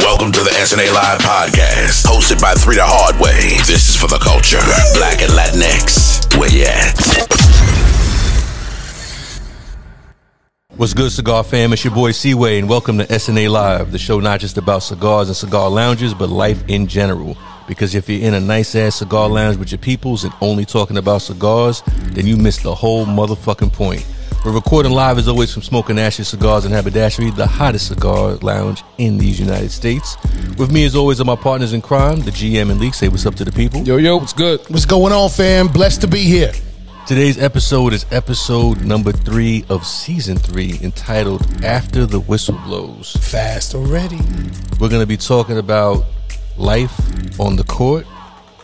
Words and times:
Welcome 0.00 0.30
to 0.32 0.40
the 0.40 0.50
SNA 0.50 0.92
Live 0.92 1.20
podcast, 1.20 2.04
hosted 2.04 2.38
by 2.38 2.52
Three 2.52 2.76
the 2.76 2.84
Hard 2.84 3.16
Way. 3.18 3.56
This 3.66 3.88
is 3.88 3.96
for 3.96 4.08
the 4.08 4.18
culture, 4.18 4.60
black 4.92 5.22
and 5.22 5.32
Latinx. 5.32 6.36
Where 6.38 6.50
you 6.50 6.64
at? 6.64 6.96
What's 10.76 10.92
good, 10.92 11.12
cigar 11.12 11.42
fam? 11.44 11.72
It's 11.72 11.82
your 11.82 11.94
boy 11.94 12.10
Seaway, 12.10 12.58
and 12.58 12.68
welcome 12.68 12.98
to 12.98 13.06
SNA 13.06 13.50
Live, 13.50 13.90
the 13.90 13.98
show 13.98 14.20
not 14.20 14.40
just 14.40 14.58
about 14.58 14.82
cigars 14.82 15.28
and 15.28 15.36
cigar 15.36 15.70
lounges, 15.70 16.12
but 16.12 16.28
life 16.28 16.62
in 16.68 16.86
general. 16.88 17.34
Because 17.66 17.94
if 17.94 18.06
you're 18.10 18.20
in 18.20 18.34
a 18.34 18.40
nice 18.40 18.74
ass 18.74 18.96
cigar 18.96 19.30
lounge 19.30 19.56
with 19.56 19.72
your 19.72 19.78
peoples 19.78 20.24
and 20.24 20.34
only 20.42 20.66
talking 20.66 20.98
about 20.98 21.22
cigars, 21.22 21.82
then 22.12 22.26
you 22.26 22.36
miss 22.36 22.58
the 22.62 22.74
whole 22.74 23.06
motherfucking 23.06 23.72
point. 23.72 24.06
We're 24.46 24.52
recording 24.52 24.92
live 24.92 25.18
as 25.18 25.26
always 25.26 25.52
from 25.52 25.62
Smoking 25.62 25.98
Ashes 25.98 26.28
Cigars 26.28 26.64
and 26.64 26.72
Haberdashery, 26.72 27.32
the 27.32 27.48
hottest 27.48 27.88
cigar 27.88 28.36
lounge 28.36 28.84
in 28.96 29.18
these 29.18 29.40
United 29.40 29.72
States. 29.72 30.16
With 30.56 30.70
me 30.70 30.84
as 30.84 30.94
always 30.94 31.20
are 31.20 31.24
my 31.24 31.34
partners 31.34 31.72
in 31.72 31.82
crime, 31.82 32.20
the 32.20 32.30
GM 32.30 32.70
and 32.70 32.78
Leak. 32.78 32.94
Say 32.94 33.08
what's 33.08 33.26
up 33.26 33.34
to 33.34 33.44
the 33.44 33.50
people. 33.50 33.80
Yo, 33.80 33.96
yo, 33.96 34.18
what's 34.18 34.32
good? 34.32 34.60
What's 34.68 34.84
going 34.84 35.12
on, 35.12 35.30
fam? 35.30 35.66
Blessed 35.66 36.02
to 36.02 36.06
be 36.06 36.22
here. 36.22 36.52
Today's 37.08 37.42
episode 37.42 37.92
is 37.92 38.06
episode 38.12 38.84
number 38.84 39.10
three 39.10 39.64
of 39.68 39.84
season 39.84 40.36
three, 40.36 40.78
entitled 40.80 41.64
After 41.64 42.06
the 42.06 42.20
Whistle 42.20 42.56
Blows. 42.58 43.16
Fast 43.16 43.74
already. 43.74 44.20
We're 44.78 44.90
going 44.90 45.02
to 45.02 45.06
be 45.06 45.16
talking 45.16 45.58
about 45.58 46.04
life 46.56 46.96
on 47.40 47.56
the 47.56 47.64
court. 47.64 48.06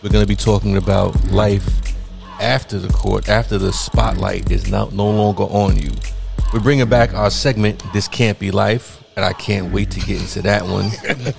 We're 0.01 0.11
going 0.11 0.23
to 0.23 0.29
be 0.29 0.37
talking 0.37 0.77
about 0.77 1.21
life 1.25 1.92
after 2.43 2.77
the 2.77 2.91
court, 2.91 3.29
after 3.29 3.57
the 3.57 3.71
spotlight 3.73 4.51
is 4.51 4.69
not, 4.69 4.91
no 4.93 5.09
longer 5.09 5.43
on 5.43 5.77
you. 5.77 5.89
We're 6.53 6.59
bringing 6.59 6.87
back 6.89 7.13
our 7.13 7.31
segment, 7.31 7.81
This 7.93 8.07
Can't 8.07 8.37
Be 8.37 8.51
Life. 8.51 8.99
And 9.15 9.23
I 9.23 9.33
can't 9.33 9.71
wait 9.71 9.91
to 9.91 9.99
get 9.99 10.19
into 10.21 10.41
that 10.41 10.63
one 10.65 10.89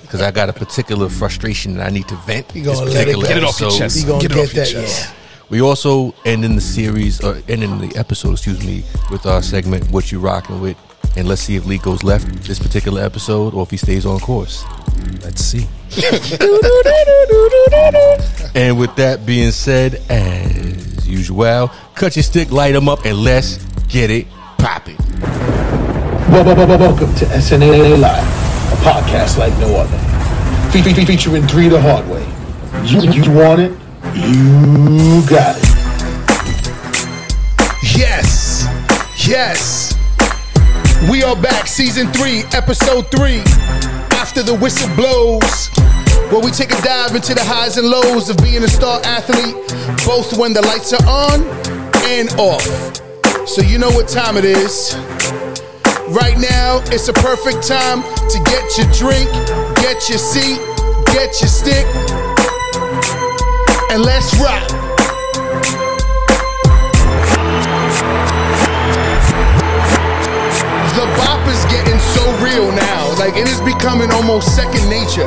because 0.03 0.23
I 0.23 0.31
got 0.31 0.49
a 0.49 0.53
particular 0.53 1.09
frustration 1.09 1.75
that 1.77 1.89
I 1.89 1.91
need 1.91 2.07
to 2.07 2.15
vent. 2.19 2.55
You 2.55 2.63
gonna 2.65 2.85
this 2.85 2.95
let 2.95 3.09
it 3.09 3.17
particular 3.17 3.27
get 3.29 3.37
it 3.39 3.45
off 3.45 3.59
your 3.61 3.69
episode. 3.71 3.79
chest. 3.85 4.01
You 4.01 4.07
gonna 4.07 4.23
Get 4.23 4.31
it 4.31 4.35
get 4.37 4.45
off 4.49 4.55
your 4.55 4.65
that? 4.65 4.71
chest. 4.73 5.09
Yeah. 5.11 5.15
We 5.51 5.61
also 5.61 6.15
end 6.25 6.45
in 6.45 6.55
the 6.55 6.61
series, 6.61 7.21
or 7.23 7.35
end 7.49 7.65
in 7.65 7.79
the 7.79 7.93
episode, 7.97 8.33
excuse 8.33 8.65
me, 8.65 8.85
with 9.11 9.27
our 9.27 9.43
segment, 9.43 9.91
What 9.91 10.13
You 10.13 10.21
Rocking 10.21 10.61
With. 10.61 10.77
And 11.17 11.27
let's 11.29 11.43
see 11.43 11.57
if 11.57 11.67
Lee 11.67 11.79
goes 11.79 12.05
left 12.05 12.27
this 12.45 12.61
particular 12.61 13.03
episode 13.03 13.55
or 13.55 13.63
if 13.65 13.71
he 13.71 13.77
stays 13.77 14.07
on 14.07 14.21
course. 14.21 14.65
Let's 15.23 15.45
see. 15.45 15.67
and 18.55 18.79
with 18.79 18.95
that 18.97 19.23
being 19.27 19.51
said, 19.51 20.01
as 21.05 21.09
usual, 21.09 21.69
cut 21.95 22.17
your 22.17 22.23
stick, 22.23 22.51
light 22.51 22.73
them 22.73 22.89
up, 22.89 23.05
and 23.05 23.19
let's 23.19 23.57
get 23.89 24.11
it 24.11 24.27
popping. 24.59 24.97
Wel- 26.31 26.45
wel- 26.45 26.57
wel- 26.67 26.79
Welcome 26.79 27.15
to 27.17 27.27
SNA 27.27 27.99
Live, 27.99 28.73
a 28.73 28.77
podcast 28.83 29.39
like 29.39 29.57
no 29.59 29.77
other. 29.77 29.99
Fe- 30.71 30.83
fe- 30.83 31.05
featuring 31.05 31.47
three 31.47 31.69
the 31.69 31.81
hard 31.81 32.09
way. 32.09 32.25
You, 32.85 33.01
you 33.13 33.31
want 33.33 33.61
it? 33.61 33.73
You 34.15 35.23
got 35.29 35.57
it. 35.57 35.65
Yes, 37.97 38.67
yes. 39.27 39.95
We 41.11 41.23
are 41.23 41.37
back, 41.37 41.67
season 41.67 42.07
three, 42.13 42.43
episode 42.55 43.11
three. 43.11 43.43
After 44.17 44.43
the 44.43 44.55
whistle 44.55 44.89
blows, 44.97 45.69
where 46.35 46.43
we 46.43 46.51
take 46.51 46.73
a 46.73 46.83
dive 46.83 47.15
into 47.15 47.33
the 47.33 47.45
highs 47.45 47.77
and 47.77 47.87
lows 47.87 48.29
of 48.29 48.37
being 48.39 48.65
a 48.65 48.69
star 48.69 49.01
athlete, 49.05 49.55
both 50.05 50.37
when 50.37 50.53
the 50.53 50.61
lights 50.63 50.93
are 50.93 51.07
on 51.07 51.47
and 52.11 52.27
off. 52.43 52.67
So 53.47 53.63
you 53.63 53.79
know 53.79 53.91
what 53.91 54.09
time 54.09 54.37
it 54.37 54.45
is. 54.45 54.99
Right 56.11 56.35
now, 56.35 56.83
it's 56.91 57.07
a 57.07 57.13
perfect 57.13 57.63
time 57.63 58.03
to 58.03 58.39
get 58.51 58.67
your 58.75 58.91
drink, 58.91 59.31
get 59.79 60.11
your 60.11 60.19
seat, 60.19 60.59
get 61.15 61.39
your 61.39 61.47
stick, 61.47 61.87
and 63.95 64.03
let's 64.03 64.35
rock. 64.43 64.67
the 70.99 71.07
bop 71.15 71.47
is 71.47 71.63
getting 71.71 71.99
so 71.99 72.23
real 72.43 72.73
now. 72.73 72.94
Like 73.25 73.37
it 73.41 73.49
is 73.49 73.59
becoming 73.63 74.11
almost 74.11 74.55
second 74.55 74.87
nature. 74.91 75.25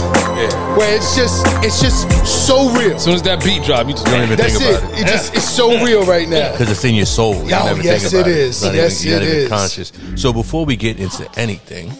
Where 0.77 0.95
it's 0.95 1.15
just 1.15 1.43
it's 1.65 1.81
just 1.81 2.05
so 2.47 2.69
real. 2.77 2.93
As 2.95 3.03
soon 3.05 3.15
as 3.15 3.23
that 3.23 3.43
beat 3.43 3.63
drop, 3.63 3.87
you 3.87 3.93
just 3.93 4.05
don't 4.05 4.21
even 4.21 4.37
That's 4.37 4.55
think 4.59 4.69
it. 4.69 4.77
about 4.83 4.93
it. 4.93 5.01
It 5.01 5.07
just 5.07 5.33
it's 5.35 5.49
so 5.49 5.83
real 5.83 6.05
right 6.05 6.29
now. 6.29 6.51
Because 6.51 6.69
it's 6.69 6.85
in 6.85 6.93
your 6.93 7.07
soul. 7.07 7.33
You 7.33 7.55
Oh, 7.55 7.65
never 7.65 7.81
yes, 7.81 8.01
think 8.11 8.13
about 8.13 8.27
it 8.31 8.37
is. 8.37 8.49
It's 8.57 8.63
not 8.65 8.75
Yes, 8.75 9.03
even, 9.05 9.19
you're 9.19 9.21
it 9.21 9.25
not 9.31 9.37
even 9.37 9.49
conscious. 9.49 9.91
So 10.15 10.31
before 10.31 10.63
we 10.65 10.75
get 10.75 10.99
into 10.99 11.27
anything, 11.39 11.91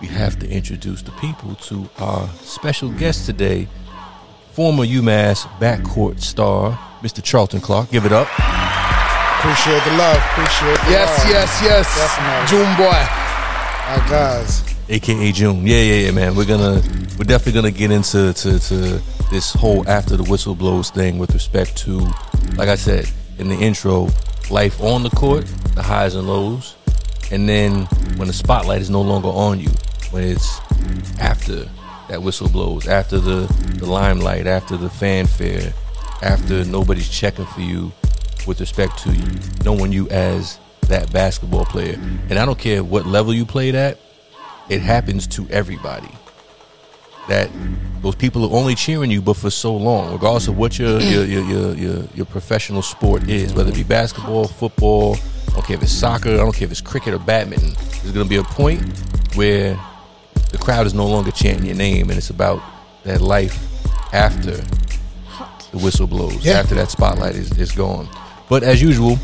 we 0.00 0.06
have 0.06 0.38
to 0.38 0.48
introduce 0.48 1.02
the 1.02 1.10
people 1.12 1.56
to 1.56 1.88
our 1.98 2.28
special 2.42 2.90
guest 2.90 3.26
today, 3.26 3.66
former 4.52 4.84
UMass 4.84 5.48
backcourt 5.58 6.20
star, 6.20 6.78
Mr. 7.02 7.20
Charlton 7.20 7.60
Clarke. 7.60 7.90
Give 7.90 8.06
it 8.06 8.12
up. 8.12 8.28
Appreciate 9.40 9.82
the 9.82 9.96
love. 9.98 10.18
Appreciate 10.30 10.78
the 10.86 10.90
Yes, 10.92 11.18
love. 11.18 11.30
yes, 11.32 11.60
yes. 11.64 11.96
Definitely. 11.96 12.46
June 12.46 12.76
boy. 12.76 13.02
My 13.90 14.08
guys. 14.08 14.75
Aka 14.88 15.32
June. 15.32 15.66
Yeah, 15.66 15.80
yeah, 15.80 16.06
yeah, 16.06 16.10
man. 16.10 16.34
We're 16.34 16.46
gonna 16.46 16.82
we're 17.18 17.24
definitely 17.24 17.52
gonna 17.52 17.70
get 17.70 17.90
into 17.90 18.32
to, 18.32 18.58
to 18.58 19.02
this 19.30 19.52
whole 19.52 19.88
after 19.88 20.16
the 20.16 20.22
whistle 20.24 20.54
blows 20.54 20.90
thing 20.90 21.18
with 21.18 21.32
respect 21.34 21.76
to, 21.78 21.98
like 22.56 22.68
I 22.68 22.76
said 22.76 23.08
in 23.38 23.48
the 23.48 23.56
intro, 23.56 24.08
life 24.50 24.80
on 24.80 25.02
the 25.02 25.10
court, 25.10 25.46
the 25.74 25.82
highs 25.82 26.14
and 26.14 26.26
lows, 26.26 26.76
and 27.30 27.48
then 27.48 27.86
when 28.16 28.28
the 28.28 28.34
spotlight 28.34 28.80
is 28.80 28.90
no 28.90 29.02
longer 29.02 29.28
on 29.28 29.60
you, 29.60 29.70
when 30.10 30.24
it's 30.24 30.60
after 31.20 31.68
that 32.08 32.22
whistle 32.22 32.48
blows, 32.48 32.86
after 32.86 33.18
the 33.18 33.46
the 33.78 33.86
limelight, 33.86 34.46
after 34.46 34.76
the 34.76 34.88
fanfare, 34.88 35.72
after 36.22 36.64
nobody's 36.64 37.08
checking 37.08 37.46
for 37.46 37.60
you 37.60 37.92
with 38.46 38.60
respect 38.60 38.98
to 38.98 39.12
you, 39.12 39.24
knowing 39.64 39.92
you 39.92 40.08
as 40.08 40.58
that 40.82 41.12
basketball 41.12 41.64
player. 41.64 41.98
And 42.30 42.38
I 42.38 42.46
don't 42.46 42.58
care 42.58 42.84
what 42.84 43.06
level 43.06 43.34
you 43.34 43.44
played 43.44 43.74
at, 43.74 43.98
it 44.68 44.80
happens 44.80 45.26
to 45.28 45.48
everybody. 45.50 46.08
That 47.28 47.50
those 48.02 48.14
people 48.14 48.44
are 48.44 48.56
only 48.56 48.76
cheering 48.76 49.10
you, 49.10 49.20
but 49.20 49.34
for 49.36 49.50
so 49.50 49.76
long, 49.76 50.12
regardless 50.12 50.46
of 50.46 50.56
what 50.56 50.78
your 50.78 51.00
mm. 51.00 51.12
your 51.12 51.24
your 51.24 51.42
your, 51.44 51.74
your, 51.74 52.04
your 52.14 52.26
professional 52.26 52.82
sport 52.82 53.28
is, 53.28 53.52
whether 53.52 53.70
it 53.70 53.74
be 53.74 53.82
basketball, 53.82 54.46
football, 54.46 55.16
I 55.48 55.52
don't 55.54 55.66
care 55.66 55.76
if 55.76 55.82
it's 55.82 55.92
soccer, 55.92 56.34
I 56.34 56.36
don't 56.36 56.54
care 56.54 56.66
if 56.66 56.70
it's 56.70 56.80
cricket 56.80 57.14
or 57.14 57.18
badminton. 57.18 57.70
There's 58.02 58.12
going 58.12 58.26
to 58.26 58.30
be 58.30 58.36
a 58.36 58.44
point 58.44 58.80
where 59.34 59.76
the 60.52 60.58
crowd 60.58 60.86
is 60.86 60.94
no 60.94 61.06
longer 61.06 61.32
chanting 61.32 61.66
your 61.66 61.74
name, 61.74 62.10
and 62.10 62.16
it's 62.16 62.30
about 62.30 62.62
that 63.02 63.20
life 63.20 63.58
after 64.14 64.52
the 65.72 65.78
whistle 65.78 66.06
blows, 66.06 66.44
Yeah. 66.44 66.54
after 66.60 66.74
that 66.76 66.90
spotlight 66.90 67.34
is, 67.34 67.50
is 67.58 67.72
gone. 67.72 68.08
But 68.48 68.62
as 68.62 68.80
usual, 68.80 69.18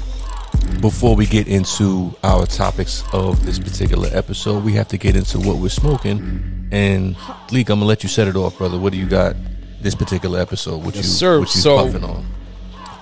before 0.80 1.14
we 1.16 1.26
get 1.26 1.46
into 1.48 2.14
our 2.24 2.46
topics 2.46 3.04
of 3.12 3.44
this 3.46 3.58
particular 3.58 4.08
episode, 4.12 4.64
we 4.64 4.72
have 4.74 4.88
to 4.88 4.98
get 4.98 5.16
into 5.16 5.38
what 5.38 5.56
we're 5.58 5.68
smoking. 5.68 6.68
And 6.72 7.16
Leek, 7.50 7.68
I'm 7.68 7.78
gonna 7.78 7.86
let 7.86 8.02
you 8.02 8.08
set 8.08 8.28
it 8.28 8.36
off, 8.36 8.58
brother. 8.58 8.78
What 8.78 8.92
do 8.92 8.98
you 8.98 9.06
got 9.06 9.36
this 9.80 9.94
particular 9.94 10.40
episode? 10.40 10.82
What 10.84 10.94
Yes, 10.94 11.04
you 11.06 11.10
sir. 11.12 11.38
what 11.40 11.54
you 11.54 11.60
So- 11.60 11.76
puffing 11.84 12.04
on? 12.04 12.26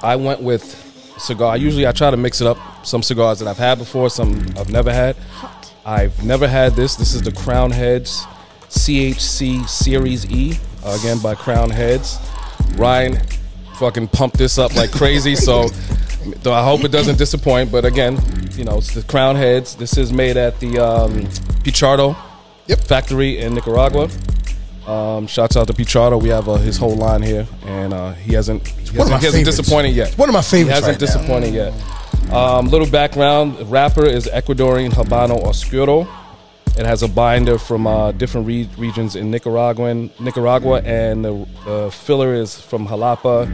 I 0.02 0.16
went 0.16 0.42
with 0.42 0.76
cigar. 1.18 1.56
Usually, 1.56 1.86
I 1.86 1.92
try 1.92 2.10
to 2.10 2.16
mix 2.16 2.40
it 2.40 2.46
up. 2.46 2.58
Some 2.84 3.02
cigars 3.02 3.38
that 3.40 3.48
I've 3.48 3.58
had 3.58 3.78
before, 3.78 4.08
some 4.10 4.46
I've 4.58 4.70
never 4.70 4.92
had. 4.92 5.14
I've 5.84 6.24
never 6.24 6.48
had 6.48 6.74
this. 6.76 6.96
This 6.96 7.14
is 7.14 7.22
the 7.22 7.32
Crowned 7.32 7.74
Heads 7.74 8.24
CHC 8.70 9.64
Series 9.68 10.30
E, 10.30 10.58
again 10.84 11.18
by 11.18 11.34
Crowned 11.34 11.72
Heads. 11.72 12.18
Ryan 12.76 13.20
fucking 13.74 14.08
pumped 14.08 14.36
this 14.38 14.58
up 14.58 14.74
like 14.74 14.90
crazy, 14.92 15.34
so 15.36 15.68
though 16.42 16.52
I 16.52 16.62
hope 16.64 16.84
it 16.84 16.92
doesn't 16.92 17.18
disappoint. 17.18 17.70
But 17.72 17.84
again, 17.84 18.18
you 18.56 18.64
know, 18.64 18.78
it's 18.78 18.94
the 18.94 19.02
Crowned 19.02 19.38
Heads. 19.38 19.74
This 19.76 19.96
is 19.96 20.12
made 20.12 20.36
at 20.36 20.58
the 20.60 20.78
um, 20.78 21.12
Pichardo 21.64 22.16
Yep. 22.66 22.80
factory 22.80 23.38
in 23.38 23.54
Nicaragua. 23.54 24.08
Um, 24.86 25.26
shouts 25.26 25.56
out 25.56 25.66
to 25.68 25.72
Pichardo. 25.72 26.20
We 26.20 26.30
have 26.30 26.48
uh, 26.48 26.54
his 26.54 26.76
whole 26.76 26.96
line 26.96 27.22
here, 27.22 27.46
and 27.66 27.92
uh, 27.92 28.12
he 28.14 28.34
hasn't 28.34 28.66
he 28.66 28.96
One 28.98 29.08
hasn't, 29.08 29.20
he 29.20 29.26
hasn't 29.26 29.44
disappointed 29.44 29.90
yet. 29.94 30.16
One 30.18 30.28
of 30.28 30.32
my 30.32 30.42
favorites. 30.42 30.68
He 30.68 30.74
hasn't 30.74 31.00
right 31.00 31.00
now. 31.00 31.06
disappointed 31.06 31.54
yet. 31.54 32.32
Um, 32.32 32.68
little 32.68 32.88
background: 32.90 33.70
wrapper 33.70 34.04
is 34.06 34.26
Ecuadorian 34.26 34.90
Habano 34.90 35.44
Oscuro. 35.44 36.08
It 36.78 36.86
has 36.86 37.02
a 37.02 37.08
binder 37.08 37.58
from 37.58 37.86
uh, 37.86 38.12
different 38.12 38.46
re- 38.46 38.68
regions 38.78 39.16
in 39.16 39.30
Nicaraguan, 39.30 40.10
Nicaragua, 40.20 40.80
and 40.82 41.24
the, 41.24 41.46
the 41.64 41.90
filler 41.92 42.32
is 42.32 42.58
from 42.58 42.86
Jalapa. 42.86 43.50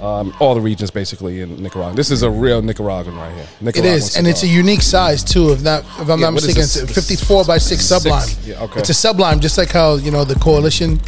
Um, 0.00 0.34
all 0.40 0.54
the 0.54 0.60
regions 0.62 0.90
basically 0.90 1.42
in 1.42 1.62
Nicaragua. 1.62 1.94
This 1.94 2.10
is 2.10 2.22
a 2.22 2.30
real 2.30 2.62
Nicaraguan 2.62 3.16
right 3.16 3.34
here. 3.34 3.42
It 3.60 3.62
Nicaraguan 3.62 3.94
is, 3.96 4.16
and 4.16 4.26
it's 4.26 4.42
a 4.42 4.46
unique 4.46 4.80
size 4.82 5.22
too. 5.22 5.52
If 5.52 5.62
not, 5.62 5.80
if 5.84 6.08
I'm 6.08 6.18
Yeah, 6.20 6.26
not 6.26 6.34
mistaken, 6.34 6.62
it's 6.62 6.76
a 6.76 6.86
This- 6.86 6.94
54 6.94 7.44
by 7.44 7.58
six 7.58 7.84
six- 7.84 8.02
sublime. 8.02 8.28
yeah, 8.46 8.62
okay. 8.62 8.80
It's 8.80 8.88
a 8.88 8.94
sublime, 8.94 9.40
just 9.40 9.58
like 9.58 9.70
how 9.70 9.96
you 9.96 10.10
know 10.10 10.24
the 10.24 10.36
coalition. 10.36 11.00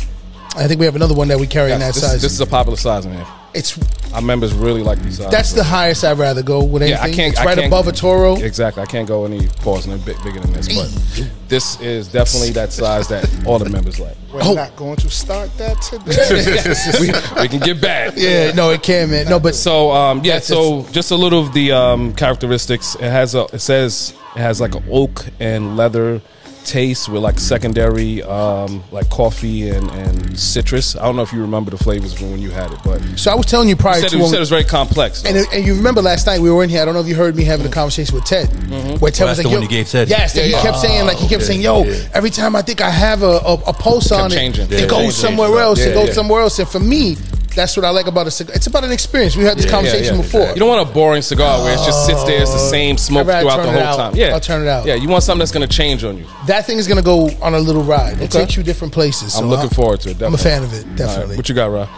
I 0.56 0.66
think 0.68 0.78
we 0.78 0.84
have 0.86 0.96
another 0.96 1.14
one 1.14 1.28
that 1.28 1.40
we 1.40 1.46
carry 1.46 1.72
in 1.72 1.80
that 1.80 1.94
this, 1.94 2.02
size. 2.02 2.20
this 2.20 2.32
is 2.32 2.40
a 2.40 2.46
popular 2.46 2.76
size 2.76 3.06
in 3.06 3.14
here. 3.14 3.26
It's 3.54 3.78
our 4.12 4.20
members 4.22 4.52
really 4.54 4.82
like 4.82 4.98
these. 5.00 5.18
That's 5.18 5.52
the 5.52 5.64
highest 5.64 6.04
I'd 6.04 6.18
rather 6.18 6.42
go 6.42 6.62
with 6.64 6.82
anything. 6.82 6.98
Yeah, 6.98 7.04
I 7.04 7.10
can't. 7.12 7.32
It's 7.32 7.40
I 7.40 7.44
right 7.44 7.54
can't- 7.56 7.66
above 7.68 7.88
a 7.88 7.92
Toro. 7.92 8.36
Exactly. 8.36 8.82
I 8.82 8.86
can't 8.86 9.06
go 9.08 9.24
any 9.24 9.46
pause 9.62 9.86
no 9.86 9.96
bit 9.98 10.22
bigger 10.22 10.40
than 10.40 10.52
this, 10.52 10.68
but 10.68 11.28
this 11.48 11.80
is 11.80 12.08
definitely 12.08 12.50
that 12.50 12.72
size 12.72 13.08
that 13.08 13.28
all 13.46 13.58
the 13.58 13.68
members 13.68 13.98
like. 14.00 14.16
We're 14.32 14.40
Oh. 14.42 14.54
not 14.54 14.74
going 14.76 14.96
to 14.96 15.10
start 15.10 15.50
that 15.58 15.80
today. 15.82 17.00
we, 17.36 17.42
we 17.42 17.48
can 17.48 17.60
get 17.60 17.80
back. 17.80 18.14
Yeah, 18.16 18.52
no, 18.52 18.70
it 18.70 18.82
can, 18.82 19.10
man. 19.10 19.28
No, 19.28 19.38
but 19.38 19.54
So 19.54 19.90
um, 19.92 20.18
yeah, 20.18 20.34
That's- 20.34 20.46
so 20.46 20.86
just 20.92 21.10
a 21.10 21.16
little 21.16 21.40
of 21.40 21.52
the 21.52 21.72
um, 21.72 22.14
characteristics. 22.14 22.94
It 22.96 23.02
has 23.10 23.34
a. 23.34 23.44
It 23.52 23.60
says 23.60 24.14
it 24.34 24.40
has 24.40 24.60
like 24.60 24.74
an 24.74 24.84
oak 24.90 25.26
and 25.40 25.76
leather 25.76 26.20
taste 26.64 27.08
with 27.08 27.22
like 27.22 27.38
secondary 27.38 28.22
um, 28.22 28.82
like 28.90 29.08
coffee 29.10 29.68
and, 29.70 29.90
and 29.90 30.38
citrus. 30.38 30.96
I 30.96 31.02
don't 31.02 31.16
know 31.16 31.22
if 31.22 31.32
you 31.32 31.40
remember 31.42 31.70
the 31.70 31.76
flavors 31.78 32.14
from 32.14 32.30
when 32.30 32.40
you 32.40 32.50
had 32.50 32.72
it, 32.72 32.78
but 32.84 33.00
so 33.18 33.30
I 33.30 33.34
was 33.34 33.46
telling 33.46 33.68
you 33.68 33.76
prior 33.76 34.00
said, 34.00 34.10
to 34.10 34.16
it, 34.16 34.20
you 34.20 34.26
said 34.28 34.36
it 34.36 34.40
was 34.40 34.48
very 34.50 34.64
complex. 34.64 35.24
And, 35.24 35.36
and 35.52 35.64
you 35.66 35.74
remember 35.74 36.02
last 36.02 36.26
night 36.26 36.40
we 36.40 36.50
were 36.50 36.62
in 36.64 36.70
here. 36.70 36.82
I 36.82 36.84
don't 36.84 36.94
know 36.94 37.00
if 37.00 37.08
you 37.08 37.14
heard 37.14 37.36
me 37.36 37.44
having 37.44 37.66
a 37.66 37.70
conversation 37.70 38.14
with 38.14 38.24
Ted, 38.24 38.48
where 38.48 38.70
Ted 38.70 38.72
Oh, 38.92 39.00
was 39.00 39.12
that's 39.16 39.20
like, 39.20 39.36
the 39.38 39.42
"Yo," 39.44 39.50
one 39.56 39.62
you 39.62 39.68
gave 39.68 39.88
Ted? 39.88 40.08
Yes, 40.08 40.34
that 40.34 40.44
he 40.44 40.52
Yeah, 40.52 40.62
kept 40.62 40.78
saying 40.78 41.06
like 41.06 41.16
he 41.16 41.28
kept 41.28 41.42
okay, 41.42 41.44
saying, 41.52 41.60
"Yo, 41.62 41.84
yeah. 41.84 42.08
every 42.14 42.30
time 42.30 42.56
I 42.56 42.62
think 42.62 42.80
I 42.80 42.90
have 42.90 43.22
a 43.22 43.26
a, 43.44 43.54
a 43.54 43.72
pulse 43.72 44.10
on 44.12 44.30
it, 44.32 44.34
changing. 44.34 44.66
it 44.66 44.70
Yeah, 44.72 44.86
goes 44.86 44.98
changing, 44.98 45.12
somewhere 45.12 45.48
changing. 45.48 45.62
else. 45.62 45.80
it 45.80 45.94
goes 45.94 46.06
yeah. 46.08 46.12
somewhere 46.14 46.40
else." 46.42 46.58
And 46.58 46.68
for 46.68 46.80
me, 46.80 47.16
that's 47.54 47.76
what 47.76 47.84
I 47.84 47.90
like 47.90 48.06
about 48.06 48.26
a 48.26 48.30
cigar. 48.30 48.54
It's 48.56 48.66
about 48.66 48.84
an 48.84 48.92
experience. 48.92 49.36
We 49.36 49.44
had 49.44 49.56
this 49.58 49.66
Yeah, 49.66 49.70
conversation 49.72 50.16
yeah. 50.16 50.22
before. 50.22 50.48
You 50.48 50.56
don't 50.56 50.68
want 50.68 50.88
a 50.88 50.92
boring 50.92 51.22
cigar 51.22 51.62
where 51.62 51.74
it 51.74 51.78
just 51.84 52.06
sits 52.06 52.24
there, 52.24 52.40
it's 52.42 52.52
the 52.52 52.58
same 52.58 52.96
smoke 52.98 53.26
throughout 53.26 53.62
the 53.62 53.70
whole 53.70 53.80
out. 53.80 53.96
time. 53.96 54.14
Yeah, 54.16 54.28
I'll 54.34 54.40
turn 54.40 54.62
it 54.62 54.68
out. 54.68 54.86
Yeah, 54.86 54.94
you 54.94 55.08
want 55.08 55.22
something 55.24 55.40
that's 55.40 55.52
going 55.52 55.68
to 55.68 55.74
change 55.76 56.04
on 56.04 56.16
you. 56.18 56.26
that 56.46 56.66
thing 56.66 56.78
is 56.78 56.88
gonna 56.88 57.02
go 57.02 57.28
on 57.40 57.54
a 57.54 57.58
little 57.58 57.82
ride. 57.82 58.14
It 58.20 58.24
Okay. 58.34 58.40
takes 58.44 58.56
you 58.56 58.62
different 58.62 58.92
places. 58.92 59.34
I'm 59.36 59.48
looking 59.48 59.66
I- 59.66 59.74
forward 59.74 60.00
to 60.02 60.10
it. 60.10 60.22
I'm 60.22 60.34
a 60.34 60.38
fan 60.38 60.62
of 60.62 60.72
it. 60.72 60.82
All 60.82 60.88
right, 60.88 60.96
Definitely. 60.96 61.36
What 61.36 61.48
you 61.48 61.54
got, 61.54 61.66
Rob? 61.70 61.88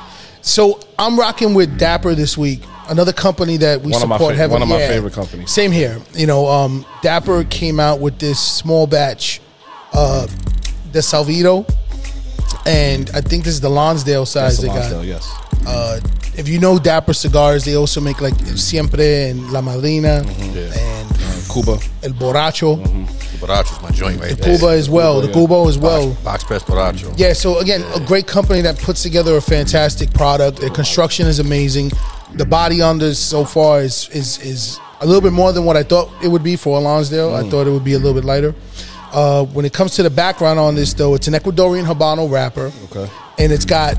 So 0.43 0.79
I'm 0.99 1.19
rocking 1.19 1.55
with 1.55 1.79
Dapper 1.79 2.15
this 2.15 2.37
week. 2.37 2.63
Another 2.89 3.13
company 3.15 3.57
that 3.59 3.81
we 3.81 3.93
One 3.93 4.01
support 4.03 4.35
heavily. 4.37 4.53
one 4.53 4.63
of 4.63 4.69
my 4.69 4.79
Yeah. 4.79 4.89
favorite 4.89 5.15
companies. 5.15 5.51
Same 5.51 5.73
here. 5.73 5.99
You 6.15 6.27
know, 6.27 6.47
um, 6.47 6.85
Dapper 7.03 7.45
came 7.45 7.81
out 7.81 7.99
with 8.01 8.19
this 8.19 8.39
small 8.39 8.87
batch, 8.87 9.41
uh, 9.95 10.27
the 10.93 10.99
Salvito, 11.01 11.65
and 12.67 13.11
I 13.15 13.21
think 13.23 13.45
this 13.45 13.55
is 13.55 13.61
the 13.61 13.71
Lonsdale 13.71 14.27
size 14.27 14.59
That's 14.59 14.75
they 14.75 14.89
the 14.91 14.97
got. 14.97 15.05
Yes. 15.07 15.31
Uh, 15.67 16.01
if 16.37 16.49
you 16.49 16.59
know 16.59 16.79
Dapper 16.79 17.13
cigars, 17.15 17.65
they 17.65 17.77
also 17.77 18.01
make 18.01 18.21
like 18.21 18.35
Siempre 18.57 19.31
and 19.31 19.53
La 19.53 19.61
Madrina 19.61 20.23
Mm-hmm. 20.25 20.79
and 20.79 21.09
Cuba. 21.53 21.79
El 22.03 22.13
Borracho, 22.13 22.77
Borracho's 23.39 23.81
my 23.83 23.91
joint 23.91 24.21
right 24.21 24.31
the 24.31 24.37
there. 24.37 24.57
Cuba 24.59 24.73
as 24.73 24.91
well, 24.91 25.21
the 25.21 25.29
yeah. 25.29 25.33
Cuba 25.35 25.65
as 25.69 25.79
well. 25.79 26.13
Box 26.25 26.43
Press 26.45 26.63
Borracho. 26.65 27.15
Yeah, 27.17 27.33
so 27.35 27.59
again, 27.59 27.83
a 27.95 28.01
great 28.05 28.27
company 28.27 28.61
that 28.63 28.79
puts 28.79 29.03
together 29.03 29.37
a 29.37 29.41
fantastic 29.41 30.13
product. 30.13 30.61
The 30.61 30.71
construction 30.71 31.27
is 31.27 31.39
amazing. 31.39 31.93
The 32.35 32.45
body 32.45 32.83
on 32.83 32.99
this 32.99 33.19
so 33.19 33.45
far 33.45 33.83
is 33.83 34.09
is 34.11 34.39
is 34.41 34.79
a 35.01 35.07
little 35.07 35.21
bit 35.21 35.33
more 35.33 35.53
than 35.53 35.65
what 35.65 35.77
I 35.77 35.83
thought 35.85 36.11
it 36.23 36.29
would 36.29 36.43
be 36.43 36.57
for 36.57 36.79
a 36.79 36.81
Lonsdale. 36.81 37.31
Mm. 37.31 37.47
I 37.47 37.51
thought 37.51 37.67
it 37.67 37.71
would 37.71 37.85
be 37.85 37.93
a 37.93 37.99
little 37.99 38.15
bit 38.15 38.25
lighter. 38.25 38.55
Uh, 39.13 39.45
when 39.45 39.65
it 39.65 39.73
comes 39.73 39.95
to 39.95 40.03
the 40.03 40.11
background 40.11 40.59
on 40.59 40.75
this, 40.75 40.93
though, 40.95 41.15
it's 41.15 41.29
an 41.29 41.35
Ecuadorian 41.35 41.85
Habano 41.87 42.29
wrapper. 42.29 42.73
Okay. 42.91 43.09
And 43.39 43.53
it's 43.53 43.65
got 43.65 43.95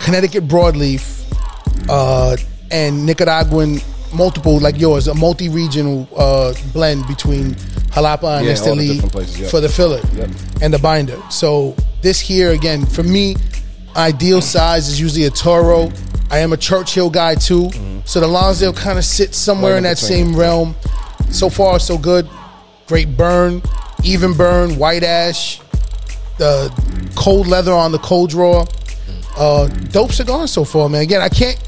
Connecticut 0.00 0.46
broadleaf 0.48 1.24
uh, 1.88 2.36
and 2.70 3.06
Nicaraguan 3.06 3.78
multiple, 4.14 4.58
like 4.58 4.78
yours, 4.78 5.08
a 5.08 5.14
multi-regional 5.14 6.08
uh, 6.16 6.54
blend 6.72 7.06
between 7.06 7.54
Jalapa 7.94 8.38
and 8.38 8.46
Yeah, 8.46 8.52
Esteli 8.52 9.38
yeah. 9.40 9.48
for 9.48 9.60
the 9.60 9.68
filler 9.68 10.00
Yep. 10.14 10.30
and 10.62 10.74
the 10.74 10.78
binder. 10.78 11.18
So 11.30 11.74
this 12.02 12.20
here 12.20 12.50
again 12.52 12.84
for 12.84 13.02
me, 13.02 13.36
ideal 13.96 14.40
size 14.42 14.88
is 14.88 15.00
usually 15.00 15.24
a 15.26 15.30
Toro. 15.30 15.90
I 16.30 16.38
am 16.38 16.52
a 16.52 16.56
Churchill 16.56 17.10
guy 17.10 17.34
too, 17.34 17.70
so 18.04 18.18
the 18.20 18.26
Lonsdale 18.26 18.72
kind 18.72 18.98
of 18.98 19.04
sits 19.04 19.36
somewhere 19.36 19.72
Right 19.72 19.78
in 19.78 19.84
that 19.84 20.00
between. 20.00 20.26
same 20.26 20.36
realm. 20.36 20.74
So 21.30 21.48
far, 21.48 21.78
so 21.78 21.96
good. 21.98 22.28
Great 22.86 23.16
burn, 23.16 23.62
even 24.02 24.34
burn, 24.34 24.76
white 24.78 25.02
ash, 25.04 25.60
the 26.38 26.70
cold 27.14 27.46
leather 27.46 27.72
on 27.72 27.92
the 27.92 27.98
cold 27.98 28.30
drawer. 28.30 28.66
Uh, 29.36 29.66
dope 29.66 30.12
cigar 30.12 30.46
so 30.46 30.64
far, 30.64 30.88
man. 30.88 31.02
Again, 31.02 31.20
I 31.20 31.28
can't. 31.28 31.58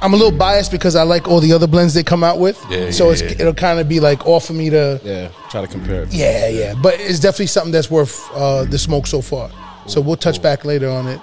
I'm 0.00 0.12
a 0.12 0.16
little 0.16 0.36
biased 0.36 0.70
because 0.70 0.96
I 0.96 1.02
like 1.02 1.28
all 1.28 1.40
the 1.40 1.52
other 1.52 1.66
blends 1.66 1.94
they 1.94 2.02
come 2.02 2.22
out 2.22 2.38
with. 2.38 2.62
Yeah, 2.68 2.90
so 2.90 3.06
yeah, 3.06 3.12
it's, 3.12 3.22
yeah. 3.22 3.30
it'll 3.40 3.54
kind 3.54 3.78
of 3.80 3.88
be 3.88 4.00
like 4.00 4.26
off 4.26 4.46
for 4.46 4.52
me 4.52 4.68
to. 4.70 5.00
Yeah, 5.02 5.28
try 5.50 5.62
to 5.62 5.66
compare 5.66 6.02
it. 6.02 6.12
Yeah, 6.12 6.48
yeah, 6.48 6.74
but 6.82 7.00
it's 7.00 7.20
definitely 7.20 7.46
something 7.46 7.72
that's 7.72 7.90
worth 7.90 8.30
uh, 8.32 8.64
the 8.64 8.78
smoke 8.78 9.06
so 9.06 9.22
far. 9.22 9.50
So 9.86 10.00
we'll 10.00 10.16
touch 10.16 10.42
back 10.42 10.64
later 10.64 10.88
on 10.88 11.06
it. 11.06 11.20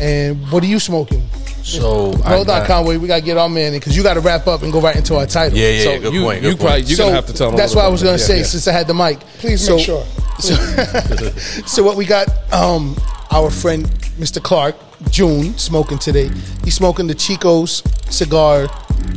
And 0.00 0.50
what 0.50 0.62
are 0.62 0.66
you 0.66 0.78
smoking? 0.78 1.26
So 1.62 2.12
I 2.24 2.36
Hold 2.36 2.48
on, 2.48 2.64
Conway. 2.66 2.96
We 2.96 3.08
gotta 3.08 3.22
get 3.22 3.36
our 3.36 3.48
man 3.48 3.74
in 3.74 3.80
because 3.80 3.96
you 3.96 4.02
got 4.02 4.14
to 4.14 4.20
wrap 4.20 4.46
up 4.46 4.62
and 4.62 4.72
go 4.72 4.80
right 4.80 4.94
into 4.94 5.16
our 5.16 5.26
title. 5.26 5.58
Yeah, 5.58 5.70
yeah, 5.70 5.82
So 5.82 6.00
good 6.00 6.14
you, 6.14 6.22
point. 6.22 6.42
you 6.42 6.50
Good 6.50 6.60
probably 6.60 6.82
you're 6.82 6.98
gonna 6.98 7.12
have 7.12 7.26
to 7.26 7.32
tell 7.32 7.48
them. 7.50 7.56
That's 7.56 7.74
what 7.74 7.84
I 7.84 7.88
was 7.88 8.02
gonna 8.02 8.18
say. 8.18 8.38
Yeah, 8.38 8.44
since 8.44 8.68
I 8.68 8.72
had 8.72 8.86
the 8.86 8.94
mic. 8.94 9.18
Please 9.38 9.66
So- 9.66 9.76
make 9.76 9.84
sure. 9.84 10.04
So 11.66 11.82
what 11.82 11.96
we 11.96 12.04
got? 12.04 12.28
Um, 12.52 12.96
our 13.30 13.50
friend 13.50 13.86
Mr. 14.18 14.42
Clarke 14.42 14.76
June 15.10 15.56
smoking 15.58 15.98
today. 15.98 16.30
He's 16.64 16.74
smoking 16.74 17.06
the 17.06 17.14
Chico's 17.14 17.82
cigar 18.10 18.66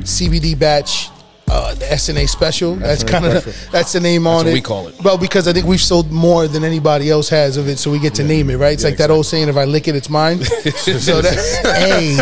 CBD 0.04 0.58
batch. 0.58 1.10
Uh, 1.52 1.74
the 1.74 1.86
SNA 1.86 2.30
special. 2.30 2.76
That's 2.76 3.04
SNA 3.04 3.10
kind 3.10 3.26
of 3.26 3.70
that's 3.72 3.92
the 3.94 4.00
name 4.00 4.28
on 4.28 4.36
what 4.36 4.48
it. 4.48 4.54
we 4.54 4.62
call 4.62 4.88
it. 4.88 4.94
Well, 5.04 5.18
because 5.18 5.48
I 5.48 5.54
think 5.54 5.66
we've 5.66 5.82
sold 5.82 6.12
more 6.12 6.48
than 6.48 6.64
anybody 6.64 7.10
else 7.10 7.28
has 7.30 7.58
of 7.58 7.68
it, 7.68 7.80
so 7.80 7.90
we 7.90 7.98
get 7.98 8.14
to 8.16 8.24
name 8.24 8.52
it, 8.52 8.58
right? 8.58 8.74
It's 8.74 8.84
Yeah, 8.84 8.90
like 8.90 9.00
that 9.00 9.10
old 9.10 9.26
saying, 9.26 9.50
"If 9.50 9.58
I 9.58 9.66
lick 9.66 9.88
it, 9.88 9.96
it's 9.96 10.12
mine." 10.12 10.44
so 10.44 11.22
that's 11.24 11.56
hey, 11.80 12.14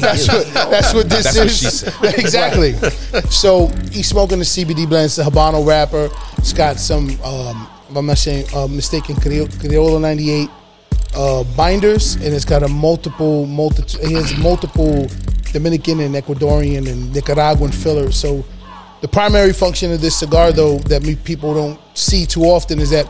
that's 0.00 0.28
what 0.28 0.52
that's 0.52 0.92
what 0.92 1.08
this 1.08 1.24
That's 1.24 1.38
what 1.38 1.46
is. 1.46 1.80
said. 1.80 2.18
exactly. 2.18 2.74
So 3.30 3.68
he's 3.90 4.08
smoking 4.08 4.38
the 4.38 4.44
CBD 4.44 4.86
blend. 4.86 5.06
It's 5.06 5.16
the 5.16 5.22
Habano 5.22 5.66
wrapper. 5.66 6.10
It's 6.36 6.52
got 6.52 6.78
some, 6.78 7.08
um, 7.24 7.66
if 7.88 7.96
I'm 7.96 8.04
not 8.04 8.18
saying 8.18 8.46
uh, 8.54 8.66
mistaken, 8.66 9.16
Criollo 9.16 9.98
98 9.98 10.50
uh, 11.14 11.44
binders, 11.56 12.14
and 12.16 12.34
it's 12.34 12.44
got 12.44 12.62
a 12.62 12.68
multiple, 12.68 13.46
multi. 13.46 13.82
He 14.06 14.14
has 14.14 14.36
multiple 14.38 15.06
Dominican 15.52 16.00
and 16.00 16.14
Ecuadorian 16.14 16.90
and 16.90 17.12
Nicaraguan 17.14 17.70
fillers. 17.72 18.16
So 18.16 18.44
the 19.02 19.08
primary 19.08 19.52
function 19.52 19.92
of 19.92 20.00
this 20.00 20.18
cigar, 20.18 20.52
though, 20.52 20.78
that 20.78 21.02
me, 21.02 21.16
people 21.16 21.54
don't 21.54 21.78
see 21.94 22.24
too 22.26 22.42
often, 22.44 22.78
is 22.78 22.90
that 22.90 23.04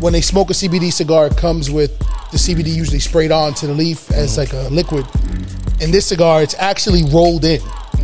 when 0.00 0.12
they 0.12 0.20
smoke 0.20 0.50
a 0.50 0.52
CBD 0.54 0.92
cigar, 0.92 1.26
it 1.28 1.36
comes 1.36 1.70
with 1.70 1.98
the 2.32 2.38
CBD 2.38 2.74
usually 2.74 2.98
sprayed 2.98 3.32
on 3.32 3.54
to 3.54 3.66
the 3.66 3.72
leaf 3.72 4.10
as 4.10 4.36
like 4.36 4.52
a 4.52 4.68
liquid. 4.70 5.06
In 5.80 5.90
this 5.90 6.06
cigar, 6.06 6.42
it's 6.42 6.54
actually 6.58 7.04
rolled 7.12 7.44
in 7.44 7.60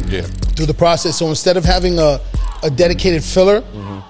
Yeah. 0.08 0.22
through 0.56 0.66
the 0.66 0.74
process. 0.74 1.18
So 1.18 1.26
instead 1.28 1.56
of 1.56 1.64
having 1.64 1.98
a, 1.98 2.20
a 2.62 2.70
dedicated 2.70 3.24
filler, 3.24 3.62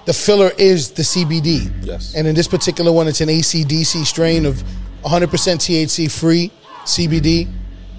the 0.05 0.13
filler 0.13 0.51
is 0.57 0.91
the 0.91 1.01
CBD. 1.03 1.71
Yes. 1.85 2.13
And 2.15 2.27
in 2.27 2.35
this 2.35 2.47
particular 2.47 2.91
one, 2.91 3.07
it's 3.07 3.21
an 3.21 3.29
ACDC 3.29 4.05
strain 4.05 4.45
of 4.45 4.63
100% 5.03 5.27
THC 5.27 6.09
free 6.11 6.51
CBD. 6.85 7.47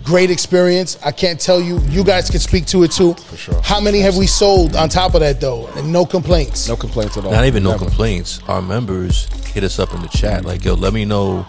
Great 0.02 0.31
experience. 0.31 0.99
I 1.02 1.12
can't 1.12 1.40
tell 1.40 1.61
you. 1.62 1.78
You 1.88 2.05
guys 2.05 2.28
can 2.28 2.38
speak 2.40 2.67
to 2.67 2.83
it 2.83 2.93
too. 2.93 3.14
For 3.14 3.37
sure. 3.38 3.62
How 3.62 3.81
many 3.81 4.00
have 4.00 4.17
we 4.19 4.26
sold 4.26 4.76
on 4.76 4.90
top 4.90 5.14
of 5.14 5.21
that 5.21 5.40
though? 5.40 5.67
And 5.76 5.90
no 5.93 6.05
complaints. 6.05 6.69
No 6.69 6.76
complaints 6.76 7.17
at 7.17 7.25
all. 7.25 7.33
Not 7.33 7.47
even 7.47 7.62
no 7.62 7.71
Never. 7.73 7.87
complaints. 7.87 8.40
Our 8.47 8.61
members 8.61 9.25
hit 9.52 9.64
us 9.64 9.78
up 9.78 9.95
in 9.95 10.02
the 10.02 10.09
chat 10.09 10.45
like, 10.45 10.62
"Yo, 10.62 10.75
let 10.75 10.93
me 10.93 11.07
know 11.07 11.47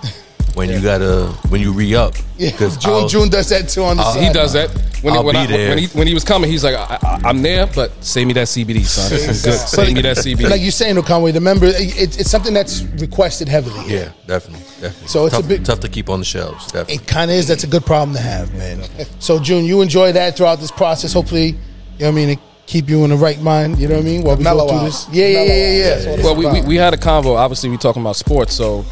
when 0.55 0.69
you 0.69 0.81
gotta 0.81 1.27
when 1.49 1.61
you 1.61 1.71
re 1.71 1.95
up." 1.95 2.15
Yeah, 2.37 2.51
Because 2.51 2.77
June, 2.85 3.07
June 3.07 3.29
does 3.29 3.49
that 3.49 3.69
too 3.69 3.83
on 3.83 3.97
the 3.97 4.03
side. 4.03 4.23
He 4.23 4.33
does 4.33 4.53
that 4.53 4.69
when, 5.01 5.13
he, 5.13 5.17
I'll 5.19 5.23
when, 5.25 5.35
be 5.35 5.39
I, 5.39 5.45
there. 5.47 5.69
when 5.69 5.77
he 5.77 5.87
when 5.87 6.07
he 6.07 6.13
was 6.13 6.23
coming. 6.23 6.49
He's 6.49 6.63
like, 6.63 6.75
I, 6.75 6.97
I, 7.01 7.21
"I'm 7.25 7.41
there, 7.41 7.67
but 7.67 7.91
save 8.03 8.27
me 8.27 8.33
that 8.33 8.47
CBD, 8.47 8.83
son. 8.85 9.09
Good. 9.11 9.35
Save 9.35 9.93
me 9.93 10.01
that 10.01 10.17
CBD." 10.17 10.49
Like 10.49 10.61
you're 10.61 10.71
saying, 10.71 11.01
Conway, 11.03 11.31
the 11.31 11.41
member, 11.41 11.67
it, 11.67 12.19
it's 12.19 12.29
something 12.31 12.53
that's 12.53 12.81
requested 12.99 13.47
heavily. 13.47 13.81
Yeah, 13.93 14.11
definitely, 14.27 14.65
definitely. 14.81 15.07
So 15.07 15.25
it's 15.25 15.35
a 15.35 15.41
tough, 15.41 15.49
big- 15.49 15.65
tough 15.65 15.79
to 15.81 15.89
keep 15.89 16.09
on 16.09 16.19
the 16.19 16.25
shelves. 16.25 16.65
Definitely. 16.67 16.95
It 16.95 17.07
kind 17.07 17.29
of 17.31 17.37
is. 17.37 17.47
That's 17.47 17.63
a 17.63 17.67
good 17.67 17.85
problem 17.85 18.15
to 18.15 18.21
have, 18.21 18.53
man. 18.55 18.83
So, 19.19 19.39
June, 19.39 19.65
you 19.65 19.81
enjoy 19.81 20.11
that 20.13 20.37
throughout 20.37 20.59
this 20.59 20.71
process. 20.71 21.13
Hopefully, 21.13 21.47
you 21.47 21.53
know 21.99 22.07
what 22.07 22.07
I 22.07 22.11
mean, 22.11 22.29
it 22.29 22.39
keep 22.67 22.89
you 22.89 23.03
in 23.03 23.09
the 23.11 23.15
right 23.15 23.39
mind. 23.41 23.79
You 23.79 23.87
know 23.87 23.95
what 23.95 24.01
I 24.01 24.05
mean? 24.05 24.23
While 24.23 24.37
we 24.37 24.43
Mellow 24.43 24.65
go 24.65 24.69
through 24.69 24.79
out. 24.79 24.85
this. 24.85 25.07
Yeah, 25.11 25.27
yeah, 25.27 25.33
Mellow 25.33 25.47
yeah, 25.47 25.71
yeah. 25.71 25.89
That's 25.89 26.05
what 26.05 26.13
it's 26.19 26.23
well, 26.23 26.35
we, 26.35 26.61
we, 26.61 26.67
we 26.67 26.75
had 26.75 26.93
a 26.93 26.97
convo. 26.97 27.35
Obviously, 27.37 27.69
we 27.69 27.77
talking 27.77 28.01
about 28.01 28.15
sports, 28.15 28.53
so 28.53 28.85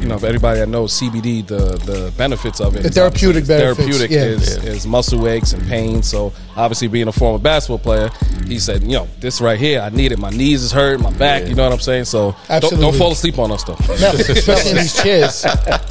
you 0.00 0.06
know, 0.06 0.18
for 0.18 0.26
everybody 0.26 0.60
that 0.60 0.68
knows 0.68 0.98
CBD, 0.98 1.46
the 1.46 1.58
the 1.84 2.12
benefits 2.16 2.60
of 2.60 2.76
it, 2.76 2.82
The 2.82 2.90
therapeutic 2.90 3.46
benefits, 3.46 3.78
Therapeutic 3.78 4.10
yeah. 4.10 4.24
is, 4.24 4.56
is 4.64 4.86
muscle 4.86 5.26
aches 5.28 5.52
and 5.52 5.66
pain. 5.68 6.02
So 6.02 6.32
obviously, 6.56 6.88
being 6.88 7.08
a 7.08 7.12
former 7.12 7.38
basketball 7.38 7.78
player, 7.78 8.10
he 8.46 8.58
said, 8.58 8.82
you 8.82 8.92
know, 8.92 9.08
this 9.20 9.40
right 9.40 9.58
here, 9.58 9.80
I 9.80 9.88
need 9.90 10.12
it. 10.12 10.18
My 10.18 10.30
knees 10.30 10.62
is 10.62 10.72
hurt, 10.72 11.00
my 11.00 11.12
back. 11.12 11.46
You 11.48 11.54
know 11.54 11.64
what 11.64 11.72
I'm 11.72 11.80
saying? 11.80 12.04
So 12.04 12.34
don't, 12.48 12.80
don't 12.80 12.94
fall 12.94 13.12
asleep 13.12 13.38
on 13.38 13.50
us 13.52 13.64
though. 13.64 13.76
No, 14.00 14.10
especially 14.12 14.72
these 14.74 14.94
chairs. 15.02 15.44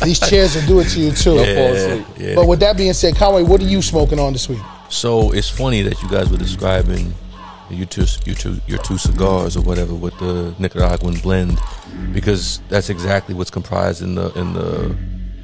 These 0.04 0.20
chairs 0.20 0.56
will 0.56 0.66
do 0.68 0.80
it 0.80 0.90
to 0.90 1.00
you 1.00 1.12
too. 1.12 1.36
Don't 1.36 1.56
fall 1.56 1.74
asleep. 1.74 2.06
yeah. 2.18 2.36
But 2.36 2.48
with 2.48 2.60
that 2.62 2.78
being 2.78 2.94
said, 2.94 3.16
Conway, 3.16 3.44
what 3.44 3.62
are 3.62 3.66
you 3.66 3.82
smoking 3.82 4.20
on 4.20 4.34
this 4.34 4.48
week? 4.48 4.60
So 4.90 5.32
it's 5.32 5.50
funny 5.50 5.82
that 5.82 6.02
you 6.02 6.10
guys 6.10 6.30
were 6.30 6.38
describing 6.38 7.14
your 7.69 7.86
two, 7.86 8.05
your 8.25 8.36
two, 8.36 8.59
your 8.67 8.79
two 8.79 8.97
cigars 8.97 9.57
or 9.57 9.62
whatever 9.62 9.93
with 9.93 10.17
the 10.19 10.55
Nicaraguan 10.59 11.15
blend, 11.15 11.59
because 12.13 12.59
that's 12.69 12.89
exactly 12.89 13.36
what's 13.36 13.51
comprised 13.51 14.01
in 14.01 14.15
the 14.15 14.31
in 14.38 14.53
the 14.53 14.95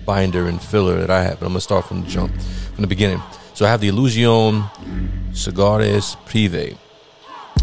binder 0.06 0.48
and 0.48 0.62
filler 0.62 1.00
that 1.00 1.10
I 1.10 1.24
have. 1.24 1.40
But 1.40 1.46
I'm 1.46 1.52
gonna 1.52 1.62
start 1.62 1.86
from 1.86 2.04
the 2.04 2.08
jump, 2.08 2.34
from 2.74 2.82
the 2.82 2.88
beginning. 2.88 3.22
So 3.54 3.66
I 3.66 3.70
have 3.70 3.82
the 3.82 3.90
Illusione 3.90 4.68
Cigares 5.32 6.16
Prive. 6.26 6.78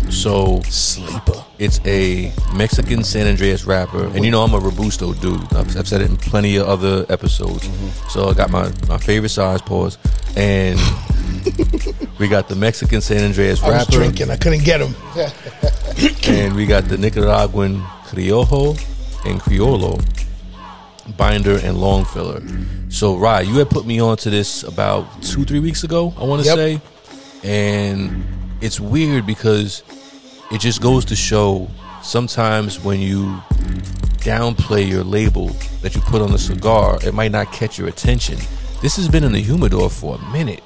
So 0.09 0.61
Sleeper. 0.63 1.45
it's 1.59 1.81
a 1.85 2.33
Mexican 2.55 3.05
San 3.05 3.27
Andrés 3.35 3.67
wrapper, 3.67 4.05
and 4.05 4.25
you 4.25 4.31
know 4.31 4.43
I'm 4.43 4.55
a 4.55 4.59
robusto 4.59 5.13
dude. 5.15 5.43
I've, 5.53 5.77
I've 5.77 5.89
said 5.89 6.01
it 6.01 6.11
in 6.11 6.17
plenty 6.17 6.57
of 6.57 6.69
other 6.69 7.07
episodes. 7.09 7.69
So 8.09 8.29
I 8.29 8.35
got 8.35 8.51
my 8.51 8.73
my 8.89 8.99
favorite 8.99 9.31
size 9.31 9.61
pause, 9.63 9.99
and 10.37 10.79
we 12.21 12.29
got 12.29 12.49
the 12.49 12.55
Mexican 12.55 13.01
San 13.01 13.33
Andrés 13.33 13.63
I 13.63 13.79
was 13.79 13.87
drinking. 13.89 14.31
I 14.31 14.37
couldn't 14.37 14.63
get 14.63 14.81
him. 14.81 14.95
and 16.29 16.55
we 16.55 16.67
got 16.67 16.85
the 16.85 16.99
Nicaraguan 16.99 17.81
Criollo 18.05 18.77
and 19.27 19.41
Criollo 19.41 19.99
binder 21.17 21.59
and 21.59 21.79
long 21.79 22.05
filler. 22.05 22.43
So 22.91 23.17
Rye, 23.17 23.41
you 23.41 23.57
had 23.57 23.71
put 23.71 23.87
me 23.87 24.01
onto 24.01 24.29
this 24.31 24.63
about 24.63 25.23
two 25.23 25.45
three 25.45 25.61
weeks 25.61 25.83
ago. 25.83 26.13
I 26.19 26.25
want 26.25 26.43
to 26.45 26.49
Yep. 26.49 26.57
say, 26.57 26.81
and 27.43 28.23
it's 28.61 28.79
weird 28.79 29.27
because 29.27 29.83
it 30.53 30.61
just 30.61 30.83
goes 30.83 31.07
to 31.07 31.17
show 31.17 31.69
sometimes 32.03 32.85
when 32.85 33.01
you 33.01 33.41
downplay 34.21 34.87
your 34.87 35.05
label 35.05 35.49
that 35.81 35.95
you 35.95 36.03
put 36.03 36.21
on 36.21 36.31
the 36.33 36.39
cigar, 36.39 36.99
it 37.03 37.15
might 37.15 37.33
not 37.33 37.51
catch 37.51 37.79
your 37.79 37.89
attention. 37.89 38.37
This 38.83 38.97
has 38.97 39.09
been 39.09 39.25
in 39.25 39.33
the 39.33 39.41
humidor 39.41 39.89
for 39.89 40.17
a 40.17 40.33
minute, 40.33 40.63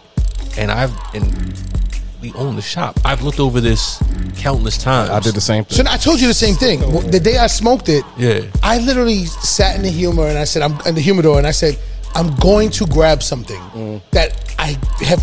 and 0.57 0.71
I've 0.71 0.93
and 1.15 1.33
we 2.23 2.33
own 2.35 2.57
the 2.57 2.63
shop. 2.63 2.99
I've 3.05 3.23
looked 3.23 3.39
over 3.41 3.61
this 3.61 4.03
countless 4.37 4.79
times. 4.79 5.11
I 5.11 5.21
did 5.21 5.35
the 5.35 5.41
same 5.41 5.65
thing. 5.65 5.85
So. 5.87 5.93
I 5.93 5.97
told 5.99 6.21
you 6.21 6.27
the 6.29 6.33
same 6.35 6.55
thing. 6.55 6.81
The 7.11 7.21
day 7.21 7.37
I 7.37 7.47
smoked 7.49 7.89
it, 7.91 8.03
Yeah. 8.17 8.41
I 8.63 8.79
literally 8.79 9.27
sat 9.27 9.77
in 9.77 9.83
the 9.83 9.91
humor 9.91 10.27
and 10.27 10.39
I 10.39 10.45
said, 10.45 10.63
I'm 10.63 10.79
in 10.87 10.95
the 10.95 11.01
humidor 11.03 11.37
and 11.39 11.47
I 11.47 11.51
said, 11.51 11.79
I'm 12.15 12.35
going 12.37 12.71
to 12.71 12.87
grab 12.87 13.23
something 13.23 13.61
Mm. 13.75 14.01
that 14.13 14.55
I 14.59 14.79
have 15.05 15.23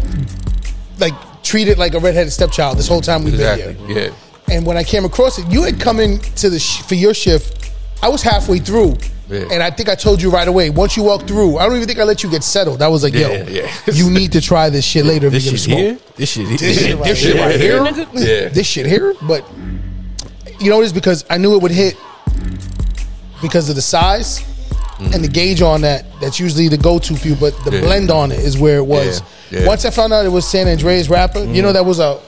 like 0.99 1.13
treated 1.43 1.77
like 1.79 1.93
a 1.95 1.99
redheaded 1.99 2.31
stepchild 2.31 2.77
this 2.77 2.87
whole 2.87 3.01
time 3.01 3.23
we've 3.23 3.33
Exactly. 3.33 3.73
been 3.73 3.87
here. 3.87 4.13
Yeah. 4.47 4.55
And 4.55 4.65
when 4.65 4.77
I 4.77 4.83
came 4.83 5.05
across 5.05 5.39
it, 5.39 5.47
you 5.49 5.63
had 5.63 5.79
come 5.79 5.99
in 5.99 6.19
to 6.19 6.49
the 6.49 6.59
sh- 6.59 6.81
for 6.81 6.95
your 6.95 7.13
shift. 7.13 7.71
I 8.03 8.09
was 8.09 8.21
halfway 8.21 8.59
through, 8.59 8.97
Yeah. 9.31 9.45
and 9.51 9.63
I 9.63 9.71
think 9.71 9.87
I 9.87 9.95
told 9.95 10.21
you 10.21 10.29
right 10.29 10.47
away. 10.47 10.69
Once 10.69 10.97
you 10.97 11.03
walk 11.03 11.25
through, 11.25 11.57
I 11.57 11.65
don't 11.65 11.77
even 11.77 11.87
think 11.87 11.99
I 11.99 12.03
let 12.03 12.21
you 12.21 12.29
get 12.29 12.43
settled. 12.43 12.81
I 12.81 12.89
was 12.89 13.01
like, 13.03 13.13
"Yo, 13.13 13.29
Yeah, 13.31 13.47
yeah. 13.49 13.71
you 13.93 14.09
need 14.09 14.33
to 14.33 14.41
try 14.41 14.69
this 14.69 14.83
shit 14.83 15.05
later 15.05 15.29
This 15.29 15.45
you're 15.45 15.51
shit 15.53 15.61
smoke." 15.61 15.79
here. 15.79 15.97
This 16.17 16.29
shit. 16.29 16.47
This 16.49 16.59
shit, 16.79 17.01
this 17.03 17.17
shit 17.19 17.35
right 17.37 17.55
here, 17.59 17.77
Yeah. 18.13 18.49
this 18.49 18.67
shit 18.67 18.85
here. 18.85 19.13
But 19.21 19.45
you 20.59 20.69
know 20.69 20.75
what 20.77 20.83
it 20.83 20.87
is 20.87 20.93
because 20.93 21.23
I 21.29 21.37
knew 21.37 21.55
it 21.55 21.61
would 21.61 21.71
hit 21.71 21.95
because 23.41 23.69
of 23.69 23.75
the 23.75 23.81
size 23.81 24.43
and 24.99 25.23
the 25.23 25.27
gauge 25.29 25.61
on 25.61 25.81
that. 25.81 26.05
That's 26.21 26.39
usually 26.39 26.67
the 26.67 26.77
go-to 26.77 27.15
for 27.15 27.27
you, 27.27 27.35
but 27.35 27.53
the 27.63 27.71
Mm. 27.71 27.73
Yeah. 27.75 27.81
blend 27.81 28.11
on 28.11 28.31
it 28.31 28.39
is 28.39 28.57
where 28.57 28.77
it 28.77 28.85
was. 28.85 29.21
Yeah, 29.49 29.61
yeah. 29.61 29.67
Once 29.67 29.85
I 29.85 29.89
found 29.89 30.13
out 30.13 30.25
it 30.25 30.29
was 30.31 30.45
San 30.47 30.67
Andrés 30.67 31.09
wrapper, 31.09 31.43
you 31.43 31.61
know 31.61 31.73
that 31.73 31.85
was 31.85 31.99
a 31.99 32.19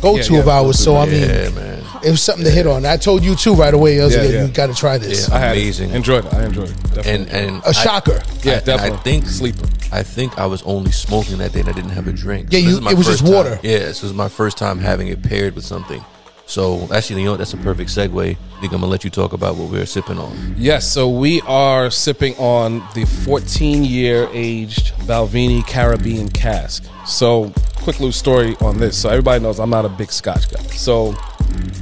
go-to 0.00 0.32
Yeah, 0.34 0.40
of 0.40 0.46
yeah, 0.46 0.52
ours. 0.60 0.78
So 0.78 0.96
I 0.96 1.06
mean, 1.06 1.26
man. 1.54 1.81
It 2.04 2.10
was 2.10 2.22
something 2.22 2.44
to 2.44 2.50
hit 2.50 2.66
on. 2.66 2.84
I 2.86 2.96
told 2.96 3.22
you 3.24 3.34
too 3.34 3.54
right 3.54 3.72
away. 3.72 4.00
I 4.00 4.04
was 4.04 4.14
Yeah, 4.14 4.22
like, 4.22 4.30
yeah. 4.32 4.46
you 4.46 4.52
got 4.52 4.66
to 4.68 4.74
try 4.74 4.98
this. 4.98 5.28
Yeah. 5.28 5.34
I 5.34 5.38
had 5.38 5.52
Amazing. 5.52 5.90
It. 5.90 5.96
Enjoyed 5.96 6.24
it. 6.26 6.34
I 6.34 6.44
enjoyed 6.44 6.70
it. 6.70 6.82
Definitely. 6.94 7.10
And 7.12 7.28
and 7.30 7.62
A 7.64 7.72
shocker. 7.74 8.20
yeah, 8.42 8.54
I, 8.56 8.60
definitely. 8.60 8.98
I 8.98 9.02
think 9.02 9.26
sleeper. 9.28 9.66
I 9.92 10.02
think 10.02 10.38
I 10.38 10.46
was 10.46 10.62
only 10.62 10.90
smoking 10.92 11.38
that 11.38 11.52
day 11.52 11.60
and 11.60 11.68
I 11.68 11.72
didn't 11.72 11.90
have 11.90 12.08
a 12.08 12.12
drink. 12.12 12.48
Yeah, 12.50 12.60
This 12.60 12.68
you- 12.68 12.74
is 12.76 12.80
my 12.80 12.90
it 12.92 12.96
was 12.98 13.06
first 13.06 13.20
just 13.20 13.32
time- 13.32 13.34
water. 13.44 13.60
Yeah, 13.62 13.78
this 13.80 14.02
was 14.02 14.12
my 14.14 14.28
first 14.28 14.56
time 14.58 14.78
having 14.78 15.08
it 15.08 15.22
paired 15.22 15.54
with 15.54 15.64
something. 15.64 16.02
So 16.46 16.86
actually, 16.92 17.20
you 17.20 17.26
know 17.26 17.32
what? 17.32 17.38
That's 17.38 17.54
a 17.54 17.56
perfect 17.58 17.88
segue. 17.90 18.30
I 18.30 18.60
think 18.60 18.72
I'm 18.72 18.80
gonna 18.80 18.86
let 18.86 19.04
you 19.04 19.10
talk 19.10 19.32
about 19.32 19.56
what 19.56 19.70
we're 19.70 19.86
sipping 19.86 20.18
on. 20.18 20.54
Yes, 20.58 20.86
so 20.90 21.08
we 21.08 21.40
are 21.42 21.88
sipping 21.90 22.34
on 22.36 22.82
the 22.94 23.04
14 23.06 23.84
year 23.84 24.28
aged 24.32 24.92
Balvenie 25.06 25.66
Caribbean 25.66 26.28
cask. 26.28 26.84
So, 27.06 27.52
quick 27.76 27.98
little 28.00 28.12
story 28.12 28.56
on 28.60 28.78
this. 28.78 28.98
So, 28.98 29.08
everybody 29.08 29.42
knows 29.42 29.58
I'm 29.60 29.70
not 29.70 29.84
a 29.84 29.88
big 29.88 30.12
scotch 30.12 30.50
guy. 30.50 30.62
So, 30.74 31.14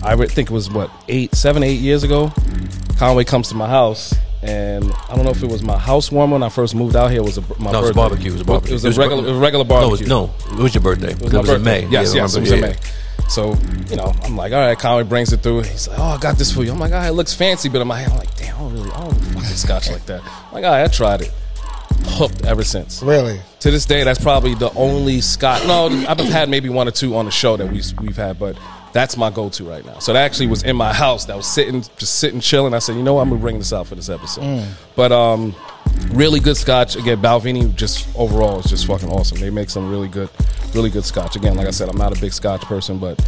I 0.03 0.15
would 0.15 0.31
think 0.31 0.51
it 0.51 0.55
was 0.55 0.71
what, 0.71 0.91
eight, 1.09 1.35
seven, 1.35 1.63
eight 1.63 1.81
years 1.81 2.03
ago. 2.05 2.33
Conway 2.99 3.25
comes 3.25 3.49
to 3.49 3.55
my 3.55 3.69
house, 3.69 4.15
and 4.43 4.85
I 5.09 5.15
don't 5.17 5.25
know 5.25 5.31
if 5.31 5.43
it 5.43 5.51
was 5.51 5.63
my 5.63 5.79
housewarming 5.79 6.33
when 6.33 6.43
I 6.43 6.49
first 6.49 6.75
moved 6.75 6.97
out 6.97 7.11
here. 7.11 7.21
It 7.21 7.25
was 7.25 7.39
a, 7.39 7.43
my 7.59 7.71
No, 7.73 7.79
it 7.79 7.83
was 7.83 7.91
a 7.91 7.95
barbecue. 7.95 8.31
It 8.31 8.33
was 8.33 8.41
a 8.43 8.45
barbecue. 8.45 8.73
It 8.73 8.75
was 8.75 8.85
It 8.85 8.97
a 8.97 9.01
regular, 9.01 9.23
bir- 9.23 9.29
it 9.29 9.31
was 9.33 9.39
a 9.39 9.41
regular 9.43 9.65
No, 9.65 9.71
it 9.71 9.81
barbecue. 9.81 10.05
was, 10.05 10.09
no, 10.09 10.35
it 10.59 10.63
was 10.63 10.75
your 10.75 10.83
birthday. 10.83 11.13
It 11.13 11.21
was, 11.23 11.33
my 11.33 11.41
in 11.41 11.47
birthday. 11.47 11.63
May. 11.65 11.81
Yes, 11.89 12.15
Yeah, 12.15 12.23
yes, 12.23 12.37
it 12.37 12.41
was 12.41 12.51
remember, 12.51 12.67
in. 12.69 12.73
May. 12.73 13.29
So, 13.29 13.55
you 13.89 13.97
know, 13.97 14.13
I'm 14.25 14.37
like, 14.37 14.53
all 14.53 14.59
right, 14.59 14.77
Conway 14.79 15.05
brings 15.05 15.33
it 15.33 15.41
through. 15.41 15.63
He's 15.63 15.87
like, 15.89 15.99
oh, 15.99 16.03
I 16.03 16.19
got 16.19 16.37
this 16.37 16.51
for 16.53 16.65
you. 16.65 16.73
I'm 16.73 16.79
like, 16.81 16.93
all 16.93 16.99
right, 16.99 17.09
it 17.09 17.13
looks 17.13 17.33
fancy, 17.33 17.69
but 17.69 17.81
in 17.81 17.87
my 17.87 17.97
head, 17.99 18.11
I'm 18.11 18.19
like, 18.19 18.35
damn, 18.37 18.57
I 18.57 18.59
don't 18.59 18.73
really, 18.73 18.91
I 18.91 19.01
don't 19.05 19.15
fucking 19.15 19.43
scotch 19.45 19.91
like 19.91 20.05
that. 20.07 20.23
I'm 20.23 20.53
like, 20.55 20.65
all 20.65 20.71
right, 20.73 20.83
I 20.85 20.89
tried 20.89 21.21
it. 21.23 21.33
Hooked 22.05 22.45
ever 22.45 22.65
since. 22.65 23.03
Really? 23.03 23.41
To 23.61 23.71
this 23.71 23.85
day, 23.87 24.03
that's 24.05 24.21
probably 24.21 24.55
the 24.55 24.73
only 24.75 25.21
scotch. 25.21 25.65
No, 25.67 25.87
I've 26.09 26.19
had 26.19 26.49
maybe 26.49 26.69
one 26.71 26.89
or 26.89 26.91
two 26.93 27.15
on 27.17 27.25
the 27.27 27.31
show 27.31 27.57
that 27.57 27.71
we, 27.71 27.83
we've 28.01 28.17
had, 28.17 28.39
but 28.39 28.57
that's 28.93 29.17
my 29.17 29.31
go-to 29.31 29.65
right 29.65 29.85
now. 29.85 29.99
So 29.99 30.13
that 30.13 30.25
actually 30.25 30.49
was 30.49 30.63
in 30.63 30.77
my 30.77 30.93
house. 30.93 31.27
That 31.27 31.37
was 31.37 31.47
sitting, 31.47 31.83
just 31.97 32.17
sitting, 32.19 32.41
chilling. 32.41 32.75
I 32.75 32.79
said, 32.81 32.97
you 32.97 33.03
know 33.03 33.15
what, 33.15 33.23
I'm 33.23 33.29
gonna 33.31 33.41
bring 33.41 33.59
this 33.59 33.73
out 33.73 33.87
for 33.87 33.95
this 33.95 34.09
episode. 34.09 34.67
But 34.97 35.13
um, 35.13 35.55
really 36.11 36.41
good 36.41 36.57
scotch. 36.57 36.97
Again, 36.97 37.19
Balvenie 37.23 37.75
just 37.75 38.09
overall 38.17 38.61
is 38.61 38.67
just 38.67 38.87
fucking 38.87 39.09
awesome. 39.09 39.39
They 39.39 39.51
make 39.51 39.71
some 39.71 39.91
really 39.91 40.09
good, 40.09 40.29
really 40.75 40.91
good 40.91 41.05
scotch. 41.05 41.37
Again, 41.37 41.57
like 41.57 41.67
I 41.67 41.71
said, 41.71 41.89
I'm 41.89 41.99
not 41.99 42.17
a 42.17 42.21
big 42.21 42.33
scotch 42.33 42.63
person, 42.63 42.99
but 42.99 43.19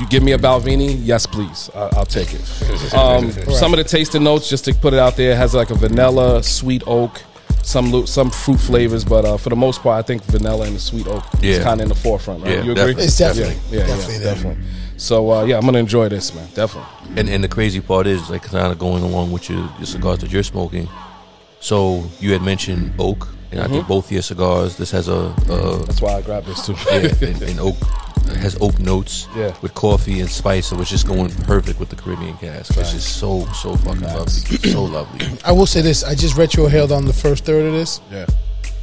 you 0.00 0.06
give 0.08 0.22
me 0.22 0.32
a 0.32 0.38
Balvenie, 0.38 0.98
yes, 1.02 1.24
please, 1.24 1.70
I, 1.74 1.88
I'll 1.92 2.06
take 2.06 2.34
it. 2.34 2.40
Um, 2.94 3.30
Some 3.32 3.72
of 3.72 3.78
the 3.78 3.84
tasting 3.84 4.22
notes, 4.22 4.48
just 4.48 4.64
to 4.66 4.74
put 4.74 4.92
it 4.92 4.98
out 5.00 5.16
there, 5.16 5.34
has 5.36 5.54
like 5.54 5.70
a 5.70 5.74
vanilla, 5.74 6.42
sweet 6.42 6.82
oak, 6.86 7.22
some 7.64 8.06
some 8.06 8.30
fruit 8.30 8.58
flavors, 8.60 9.04
but 9.04 9.24
uh, 9.24 9.36
for 9.36 9.48
the 9.48 9.56
most 9.56 9.82
part, 9.82 9.98
I 9.98 10.06
think 10.06 10.22
vanilla 10.24 10.66
and 10.66 10.76
the 10.76 10.80
sweet 10.80 11.06
oak 11.06 11.24
is 11.42 11.62
kind 11.62 11.80
of 11.80 11.84
in 11.84 11.88
the 11.88 11.94
forefront. 11.94 12.42
Right? 12.42 12.50
Yeah, 12.50 12.62
you 12.62 12.72
agree? 12.72 12.74
definitely. 12.74 13.04
It's 13.04 13.18
definitely, 13.18 13.54
yeah, 13.70 13.78
yeah, 13.78 13.86
definitely 13.86 14.14
yeah, 14.14 14.34
definitely. 14.34 14.64
So 14.96 15.32
uh, 15.32 15.44
yeah, 15.44 15.56
I'm 15.56 15.64
gonna 15.64 15.78
enjoy 15.78 16.08
this, 16.08 16.34
man. 16.34 16.48
Definitely. 16.54 16.90
And 17.16 17.28
and 17.28 17.42
the 17.42 17.48
crazy 17.48 17.80
part 17.80 18.06
is 18.06 18.30
like 18.30 18.42
kind 18.42 18.70
of 18.72 18.78
going 18.78 19.02
along 19.02 19.32
with 19.32 19.48
your, 19.48 19.68
your 19.78 19.86
cigars 19.86 20.18
that 20.18 20.30
you're 20.30 20.42
smoking. 20.42 20.88
So 21.60 22.04
you 22.20 22.32
had 22.32 22.42
mentioned 22.42 22.92
oak, 22.98 23.28
and 23.50 23.60
I 23.60 23.68
think 23.68 23.88
both 23.88 24.12
your 24.12 24.22
cigars. 24.22 24.76
This 24.76 24.90
has 24.90 25.08
a, 25.08 25.34
a 25.48 25.84
That's 25.86 26.02
why 26.02 26.14
I 26.14 26.22
grabbed 26.22 26.46
this 26.46 26.66
too. 26.66 26.74
yeah, 26.90 27.28
and, 27.28 27.42
and 27.42 27.60
oak 27.68 27.76
it 27.80 28.03
has 28.28 28.56
oak 28.60 28.78
notes 28.80 29.28
Yeah. 29.36 29.54
with 29.62 29.74
coffee 29.74 30.20
and 30.20 30.28
spice, 30.30 30.66
so 30.66 30.80
it's 30.80 30.90
just 30.90 31.06
going 31.06 31.30
perfect 31.44 31.78
with 31.80 31.88
the 31.90 31.96
Caribbean 31.96 32.36
cask. 32.38 32.76
It's 32.76 32.92
just 32.92 33.16
so 33.18 33.46
so 33.52 33.76
fucking 33.76 34.02
lovely, 34.02 34.70
so 34.70 34.84
lovely. 34.84 35.26
I 35.44 35.52
will 35.52 35.66
say 35.66 35.80
this: 35.82 36.02
I 36.04 36.14
just 36.14 36.36
retrohaled 36.36 36.90
on 36.96 37.04
the 37.06 37.12
first 37.12 37.44
third 37.44 37.66
of 37.66 37.72
this. 37.72 38.00
yeah. 38.10 38.26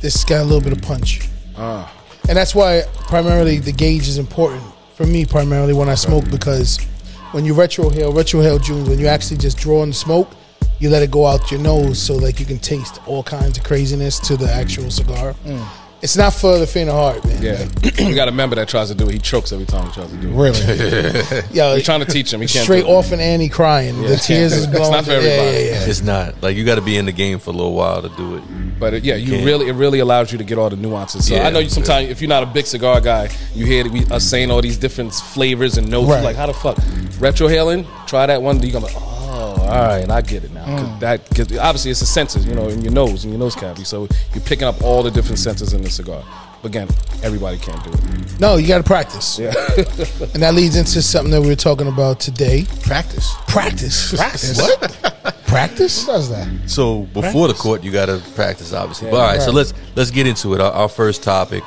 This 0.01 0.23
got 0.23 0.41
a 0.41 0.43
little 0.43 0.61
bit 0.61 0.73
of 0.73 0.81
punch, 0.81 1.29
Ah. 1.57 1.91
and 2.27 2.35
that's 2.37 2.55
why 2.55 2.83
primarily 3.07 3.59
the 3.59 3.71
gauge 3.71 4.07
is 4.07 4.17
important 4.17 4.63
for 4.95 5.05
me. 5.05 5.25
Primarily 5.25 5.73
when 5.73 5.89
I 5.89 5.95
smoke 5.95 6.29
because 6.31 6.79
when 7.33 7.45
you 7.45 7.53
retrohale, 7.53 8.11
retrohale 8.13 8.59
Junes, 8.61 8.89
when 8.89 8.99
you 8.99 9.07
actually 9.07 9.37
just 9.37 9.57
draw 9.57 9.83
in 9.83 9.89
the 9.89 9.95
smoke, 9.95 10.29
you 10.79 10.89
let 10.89 11.03
it 11.03 11.11
go 11.11 11.25
out 11.27 11.51
your 11.51 11.59
nose 11.61 12.01
so 12.01 12.15
like 12.15 12.39
you 12.39 12.45
can 12.47 12.57
taste 12.59 12.99
all 13.05 13.21
kinds 13.23 13.57
of 13.59 13.63
craziness 13.63 14.19
to 14.21 14.35
the 14.35 14.51
actual 14.51 14.89
cigar. 14.89 15.35
It's 16.01 16.17
not 16.17 16.33
for 16.33 16.57
the 16.57 16.65
faint 16.65 16.89
of 16.89 16.95
heart, 16.95 17.23
man. 17.25 17.43
Yeah, 17.43 17.67
we 18.07 18.15
got 18.15 18.27
a 18.27 18.31
member 18.31 18.55
that 18.55 18.67
tries 18.67 18.89
to 18.89 18.95
do 18.95 19.07
it. 19.07 19.13
He 19.13 19.19
chokes 19.19 19.51
every 19.51 19.67
time 19.67 19.85
he 19.85 19.93
tries 19.93 20.09
to 20.09 20.17
do 20.17 20.29
it. 20.29 20.33
Really? 20.33 20.59
yeah. 21.51 21.73
We're 21.73 21.81
trying 21.81 21.99
to 21.99 22.07
teach 22.07 22.33
him. 22.33 22.41
He 22.41 22.47
can't 22.47 22.63
straight 22.63 22.85
do 22.85 22.87
it. 22.87 22.91
off 22.91 23.11
and 23.11 23.21
Annie 23.21 23.49
crying. 23.49 24.01
The 24.01 24.15
tears 24.17 24.53
is 24.53 24.65
blowing. 24.65 24.81
It's 24.81 24.89
not 24.91 25.05
for 25.05 25.11
everybody. 25.11 25.57
Yeah, 25.57 25.71
yeah, 25.71 25.85
It's 25.85 26.01
not 26.01 26.41
like 26.41 26.57
you 26.57 26.65
got 26.65 26.75
to 26.75 26.81
be 26.81 26.97
in 26.97 27.05
the 27.05 27.11
game 27.11 27.37
for 27.37 27.51
a 27.51 27.53
little 27.53 27.73
while 27.73 28.01
to 28.01 28.09
do 28.09 28.35
it. 28.37 28.79
But 28.79 28.95
it, 28.95 29.03
yeah, 29.03 29.15
you 29.15 29.33
can't. 29.33 29.45
really 29.45 29.67
it 29.69 29.73
really 29.73 29.99
allows 29.99 30.31
you 30.31 30.39
to 30.39 30.43
get 30.43 30.57
all 30.57 30.71
the 30.71 30.75
nuances. 30.75 31.27
So 31.27 31.35
Yeah. 31.35 31.47
I 31.47 31.51
know 31.51 31.59
you 31.59 31.69
sometimes 31.69 32.09
if 32.09 32.19
you're 32.19 32.29
not 32.29 32.41
a 32.41 32.47
big 32.47 32.65
cigar 32.65 32.99
guy, 32.99 33.29
you 33.53 33.67
hear 33.67 33.87
we, 33.87 34.03
us 34.07 34.23
saying 34.23 34.49
all 34.49 34.61
these 34.61 34.77
different 34.77 35.13
flavors 35.13 35.77
and 35.77 35.87
notes. 35.89 36.09
Right. 36.09 36.23
Like, 36.23 36.35
how 36.35 36.47
the 36.47 36.53
fuck 36.53 36.77
retrohaling? 37.21 37.85
Try 38.07 38.25
that 38.25 38.41
one. 38.41 38.57
Do 38.57 38.65
you 38.65 38.73
gonna 38.73 38.87
be 38.87 38.93
like, 38.93 39.03
oh, 39.03 39.20
Oh, 39.33 39.61
all 39.61 39.67
right, 39.67 40.09
I 40.09 40.21
get 40.21 40.43
it 40.43 40.51
now. 40.51 40.65
'Cause 40.65 40.81
mm. 40.87 40.99
That 40.99 41.29
cause 41.35 41.57
obviously 41.57 41.91
it's 41.91 41.99
the 42.01 42.05
senses, 42.05 42.45
you 42.45 42.53
know, 42.53 42.67
in 42.69 42.81
your 42.81 42.91
nose, 42.91 43.23
in 43.23 43.31
your 43.31 43.39
nose 43.39 43.55
cavity. 43.55 43.83
So 43.85 44.07
you're 44.33 44.43
picking 44.43 44.67
up 44.67 44.81
all 44.83 45.03
the 45.03 45.11
different 45.11 45.39
senses 45.39 45.73
in 45.73 45.81
the 45.81 45.89
cigar. 45.89 46.23
But 46.61 46.67
again, 46.69 46.87
everybody 47.23 47.57
can't 47.57 47.83
do 47.83 47.89
it. 47.91 48.39
No, 48.39 48.57
you 48.57 48.67
got 48.67 48.77
to 48.79 48.83
practice. 48.83 49.39
Yeah. 49.39 49.53
And 50.33 50.43
that 50.43 50.53
leads 50.53 50.75
into 50.75 51.01
something 51.01 51.31
that 51.31 51.41
we 51.41 51.47
were 51.47 51.55
talking 51.55 51.87
about 51.87 52.19
today. 52.19 52.65
Practice. 52.83 53.33
Practice. 53.47 54.13
Practice. 54.15 54.57
What? 54.59 55.35
Practice? 55.47 56.05
Who 56.05 56.11
does 56.11 56.29
that? 56.29 56.47
So 56.67 57.01
before 57.13 57.47
the 57.47 57.53
court, 57.53 57.83
you 57.83 57.91
got 57.91 58.05
to 58.07 58.21
practice, 58.35 58.73
obviously. 58.73 59.09
but 59.11 59.17
all 59.17 59.27
right, 59.27 59.41
so 59.41 59.51
let's 59.51 59.73
let's 59.95 60.11
get 60.11 60.27
into 60.27 60.53
it. 60.53 60.61
Our, 60.61 60.71
our 60.71 60.89
first 60.89 61.23
topic. 61.23 61.63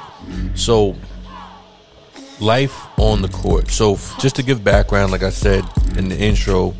So 0.55 0.95
life 2.41 2.87
on 2.99 3.23
the 3.23 3.29
court. 3.29 3.71
So 3.71 3.95
f- 3.95 4.15
just 4.21 4.37
to 4.37 4.43
give 4.43 4.63
background, 4.65 5.13
like 5.13 5.23
I 5.23 5.31
said 5.31 5.65
in 5.97 6.09
the 6.09 6.19
intro, 6.19 6.75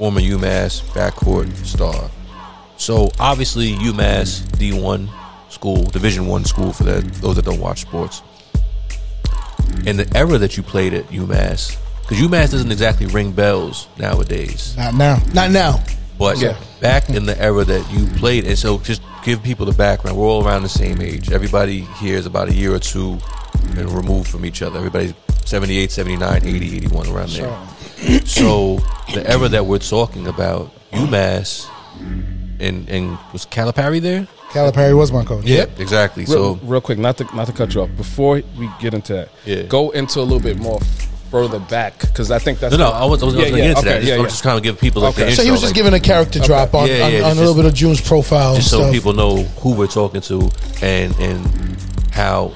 former 0.00 0.22
UMass 0.22 0.80
backcourt 0.94 1.54
star. 1.66 2.10
So 2.78 3.10
obviously 3.20 3.74
UMass 3.74 4.40
D1 4.56 5.10
school, 5.50 5.84
Division 5.84 6.26
One 6.26 6.46
school 6.46 6.72
for 6.72 6.84
that 6.84 7.04
those 7.16 7.36
that 7.36 7.44
don't 7.44 7.60
watch 7.60 7.82
sports. 7.82 8.22
In 9.84 9.98
the 9.98 10.10
era 10.16 10.38
that 10.38 10.56
you 10.56 10.62
played 10.62 10.94
at 10.94 11.04
UMass, 11.08 11.76
because 12.00 12.16
UMass 12.16 12.50
doesn't 12.50 12.72
exactly 12.72 13.06
ring 13.08 13.32
bells 13.32 13.88
nowadays. 13.98 14.74
Not 14.78 14.94
now. 14.94 15.22
Not 15.34 15.50
now. 15.50 15.84
But 16.18 16.38
Yeah. 16.38 16.56
back 16.80 17.10
in 17.10 17.26
the 17.26 17.38
era 17.38 17.62
that 17.64 17.92
you 17.92 18.06
played, 18.16 18.46
and 18.46 18.58
so 18.58 18.78
just 18.78 19.02
give 19.22 19.42
people 19.42 19.66
the 19.66 19.72
background. 19.72 20.16
We're 20.16 20.26
all 20.26 20.46
around 20.46 20.62
the 20.62 20.70
same 20.70 21.02
age. 21.02 21.30
Everybody 21.30 21.86
here 22.00 22.16
is 22.16 22.24
about 22.24 22.48
a 22.48 22.54
year 22.54 22.74
or 22.74 22.78
two 22.78 23.18
and 23.76 23.90
removed 23.92 24.28
from 24.28 24.46
each 24.46 24.62
other. 24.62 24.78
Everybody's 24.78 25.12
78, 25.44 25.92
79, 25.92 26.42
80, 26.46 26.76
81 26.76 27.06
around 27.08 27.30
there. 27.32 27.54
So 28.24 28.76
the 29.12 29.24
era 29.28 29.48
that 29.48 29.66
we're 29.66 29.78
talking 29.78 30.26
about, 30.26 30.70
UMass 30.92 31.68
and 32.60 32.88
and 32.88 33.18
was 33.32 33.46
Calipari 33.46 34.00
there? 34.00 34.26
Calipari 34.50 34.96
was 34.96 35.12
my 35.12 35.24
coach. 35.24 35.44
Yep, 35.44 35.78
exactly. 35.78 36.24
Real, 36.24 36.56
So 36.58 36.66
real 36.66 36.80
quick, 36.80 36.98
not 36.98 37.16
to 37.18 37.24
not 37.36 37.46
to 37.46 37.52
cut 37.52 37.74
you 37.74 37.82
off. 37.82 37.90
Before 37.96 38.42
we 38.58 38.70
get 38.80 38.94
into 38.94 39.12
that, 39.14 39.28
Yeah. 39.44 39.62
go 39.62 39.90
into 39.90 40.20
a 40.20 40.22
little 40.22 40.40
bit 40.40 40.58
more 40.58 40.80
further 41.30 41.60
back 41.60 42.00
because 42.00 42.30
I 42.32 42.38
think 42.40 42.58
that's 42.58 42.72
no, 42.72 42.78
no, 42.78 42.90
what- 42.90 42.94
I 43.02 43.04
was, 43.04 43.22
I 43.22 43.26
was 43.26 43.34
Yeah, 43.36 43.40
going 43.42 43.52
to 43.52 43.58
yeah, 43.58 43.64
get 43.68 43.76
into 43.76 43.80
okay, 43.80 43.88
that. 43.90 43.98
Just, 44.00 44.08
yeah, 44.08 44.14
I'm 44.14 44.20
yeah. 44.22 44.26
just 44.26 44.42
trying 44.42 44.56
to 44.56 44.62
give 44.62 44.80
people 44.80 45.02
like 45.02 45.14
Okay. 45.16 45.30
the 45.30 45.36
So 45.36 45.44
he 45.44 45.50
was 45.52 45.60
just 45.60 45.70
like, 45.70 45.76
giving 45.76 45.94
a 45.94 46.00
character 46.00 46.40
drop 46.40 46.74
on, 46.74 46.88
Yeah, 46.88 47.06
yeah, 47.06 47.16
on, 47.18 47.20
just- 47.22 47.36
a 47.36 47.40
little 47.40 47.54
bit 47.54 47.66
of 47.66 47.74
June's 47.74 48.00
profile. 48.00 48.56
just 48.56 48.68
so 48.70 48.78
stuff. 48.80 48.92
people 48.92 49.12
know 49.12 49.44
who 49.62 49.74
we're 49.74 49.86
talking 49.86 50.20
to 50.22 50.50
and 50.82 51.14
and 51.20 51.76
how 52.10 52.50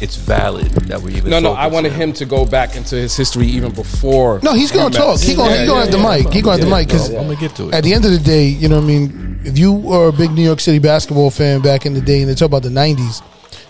it's 0.00 0.16
valid 0.16 0.66
that 0.88 1.00
we're 1.02 1.10
even. 1.16 1.30
No, 1.30 1.40
no, 1.40 1.52
I 1.52 1.66
wanted 1.66 1.90
to 1.90 1.94
him 1.96 2.12
to 2.14 2.24
go 2.24 2.44
back 2.46 2.76
into 2.76 2.94
his 2.96 3.16
history 3.16 3.46
even 3.48 3.72
before. 3.72 4.40
No, 4.42 4.52
he's 4.54 4.70
gonna 4.72 4.90
UMass. 4.90 4.96
talk. 4.96 5.20
He 5.20 5.34
gonna 5.34 5.50
Yeah, 5.52 5.60
he 5.62 5.66
gonna 5.66 5.78
yeah, 5.80 5.84
have 5.84 5.92
the 5.92 5.98
yeah. 5.98 6.16
mic. 6.24 6.32
He 6.32 6.42
gonna 6.42 6.56
have 6.58 6.68
the 6.68 6.74
mic 6.76 6.86
because 6.88 7.10
I'm 7.10 7.22
gonna 7.28 7.36
get 7.36 7.54
to 7.56 7.68
it. 7.68 7.74
at 7.74 7.84
the 7.84 7.92
end 7.94 8.04
of 8.04 8.12
the 8.12 8.18
day, 8.18 8.46
you 8.46 8.68
know, 8.68 8.76
what 8.76 8.84
I 8.84 8.86
mean, 8.86 9.40
if 9.44 9.58
you 9.58 9.90
are 9.92 10.08
a 10.08 10.12
big 10.12 10.32
New 10.32 10.42
York 10.44 10.60
City 10.60 10.78
basketball 10.78 11.30
fan 11.30 11.60
back 11.60 11.86
in 11.86 11.94
the 11.94 12.00
day, 12.00 12.20
and 12.22 12.30
they 12.30 12.34
talk 12.34 12.46
about 12.46 12.62
the 12.62 12.68
'90s, 12.70 13.22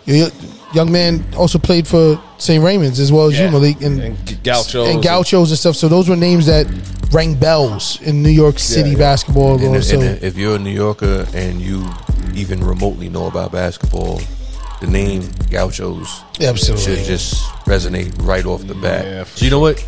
your 0.07 0.29
young 0.75 0.93
man 0.93 1.25
also 1.37 1.59
played 1.59 1.87
for 1.87 2.21
St. 2.39 2.63
Raymond's 2.63 3.01
as 3.01 3.11
well 3.11 3.27
as 3.27 3.39
you, 3.39 3.51
Malik, 3.51 3.81
and 3.81 4.01
And 4.01 4.43
Gauchos. 4.45 4.89
and 4.89 5.03
Gauchos 5.03 5.51
and 5.51 5.59
stuff. 5.59 5.77
So 5.77 5.89
those 5.89 6.09
were 6.09 6.17
names 6.17 6.47
that 6.47 6.67
rang 7.11 7.35
bells 7.35 7.99
in 8.03 8.23
New 8.23 8.29
York 8.29 8.59
City 8.59 8.91
yeah. 8.91 8.99
basketball. 8.99 9.55
And, 9.63 9.75
if- 9.77 9.85
so 9.85 9.99
and 10.01 10.23
if 10.23 10.37
you're 10.37 10.57
a 10.57 10.59
New 10.59 10.71
Yorker 10.71 11.27
and 11.35 11.61
you 11.61 11.87
even 12.35 12.63
remotely 12.63 13.09
know 13.09 13.27
about 13.29 13.51
basketball, 13.53 14.21
the 14.81 14.87
name 14.87 15.23
Gauchos 15.51 16.23
Absolutely. 16.41 16.97
should 16.97 17.05
just 17.05 17.45
resonate 17.67 18.15
right 18.27 18.45
off 18.47 18.67
the 18.67 18.75
bat. 18.75 19.05
Yeah, 19.05 19.25
so 19.25 19.45
you 19.45 19.51
know 19.51 19.61
what? 19.61 19.85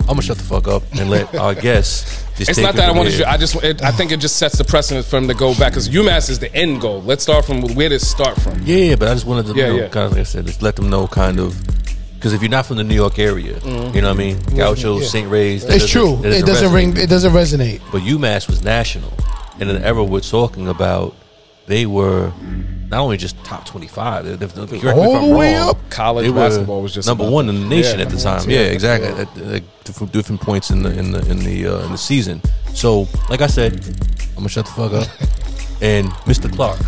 I'm 0.00 0.06
gonna 0.08 0.22
shut 0.22 0.38
the 0.38 0.44
fuck 0.44 0.66
up 0.68 0.82
and 0.98 1.08
let 1.10 1.34
our 1.36 1.54
guests. 1.54 2.20
Just 2.36 2.48
It's 2.48 2.56
take 2.58 2.64
not 2.64 2.74
that 2.76 2.84
I 2.84 2.88
from 2.88 2.96
want 2.96 3.10
to. 3.10 3.30
I 3.30 3.36
just. 3.36 3.62
It, 3.62 3.82
I 3.82 3.90
think 3.90 4.10
it 4.10 4.18
just 4.18 4.36
sets 4.36 4.56
the 4.56 4.64
precedent 4.64 5.04
for 5.04 5.18
him 5.18 5.28
to 5.28 5.34
go 5.34 5.52
back 5.54 5.72
because 5.72 5.90
UMass 5.90 6.30
is 6.30 6.38
the 6.38 6.52
end 6.54 6.80
goal. 6.80 7.02
Let's 7.02 7.22
start 7.22 7.44
from 7.44 7.60
where 7.74 7.90
to 7.90 7.98
start 8.00 8.40
from? 8.40 8.58
Yeah, 8.64 8.76
yeah, 8.76 8.94
but 8.96 9.08
I 9.08 9.12
just 9.14 9.26
wanted 9.26 9.52
to, 9.52 9.54
Yeah, 9.54 9.66
you 9.66 9.72
know, 9.76 9.82
yeah. 9.82 9.88
kind 9.88 10.06
of 10.06 10.12
like 10.12 10.20
I 10.20 10.24
said, 10.24 10.46
just 10.46 10.62
let 10.62 10.74
them 10.74 10.88
know, 10.88 11.06
kind 11.06 11.38
of, 11.38 11.54
because 12.14 12.32
if 12.32 12.40
you're 12.40 12.50
not 12.50 12.64
from 12.64 12.78
the 12.78 12.84
New 12.84 12.94
York 12.94 13.18
area, 13.18 13.52
mm-hmm. 13.60 13.94
you 13.94 14.00
know 14.00 14.08
what 14.08 14.14
I 14.14 14.18
mean, 14.18 14.36
mm-hmm. 14.38 14.56
Gauchos, 14.56 15.02
Yeah. 15.02 15.08
St. 15.08 15.30
Ray's, 15.30 15.66
that 15.66 15.74
it's 15.76 15.92
doesn't- 15.92 16.00
true. 16.22 16.22
that 16.30 16.38
It 16.38 16.46
doesn't 16.46 16.70
resonate. 16.70 16.74
ring. 16.74 16.96
It 16.96 17.10
doesn't 17.10 17.32
resonate. 17.34 17.80
But 17.92 18.00
UMass 18.00 18.48
was 18.48 18.64
national, 18.64 19.12
and 19.60 19.68
in 19.68 19.76
the 19.82 19.86
era 19.86 20.02
we're 20.02 20.20
talking 20.20 20.68
about, 20.68 21.14
they 21.66 21.86
were 21.86 22.32
not 22.88 23.00
only 23.00 23.16
just 23.16 23.42
top 23.44 23.64
25. 23.64 24.26
If, 24.26 24.42
if, 24.42 24.54
correct 24.54 24.72
me 24.72 24.78
if 24.78 24.84
All 24.96 25.28
the 25.28 25.34
way 25.34 25.54
wrong, 25.56 25.70
up. 25.70 25.90
College 25.90 26.26
they 26.26 26.32
basketball 26.32 26.82
was 26.82 26.92
just 26.92 27.08
number 27.08 27.28
one 27.28 27.48
in 27.48 27.54
the 27.60 27.66
nation 27.68 27.98
Yeah, 27.98 28.04
at 28.04 28.10
the 28.10 28.18
time. 28.18 28.40
team. 28.42 28.50
Yeah, 28.50 28.58
exactly. 28.60 29.08
At, 29.08 29.38
at 29.54 29.84
different, 29.84 30.12
different 30.12 30.40
points 30.40 30.70
in 30.70 30.82
the 30.82 30.90
in 30.98 31.10
the 31.12 31.20
in 31.30 31.38
the 31.38 31.66
uh, 31.66 31.84
in 31.86 31.92
the 31.92 31.98
season. 31.98 32.42
So, 32.74 33.06
like 33.30 33.40
I 33.40 33.46
said, 33.46 33.72
I'm 34.30 34.34
gonna 34.36 34.48
shut 34.48 34.66
the 34.66 34.72
fuck 34.72 34.92
up. 34.92 35.08
and 35.82 36.08
Mr. 36.26 36.52
Clarke, 36.52 36.80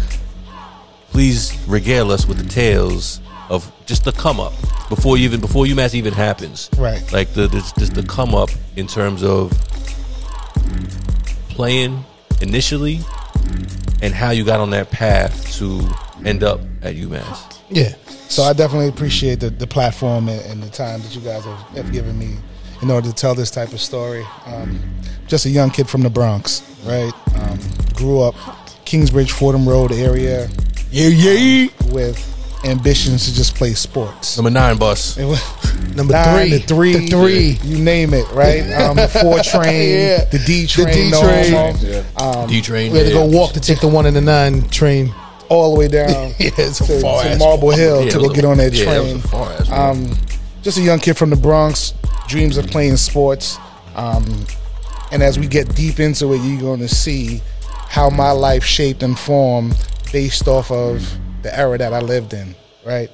please 1.10 1.56
regale 1.66 2.10
us 2.10 2.26
with 2.26 2.38
the 2.38 2.48
tales 2.48 3.20
of 3.48 3.70
just 3.86 4.04
the 4.04 4.12
come 4.12 4.40
up 4.40 4.52
before 4.88 5.16
you 5.16 5.24
even 5.24 5.40
before 5.40 5.64
UMass 5.64 5.94
even 5.94 6.12
happens. 6.12 6.68
Right. 6.76 7.02
Like 7.12 7.32
the 7.32 7.46
the, 7.46 7.60
just 7.78 7.94
the 7.94 8.02
come 8.02 8.34
up 8.34 8.50
in 8.76 8.86
terms 8.86 9.22
of 9.22 9.52
playing 11.50 12.04
initially 12.40 13.00
and 14.02 14.14
how 14.14 14.30
you 14.30 14.44
got 14.44 14.60
on 14.60 14.70
that 14.70 14.90
path 14.90 15.52
to 15.54 15.80
end 16.24 16.42
up 16.42 16.60
at 16.82 16.94
UMass. 16.94 17.60
Yeah. 17.70 17.94
So 18.28 18.42
I 18.42 18.52
definitely 18.52 18.88
appreciate 18.88 19.40
the, 19.40 19.50
the 19.50 19.66
platform 19.66 20.28
and, 20.28 20.40
and 20.46 20.62
the 20.62 20.70
time 20.70 21.00
that 21.02 21.14
you 21.14 21.20
guys 21.20 21.44
have, 21.44 21.58
have 21.76 21.92
given 21.92 22.18
me 22.18 22.36
in 22.82 22.90
order 22.90 23.08
to 23.08 23.14
tell 23.14 23.34
this 23.34 23.50
type 23.50 23.72
of 23.72 23.80
story. 23.80 24.24
Um, 24.46 24.80
just 25.26 25.46
a 25.46 25.50
young 25.50 25.70
kid 25.70 25.88
from 25.88 26.02
the 26.02 26.10
Bronx, 26.10 26.62
right? 26.84 27.12
Um, 27.36 27.58
grew 27.94 28.20
up 28.20 28.34
Kingsbridge, 28.84 29.32
Fordham 29.32 29.68
Road 29.68 29.92
area. 29.92 30.48
Yeah, 30.90 31.08
yeah. 31.08 31.68
With 31.92 32.33
ambitions 32.64 33.26
to 33.28 33.34
just 33.34 33.54
play 33.54 33.74
sports. 33.74 34.36
Number 34.36 34.50
nine 34.50 34.76
bus. 34.78 35.16
Number 35.96 36.12
nine, 36.12 36.48
three. 36.48 36.50
the 36.50 36.58
three, 36.66 36.92
The 36.94 37.06
three. 37.08 37.58
you 37.64 37.78
name 37.82 38.14
it, 38.14 38.26
right? 38.32 38.62
Um, 38.84 38.96
the 38.96 39.08
four 39.08 39.38
train, 39.40 39.98
Yeah. 40.00 40.24
the 40.24 40.38
D 40.44 40.66
train, 40.66 40.86
D 40.88 41.10
no 41.10 41.20
train. 41.22 41.52
homo. 42.16 42.42
Um, 42.42 42.48
D 42.48 42.60
train. 42.60 42.92
We 42.92 42.98
had 42.98 43.06
to 43.08 43.12
go 43.12 43.26
walk 43.26 43.52
to 43.52 43.60
take 43.60 43.80
the 43.80 43.88
one 43.88 44.06
and 44.06 44.16
the 44.16 44.20
nine 44.20 44.68
train. 44.70 45.12
all 45.50 45.74
the 45.74 45.78
way 45.78 45.88
down 45.88 46.08
Yeah, 46.38 46.50
it's 46.58 46.78
to, 46.78 47.00
far 47.00 47.22
to 47.22 47.28
ass 47.30 47.38
Marble 47.38 47.70
Hill 47.70 48.04
Yeah, 48.04 48.10
to 48.10 48.18
go 48.18 48.28
get 48.30 48.44
a- 48.44 48.48
on 48.48 48.56
that 48.58 48.72
yeah, 48.72 48.84
train. 48.84 49.18
That 49.18 49.30
was 49.32 49.68
a. 49.70 49.80
Um, 49.80 50.18
just 50.62 50.78
a 50.78 50.80
young 50.80 50.98
kid 50.98 51.16
from 51.18 51.28
the 51.30 51.36
Bronx, 51.36 51.92
dreams 52.26 52.56
of 52.56 52.66
playing 52.68 52.96
sports. 52.96 53.58
Um, 53.94 54.24
and 55.12 55.22
as 55.22 55.38
we 55.38 55.46
get 55.46 55.74
deep 55.76 56.00
into 56.00 56.32
it, 56.32 56.38
you're 56.38 56.60
going 56.60 56.80
to 56.80 56.88
see 56.88 57.40
how 57.88 58.08
my 58.10 58.30
life 58.32 58.64
shaped 58.64 59.02
and 59.04 59.16
formed 59.16 59.76
based 60.12 60.48
off 60.48 60.70
of 60.72 61.06
the 61.44 61.56
era 61.56 61.78
that 61.78 61.92
I 61.92 62.00
lived 62.00 62.32
in. 62.32 62.56
Right, 62.84 63.10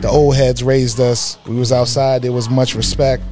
the 0.00 0.08
old 0.08 0.34
heads 0.36 0.62
raised 0.64 0.98
us. 0.98 1.36
We 1.46 1.54
was 1.56 1.70
outside. 1.70 2.22
There 2.22 2.32
was 2.32 2.48
much 2.48 2.74
respect, 2.74 3.22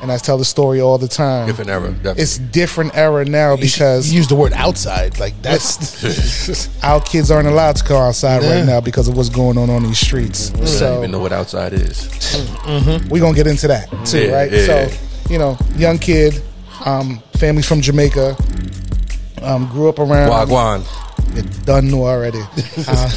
and 0.00 0.10
I 0.10 0.16
tell 0.16 0.38
the 0.38 0.44
story 0.46 0.80
all 0.80 0.96
the 0.96 1.08
time. 1.08 1.46
different 1.46 1.68
era. 1.70 1.90
Definitely. 1.90 2.22
It's 2.22 2.38
different 2.38 2.96
era 2.96 3.24
now 3.26 3.56
because 3.56 4.10
you 4.10 4.16
use 4.18 4.28
the 4.28 4.34
word 4.36 4.54
outside. 4.54 5.18
Like 5.20 5.34
that's 5.42 5.68
our 6.84 7.00
kids 7.02 7.30
aren't 7.30 7.48
allowed 7.48 7.76
to 7.76 7.84
go 7.84 7.98
outside 7.98 8.42
Yeah. 8.42 8.56
right 8.58 8.64
now 8.64 8.80
because 8.80 9.08
of 9.08 9.16
what's 9.16 9.28
going 9.28 9.58
on 9.58 9.68
on 9.68 9.82
these 9.82 9.98
streets. 9.98 10.50
I 10.54 10.56
don't 10.56 10.66
So 10.68 10.98
even 10.98 11.10
know 11.10 11.18
what 11.18 11.32
outside 11.32 11.72
is. 11.74 12.08
we're 13.10 13.20
gonna 13.20 13.34
get 13.36 13.46
into 13.46 13.68
that 13.68 13.90
too, 14.06 14.26
Yeah, 14.28 14.32
right? 14.36 14.52
yeah. 14.52 14.66
So, 14.88 14.90
you 15.28 15.38
know, 15.38 15.58
young 15.76 15.98
kid, 15.98 16.40
um, 16.86 17.20
family 17.34 17.62
from 17.62 17.80
Jamaica, 17.82 18.36
um, 19.42 19.68
grew 19.68 19.88
up 19.90 19.98
around. 19.98 20.30
Wagwan. 20.30 20.84
You 21.34 21.42
done 21.64 21.88
knew 21.90 22.02
already. 22.04 22.42
Uh, 22.88 23.10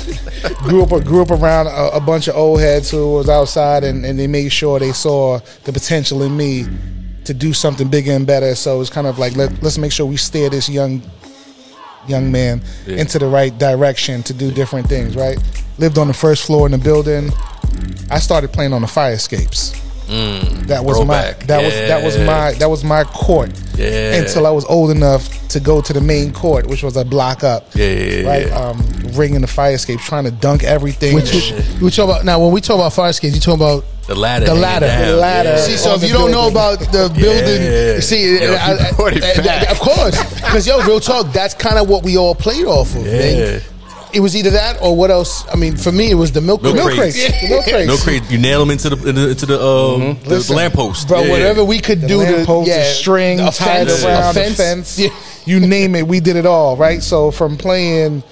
grew 0.63 0.83
up 0.83 1.03
grew 1.03 1.21
up 1.21 1.31
around 1.31 1.67
a, 1.67 1.97
a 1.97 1.99
bunch 1.99 2.27
of 2.29 2.35
old 2.35 2.59
heads 2.61 2.89
who 2.89 3.13
was 3.15 3.27
outside, 3.29 3.83
and, 3.83 4.05
and 4.05 4.17
they 4.17 4.25
made 4.27 4.49
sure 4.51 4.79
they 4.79 4.93
saw 4.93 5.37
the 5.65 5.73
potential 5.73 6.23
in 6.23 6.35
me 6.35 6.65
to 7.25 7.33
do 7.33 7.51
something 7.53 7.89
bigger 7.89 8.13
and 8.13 8.25
better. 8.25 8.55
So 8.55 8.79
it's 8.81 8.89
kind 8.89 9.05
of 9.05 9.19
like 9.19 9.35
let, 9.35 9.61
let's 9.61 9.77
make 9.77 9.91
sure 9.91 10.05
we 10.05 10.15
steer 10.17 10.49
this 10.49 10.69
young 10.69 11.01
young 12.07 12.31
man 12.31 12.61
Yeah. 12.87 12.97
into 13.01 13.19
the 13.19 13.27
right 13.27 13.55
direction 13.57 14.23
to 14.23 14.33
do 14.33 14.49
different 14.51 14.87
things. 14.87 15.15
Right? 15.15 15.37
Lived 15.77 15.97
on 15.97 16.07
the 16.07 16.13
first 16.13 16.45
floor 16.45 16.65
in 16.65 16.71
the 16.71 16.77
building. 16.77 17.31
I 18.09 18.19
started 18.19 18.51
playing 18.53 18.73
on 18.73 18.81
the 18.81 18.87
fire 18.87 19.13
escapes. 19.13 19.73
That 20.09 20.83
was 20.83 20.97
throwback. 20.97 21.39
my 21.39 21.45
that 21.45 21.63
was 21.63 21.73
that 21.73 22.03
was 22.03 22.17
my 22.17 22.53
that 22.53 22.69
was 22.69 22.83
my 22.83 23.03
court 23.03 23.51
Yeah. 23.75 24.15
until 24.15 24.47
I 24.47 24.49
was 24.51 24.65
old 24.65 24.89
enough 24.91 25.29
to 25.49 25.59
go 25.59 25.81
to 25.81 25.93
the 25.93 26.01
main 26.01 26.31
court, 26.33 26.67
which 26.67 26.83
was 26.83 26.95
a 26.97 27.05
block 27.05 27.43
up 27.43 27.67
Yeah, 27.75 27.85
yeah, 27.85 28.21
yeah, 28.21 28.27
right? 28.27 28.51
Um, 28.51 28.83
ringing 29.13 29.41
the 29.41 29.47
fire 29.47 29.73
escape, 29.73 29.99
trying 29.99 30.25
to 30.25 30.31
dunk 30.31 30.63
everything. 30.63 31.15
which 31.15 31.53
we 31.81 31.89
talk 31.91 32.05
about 32.09 32.25
now. 32.25 32.39
When 32.39 32.51
we 32.51 32.61
talk 32.61 32.75
about 32.75 32.93
fire 32.93 33.09
escapes, 33.09 33.35
you 33.35 33.41
talk 33.41 33.55
about 33.55 33.85
The 34.07 34.15
ladder. 34.15 34.45
The 34.47 34.55
ladder. 34.55 34.87
The 34.87 35.15
ladder. 35.15 35.49
Yeah. 35.49 35.57
See, 35.57 35.77
so 35.77 35.91
on 35.91 35.97
if 36.03 36.07
you 36.07 36.13
don't 36.13 36.31
know 36.31 36.47
about 36.49 36.79
the 36.79 37.11
building, 37.15 37.61
Yeah. 37.63 37.99
see, 37.99 38.39
Yo, 38.41 38.53
I- 38.53 38.71
you 38.73 39.21
I- 39.21 39.65
I- 39.67 39.71
of 39.71 39.79
course, 39.79 40.17
because 40.33 40.65
yo, 40.67 40.81
real 40.83 40.99
talk, 40.99 41.31
that's 41.33 41.53
kind 41.53 41.77
of 41.77 41.87
what 41.87 42.03
we 42.03 42.17
all 42.17 42.33
played 42.35 42.65
off 42.65 42.95
of. 42.95 43.05
Yeah. 43.05 43.11
man. 43.19 43.61
It 44.11 44.21
was 44.21 44.35
either 44.35 44.49
that 44.51 44.81
or 44.81 44.95
what 44.95 45.11
else? 45.11 45.45
I 45.53 45.55
mean, 45.55 45.77
for 45.77 45.91
me, 45.91 46.09
it 46.09 46.15
was 46.15 46.31
the 46.31 46.41
milk, 46.41 46.63
Milk 46.63 46.75
crate. 46.75 46.85
milk 46.87 46.97
crates. 46.97 47.15
crates, 47.19 47.41
the 47.41 47.49
milk 47.49 47.63
crates. 47.65 47.87
No 47.87 47.97
crate. 47.97 48.31
You 48.31 48.37
nail 48.39 48.59
them 48.59 48.71
into 48.71 48.89
the 48.89 49.09
into, 49.09 49.29
into 49.29 49.45
the 49.45 49.61
um 49.61 49.99
the, 50.01 50.13
the 50.23 50.29
Listen, 50.35 50.55
lamppost. 50.55 51.07
bro. 51.07 51.21
Yeah. 51.21 51.29
Whatever 51.31 51.63
we 51.63 51.79
could 51.79 52.01
The 52.01 52.07
do 52.07 52.25
to 52.25 52.31
lamppost, 52.37 52.67
yeah, 52.69 52.77
the 52.79 52.83
string 52.85 53.39
a 53.39 53.51
tied 53.51 53.87
fence, 53.87 54.03
around 54.03 54.35
a 54.37 54.49
the 54.49 54.55
fence, 54.55 54.97
Yeah. 54.99 55.09
you 55.45 55.59
name 55.59 55.93
it, 55.95 56.07
we 56.07 56.19
did 56.19 56.35
it 56.37 56.45
all, 56.47 56.75
right? 56.75 57.03
So 57.03 57.29
from 57.31 57.55
playing 57.57 58.23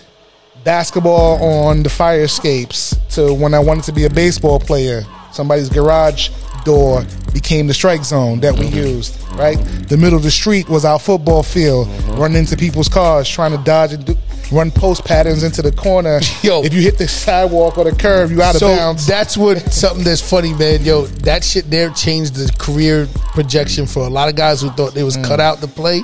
basketball 0.64 1.42
on 1.44 1.84
the 1.84 1.90
fire 1.90 2.22
escapes 2.24 2.96
to 3.12 3.34
when 3.34 3.54
I 3.54 3.60
wanted 3.60 3.84
to 3.86 3.92
be 3.94 4.06
a 4.06 4.10
baseball 4.10 4.60
player, 4.60 5.04
somebody's 5.32 5.70
garage 5.70 6.30
door 6.68 7.06
became 7.34 7.66
the 7.66 7.74
strike 7.74 8.04
zone 8.04 8.42
that 8.42 8.54
we 8.54 8.66
mm-hmm. 8.66 8.98
used, 8.98 9.18
right? 9.34 9.58
The 9.88 9.96
middle 9.96 10.18
of 10.18 10.24
the 10.24 10.32
street 10.32 10.68
was 10.68 10.84
our 10.84 11.00
football 11.00 11.42
field, 11.42 11.88
mm-hmm. 11.88 12.20
running 12.20 12.38
into 12.38 12.58
people's 12.58 12.90
cars, 12.90 13.28
trying 13.30 13.52
to 13.58 13.64
dodge 13.64 13.94
and 13.94 14.06
do, 14.06 14.16
run 14.52 14.70
post 14.70 15.06
patterns 15.06 15.44
into 15.44 15.62
the 15.62 15.72
corner. 15.72 16.20
Yo. 16.44 16.64
if 16.64 16.74
you 16.74 16.82
hit 16.82 16.98
the 16.98 17.08
sidewalk 17.08 17.78
or 17.78 17.86
the 17.86 17.96
curb, 17.96 18.32
you 18.32 18.42
out 18.42 18.56
of 18.56 18.60
so 18.60 18.76
bounds. 18.76 19.08
that's 19.08 19.38
what 19.38 19.60
something 19.72 20.04
that's 20.04 20.22
funny, 20.22 20.54
man. 20.54 20.84
Yo, 20.84 21.06
that 21.24 21.42
shit 21.44 21.70
there 21.72 21.90
changed 21.92 22.36
the 22.36 22.52
career 22.60 23.08
projection 23.34 23.86
for 23.86 24.06
a 24.06 24.10
lot 24.10 24.28
of 24.28 24.36
guys 24.36 24.62
who 24.62 24.70
thought 24.72 24.94
they 24.94 25.04
was 25.04 25.16
mm. 25.16 25.26
cut 25.26 25.40
out 25.40 25.60
to 25.62 25.68
play. 25.68 26.02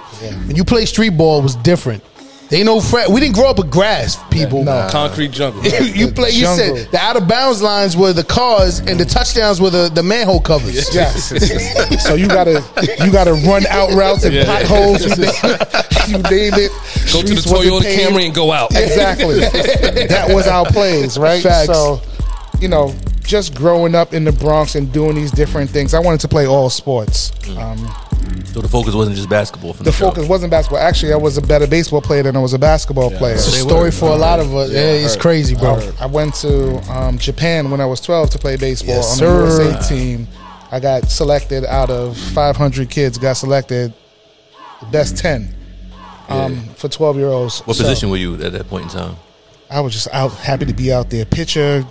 When 0.48 0.56
you 0.56 0.64
play 0.64 0.86
street 0.86 1.18
ball, 1.18 1.40
it 1.40 1.44
was 1.44 1.56
different. 1.58 2.04
They 2.54 2.60
ain't 2.60 2.68
no 2.68 2.80
frat. 2.80 3.10
We 3.10 3.20
didn't 3.20 3.34
grow 3.34 3.50
up 3.50 3.58
with 3.58 3.72
grass, 3.72 4.16
people. 4.30 4.64
No. 4.64 4.88
Concrete 4.92 5.32
jungle. 5.32 5.64
you 5.66 6.12
play. 6.12 6.30
You 6.30 6.42
Jungle. 6.42 6.78
said 6.78 6.92
the 6.92 7.00
out 7.00 7.18
of 7.18 7.28
bounds 7.28 7.64
lines 7.64 7.98
were 7.98 8.14
the 8.14 8.24
cars, 8.24 8.78
and 8.78 9.00
the 9.00 9.06
touchdowns 9.06 9.60
were 9.60 9.72
the, 9.72 9.90
the 9.90 10.04
manhole 10.04 10.40
covers. 10.40 10.94
Yes. 10.94 11.30
so 12.06 12.14
you 12.14 12.28
gotta 12.28 12.64
you 13.04 13.12
gotta 13.12 13.34
run 13.34 13.66
out 13.66 13.94
routes 13.94 14.24
and 14.26 14.46
potholes. 14.46 15.02
You 15.02 15.16
name, 15.26 15.34
you 16.10 16.18
name 16.30 16.54
it. 16.54 16.72
Go 17.12 17.24
to 17.24 17.34
the 17.34 17.42
Streets 17.42 17.48
wasn't 17.48 17.74
Toyota 17.74 17.82
paved. 17.82 18.12
Camry 18.12 18.26
and 18.28 18.36
go 18.36 18.52
out. 18.52 18.70
Exactly. 18.70 19.40
that 19.40 20.28
was 20.30 20.46
our 20.46 20.68
plays, 20.68 21.18
right? 21.18 21.42
Facts. 21.42 21.74
So, 21.74 22.04
you 22.60 22.68
know, 22.68 22.94
just 23.24 23.56
growing 23.56 23.96
up 23.96 24.14
in 24.14 24.26
the 24.26 24.32
Bronx 24.32 24.76
and 24.76 24.94
doing 24.94 25.16
these 25.16 25.32
different 25.32 25.72
things, 25.72 25.96
I 25.96 26.00
wanted 26.00 26.20
to 26.20 26.28
play 26.28 26.46
all 26.46 26.70
sports. 26.70 27.32
Um, 27.58 27.80
So 28.46 28.62
the 28.62 28.68
focus 28.68 28.94
wasn't 28.94 29.16
just 29.16 29.30
basketball. 29.30 29.74
The 29.74 29.86
the, 29.86 29.92
focus 29.92 30.28
wasn't 30.28 30.52
basketball. 30.52 30.80
Actually, 30.80 31.14
I 31.14 31.18
was 31.18 31.38
a 31.38 31.42
better 31.42 31.66
baseball 31.66 32.02
player 32.02 32.24
than 32.24 32.36
I 32.36 32.40
was 32.40 32.54
a 32.54 32.60
basketball 32.60 33.10
player. 33.10 33.34
It's 33.34 33.48
a 33.48 33.52
story 33.52 33.86
were. 33.86 33.92
for 33.92 34.10
a 34.10 34.16
lot 34.16 34.40
of 34.40 34.56
us. 34.56 34.72
Yeah, 34.72 34.80
it's 34.80 35.16
crazy, 35.16 35.56
bro. 35.56 35.80
I 36.00 36.06
went 36.06 36.36
to 36.36 36.78
um, 36.92 37.18
Japan 37.18 37.72
when 37.72 37.82
I 37.82 37.86
was 37.86 38.00
12 38.02 38.30
to 38.32 38.38
play 38.38 38.58
baseball 38.58 38.96
Yes, 38.96 39.12
on 39.14 39.18
sir. 39.18 39.46
the 39.46 39.64
USA 39.64 39.90
team. 39.90 40.28
I 40.72 40.80
got 40.80 41.10
selected 41.10 41.66
out 41.66 41.90
of 41.90 42.18
500 42.18 42.90
kids. 42.90 43.18
Got 43.18 43.34
selected 43.34 43.94
the 44.80 44.86
best 44.88 45.18
10 45.18 45.54
um, 46.30 46.64
for 46.76 46.90
12 46.90 47.18
year 47.18 47.28
olds. 47.28 47.60
What 47.62 47.78
position 47.78 48.10
were 48.10 48.18
you 48.18 48.36
at 48.42 48.52
that 48.52 48.68
point 48.68 48.86
in 48.86 48.90
time? 48.90 49.16
I 49.70 49.82
was 49.82 49.94
just 49.94 50.08
out, 50.12 50.32
happy 50.34 50.66
to 50.66 50.74
be 50.74 50.92
out 50.94 51.10
there. 51.10 51.26
Pitcher, 51.26 51.86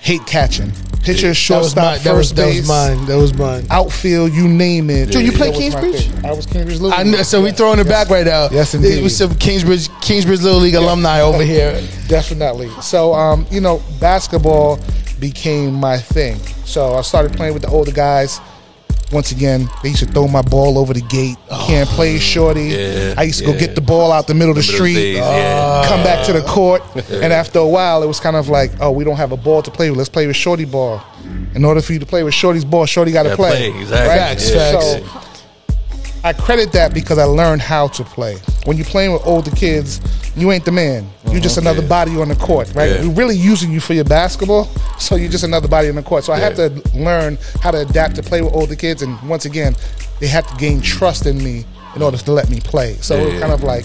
hate 0.00 0.26
catching. 0.26 0.72
Pitcher, 1.02 1.28
was 1.28 1.36
shortstop. 1.38 1.98
That 2.00 2.12
was 2.14 2.28
first 2.28 2.36
that 2.36 2.46
was 2.46 2.56
base, 2.56 2.68
mine. 2.68 3.06
That 3.06 3.16
was 3.16 3.32
mine. 3.32 3.66
outfield, 3.70 4.32
you 4.34 4.46
name 4.46 4.90
it. 4.90 5.10
Dude, 5.10 5.24
you 5.24 5.32
play 5.32 5.48
was 5.48 5.58
Kingsbridge? 5.58 6.10
I 6.24 6.32
was 6.32 6.44
Kingsbridge 6.44 6.78
Little 6.78 6.92
I 6.98 7.04
know, 7.04 7.22
so 7.22 7.42
we 7.42 7.52
throwing 7.52 7.78
it 7.78 7.86
Yes. 7.86 8.04
back 8.04 8.10
right 8.10 8.26
now. 8.26 8.48
Yes, 8.52 8.74
It 8.74 8.84
indeed. 8.84 9.02
was 9.02 9.16
some 9.16 9.34
Kingsbridge 9.36 9.88
Kingsbridge 10.02 10.42
Little 10.42 10.60
League 10.60 10.74
alumni 10.74 11.22
over 11.22 11.42
here. 11.42 11.80
Definitely. 12.08 12.68
So, 12.82 13.14
um, 13.14 13.46
you 13.50 13.62
know, 13.62 13.82
basketball 13.98 14.78
became 15.18 15.72
my 15.72 15.96
thing. 15.96 16.36
So 16.66 16.94
I 16.94 17.00
started 17.00 17.32
playing 17.32 17.54
with 17.54 17.62
the 17.62 17.68
older 17.70 17.92
guys. 17.92 18.38
Once 19.12 19.32
again, 19.32 19.68
they 19.82 19.88
used 19.88 20.00
to 20.06 20.10
throw 20.12 20.28
my 20.28 20.42
ball 20.42 20.78
over 20.78 20.92
the 20.94 21.00
gate. 21.00 21.36
Can't 21.66 21.88
play, 21.88 22.18
shorty. 22.18 22.66
Yeah, 22.68 23.14
I 23.18 23.24
used 23.24 23.40
to 23.40 23.44
go 23.46 23.58
get 23.58 23.74
the 23.74 23.80
ball 23.80 24.12
out 24.12 24.28
the 24.28 24.34
middle 24.34 24.50
of 24.50 24.56
the 24.56 24.62
street. 24.62 24.94
days, 24.94 25.16
yeah. 25.16 25.22
Uh, 25.24 25.88
come 25.88 26.02
back 26.04 26.24
to 26.26 26.32
the 26.32 26.42
court, 26.42 26.82
and 27.10 27.32
after 27.32 27.58
a 27.58 27.66
while, 27.66 28.02
it 28.04 28.06
was 28.06 28.20
kind 28.20 28.36
of 28.36 28.48
like, 28.48 28.70
oh, 28.80 28.92
we 28.92 29.02
don't 29.02 29.16
have 29.16 29.32
a 29.32 29.36
ball 29.36 29.62
to 29.62 29.70
play 29.70 29.90
with. 29.90 29.98
Let's 29.98 30.08
play 30.10 30.26
with 30.28 30.36
Shorty 30.36 30.64
ball. 30.64 31.02
In 31.54 31.64
order 31.64 31.80
for 31.82 31.92
you 31.92 31.98
to 31.98 32.06
play 32.06 32.22
with 32.22 32.34
Shorty's 32.34 32.64
ball, 32.64 32.86
Shorty 32.86 33.10
got 33.10 33.24
to 33.24 33.34
play. 33.34 33.70
play, 33.70 33.80
exactly. 33.80 34.08
Right? 34.08 34.16
Facts, 34.18 34.50
Yeah. 34.50 34.72
facts. 34.72 34.86
So 35.24 35.29
I 36.22 36.34
credit 36.34 36.72
that 36.72 36.92
because 36.92 37.18
I 37.18 37.24
learned 37.24 37.62
how 37.62 37.88
to 37.88 38.04
play. 38.04 38.36
When 38.64 38.76
you're 38.76 38.86
playing 38.86 39.12
with 39.12 39.26
older 39.26 39.50
kids, 39.52 40.00
you 40.36 40.52
ain't 40.52 40.64
the 40.66 40.72
man. 40.72 41.08
You're 41.30 41.40
just 41.40 41.56
mm-hmm. 41.56 41.66
another 41.66 41.82
Yeah. 41.82 41.88
body 41.88 42.20
on 42.20 42.28
the 42.28 42.36
court, 42.36 42.70
right? 42.74 42.90
Yeah. 42.90 43.06
We're 43.06 43.14
really 43.14 43.36
using 43.36 43.72
you 43.72 43.80
for 43.80 43.94
your 43.94 44.04
basketball, 44.04 44.64
so 44.98 45.16
you're 45.16 45.30
just 45.30 45.44
another 45.44 45.68
body 45.68 45.88
on 45.88 45.94
the 45.94 46.02
court. 46.02 46.24
So 46.24 46.32
I 46.32 46.38
had 46.38 46.56
to 46.56 46.82
learn 46.94 47.38
how 47.62 47.70
to 47.70 47.78
adapt 47.80 48.16
to 48.16 48.22
play 48.22 48.42
with 48.42 48.52
older 48.52 48.76
kids, 48.76 49.02
and 49.02 49.20
once 49.28 49.46
again, 49.46 49.74
they 50.18 50.26
had 50.26 50.46
to 50.48 50.56
gain 50.56 50.82
trust 50.82 51.26
in 51.26 51.42
me 51.42 51.64
in 51.96 52.02
order 52.02 52.18
to 52.18 52.32
let 52.32 52.50
me 52.50 52.60
play. 52.60 52.94
So 52.96 53.16
it 53.16 53.32
was 53.32 53.40
kind 53.40 53.52
of 53.52 53.62
like 53.62 53.84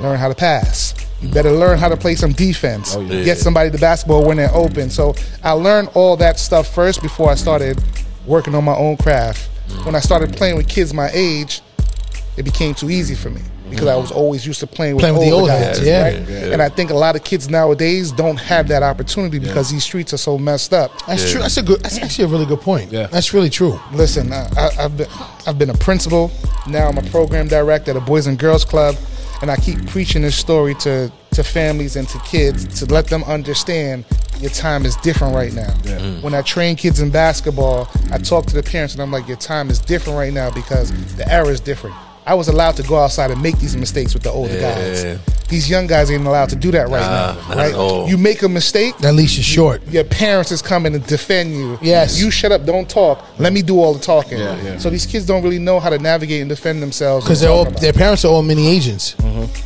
learn 0.00 0.18
how 0.18 0.28
to 0.28 0.34
pass. 0.34 0.94
You 1.20 1.28
better 1.28 1.50
learn 1.50 1.78
how 1.78 1.88
to 1.88 1.96
play 1.96 2.14
some 2.14 2.32
defense. 2.32 2.96
Oh, 2.96 3.02
yeah. 3.02 3.22
Get 3.22 3.36
somebody 3.36 3.68
the 3.68 3.76
basketball 3.76 4.24
when 4.24 4.38
they're 4.38 4.54
open. 4.54 4.88
So 4.88 5.14
I 5.44 5.52
learned 5.52 5.90
all 5.92 6.16
that 6.16 6.38
stuff 6.38 6.74
first 6.74 7.02
before 7.02 7.30
I 7.30 7.34
started 7.34 7.78
working 8.24 8.54
on 8.54 8.64
my 8.64 8.74
own 8.74 8.96
craft. 8.96 9.49
When 9.84 9.94
I 9.94 10.00
started 10.00 10.34
playing 10.36 10.56
with 10.56 10.68
kids 10.68 10.92
my 10.94 11.10
age, 11.12 11.62
it 12.36 12.42
became 12.44 12.74
too 12.74 12.90
easy 12.90 13.14
for 13.14 13.30
me 13.30 13.40
because 13.70 13.86
I 13.86 13.94
was 13.96 14.10
always 14.10 14.44
used 14.46 14.58
to 14.60 14.66
playing 14.66 14.96
with, 14.96 15.02
Playing 15.02 15.16
with 15.16 15.26
the 15.28 15.32
older 15.32 15.52
old 15.52 15.60
guys, 15.60 15.78
heads, 15.78 15.86
yeah. 15.86 16.02
right? 16.02 16.28
Yeah. 16.28 16.52
And 16.52 16.60
I 16.62 16.68
think 16.68 16.90
a 16.90 16.94
lot 16.94 17.14
of 17.16 17.22
kids 17.22 17.48
nowadays 17.48 18.10
don't 18.10 18.36
have 18.38 18.66
that 18.68 18.82
opportunity 18.82 19.38
because 19.38 19.70
these 19.70 19.84
streets 19.84 20.12
are 20.12 20.16
so 20.18 20.36
messed 20.38 20.72
up. 20.72 20.90
That's 21.06 21.24
Yeah. 21.24 21.30
true. 21.32 21.40
That's 21.42 21.56
a 21.56 21.62
good. 21.62 21.80
That's 21.82 21.98
actually 21.98 22.24
a 22.24 22.28
really 22.28 22.46
good 22.46 22.60
point. 22.60 22.90
Yeah. 22.92 23.06
that's 23.06 23.32
really 23.32 23.50
true. 23.50 23.78
Listen, 23.92 24.32
I, 24.32 24.48
I, 24.56 24.70
I've 24.84 24.96
been 24.96 25.08
I've 25.46 25.58
been 25.58 25.70
a 25.70 25.74
principal. 25.74 26.32
Now 26.68 26.88
I'm 26.88 26.98
a 26.98 27.02
program 27.10 27.46
director 27.48 27.92
at 27.92 27.96
a 27.96 28.00
Boys 28.00 28.26
and 28.26 28.38
Girls 28.38 28.64
Club, 28.64 28.96
and 29.42 29.50
I 29.50 29.56
keep 29.56 29.84
preaching 29.86 30.22
this 30.22 30.36
story 30.36 30.74
to 30.76 31.12
to 31.32 31.44
families 31.44 31.96
and 31.96 32.08
to 32.08 32.18
kids 32.20 32.80
to 32.80 32.86
let 32.86 33.06
them 33.06 33.22
understand 33.24 34.04
your 34.40 34.50
time 34.50 34.86
is 34.86 34.96
different 34.96 35.34
right 35.34 35.52
now. 35.52 35.70
Mm. 35.82 36.22
When 36.22 36.34
I 36.34 36.42
train 36.42 36.74
kids 36.74 37.00
in 37.00 37.10
basketball, 37.10 37.88
I 38.10 38.18
talk 38.18 38.46
to 38.46 38.54
the 38.54 38.62
parents 38.62 38.94
and 38.94 39.02
I'm 39.02 39.12
like, 39.12 39.28
your 39.28 39.36
time 39.36 39.68
is 39.68 39.78
different 39.78 40.18
right 40.18 40.32
now 40.32 40.50
because 40.50 40.90
the 41.16 41.30
era 41.30 41.48
is 41.48 41.60
different. 41.60 41.94
I 42.26 42.34
was 42.34 42.48
allowed 42.48 42.76
to 42.76 42.82
go 42.82 42.96
outside 42.98 43.30
and 43.30 43.42
make 43.42 43.58
these 43.58 43.76
mistakes 43.76 44.14
with 44.14 44.22
the 44.22 44.30
older 44.30 44.54
Yeah. 44.54 44.74
guys. 44.74 45.18
These 45.48 45.68
young 45.68 45.88
guys 45.88 46.12
ain't 46.12 46.24
allowed 46.24 46.50
to 46.50 46.54
do 46.56 46.70
that 46.70 46.88
right 46.88 47.00
Nah, 47.00 47.34
now. 47.48 47.56
Right? 47.56 48.08
You 48.08 48.16
make 48.16 48.42
a 48.42 48.48
mistake, 48.48 48.96
That 48.98 49.14
leash 49.14 49.36
is 49.36 49.44
short. 49.44 49.82
your 49.90 50.04
parents 50.04 50.52
is 50.52 50.62
coming 50.62 50.92
to 50.92 51.00
defend 51.00 51.52
you. 51.56 51.76
Yes. 51.82 52.20
You 52.20 52.30
shut 52.30 52.52
up, 52.52 52.64
don't 52.64 52.88
talk. 52.88 53.24
Let 53.38 53.52
me 53.52 53.60
do 53.62 53.80
all 53.80 53.92
the 53.92 53.98
talking. 53.98 54.38
Yeah, 54.38 54.54
yeah. 54.64 54.78
So 54.78 54.90
these 54.90 55.06
kids 55.06 55.26
don't 55.26 55.42
really 55.42 55.58
know 55.58 55.80
how 55.80 55.90
to 55.90 55.98
navigate 55.98 56.40
and 56.42 56.48
defend 56.48 56.80
themselves. 56.80 57.24
Because 57.24 57.40
they're 57.40 57.50
all 57.50 57.62
about 57.66 57.80
their 57.80 57.92
parents 57.92 58.24
are 58.24 58.28
all 58.28 58.42
mini 58.42 58.68
agents. 58.68 59.16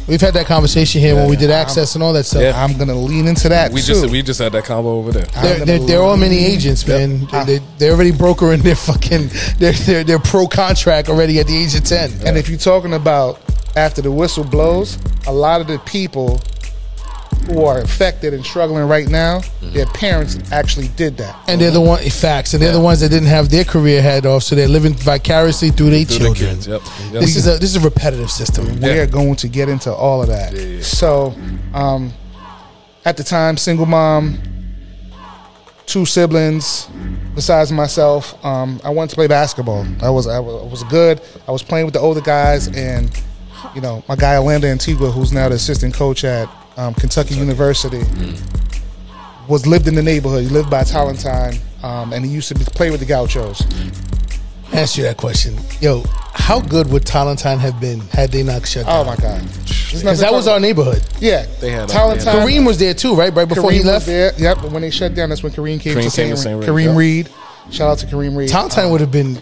We've 0.08 0.20
had 0.22 0.32
that 0.34 0.46
conversation 0.46 1.02
here 1.02 1.16
when 1.16 1.28
we 1.28 1.36
did 1.36 1.50
access 1.50 1.94
and 1.96 2.02
all 2.02 2.14
that 2.14 2.24
stuff. 2.24 2.40
it. 2.42 2.54
I'm 2.56 2.78
gonna 2.78 2.94
lean 2.94 3.26
into 3.28 3.50
that 3.50 3.70
We 3.72 3.80
too. 3.82 3.88
just 3.88 4.06
we 4.10 4.22
just 4.22 4.40
had 4.40 4.52
that 4.52 4.64
combo 4.64 4.90
over 4.96 5.12
there. 5.12 5.26
I'm 5.36 5.42
They're, 5.42 5.52
gonna 5.58 5.64
they're, 5.66 5.78
they're 5.86 6.02
all 6.02 6.16
mini 6.16 6.38
agents, 6.46 6.86
man. 6.86 7.28
Ah. 7.32 7.44
They, 7.44 7.60
they're 7.76 7.92
already 7.92 8.12
brokering 8.12 8.62
their 8.62 8.74
fucking 8.76 9.30
their, 9.58 9.72
their 9.72 10.04
their 10.04 10.18
pro 10.18 10.46
contract 10.46 11.10
already 11.10 11.40
at 11.40 11.46
the 11.46 11.56
age 11.58 11.74
of 11.74 11.84
ten. 11.84 12.10
And 12.24 12.38
if 12.38 12.48
you're 12.54 12.60
talking 12.60 12.92
about 12.94 13.40
after 13.76 14.00
the 14.00 14.12
whistle 14.12 14.44
blows, 14.44 14.96
a 15.26 15.32
lot 15.32 15.60
of 15.60 15.66
the 15.66 15.78
people 15.80 16.40
who 17.46 17.64
are 17.64 17.80
affected 17.80 18.32
and 18.32 18.44
struggling 18.46 18.86
right 18.86 19.08
now, 19.08 19.40
their 19.60 19.86
parents 19.86 20.38
actually 20.52 20.86
did 20.96 21.16
that. 21.16 21.36
And 21.48 21.60
they're 21.60 21.72
the 21.72 21.80
one 21.80 21.98
facts, 22.08 22.54
and 22.54 22.62
they're 22.62 22.72
the 22.72 22.80
ones 22.80 23.00
that 23.00 23.08
didn't 23.10 23.28
have 23.28 23.50
their 23.50 23.64
career 23.64 24.00
head 24.00 24.24
off, 24.24 24.44
so 24.44 24.54
they're 24.54 24.68
living 24.68 24.94
vicariously 24.94 25.70
through 25.70 25.90
their 25.90 26.04
Through 26.04 26.18
the 26.18 26.24
children. 26.34 26.50
kids, 26.54 26.68
Yep. 26.68 26.82
yep. 27.12 27.20
This 27.20 27.36
is 27.36 27.46
a 27.48 27.58
this 27.58 27.70
is 27.70 27.76
a 27.76 27.80
repetitive 27.80 28.30
system. 28.30 28.80
We're 28.80 29.06
going 29.06 29.34
to 29.36 29.48
get 29.48 29.68
into 29.68 29.92
all 29.92 30.22
of 30.22 30.28
that. 30.28 30.54
So, 30.84 31.34
um, 31.74 32.12
at 33.04 33.16
the 33.16 33.24
time, 33.24 33.56
single 33.56 33.86
mom, 33.86 34.38
two 35.86 36.06
siblings, 36.06 36.88
besides 37.34 37.70
myself. 37.72 38.42
Um, 38.44 38.80
I 38.84 38.90
wanted 38.90 39.10
to 39.10 39.16
play 39.16 39.26
basketball. 39.26 39.86
I 40.02 40.10
was 40.10 40.26
I 40.26 40.38
was, 40.38 40.82
good. 40.84 41.20
I 41.46 41.52
was 41.52 41.62
playing 41.62 41.86
with 41.86 41.94
the 41.94 42.00
older 42.00 42.20
guys, 42.20 42.68
and 42.68 43.10
you 43.74 43.80
know 43.80 44.02
my 44.08 44.16
guy 44.16 44.36
Orlando 44.36 44.68
Antigua, 44.68 45.10
who's 45.10 45.32
now 45.32 45.48
the 45.48 45.56
assistant 45.56 45.94
coach 45.94 46.24
at 46.24 46.48
um, 46.76 46.94
Kentucky 46.94 47.34
University, 47.34 48.02
was 49.48 49.66
lived 49.66 49.88
in 49.88 49.94
the 49.94 50.02
neighborhood. 50.02 50.42
He 50.42 50.48
lived 50.48 50.70
by 50.70 50.84
Tolentine, 50.84 51.60
um, 51.82 52.12
and 52.12 52.24
he 52.24 52.30
used 52.30 52.48
to 52.48 52.54
play 52.54 52.90
with 52.90 53.00
the 53.00 53.06
Gauchos. 53.06 53.62
Ask 54.74 54.96
you 54.96 55.04
that 55.04 55.16
question, 55.16 55.56
yo. 55.80 56.02
How 56.32 56.60
good 56.60 56.90
would 56.90 57.06
Tolentine 57.06 57.58
have 57.60 57.80
been 57.80 58.00
had 58.00 58.30
they 58.32 58.42
not 58.42 58.66
shut 58.66 58.84
oh 58.86 58.88
down? 58.88 59.00
Oh 59.02 59.04
my 59.10 59.16
God! 59.16 59.40
Because 59.92 60.18
that 60.20 60.32
was 60.32 60.48
our 60.48 60.58
neighborhood. 60.58 61.00
yeah. 61.20 61.46
They 61.60 61.70
had, 61.70 61.88
Tolentine. 61.88 62.24
they 62.24 62.30
had- 62.40 62.48
Kareem 62.48 62.66
was 62.66 62.78
there 62.78 62.92
too, 62.92 63.14
right? 63.14 63.32
Right 63.32 63.48
before 63.48 63.70
Kareem 63.70 63.74
he 63.74 63.82
left. 63.84 64.06
there. 64.06 64.32
Yep. 64.36 64.58
But 64.62 64.72
when 64.72 64.82
they 64.82 64.90
shut 64.90 65.14
down, 65.14 65.28
that's 65.28 65.42
when 65.44 65.52
Kareem 65.52 65.80
came 65.80 65.92
Kareem 65.94 65.96
to 65.96 66.00
came 66.02 66.10
St. 66.10 66.30
to 66.30 66.36
St. 66.36 66.58
Reed, 66.60 66.68
Kareem 66.68 66.84
yep. 66.86 66.96
Reed. 66.96 67.28
Shout 67.70 67.88
out 67.92 67.98
to 67.98 68.06
Kareem 68.06 68.36
Reid. 68.36 68.48
Tolentine 68.50 68.90
would 68.90 69.00
have 69.00 69.12
been, 69.12 69.40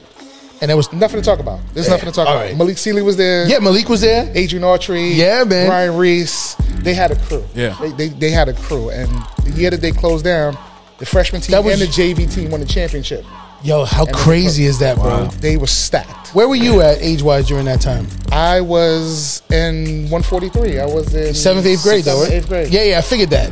and 0.61 0.71
that 0.71 0.77
was 0.77 0.92
Nothing 0.92 1.21
to 1.21 1.25
talk 1.25 1.38
about. 1.40 1.61
There's 1.73 1.87
Yeah, 1.87 1.95
nothing 1.95 2.11
to 2.11 2.14
talk 2.14 2.29
all 2.29 2.35
about. 2.37 2.45
right. 2.45 2.57
Malik 2.57 2.77
Sealy 2.77 3.01
was 3.03 3.16
there. 3.16 3.49
yeah. 3.49 3.59
Malik 3.59 3.88
was 3.88 4.03
there. 4.03 4.31
Adrian 4.35 4.62
Autry. 4.64 5.16
Yeah, 5.16 5.45
man. 5.45 5.66
Brian 5.68 5.97
Reese. 5.97 6.55
They 6.83 6.92
had 6.95 7.11
a 7.11 7.16
crew. 7.16 7.42
Yeah. 7.55 7.75
They, 7.81 7.90
they, 7.92 8.09
they 8.09 8.31
had 8.31 8.49
a 8.51 8.55
crew. 8.55 8.90
And 8.90 9.09
the 9.45 9.53
year 9.59 9.71
that 9.71 9.81
they 9.81 9.92
closed 9.92 10.25
down, 10.27 10.59
the 10.99 11.07
freshman 11.07 11.40
team 11.40 11.53
That 11.53 11.64
was- 11.64 11.81
and 11.81 11.83
the 11.90 11.92
JV 11.92 12.33
team 12.33 12.51
won 12.51 12.61
the 12.61 12.66
championship. 12.66 13.25
Yo, 13.64 13.85
how 13.85 14.05
And 14.05 14.14
crazy 14.16 14.64
is 14.64 14.81
that, 14.81 14.96
bro? 14.96 15.27
They 15.27 15.57
were 15.57 15.68
stacked. 15.68 16.35
Where 16.35 16.48
were 16.48 16.57
you 16.57 16.81
at 16.81 17.01
age 17.01 17.22
wise 17.22 17.46
during 17.46 17.64
that 17.66 17.81
time? 17.81 18.09
I 18.33 18.61
was 18.61 19.42
in 19.51 20.09
143. 20.11 20.81
I 20.81 20.87
was 20.87 21.14
in 21.14 21.33
Seventh, 21.35 21.66
eighth 21.66 21.83
grade, 21.83 22.05
though, 22.05 22.25
seventh, 22.25 22.31
right? 22.31 22.38
Eighth 22.38 22.48
grade. 22.48 22.72
Yeah, 22.72 22.83
yeah. 22.85 22.98
I 22.98 23.03
figured 23.03 23.31
that. 23.31 23.51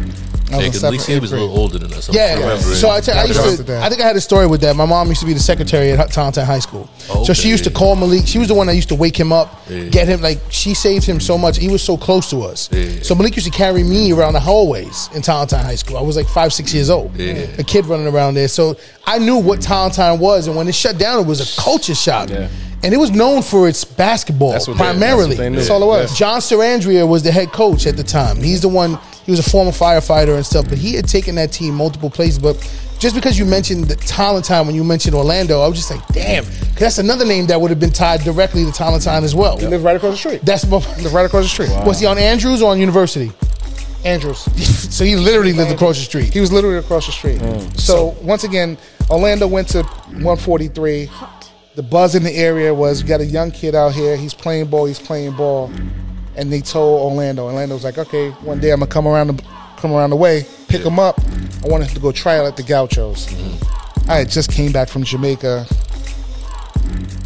I 0.52 0.56
Yeah, 0.56 0.56
was 0.56 0.64
in 0.66 0.70
because 0.70 0.80
seventh, 0.80 1.08
Lisa 1.08 1.20
was 1.20 1.32
a 1.32 1.36
little 1.36 1.56
older 1.58 1.78
than 1.78 1.92
us. 1.92 2.08
I'm 2.08 2.14
Yeah, 2.14 2.34
remembering. 2.34 2.76
so 2.76 2.90
I, 2.90 3.00
tell- 3.00 3.16
I 3.18 3.26
Got 3.26 3.46
used 3.46 3.66
to. 3.66 3.78
I 3.82 3.88
think 3.88 4.00
I 4.00 4.06
had 4.06 4.16
a 4.16 4.20
story 4.20 4.46
with 4.46 4.60
that. 4.62 4.74
My 4.76 4.84
mom 4.84 5.08
used 5.08 5.20
to 5.20 5.26
be 5.26 5.32
the 5.32 5.40
secretary 5.40 5.92
at 5.92 6.10
Taunton 6.12 6.44
High 6.44 6.58
School, 6.58 6.88
so 7.24 7.32
she 7.32 7.48
used 7.48 7.64
to 7.64 7.70
call 7.70 7.96
Malik. 7.96 8.26
She 8.26 8.38
was 8.38 8.48
the 8.48 8.54
one 8.54 8.66
that 8.66 8.74
used 8.74 8.88
to 8.88 8.94
wake 8.94 9.18
him 9.18 9.32
up, 9.32 9.62
Yeah. 9.68 9.84
get 9.84 10.08
him 10.08 10.20
like 10.22 10.38
she 10.50 10.74
saved 10.74 11.04
him 11.06 11.20
so 11.20 11.38
much. 11.38 11.58
He 11.58 11.68
was 11.68 11.82
so 11.82 11.96
close 11.96 12.28
to 12.30 12.42
us. 12.42 12.68
Yeah. 12.72 12.88
So 13.02 13.14
Malik 13.14 13.36
used 13.36 13.46
to 13.50 13.56
carry 13.56 13.82
me 13.84 14.12
around 14.12 14.32
the 14.34 14.40
hallways 14.40 15.08
in 15.14 15.22
Taunton 15.22 15.60
High 15.60 15.76
School. 15.76 15.96
I 15.98 16.02
was 16.02 16.16
like 16.16 16.26
five, 16.28 16.52
six 16.52 16.74
years 16.74 16.90
old, 16.90 17.16
Yeah. 17.16 17.46
a 17.58 17.62
kid 17.64 17.86
running 17.86 18.06
around 18.06 18.34
there. 18.34 18.48
So 18.48 18.76
I 19.06 19.18
knew 19.18 19.36
what 19.36 19.60
Taunton 19.60 20.18
was, 20.18 20.46
and 20.46 20.56
when 20.56 20.68
it 20.68 20.74
shut 20.74 20.98
down, 20.98 21.20
it 21.20 21.26
was 21.26 21.40
a 21.40 21.60
culture 21.60 21.94
shock. 21.94 22.30
Yeah. 22.30 22.48
And 22.82 22.94
it 22.94 22.96
was 22.96 23.10
known 23.10 23.42
for 23.42 23.68
its 23.68 23.84
basketball 23.84 24.52
That's 24.52 24.66
what 24.66 24.78
they- 24.78 24.84
primarily. 24.84 25.20
that's 25.22 25.38
what 25.38 25.42
they 25.44 25.48
knew. 25.50 25.56
That's 25.58 25.68
all 25.68 25.82
it 25.82 25.86
was. 25.86 26.16
John 26.16 26.40
Sarandria 26.40 27.06
was 27.06 27.22
the 27.22 27.30
head 27.30 27.52
coach 27.52 27.86
at 27.86 27.96
the 27.98 28.02
time. 28.02 28.42
He's 28.42 28.62
the 28.62 28.68
one. 28.70 28.98
He 29.30 29.36
was 29.36 29.46
a 29.46 29.48
former 29.48 29.70
firefighter 29.70 30.34
and 30.34 30.44
stuff, 30.44 30.68
but 30.68 30.76
he 30.76 30.94
had 30.94 31.06
taken 31.06 31.36
that 31.36 31.52
team 31.52 31.72
multiple 31.76 32.10
places. 32.10 32.40
But 32.40 32.56
just 32.98 33.14
because 33.14 33.38
you 33.38 33.44
mentioned 33.44 33.84
the 33.84 33.94
Tolentine 33.94 34.66
when 34.66 34.74
you 34.74 34.82
mentioned 34.82 35.14
Orlando, 35.14 35.60
I 35.60 35.68
was 35.68 35.78
just 35.78 35.88
like, 35.88 36.04
damn, 36.08 36.42
'cause 36.44 36.78
that's 36.80 36.98
another 36.98 37.24
name 37.24 37.46
that 37.46 37.60
would 37.60 37.70
have 37.70 37.78
been 37.78 37.92
tied 37.92 38.24
directly 38.24 38.64
to 38.64 38.72
Tolentine 38.72 39.22
as 39.22 39.32
well. 39.32 39.56
He 39.56 39.68
lived 39.68 39.84
right 39.84 39.94
across 39.94 40.14
the 40.14 40.18
street. 40.18 40.40
That's 40.44 40.64
He 40.64 40.68
lived 40.70 41.14
right 41.14 41.24
across 41.26 41.44
the 41.44 41.48
street. 41.48 41.70
was 41.86 42.00
he 42.00 42.06
on 42.06 42.18
Andrews 42.18 42.60
or 42.60 42.72
on 42.72 42.80
University? 42.80 43.30
Andrews. 44.04 44.40
so 44.92 45.04
he 45.04 45.14
literally 45.14 45.52
lived 45.52 45.70
across 45.70 45.96
the 45.96 46.04
street. 46.04 46.34
He 46.34 46.40
was 46.40 46.50
literally 46.50 46.78
across 46.78 47.06
the 47.06 47.12
street. 47.12 47.40
So, 47.78 48.16
once 48.20 48.42
again, 48.42 48.78
Orlando 49.10 49.46
went 49.46 49.68
to 49.68 49.84
143. 49.84 51.08
The 51.76 51.82
buzz 51.84 52.16
in 52.16 52.24
the 52.24 52.34
area 52.36 52.74
was 52.74 53.04
we 53.04 53.08
got 53.08 53.20
a 53.20 53.24
young 53.24 53.52
kid 53.52 53.76
out 53.76 53.92
here. 53.92 54.16
He's 54.16 54.34
playing 54.34 54.66
ball. 54.66 54.86
He's 54.86 54.98
playing 54.98 55.36
ball. 55.36 55.70
And 56.36 56.52
they 56.52 56.60
told 56.60 57.00
Orlando. 57.12 57.44
Orlando 57.46 57.74
was 57.74 57.84
like, 57.84 57.98
okay, 57.98 58.30
one 58.30 58.60
day 58.60 58.70
I'm 58.72 58.80
gonna 58.80 58.90
come 58.90 59.06
around 59.06 59.26
the 59.28 59.42
come 59.76 59.92
around 59.92 60.10
the 60.10 60.16
way, 60.16 60.46
pick 60.68 60.82
him 60.82 60.98
up. 60.98 61.18
I 61.64 61.68
wanted 61.68 61.88
him 61.88 61.94
to 61.94 62.00
go 62.00 62.12
try 62.12 62.38
out 62.38 62.46
at 62.46 62.56
the 62.56 62.62
Gauchos. 62.62 63.26
Mm-hmm. 63.26 64.10
I 64.10 64.16
had 64.18 64.30
just 64.30 64.50
came 64.52 64.72
back 64.72 64.88
from 64.88 65.04
Jamaica, 65.04 65.66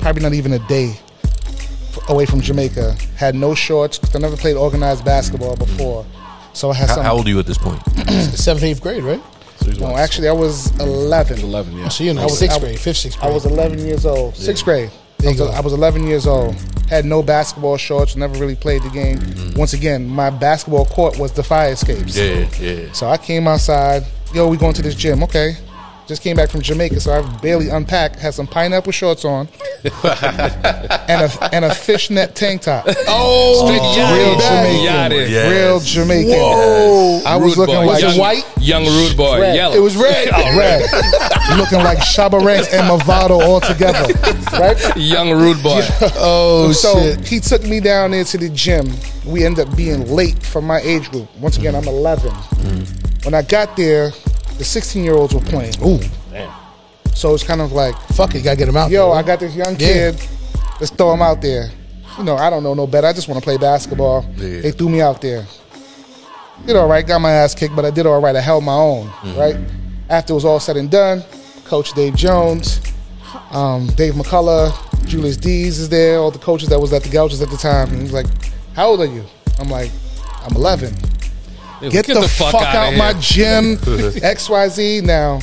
probably 0.01 0.23
not 0.23 0.33
even 0.35 0.53
a 0.53 0.59
day 0.69 0.97
away 2.09 2.27
from 2.27 2.41
Jamaica. 2.41 2.97
Had 3.17 3.35
no 3.35 3.55
shorts 3.55 3.99
'cause 3.99 4.15
I 4.15 4.19
never 4.19 4.37
played 4.37 4.57
organized 4.57 5.05
basketball 5.05 5.57
before. 5.57 6.05
So 6.53 6.71
I 6.71 6.75
had 6.75 6.89
How, 6.89 6.95
some. 6.97 7.05
how 7.05 7.15
old 7.17 7.27
are 7.27 7.31
you 7.31 7.39
at 7.39 7.47
this 7.47 7.59
point? 7.59 7.81
Seventh, 8.37 8.65
eighth 8.65 8.81
grade, 8.83 9.03
right? 9.03 9.23
No, 9.79 9.97
actually, 9.97 10.29
I 10.29 10.33
was 10.33 10.71
11. 10.79 11.41
11, 11.41 11.77
yeah. 11.79 11.85
Oh, 11.87 11.89
so 11.89 12.05
you 12.05 12.13
know, 12.13 12.21
I 12.23 12.25
was- 12.27 12.39
sixth 12.39 12.61
grade, 12.61 12.79
fifth, 12.79 12.99
sixth 12.99 13.23
I 13.23 13.31
was 13.31 13.47
11 13.47 13.79
years 13.79 14.05
old. 14.07 14.37
Sixth 14.37 14.63
grade. 14.65 14.91
I 15.27 15.31
was. 15.31 15.41
I 15.41 15.61
was 15.61 15.73
11 15.73 16.07
years 16.07 16.27
old. 16.27 16.55
Had 16.89 17.05
no 17.05 17.23
basketball 17.23 17.77
shorts. 17.77 18.17
Never 18.17 18.39
really 18.39 18.57
played 18.57 18.83
the 18.83 18.91
game. 18.91 19.19
Mm-hmm. 19.19 19.59
Once 19.59 19.73
again, 19.73 20.07
my 20.07 20.31
basketball 20.31 20.85
court 20.85 21.19
was 21.19 21.33
the 21.33 21.43
fire 21.43 21.73
escapes. 21.73 22.17
Yeah, 22.17 22.49
yeah. 22.61 22.93
So 22.93 23.09
I 23.09 23.17
came 23.17 23.49
outside. 23.49 24.05
Yo, 24.35 24.49
we 24.49 24.57
going 24.57 24.75
to 24.75 24.83
this 24.83 24.95
gym. 24.95 25.23
Okay. 25.23 25.57
Just 26.07 26.21
came 26.23 26.37
back 26.37 26.51
from 26.51 26.61
Jamaica, 26.61 27.01
so 27.01 27.13
I've 27.13 27.41
barely 27.41 27.71
unpacked. 27.71 28.17
Had 28.17 28.35
some 28.35 28.47
pineapple 28.47 28.93
shorts 28.93 29.25
on, 29.25 29.49
and 29.85 31.23
a 31.23 31.49
and 31.53 31.65
a 31.65 31.75
fishnet 31.75 32.35
tank 32.35 32.63
top. 32.63 32.85
oh, 33.09 33.71
real 33.71 34.39
Jamaican, 34.39 35.31
Yes. 35.33 35.51
real 35.51 35.81
Jamaican. 35.81 36.31
Whoa. 36.33 37.23
I 37.25 37.37
was 37.37 37.57
Rude 37.57 37.59
looking 37.59 37.75
boy. 37.77 37.87
like 37.87 38.03
young, 38.03 38.19
white? 38.19 38.45
Young 38.61 38.85
rude 38.85 39.17
boy. 39.17 39.41
Red. 39.41 39.57
Yellow. 39.57 39.75
It 39.77 39.81
was 39.81 39.97
red. 39.97 40.29
Oh, 40.37 40.59
red, 40.59 40.83
looking 41.59 41.79
like 41.79 41.99
Shabba 41.99 42.45
Ranks 42.45 42.73
and 42.75 42.87
Mavado 42.89 43.41
all 43.41 43.61
together, 43.61 44.13
right? 44.59 44.77
young 44.97 45.31
rude 45.31 45.63
boy. 45.63 45.81
Oh 46.17 46.73
so 46.73 46.99
shit. 47.01 47.27
he 47.27 47.41
took 47.41 47.63
me 47.65 47.81
down 47.81 48.11
there 48.11 48.25
to 48.25 48.37
the 48.39 48.49
gym. 48.51 48.87
We 49.25 49.45
end 49.45 49.59
up 49.59 49.75
being 49.77 50.07
late 50.11 50.43
for 50.43 50.61
my 50.61 50.81
age 50.81 51.11
group. 51.11 51.35
Once 51.39 51.57
again, 51.57 51.75
I'm 51.75 51.87
11. 51.89 52.31
Mm. 52.31 53.25
When 53.25 53.35
I 53.35 53.43
got 53.43 53.77
there, 53.77 54.11
the 54.59 54.65
16 54.65 55.03
year 55.05 55.15
olds 55.15 55.35
were 55.35 55.41
playing. 55.41 55.75
Ooh, 55.85 56.01
Man. 56.31 56.51
So 57.15 57.33
it's 57.35 57.45
kind 57.45 57.61
of 57.61 57.73
like, 57.73 57.95
fuck 58.15 58.35
it, 58.35 58.43
gotta 58.43 58.57
get 58.57 58.69
him 58.69 58.77
out. 58.77 58.91
yo, 58.91 59.11
there, 59.11 59.19
I 59.19 59.23
got 59.23 59.41
this 59.41 59.55
young 59.55 59.73
Yeah. 59.79 60.11
kid. 60.13 60.29
Let's 60.81 60.91
throw 60.91 61.13
him 61.15 61.23
out 61.23 61.41
there. 61.41 61.71
You 62.19 62.25
know, 62.25 62.37
I 62.37 62.51
don't 62.51 62.63
know 62.63 62.75
no 62.75 62.87
better. 62.87 63.07
I 63.07 63.13
just 63.13 63.29
want 63.29 63.41
to 63.41 63.45
play 63.45 63.57
basketball. 63.57 64.25
Yeah. 64.37 64.61
They 64.63 64.71
threw 64.73 64.89
me 64.89 65.01
out 65.01 65.21
there. 65.21 65.47
Did 66.67 66.77
all 66.77 66.87
right. 66.89 67.07
Got 67.07 67.21
my 67.21 67.31
ass 67.33 67.55
kicked, 67.55 67.75
but 67.75 67.85
I 67.85 67.91
did 67.91 68.07
all 68.07 68.21
right. 68.21 68.35
I 68.35 68.41
held 68.41 68.65
my 68.65 68.75
own. 68.75 69.11
Right. 69.37 69.57
After 70.09 70.33
it 70.33 70.35
was 70.37 70.45
all 70.45 70.61
said 70.61 70.77
and 70.77 70.91
done, 70.91 71.23
Coach 71.65 71.93
Dave 71.93 72.15
Jones, 72.15 72.81
um, 73.51 73.87
Dave 73.97 74.15
McCullough, 74.15 74.73
Julius 75.07 75.37
Dees 75.37 75.79
is 75.79 75.89
there. 75.89 76.19
All 76.19 76.31
the 76.31 76.39
coaches 76.39 76.69
that 76.69 76.79
was 76.81 76.93
at 76.93 77.03
the 77.03 77.09
Gauchos 77.09 77.43
at 77.43 77.51
the 77.51 77.57
time. 77.57 77.89
And 77.89 77.97
he 77.99 78.03
was 78.05 78.13
like, 78.13 78.27
"How 78.75 78.89
old 78.89 79.01
are 79.01 79.07
you?" 79.07 79.25
I'm 79.59 79.69
like, 79.69 79.91
"I'm 80.45 80.55
11." 80.57 80.95
Get, 81.81 82.07
the, 82.07 82.27
fuck, 82.29 82.55
outta 82.55 82.79
out 82.79 82.89
here. 82.91 82.99
my 82.99 83.13
gym. 83.15 83.77
XYZ. 83.77 85.03
Now, 85.05 85.41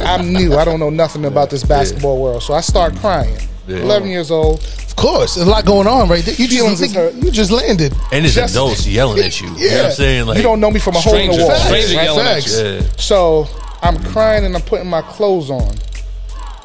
I'm 0.00 0.32
new. 0.32 0.54
I 0.54 0.64
don't 0.64 0.80
know 0.80 0.90
nothing 0.90 1.24
about 1.24 1.50
this 1.50 1.64
basketball 1.64 2.22
world. 2.22 2.42
So 2.42 2.54
I 2.54 2.60
start 2.60 2.96
crying. 2.96 3.36
Yeah. 3.66 3.78
11 3.78 4.08
years 4.08 4.30
old. 4.30 4.62
Of 4.62 4.96
course, 4.96 5.34
there's 5.34 5.46
a 5.46 5.50
lot 5.50 5.64
going 5.64 5.86
on 5.86 6.08
right 6.08 6.24
there. 6.24 6.34
You 6.34 6.46
just 6.46 6.82
is 6.82 6.94
hurt. 6.94 7.14
you 7.14 7.30
just 7.30 7.50
landed. 7.50 7.92
And 8.12 8.24
it's 8.24 8.34
Just- 8.34 8.54
adults 8.54 8.86
yelling 8.86 9.22
at 9.24 9.40
you. 9.40 9.48
You 9.56 9.70
know 9.70 9.76
what 9.78 9.86
I'm 9.86 9.92
saying? 9.92 10.26
Like 10.26 10.36
you 10.36 10.42
don't 10.42 10.60
know 10.60 10.70
me 10.70 10.78
from 10.78 10.96
a 10.96 11.00
hole 11.00 11.14
in 11.14 11.32
Stranger, 11.32 11.38
the 11.38 11.48
wall. 11.48 11.58
stranger 11.60 11.96
Right, 11.96 12.04
yelling 12.04 12.26
at 12.26 12.46
you. 12.46 12.52
Yeah. 12.52 12.82
So 12.96 13.46
I'm 13.82 13.98
crying 14.04 14.44
and 14.44 14.54
I'm 14.54 14.62
putting 14.62 14.88
my 14.88 15.02
clothes 15.02 15.50
on. 15.50 15.74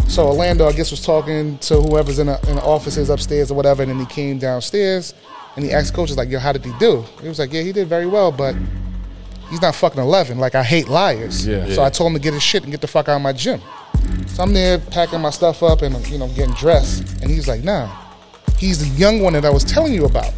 So 0.07 0.27
Orlando, 0.27 0.67
I 0.67 0.73
guess, 0.73 0.91
was 0.91 1.01
talking 1.03 1.57
to 1.59 1.81
whoever's 1.81 2.19
in 2.19 2.27
the, 2.27 2.39
in 2.49 2.55
the 2.57 2.63
offices 2.63 3.09
upstairs 3.09 3.49
or 3.51 3.55
whatever, 3.55 3.81
and 3.83 3.91
then 3.91 3.99
he 3.99 4.05
came 4.07 4.37
downstairs 4.39 5.13
and 5.55 5.65
he 5.65 5.71
asked 5.71 5.93
coaches 5.93 6.17
like, 6.17 6.29
"Yo, 6.29 6.39
how 6.39 6.51
did 6.53 6.65
he 6.65 6.71
do?" 6.79 7.03
He 7.21 7.27
was 7.27 7.39
like, 7.39 7.51
"Yeah, 7.53 7.61
he 7.61 7.71
did 7.71 7.87
very 7.87 8.05
well, 8.05 8.31
but 8.31 8.55
he's 9.49 9.61
not 9.61 9.75
fucking 9.75 10.01
11. 10.01 10.37
Like 10.39 10.55
I 10.55 10.63
hate 10.63 10.87
liars." 10.87 11.45
Yeah. 11.45 11.67
So 11.73 11.83
I 11.83 11.89
told 11.89 12.11
him 12.11 12.13
to 12.15 12.21
get 12.21 12.33
his 12.33 12.43
shit 12.43 12.63
and 12.63 12.71
get 12.71 12.81
the 12.81 12.87
fuck 12.87 13.07
out 13.09 13.15
of 13.17 13.21
my 13.21 13.33
gym. 13.33 13.61
So 14.27 14.43
I'm 14.43 14.53
there 14.53 14.77
packing 14.79 15.21
my 15.21 15.29
stuff 15.31 15.61
up 15.63 15.81
and 15.81 15.95
you 16.07 16.17
know 16.17 16.27
getting 16.29 16.53
dressed, 16.55 17.21
and 17.21 17.29
he's 17.29 17.47
like, 17.47 17.63
"Nah, 17.63 17.89
he's 18.57 18.79
the 18.79 18.87
young 18.99 19.21
one 19.21 19.33
that 19.33 19.45
I 19.45 19.49
was 19.49 19.63
telling 19.63 19.93
you 19.93 20.05
about." 20.05 20.33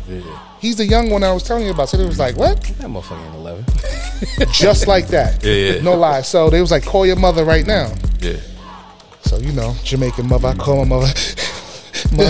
He's 0.60 0.76
the 0.76 0.86
young 0.86 1.10
one 1.10 1.24
I 1.24 1.34
was 1.34 1.42
telling 1.42 1.66
you 1.66 1.72
about. 1.72 1.90
So 1.90 1.98
they 1.98 2.06
was 2.06 2.20
like, 2.20 2.38
"What?" 2.38 2.62
That 2.62 2.88
motherfucker 2.88 3.26
ain't 3.26 3.36
11. 3.36 3.66
Just 4.54 4.88
like 4.88 5.08
that. 5.08 5.44
Yeah, 5.44 5.54
yeah. 5.54 5.82
No 5.82 5.96
lie. 5.96 6.22
So 6.22 6.50
they 6.50 6.62
was 6.62 6.70
like, 6.72 6.86
"Call 6.86 7.06
your 7.06 7.16
mother 7.16 7.44
right 7.46 7.66
now." 7.66 7.92
Yeah. 8.20 8.38
So 9.22 9.38
you 9.40 9.52
know, 9.54 9.76
Jamaican 9.84 10.28
mother, 10.28 10.50
I 10.50 10.56
call 10.56 10.86
my 10.86 10.98
mother. 10.98 11.12
Ma. 12.12 12.24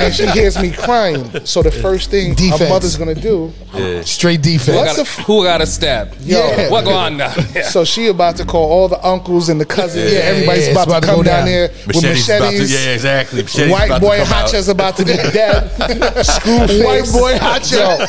and 0.00 0.14
she 0.14 0.26
hears 0.28 0.58
me 0.58 0.70
crying. 0.72 1.44
So 1.44 1.62
the 1.62 1.70
first 1.70 2.10
thing 2.10 2.34
Defense. 2.34 2.60
a 2.62 2.68
mother's 2.68 2.96
gonna 2.96 3.14
do, 3.14 3.52
Yeah. 3.74 4.02
Straight 4.02 4.40
defense. 4.42 4.76
What 4.76 4.96
the 4.96 5.02
a, 5.02 5.22
who 5.24 5.44
got 5.44 5.60
a 5.60 5.66
stab? 5.66 6.14
Yeah. 6.20 6.70
What 6.70 6.84
go 6.84 6.92
on 6.92 7.16
now? 7.18 7.30
so 7.70 7.84
she 7.84 8.06
about 8.08 8.36
to 8.36 8.44
call 8.44 8.70
all 8.70 8.88
the 8.88 9.04
uncles 9.06 9.48
and 9.50 9.60
the 9.60 9.66
cousins. 9.66 10.12
Yeah, 10.12 10.20
Everybody's 10.20 10.66
yeah, 10.66 10.72
about, 10.72 10.86
about 10.88 11.00
to 11.02 11.06
to 11.06 11.06
come 11.06 11.16
go 11.18 11.22
down 11.22 11.38
down. 11.40 11.46
there 11.46 11.68
with 11.86 12.02
Machete's 12.02 12.26
to, 12.26 12.66
yeah, 12.84 12.94
exactly. 12.94 13.42
Machete's 13.42 13.70
White 13.70 14.00
boy 14.00 14.18
come 14.24 14.32
out. 14.32 14.68
About 14.68 14.96
to 14.96 15.04
be 15.04 15.12
dead. 15.14 15.68
Screw 16.24 16.58
White 16.84 17.08
boy 17.12 17.38
Hacha. 17.38 18.06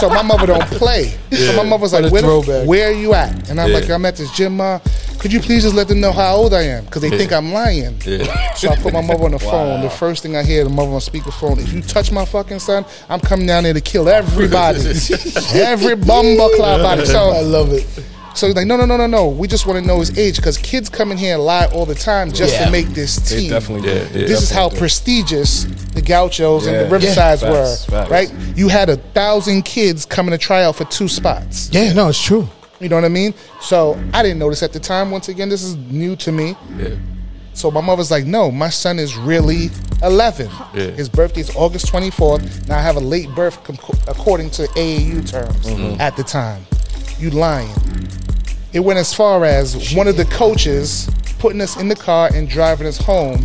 So 0.00 0.08
my 0.08 0.22
mother 0.22 0.46
don't 0.46 0.66
play. 0.66 1.14
So 1.30 1.56
my 1.56 1.62
mother's 1.68 1.92
like, 1.92 2.10
where, 2.10 2.22
the- 2.22 2.64
where 2.66 2.88
are 2.88 2.92
you 2.92 3.14
at? 3.14 3.50
And 3.50 3.60
I'm 3.60 3.70
Yeah. 3.70 3.78
like, 3.78 3.90
I'm 3.90 4.04
at 4.06 4.16
this 4.16 4.30
gym, 4.32 4.56
ma. 4.56 4.78
Could 5.24 5.32
you 5.32 5.40
please 5.40 5.62
just 5.62 5.74
let 5.74 5.88
them 5.88 6.02
know 6.02 6.12
how 6.12 6.36
old 6.36 6.52
I 6.52 6.64
am? 6.64 6.84
Because 6.84 7.00
they 7.00 7.08
think 7.08 7.32
I'm 7.32 7.50
lying. 7.50 7.96
Yeah. 8.04 8.52
So 8.56 8.68
I 8.68 8.76
put 8.76 8.92
my 8.92 9.00
mother 9.00 9.24
on 9.24 9.30
the 9.30 9.38
phone. 9.38 9.80
The 9.80 9.88
first 9.88 10.22
thing 10.22 10.36
I 10.36 10.42
hear, 10.42 10.64
the 10.64 10.68
mother 10.68 10.90
on 10.90 11.00
speakerphone, 11.00 11.58
if 11.58 11.72
you 11.72 11.80
touch 11.80 12.12
my 12.12 12.26
fucking 12.26 12.58
son, 12.58 12.84
I'm 13.08 13.20
coming 13.20 13.46
down 13.46 13.62
there 13.62 13.72
to 13.72 13.80
kill 13.80 14.06
everybody. 14.10 14.80
Every 15.54 15.96
bumble 15.96 16.50
clap 16.56 16.80
body. 16.82 17.06
So 17.06 17.30
I 17.30 17.40
love 17.40 17.72
it. 17.72 17.86
so 18.34 18.48
he's 18.48 18.54
like, 18.54 18.66
no, 18.66 18.76
no, 18.76 18.84
no, 18.84 18.98
no, 18.98 19.06
no. 19.06 19.28
We 19.30 19.48
just 19.48 19.66
want 19.66 19.78
to 19.80 19.86
know 19.86 20.00
his 20.00 20.18
age 20.18 20.36
because 20.36 20.58
kids 20.58 20.90
come 20.90 21.10
in 21.10 21.16
here 21.16 21.36
and 21.36 21.42
lie 21.42 21.68
all 21.72 21.86
the 21.86 21.94
time 21.94 22.30
just 22.30 22.52
Yeah. 22.52 22.66
to 22.66 22.70
make 22.70 22.88
this 22.88 23.16
team. 23.16 23.36
They 23.38 23.42
team. 23.44 23.50
definitely 23.50 23.88
did. 23.88 24.10
yeah. 24.14 24.26
This 24.26 24.42
is 24.42 24.50
how 24.50 24.68
did. 24.68 24.78
prestigious 24.78 25.64
the 25.94 26.02
Gauchos 26.02 26.66
and 26.66 26.76
the 26.90 26.94
Riversides 26.98 27.40
Yeah. 27.40 27.50
were, 27.50 27.64
Facts, 27.64 27.84
facts. 27.86 28.10
right? 28.10 28.34
You 28.56 28.68
had 28.68 28.90
a 28.90 28.98
thousand 28.98 29.62
kids 29.62 30.04
coming 30.04 30.32
to 30.32 30.38
try 30.38 30.64
out 30.64 30.76
for 30.76 30.84
two 30.84 31.08
spots. 31.08 31.70
Yeah, 31.72 31.94
no, 31.94 32.08
it's 32.10 32.22
true. 32.22 32.46
You 32.80 32.88
know 32.88 32.96
what 32.96 33.04
I 33.04 33.08
mean? 33.08 33.34
So 33.60 33.98
I 34.12 34.22
didn't 34.22 34.38
notice 34.38 34.62
at 34.62 34.72
the 34.72 34.80
time. 34.80 35.10
Once 35.10 35.28
again, 35.28 35.48
this 35.48 35.62
is 35.62 35.76
new 35.76 36.16
to 36.16 36.32
me. 36.32 36.56
Yeah. 36.76 36.96
So 37.52 37.70
my 37.70 37.80
mother's 37.80 38.10
like, 38.10 38.24
no, 38.24 38.50
my 38.50 38.68
son 38.68 38.98
is 38.98 39.16
really 39.16 39.70
11. 40.02 40.48
Yeah. 40.74 40.90
His 40.90 41.08
birthday 41.08 41.40
is 41.42 41.54
August 41.54 41.86
24th. 41.86 42.68
Now 42.68 42.78
I 42.78 42.82
have 42.82 42.96
a 42.96 43.00
late 43.00 43.28
birth 43.34 43.62
com- 43.62 43.78
according 44.08 44.50
to 44.50 44.62
AAU 44.64 45.28
terms 45.30 45.64
Mm-hmm. 45.66 46.00
at 46.00 46.16
the 46.16 46.24
time. 46.24 46.64
You 47.18 47.30
lying. 47.30 47.70
It 48.72 48.80
went 48.80 48.98
as 48.98 49.14
far 49.14 49.44
as 49.44 49.94
one 49.94 50.08
of 50.08 50.16
the 50.16 50.24
coaches 50.24 51.08
putting 51.38 51.60
us 51.60 51.76
in 51.80 51.86
the 51.88 51.94
car 51.94 52.28
and 52.34 52.48
driving 52.48 52.88
us 52.88 52.98
home. 52.98 53.40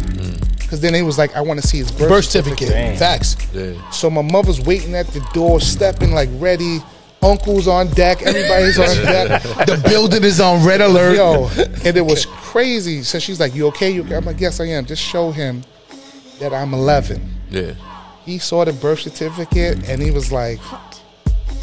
Because 0.57 0.81
then 0.81 0.93
he 0.95 1.03
was 1.03 1.17
like, 1.19 1.35
I 1.35 1.41
want 1.41 1.61
to 1.61 1.67
see 1.67 1.77
his 1.77 1.91
birth, 1.91 2.09
Birth 2.09 2.25
certificate. 2.25 2.97
Facts. 2.97 3.35
Yeah. 3.53 3.73
So 3.91 4.09
my 4.09 4.21
mother's 4.23 4.59
waiting 4.61 4.95
at 4.95 5.05
the 5.07 5.19
door, 5.33 5.59
stepping 5.59 6.11
like 6.13 6.29
ready. 6.33 6.79
Uncle's 7.21 7.67
on 7.67 7.87
deck. 7.89 8.21
Everybody's 8.21 8.79
on 8.79 8.95
deck. 9.03 9.41
The 9.65 9.81
building 9.87 10.23
is 10.23 10.39
on 10.39 10.65
red 10.65 10.81
alert. 10.81 11.17
Yo, 11.17 11.47
and 11.85 11.97
it 11.97 12.05
was 12.05 12.25
crazy. 12.25 13.03
So 13.03 13.19
she's 13.19 13.39
like, 13.39 13.53
"You 13.53 13.67
okay? 13.67 13.89
You 13.91 14.03
okay?" 14.03 14.15
I'm 14.15 14.25
like, 14.25 14.39
"Yes, 14.39 14.59
I 14.59 14.65
am." 14.65 14.85
Just 14.85 15.01
show 15.01 15.31
him 15.31 15.63
that 16.39 16.53
I'm 16.53 16.73
11. 16.73 17.21
Yeah. 17.49 17.73
He 18.25 18.37
saw 18.37 18.63
the 18.63 18.73
birth 18.73 18.99
certificate 18.99 19.89
and 19.89 20.01
he 20.01 20.11
was 20.11 20.31
like, 20.31 20.59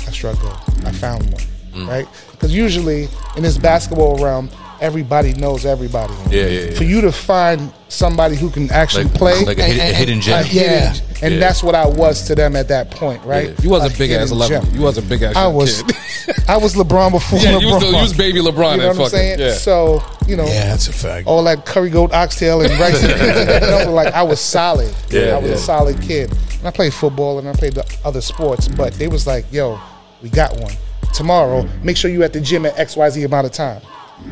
"I 0.06 0.10
struggle. 0.10 0.52
I 0.84 0.92
found 0.92 1.24
one." 1.32 1.42
Mm. 1.72 1.88
Right? 1.88 2.08
Because 2.32 2.54
usually 2.54 3.08
in 3.36 3.42
this 3.42 3.58
basketball 3.58 4.16
realm, 4.18 4.50
everybody 4.80 5.32
knows 5.34 5.64
everybody. 5.64 6.14
Yeah, 6.30 6.46
yeah, 6.46 6.60
yeah. 6.60 6.70
For 6.74 6.84
you 6.84 7.00
to 7.02 7.12
find 7.12 7.72
somebody 7.88 8.37
who 8.37 8.51
can 8.51 8.70
actually 8.72 9.05
Like, 9.05 9.14
play, 9.14 9.44
like 9.44 9.59
a, 9.59 9.62
hid- 9.64 9.79
a 9.92 9.94
hidden 9.94 10.20
gem. 10.20 10.35
Uh, 10.35 10.40
a 10.40 10.42
hidden- 10.42 10.72
Yeah. 10.72 10.94
and 11.22 11.35
Yeah. 11.35 11.40
that's 11.40 11.62
what 11.62 11.75
I 11.75 11.87
was 11.87 12.22
to 12.27 12.35
them 12.35 12.57
at 12.57 12.68
that 12.68 12.90
point, 12.90 13.25
right? 13.25 13.49
Yeah. 13.51 13.55
You 13.62 13.70
was 13.70 13.85
a 13.85 13.96
big 13.96 14.11
hidden 14.11 14.22
ass 14.25 14.31
11. 14.33 14.62
gem. 14.64 14.75
You 14.75 14.83
was 14.83 14.99
a 14.99 15.03
big 15.03 15.22
ass 15.22 15.37
I 15.37 15.46
was, 15.46 15.83
kid. 15.83 15.96
I 16.49 16.57
was 16.57 16.75
LeBron 16.75 17.12
before 17.12 17.38
Yeah, 17.38 17.53
LeBron. 17.53 17.61
you 17.62 17.68
was, 17.75 17.81
the, 17.83 17.87
you 17.88 17.96
was 17.96 18.12
baby 18.12 18.40
LeBron 18.40 18.72
You 18.72 18.83
know 18.83 18.88
what 18.88 19.01
I'm 19.01 19.09
saying? 19.09 19.38
Yeah. 19.38 19.53
So 19.55 20.03
you 20.27 20.37
know, 20.37 20.44
Yeah, 20.44 20.66
that's 20.70 20.88
a 20.88 20.92
fact. 20.92 21.29
all 21.29 21.44
that 21.44 21.64
curry 21.64 21.88
goat 21.90 22.12
oxtail 22.12 22.61
and 22.61 22.70
rice 22.81 23.01
and 23.05 23.12
peas, 23.12 23.87
like 23.88 24.12
I 24.12 24.22
was 24.25 24.40
solid. 24.40 24.92
Yeah, 25.11 25.37
I 25.37 25.38
was 25.38 25.51
yeah. 25.51 25.55
a 25.55 25.59
solid 25.59 26.03
kid. 26.03 26.33
And 26.59 26.66
I 26.66 26.70
played 26.72 26.92
football 26.92 27.38
and 27.38 27.49
I 27.49 27.53
played 27.53 27.75
the 27.75 27.85
other 28.05 28.20
sports, 28.20 28.66
but 28.66 28.94
they 28.94 29.07
was 29.07 29.27
like, 29.27 29.44
"Yo, 29.53 29.79
we 30.22 30.29
got 30.31 30.59
one 30.59 30.72
tomorrow. 31.14 31.68
Make 31.85 31.96
sure 31.96 32.11
you 32.11 32.25
at 32.25 32.33
the 32.33 32.40
gym 32.40 32.66
at 32.66 32.77
X 32.79 32.96
Y 32.96 33.09
Z 33.11 33.22
amount 33.22 33.46
of 33.46 33.53
time." 33.53 33.81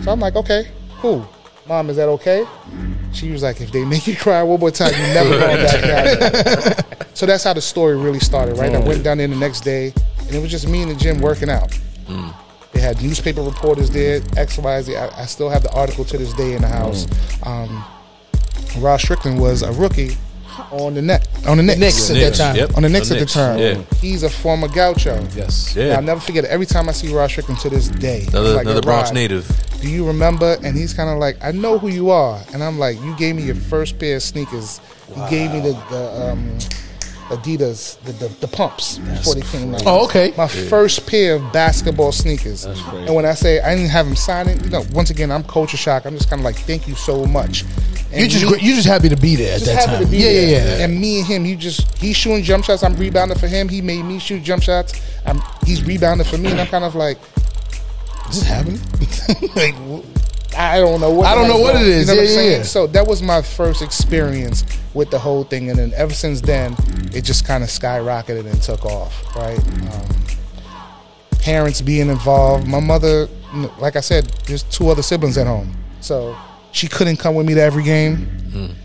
So 0.03 0.11
I'm 0.11 0.19
like, 0.19 0.35
"Okay, 0.35 0.67
cool." 1.01 1.29
Mom, 1.67 1.89
is 1.89 1.97
that 1.97 2.09
okay? 2.09 2.47
She 3.13 3.31
was 3.31 3.43
like, 3.43 3.61
"If 3.61 3.73
they 3.73 3.85
make 3.85 4.07
you 4.07 4.17
cry 4.17 4.43
one 4.43 4.61
more 4.61 4.71
time, 4.71 4.93
you 4.93 5.15
never 5.15 5.39
going 5.39 5.57
back 5.65 6.85
down." 6.85 7.07
so 7.15 7.25
that's 7.27 7.45
how 7.45 7.55
the 7.55 7.61
story 7.63 7.97
really 7.97 8.21
started, 8.21 8.59
right? 8.59 8.75
I 8.75 8.79
went 8.79 9.01
mm. 9.01 9.05
down 9.05 9.19
there 9.19 9.29
the 9.29 9.37
next 9.37 9.63
day, 9.63 9.93
and 10.19 10.35
it 10.35 10.43
was 10.43 10.51
just 10.51 10.69
me 10.69 10.83
in 10.83 10.89
the 10.89 10.95
gym 10.95 11.21
working 11.21 11.49
out. 11.49 11.71
Mm. 12.07 12.35
They 12.73 12.81
had 12.81 13.01
newspaper 13.01 13.41
reporters 13.41 13.89
there, 13.89 14.21
X, 14.37 14.59
Y, 14.59 14.83
Z. 14.83 14.97
I, 14.97 15.23
I 15.23 15.27
still 15.27 15.49
have 15.49 15.63
the 15.63 15.73
article 15.75 16.05
to 16.05 16.19
this 16.19 16.35
day 16.35 16.55
in 16.55 16.63
the 16.63 16.69
house. 16.69 17.07
Mm. 17.07 17.47
Um, 17.47 17.85
Rod 18.83 18.99
Strickland 18.99 19.41
was 19.41 19.63
a 19.63 19.73
rookie 19.73 20.17
on 20.71 20.95
the 20.95 21.03
net. 21.03 21.27
on 21.47 21.57
the 21.57 21.63
Knicks. 21.63 21.81
Knicks 21.81 22.11
at 22.11 22.17
that 22.17 22.35
time. 22.35 22.57
yep. 22.57 22.77
On 22.77 22.83
the 22.83 22.89
Knicks 22.89 23.09
The 23.09 23.17
at 23.17 23.21
the 23.21 23.27
time. 23.27 23.59
yeah. 23.59 23.83
He's 24.01 24.23
a 24.23 24.31
former 24.31 24.69
gaucho. 24.69 25.27
Yes. 25.35 25.75
Yeah. 25.75 25.97
I'll 25.97 26.03
never 26.03 26.21
forget 26.21 26.45
it. 26.45 26.51
Every 26.51 26.67
time 26.67 26.89
I 26.89 26.93
see 26.93 27.13
Rod 27.13 27.31
Strickland 27.31 27.61
to 27.61 27.71
this 27.71 27.89
day, 27.89 28.25
Another, 28.29 28.55
like, 28.55 28.65
another 28.67 28.83
Bronx 28.83 29.11
Rod, 29.11 29.15
native. 29.15 29.49
Do 29.85 29.91
you 29.91 30.07
remember? 30.07 30.57
And 30.65 30.75
he's 30.75 30.95
kind 30.95 31.11
of 31.11 31.19
like, 31.19 31.37
I 31.45 31.53
know 31.53 31.79
who 31.79 31.89
you 31.89 32.09
are. 32.09 32.41
And 32.55 32.65
I'm 32.65 32.79
like, 32.79 32.99
you 33.03 33.15
gave 33.17 33.37
me 33.37 33.43
your 33.43 33.55
first 33.55 33.99
pair 33.99 34.17
of 34.17 34.23
sneakers. 34.23 34.81
You 35.15 35.29
gave 35.29 35.53
me 35.53 35.61
the, 35.61 35.73
the 35.91 36.31
um, 36.31 36.59
Adidas, 37.29 38.01
the, 38.05 38.13
the, 38.13 38.29
the 38.41 38.49
pumps 38.49 38.97
before 38.97 39.35
they 39.35 39.43
came 39.43 39.75
out. 39.75 39.83
Oh, 39.85 40.07
okay. 40.07 40.33
My 40.39 40.49
first 40.49 41.07
pair 41.07 41.35
of 41.35 41.53
basketball 41.53 42.13
sneakers. 42.13 42.65
And 42.65 43.15
when 43.15 43.27
I 43.27 43.35
say 43.35 43.61
I 43.61 43.75
didn't 43.75 43.91
have 43.91 44.07
him 44.07 44.17
sign 44.17 44.49
it, 44.49 44.65
you 44.65 44.71
know, 44.71 44.87
once 44.95 45.11
again, 45.11 45.31
I'm 45.31 45.45
culture 45.45 45.77
shock. 45.77 46.07
I'm 46.07 46.17
just 46.17 46.31
kind 46.31 46.41
of 46.41 46.47
like, 46.47 46.57
thank 46.57 46.89
you 46.89 46.95
so 46.95 47.27
much. 47.27 47.67
And 48.11 48.23
You 48.23 48.29
just 48.29 48.63
you 48.63 48.75
just 48.75 48.89
happy 48.89 49.11
to 49.11 49.17
be 49.17 49.37
there 49.37 49.53
at 49.53 49.59
just 49.61 49.67
that 49.67 49.81
happy 49.81 49.93
time. 49.97 50.05
to 50.07 50.11
be 50.11 50.17
yeah, 50.17 50.33
there. 50.33 50.49
yeah, 50.49 50.77
yeah. 50.79 50.85
And 50.87 50.99
me 50.99 51.19
and 51.19 51.27
him, 51.27 51.45
he 51.45 51.57
just 51.57 51.99
he's 51.99 52.17
shooting 52.17 52.43
jump 52.43 52.65
shots. 52.65 52.83
I'm 52.83 52.97
rebounding 52.97 53.37
for 53.37 53.49
him. 53.49 53.69
He 53.69 53.83
made 53.83 54.07
me 54.07 54.19
shoot 54.19 54.43
jump 54.43 54.63
shots. 54.63 54.99
I'm, 55.27 55.43
he's 55.67 55.85
rebounding 55.85 56.27
for 56.27 56.39
me, 56.39 56.53
and 56.53 56.61
I'm 56.61 56.69
kind 56.69 56.85
of 56.85 56.95
like, 56.95 57.19
this 58.35 58.47
happening? 58.47 58.81
like, 59.57 59.75
I 60.57 60.79
don't 60.79 61.01
know 61.01 61.11
what 61.11 61.27
I 61.27 61.35
don't 61.35 61.49
know 61.49 61.59
what 61.59 61.75
it 61.77 61.83
is. 61.83 62.09
You 62.09 62.15
know 62.15 62.21
what 62.21 62.29
Yeah, 62.29 62.31
I'm 62.31 62.37
yeah, 62.37 62.43
saying? 62.51 62.59
yeah. 62.59 62.63
So 62.65 62.87
that 62.89 63.07
was 63.07 63.23
my 63.23 63.43
first 63.43 63.83
experience 63.83 64.65
with 64.95 65.11
the 65.11 65.19
whole 65.19 65.45
thing, 65.45 65.71
and 65.71 65.79
then 65.79 65.93
ever 65.97 66.15
since 66.15 66.41
then, 66.41 66.77
it 67.13 67.23
just 67.25 67.45
kind 67.47 67.65
of 67.65 67.71
skyrocketed 67.71 68.47
and 68.51 68.61
took 68.63 68.85
off. 68.85 69.13
Right. 69.37 69.59
Um, 69.93 70.09
parents 71.41 71.81
being 71.81 72.09
involved. 72.09 72.67
My 72.67 72.81
mother, 72.81 73.29
like 73.79 73.97
I 73.97 74.01
said, 74.01 74.27
there's 74.47 74.63
two 74.65 74.89
other 74.89 75.03
siblings 75.03 75.37
at 75.39 75.47
home, 75.47 75.75
so 76.01 76.37
she 76.73 76.89
couldn't 76.89 77.17
come 77.17 77.35
with 77.35 77.47
me 77.47 77.55
to 77.55 77.61
every 77.61 77.83
game. 77.83 78.29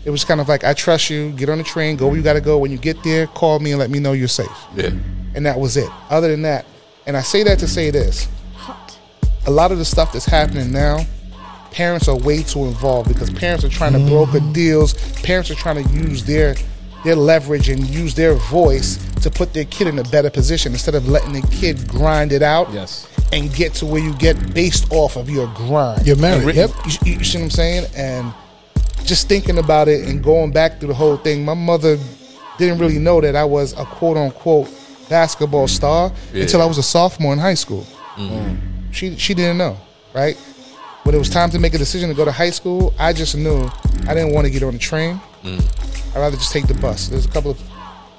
It 0.04 0.10
was 0.10 0.24
kind 0.24 0.40
of 0.40 0.48
like 0.48 0.64
I 0.64 0.74
trust 0.74 1.10
you. 1.10 1.30
Get 1.30 1.48
on 1.48 1.58
the 1.58 1.64
train. 1.64 1.96
Go 1.96 2.08
where 2.08 2.16
you 2.16 2.22
got 2.24 2.32
to 2.32 2.40
go. 2.40 2.58
When 2.58 2.72
you 2.72 2.78
get 2.78 3.00
there, 3.04 3.28
call 3.28 3.60
me 3.60 3.70
and 3.70 3.78
let 3.78 3.88
me 3.88 4.00
know 4.00 4.12
you're 4.12 4.26
safe. 4.26 4.48
Yeah. 4.74 4.90
And 5.36 5.46
that 5.46 5.60
was 5.60 5.76
it. 5.76 5.88
Other 6.08 6.26
than 6.28 6.42
that, 6.42 6.66
and 7.06 7.16
I 7.16 7.22
say 7.22 7.44
that 7.44 7.60
to 7.60 7.68
say 7.68 7.90
this: 7.90 8.26
a 9.46 9.50
lot 9.50 9.72
of 9.72 9.78
the 9.78 9.84
stuff 9.84 10.12
that's 10.12 10.26
happening 10.26 10.72
now, 10.72 11.04
parents 11.70 12.08
are 12.08 12.16
way 12.16 12.42
too 12.42 12.64
involved 12.64 13.08
because 13.08 13.30
parents 13.30 13.64
are 13.64 13.68
trying 13.68 13.92
to 13.92 13.98
broker 14.00 14.38
mm-hmm. 14.38 14.52
deals. 14.52 14.94
Parents 15.22 15.50
are 15.50 15.54
trying 15.54 15.84
to 15.84 15.92
use 15.92 16.24
their 16.24 16.54
their 17.04 17.16
leverage 17.16 17.70
and 17.70 17.88
use 17.88 18.14
their 18.14 18.34
voice 18.34 18.98
to 19.22 19.30
put 19.30 19.54
their 19.54 19.64
kid 19.64 19.86
in 19.86 19.98
a 19.98 20.04
better 20.04 20.28
position 20.28 20.72
instead 20.72 20.94
of 20.94 21.08
letting 21.08 21.32
the 21.32 21.40
kid 21.48 21.88
grind 21.88 22.30
it 22.30 22.42
out 22.42 22.70
Yes. 22.72 23.08
and 23.32 23.52
get 23.54 23.72
to 23.74 23.86
where 23.86 24.02
you 24.02 24.12
get 24.14 24.52
based 24.52 24.92
off 24.92 25.16
of 25.16 25.30
your 25.30 25.46
grind. 25.54 26.06
You're 26.06 26.16
married. 26.16 26.56
Yep. 26.56 26.70
You, 27.04 27.12
you 27.14 27.24
see 27.24 27.38
what 27.38 27.44
I'm 27.44 27.50
saying? 27.50 27.86
And 27.96 28.34
just 29.04 29.28
thinking 29.28 29.56
about 29.56 29.88
it 29.88 30.06
and 30.06 30.22
going 30.22 30.52
back 30.52 30.78
through 30.78 30.88
the 30.88 30.94
whole 30.94 31.16
thing, 31.16 31.42
my 31.42 31.54
mother 31.54 31.98
didn't 32.58 32.78
really 32.78 32.98
know 32.98 33.20
that 33.22 33.34
I 33.34 33.44
was 33.44 33.72
a 33.78 33.84
quote 33.86 34.18
unquote 34.18 34.68
basketball 35.08 35.68
star 35.68 36.12
Yeah. 36.34 36.42
until 36.42 36.60
I 36.60 36.66
was 36.66 36.76
a 36.76 36.82
sophomore 36.82 37.32
in 37.32 37.38
high 37.38 37.54
school. 37.54 37.86
Mm-hmm. 38.16 38.79
She 38.92 39.16
she 39.16 39.34
didn't 39.34 39.58
know, 39.58 39.76
right? 40.14 40.36
When 41.04 41.14
it 41.14 41.18
was 41.18 41.28
time 41.30 41.50
to 41.50 41.58
make 41.58 41.74
a 41.74 41.78
decision 41.78 42.08
to 42.10 42.14
go 42.14 42.24
to 42.24 42.32
high 42.32 42.50
school, 42.50 42.92
I 42.98 43.12
just 43.12 43.36
knew 43.36 43.70
I 44.06 44.14
didn't 44.14 44.32
want 44.34 44.46
to 44.46 44.50
get 44.52 44.62
on 44.62 44.72
the 44.74 44.78
train. 44.78 45.20
I'd 45.44 46.14
rather 46.16 46.36
just 46.36 46.52
take 46.52 46.66
the 46.66 46.74
bus. 46.74 47.08
There's 47.08 47.24
a 47.24 47.28
couple 47.30 47.52
of 47.52 47.60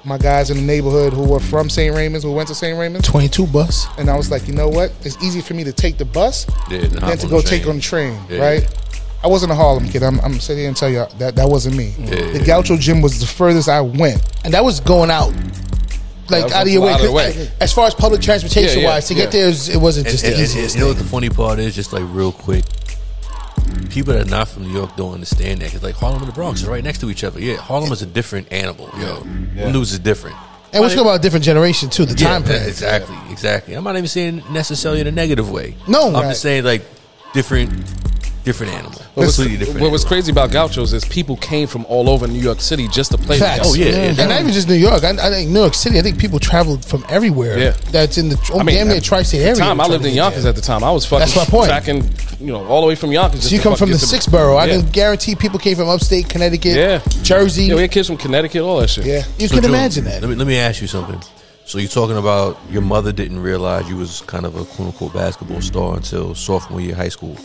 my 0.04 0.18
guys 0.18 0.50
in 0.50 0.56
the 0.56 0.62
neighborhood 0.64 1.12
who 1.12 1.22
were 1.22 1.38
from 1.38 1.70
St. 1.70 1.94
Raymond's, 1.94 2.24
who 2.24 2.32
went 2.32 2.48
to 2.48 2.56
St. 2.56 2.76
Raymond's. 2.76 3.06
22 3.06 3.46
bus. 3.46 3.86
And 3.98 4.10
I 4.10 4.16
was 4.16 4.32
like, 4.32 4.48
you 4.48 4.54
know 4.54 4.68
what? 4.68 4.92
It's 5.02 5.22
easy 5.22 5.40
for 5.40 5.54
me 5.54 5.62
to 5.62 5.72
take 5.72 5.96
the 5.96 6.04
bus 6.04 6.44
Yeah, 6.68 6.78
than 6.88 6.98
hop 7.02 7.18
to 7.20 7.28
go 7.28 7.40
take 7.40 7.68
on 7.68 7.76
the 7.76 7.80
train, 7.82 8.18
Yeah. 8.28 8.38
right? 8.40 8.78
I 9.22 9.28
wasn't 9.28 9.52
a 9.52 9.54
Harlem 9.54 9.88
kid. 9.88 10.02
I'm, 10.02 10.18
I'm 10.20 10.40
sitting 10.40 10.58
here 10.62 10.68
and 10.68 10.76
tell 10.76 10.88
you 10.90 11.06
that 11.18 11.36
that 11.36 11.48
wasn't 11.48 11.76
me. 11.76 11.94
Yeah. 11.98 12.32
The 12.32 12.42
Gaucho 12.44 12.76
Gym 12.76 13.00
was 13.00 13.20
the 13.20 13.26
furthest 13.26 13.68
I 13.68 13.80
went. 13.80 14.20
And 14.44 14.52
that 14.54 14.64
was 14.64 14.80
going 14.80 15.10
out. 15.10 15.32
Like 16.30 16.50
out 16.52 16.62
of 16.62 16.68
your 16.68 16.82
way, 16.82 16.92
out 16.92 17.00
of 17.00 17.06
the 17.06 17.12
'cause 17.12 17.36
way. 17.36 17.50
As 17.60 17.72
far 17.72 17.86
as 17.86 17.94
public 17.94 18.20
transportation 18.22 18.78
Yeah, 18.78 18.84
yeah, 18.84 18.94
wise, 18.94 19.08
to 19.08 19.14
get 19.14 19.24
yeah. 19.24 19.30
there, 19.30 19.44
it 19.44 19.48
was- 19.48 19.68
it 19.68 19.76
wasn't 19.76 20.06
just 20.08 20.24
and- 20.24 20.32
the 20.32 20.36
and- 20.36 20.44
easiest. 20.44 20.74
and 20.74 20.80
you 20.80 20.80
know 20.80 20.88
what 20.94 20.98
the 20.98 21.08
funny 21.08 21.28
part 21.28 21.58
is? 21.58 21.74
Just 21.74 21.92
like 21.92 22.02
real 22.12 22.32
quick, 22.32 22.64
people 23.90 24.14
that 24.14 24.26
are 24.26 24.30
not 24.30 24.48
from 24.48 24.64
New 24.66 24.72
York 24.72 24.96
don't 24.96 25.14
understand 25.14 25.60
that. 25.60 25.72
Cause 25.72 25.82
like 25.82 25.94
Harlem 25.96 26.20
and 26.22 26.28
the 26.28 26.32
Bronx 26.34 26.62
are 26.64 26.70
right 26.70 26.84
next 26.84 26.98
to 26.98 27.10
each 27.10 27.24
other. 27.24 27.40
Yeah, 27.40 27.56
Harlem 27.56 27.92
is 27.92 28.02
a 28.02 28.06
different 28.06 28.48
animal. 28.52 28.90
Yo, 28.98 29.20
Them 29.56 29.72
dudes 29.72 29.92
is 29.92 29.98
different. 29.98 30.36
And 30.72 30.80
we're 30.82 30.88
talking 30.88 31.02
about 31.02 31.16
a 31.16 31.22
different 31.22 31.44
generation 31.44 31.90
too. 31.90 32.06
The 32.06 32.14
time 32.14 32.42
yeah, 32.42 32.48
period. 32.48 32.68
exactly, 32.68 33.16
exactly. 33.30 33.74
I'm 33.74 33.84
not 33.84 33.94
even 33.96 34.08
saying 34.08 34.42
necessarily 34.50 35.00
in 35.02 35.06
a 35.06 35.12
negative 35.12 35.50
way. 35.50 35.76
No. 35.86 36.06
I'm 36.08 36.14
Right. 36.14 36.28
just 36.30 36.40
saying 36.40 36.64
like 36.64 36.82
different, 37.34 37.70
different 38.44 38.72
animal. 38.72 38.98
What 39.14 39.26
was, 39.26 39.36
Completely 39.36 39.58
different. 39.58 39.80
what 39.82 39.92
was 39.92 40.04
crazy 40.04 40.32
about 40.32 40.50
Gauchos 40.50 40.92
is 40.92 41.04
people 41.04 41.36
came 41.36 41.66
from 41.68 41.84
all 41.86 42.08
over 42.10 42.26
New 42.26 42.40
York 42.40 42.60
City 42.60 42.88
just 42.88 43.12
to 43.12 43.18
play. 43.18 43.38
Facts. 43.38 43.60
Oh, 43.64 43.74
yeah, 43.74 43.86
yeah. 43.86 43.94
and 44.08 44.16
not 44.28 44.40
even 44.40 44.52
just 44.52 44.68
New 44.68 44.74
York. 44.74 45.04
I, 45.04 45.10
I 45.10 45.30
think 45.30 45.50
New 45.50 45.60
York 45.60 45.74
City. 45.74 45.98
I 45.98 46.02
think 46.02 46.18
people 46.18 46.38
traveled 46.38 46.84
from 46.84 47.04
everywhere. 47.08 47.58
Yeah. 47.58 47.70
that's 47.90 48.18
in 48.18 48.28
the 48.28 48.50
oh, 48.52 48.58
I 48.60 48.62
mean, 48.64 48.76
damn 48.76 48.88
near 48.88 48.96
at 48.96 49.04
tri-state 49.04 49.40
area. 49.42 49.54
time 49.54 49.80
I 49.80 49.86
lived 49.86 50.04
in 50.04 50.14
Yonkers 50.14 50.42
there. 50.42 50.50
at 50.50 50.56
the 50.56 50.62
time. 50.62 50.82
I 50.82 50.90
was 50.90 51.06
fucking 51.06 51.26
That's 51.26 51.36
my 51.36 51.44
point. 51.44 51.68
tracking, 51.68 52.02
you 52.40 52.52
know, 52.52 52.66
all 52.66 52.80
the 52.80 52.86
way 52.88 52.94
from 52.96 53.12
Yonkers. 53.12 53.40
just 53.40 53.50
So 53.50 53.56
you 53.56 53.62
come 53.62 53.76
from 53.76 53.90
the 53.90 53.96
get 53.98 54.06
sixth 54.06 54.30
borough. 54.30 54.56
I 54.56 54.66
Yeah. 54.66 54.80
can 54.80 54.90
guarantee 54.90 55.34
people 55.36 55.58
came 55.58 55.76
from 55.76 55.88
upstate 55.88 56.28
Connecticut, 56.28 56.74
Yeah. 56.74 57.00
Jersey. 57.22 57.64
Yeah, 57.64 57.76
we 57.76 57.82
had 57.82 57.90
kids 57.92 58.08
from 58.08 58.16
Connecticut, 58.16 58.62
all 58.62 58.80
that 58.80 58.90
shit. 58.90 59.06
Yeah. 59.06 59.24
you 59.38 59.48
So, 59.48 59.54
can 59.54 59.64
Drew, 59.64 59.72
imagine 59.74 60.04
that. 60.04 60.20
Let 60.22 60.28
me 60.30 60.36
let 60.36 60.46
me 60.46 60.56
ask 60.58 60.80
you 60.82 60.88
something. 60.88 61.20
So 61.64 61.78
you're 61.78 61.88
talking 61.88 62.16
about 62.16 62.58
your 62.70 62.82
mother 62.82 63.12
didn't 63.12 63.40
realize 63.40 63.88
you 63.88 63.96
was 63.96 64.22
kind 64.26 64.44
of 64.44 64.56
a 64.56 64.64
quote 64.64 64.88
unquote 64.88 65.14
basketball 65.14 65.60
star 65.60 65.94
until 65.96 66.34
sophomore 66.34 66.80
year 66.80 66.92
of 66.92 66.98
high 66.98 67.08
school. 67.08 67.36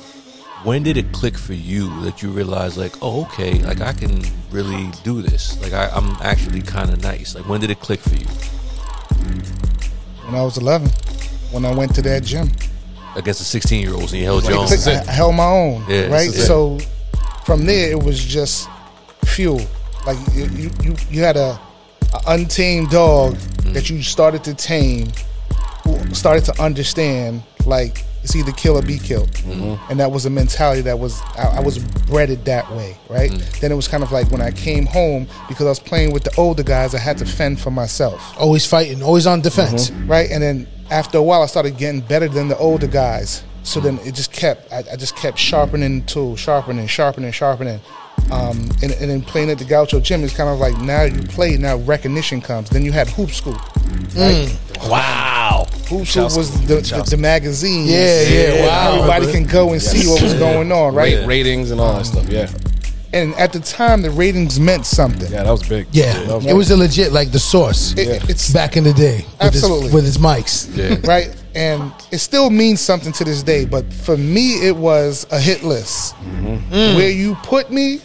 When 0.68 0.84
did 0.84 0.98
it 0.98 1.14
click 1.14 1.38
for 1.38 1.54
you 1.54 1.88
that 2.02 2.22
you 2.22 2.30
realized 2.30 2.76
like, 2.76 2.94
oh 3.02 3.22
okay, 3.28 3.54
like 3.64 3.80
I 3.80 3.94
can 3.94 4.22
really 4.52 4.92
do 5.02 5.22
this. 5.22 5.58
Like 5.62 5.72
I, 5.72 5.88
I'm 5.96 6.10
actually 6.22 6.62
kind 6.62 6.90
of 6.92 7.02
nice. 7.02 7.36
Like 7.36 7.48
when 7.48 7.62
did 7.62 7.72
it 7.72 7.80
click 7.80 8.02
for 8.02 8.16
you? 8.16 8.26
When 10.26 10.36
I 10.36 10.44
was 10.44 10.58
11, 10.58 10.90
when 11.52 11.64
I 11.64 11.74
went 11.74 11.96
to 11.96 12.02
that 12.02 12.24
gym, 12.24 12.50
Against 13.16 13.40
the 13.40 13.46
16 13.46 13.82
year 13.82 13.94
olds 13.94 14.12
and 14.12 14.20
you 14.20 14.26
held 14.26 14.44
Like, 14.44 14.52
your 14.54 14.60
own. 14.62 14.68
click- 14.68 14.86
I, 14.88 15.02
I 15.08 15.12
held 15.12 15.36
my 15.36 15.46
own, 15.46 15.86
Yeah, 15.88 16.08
right? 16.08 16.28
this 16.28 16.36
is 16.36 16.44
it. 16.44 16.48
So 16.48 16.78
from 17.46 17.66
there, 17.66 17.90
it 17.92 18.04
was 18.04 18.24
just 18.24 18.70
fuel. 19.24 19.62
Like 20.06 20.18
you, 20.34 20.46
you, 20.48 20.70
you, 20.84 20.96
you 21.10 21.22
had 21.22 21.38
a, 21.38 21.58
a 22.14 22.20
untamed 22.28 22.90
dog 22.90 23.36
Mm. 23.36 23.74
that 23.74 23.90
you 23.90 24.02
started 24.04 24.44
to 24.46 24.54
tame, 24.54 25.08
who 25.84 26.14
started 26.14 26.46
to 26.46 26.62
understand. 26.62 27.42
Like 27.66 28.06
it's 28.28 28.36
either 28.36 28.52
kill 28.52 28.78
or 28.78 28.82
be 28.82 29.00
killed, 29.00 29.32
Mm-hmm. 29.32 29.90
and 29.90 30.00
that 30.02 30.12
was 30.12 30.26
a 30.26 30.30
mentality 30.30 30.82
that 30.82 31.00
was 31.00 31.22
I, 31.38 31.58
I 31.58 31.60
was 31.62 31.78
breaded 31.80 32.44
that 32.46 32.70
way, 32.72 32.98
right? 33.10 33.32
Mm. 33.32 33.60
Then 33.62 33.72
it 33.72 33.76
was 33.76 33.88
kind 33.88 34.04
of 34.04 34.12
like 34.12 34.30
when 34.32 34.42
I 34.42 34.52
came 34.52 34.86
home 34.86 35.28
because 35.48 35.66
I 35.66 35.70
was 35.70 35.80
playing 35.80 36.12
with 36.12 36.24
the 36.26 36.36
older 36.38 36.64
guys, 36.64 36.94
I 36.94 37.00
had 37.00 37.18
to 37.20 37.26
fend 37.26 37.60
for 37.62 37.72
myself 37.72 38.20
Always 38.38 38.66
fighting, 38.66 39.02
always 39.02 39.26
on 39.28 39.40
defense. 39.42 39.92
right? 39.92 40.30
And 40.30 40.44
then 40.44 40.68
after 40.92 41.18
a 41.18 41.24
while, 41.24 41.42
I 41.42 41.46
started 41.46 41.78
getting 41.78 42.02
better 42.02 42.28
than 42.28 42.50
the 42.50 42.58
older 42.58 42.88
guys. 42.88 43.44
So 43.64 43.80
then 43.80 43.98
it 44.00 44.14
just 44.14 44.32
kept, 44.34 44.72
I, 44.74 44.80
I 44.94 44.96
just 44.98 45.16
kept 45.16 45.38
sharpening 45.40 46.02
the 46.02 46.06
tool, 46.06 46.36
sharpening, 46.36 46.88
sharpening, 46.88 47.32
sharpening. 47.32 47.80
Um, 48.32 48.58
and, 48.84 48.92
and 48.92 49.10
then 49.10 49.22
playing 49.22 49.50
at 49.50 49.58
the 49.58 49.64
Gaucho 49.66 50.00
Gym 50.00 50.24
is 50.24 50.34
kind 50.36 50.50
of 50.50 50.60
like 50.60 50.78
now 50.80 51.04
you 51.04 51.22
play, 51.24 51.56
now 51.58 51.78
recognition 51.78 52.42
comes. 52.42 52.70
Then 52.70 52.84
you 52.84 52.92
had 52.92 53.10
Hoop 53.12 53.32
Scoop. 53.32 53.56
Mm. 53.56 54.16
Right? 54.80 54.90
Wow. 54.90 55.68
Hoop 55.88 56.06
Scoop 56.08 56.24
was 56.36 56.52
the, 56.68 56.76
the, 56.76 57.08
the 57.12 57.18
magazine. 57.18 57.86
Yeah, 57.88 58.22
yeah, 58.24 58.68
wow. 58.68 58.96
Everybody 59.10 59.32
can 59.32 59.46
go 59.46 59.72
and 59.72 59.82
see 59.82 60.08
what 60.08 60.22
was 60.22 60.34
going 60.34 60.72
on, 60.72 60.94
right? 60.94 61.16
Rate, 61.20 61.26
ratings 61.26 61.72
and 61.72 61.80
all 61.80 61.94
that 61.98 62.06
stuff. 62.06 62.28
Yeah, 62.28 62.50
And 63.14 63.34
at 63.36 63.54
the 63.54 63.60
time, 63.62 64.02
the 64.02 64.12
ratings 64.12 64.60
meant 64.60 64.86
something. 64.86 65.32
yeah, 65.32 65.44
that 65.44 65.52
was 65.52 65.68
big. 65.68 65.88
Yeah, 65.94 66.12
That 66.26 66.36
was 66.36 66.46
it 66.46 66.54
was 66.54 66.72
a 66.72 66.78
legit 66.78 67.14
like 67.14 67.32
the 67.32 67.40
source 67.40 67.94
It- 67.98 68.30
It's 68.30 68.52
back 68.52 68.76
in 68.76 68.84
the 68.84 68.94
day. 68.94 69.18
With 69.18 69.42
Absolutely. 69.42 69.84
his, 69.86 69.94
with 69.94 70.04
his 70.06 70.18
mics. 70.18 70.76
Yeah. 70.76 71.00
right? 71.10 71.34
And 71.56 71.92
it 72.12 72.20
still 72.20 72.50
means 72.52 72.82
something 72.82 73.14
to 73.14 73.24
this 73.24 73.42
day. 73.42 73.64
But 73.66 73.92
for 73.92 74.16
me, 74.18 74.68
it 74.68 74.76
was 74.76 75.26
a 75.32 75.40
hit 75.40 75.64
list. 75.64 76.14
Mm. 76.18 76.96
Where 76.98 77.10
you 77.10 77.34
put 77.42 77.72
me, 77.72 78.00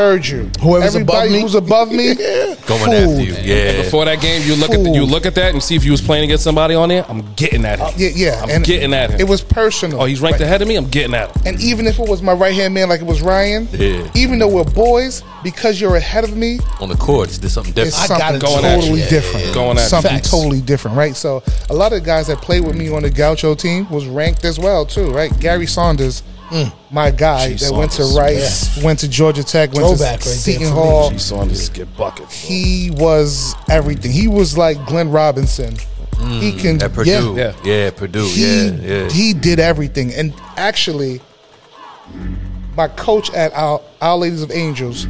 heard 0.00 0.26
you. 0.26 0.50
Whoever's 0.60 0.94
above 0.94 1.16
Everybody 1.24 1.30
me? 1.30 1.40
who's 1.42 1.54
above 1.54 1.92
me, 1.92 2.14
Going 2.14 2.56
fooled. 2.56 2.88
after 2.88 3.22
you. 3.22 3.34
Yeah. 3.42 3.82
Before 3.82 4.04
that 4.06 4.20
game, 4.20 4.42
you 4.46 4.56
look 4.56 4.70
at 4.70 4.82
the, 4.82 4.90
you 4.90 5.04
look 5.04 5.26
at 5.26 5.34
that 5.34 5.52
and 5.52 5.62
see 5.62 5.76
if 5.76 5.84
you 5.84 5.90
was 5.92 6.00
playing 6.00 6.24
against 6.24 6.42
somebody 6.44 6.74
on 6.74 6.88
there. 6.88 7.04
I'm 7.08 7.34
getting 7.34 7.64
at 7.66 7.78
him. 7.78 7.86
Uh, 7.86 7.92
yeah, 7.96 8.08
yeah. 8.14 8.42
I'm 8.42 8.62
getting 8.62 8.94
at 8.94 9.10
him. 9.10 9.20
It 9.20 9.28
was 9.28 9.42
personal. 9.42 10.00
oh, 10.00 10.04
he's 10.06 10.20
ranked 10.20 10.40
Right? 10.40 10.46
ahead 10.46 10.62
of 10.62 10.68
me. 10.68 10.76
I'm 10.76 10.88
getting 10.88 11.14
at 11.14 11.36
him. 11.36 11.42
And 11.46 11.60
even 11.60 11.86
if 11.86 11.98
it 11.98 12.08
was 12.08 12.22
my 12.22 12.32
right 12.32 12.54
hand 12.54 12.72
man, 12.74 12.88
like 12.88 13.00
it 13.02 13.06
was 13.06 13.20
Ryan, 13.20 13.68
Yeah. 13.72 14.10
even 14.14 14.38
though 14.38 14.48
we're 14.48 14.64
boys, 14.64 15.22
because 15.42 15.80
you're 15.80 15.96
ahead 15.96 16.24
of 16.24 16.36
me, 16.36 16.58
On 16.80 16.88
the 16.88 16.96
courts, 16.96 17.38
there's 17.38 17.52
something 17.52 17.74
it's 17.76 17.90
different. 18.00 18.08
got 18.08 18.18
something 18.20 18.36
it. 18.36 18.40
Going 18.40 18.64
at 18.64 18.80
totally 18.80 19.02
you. 19.02 19.08
different. 19.08 19.54
Going 19.54 19.76
at 19.78 19.82
you. 19.82 19.88
something 19.88 20.10
Facts. 20.12 20.30
totally 20.30 20.60
different, 20.62 20.96
right? 20.96 21.14
So 21.14 21.42
a 21.68 21.74
lot 21.74 21.92
of 21.92 22.04
guys 22.04 22.26
that 22.28 22.38
played 22.38 22.64
with 22.64 22.76
me 22.76 22.90
on 22.90 23.02
the 23.02 23.10
Gaucho 23.10 23.54
team 23.54 23.88
was 23.90 24.06
ranked 24.06 24.44
as 24.44 24.58
well 24.58 24.86
too, 24.86 25.10
right? 25.10 25.30
Gary 25.40 25.66
Saunders, 25.66 26.22
Mm. 26.50 26.72
my 26.90 27.12
guy 27.12 27.50
Gee, 27.50 27.54
that 27.64 27.72
went 27.72 27.92
to 27.92 28.02
Saunders. 28.04 28.18
Rice, 28.18 28.82
went 28.82 28.98
to 29.00 29.08
Georgia 29.08 29.44
Tech, 29.44 29.72
went 29.72 29.86
Throwback 29.86 30.20
to 30.20 30.28
right 30.28 30.44
there 30.44 30.58
Seton. 30.58 30.72
Hall. 30.72 31.10
He 31.10 31.18
saw 31.18 31.44
get 31.72 31.96
buckets. 31.96 32.34
He 32.42 32.90
was 32.94 33.54
everything. 33.68 34.10
He 34.10 34.26
was 34.26 34.58
like 34.58 34.84
Glenn 34.86 35.10
Robinson. 35.10 35.76
he 36.18 36.52
mm, 36.52 36.58
can 36.60 36.82
At 36.82 36.92
Purdue. 36.92 37.34
Yeah. 37.36 37.54
Yeah, 37.64 37.90
Purdue. 37.90 38.26
he 38.26 38.66
yeah, 38.66 38.72
yeah. 38.72 39.08
he 39.08 39.32
did 39.32 39.60
everything. 39.60 40.12
And 40.12 40.34
actually, 40.56 41.20
my 42.76 42.88
coach 42.88 43.32
at 43.32 43.52
Our, 43.54 43.80
Our 44.00 44.16
Ladies 44.16 44.42
of 44.42 44.50
Angels 44.50 45.06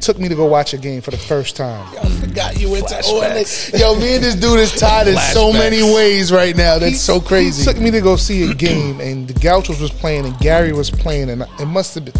took 0.00 0.18
me 0.18 0.28
to 0.28 0.34
go 0.34 0.46
watch 0.46 0.72
a 0.74 0.78
game 0.78 1.00
for 1.00 1.10
the 1.10 1.16
first 1.18 1.56
time. 1.56 1.86
I 1.98 2.08
forgot 2.08 2.58
you 2.60 2.70
went 2.70 2.88
to 2.88 3.00
OLA. 3.06 3.44
Yo, 3.78 3.94
me 4.00 4.14
and 4.16 4.24
this 4.24 4.34
dude 4.34 4.58
is 4.60 4.72
tied 4.72 5.08
in 5.08 5.16
so 5.16 5.52
many 5.52 5.82
ways 5.82 6.32
right 6.32 6.56
now. 6.56 6.78
That's 6.78 6.92
He- 6.92 6.98
so 6.98 7.20
crazy. 7.20 7.62
He 7.64 7.72
took 7.72 7.80
me 7.82 7.90
to 7.90 8.00
go 8.00 8.16
see 8.16 8.50
a 8.50 8.54
game, 8.54 9.00
and 9.00 9.28
the 9.28 9.34
Gauchos 9.34 9.80
was 9.80 9.90
playing, 9.90 10.24
and 10.26 10.38
Gary 10.38 10.72
was 10.72 10.90
playing, 10.90 11.30
and 11.30 11.42
it 11.58 11.66
must 11.66 11.94
have 11.94 12.04
been. 12.04 12.14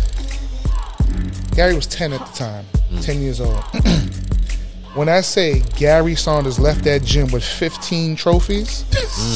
Gary 1.54 1.74
was 1.74 1.86
ten 1.86 2.12
at 2.12 2.20
the 2.20 2.32
time, 2.32 2.64
ten 3.02 3.20
years 3.20 3.40
old. 3.40 3.62
when 4.94 5.08
I 5.08 5.20
say 5.20 5.60
Gary 5.76 6.14
Saunders 6.14 6.58
left 6.58 6.84
that 6.84 7.02
gym 7.04 7.30
with 7.30 7.44
fifteen 7.44 8.16
trophies, 8.16 8.84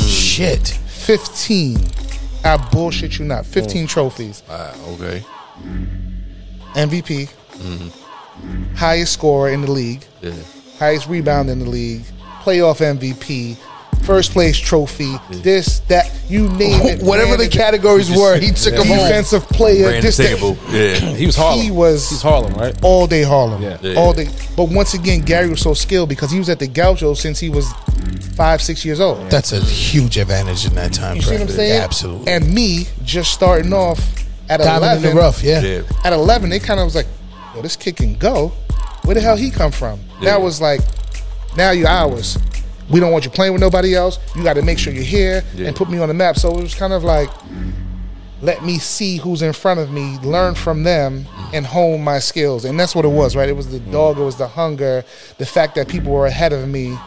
Shit. 0.08 0.68
fifteen. 0.68 1.78
I 2.44 2.56
bullshit 2.70 3.18
you 3.18 3.24
not. 3.24 3.46
Fifteen 3.46 3.86
trophies. 3.86 4.42
Ah, 4.50 4.74
okay. 4.92 5.24
MVP, 6.74 7.30
highest 8.74 9.12
scorer 9.12 9.50
in 9.50 9.62
the 9.62 9.70
league, 9.70 10.04
Yeah. 10.22 10.32
highest 10.78 11.08
rebound 11.08 11.50
in 11.50 11.58
the 11.60 11.68
league, 11.68 12.02
playoff 12.42 12.80
MVP, 12.80 13.56
first 14.02 14.32
place 14.32 14.58
trophy, 14.58 15.16
this, 15.30 15.78
that, 15.88 16.10
you 16.28 16.48
name 16.50 16.82
it. 16.82 17.02
Whatever 17.02 17.32
the 17.32 17.44
Ran 17.44 17.46
it- 17.46 17.52
categories 17.52 18.10
were, 18.10 18.36
he 18.38 18.50
took 18.50 18.74
them 18.74 18.86
home. 18.86 18.98
defensive 18.98 19.48
player, 19.48 19.86
Ran 19.86 19.94
the 19.96 20.00
this, 20.02 20.16
that. 20.18 20.56
Yeah. 20.70 21.14
He 21.16 21.24
was 21.26 21.36
Harlem. 21.36 21.64
He 21.64 21.70
was- 21.70 22.10
He's 22.10 22.20
Harlem, 22.22 22.52
right? 22.54 22.74
all 22.82 23.06
day 23.06 23.22
Harlem. 23.22 23.62
Yeah. 23.62 23.78
Yeah. 23.80 23.94
All 23.94 24.12
day. 24.12 24.28
But 24.56 24.64
once 24.68 24.92
again, 24.94 25.20
Gary 25.20 25.48
was 25.48 25.60
so 25.60 25.72
skilled 25.74 26.08
because 26.10 26.30
he 26.30 26.38
was 26.38 26.48
at 26.50 26.58
the 26.58 26.66
Gaucho 26.66 27.14
since 27.14 27.38
he 27.40 27.48
was 27.48 27.66
five, 28.36 28.60
six 28.60 28.84
years 28.84 29.00
old. 29.00 29.30
That's 29.30 29.52
a 29.52 29.60
huge 29.60 30.18
advantage 30.18 30.66
in 30.66 30.74
that 30.74 30.92
time. 30.92 31.16
You 31.16 31.22
see 31.22 31.30
what 31.32 31.40
I'm 31.42 31.46
frame. 31.46 31.56
saying? 31.56 31.80
Absolutely. 31.82 32.32
And 32.32 32.52
me 32.52 32.86
just 33.04 33.32
starting 33.32 33.72
off 33.72 34.00
at 34.50 34.58
Diamond 34.60 34.82
11. 34.84 35.04
in 35.04 35.14
the 35.14 35.20
rough, 35.20 35.42
yeah. 35.42 35.60
Yeah. 35.60 35.80
At 36.04 36.12
11, 36.12 36.50
they 36.50 36.58
kind 36.58 36.78
of 36.80 36.84
was 36.84 36.94
like, 36.94 37.06
yo, 37.54 37.62
this 37.62 37.76
kid 37.76 37.96
can 37.96 38.14
go. 38.14 38.52
Where 39.04 39.14
the 39.14 39.20
hell 39.20 39.36
he 39.36 39.50
come 39.50 39.70
from? 39.70 40.00
Yeah. 40.20 40.32
That 40.32 40.42
was 40.42 40.60
like, 40.60 40.80
now 41.56 41.70
you're 41.70 41.88
ours. 41.88 42.38
We 42.90 43.00
don't 43.00 43.12
want 43.12 43.24
you 43.24 43.30
playing 43.30 43.52
with 43.52 43.62
nobody 43.62 43.94
else. 43.94 44.18
You 44.36 44.44
got 44.44 44.54
to 44.54 44.62
make 44.62 44.78
sure 44.78 44.92
you're 44.92 45.02
here 45.02 45.42
Yeah. 45.54 45.68
and 45.68 45.76
put 45.76 45.88
me 45.88 45.98
on 45.98 46.08
the 46.08 46.14
map. 46.14 46.36
So 46.36 46.50
it 46.56 46.62
was 46.62 46.74
kind 46.74 46.92
of 46.92 47.04
like, 47.04 47.30
let 48.42 48.62
me 48.64 48.78
see 48.78 49.16
who's 49.16 49.40
in 49.40 49.52
front 49.52 49.80
of 49.80 49.90
me, 49.90 50.18
learn 50.18 50.54
from 50.54 50.82
them, 50.82 51.26
and 51.52 51.64
hone 51.64 52.02
my 52.02 52.18
skills. 52.18 52.64
And 52.64 52.78
that's 52.78 52.94
what 52.94 53.04
it 53.04 53.08
was, 53.08 53.36
right? 53.36 53.48
It 53.48 53.56
was 53.56 53.70
the 53.70 53.78
mm. 53.78 53.92
dog, 53.92 54.18
it 54.18 54.22
was 54.22 54.36
the 54.36 54.48
hunger, 54.48 55.04
the 55.38 55.46
fact 55.46 55.76
that 55.76 55.88
people 55.88 56.12
were 56.12 56.26
ahead 56.26 56.52
of 56.52 56.68
me 56.68 56.98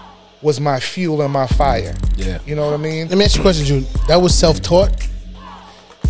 was 0.42 0.60
my 0.60 0.80
fuel 0.80 1.22
and 1.22 1.32
my 1.32 1.48
fire. 1.48 1.96
Yeah. 2.16 2.40
You 2.46 2.56
know 2.56 2.66
what 2.66 2.74
I 2.74 2.78
mean? 2.78 3.08
Let 3.08 3.18
me 3.18 3.26
ask 3.26 3.36
you 3.36 3.42
a 3.42 3.44
question, 3.44 3.66
June. 3.66 3.86
That 4.08 4.18
was 4.18 4.38
self 4.38 4.62
taught? 4.62 4.92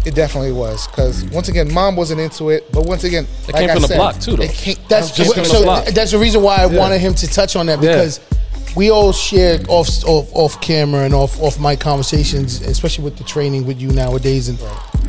It 0.07 0.15
definitely 0.15 0.53
was 0.53 0.87
because 0.87 1.25
mm. 1.25 1.33
once 1.33 1.49
again, 1.49 1.73
mom 1.73 1.97
wasn't 1.97 2.21
into 2.21 2.49
it. 2.49 2.71
But 2.71 2.85
once 2.85 3.03
again, 3.03 3.27
It 3.45 3.53
like 3.53 3.61
came 3.61 3.69
I 3.69 3.73
from 3.73 3.81
the 3.81 3.87
said, 3.89 3.97
block, 3.97 4.19
too, 4.19 4.37
though. 4.37 4.43
it 4.43 4.51
came- 4.53 4.77
That's 4.87 5.11
Just 5.11 5.35
so, 5.35 5.41
the 5.59 5.63
block. 5.65 5.85
that's 5.87 6.11
the 6.11 6.17
reason 6.17 6.41
why 6.41 6.55
I 6.55 6.65
wanted 6.65 7.01
him 7.01 7.13
to 7.15 7.27
touch 7.27 7.57
on 7.57 7.65
that 7.65 7.83
Yeah. 7.83 7.91
because 7.91 8.21
we 8.73 8.89
all 8.89 9.11
share 9.11 9.59
off, 9.67 9.89
off 10.05 10.29
off 10.33 10.61
camera 10.61 11.03
and 11.03 11.13
off 11.13 11.41
off 11.41 11.59
my 11.59 11.75
conversations, 11.75 12.61
especially 12.61 13.03
with 13.03 13.17
the 13.17 13.25
training 13.25 13.65
with 13.65 13.81
you 13.81 13.89
nowadays, 13.89 14.47
and 14.47 14.57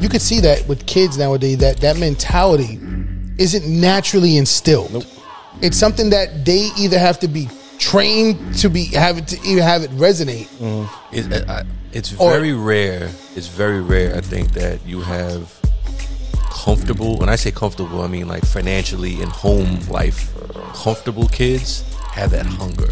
you 0.01 0.09
could 0.09 0.23
see 0.23 0.41
that 0.41 0.67
with 0.67 0.85
kids 0.87 1.17
nowadays 1.17 1.59
that 1.59 1.77
that 1.77 1.97
mentality 1.97 2.81
isn't 3.39 3.67
naturally 3.69 4.37
instilled. 4.37 5.07
It's 5.61 5.77
something 5.77 6.11
that 6.11 6.45
they 6.45 6.71
either 6.77 6.99
have 6.99 7.21
to 7.21 7.29
be 7.29 7.49
trained 7.79 8.57
to 8.57 8.69
be 8.69 8.87
have 8.87 9.19
it 9.19 9.29
to 9.29 9.41
even 9.47 9.63
have 9.63 9.85
it 9.85 9.91
resonate. 9.93 10.49
Mm-hmm. 10.59 11.15
It, 11.15 11.49
I, 11.49 11.63
it's 11.93 12.15
Or- 12.19 12.31
very 12.31 12.53
rare. 12.53 13.11
It's 13.37 13.49
very 13.49 13.81
rare. 13.81 14.17
I 14.17 14.21
think 14.21 14.53
that 14.53 14.79
you 14.87 15.01
have 15.03 15.53
comfortable. 16.51 17.17
When 17.19 17.29
I 17.29 17.37
say 17.37 17.51
comfortable, 17.51 18.03
I 18.03 18.09
mean 18.09 18.29
like 18.29 18.45
financially 18.45 19.23
and 19.23 19.31
home 19.31 19.81
life. 19.89 20.31
Comfortable 20.75 21.29
kids 21.29 21.85
have 22.13 22.31
that 22.33 22.47
hunger. 22.47 22.89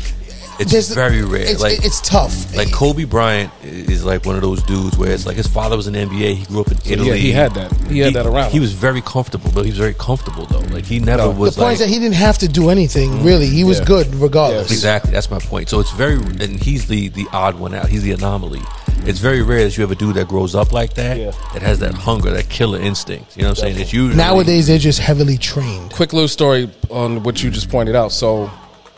It's 0.59 0.70
There's- 0.72 0.88
very 0.94 1.22
rare. 1.22 1.42
It's, 1.42 1.61
like 1.61 1.84
it's 1.84 2.01
tough. 2.01 2.57
like 2.57 2.72
Kobe 2.72 3.05
Bryant 3.05 3.53
is 3.62 4.07
like 4.07 4.24
one 4.24 4.36
of 4.36 4.40
those 4.40 4.62
dudes 4.62 4.97
where 4.97 5.11
it's 5.12 5.26
like 5.26 5.36
his 5.36 5.47
father 5.47 5.76
was 5.76 5.86
in 5.86 5.92
the 5.92 5.99
NBA. 5.99 6.34
He 6.34 6.44
grew 6.47 6.62
up 6.62 6.70
in 6.70 6.78
Italy. 6.86 7.09
yeah, 7.09 7.14
he 7.16 7.30
had 7.32 7.53
that. 7.55 7.70
He 7.90 7.99
had 7.99 8.14
that 8.14 8.24
around 8.24 8.53
He 8.53 8.61
was 8.61 8.72
very 8.72 9.03
comfortable, 9.03 9.51
but 9.55 9.64
he 9.66 9.70
was 9.70 9.78
very 9.78 9.92
comfortable 9.92 10.47
though. 10.47 10.61
Like 10.74 10.86
he 10.86 10.99
never 10.99 11.24
No. 11.24 11.32
the 11.32 11.36
point 11.36 11.59
like 11.59 11.72
is 11.74 11.78
that 11.80 11.88
he 11.90 11.99
didn't 11.99 12.14
have 12.14 12.38
to 12.38 12.49
do 12.49 12.70
anything 12.70 13.11
mm-hmm. 13.11 13.26
really. 13.26 13.49
He 13.49 13.64
was 13.64 13.80
Yeah. 13.80 13.84
good 13.84 14.14
regardless. 14.14 14.70
Exactly, 14.70 15.11
that's 15.11 15.30
my 15.30 15.40
point. 15.40 15.68
So 15.68 15.78
it's 15.80 15.92
very, 15.92 16.14
and 16.14 16.62
he's 16.62 16.86
the 16.86 17.09
the 17.09 17.26
odd 17.34 17.57
one 17.59 17.74
out. 17.74 17.90
He's 17.90 18.03
the 18.03 18.12
anomaly. 18.12 18.62
It's 19.05 19.18
very 19.20 19.42
rare 19.42 19.64
that 19.64 19.76
you 19.76 19.82
have 19.82 19.90
a 19.90 19.94
dude 19.94 20.16
that 20.16 20.28
grows 20.28 20.55
up 20.55 20.72
like 20.72 20.94
that, 20.94 21.16
Yeah. 21.18 21.30
that 21.53 21.62
has 21.62 21.78
that 21.80 21.94
hunger, 21.94 22.30
that 22.30 22.49
killer 22.49 22.78
instinct. 22.80 23.36
You 23.36 23.42
know 23.42 23.51
what 23.51 23.59
I'm 23.59 23.62
saying? 23.72 23.80
It's 23.80 23.92
usually 23.92 24.16
Nowadays, 24.16 24.66
they're 24.66 24.78
just 24.78 24.99
heavily 24.99 25.38
trained. 25.38 25.92
quick 25.92 26.12
little 26.12 26.28
story 26.28 26.70
on 26.90 27.22
what 27.22 27.42
you 27.42 27.51
just 27.51 27.68
pointed 27.70 27.94
out. 27.94 28.11
So 28.12 28.51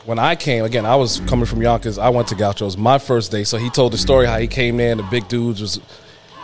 when 0.07 0.19
I 0.19 0.35
came 0.37 0.65
again, 0.65 0.87
I 0.87 0.97
was 0.97 1.21
coming 1.27 1.45
from 1.45 1.61
Yonkers. 1.61 1.99
I 1.99 2.09
went 2.09 2.29
to 2.29 2.35
Gauchos 2.35 2.77
my 2.79 2.99
first 2.99 3.31
day. 3.31 3.45
So 3.45 3.59
he 3.59 3.69
told 3.69 3.93
the 3.93 3.99
story 3.99 4.27
how 4.27 4.39
he 4.39 4.47
came 4.47 4.77
there 4.79 4.91
and 4.93 5.01
the 5.01 5.05
big 5.05 5.29
dudes 5.29 5.61
was 5.61 5.79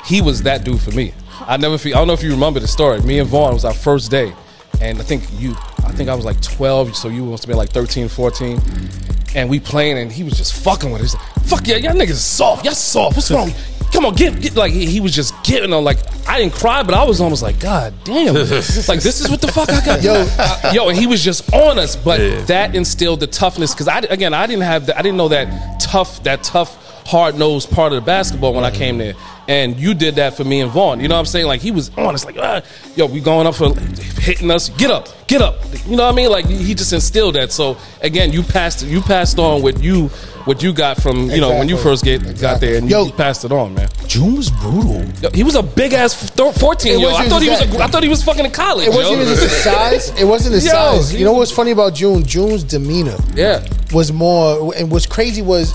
he 0.04 0.20
was 0.20 0.42
that 0.42 0.64
dude 0.64 0.80
for 0.82 0.90
me. 0.90 1.14
I 1.46 1.56
never 1.56 1.78
feel, 1.78 1.94
I 1.94 1.98
don't 1.98 2.06
know 2.08 2.12
if 2.12 2.22
you 2.22 2.30
remember 2.32 2.60
the 2.60 2.68
story. 2.68 3.00
Me 3.00 3.18
and 3.18 3.28
Vaughn 3.28 3.54
was 3.54 3.64
our 3.64 3.72
first 3.72 4.10
day. 4.10 4.34
And 4.80 4.98
I 5.00 5.02
think 5.04 5.24
you 5.38 5.54
I 5.84 5.92
think 5.92 6.08
I 6.08 6.14
was 6.14 6.24
like 6.24 6.40
12, 6.40 6.96
so 6.96 7.08
you 7.08 7.24
must 7.24 7.44
have 7.44 7.48
been 7.48 7.56
like 7.58 7.70
13, 7.70 8.08
14. 8.08 8.60
And 9.34 9.48
we 9.50 9.58
playing 9.60 9.98
and 9.98 10.12
he 10.12 10.22
was 10.22 10.36
just 10.36 10.54
fucking 10.62 10.90
with 10.90 11.02
us. 11.02 11.14
Like, 11.14 11.44
Fuck 11.44 11.66
yeah, 11.66 11.76
y'all 11.76 11.92
niggas 11.92 12.14
soft. 12.14 12.64
Y'all 12.64 12.74
soft. 12.74 13.16
What's 13.16 13.30
wrong? 13.30 13.52
Come 13.92 14.06
on, 14.06 14.14
get, 14.14 14.40
get 14.40 14.56
like 14.56 14.72
he, 14.72 14.86
he 14.86 15.00
was 15.00 15.14
just 15.14 15.34
getting 15.44 15.72
on 15.72 15.84
like 15.84 15.98
I 16.28 16.38
didn't 16.40 16.54
cry, 16.54 16.82
but 16.82 16.94
I 16.94 17.04
was 17.04 17.20
almost 17.20 17.42
like, 17.42 17.60
God 17.60 17.94
damn. 18.04 18.34
like 18.34 18.48
this 18.48 19.20
is 19.20 19.30
what 19.30 19.40
the 19.40 19.48
fuck 19.52 19.68
I 19.70 19.84
got. 19.84 20.02
Yo, 20.02 20.26
yo, 20.72 20.88
and 20.88 20.98
he 20.98 21.06
was 21.06 21.22
just 21.22 21.52
on 21.52 21.78
us. 21.78 21.94
But 21.94 22.18
Yeah. 22.20 22.40
that 22.46 22.74
instilled 22.74 23.20
the 23.20 23.26
toughness 23.28 23.72
because 23.72 23.86
I 23.88 23.98
again 24.00 24.34
I 24.34 24.46
didn't 24.46 24.62
have 24.64 24.86
the, 24.86 24.98
I 24.98 25.02
didn't 25.02 25.16
know 25.16 25.28
that 25.28 25.80
tough 25.80 26.22
that 26.24 26.42
tough 26.42 26.80
hard 27.06 27.38
nosed 27.38 27.70
part 27.70 27.92
of 27.92 27.96
the 27.96 28.04
basketball 28.06 28.52
when 28.54 28.64
I 28.64 28.70
came 28.70 28.98
there. 28.98 29.14
And 29.46 29.78
you 29.78 29.94
did 29.94 30.16
that 30.16 30.34
for 30.34 30.44
me 30.44 30.60
and 30.60 30.70
Vaughn. 30.70 31.00
You 31.00 31.08
know 31.08 31.16
what 31.16 31.20
I'm 31.20 31.26
saying? 31.26 31.46
Like 31.46 31.60
he 31.60 31.70
was 31.70 31.90
on 31.98 32.14
us, 32.14 32.24
like, 32.24 32.36
ah, 32.38 32.62
yo, 32.96 33.06
we 33.06 33.20
going 33.20 33.46
up 33.46 33.54
for 33.54 33.74
hitting 34.20 34.50
us. 34.50 34.70
Get 34.70 34.90
up, 34.90 35.08
get 35.26 35.42
up. 35.42 35.56
You 35.86 35.96
know 35.96 36.04
what 36.04 36.12
I 36.12 36.16
mean? 36.16 36.30
Like 36.30 36.46
he 36.46 36.74
just 36.74 36.92
instilled 36.92 37.34
that. 37.34 37.52
So 37.52 37.76
again, 38.00 38.32
you 38.32 38.42
passed 38.42 38.84
you 38.86 39.00
passed 39.00 39.38
on 39.38 39.62
what 39.62 39.82
you 39.82 40.08
what 40.44 40.62
you 40.62 40.72
got 40.72 41.00
from 41.00 41.30
you 41.30 41.40
know 41.40 41.50
when 41.50 41.68
you 41.68 41.76
first 41.76 42.04
get 42.04 42.40
got 42.40 42.60
there 42.60 42.76
and 42.76 42.88
you, 42.88 42.96
Yo. 42.96 43.06
you 43.06 43.12
passed 43.12 43.44
it 43.44 43.52
on, 43.52 43.74
man. 43.74 43.88
June 44.06 44.36
was 44.36 44.50
brutal. 44.50 45.04
Yo, 45.22 45.30
he 45.30 45.42
was 45.42 45.54
a 45.54 45.62
big 45.62 45.92
ass 45.92 46.30
fourteen 46.58 46.98
year 46.98 47.08
old. 47.08 47.20
I 47.20 47.28
thought 47.28 47.42
he 47.42 47.50
was 47.50 47.60
a, 47.60 47.82
I 47.82 47.86
thought 47.86 48.02
he 48.02 48.08
was 48.08 48.22
fucking 48.22 48.44
in 48.44 48.50
college. 48.50 48.86
It 48.86 48.90
wasn't 48.90 49.22
just 49.22 49.64
size. 49.64 50.20
It 50.20 50.24
wasn't 50.24 50.54
the 50.54 50.60
Yo, 50.60 50.72
size. 50.72 51.14
You 51.14 51.24
know 51.24 51.32
what's 51.32 51.50
funny 51.50 51.70
about 51.70 51.94
June? 51.94 52.24
June's 52.24 52.64
demeanor 52.64 53.16
yeah. 53.34 53.66
was 53.92 54.12
more, 54.12 54.74
and 54.74 54.90
what's 54.90 55.06
crazy 55.06 55.42
was 55.42 55.74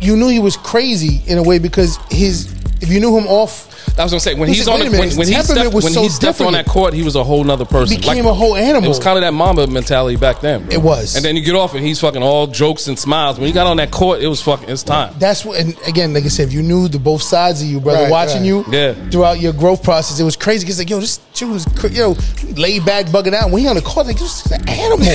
you 0.00 0.16
knew 0.16 0.28
he 0.28 0.40
was 0.40 0.56
crazy 0.56 1.22
in 1.26 1.38
a 1.38 1.42
way 1.42 1.58
because 1.58 1.98
his. 2.10 2.56
If 2.80 2.88
you 2.90 2.98
knew 2.98 3.16
him 3.16 3.26
off, 3.26 3.68
I 3.98 4.02
was 4.04 4.12
gonna 4.12 4.20
say 4.20 4.32
when 4.34 4.48
He 4.48 4.54
he's 4.54 4.66
on 4.68 4.80
"Wait 4.80 4.88
the, 4.88 4.96
a 4.96 4.98
when, 5.00 5.08
his 5.08 5.18
when 5.18 5.28
he 5.28 5.34
stepped 5.34 5.74
was 5.74 5.84
when 5.84 5.92
so 5.92 6.02
he 6.02 6.08
stepped 6.08 6.40
on 6.40 6.54
that 6.54 6.64
court, 6.66 6.94
he 6.94 7.02
was 7.02 7.14
a 7.14 7.22
whole 7.22 7.44
nother 7.44 7.66
person. 7.66 7.94
He 7.96 8.00
Became 8.00 8.24
a 8.26 8.32
whole 8.32 8.56
animal. 8.56 8.84
It 8.84 8.88
was 8.88 8.98
kind 8.98 9.18
of 9.18 9.22
that 9.22 9.32
Mamba 9.34 9.66
mentality 9.66 10.16
back 10.16 10.40
then. 10.40 10.64
Bro. 10.64 10.72
It 10.72 10.80
was. 10.82 11.14
and 11.16 11.22
then 11.24 11.36
you 11.36 11.42
get 11.42 11.54
off 11.54 11.74
and 11.74 11.84
he's 11.84 12.00
fucking 12.00 12.22
all 12.22 12.46
jokes 12.46 12.88
and 12.88 12.98
smiles. 12.98 13.38
When 13.38 13.46
he 13.48 13.52
got 13.52 13.66
on 13.66 13.76
that 13.76 13.90
court, 13.90 14.20
it 14.22 14.28
was 14.28 14.40
fucking. 14.40 14.70
It's 14.70 14.82
time. 14.82 15.14
that's 15.18 15.44
what. 15.44 15.60
And 15.60 15.76
again, 15.86 16.14
like 16.14 16.24
I 16.24 16.28
said, 16.28 16.48
if 16.48 16.54
you 16.54 16.62
knew 16.62 16.88
the 16.88 16.98
both 16.98 17.20
sides 17.22 17.60
of 17.60 17.68
you, 17.68 17.80
brother, 17.80 18.04
Right, 18.04 18.10
watching 18.10 18.38
right. 18.40 18.46
you 18.46 18.64
Yeah. 18.70 18.94
throughout 19.10 19.40
your 19.40 19.52
growth 19.52 19.82
process, 19.82 20.18
it 20.18 20.24
was 20.24 20.36
crazy. 20.36 20.66
Cause 20.66 20.78
like, 20.78 20.88
yo, 20.88 21.00
this 21.00 21.20
June 21.34 21.50
was, 21.52 21.66
cra- 21.76 21.90
yo, 21.90 22.16
laid 22.56 22.84
back, 22.86 23.06
bugging 23.06 23.34
out. 23.34 23.50
When 23.50 23.60
he 23.62 23.68
on 23.68 23.76
the 23.76 23.82
court, 23.82 24.06
like, 24.06 24.18
this 24.18 24.46
is 24.46 24.52
an 24.52 24.66
animal. 24.68 25.06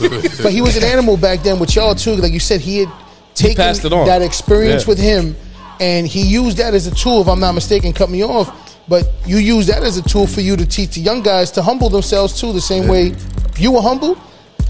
but 0.42 0.52
he 0.52 0.60
was 0.60 0.76
an 0.76 0.84
animal 0.84 1.16
back 1.16 1.40
then 1.42 1.58
with 1.58 1.74
y'all 1.74 1.94
too. 1.94 2.16
Like 2.16 2.32
you 2.32 2.40
said, 2.40 2.60
he 2.60 2.80
had 2.80 2.88
taken 3.34 3.56
passed 3.56 3.84
it 3.84 3.92
on. 3.92 4.06
that 4.06 4.20
experience 4.22 4.82
Yeah. 4.84 4.88
with 4.88 4.98
him, 4.98 5.36
and 5.80 6.06
he 6.06 6.22
used 6.22 6.58
that 6.58 6.74
as 6.74 6.86
a 6.86 6.94
tool. 6.94 7.22
If 7.22 7.28
I'm 7.28 7.40
not 7.40 7.52
mistaken, 7.52 7.92
cut 7.92 8.10
me 8.10 8.24
off. 8.24 8.60
But 8.88 9.10
you 9.24 9.38
use 9.38 9.66
that 9.68 9.82
as 9.82 9.96
a 9.96 10.02
tool 10.02 10.26
for 10.26 10.42
you 10.42 10.56
to 10.56 10.66
teach 10.66 10.94
the 10.94 11.00
young 11.00 11.22
guys 11.22 11.50
to 11.52 11.62
humble 11.62 11.88
themselves 11.88 12.38
too, 12.38 12.52
the 12.52 12.60
same 12.60 12.86
way 12.86 13.14
you 13.56 13.72
were 13.72 13.80
humble. 13.80 14.18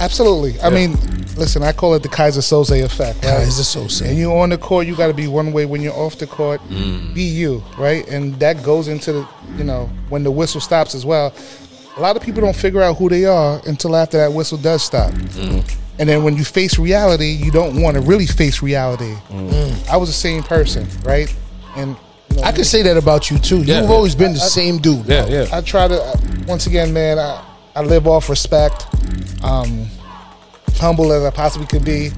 Absolutely. 0.01 0.61
I 0.61 0.71
mean, 0.71 0.93
listen, 1.37 1.63
I 1.63 1.73
call 1.73 1.95
it 1.95 2.03
the 2.03 2.09
Keyser 2.09 2.43
Soze 2.43 2.85
effect. 2.85 3.25
Right? 3.25 3.47
Keyser 3.47 3.65
Soze. 3.65 4.09
And 4.09 4.19
you're 4.19 4.37
on 4.37 4.51
the 4.51 4.59
court, 4.59 4.87
you 4.87 4.97
got 4.97 5.09
to 5.09 5.15
be 5.15 5.27
one 5.27 5.53
way. 5.53 5.67
When 5.67 5.81
you're 5.81 5.95
off 5.95 6.19
the 6.19 6.27
court, 6.27 6.61
mm. 6.69 7.15
be 7.15 7.23
you, 7.23 7.63
right? 7.79 8.07
And 8.09 8.35
that 8.41 8.63
goes 8.63 8.89
into 8.89 9.13
the, 9.13 9.29
you 9.57 9.65
know, 9.65 9.91
when 10.09 10.25
the 10.25 10.31
whistle 10.31 10.61
stops 10.61 10.95
as 10.95 11.05
well. 11.05 11.35
A 11.97 12.01
lot 12.01 12.17
of 12.17 12.23
people 12.23 12.41
don't 12.41 12.57
figure 12.57 12.83
out 12.83 12.97
who 12.97 13.09
they 13.09 13.25
are 13.25 13.61
until 13.67 13.95
after 13.95 14.19
that 14.19 14.33
whistle 14.33 14.59
does 14.59 14.83
stop. 14.83 15.13
Mm. 15.13 15.77
And 15.99 16.09
then 16.09 16.25
when 16.25 16.37
you 16.37 16.45
face 16.45 16.79
reality, 16.79 17.31
you 17.31 17.51
don't 17.53 17.81
want 17.81 17.97
to 17.97 18.01
really 18.01 18.27
face 18.27 18.63
reality. 18.63 19.15
I 19.91 19.97
was 19.97 20.09
the 20.09 20.15
same 20.15 20.43
person, 20.43 20.87
right? 21.05 21.35
And 21.77 21.97
you 22.31 22.37
know, 22.37 22.43
I 22.43 22.53
could 22.53 22.67
say 22.67 22.83
that 22.83 22.97
about 22.97 23.31
you 23.31 23.39
too. 23.39 23.63
Yeah. 23.63 23.81
You've 23.81 23.91
always 23.91 24.15
been 24.15 24.33
the 24.33 24.41
same 24.41 24.79
dude. 24.79 25.07
Yeah, 25.07 25.27
yeah. 25.27 25.47
I 25.53 25.61
try 25.61 25.87
to 25.89 26.19
once 26.49 26.67
again, 26.67 26.93
man. 26.93 27.19
I, 27.19 27.45
I 27.77 27.83
live 27.83 28.07
off 28.07 28.29
respect, 28.31 28.87
um, 29.43 29.87
humble 30.77 31.13
as 31.13 31.25
I 31.25 31.31
possibly 31.31 31.67
could 31.67 31.85
be, 31.85 32.11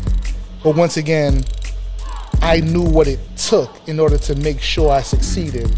but 0.62 0.76
once 0.76 0.98
again, 0.98 1.44
I 2.42 2.60
knew 2.60 2.82
what 2.82 3.08
it 3.08 3.20
took 3.36 3.70
in 3.88 3.98
order 3.98 4.18
to 4.18 4.34
make 4.36 4.60
sure 4.60 4.90
I 4.92 5.00
succeeded 5.00 5.74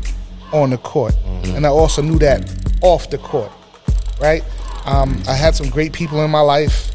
on 0.53 0.71
the 0.71 0.79
court, 0.79 1.15
and 1.45 1.65
I 1.65 1.69
also 1.69 2.03
knew 2.03 2.19
that 2.19 2.53
off 2.83 3.09
the 3.11 3.19
court, 3.19 3.53
right? 4.21 4.43
Um, 4.85 5.23
I 5.29 5.35
had 5.35 5.55
some 5.55 5.71
great 5.71 5.93
people 5.93 6.25
in 6.25 6.31
my 6.31 6.41
life. 6.41 6.91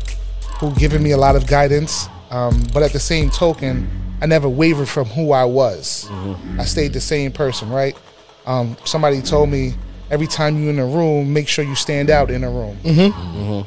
Who 0.64 0.80
given 0.80 1.04
me 1.04 1.12
a 1.12 1.18
lot 1.18 1.36
of 1.36 1.46
guidance. 1.48 2.08
Um, 2.32 2.64
but 2.74 2.84
at 2.84 2.92
the 2.94 3.00
same 3.00 3.30
token, 3.30 3.88
I 4.22 4.26
never 4.26 4.50
wavered 4.50 4.88
from 4.88 5.06
who 5.06 5.32
I 5.32 5.46
was. 5.46 6.10
I 6.58 6.66
stayed 6.66 6.94
the 6.94 7.02
same 7.02 7.32
person, 7.32 7.70
right? 7.70 7.98
Um, 8.46 8.78
somebody 8.86 9.22
told 9.22 9.50
me 9.50 9.74
every 10.10 10.28
time 10.28 10.62
you're 10.62 10.72
in 10.72 10.80
a 10.80 10.86
room, 10.86 11.34
make 11.34 11.48
sure 11.48 11.64
you 11.64 11.76
stand 11.76 12.10
out 12.10 12.32
in 12.32 12.44
a 12.44 12.50
room. 12.50 13.66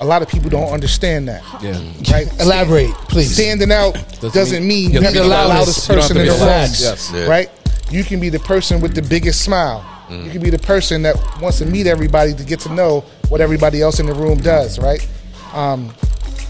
A 0.00 0.04
lot 0.04 0.22
of 0.22 0.28
people 0.28 0.50
don't 0.50 0.72
understand 0.72 1.28
that. 1.28 1.42
Yeah. 1.62 1.80
Right? 2.12 2.26
Elaborate, 2.40 2.90
please. 3.08 3.32
Standing 3.32 3.70
out 3.70 3.94
doesn't, 4.20 4.66
mean, 4.66 4.90
you 4.90 5.00
you're 5.00 5.02
have 5.02 5.12
to 5.12 5.18
the 5.18 5.24
be 5.24 5.28
the 5.28 5.34
loudest 5.34 5.88
loudest. 5.88 5.88
You 5.88 5.94
don't 5.94 6.02
have 6.02 6.10
person 6.10 6.16
in 6.20 6.26
the 6.26 6.32
the 6.32 6.38
room. 6.38 6.48
Yes. 6.48 7.12
Yeah. 7.14 7.26
Right? 7.26 7.50
You 7.90 8.02
can 8.02 8.18
be 8.18 8.28
the 8.28 8.40
person 8.40 8.80
with 8.80 8.94
the 8.94 9.02
biggest 9.02 9.42
smile. 9.42 9.90
You 10.10 10.30
can 10.30 10.42
be 10.42 10.50
the 10.50 10.58
person 10.58 11.02
that 11.02 11.16
wants 11.40 11.58
to 11.58 11.66
meet 11.66 11.86
everybody 11.86 12.34
to 12.34 12.44
get 12.44 12.60
to 12.60 12.72
know 12.72 13.04
what 13.28 13.40
everybody 13.40 13.80
else 13.80 14.00
in 14.00 14.06
the 14.06 14.12
room 14.12 14.38
does, 14.38 14.78
right? 14.78 15.06
Um, 15.54 15.94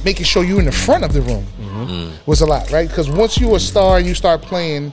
making 0.05 0.25
sure 0.27 0.45
you're 0.45 0.59
in 0.61 0.67
the 0.67 0.73
front 0.73 1.05
of 1.05 1.13
the 1.13 1.23
room 1.23 2.13
was 2.27 2.41
a 2.41 2.47
lot, 2.47 2.71
right? 2.71 2.89
Because 2.89 3.11
once 3.11 3.39
you're 3.39 3.57
a 3.57 3.61
star 3.61 3.99
and 3.99 4.07
you 4.07 4.15
start 4.15 4.43
playing 4.43 4.93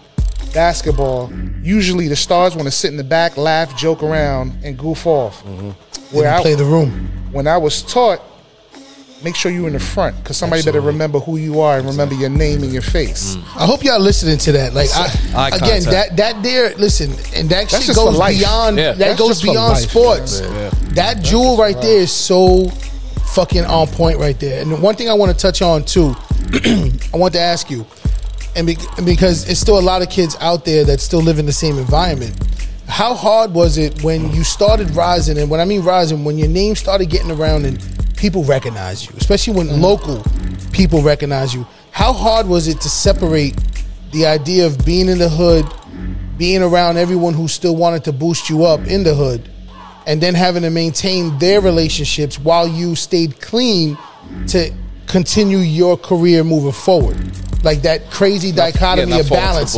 basketball, 0.54 1.32
usually 1.62 2.08
the 2.08 2.16
stars 2.16 2.56
want 2.56 2.68
to 2.68 2.72
sit 2.72 2.92
in 2.92 2.98
the 2.98 3.04
back, 3.04 3.38
laugh, 3.38 3.76
joke 3.78 4.04
around, 4.04 4.54
and 4.64 4.78
goof 4.78 5.06
off. 5.08 5.44
Where 6.12 6.24
Didn't 6.24 6.28
I, 6.28 6.42
play 6.42 6.56
the 6.56 6.66
room. 6.66 7.10
when 7.32 7.48
I 7.48 7.58
was 7.58 7.84
taught, 7.84 8.22
make 9.24 9.36
sure 9.36 9.52
you're 9.52 9.68
in 9.68 9.74
the 9.74 9.80
front 9.80 10.18
because 10.18 10.36
somebody 10.36 10.64
better 10.64 10.82
remember 10.82 11.20
who 11.20 11.38
you 11.38 11.62
are 11.62 11.78
and 11.78 11.88
remember 11.88 12.16
your 12.16 12.30
name 12.30 12.64
and 12.64 12.74
your 12.74 12.82
face. 12.82 13.38
I 13.56 13.66
hope 13.66 13.84
y'all 13.84 14.00
listening 14.00 14.38
to 14.40 14.52
that. 14.54 14.74
Like 14.74 14.90
I, 14.94 15.50
again, 15.50 15.84
contact. 15.84 16.18
that 16.18 16.18
that 16.18 16.44
there. 16.44 16.76
Listen, 16.76 17.12
and 17.36 17.48
that 17.50 17.70
That's 17.70 17.86
shit 17.86 17.96
goes 17.96 18.18
beyond. 18.20 18.78
Yeah. 18.78 18.92
That 18.94 18.98
That's 18.98 19.20
goes 19.20 19.42
beyond 19.42 19.74
life, 19.80 19.90
sports. 19.90 20.42
man. 20.42 20.72
That 20.96 21.24
jewel 21.24 21.56
right 21.56 21.80
there 21.82 22.02
is 22.02 22.12
so 22.12 22.70
fucking 23.34 23.66
on 23.66 23.88
point 23.88 24.20
right 24.20 24.40
there. 24.40 24.62
And 24.62 24.72
the 24.72 24.76
one 24.76 24.96
thing 24.96 25.10
I 25.10 25.14
want 25.14 25.32
to 25.32 25.38
touch 25.38 25.62
on 25.62 25.84
too, 25.84 26.14
I 27.14 27.18
want 27.18 27.34
to 27.34 27.40
ask 27.40 27.70
you, 27.70 27.86
and 28.56 28.68
be, 28.68 28.78
because 29.06 29.50
it's 29.50 29.60
still 29.60 29.80
a 29.80 29.82
lot 29.82 30.02
of 30.02 30.10
kids 30.10 30.36
out 30.42 30.66
there 30.66 30.84
that 30.86 31.00
still 31.00 31.22
live 31.22 31.40
in 31.40 31.46
the 31.46 31.54
same 31.54 31.78
environment. 31.78 32.38
How 32.88 33.14
hard 33.14 33.54
was 33.54 33.78
it 33.78 34.04
when 34.04 34.32
you 34.34 34.44
started 34.44 34.90
rising? 34.92 35.38
And 35.38 35.50
when 35.50 35.62
I 35.62 35.66
mean 35.66 35.82
rising, 35.82 36.26
when 36.26 36.38
your 36.38 36.50
name 36.50 36.76
started 36.76 37.10
getting 37.10 37.32
around 37.32 37.66
and 37.66 37.80
people 38.18 38.44
recognize 38.44 39.10
you, 39.10 39.16
especially 39.18 39.56
when 39.56 39.68
mm-hmm. 39.68 39.82
local 39.82 40.24
people 40.72 41.02
recognize 41.02 41.54
you. 41.54 41.66
How 41.92 42.14
hard 42.14 42.48
was 42.48 42.68
it 42.68 42.80
to 42.82 42.90
separate 42.90 43.56
the 44.12 44.26
idea 44.26 44.66
of 44.66 44.86
being 44.86 45.10
in 45.10 45.18
the 45.18 45.30
hood, 45.30 45.66
being 46.38 46.62
around 46.62 46.98
everyone 46.98 47.34
who 47.34 47.48
still 47.48 47.76
wanted 47.76 48.04
to 48.06 48.12
boost 48.14 48.50
you 48.50 48.66
up 48.66 48.82
in 48.88 49.04
the 49.04 49.14
hood, 49.16 49.50
and 50.12 50.20
then 50.22 50.36
having 50.36 50.64
to 50.64 50.70
maintain 50.70 51.38
their 51.40 51.62
relationships 51.62 52.38
while 52.38 52.68
you 52.68 52.96
stayed 52.96 53.40
clean 53.40 53.98
to 54.48 54.70
continue 55.08 55.60
your 55.60 55.96
career 55.98 56.44
moving 56.44 56.72
forward? 56.74 57.18
Like 57.64 57.84
that 57.84 58.10
crazy 58.10 58.52
dichotomy 58.52 59.12
yeah, 59.14 59.20
of 59.20 59.30
balance 59.30 59.76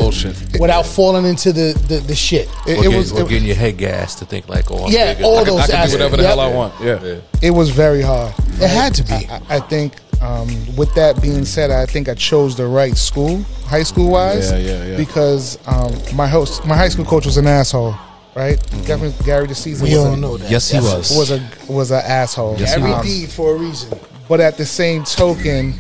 without 0.60 0.86
falling 0.86 1.26
into 1.26 1.52
the, 1.52 1.74
the, 1.90 1.98
the 2.00 2.16
shit. 2.16 2.48
It, 2.66 2.78
Or, 2.80 2.86
it 2.86 2.90
get- 2.90 2.98
was 2.98 3.12
or 3.12 3.22
it, 3.24 3.30
getting 3.30 3.48
your 3.48 3.58
head 3.58 3.78
gas 3.78 4.16
to 4.16 4.26
think 4.26 4.48
like, 4.50 4.72
oh, 4.72 4.86
I'm 4.86 4.92
Yeah, 4.92 5.14
bigger. 5.14 5.26
all 5.26 5.38
I 5.40 5.44
can- 5.44 5.56
those 5.58 5.60
I 5.60 5.68
can 5.68 5.88
do 5.88 5.94
whatever 5.94 6.18
the 6.18 6.24
Yep. 6.24 6.30
hell 6.30 6.40
I 6.40 6.48
want. 6.48 6.74
Yeah. 6.82 7.20
it 7.42 7.52
was 7.52 7.70
very 7.72 8.02
hard. 8.02 8.34
It 8.62 8.70
had 8.70 8.96
to 8.96 9.04
be. 9.04 9.14
I, 9.30 9.42
I 9.58 9.60
think 9.60 9.96
um, 10.22 10.48
with 10.78 10.94
that 10.96 11.22
being 11.22 11.44
said, 11.44 11.70
I 11.72 11.86
think 11.86 12.08
I 12.08 12.14
chose 12.16 12.56
the 12.56 12.66
right 12.68 12.96
school, 12.96 13.44
high 13.68 13.84
school 13.84 14.10
wise. 14.12 14.50
Yeah, 14.52 14.58
yeah, 14.60 14.86
yeah. 14.92 14.98
Because 14.98 15.60
um, 15.68 15.92
my 16.16 16.28
host, 16.28 16.66
my 16.66 16.78
high 16.78 16.88
school 16.88 17.04
coach 17.04 17.26
was 17.26 17.36
an 17.36 17.48
asshole, 17.48 17.94
right? 18.36 18.58
Definitely 18.86 19.14
Gary 19.26 19.48
DeCesare 19.48 19.82
We 19.82 19.90
was 19.90 19.98
all 20.06 20.14
a, 20.14 20.18
know 20.18 20.38
that. 20.38 20.50
Yes, 20.50 20.70
he 20.72 20.78
was. 20.80 21.16
was 21.16 21.32
a 21.32 21.50
was 21.70 21.92
an 21.92 22.02
asshole. 22.04 22.56
Yes, 22.58 22.74
he 22.74 22.82
Every 22.82 22.92
Um, 22.94 23.04
deed 23.04 23.30
for 23.30 23.56
a 23.56 23.58
reason. 23.58 23.98
but 24.28 24.40
at 24.40 24.58
the 24.58 24.66
same 24.66 25.04
token, 25.04 25.74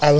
I 0.00 0.18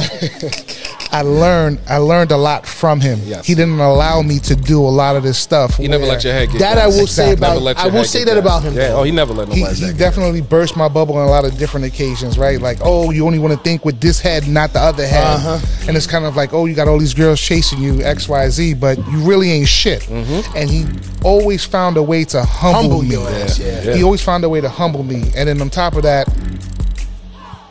I 1.11 1.23
learned 1.23 1.81
I 1.89 1.97
learned 1.99 2.33
a 2.33 2.37
lot 2.37 2.67
from 2.67 3.01
him. 3.01 3.21
Yes. 3.25 3.47
He 3.47 3.55
didn't 3.55 3.81
allow 3.81 4.21
me 4.23 4.39
to 4.41 4.55
do 4.55 4.81
a 4.81 4.89
lot 4.89 5.17
of 5.17 5.23
this 5.23 5.39
stuff. 5.39 5.77
He 5.77 5.89
never 5.89 6.05
let 6.05 6.23
your 6.25 6.33
head 6.33 6.51
get 6.51 6.59
That 6.59 6.75
gas. 6.75 6.85
I 6.85 6.87
will 6.99 7.07
say 7.07 7.33
about. 7.33 7.79
I 7.79 7.89
will 7.89 8.05
say 8.05 8.25
that 8.25 8.35
gas. 8.35 8.43
about 8.43 8.63
him. 8.63 8.75
Yeah. 8.75 8.93
Oh, 8.93 9.03
he 9.05 9.11
never 9.11 9.33
let 9.33 9.49
he, 9.49 9.61
nobody. 9.63 9.81
he 9.81 9.87
gas. 9.87 9.99
definitely 9.99 10.41
burst 10.43 10.77
my 10.77 10.89
bubble 10.89 11.17
on 11.17 11.27
a 11.27 11.31
lot 11.31 11.45
of 11.45 11.57
different 11.57 11.87
occasions, 11.87 12.39
right? 12.39 12.61
Like, 12.61 12.79
oh, 12.83 13.11
you 13.11 13.27
only 13.27 13.39
want 13.39 13.55
to 13.55 13.61
think 13.61 13.85
with 13.85 14.01
this 14.01 14.21
head, 14.21 14.47
not 14.49 14.73
the 14.73 14.81
other 14.81 15.07
head. 15.07 15.25
Uh-huh. 15.25 15.87
And 15.89 15.97
it's 15.97 16.07
kind 16.07 16.25
of 16.25 16.37
like, 16.37 16.53
oh, 16.53 16.67
you 16.67 16.75
got 16.75 16.89
all 16.89 16.99
these 16.99 17.15
girls 17.15 17.41
chasing 17.41 17.81
you, 17.81 18.03
X, 18.03 18.29
Y, 18.29 18.49
Z, 18.51 18.75
but 18.75 18.99
you 19.09 19.19
really 19.21 19.51
ain't 19.51 19.69
shit. 19.69 20.03
Mm-hmm. 20.03 20.57
And 20.57 20.69
he 20.71 20.85
always 21.25 21.65
found 21.65 21.97
a 21.97 22.03
way 22.03 22.25
to 22.25 22.43
humble, 22.45 23.01
Humble 23.01 23.03
me. 23.03 23.17
ass, 23.43 23.59
yeah. 23.59 23.95
He 23.95 24.03
always 24.03 24.23
found 24.23 24.45
a 24.45 24.49
way 24.49 24.61
to 24.61 24.69
humble 24.69 25.03
me. 25.03 25.31
And 25.37 25.49
then 25.49 25.61
on 25.61 25.71
top 25.71 25.95
of 25.95 26.03
that, 26.03 26.29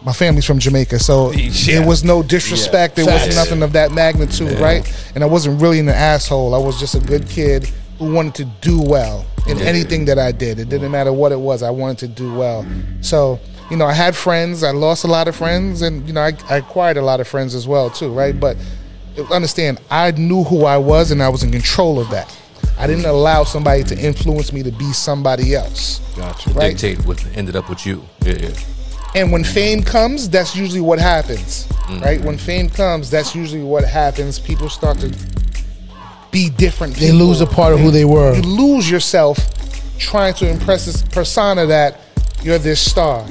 my 0.08 0.14
family's 0.14 0.46
from 0.46 0.58
Jamaica, 0.58 1.00
so 1.00 1.32
Yeah. 1.34 1.80
there 1.80 1.86
was 1.86 2.02
no 2.06 2.24
disrespect. 2.24 2.96
There 2.96 3.06
was 3.06 3.24
Facts. 3.24 3.36
nothing 3.36 3.62
of 3.62 3.74
that 3.74 3.92
magnitude, 3.92 4.58
right? 4.58 4.90
And 5.14 5.22
I 5.22 5.28
wasn't 5.28 5.62
really 5.62 5.80
an 5.80 5.90
asshole. 5.90 6.56
I 6.56 6.60
was 6.60 6.80
just 6.80 6.96
a 6.96 7.00
good 7.02 7.28
kid 7.28 7.70
who 8.00 8.14
wanted 8.14 8.34
to 8.36 8.46
do 8.62 8.80
well 8.82 9.26
in 9.48 9.60
anything 9.60 10.06
that 10.06 10.18
I 10.18 10.32
did. 10.32 10.60
It 10.60 10.70
didn't 10.70 10.92
matter 10.92 11.12
what 11.12 11.34
it 11.34 11.40
was. 11.50 11.62
I 11.62 11.72
wanted 11.72 11.98
to 11.98 12.08
do 12.08 12.34
well. 12.34 12.66
So, 13.02 13.38
you 13.70 13.76
know, 13.76 13.86
I 13.86 13.92
had 13.92 14.16
friends. 14.16 14.64
I 14.64 14.72
lost 14.72 15.04
a 15.04 15.08
lot 15.08 15.28
of 15.28 15.36
friends, 15.36 15.82
and 15.82 16.08
you 16.08 16.14
know, 16.14 16.22
I, 16.22 16.32
I 16.50 16.56
acquired 16.58 16.96
a 16.96 17.02
lot 17.02 17.20
of 17.20 17.28
friends 17.28 17.54
as 17.54 17.68
well 17.68 17.90
too, 17.90 18.10
right? 18.10 18.40
But 18.40 18.56
understand, 19.30 19.82
I 19.92 20.12
knew 20.12 20.46
who 20.46 20.64
I 20.64 20.78
was, 20.78 21.12
and 21.12 21.22
I 21.22 21.28
was 21.28 21.44
in 21.44 21.52
control 21.52 22.00
of 22.00 22.10
that. 22.12 22.34
I 22.80 22.88
didn't 22.88 23.06
allow 23.06 23.44
somebody 23.44 23.84
to 23.84 24.00
influence 24.00 24.54
me 24.54 24.64
to 24.64 24.72
be 24.72 24.94
somebody 24.94 25.54
else. 25.54 26.00
Gotcha. 26.16 26.52
Right. 26.52 26.78
Dictate 26.78 27.06
what 27.06 27.22
ended 27.36 27.58
up 27.58 27.68
with 27.70 27.86
you. 27.86 28.04
Yeah, 28.22 28.36
yeah. 28.40 28.50
And 29.18 29.32
when 29.32 29.44
fame 29.44 29.82
comes, 29.82 30.30
that's 30.30 30.56
usually 30.56 30.80
what 30.82 31.00
happens, 31.00 31.66
Mm. 31.90 32.02
right? 32.04 32.22
When 32.22 32.38
fame 32.38 32.70
comes, 32.70 33.10
that's 33.10 33.34
usually 33.34 33.64
what 33.64 33.84
happens. 33.84 34.38
People 34.38 34.70
start 34.70 35.00
to 35.00 35.12
be 36.30 36.50
different. 36.52 36.94
They 36.96 37.08
people. 37.12 37.26
lose 37.28 37.42
a 37.42 37.48
part 37.48 37.74
of 37.74 37.80
who 37.80 37.90
they 37.90 38.06
were. 38.06 38.36
You 38.36 38.44
lose 38.44 38.88
yourself 38.90 39.38
trying 39.98 40.36
to 40.36 40.48
impress 40.48 40.86
this 40.86 41.02
persona 41.02 41.66
that 41.66 42.00
you're 42.44 42.60
this 42.60 42.80
star. 42.80 43.26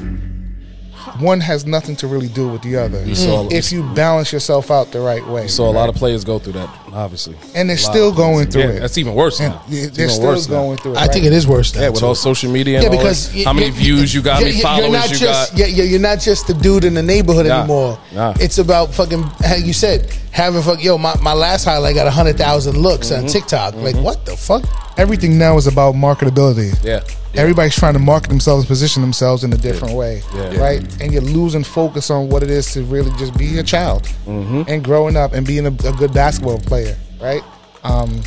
One 1.21 1.41
has 1.41 1.67
nothing 1.67 1.97
to 1.97 2.07
really 2.07 2.29
do 2.29 2.49
with 2.49 2.63
the 2.63 2.77
other. 2.77 3.15
saw- 3.15 3.49
if 3.51 3.73
you 3.73 3.83
balance 3.95 4.33
yourself 4.33 4.71
out 4.71 4.93
the 4.93 5.01
right 5.01 5.27
way. 5.27 5.49
So 5.49 5.69
a 5.69 5.71
lot 5.71 5.89
of 5.89 5.95
players 5.95 6.25
go 6.25 6.39
through 6.39 6.55
that, 6.55 6.69
obviously. 6.93 7.37
and 7.55 7.69
they're 7.69 7.77
still 7.77 8.13
going 8.13 8.51
through 8.51 8.63
Yeah, 8.63 8.69
it. 8.71 8.81
That's 8.81 8.99
even 8.99 9.15
worse 9.15 9.41
And 9.41 9.53
now. 9.55 9.63
they're 9.69 10.09
still 10.09 10.27
worse 10.27 10.49
now. 10.49 10.55
going 10.63 10.79
through 10.79 10.93
it. 10.93 10.99
I 10.99 11.07
think 11.09 11.25
right? 11.25 11.33
it 11.33 11.33
is 11.33 11.47
worse. 11.47 11.75
Now, 11.75 11.81
Yeah, 11.83 11.89
with 11.91 12.01
too. 12.01 12.07
all 12.07 12.15
social 12.15 12.51
media. 12.51 12.77
And 12.77 12.85
yeah, 12.85 12.91
all 12.91 12.97
because 12.97 13.33
this, 13.33 13.45
how 13.45 13.53
many 13.53 13.71
views 13.71 14.15
you 14.15 14.23
got, 14.23 14.35
how 14.35 14.41
many 14.41 14.53
you're 14.55 14.63
followers 14.63 14.93
not 14.93 15.11
you 15.11 15.17
just, 15.17 15.51
got. 15.53 15.59
Yeah, 15.59 15.67
yeah, 15.67 15.85
you're 15.85 16.01
not 16.01 16.21
just 16.21 16.47
the 16.47 16.55
dude 16.55 16.85
in 16.85 16.95
the 16.95 17.03
neighborhood 17.03 17.47
Nah, 17.47 17.59
anymore. 17.61 17.99
nah. 18.13 18.35
It's 18.41 18.59
about 18.59 18.93
fucking. 18.95 19.23
How 19.23 19.55
you 19.57 19.73
said 19.73 20.11
having 20.31 20.63
fuck. 20.63 20.83
Yo, 20.83 20.99
my, 20.99 21.15
my 21.23 21.33
last 21.33 21.65
highlight 21.65 21.95
got 21.95 22.13
hundred 22.13 22.37
thousand 22.37 22.77
looks 22.77 23.11
Mm-hmm. 23.11 23.25
on 23.27 23.31
TikTok. 23.31 23.75
Like 23.77 23.97
what 23.97 24.25
the 24.27 24.37
fuck? 24.37 24.65
Everything 24.99 25.39
now 25.39 25.57
is 25.57 25.67
about 25.67 25.95
marketability. 25.95 26.73
Yeah. 26.85 27.01
Everybody's 27.37 27.75
trying 27.75 27.93
to 27.95 27.99
market 27.99 28.29
themselves, 28.29 28.67
position 28.67 29.03
themselves 29.03 29.45
in 29.45 29.53
a 29.53 29.57
different 29.57 29.95
way, 29.95 30.23
Yeah. 30.35 30.57
right? 30.59 31.01
And 31.03 31.13
you're 31.13 31.23
losing 31.23 31.65
focus 31.65 32.11
on 32.11 32.29
what 32.29 32.43
it 32.43 32.51
is 32.51 32.73
to 32.73 32.83
really 32.85 33.11
just 33.19 33.37
be 33.37 33.59
a 33.59 33.63
child 33.63 34.09
and 34.27 34.83
growing 34.85 35.17
up 35.17 35.33
and 35.33 35.47
being 35.47 35.67
a, 35.67 35.71
a 35.71 35.93
good 35.93 36.13
basketball 36.15 36.59
player, 36.61 36.97
right? 37.21 37.43
Um, 37.85 38.23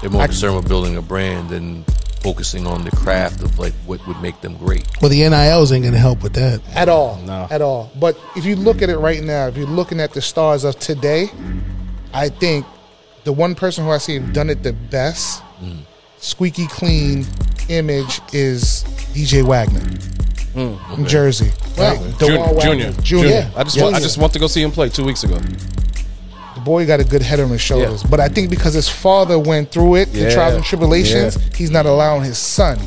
They're 0.00 0.10
more 0.10 0.24
concerned 0.24 0.56
with 0.56 0.68
building 0.68 0.96
a 0.96 1.02
brand 1.02 1.50
than 1.50 1.84
focusing 2.20 2.66
on 2.66 2.84
the 2.84 2.90
craft 2.90 3.40
of 3.42 3.58
like 3.58 3.72
what 3.86 4.04
would 4.06 4.20
make 4.20 4.40
them 4.40 4.56
great. 4.56 4.84
Well, 5.00 5.10
the 5.10 5.20
NILs 5.28 5.70
ain't 5.72 5.84
gonna 5.84 5.96
help 5.98 6.22
with 6.22 6.32
that. 6.34 6.60
at 6.74 6.88
all, 6.88 7.20
No. 7.24 7.46
at 7.50 7.62
all. 7.62 7.90
But 8.00 8.18
if 8.36 8.44
you 8.44 8.56
look 8.56 8.82
at 8.82 8.88
it 8.90 8.98
right 8.98 9.22
now, 9.22 9.46
if 9.46 9.56
you're 9.56 9.66
looking 9.68 10.00
at 10.00 10.12
the 10.12 10.20
stars 10.22 10.64
of 10.64 10.78
today, 10.80 11.30
I 12.12 12.28
think 12.30 12.66
the 13.24 13.32
one 13.32 13.54
person 13.54 13.84
who 13.84 13.90
I 13.90 13.98
see 13.98 14.14
have 14.14 14.32
done 14.32 14.50
it 14.50 14.62
the 14.64 14.72
best, 14.72 15.42
squeaky 16.18 16.66
clean 16.66 17.26
image 17.68 18.20
is 18.32 18.84
DJ 19.12 19.42
Wagner 19.42 19.80
hmm, 20.54 20.94
from 20.94 21.06
Jersey, 21.06 21.50
right? 21.78 21.98
Junior, 22.18 22.38
Dajuan 22.38 22.54
Wagner. 22.56 22.62
junior, 22.62 22.92
junior. 23.02 23.50
I 23.56 23.64
just 23.64 23.76
Yeah. 23.76 23.82
want, 23.84 23.96
I 23.96 24.00
just 24.00 24.18
want 24.18 24.32
to 24.32 24.38
go 24.38 24.46
see 24.46 24.62
him 24.62 24.70
play 24.72 24.88
two 24.88 25.04
weeks 25.04 25.24
ago. 25.24 25.38
the 26.54 26.60
boy 26.62 26.86
got 26.86 27.00
a 27.00 27.04
good 27.04 27.22
head 27.22 27.38
on 27.40 27.50
his 27.50 27.60
shoulders. 27.60 28.02
But 28.02 28.18
I 28.18 28.28
think 28.28 28.48
because 28.50 28.72
his 28.74 28.88
father 28.88 29.38
went 29.38 29.70
through 29.70 29.96
it, 29.96 30.12
the 30.12 30.30
trials 30.32 30.54
and 30.54 30.64
tribulations, 30.64 31.36
Yeah. 31.36 31.42
he's 31.56 31.70
not 31.70 31.84
allowing 31.86 32.22
his 32.24 32.38
son 32.38 32.78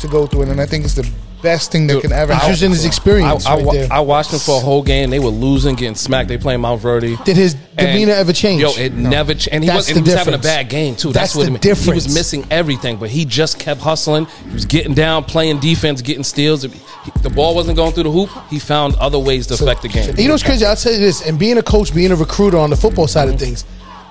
to 0.00 0.06
go 0.08 0.26
through 0.26 0.42
it. 0.42 0.48
And 0.50 0.60
I 0.60 0.66
think 0.66 0.84
it's 0.84 0.94
the 0.94 1.08
best 1.42 1.72
thing 1.72 1.86
that 1.86 1.94
Dude, 1.94 2.02
can 2.02 2.12
ever 2.12 2.32
He's 2.32 2.42
happen. 2.42 2.50
using 2.50 2.70
his 2.70 2.80
to 2.80 2.84
him. 2.84 2.86
I, 2.86 2.88
experience 2.88 3.46
I, 3.46 3.54
right 3.56 3.64
wa- 3.64 3.72
there. 3.72 3.88
I 3.90 4.00
watched 4.00 4.32
him 4.32 4.38
for 4.38 4.56
a 4.56 4.60
whole 4.60 4.82
game. 4.82 5.10
They 5.10 5.18
were 5.18 5.28
losing, 5.28 5.74
getting 5.74 5.94
smacked. 5.94 6.28
They 6.28 6.38
playing 6.38 6.60
Mount 6.60 6.80
Vernon. 6.80 7.16
Did 7.24 7.36
his 7.36 7.54
And, 7.78 7.88
demeanor 7.88 8.12
ever 8.12 8.32
change? 8.32 8.62
Yo, 8.62 8.70
it 8.72 8.92
never. 8.94 9.32
changed. 9.34 9.48
and 9.52 9.64
he 9.64 9.68
That's 9.68 9.88
was, 9.88 9.96
and 9.96 10.06
he 10.06 10.10
was 10.12 10.14
having 10.18 10.34
a 10.34 10.38
bad 10.38 10.68
game 10.68 10.96
too. 10.96 11.12
That's 11.12 11.34
That's, 11.34 11.36
what 11.36 11.42
the 11.42 11.48
it 11.48 11.64
meant. 11.66 11.78
He 11.84 11.90
was 11.92 12.14
missing 12.14 12.46
everything, 12.50 12.96
but 12.96 13.10
he 13.10 13.24
just 13.24 13.58
kept 13.58 13.80
hustling. 13.80 14.26
He 14.46 14.52
was 14.52 14.64
getting 14.66 14.94
down, 14.94 15.24
playing 15.24 15.60
defense, 15.60 16.02
getting 16.02 16.24
steals. 16.24 16.64
If 16.64 17.22
the 17.22 17.30
ball 17.30 17.54
wasn't 17.54 17.76
going 17.76 17.92
through 17.92 18.04
the 18.04 18.10
hoop, 18.12 18.30
he 18.50 18.58
found 18.58 18.94
other 18.96 19.18
ways 19.18 19.46
to 19.48 19.54
affect 19.54 19.82
the 19.82 19.88
game. 19.88 20.14
You 20.16 20.26
know 20.28 20.34
what's 20.34 20.42
crazy? 20.42 20.64
I'll 20.64 20.74
tell 20.76 20.92
you 20.92 20.98
this, 20.98 21.26
and 21.26 21.38
being 21.38 21.58
a 21.58 21.62
coach, 21.62 21.94
being 21.94 22.10
a 22.12 22.16
recruiter 22.16 22.56
on 22.58 22.70
the 22.70 22.76
football 22.76 23.06
side 23.06 23.28
of 23.28 23.38
things, 23.38 23.64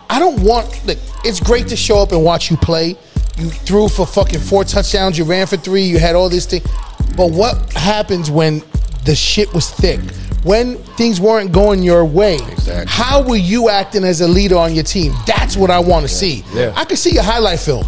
I 0.10 0.20
don't 0.20 0.42
want 0.44 0.68
like 0.88 1.00
it's 1.24 1.40
great 1.40 1.68
to 1.70 1.76
show 1.76 1.98
up 2.00 2.12
and 2.12 2.24
watch 2.24 2.50
you 2.52 2.58
play. 2.58 2.96
You 3.38 3.50
threw 3.50 3.90
for 3.90 4.06
fucking 4.06 4.40
four 4.40 4.64
touchdowns, 4.64 5.18
you 5.18 5.26
ran 5.26 5.46
for 5.46 5.58
three, 5.58 5.82
you 5.84 6.00
had 6.00 6.16
all 6.16 6.30
this 6.30 6.46
thing. 6.46 6.62
But 7.16 7.32
what 7.32 7.72
happens 7.74 8.30
when 8.30 8.62
the 9.06 9.16
shit 9.16 9.54
was 9.54 9.70
thick? 9.70 10.00
when 10.46 10.78
things 10.94 11.20
weren't 11.20 11.52
going 11.52 11.82
your 11.82 12.06
way. 12.06 12.36
Exactly. 12.36 12.86
How 12.88 13.24
were 13.24 13.36
you 13.36 13.68
acting 13.70 14.04
as 14.04 14.22
a 14.22 14.28
leader 14.28 14.56
on 14.58 14.76
your 14.76 14.84
team? 14.84 15.12
That's 15.26 15.58
what 15.58 15.72
I 15.72 15.80
want 15.80 16.08
to 16.08 16.08
see. 16.08 16.46
Yeah. 16.54 16.72
I 16.76 16.86
can 16.86 16.98
see 16.98 17.14
your 17.14 17.24
highlight 17.24 17.60
film 17.60 17.84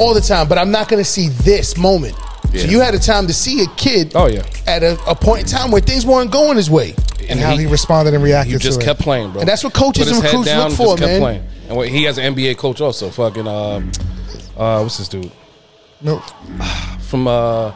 all 0.00 0.12
the 0.12 0.20
time, 0.20 0.48
but 0.48 0.58
I'm 0.58 0.72
not 0.72 0.88
going 0.88 1.00
to 1.00 1.08
see 1.08 1.28
this 1.28 1.76
moment. 1.76 2.16
So 2.52 2.66
you 2.66 2.80
had 2.80 2.94
a 2.94 2.98
time 2.98 3.28
to 3.28 3.32
see 3.32 3.62
a 3.62 3.66
kid. 3.76 4.12
Oh, 4.16 4.26
yeah. 4.26 4.44
At 4.66 4.82
a, 4.82 4.98
a 5.08 5.14
point 5.14 5.42
in 5.42 5.46
time 5.46 5.70
where 5.70 5.80
things 5.80 6.04
weren't 6.04 6.32
going 6.32 6.56
his 6.56 6.68
way, 6.68 6.96
and 7.28 7.38
how 7.38 7.56
he, 7.56 7.66
responded 7.66 8.12
and 8.14 8.22
reacted 8.22 8.52
He 8.52 8.58
just 8.58 8.80
kept 8.80 9.00
it. 9.00 9.02
playing, 9.04 9.30
bro. 9.30 9.40
And 9.40 9.48
that's 9.48 9.62
what 9.62 9.72
coaches 9.72 10.10
and 10.10 10.22
recruits 10.22 10.46
down, 10.46 10.70
look 10.70 10.76
for, 10.76 10.96
kept 10.96 11.00
man. 11.00 11.20
Playing. 11.20 11.48
And 11.68 11.76
what, 11.76 11.88
he 11.88 12.04
has 12.04 12.18
an 12.18 12.34
NBA 12.34 12.58
coach 12.58 12.80
also. 12.80 13.08
Fucking 13.10 13.46
um, 13.46 13.90
uh, 14.56 14.80
what's 14.80 14.98
this 14.98 15.08
dude 15.08 15.32
No. 16.00 16.18
from 17.00 17.26
uh, 17.28 17.72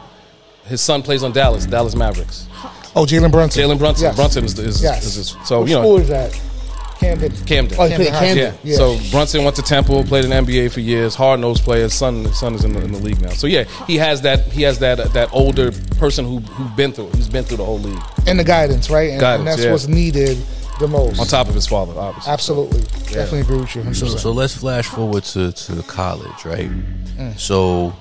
his 0.69 0.81
son 0.81 1.01
plays 1.01 1.23
on 1.23 1.31
Dallas, 1.31 1.65
Dallas 1.65 1.95
Mavericks. 1.95 2.47
Oh, 2.95 3.05
Jalen 3.05 3.31
Brunson. 3.31 3.63
Jalen 3.63 3.77
Brunson. 3.77 4.05
Yes. 4.05 4.15
Brunson 4.15 4.45
is, 4.45 4.57
is, 4.59 4.81
Yes. 4.81 5.05
is, 5.05 5.17
is 5.17 5.35
so 5.45 5.61
Which 5.61 5.69
you 5.69 5.75
know 5.75 5.81
school 5.83 5.97
is 5.97 6.07
that? 6.09 6.41
Camden. 6.99 7.31
Camden. 7.45 7.77
Oh, 7.79 7.87
he 7.87 7.95
played 7.95 8.09
Camden. 8.09 8.55
Yeah. 8.63 8.75
So 8.75 8.97
Brunson 9.11 9.43
went 9.43 9.55
to 9.55 9.61
Temple, 9.61 10.03
played 10.03 10.25
in 10.25 10.31
NBA 10.31 10.71
for 10.71 10.81
years. 10.81 11.15
Hard 11.15 11.39
nosed 11.39 11.63
player. 11.63 11.83
His 11.83 11.93
son, 11.93 12.25
his 12.25 12.37
son 12.37 12.55
is 12.55 12.65
in 12.65 12.73
the, 12.73 12.81
in 12.83 12.91
the 12.91 12.99
league 12.99 13.21
now. 13.21 13.29
So 13.29 13.47
yeah, 13.47 13.63
he 13.87 13.95
has 13.97 14.21
that. 14.23 14.51
He 14.51 14.63
has 14.63 14.79
that 14.79 15.13
that 15.13 15.29
older 15.31 15.71
person 15.97 16.25
who 16.25 16.39
who 16.39 16.75
been 16.75 16.91
through. 16.91 17.07
it. 17.07 17.15
He's 17.15 17.29
been 17.29 17.45
through 17.45 17.57
the 17.57 17.65
whole 17.65 17.79
league 17.79 18.01
and 18.27 18.37
the 18.37 18.43
guidance, 18.43 18.89
right? 18.89 19.11
And, 19.11 19.19
Guidance, 19.21 19.39
and 19.39 19.47
that's 19.47 19.63
yeah. 19.63 19.71
what's 19.71 19.87
needed 19.87 20.37
the 20.79 20.87
most. 20.89 21.19
on 21.19 21.27
top 21.27 21.47
of 21.47 21.55
his 21.55 21.67
father, 21.67 21.97
obviously. 21.97 22.33
Absolutely. 22.33 22.81
Definitely 23.13 23.39
agree 23.41 23.59
with 23.59 23.75
you. 23.75 23.81
100%. 23.83 23.95
So, 23.95 24.07
so 24.07 24.31
let's 24.31 24.55
flash 24.55 24.87
forward 24.87 25.23
to, 25.25 25.51
to 25.51 25.83
college, 25.83 26.45
right? 26.45 26.69
Mm. 26.69 27.39
So 27.39 27.93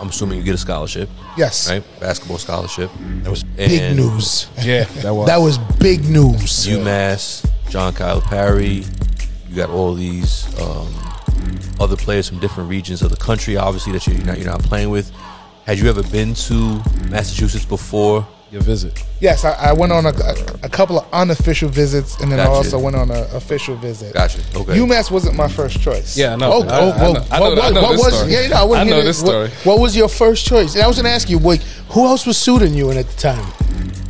I'm 0.00 0.08
assuming 0.08 0.38
you 0.38 0.44
get 0.44 0.54
a 0.54 0.58
scholarship, 0.58 1.08
yes. 1.36 1.68
right? 1.68 1.84
Basketball 2.00 2.38
scholarship. 2.38 2.90
That 3.22 3.30
was 3.30 3.44
big 3.44 3.96
news. 3.96 4.48
Yeah, 4.62 4.84
that 5.02 5.12
was. 5.12 5.26
That 5.26 5.36
was 5.36 5.58
big 5.78 6.08
news. 6.08 6.66
UMass, 6.66 7.46
John 7.68 7.92
Calipari. 7.92 8.86
You 9.48 9.56
got 9.56 9.68
all 9.68 9.94
these 9.94 10.46
um, 10.60 10.94
other 11.78 11.96
players 11.96 12.28
from 12.28 12.38
different 12.38 12.70
regions 12.70 13.02
of 13.02 13.10
the 13.10 13.16
country, 13.16 13.56
obviously 13.56 13.92
that 13.92 14.06
you're 14.06 14.16
not 14.24 14.38
you're 14.38 14.46
not 14.46 14.62
playing 14.62 14.90
with. 14.90 15.12
Had 15.66 15.78
you 15.78 15.88
ever 15.88 16.02
been 16.04 16.34
to 16.34 16.80
Massachusetts 17.10 17.64
before? 17.66 18.26
Your 18.50 18.62
visit. 18.62 19.04
Yes, 19.20 19.44
I, 19.44 19.52
I 19.52 19.72
went 19.72 19.92
on 19.92 20.06
a, 20.06 20.12
a, 20.62 20.68
couple 20.68 20.98
of 20.98 21.06
unofficial 21.12 21.68
visits, 21.68 22.20
and 22.20 22.32
then 22.32 22.40
I 22.40 22.46
also 22.46 22.78
went 22.78 22.96
on 22.96 23.10
an 23.10 23.24
official 23.34 23.76
visit. 23.76 24.12
Gotcha. 24.14 24.40
Okay. 24.56 24.76
UMass 24.76 25.10
wasn't 25.10 25.36
my 25.36 25.48
first 25.48 25.80
choice. 25.80 26.16
Yeah, 26.16 26.32
I 26.32 26.36
know. 26.36 26.52
Oh, 26.52 26.62
I, 26.62 26.66
oh, 26.66 26.72
I 26.72 26.78
oh, 26.78 27.14
I 27.30 27.38
know, 27.38 27.44
what, 27.44 27.56
what- 27.56 27.74
know 27.74 27.82
what 27.82 27.90
this 27.92 28.04
was? 28.04 28.14
story. 28.16 28.32
Yeah, 28.32 28.40
you 28.42 28.48
know, 28.48 28.56
I, 28.56 28.64
wouldn't 28.64 28.88
I 28.88 28.90
know 28.90 29.02
this 29.02 29.20
story. 29.20 29.50
What, 29.64 29.78
was 29.78 29.96
your 29.96 30.08
first 30.08 30.46
choice? 30.46 30.74
And 30.74 30.82
I 30.82 30.88
was 30.88 30.96
going 30.96 31.04
to 31.04 31.12
ask 31.12 31.30
you, 31.30 31.38
like, 31.38 31.62
who 31.90 32.06
else 32.06 32.26
was 32.26 32.38
suiting 32.38 32.74
you 32.74 32.90
in 32.90 32.96
at 32.98 33.06
the 33.06 33.16
time? 33.16 33.52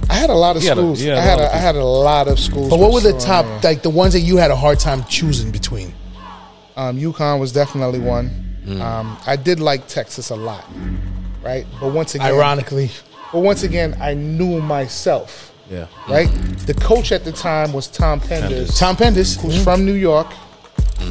I 0.09 0.15
had 0.15 0.31
a 0.31 0.35
lot 0.35 0.57
of 0.57 0.63
He 0.63 0.69
had 0.69 0.79
a- 0.79 0.81
schools. 0.81 1.05
a 1.05 1.13
I 1.17 1.21
had 1.21 1.39
a, 1.39 1.55
I 1.55 1.59
had 1.59 1.77
a 1.77 1.85
lot 1.85 2.27
of 2.27 2.39
schools. 2.39 2.71
But 2.71 2.79
what 2.79 2.93
were 2.93 3.01
the 3.01 3.19
top, 3.19 3.63
like 3.63 3.83
the 3.83 3.91
ones 3.91 4.15
that 4.15 4.21
you 4.21 4.39
had 4.39 4.51
a 4.51 4.57
hard 4.57 4.81
time 4.81 5.05
choosing 5.05 5.51
between? 5.51 5.95
Um, 6.77 6.99
UConn 6.99 7.39
was 7.39 7.53
definitely 7.53 8.01
one. 8.01 8.31
Mm. 8.65 8.81
Um, 8.81 9.19
I 9.27 9.37
did 9.37 9.61
like 9.61 9.87
Texas 9.87 10.31
a 10.31 10.37
lot, 10.37 10.65
right? 11.43 11.67
But 11.81 11.93
once 11.93 12.15
again, 12.15 12.27
Ironically, 12.27 12.91
but 13.33 13.41
once 13.41 13.63
again, 13.63 13.97
I 14.01 14.15
knew 14.15 14.61
myself, 14.61 15.53
Yeah. 15.71 15.87
right? 16.09 16.29
The 16.67 16.75
coach 16.75 17.13
at 17.13 17.25
the 17.25 17.33
time 17.33 17.73
was 17.73 17.87
Tom 17.89 18.21
Penders, 18.21 18.79
Tom 18.79 18.97
Pendis, 18.97 19.39
who's 19.41 19.63
from 19.63 19.85
New 19.85 19.95
York, 19.95 20.27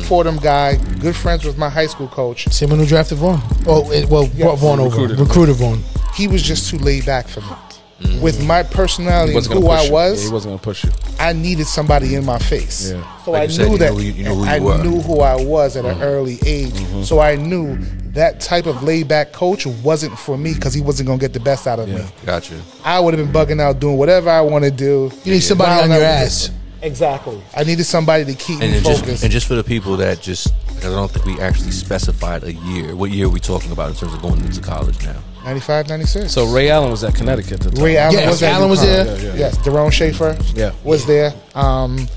Fordham 0.03 0.37
guy, 0.37 0.75
good 0.99 1.15
friends 1.15 1.43
with 1.45 1.57
my 1.57 1.69
high 1.69 1.87
school 1.87 2.07
coach. 2.07 2.47
same 2.51 2.69
one 2.69 2.79
who 2.79 2.85
drafted 2.85 3.17
Vaughn. 3.17 3.41
Oh, 3.67 3.89
it, 3.91 4.07
well, 4.09 4.29
Yeah, 4.35 4.45
brought 4.45 4.59
Vaughn 4.59 4.79
over, 4.79 4.89
recruited 4.89 5.19
recruited, 5.19 5.55
him. 5.55 5.77
Vaughn. 5.77 5.83
He 6.15 6.27
was 6.27 6.41
just 6.43 6.69
too 6.69 6.77
laid 6.77 7.05
back 7.05 7.27
for 7.27 7.41
me. 7.41 8.19
With 8.21 8.41
my 8.45 8.63
personality 8.63 9.35
and 9.35 9.45
who 9.45 9.67
I 9.67 9.89
was, 9.89 10.21
Yeah, 10.21 10.27
he 10.29 10.33
wasn't 10.33 10.51
gonna 10.53 10.61
push 10.61 10.85
you. 10.85 10.91
I 11.19 11.33
needed 11.33 11.67
somebody 11.67 12.15
in 12.15 12.23
my 12.25 12.37
face. 12.39 12.91
Yeah. 12.91 13.03
So 13.25 13.31
Like 13.31 13.41
I 13.41 13.43
you 13.45 13.49
said, 13.51 13.65
knew 13.65 13.71
you 13.73 13.77
that 13.79 13.89
know 13.91 13.95
who 13.97 14.01
you- 14.03 14.11
you 14.13 14.23
know 14.23 14.35
who 14.35 14.43
you 14.45 14.49
I 14.49 14.59
were. 14.59 14.77
knew 14.83 15.01
who 15.01 15.19
I 15.19 15.35
was 15.35 15.75
at 15.75 15.83
an 15.85 16.01
early 16.01 16.39
age. 16.45 16.71
Mm-hmm. 16.71 17.03
So 17.03 17.19
I 17.19 17.35
knew 17.35 17.77
that 18.13 18.39
type 18.39 18.65
of 18.65 18.81
laid 18.83 19.07
back 19.07 19.31
coach 19.33 19.65
wasn't 19.65 20.17
for 20.17 20.37
me 20.37 20.53
because 20.53 20.73
he 20.73 20.81
wasn't 20.81 21.07
gonna 21.07 21.19
get 21.19 21.33
the 21.33 21.39
best 21.39 21.67
out 21.67 21.79
of 21.79 21.87
me. 21.89 22.03
Gotcha. 22.25 22.59
I 22.83 22.99
would 22.99 23.13
have 23.13 23.31
been 23.31 23.33
bugging 23.33 23.61
out 23.61 23.79
doing 23.79 23.97
whatever 23.97 24.29
I 24.29 24.41
want 24.41 24.63
to 24.65 24.71
do. 24.71 25.11
You 25.23 25.33
need 25.33 25.41
somebody 25.41 25.81
on 25.83 25.89
your 25.89 25.99
was- 25.99 26.49
ass. 26.49 26.51
Exactly. 26.81 27.41
I 27.57 27.65
needed 27.65 27.83
somebody 27.83 28.23
to 28.23 28.33
keep 28.33 28.61
And 28.61 28.71
me 28.71 28.77
then 28.79 28.83
just 28.83 29.01
focused. 29.01 29.23
and 29.23 29.31
just 29.31 29.47
for 29.47 29.55
the 29.55 29.63
people 29.65 29.97
that 29.97 30.21
just 30.21 30.47
because 30.69 30.93
I 30.93 30.95
don't 30.95 31.11
think 31.11 31.25
we 31.25 31.37
actually 31.41 31.71
specified 31.71 32.43
a 32.45 32.53
year. 32.53 32.95
What 32.95 33.11
year 33.11 33.25
are 33.25 33.29
we 33.29 33.41
talking 33.41 33.73
about 33.73 33.89
in 33.89 33.95
terms 33.95 34.13
of 34.13 34.21
going 34.21 34.39
into 34.39 34.61
college 34.61 35.03
now? 35.05 35.17
95, 35.43 35.89
96. 35.89 36.31
So 36.31 36.45
Ray 36.45 36.69
Allen 36.69 36.89
was 36.89 37.03
at 37.03 37.15
Connecticut. 37.15 37.53
At 37.53 37.59
the 37.61 37.71
time. 37.71 37.83
Ray 37.83 37.97
Allen 37.97 38.13
Yes, 38.13 38.29
was 38.29 38.43
at 38.43 38.53
Allen 38.53 38.69
was 38.69 38.81
there. 38.81 39.05
Yeah, 39.05 39.23
yeah, 39.23 39.33
Yes, 39.35 39.57
Doron 39.57 39.89
Sheffer 39.91 40.57
Yeah. 40.57 40.71
was 40.85 41.05
there. 41.05 41.33
Um, 41.53 42.07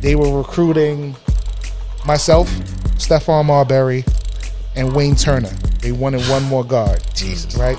they 0.00 0.14
were 0.14 0.38
recruiting 0.38 1.16
myself, 2.04 2.48
Stephon 2.98 3.46
Marbury, 3.46 4.04
and 4.76 4.94
Wayne 4.94 5.16
Turner. 5.16 5.50
They 5.80 5.92
wanted 5.92 6.22
one 6.28 6.44
more 6.44 6.64
guard. 6.64 7.02
Jesus. 7.14 7.56
Right? 7.56 7.78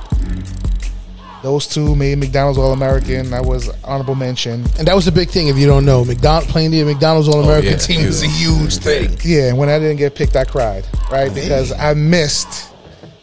Those 1.43 1.68
two 1.68 1.95
made 1.95 2.18
McDonald's 2.18 2.58
All 2.58 2.74
American. 2.74 3.30
That 3.30 3.45
was 3.45 3.70
honorable 3.84 4.16
mention. 4.16 4.66
And 4.80 4.88
that 4.88 4.95
was 4.95 5.08
a 5.08 5.12
big 5.12 5.30
thing. 5.30 5.48
If 5.48 5.58
you 5.58 5.68
don't 5.68 5.86
know, 5.86 6.04
McDonald 6.04 6.50
playing 6.50 6.72
the 6.72 6.84
McDonald's 6.84 7.28
All 7.28 7.43
American 7.43 7.72
yeah, 7.74 7.78
team 7.78 8.06
was 8.06 8.24
a 8.24 8.28
huge 8.28 8.78
thing. 8.78 9.18
Yeah, 9.24 9.50
and 9.50 9.58
when 9.58 9.70
I 9.70 9.78
didn't 9.80 9.98
get 9.98 10.16
picked, 10.16 10.36
I 10.36 10.45
cried. 10.45 10.86
Right? 11.12 11.34
Because 11.34 11.72
I 11.72 11.93
missed 11.93 12.74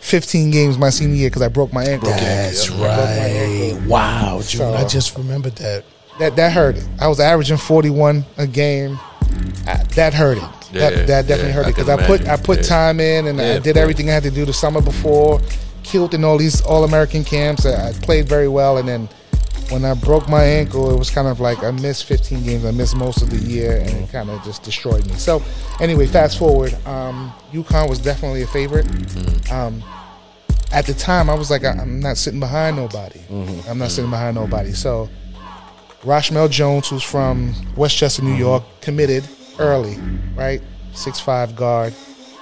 15 0.00 0.50
games 0.50 0.78
my 0.78 0.90
senior 0.90 1.16
year 1.16 1.30
because 1.30 1.42
I 1.42 1.48
broke 1.48 1.72
my 1.72 1.84
ankle. 1.84 2.10
That's 2.10 2.68
Broke 2.68 2.80
my 2.80 2.86
right. 2.86 2.98
ankle. 2.98 3.88
Wow, 3.88 4.40
June. 4.42 4.58
So- 4.58 4.74
I 4.74 4.84
just 4.86 5.16
remembered 5.16 5.56
that. 5.56 5.84
That 6.18 6.36
that 6.36 6.52
hurt. 6.52 6.76
I 7.00 7.08
was 7.08 7.18
averaging 7.18 7.56
41 7.56 8.24
a 8.36 8.46
game. 8.46 9.00
I, 9.66 9.82
that 9.96 10.14
hurt 10.14 10.38
it. 10.38 10.44
Yeah, 10.74 10.90
that, 10.90 11.06
that 11.06 11.26
definitely 11.26 11.50
yeah, 11.50 11.54
hurt 11.54 11.66
I 11.66 11.68
it 11.68 11.72
because 11.72 11.88
I, 11.88 12.06
put. 12.06 12.28
I 12.28 12.36
put 12.36 12.64
time 12.64 13.00
in 13.00 13.26
and 13.28 13.40
I 13.40 13.58
did 13.58 13.76
everything 13.76 14.10
I 14.10 14.14
had 14.14 14.24
to 14.24 14.30
do 14.30 14.44
the 14.44 14.52
summer 14.52 14.80
before. 14.80 15.40
Killed 15.82 16.14
in 16.14 16.24
all 16.24 16.38
these 16.38 16.60
All 16.62 16.84
American 16.84 17.24
camps. 17.24 17.66
I, 17.66 17.88
I 17.88 17.92
played 17.92 18.28
very 18.28 18.48
well, 18.48 18.78
and 18.78 18.88
then 18.88 19.08
when 19.70 19.84
I 19.84 19.94
broke 19.94 20.28
my 20.28 20.42
ankle, 20.42 20.90
it 20.90 20.98
was 20.98 21.10
kind 21.10 21.28
of 21.28 21.40
like 21.40 21.62
I 21.62 21.70
missed 21.70 22.04
15 22.04 22.44
games. 22.44 22.64
I 22.64 22.70
missed 22.70 22.96
most 22.96 23.22
of 23.22 23.30
the 23.30 23.38
year, 23.38 23.78
and 23.78 23.90
it 23.90 24.10
kind 24.10 24.30
of 24.30 24.42
just 24.44 24.62
destroyed 24.62 25.06
me. 25.06 25.14
So, 25.14 25.42
anyway, 25.80 26.06
fast 26.06 26.38
forward. 26.38 26.74
Um, 26.86 27.32
UConn 27.52 27.88
was 27.88 27.98
definitely 27.98 28.42
a 28.42 28.46
favorite. 28.46 28.86
Um, 29.50 29.82
at 30.72 30.86
the 30.86 30.94
time, 30.94 31.30
I 31.30 31.34
was 31.34 31.50
like, 31.50 31.64
I, 31.64 31.70
I'm 31.70 32.00
not 32.00 32.16
sitting 32.16 32.40
behind 32.40 32.76
nobody. 32.76 33.20
I'm 33.68 33.78
not 33.78 33.90
sitting 33.90 34.10
behind 34.10 34.36
nobody. 34.36 34.72
So, 34.72 35.08
Rashamel 36.02 36.50
Jones, 36.50 36.88
who's 36.88 37.02
from 37.02 37.54
Westchester, 37.76 38.22
New 38.22 38.34
York, 38.34 38.64
committed 38.80 39.24
early, 39.58 39.98
right? 40.36 40.60
Six 40.92 41.18
five 41.20 41.56
guard, 41.56 41.92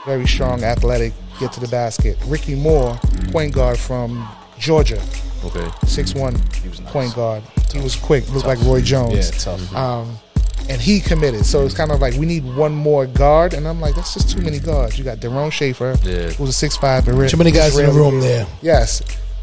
very 0.07 0.27
strong, 0.27 0.63
athletic, 0.65 1.13
get 1.41 1.53
to 1.55 1.61
the 1.61 1.69
basket. 1.69 2.17
Ricky 2.27 2.55
Moore, 2.55 2.99
point 3.31 3.55
guard 3.55 3.79
from 3.79 4.29
Georgia, 4.59 5.01
Okay. 5.45 5.69
six 5.87 6.15
one 6.15 6.39
point 6.87 7.15
guard. 7.15 7.43
He 7.73 7.81
was 7.81 7.97
quick, 7.97 8.29
looked 8.31 8.47
like 8.47 8.61
Roy 8.63 8.81
Jones. 8.83 9.15
Yeah, 9.15 9.21
Jones. 9.31 9.45
tough. 9.45 9.75
Um, 9.75 10.19
and 10.69 10.81
he 10.81 11.01
committed. 11.01 11.45
So 11.45 11.65
it's 11.65 11.75
kind 11.75 11.91
of 11.91 12.01
like 12.01 12.15
we 12.15 12.27
need 12.27 12.45
one 12.55 12.73
more 12.75 13.07
guard, 13.07 13.53
and 13.55 13.67
I'm 13.67 13.81
like, 13.81 13.95
that's 13.97 14.15
just 14.15 14.31
too 14.31 14.41
many 14.43 14.59
guards. 14.61 14.97
You 14.99 15.05
got 15.05 15.19
Doron 15.19 15.51
Sheffer, 15.51 15.97
Yeah. 16.05 16.31
who's 16.35 16.51
a 16.51 16.53
six 16.53 16.77
five, 16.77 17.05
Too 17.05 17.37
many 17.37 17.51
guys 17.51 17.77
in 17.77 17.87
the 17.87 17.93
room 17.93 18.21
there. 18.21 18.47
Yes. 18.61 19.03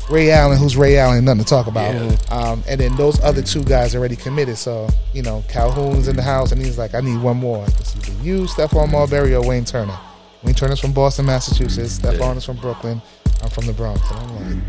Ray 0.10 0.32
Allen, 0.32 0.58
who's 0.58 0.76
Ray 0.76 0.98
Allen, 0.98 1.24
nothing 1.26 1.44
to 1.44 1.48
talk 1.50 1.68
about. 1.68 1.94
Um, 2.32 2.64
and 2.68 2.80
then 2.82 2.96
those 2.96 3.22
other 3.22 3.42
two 3.44 3.64
guys 3.64 3.96
already 3.96 4.16
committed. 4.16 4.58
So, 4.58 4.90
you 5.14 5.22
know, 5.22 5.44
Calhoun's 5.48 6.08
in 6.08 6.16
the 6.16 6.22
house, 6.24 6.52
and 6.52 6.60
he's 6.62 6.78
like, 6.78 6.96
I 6.96 7.02
need 7.02 7.22
one 7.22 7.38
more. 7.38 7.64
It's 7.66 7.96
either 7.96 8.24
you, 8.24 8.42
Stephon 8.44 8.92
Marbury, 8.92 9.36
or 9.36 9.48
Wayne 9.48 9.66
Turner. 9.66 9.98
Wayne 10.44 10.56
Turner's 10.56 10.80
from 10.80 10.94
Boston, 10.94 11.26
Massachusetts. 11.28 12.00
Stephon 12.00 12.38
is 12.38 12.46
from 12.46 12.58
Brooklyn. 12.58 13.02
I'm 13.44 13.50
from 13.50 13.68
the 13.68 13.74
Bronx. 13.74 14.02
And 14.10 14.20
I'm 14.20 14.36
like, 14.56 14.64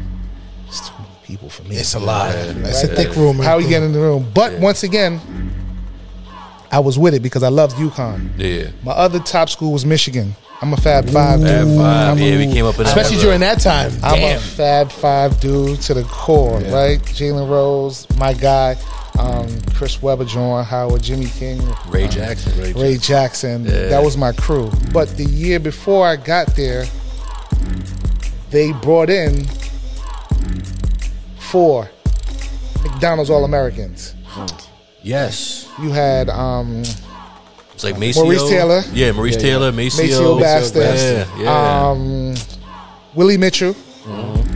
it's 0.69 0.89
too 0.89 0.95
many 0.99 1.09
people 1.25 1.49
for 1.49 1.63
me. 1.65 1.77
It's 1.77 1.95
a 1.95 1.99
lot. 2.01 2.35
Yeah, 2.35 2.53
That's 2.53 2.85
right 2.85 2.93
a 2.93 2.97
thick 2.97 3.17
room. 3.17 3.39
right 3.39 3.47
How 3.47 3.57
you 3.57 3.63
there. 3.63 3.81
get 3.81 3.83
in 3.85 3.93
the 3.93 3.99
room? 4.01 4.31
But 4.35 4.59
once 4.61 4.83
again, 4.83 5.21
I 6.71 6.79
was 6.81 6.99
with 6.99 7.15
it 7.15 7.21
because 7.23 7.43
I 7.43 7.49
loved 7.49 7.77
UConn. 7.77 8.31
Yeah. 8.37 8.71
My 8.85 8.93
other 8.93 9.19
top 9.21 9.49
school 9.49 9.73
was 9.73 9.87
Michigan. 9.87 10.37
I'm 10.63 10.73
a 10.75 10.77
Fab 10.77 11.07
Five. 11.07 11.41
Fab 11.41 11.67
dude. 11.67 11.77
Five. 11.79 12.09
I'm 12.13 12.19
a- 12.19 12.21
Yeah, 12.21 12.37
we 12.37 12.53
came 12.53 12.67
up 12.67 12.77
in 12.79 12.85
that. 12.85 12.89
Especially 12.97 13.17
during 13.23 13.41
that 13.41 13.61
time. 13.61 13.93
I'm 14.03 14.15
a 14.15 14.21
Damn. 14.21 14.41
Fab 14.41 14.93
Five 14.93 15.41
dude 15.41 15.81
to 15.83 15.95
the 15.95 16.03
core, 16.05 16.59
right? 16.61 17.01
Jalen 17.01 17.49
Rose, 17.49 18.07
my 18.19 18.35
guy, 18.35 18.77
um, 19.19 19.49
Chris 19.75 20.03
Webber, 20.03 20.25
Juwan 20.27 20.65
Howard, 20.65 21.03
Jimmy 21.03 21.27
King, 21.27 21.61
Ray 21.89 22.05
uh, 22.05 22.09
Jackson. 22.09 22.75
Ray 22.75 22.99
Jackson. 22.99 23.65
Yeah. 23.65 23.89
That 23.89 24.03
was 24.03 24.17
my 24.19 24.33
crew. 24.33 24.71
But 24.93 25.17
the 25.17 25.25
year 25.25 25.59
before 25.61 26.07
I 26.07 26.17
got 26.17 26.55
there, 26.57 26.85
they 28.51 28.73
brought 28.73 29.09
in 29.09 29.47
four 31.39 31.89
McDonald's 32.83 33.31
All 33.31 33.45
Americans. 33.45 34.15
Yes. 35.03 35.67
You 35.81 35.91
had 35.91 36.29
um, 36.29 36.83
It's 37.81 37.85
like 37.87 37.99
Maceo. 37.99 38.25
Maurice 38.25 38.47
Taylor. 38.51 38.83
Yeah, 38.93 39.13
Maurice 39.13 39.37
Yeah, 39.37 39.41
Taylor, 39.41 39.71
yeah. 39.71 39.77
Maceo. 39.77 40.03
Maceo 40.05 40.39
Baston, 40.39 40.83
Yeah, 40.83 41.43
yeah. 41.43 41.89
um, 41.91 42.35
Willie 43.15 43.39
Mitchell, 43.39 43.73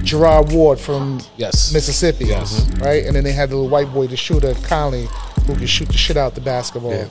Jerod 0.05 0.53
Ward 0.53 0.79
from 0.79 1.22
Yes. 1.39 1.72
Mississippi, 1.72 2.27
Yes. 2.27 2.66
right? 2.81 3.03
And 3.07 3.16
then 3.16 3.25
they 3.25 3.33
had 3.33 3.49
the 3.49 3.57
little 3.57 3.70
white 3.70 3.91
boy, 3.95 4.09
the 4.09 4.16
shooter 4.18 4.53
Conlan, 4.68 5.07
who 5.47 5.57
could 5.57 5.70
shoot 5.70 5.89
the 5.89 5.97
shit 5.97 6.18
out 6.18 6.35
the 6.35 6.43
basketball. 6.43 6.91
Yeah. 6.93 7.07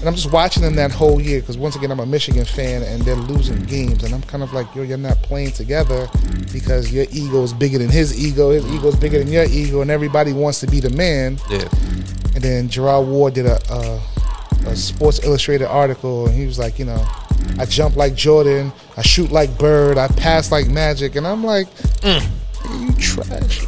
And 0.00 0.06
I'm 0.06 0.14
just 0.14 0.30
watching 0.30 0.62
them 0.62 0.74
that 0.76 0.92
whole 0.92 1.18
year 1.18 1.40
because 1.40 1.56
once 1.56 1.76
again 1.76 1.90
I'm 1.90 2.00
a 2.00 2.04
Michigan 2.04 2.44
fan 2.44 2.82
and 2.82 3.00
they're 3.00 3.14
losing 3.14 3.62
games 3.64 4.04
and 4.04 4.12
I'm 4.14 4.20
kind 4.20 4.42
of 4.42 4.52
like, 4.52 4.66
yo, 4.74 4.82
you're 4.82 4.98
not 4.98 5.16
playing 5.22 5.52
together 5.52 6.08
because 6.52 6.92
your 6.92 7.06
ego 7.10 7.42
is 7.42 7.54
bigger 7.54 7.78
than 7.78 7.88
his 7.88 8.22
ego, 8.22 8.50
his 8.50 8.66
ego 8.66 8.88
is 8.88 8.96
bigger 8.96 9.18
than 9.18 9.32
your 9.32 9.44
ego, 9.46 9.80
and 9.80 9.90
everybody 9.90 10.34
wants 10.34 10.60
to 10.60 10.66
be 10.66 10.78
the 10.80 10.90
man. 10.90 11.38
Yeah. 11.48 11.66
And 12.34 12.42
then 12.44 12.68
Jerod 12.68 13.06
Ward 13.06 13.32
did 13.32 13.46
a, 13.46 13.58
a, 13.72 13.98
a 14.66 14.76
Sports 14.76 15.24
Illustrated 15.24 15.66
article, 15.66 16.26
and 16.26 16.34
he 16.34 16.46
was 16.46 16.58
like, 16.58 16.78
you 16.78 16.84
know, 16.84 17.04
I 17.58 17.66
jump 17.66 17.96
like 17.96 18.14
Jordan, 18.14 18.72
I 18.96 19.02
shoot 19.02 19.30
like 19.30 19.56
Bird, 19.58 19.98
I 19.98 20.08
pass 20.08 20.50
like 20.50 20.68
Magic, 20.68 21.16
and 21.16 21.26
I'm 21.26 21.44
like, 21.44 21.68
Mm. 22.00 22.26
You 22.72 22.92
trash. 22.92 23.60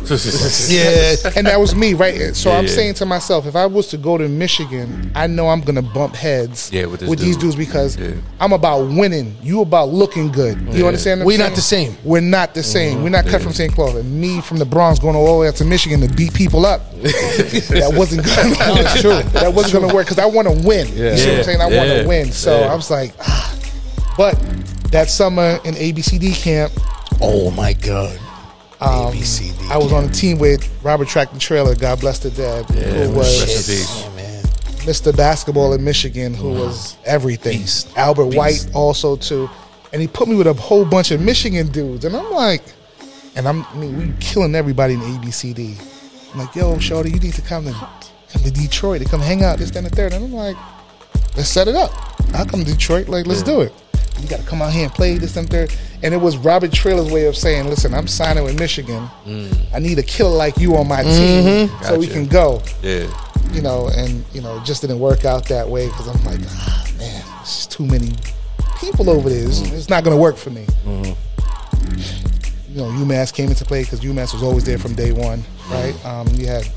Yeah. 0.70 1.16
and 1.36 1.47
that 1.47 1.59
was 1.59 1.74
me, 1.74 1.94
right? 1.94 2.34
So 2.34 2.51
Yeah, 2.51 2.59
I'm 2.59 2.64
yeah. 2.66 2.70
saying 2.70 2.94
to 2.94 3.07
myself, 3.07 3.47
if 3.47 3.57
I 3.57 3.66
was 3.66 3.88
to 3.88 3.97
go 3.99 4.18
to 4.18 4.28
Michigan, 4.28 5.11
I 5.14 5.26
know 5.26 5.49
I'm 5.49 5.61
gonna 5.61 5.82
bump 5.82 6.14
heads 6.14 6.70
Yeah, 6.72 6.86
with 6.86 7.01
this 7.01 7.20
these 7.20 7.36
dudes 7.36 7.57
because. 7.57 7.99
I'm 8.40 8.53
about 8.53 8.84
winning. 8.88 9.36
You 9.42 9.62
about 9.62 9.88
looking 9.88 10.30
good. 10.30 10.61
You 10.72 10.86
understand? 10.86 11.20
What 11.20 11.26
We 11.26 11.34
I'm 11.34 11.40
not 11.40 11.55
the 11.55 11.62
same. 11.62 11.97
We're 12.05 12.20
not 12.20 12.55
the 12.55 12.62
same. 12.62 13.03
We're 13.03 13.11
not 13.11 13.26
cut 13.26 13.40
from 13.42 13.53
the 13.53 13.57
same 13.57 13.70
cloth. 13.70 13.97
And 13.97 14.20
me 14.20 14.40
from 14.40 14.59
the 14.59 14.64
Bronx 14.66 14.99
going 14.99 15.16
all 15.16 15.34
the 15.34 15.40
way 15.40 15.49
up 15.49 15.55
to 15.57 15.64
Michigan 15.64 16.01
to 16.01 16.09
beat 16.14 16.34
people 16.34 16.66
up. 16.66 16.90
that 17.03 17.92
wasn't 17.94 18.24
gonna. 18.26 18.82
no, 18.82 18.94
true. 19.01 19.30
That 19.30 19.53
wasn't 19.53 19.80
gonna 19.82 19.94
work 19.94 20.07
because 20.07 20.18
I 20.18 20.26
want 20.26 20.49
to 20.49 20.66
win. 20.66 20.88
You 20.88 21.16
see 21.16 21.28
what. 21.30 21.38
I'm 21.38 21.44
saying? 21.44 21.61
I 21.61 21.66
want 21.66 22.01
to 22.03 22.05
win. 22.07 22.32
So. 22.32 22.62
I 22.62 22.74
was 22.74 22.90
like, 22.90 23.12
ah. 23.20 23.59
but 24.16 24.34
that 24.90 25.09
summer 25.09 25.59
in 25.64 25.74
ABCD 25.74 26.34
camp, 26.34 26.72
Oh 27.20 27.51
my 27.53 27.72
god. 27.72 28.18
Um, 28.81 29.12
ABCD. 29.12 29.70
I 29.70 29.79
was 29.79 29.93
on 29.93 30.05
a 30.05 30.11
team 30.11 30.39
with 30.39 30.68
Robert 30.85 31.09
Tractor 31.09 31.39
Traylor, 31.39 31.74
God 31.74 32.01
bless 32.01 32.18
the 32.18 32.31
dead, 32.31 32.66
Yeah, 32.74 33.07
who 33.07 33.14
was. 33.14 33.68
Oh. 33.70 34.12
Mr. 34.87 35.16
Basketball 35.16 35.72
in 35.72 35.83
Michigan, 35.83 36.33
who 36.33 36.53
was 36.53 36.97
everything. 37.05 37.59
Beast. 37.59 37.91
Albert 37.97 38.27
Beast. 38.27 38.37
White 38.37 38.70
also 38.72 39.16
too, 39.16 39.51
and 39.93 40.01
he 40.01 40.07
put 40.07 40.29
me 40.29 40.37
with 40.37 40.47
a 40.47 40.53
whole 40.53 40.85
bunch 40.85 41.11
of 41.11 41.20
Michigan 41.20 41.66
dudes, 41.68 42.05
and 42.05 42.14
I'm 42.14 42.31
like, 42.31 42.62
and 43.35 43.49
I'm 43.49 43.64
I 43.64 43.74
mean 43.74 43.99
we 43.99 44.14
killing 44.20 44.55
everybody 44.55 44.95
in 44.95 45.01
ABCD. 45.01 46.33
I'm 46.33 46.39
like, 46.39 46.55
yo, 46.55 46.79
Shorty, 46.79 47.11
you 47.11 47.18
need 47.18 47.35
to 47.35 47.43
come 47.43 47.64
to 47.64 47.72
come 47.72 48.43
to 48.43 48.51
Detroit 48.53 49.03
to 49.03 49.09
come 49.09 49.20
hang 49.20 49.43
out 49.43 49.59
this, 49.59 49.72
then, 49.72 49.85
the 49.85 49.91
third, 49.91 50.12
and 50.12 50.24
I'm 50.24 50.33
like, 50.33 50.57
let's 51.37 51.49
set 51.49 51.66
it 51.66 51.74
up. 51.74 51.91
I'll 52.35 52.47
come 52.47 52.61
to 52.61 52.66
Detroit, 52.70 53.09
like 53.09 53.27
let's 53.27 53.43
do 53.43 53.62
it. 53.62 53.72
You 54.20 54.28
got 54.28 54.40
to 54.40 54.46
come 54.46 54.62
out 54.62 54.72
here 54.72 54.84
and 54.84 54.92
play 54.92 55.16
this 55.18 55.36
and 55.36 55.48
third. 55.48 55.74
And 56.02 56.12
it 56.14 56.16
was 56.18 56.36
Robert 56.36 56.72
Traylor's 56.72 57.10
way 57.10 57.26
of 57.26 57.36
saying, 57.36 57.68
listen, 57.68 57.94
I'm 57.94 58.06
signing 58.08 58.44
with 58.44 58.58
Michigan. 58.58 59.08
I 59.74 59.78
need 59.78 59.98
a 59.98 60.02
killer 60.02 60.36
like 60.36 60.58
you 60.58 60.76
on 60.76 60.88
my 60.88 61.02
team 61.02 61.68
so 61.82 61.98
we 61.98 62.06
can 62.06 62.26
go 62.26 62.62
Yeah. 62.82 63.06
you 63.52 63.60
know, 63.62 63.88
and 63.94 64.24
you 64.32 64.40
know, 64.40 64.56
it 64.58 64.64
just 64.64 64.80
didn't 64.82 64.98
work 64.98 65.24
out 65.24 65.46
that 65.48 65.68
way 65.68 65.86
because 65.86 66.08
I'm 66.08 66.24
like, 66.24 66.40
ah, 66.48 66.86
man, 66.98 67.24
it's 67.40 67.66
too 67.66 67.84
many 67.86 68.12
people 68.80 69.08
over 69.10 69.28
there. 69.28 69.46
It's, 69.46 69.60
it's 69.72 69.88
not 69.88 70.04
going 70.04 70.16
to 70.16 70.20
work 70.20 70.36
for 70.36 70.50
me. 70.50 70.66
You 72.68 72.82
know, 72.82 72.88
UMass 72.90 73.32
came 73.32 73.48
into 73.48 73.64
play 73.64 73.82
because 73.84 74.00
UMass 74.00 74.32
was 74.34 74.42
always 74.42 74.64
there 74.64 74.76
from 74.78 74.94
day 74.94 75.12
one, 75.12 75.42
right? 75.70 75.94
Um, 76.04 76.26
you 76.34 76.46
had 76.46 76.68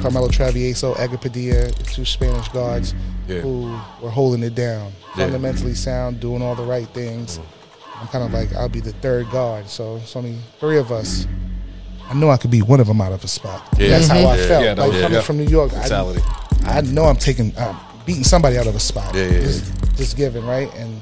Carmelo 0.00 0.28
Travieso, 0.28 0.98
Edgar 0.98 1.18
Padilla, 1.18 1.66
the 1.70 1.84
two 1.84 2.04
Spanish 2.04 2.48
guards 2.48 2.94
Yeah. 3.28 3.40
who 3.40 3.78
were 4.00 4.10
holding 4.10 4.42
it 4.42 4.54
down, 4.54 4.92
Yeah. 5.16 5.24
fundamentally 5.26 5.74
sound, 5.74 6.20
doing 6.20 6.42
all 6.42 6.54
the 6.54 6.64
right 6.64 6.88
things. 6.88 7.38
Mm-hmm. 7.38 8.00
I'm 8.02 8.08
kind 8.08 8.24
of 8.24 8.32
like, 8.32 8.52
I'll 8.54 8.68
be 8.68 8.80
the 8.80 8.92
third 8.94 9.30
guard, 9.30 9.68
so 9.68 9.96
it's 9.96 10.16
only 10.16 10.36
three 10.58 10.78
of 10.78 10.90
us. 10.90 11.26
I 12.10 12.14
know 12.14 12.30
I 12.30 12.36
could 12.36 12.50
be 12.50 12.60
one 12.62 12.80
of 12.80 12.86
them 12.88 13.00
out 13.00 13.12
of 13.12 13.22
a 13.24 13.28
spot. 13.28 13.62
Yeah. 13.78 13.88
That's 13.90 14.08
how 14.08 14.26
I 14.26 14.36
felt. 14.36 14.78
Like 14.78 15.00
coming 15.00 15.22
from 15.22 15.36
New 15.38 15.46
York, 15.46 15.72
I. 15.74 16.16
I 16.64 16.80
know 16.82 17.04
I'm 17.04 17.16
taking, 17.16 17.52
I'm 17.58 17.76
beating 18.06 18.24
somebody 18.24 18.58
out 18.58 18.66
of 18.66 18.74
a 18.76 18.80
spot. 18.80 19.14
Yeah, 19.14 19.24
yeah, 19.26 19.40
Just, 19.40 19.96
just 19.96 20.16
given, 20.16 20.44
right? 20.46 20.72
And 20.74 21.00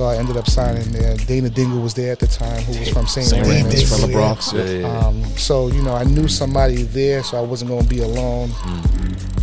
so 0.00 0.06
I 0.06 0.16
ended 0.16 0.38
up 0.38 0.48
signing 0.48 0.90
there. 0.92 1.14
Dana 1.14 1.50
Dingle 1.50 1.78
was 1.82 1.92
there 1.92 2.12
at 2.12 2.20
the 2.20 2.26
time, 2.26 2.62
who 2.62 2.78
was 2.78 2.88
from 2.88 3.06
St. 3.06 3.26
St. 3.26 3.46
Raymond's. 3.46 3.74
Raymond's 3.74 4.00
from 4.00 4.10
the 4.10 4.16
Bronx. 4.16 4.50
Yeah. 4.50 4.64
Yeah. 4.64 4.78
yeah. 4.78 4.98
Um, 4.98 5.22
so 5.36 5.68
you 5.68 5.82
know, 5.82 5.92
I 5.92 6.04
knew 6.04 6.26
somebody 6.26 6.84
there, 6.84 7.22
so 7.22 7.36
I 7.36 7.42
wasn't 7.42 7.70
going 7.70 7.82
to 7.82 7.88
be 7.88 8.00
alone. 8.00 8.48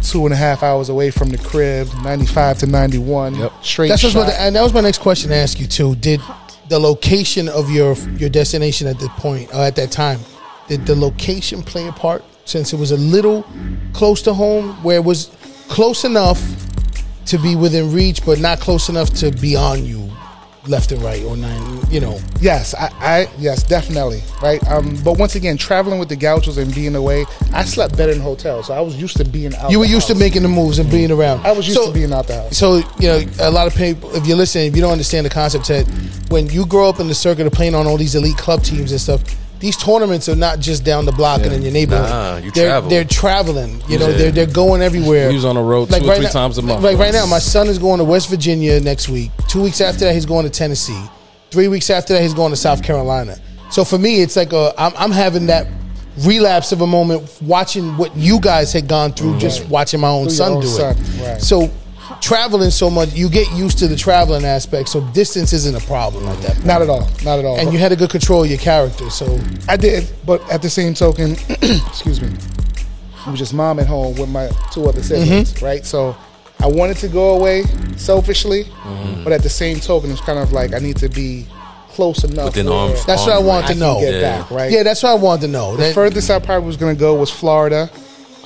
Two 0.01 0.25
and 0.25 0.33
a 0.33 0.35
half 0.35 0.63
hours 0.63 0.89
away 0.89 1.11
from 1.11 1.29
the 1.29 1.37
crib, 1.37 1.87
ninety-five 2.03 2.57
to 2.57 2.65
ninety-one, 2.65 3.35
Yep. 3.35 3.51
straight 3.61 3.89
That's 3.89 4.01
shot. 4.01 4.15
what, 4.15 4.33
and 4.33 4.55
that 4.55 4.63
was 4.63 4.73
my 4.73 4.81
next 4.81 4.97
question 4.97 5.29
to 5.29 5.35
ask 5.35 5.59
you 5.59 5.67
too. 5.67 5.95
Did 5.97 6.21
the 6.69 6.79
location 6.79 7.49
of 7.49 7.69
your 7.69 7.93
your 8.17 8.31
destination 8.31 8.87
at 8.87 8.97
the 8.97 9.09
point 9.09 9.53
uh, 9.53 9.61
at 9.61 9.75
that 9.75 9.91
time, 9.91 10.19
did 10.67 10.87
the 10.87 10.95
location 10.95 11.61
play 11.61 11.87
a 11.87 11.91
part? 11.91 12.23
Since 12.45 12.73
it 12.73 12.79
was 12.79 12.89
a 12.89 12.97
little 12.97 13.45
close 13.93 14.23
to 14.23 14.33
home, 14.33 14.69
where 14.81 14.95
it 14.95 15.03
was 15.03 15.29
close 15.67 16.03
enough 16.03 16.41
to 17.27 17.37
be 17.37 17.55
within 17.55 17.93
reach, 17.93 18.25
but 18.25 18.39
not 18.39 18.59
close 18.59 18.89
enough 18.89 19.11
to 19.21 19.29
be 19.29 19.55
on 19.55 19.85
you, 19.85 20.09
left 20.67 20.91
and 20.91 21.01
right, 21.01 21.23
or 21.23 21.35
nine. 21.37 21.79
You 21.89 21.99
know, 21.99 22.19
Yes, 22.39 22.73
I, 22.75 22.89
I 22.99 23.29
yes, 23.39 23.63
definitely, 23.63 24.21
right. 24.41 24.65
Um, 24.67 24.97
but 25.03 25.17
once 25.17 25.35
again, 25.35 25.57
traveling 25.57 25.99
with 25.99 26.09
the 26.09 26.15
Gauchos 26.15 26.57
and 26.57 26.73
being 26.73 26.95
away, 26.95 27.25
I 27.53 27.63
slept 27.65 27.97
better 27.97 28.11
in 28.11 28.19
hotels, 28.19 28.67
so 28.67 28.73
I 28.73 28.81
was 28.81 28.95
used 28.95 29.17
to 29.17 29.25
being 29.25 29.55
out. 29.55 29.71
you 29.71 29.79
were 29.79 29.85
used 29.85 30.07
to 30.07 30.15
making 30.15 30.43
the 30.43 30.49
moves 30.49 30.79
and 30.79 30.89
being 30.91 31.11
around. 31.11 31.45
I 31.45 31.51
was 31.51 31.67
used 31.67 31.79
So- 31.79 31.87
to 31.87 31.93
being 31.93 32.13
out 32.13 32.27
the 32.27 32.35
house. 32.35 32.57
So 32.57 32.77
you 32.99 33.07
know, 33.07 33.21
a 33.39 33.51
lot 33.51 33.67
of 33.67 33.75
people. 33.75 34.13
If 34.15 34.27
you're 34.27 34.37
listening, 34.37 34.67
if 34.67 34.75
you 34.75 34.81
don't 34.81 34.91
understand 34.91 35.25
the 35.25 35.29
concept, 35.29 35.65
Ted, 35.65 35.87
when 36.29 36.47
you 36.47 36.65
grow 36.65 36.89
up 36.89 36.99
in 36.99 37.07
the 37.07 37.15
circuit 37.15 37.47
of 37.47 37.53
playing 37.53 37.75
on 37.75 37.87
all 37.87 37.97
these 37.97 38.15
elite 38.15 38.37
club 38.37 38.63
teams 38.63 38.91
and 38.91 38.99
stuff, 39.01 39.21
these 39.59 39.75
tournaments 39.77 40.29
are 40.29 40.35
not 40.35 40.59
just 40.59 40.83
down 40.83 41.05
the 41.05 41.11
block 41.11 41.41
and 41.41 41.53
in 41.53 41.61
your 41.61 41.71
neighborhood. 41.71 42.09
Nah, 42.09 42.37
you 42.37 42.51
they're, 42.51 42.67
travel. 42.69 42.89
They're 42.89 43.03
traveling. 43.03 43.81
You 43.87 43.99
know, 43.99 44.09
Yeah. 44.09 44.17
they're 44.17 44.31
they're 44.31 44.45
going 44.45 44.81
everywhere. 44.81 45.31
He's 45.31 45.45
on 45.45 45.55
the 45.55 45.61
road 45.61 45.89
two 45.89 45.95
or 45.95 46.15
three 46.15 46.25
now, 46.25 46.29
times 46.29 46.57
a 46.57 46.61
month. 46.61 46.83
Like 46.83 46.97
right 46.97 47.13
now, 47.13 47.25
my 47.25 47.39
son 47.39 47.67
is 47.67 47.79
going 47.79 47.97
to 47.99 48.03
West 48.03 48.29
Virginia 48.29 48.79
next 48.79 49.09
week. 49.09 49.31
Two 49.47 49.61
weeks 49.63 49.81
after 49.81 50.05
that, 50.05 50.13
he's 50.13 50.25
going 50.25 50.43
to 50.45 50.51
Tennessee. 50.51 51.01
Three 51.51 51.67
weeks 51.67 51.89
after 51.89 52.13
that, 52.13 52.21
he's 52.21 52.33
going 52.33 52.51
to 52.51 52.57
South 52.57 52.83
Carolina. 52.83 53.37
So 53.71 53.83
for 53.83 53.97
me, 53.97 54.21
it's 54.21 54.35
like 54.35 54.53
a 54.53 54.73
I'm, 54.77 54.93
I'm 54.97 55.11
having 55.11 55.47
that 55.47 55.67
relapse 56.19 56.71
of 56.71 56.81
a 56.81 56.87
moment 56.87 57.31
watching 57.41 57.95
what 57.97 58.15
you 58.15 58.39
guys 58.39 58.73
had 58.73 58.87
gone 58.87 59.13
through, 59.13 59.33
mm. 59.33 59.39
just 59.39 59.67
watching 59.69 59.99
my 59.99 60.09
own 60.09 60.25
Through 60.25 60.33
son 60.35 60.51
own 60.53 60.61
do 60.61 60.67
son, 60.67 60.95
it. 60.97 61.21
right. 61.21 61.41
So 61.41 61.69
traveling 62.21 62.69
so 62.71 62.89
much, 62.89 63.13
you 63.13 63.29
get 63.29 63.49
used 63.53 63.77
to 63.79 63.87
the 63.87 63.95
traveling 63.95 64.45
aspect. 64.45 64.89
So 64.89 65.01
distance 65.11 65.53
isn't 65.53 65.75
a 65.75 65.85
problem 65.85 66.27
at 66.27 66.37
that 66.41 66.53
point. 66.53 66.65
Not 66.65 66.81
at 66.81 66.89
all, 66.89 67.07
not 67.23 67.39
at 67.39 67.45
all. 67.45 67.57
And 67.59 67.71
you 67.73 67.79
had 67.79 67.91
a 67.91 67.95
good 67.95 68.09
control 68.09 68.43
of 68.43 68.49
your 68.49 68.59
character. 68.59 69.09
So 69.09 69.39
I 69.67 69.77
did, 69.77 70.09
but 70.25 70.41
at 70.51 70.61
the 70.61 70.69
same 70.69 70.93
token, 70.93 71.31
excuse 71.87 72.21
me, 72.21 72.29
I 73.25 73.29
was 73.31 73.39
just 73.39 73.53
mom 73.53 73.79
at 73.79 73.87
home 73.87 74.15
with 74.15 74.29
my 74.29 74.49
two 74.71 74.85
other 74.85 75.03
siblings, 75.03 75.53
Mm-hmm. 75.53 75.65
right? 75.65 75.85
So 75.85 76.15
I 76.59 76.67
wanted 76.67 76.97
to 76.97 77.07
go 77.07 77.37
away 77.37 77.63
selfishly, 77.97 78.63
Mm-hmm. 78.63 79.23
but 79.23 79.33
at 79.33 79.43
the 79.43 79.49
same 79.49 79.79
token, 79.79 80.11
it's 80.11 80.21
kind 80.21 80.39
of 80.39 80.51
like 80.53 80.73
I 80.73 80.79
need 80.79 80.97
to 80.97 81.09
be 81.09 81.45
close 81.89 82.23
enough. 82.23 82.45
Within 82.45 82.67
where 82.67 82.75
arms- 82.75 83.05
that's 83.05 83.23
what 83.23 83.31
I 83.31 83.35
arms 83.37 83.47
want 83.47 83.65
I 83.65 83.67
to 83.69 83.73
can 83.73 83.79
know. 83.79 83.99
get 83.99 84.13
Yeah. 84.13 84.21
back, 84.41 84.51
right? 84.51 84.71
Yeah, 84.71 84.83
that's 84.83 85.01
what 85.03 85.09
I 85.09 85.15
wanted 85.15 85.41
to 85.41 85.47
know. 85.47 85.71
the 85.75 85.83
That- 85.83 85.93
furthest 85.95 86.29
I 86.29 86.39
probably 86.39 86.67
was 86.67 86.77
going 86.77 86.95
to 86.95 86.99
go 86.99 87.15
was 87.15 87.31
Florida. 87.31 87.89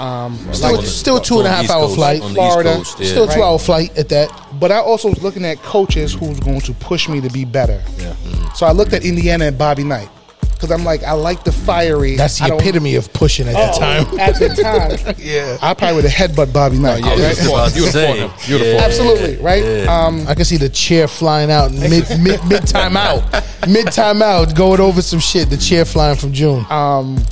Um, 0.02 0.38
Still, 0.54 0.76
like- 0.78 0.86
still 0.86 1.18
a 1.18 1.22
two 1.24 1.40
and 1.40 1.48
a 1.48 1.50
on 1.50 1.52
the 1.52 1.56
half 1.56 1.64
East 1.66 1.72
hour 1.74 1.82
Coast, 1.84 1.96
flight. 1.96 2.24
Florida, 2.24 2.74
Coast, 2.76 3.00
yeah. 3.00 3.08
Still 3.10 3.28
two 3.28 3.40
Right. 3.40 3.46
hour 3.48 3.60
flight 3.60 3.98
at 3.98 4.10
that. 4.10 4.32
But 4.60 4.72
I 4.72 4.80
also 4.80 5.10
was 5.10 5.22
looking 5.22 5.46
at 5.46 5.62
coaches 5.62 6.14
who's 6.14 6.40
going 6.40 6.62
to 6.62 6.74
push 6.74 7.08
me 7.08 7.22
to 7.22 7.30
be 7.30 7.46
better. 7.46 7.82
Yeah. 8.00 8.14
So 8.56 8.66
I 8.66 8.72
looked 8.72 8.94
at 8.94 9.06
Indiana 9.06 9.46
and 9.46 9.58
Bobby 9.58 9.84
Knight 9.84 10.10
because 10.54 10.72
I'm 10.72 10.84
like, 10.84 11.04
I 11.04 11.14
like 11.14 11.44
the 11.44 11.52
fiery. 11.52 12.16
That's 12.16 12.40
the 12.40 12.56
epitome 12.56 12.96
of 12.96 13.12
pushing 13.14 13.48
at 13.48 13.54
that 13.54 13.76
Oh, 13.76 13.80
time. 13.80 14.20
At 14.20 14.40
the 14.40 14.50
time, 15.06 15.16
Yeah. 15.20 15.58
I 15.62 15.74
probably 15.76 15.98
would 15.98 16.06
have 16.06 16.32
headbutt 16.32 16.52
Bobby 16.52 16.78
Knight. 16.80 17.04
yeah, 17.04 17.10
right? 17.10 17.20
yeah. 17.20 17.26
I 17.26 17.30
was 17.30 17.40
about 17.48 17.70
to 17.72 17.76
You 17.76 17.82
would've 17.82 17.94
say, 17.94 18.08
fought 18.08 18.18
him. 18.18 18.32
You 18.48 18.54
would've 18.56 18.68
yeah. 18.68 18.74
fought 18.74 18.84
him. 18.84 18.90
Absolutely, 19.08 19.36
right? 19.44 19.64
Yeah. 19.64 20.06
Um, 20.06 20.26
I 20.28 20.34
can 20.36 20.46
see 20.46 20.58
the 20.58 20.70
chair 20.70 21.08
flying 21.08 21.52
out 21.52 21.72
mid 21.74 22.06
mid 22.20 22.44
mid 22.46 22.68
time 22.68 22.98
out, 22.98 23.24
mid 23.68 23.92
time 23.92 24.22
out, 24.24 24.56
going 24.56 24.80
over 24.82 25.02
some 25.02 25.20
shit. 25.20 25.50
The 25.50 25.58
chair 25.58 25.86
flying 25.86 26.18
from 26.18 26.34
June. 26.34 26.66
um, 26.72 27.24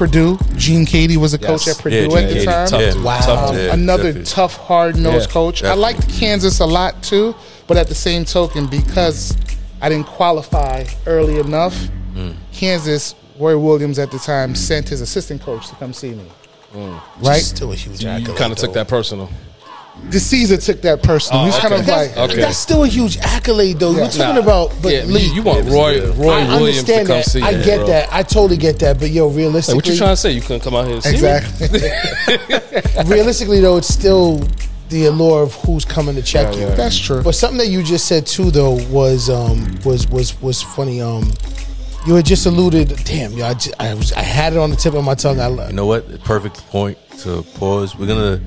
Purdue, 0.00 0.38
Gene 0.56 0.86
Keady 0.86 1.18
was 1.18 1.34
a 1.34 1.38
coach 1.38 1.68
at 1.68 1.76
Purdue 1.76 1.94
Yeah, 1.94 2.04
at 2.04 2.28
the 2.30 2.34
Keady, 2.36 2.44
time. 2.46 2.68
Tough 2.68 2.80
Yeah. 2.80 3.02
Wow. 3.02 3.18
Tough. 3.20 3.54
Yeah, 3.54 3.74
Another 3.74 4.02
definitely. 4.04 4.24
tough, 4.32 4.56
hard 4.56 4.96
nosed 4.96 5.28
Yeah, 5.28 5.32
coach. 5.34 5.62
I 5.62 5.74
liked 5.74 6.08
Kansas 6.08 6.58
a 6.60 6.64
lot 6.64 7.02
too, 7.02 7.34
but 7.66 7.76
at 7.76 7.88
the 7.88 7.94
same 7.94 8.24
token, 8.24 8.66
because 8.66 9.36
I 9.82 9.90
didn't 9.90 10.06
qualify 10.06 10.86
early 11.06 11.38
enough, 11.38 11.76
Mm. 12.16 12.34
Kansas, 12.50 13.14
Roy 13.38 13.58
Williams 13.58 13.98
at 13.98 14.10
the 14.10 14.18
time 14.18 14.54
sent 14.54 14.88
his 14.88 15.02
assistant 15.02 15.42
coach 15.42 15.68
to 15.68 15.74
come 15.74 15.92
see 15.92 16.12
me. 16.12 16.24
Mm. 16.74 16.98
Right? 17.20 17.42
Still 17.42 17.70
a 17.72 17.76
huge 17.76 18.02
You 18.02 18.34
kind 18.34 18.52
of 18.52 18.56
took 18.58 18.72
that 18.72 18.88
personal. 18.88 19.28
The 20.10 20.18
Caesar 20.18 20.56
took 20.56 20.80
that 20.82 21.02
personal. 21.02 21.42
Oh, 21.42 21.44
He's 21.44 21.58
kind 21.58 21.74
of 21.74 21.86
like, 21.86 22.16
Okay. 22.16 22.36
That's 22.40 22.56
still 22.56 22.84
a 22.84 22.88
huge 22.88 23.18
accolade, 23.18 23.78
though. 23.78 23.92
You're 23.92 24.08
talking 24.08 24.34
Nah. 24.36 24.40
about, 24.40 24.72
but 24.82 24.92
yeah, 24.92 25.02
Lee, 25.04 25.26
you, 25.26 25.34
you 25.34 25.42
want 25.42 25.66
Roy. 25.68 26.10
Roy 26.12 26.30
I 26.32 26.56
Williams 26.58 26.82
to 26.84 26.92
come 26.92 27.06
that. 27.06 27.24
see 27.26 27.38
you. 27.40 27.44
I 27.44 27.52
get 27.62 27.78
bro. 27.78 27.86
that. 27.88 28.08
I 28.12 28.22
totally 28.22 28.56
get 28.56 28.78
that. 28.80 28.98
But 28.98 29.10
yo, 29.10 29.28
Like, 29.28 29.36
realistically, 29.36 29.76
what 29.76 29.86
you 29.86 29.96
trying 29.96 30.10
to 30.12 30.16
say? 30.16 30.32
You 30.32 30.40
couldn't 30.40 30.60
come 30.62 30.74
out 30.74 30.86
here 30.86 30.94
and 30.94 31.02
see 31.04 31.10
me? 31.12 31.16
exactly. 31.16 33.04
realistically 33.14 33.60
though, 33.60 33.76
it's 33.76 33.92
still 33.92 34.40
the 34.88 35.06
allure 35.06 35.42
of 35.44 35.54
who's 35.54 35.84
coming 35.84 36.14
to 36.16 36.22
check 36.22 36.54
you. 36.56 36.66
That's 36.66 36.98
true. 36.98 37.22
But 37.22 37.34
something 37.36 37.58
that 37.58 37.68
you 37.68 37.82
just 37.82 38.06
said 38.06 38.26
too, 38.26 38.50
though, 38.50 38.74
was 38.88 39.30
um, 39.30 39.78
was 39.84 40.08
was 40.08 40.40
was 40.42 40.62
funny. 40.62 41.00
Um, 41.00 41.30
you 42.06 42.14
had 42.14 42.24
just 42.24 42.46
alluded. 42.46 42.88
Damn, 43.04 43.32
yo, 43.34 43.46
I, 43.46 43.54
ju- 43.54 43.72
I 43.78 43.94
was 43.94 44.12
I 44.12 44.22
had 44.22 44.54
it 44.54 44.58
on 44.58 44.70
the 44.70 44.76
tip 44.76 44.94
of 44.94 45.04
my 45.04 45.14
tongue. 45.14 45.38
I 45.40 45.46
love 45.46 45.68
You 45.70 45.76
know 45.76 45.86
what? 45.86 46.20
Perfect 46.24 46.56
point 46.68 46.98
to 47.18 47.42
pause. 47.56 47.94
We're 47.96 48.06
gonna 48.06 48.40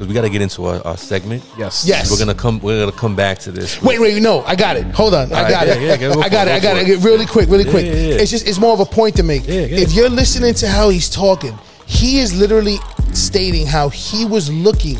because 0.00 0.08
we 0.08 0.14
got 0.14 0.22
to 0.22 0.30
get 0.30 0.40
into 0.40 0.64
our, 0.64 0.80
our 0.86 0.96
segment. 0.96 1.44
Yes. 1.58 1.84
Yes. 1.86 2.10
We're 2.10 2.16
gonna 2.18 2.34
come. 2.34 2.58
We're 2.60 2.86
gonna 2.86 2.96
come 2.96 3.14
back 3.14 3.38
to 3.40 3.52
this. 3.52 3.82
Wait, 3.82 4.00
wait, 4.00 4.22
no, 4.22 4.42
I 4.44 4.56
got 4.56 4.78
it. 4.78 4.86
Hold 4.94 5.12
on, 5.12 5.30
I 5.30 5.36
All 5.36 5.42
right, 5.42 5.50
got 5.50 5.66
yeah, 5.66 5.74
it. 5.74 5.82
yeah, 5.82 5.96
go 5.98 6.22
I 6.22 6.30
got 6.30 6.48
it, 6.48 6.52
it. 6.52 6.54
I 6.54 6.58
go 6.60 6.62
got 6.62 6.76
for 6.86 6.90
it. 6.90 6.98
it. 6.98 7.04
Really 7.04 7.26
quick, 7.26 7.50
really 7.50 7.64
Yeah, 7.64 7.70
quick. 7.70 7.84
yeah, 7.84 7.92
yeah. 7.92 8.14
It's 8.14 8.30
just 8.30 8.48
it's 8.48 8.58
more 8.58 8.72
of 8.72 8.80
a 8.80 8.86
point 8.86 9.16
to 9.16 9.22
make. 9.22 9.46
Yeah, 9.46 9.66
yeah. 9.66 9.76
If 9.80 9.92
you're 9.92 10.08
listening 10.08 10.54
to 10.54 10.68
how 10.68 10.88
he's 10.88 11.10
talking, 11.10 11.58
he 11.84 12.20
is 12.20 12.34
literally 12.34 12.78
stating 13.12 13.66
how 13.66 13.90
he 13.90 14.24
was 14.24 14.50
looking 14.50 14.96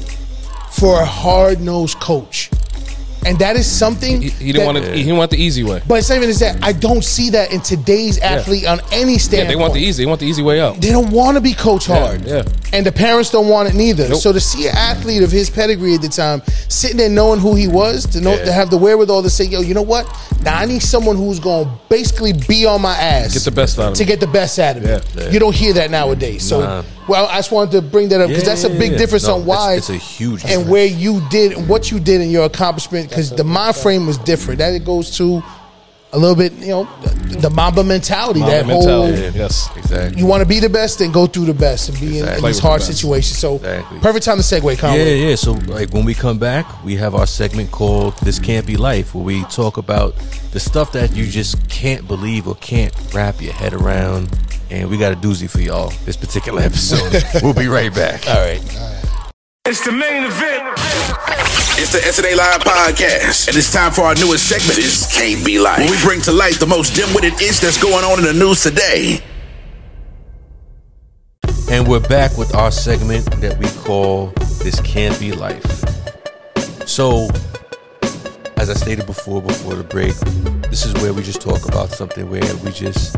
for 0.70 1.00
a 1.00 1.04
hard 1.06 1.62
nosed 1.62 1.98
coach, 1.98 2.50
and 3.26 3.38
that 3.38 3.56
is 3.56 3.66
something 3.70 4.22
He, 4.22 4.30
he 4.30 4.52
didn't 4.52 4.66
want 4.66 4.84
to. 4.84 4.92
He 4.96 5.12
want 5.12 5.30
the 5.30 5.36
easy 5.36 5.62
way. 5.62 5.82
But 5.86 5.98
it's 5.98 6.08
not 6.08 6.16
even 6.16 6.28
just 6.28 6.40
that. 6.40 6.62
I 6.62 6.72
don't 6.72 7.04
see 7.04 7.30
that 7.30 7.52
in 7.52 7.60
today's 7.60 8.18
athlete 8.18 8.66
on 8.66 8.80
any 8.92 9.18
standpoint. 9.18 9.48
Yeah, 9.50 9.56
they 9.56 9.60
want 9.60 9.74
the 9.74 9.80
easy. 9.80 10.04
They 10.04 10.08
want 10.08 10.20
the 10.20 10.26
easy 10.26 10.42
way 10.42 10.60
out. 10.60 10.80
They 10.80 10.90
don't 10.90 11.10
want 11.10 11.36
to 11.36 11.40
be 11.40 11.52
coach 11.54 11.86
hard. 11.86 12.24
yeah. 12.24 12.42
And 12.72 12.86
the 12.86 12.92
parents 12.92 13.30
don't 13.30 13.48
want 13.48 13.68
it 13.68 13.74
neither. 13.74 14.08
Nope. 14.08 14.20
So 14.20 14.32
to 14.32 14.38
see 14.40 14.68
an 14.68 14.76
athlete 14.76 15.22
of 15.22 15.30
his 15.32 15.50
pedigree 15.50 15.94
at 15.94 16.02
the 16.02 16.08
time 16.08 16.40
sitting 16.68 16.96
there 16.96 17.08
knowing 17.10 17.40
who 17.40 17.54
he 17.56 17.66
was, 17.68 18.06
to 18.06 18.20
know 18.20 18.34
Yeah. 18.34 18.44
to 18.44 18.52
have 18.52 18.70
the 18.70 18.78
wherewithal 18.78 19.22
to 19.24 19.30
say, 19.30 19.44
yo, 19.44 19.60
you 19.60 19.74
know 19.74 19.82
what? 19.82 20.06
Now 20.42 20.56
I 20.58 20.66
need 20.66 20.80
someone 20.82 21.16
who's 21.16 21.40
gonna 21.40 21.70
basically 21.88 22.32
be 22.32 22.64
on 22.66 22.80
my 22.80 22.94
ass. 22.96 23.34
Get 23.34 23.42
the 23.42 23.50
best 23.50 23.78
out 23.78 23.88
of 23.88 23.94
to 23.94 24.02
me. 24.04 24.06
get 24.06 24.20
the 24.20 24.26
best 24.28 24.58
out 24.58 24.76
of 24.76 24.84
me. 24.84 24.88
Yeah. 24.90 25.00
Yeah. 25.16 25.30
You 25.30 25.38
don't 25.40 25.54
hear 25.54 25.72
that 25.74 25.90
nowadays. 25.90 26.48
So 26.48 26.60
Nah. 26.60 26.82
Well, 27.08 27.26
I 27.26 27.36
just 27.38 27.50
wanted 27.50 27.72
to 27.72 27.82
bring 27.82 28.08
that 28.10 28.20
up 28.20 28.28
because 28.28 28.44
Yeah, 28.44 28.48
that's 28.50 28.64
a 28.64 28.70
big 28.70 28.92
yeah. 28.92 28.98
difference 28.98 29.26
No, 29.26 29.34
on 29.36 29.46
why 29.46 29.74
it's- 29.74 29.90
it's 29.90 29.90
a 29.90 29.96
huge 29.96 30.44
and 30.44 30.68
where 30.68 30.86
you 30.86 31.22
did 31.30 31.68
what 31.68 31.90
you 31.90 31.98
did 31.98 32.20
in 32.20 32.30
your 32.30 32.44
accomplishment 32.44 33.08
because 33.08 33.30
the 33.30 33.44
mind 33.44 33.76
frame 33.76 34.06
was 34.06 34.18
different. 34.18 34.58
That 34.58 34.74
it 34.74 34.84
goes 34.84 35.16
to 35.18 35.42
a 36.12 36.18
little 36.18 36.34
bit, 36.36 36.52
you 36.54 36.68
know, 36.68 36.84
the 37.40 37.50
Mamba 37.50 37.84
mentality. 37.84 38.40
Mamba 38.40 38.54
that 38.56 38.66
mentality. 38.66 39.22
whole 39.22 39.30
Yes. 39.32 39.70
Exactly. 39.76 40.18
you 40.20 40.26
want 40.26 40.42
to 40.42 40.48
be 40.48 40.58
the 40.60 40.68
best, 40.68 40.98
then 40.98 41.12
go 41.12 41.26
through 41.26 41.44
the 41.44 41.54
best 41.54 41.88
and 41.88 42.00
be 42.00 42.18
in, 42.18 42.28
in 42.28 42.42
these 42.42 42.58
hard 42.58 42.80
the 42.80 42.86
situations. 42.86 43.38
So 43.38 43.56
Exactly. 43.56 44.00
perfect 44.00 44.24
time 44.24 44.36
to 44.38 44.42
segue, 44.42 44.78
Conway. 44.78 45.20
Yeah, 45.20 45.28
yeah. 45.28 45.34
So 45.36 45.52
like 45.52 45.92
when 45.92 46.04
we 46.04 46.14
come 46.14 46.38
back, 46.38 46.66
we 46.84 46.96
have 46.96 47.14
our 47.14 47.26
segment 47.26 47.70
called 47.70 48.16
"This 48.18 48.38
Can't 48.38 48.66
Be 48.66 48.76
Life," 48.76 49.14
where 49.14 49.24
we 49.24 49.44
talk 49.44 49.76
about 49.76 50.14
the 50.52 50.60
stuff 50.60 50.92
that 50.92 51.14
you 51.14 51.26
just 51.26 51.68
can't 51.68 52.06
believe 52.08 52.48
or 52.48 52.56
can't 52.56 52.92
wrap 53.14 53.40
your 53.40 53.52
head 53.52 53.72
around. 53.72 54.30
And 54.70 54.88
we 54.88 54.98
got 54.98 55.12
a 55.12 55.16
doozy 55.16 55.48
for 55.50 55.60
y'all 55.60 55.90
this 56.04 56.16
particular 56.16 56.62
episode. 56.62 57.24
we'll 57.42 57.54
be 57.54 57.66
right 57.68 57.92
back. 57.94 58.26
All 58.28 58.34
right. 58.40 58.62
It's 59.70 59.84
the 59.84 59.92
main 59.92 60.24
event. 60.24 60.74
It's 61.78 61.92
the 61.92 62.00
SNA 62.00 62.36
Live 62.36 62.60
podcast, 62.62 63.46
and 63.46 63.56
it's 63.56 63.72
time 63.72 63.92
for 63.92 64.02
our 64.02 64.16
newest 64.16 64.48
segment. 64.48 64.74
This 64.74 65.16
can't 65.16 65.46
be 65.46 65.60
life. 65.60 65.78
Where 65.78 65.88
we 65.88 66.02
bring 66.02 66.20
to 66.22 66.32
light 66.32 66.54
the 66.54 66.66
most 66.66 66.96
dim-witted 66.96 67.34
ish 67.34 67.60
that's 67.60 67.80
going 67.80 68.04
on 68.04 68.18
in 68.18 68.24
the 68.24 68.32
news 68.32 68.64
today. 68.64 69.20
And 71.70 71.86
we're 71.86 72.00
back 72.00 72.36
with 72.36 72.52
our 72.56 72.72
segment 72.72 73.30
that 73.40 73.58
we 73.58 73.68
call 73.84 74.32
This 74.60 74.80
Can't 74.80 75.16
Be 75.20 75.30
Life. 75.30 75.64
So, 76.88 77.28
as 78.56 78.70
I 78.70 78.74
stated 78.74 79.06
before, 79.06 79.40
before 79.40 79.76
the 79.76 79.84
break, 79.84 80.16
this 80.68 80.84
is 80.84 80.94
where 80.94 81.12
we 81.12 81.22
just 81.22 81.40
talk 81.40 81.64
about 81.68 81.90
something 81.90 82.28
where 82.28 82.56
we 82.64 82.72
just 82.72 83.14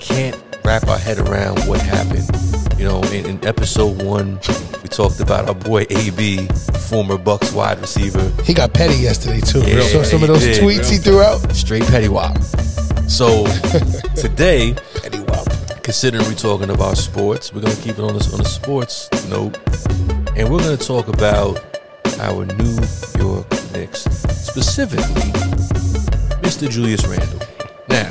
can't 0.00 0.42
wrap 0.64 0.88
our 0.88 0.96
head 0.96 1.18
around 1.18 1.60
what 1.68 1.82
happened. 1.82 2.61
You 2.82 2.88
know, 2.88 3.00
in, 3.12 3.26
in 3.26 3.44
episode 3.46 4.02
one, 4.02 4.40
we 4.82 4.88
talked 4.88 5.20
about 5.20 5.46
our 5.46 5.54
boy 5.54 5.86
AB, 5.88 6.48
former 6.88 7.16
Bucs 7.16 7.54
wide 7.54 7.78
receiver, 7.78 8.28
He 8.42 8.52
got 8.52 8.74
petty 8.74 8.96
yesterday 8.96 9.38
too. 9.38 9.60
Yeah, 9.60 9.82
so 9.82 10.02
some 10.02 10.20
of 10.22 10.26
those 10.26 10.40
did. 10.40 10.60
tweets 10.60 10.90
he 10.90 10.96
threw 10.96 11.22
out. 11.22 11.38
straight 11.54 11.84
petty 11.84 12.08
wop. 12.08 12.36
So, 13.06 13.46
today, 14.16 14.74
Petty 15.00 15.20
wop. 15.20 15.46
considering 15.84 16.24
we're 16.24 16.34
talking 16.34 16.70
about 16.70 16.98
sports, 16.98 17.54
we're 17.54 17.60
gonna 17.60 17.76
keep 17.76 18.00
it 18.00 18.02
on 18.02 18.14
this 18.14 18.34
on 18.34 18.40
a 18.40 18.44
sports 18.44 19.08
note, 19.28 19.60
and 20.36 20.50
we're 20.50 20.58
gonna 20.58 20.76
talk 20.76 21.06
about 21.06 21.64
our 22.18 22.44
New 22.46 22.78
York 23.16 23.48
Knicks, 23.72 24.00
specifically 24.26 25.30
Mr. 26.42 26.68
Julius 26.68 27.06
Randle. 27.06 27.46
Now, 27.88 28.10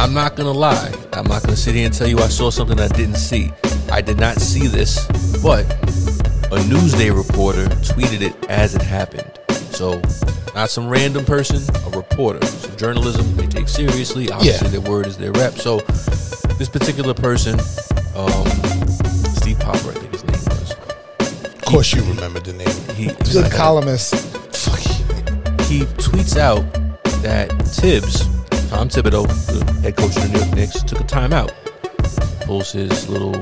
I'm 0.00 0.14
not 0.14 0.34
gonna 0.34 0.50
lie. 0.52 0.92
I'm 1.12 1.26
not 1.26 1.42
gonna 1.42 1.56
sit 1.56 1.74
here 1.74 1.84
and 1.86 1.94
tell 1.94 2.08
you 2.08 2.18
I 2.20 2.28
saw 2.28 2.50
something 2.50 2.80
I 2.80 2.88
didn't 2.88 3.16
see. 3.16 3.52
I 3.92 4.00
did 4.00 4.18
not 4.18 4.36
see 4.40 4.66
this, 4.66 5.06
but 5.42 5.70
a 6.50 6.58
Newsday 6.72 7.14
reporter 7.14 7.66
tweeted 7.92 8.22
it 8.22 8.34
as 8.48 8.74
it 8.74 8.80
happened. 8.82 9.30
So, 9.72 10.00
not 10.54 10.70
some 10.70 10.88
random 10.88 11.24
person, 11.26 11.58
a 11.86 11.90
reporter. 11.90 12.44
So, 12.46 12.70
journalism 12.76 13.36
they 13.36 13.46
take 13.46 13.68
seriously. 13.68 14.30
Obviously, 14.30 14.68
Yeah. 14.68 14.72
their 14.80 14.90
word 14.90 15.06
is 15.06 15.16
their 15.18 15.32
rep. 15.32 15.58
So, 15.58 15.80
this 16.58 16.68
particular 16.70 17.12
person, 17.14 17.60
um, 18.16 18.46
Steve 19.36 19.58
Popper, 19.60 19.90
I 19.90 19.94
think 20.00 20.12
his 20.12 20.24
name 20.24 20.58
was. 20.58 20.74
Of 21.54 21.60
course, 21.62 21.92
you 21.92 22.02
remember 22.04 22.40
the 22.40 22.54
name. 22.54 22.68
He 22.96 23.06
Good 23.32 23.52
columnist. 23.52 24.14
he 25.68 25.80
tweets 26.00 26.36
out 26.38 26.64
that 27.22 27.50
Thibs, 27.68 28.26
Tom 28.70 28.88
Thibodeau, 28.88 29.26
the 29.26 29.80
head 29.82 29.96
coach 29.96 30.16
of 30.16 30.22
the 30.22 30.28
New 30.28 30.38
York 30.38 30.54
Knicks, 30.54 30.82
took 30.84 31.00
a 31.00 31.02
timeout. 31.02 31.50
Pulls 32.46 32.70
his 32.70 33.08
little 33.08 33.34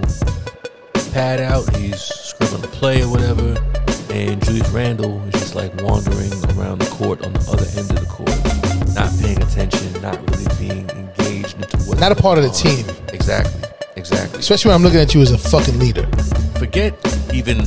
pad 1.12 1.38
out, 1.38 1.68
he's 1.76 2.00
scribbling 2.00 2.64
a 2.64 2.68
play 2.68 3.02
or 3.02 3.10
whatever, 3.10 3.62
and 4.08 4.42
Julius 4.42 4.70
Randle 4.70 5.22
is 5.26 5.34
just 5.34 5.54
like 5.54 5.70
wandering 5.82 6.32
around 6.56 6.78
the 6.78 6.88
court 6.90 7.26
on 7.26 7.34
the 7.34 7.40
other 7.40 7.66
end 7.76 7.90
of 7.92 8.00
the 8.00 8.06
court, 8.08 8.32
not 8.94 9.12
paying 9.20 9.36
attention, 9.42 9.92
not 10.00 10.18
really 10.30 10.48
being 10.56 10.88
engaged 10.96 11.56
into 11.56 11.76
what 11.84 12.00
Not 12.00 12.10
a 12.10 12.16
part 12.16 12.38
of 12.38 12.44
the 12.44 12.50
team. 12.50 12.86
Exactly, 13.12 13.60
exactly. 13.96 14.38
Especially 14.40 14.70
when 14.70 14.76
I'm 14.76 14.82
looking 14.82 15.00
at 15.00 15.14
you 15.14 15.20
as 15.20 15.30
a 15.30 15.36
fucking 15.36 15.78
leader. 15.78 16.06
Forget 16.58 16.94
even 17.34 17.60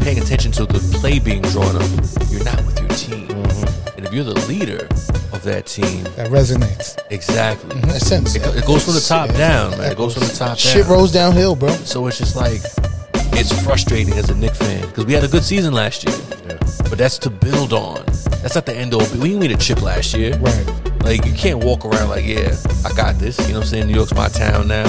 paying 0.00 0.18
attention 0.18 0.50
to 0.52 0.66
the 0.66 0.80
play 0.98 1.20
being 1.20 1.42
drawn 1.42 1.76
up. 1.76 1.88
You're 2.32 2.42
not 2.42 2.73
you're 4.14 4.24
the 4.24 4.46
leader 4.46 4.86
of 5.32 5.42
that 5.42 5.66
team, 5.66 6.04
That 6.16 6.30
resonates. 6.30 6.98
exactly. 7.10 7.74
Mm-hmm. 7.74 7.88
Makes 7.88 8.06
sense. 8.06 8.34
It, 8.36 8.42
it 8.56 8.64
goes 8.66 8.84
from 8.84 8.94
the 8.94 9.00
top 9.06 9.28
down, 9.36 9.72
man. 9.78 9.92
It 9.92 9.96
goes 9.98 10.14
from 10.14 10.22
the 10.24 10.32
top 10.34 10.56
Shit 10.58 10.82
down. 10.84 10.92
rolls 10.92 11.12
downhill, 11.12 11.56
bro. 11.56 11.70
So 11.70 12.06
it's 12.06 12.18
just 12.18 12.36
like 12.36 12.60
it's 13.36 13.52
frustrating 13.64 14.14
as 14.14 14.30
a 14.30 14.34
Knick 14.36 14.54
fan 14.54 14.86
because 14.86 15.06
we 15.06 15.12
had 15.12 15.24
a 15.24 15.28
good 15.28 15.42
season 15.44 15.74
last 15.74 16.04
year, 16.06 16.16
but 16.88 16.96
that's 16.98 17.18
to 17.18 17.30
build 17.30 17.72
on. 17.72 18.04
That's 18.42 18.54
not 18.54 18.66
the 18.66 18.74
end 18.76 18.94
all. 18.94 19.00
We 19.18 19.28
didn't 19.30 19.40
win 19.40 19.50
a 19.50 19.56
chip 19.56 19.82
last 19.82 20.14
year, 20.14 20.36
Right. 20.38 20.70
Like 21.02 21.26
you 21.26 21.34
can't 21.34 21.62
walk 21.62 21.84
around 21.84 22.08
like, 22.08 22.24
yeah, 22.24 22.54
I 22.82 22.90
got 22.94 23.16
this. 23.18 23.36
You 23.40 23.48
know 23.48 23.58
what 23.58 23.64
I'm 23.66 23.68
saying? 23.68 23.86
New 23.88 23.94
York's 23.94 24.14
my 24.14 24.28
town 24.28 24.68
now. 24.68 24.86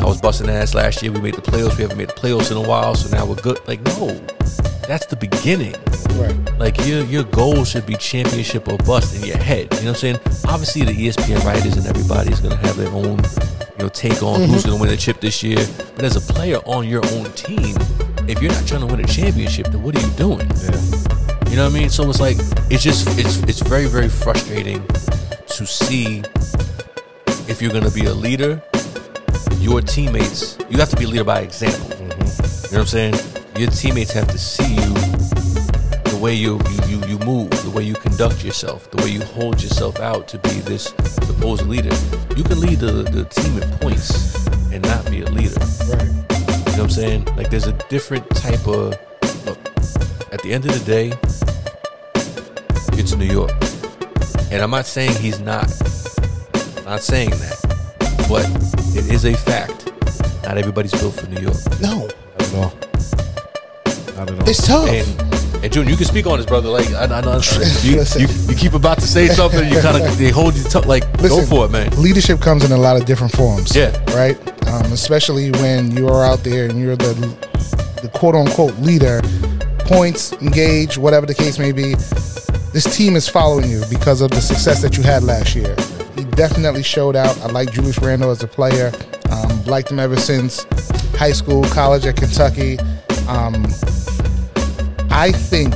I 0.00 0.04
was 0.04 0.20
busting 0.20 0.48
ass 0.48 0.74
last 0.74 1.02
year. 1.02 1.10
We 1.10 1.20
made 1.20 1.34
the 1.34 1.42
playoffs. 1.42 1.76
We 1.76 1.82
haven't 1.82 1.98
made 1.98 2.08
the 2.10 2.12
playoffs 2.12 2.52
in 2.52 2.56
a 2.56 2.60
while, 2.68 2.94
so 2.94 3.08
now 3.16 3.26
we're 3.26 3.34
good. 3.34 3.58
Like 3.66 3.80
no, 3.82 4.10
that's 4.86 5.06
the 5.06 5.16
beginning. 5.16 5.74
Right. 6.14 6.58
Like 6.58 6.86
your 6.86 7.04
your 7.04 7.24
goal 7.24 7.64
should 7.64 7.86
be 7.86 7.96
championship 7.96 8.68
or 8.68 8.78
bust 8.78 9.16
in 9.16 9.26
your 9.26 9.36
head. 9.36 9.68
You 9.74 9.80
know 9.80 9.92
what 9.92 10.04
I'm 10.04 10.16
saying? 10.16 10.20
Obviously, 10.46 10.84
the 10.84 10.92
ESPN 10.92 11.44
writers 11.44 11.76
and 11.76 11.86
everybody 11.86 12.32
is 12.32 12.40
gonna 12.40 12.56
have 12.56 12.76
their 12.76 12.88
own 12.88 13.18
you 13.76 13.84
know 13.84 13.88
take 13.88 14.22
on 14.22 14.40
who's 14.40 14.62
mm-hmm. 14.62 14.70
gonna 14.70 14.80
win 14.80 14.90
the 14.90 14.96
chip 14.96 15.20
this 15.20 15.42
year. 15.42 15.58
But 15.96 16.04
as 16.04 16.16
a 16.16 16.32
player 16.32 16.58
on 16.66 16.88
your 16.88 17.04
own 17.12 17.30
team, 17.32 17.76
if 18.28 18.40
you're 18.40 18.52
not 18.52 18.66
trying 18.66 18.80
to 18.80 18.86
win 18.86 19.00
a 19.00 19.06
championship, 19.06 19.66
then 19.68 19.82
what 19.82 19.96
are 19.96 20.06
you 20.06 20.12
doing? 20.14 20.48
You 21.50 21.56
know 21.56 21.64
what 21.64 21.76
I 21.76 21.80
mean? 21.80 21.90
So 21.90 22.08
it's 22.08 22.20
like 22.20 22.36
it's 22.70 22.82
just 22.82 23.18
it's 23.18 23.38
it's 23.42 23.60
very 23.60 23.86
very 23.86 24.08
frustrating 24.08 24.86
to 25.48 25.66
see 25.66 26.22
if 27.48 27.60
you're 27.60 27.72
gonna 27.72 27.90
be 27.90 28.06
a 28.06 28.14
leader, 28.14 28.62
your 29.58 29.80
teammates. 29.80 30.58
You 30.70 30.78
have 30.78 30.90
to 30.90 30.96
be 30.96 31.04
a 31.04 31.08
leader 31.08 31.24
by 31.24 31.40
example. 31.40 31.88
Mm-hmm. 31.90 32.66
You 32.66 32.72
know 32.72 32.78
what 32.78 32.80
I'm 32.80 32.86
saying? 32.86 33.35
Your 33.58 33.70
teammates 33.70 34.12
have 34.12 34.28
to 34.28 34.38
see 34.38 34.74
you 34.74 34.94
the 36.10 36.18
way 36.20 36.34
you, 36.34 36.60
you, 36.70 36.98
you, 36.98 37.06
you 37.08 37.18
move, 37.20 37.50
the 37.64 37.72
way 37.74 37.82
you 37.82 37.94
conduct 37.94 38.44
yourself, 38.44 38.90
the 38.90 39.02
way 39.02 39.08
you 39.08 39.22
hold 39.22 39.62
yourself 39.62 39.98
out 39.98 40.28
to 40.28 40.38
be 40.38 40.60
this 40.60 40.92
supposed 40.98 41.66
leader. 41.66 41.94
You 42.36 42.44
can 42.44 42.60
lead 42.60 42.80
the, 42.80 43.02
the 43.02 43.24
team 43.24 43.62
in 43.62 43.78
points 43.78 44.46
and 44.72 44.82
not 44.84 45.10
be 45.10 45.22
a 45.22 45.30
leader. 45.30 45.58
Right. 45.88 46.04
You 46.04 46.12
know 46.12 46.72
what 46.72 46.78
I'm 46.80 46.90
saying? 46.90 47.24
Like 47.36 47.48
there's 47.48 47.66
a 47.66 47.72
different 47.88 48.28
type 48.36 48.66
of 48.66 48.94
look. 49.46 49.58
At 50.32 50.42
the 50.42 50.50
end 50.52 50.66
of 50.66 50.72
the 50.72 50.84
day, 50.84 51.12
it's 52.98 53.14
New 53.14 53.24
York. 53.24 53.52
And 54.50 54.62
I'm 54.62 54.70
not 54.70 54.84
saying 54.84 55.14
he's 55.14 55.40
not. 55.40 55.72
I'm 56.78 56.84
not 56.84 57.00
saying 57.00 57.30
that. 57.30 57.56
But 58.28 58.44
it 58.94 59.10
is 59.10 59.24
a 59.24 59.32
fact. 59.34 59.92
Not 60.42 60.58
everybody's 60.58 60.92
built 60.92 61.14
for 61.14 61.26
New 61.28 61.40
York. 61.40 61.56
No, 61.80 62.06
Not 62.06 62.42
at 62.42 62.54
all. 62.54 62.85
Not 64.16 64.30
at 64.30 64.40
all. 64.40 64.48
it's 64.48 64.66
tough. 64.66 64.88
And 64.88 65.36
and 65.64 65.72
June, 65.72 65.88
you 65.88 65.96
can 65.96 66.04
speak 66.04 66.26
on 66.26 66.38
this, 66.38 66.46
brother. 66.46 66.68
Like 66.68 66.88
I, 66.90 67.04
I 67.04 67.20
know 67.22 67.40
you, 67.82 68.02
you, 68.16 68.26
you 68.48 68.54
keep 68.56 68.74
about 68.74 68.98
to 68.98 69.06
say 69.06 69.26
something, 69.28 69.68
you 69.72 69.80
kind 69.80 70.02
of 70.02 70.18
they 70.18 70.30
hold 70.30 70.54
you 70.54 70.62
to, 70.64 70.80
like 70.80 71.04
go 71.20 71.44
for 71.44 71.64
it, 71.64 71.70
man. 71.70 71.90
Leadership 72.00 72.40
comes 72.40 72.64
in 72.64 72.72
a 72.72 72.76
lot 72.76 72.96
of 72.96 73.04
different 73.04 73.32
forms. 73.32 73.74
Yeah. 73.74 73.96
Right. 74.14 74.36
Um, 74.68 74.92
especially 74.92 75.50
when 75.52 75.96
you 75.96 76.08
are 76.08 76.24
out 76.24 76.40
there 76.44 76.68
and 76.68 76.78
you're 76.78 76.96
the 76.96 77.14
the 78.02 78.10
quote 78.14 78.34
unquote 78.34 78.74
leader, 78.78 79.22
points, 79.80 80.32
engage, 80.34 80.98
whatever 80.98 81.26
the 81.26 81.34
case 81.34 81.58
may 81.58 81.72
be. 81.72 81.94
This 82.72 82.94
team 82.94 83.16
is 83.16 83.28
following 83.28 83.70
you 83.70 83.82
because 83.88 84.20
of 84.20 84.30
the 84.30 84.40
success 84.40 84.82
that 84.82 84.96
you 84.96 85.02
had 85.02 85.22
last 85.24 85.54
year. 85.54 85.74
He 86.14 86.24
definitely 86.24 86.82
showed 86.82 87.16
out. 87.16 87.38
I 87.40 87.46
like 87.46 87.72
Julius 87.72 87.98
Randle 87.98 88.30
as 88.30 88.42
a 88.42 88.48
player. 88.48 88.92
Um, 89.30 89.64
liked 89.64 89.90
him 89.90 89.98
ever 89.98 90.16
since 90.16 90.64
high 91.16 91.32
school, 91.32 91.64
college 91.64 92.04
at 92.06 92.16
Kentucky. 92.16 92.78
Um, 93.28 93.66
I 95.16 95.32
think 95.32 95.72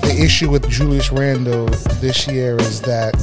the 0.00 0.16
issue 0.18 0.48
with 0.48 0.66
Julius 0.70 1.12
Randle 1.12 1.66
this 2.00 2.26
year 2.26 2.58
is 2.58 2.80
that 2.80 3.14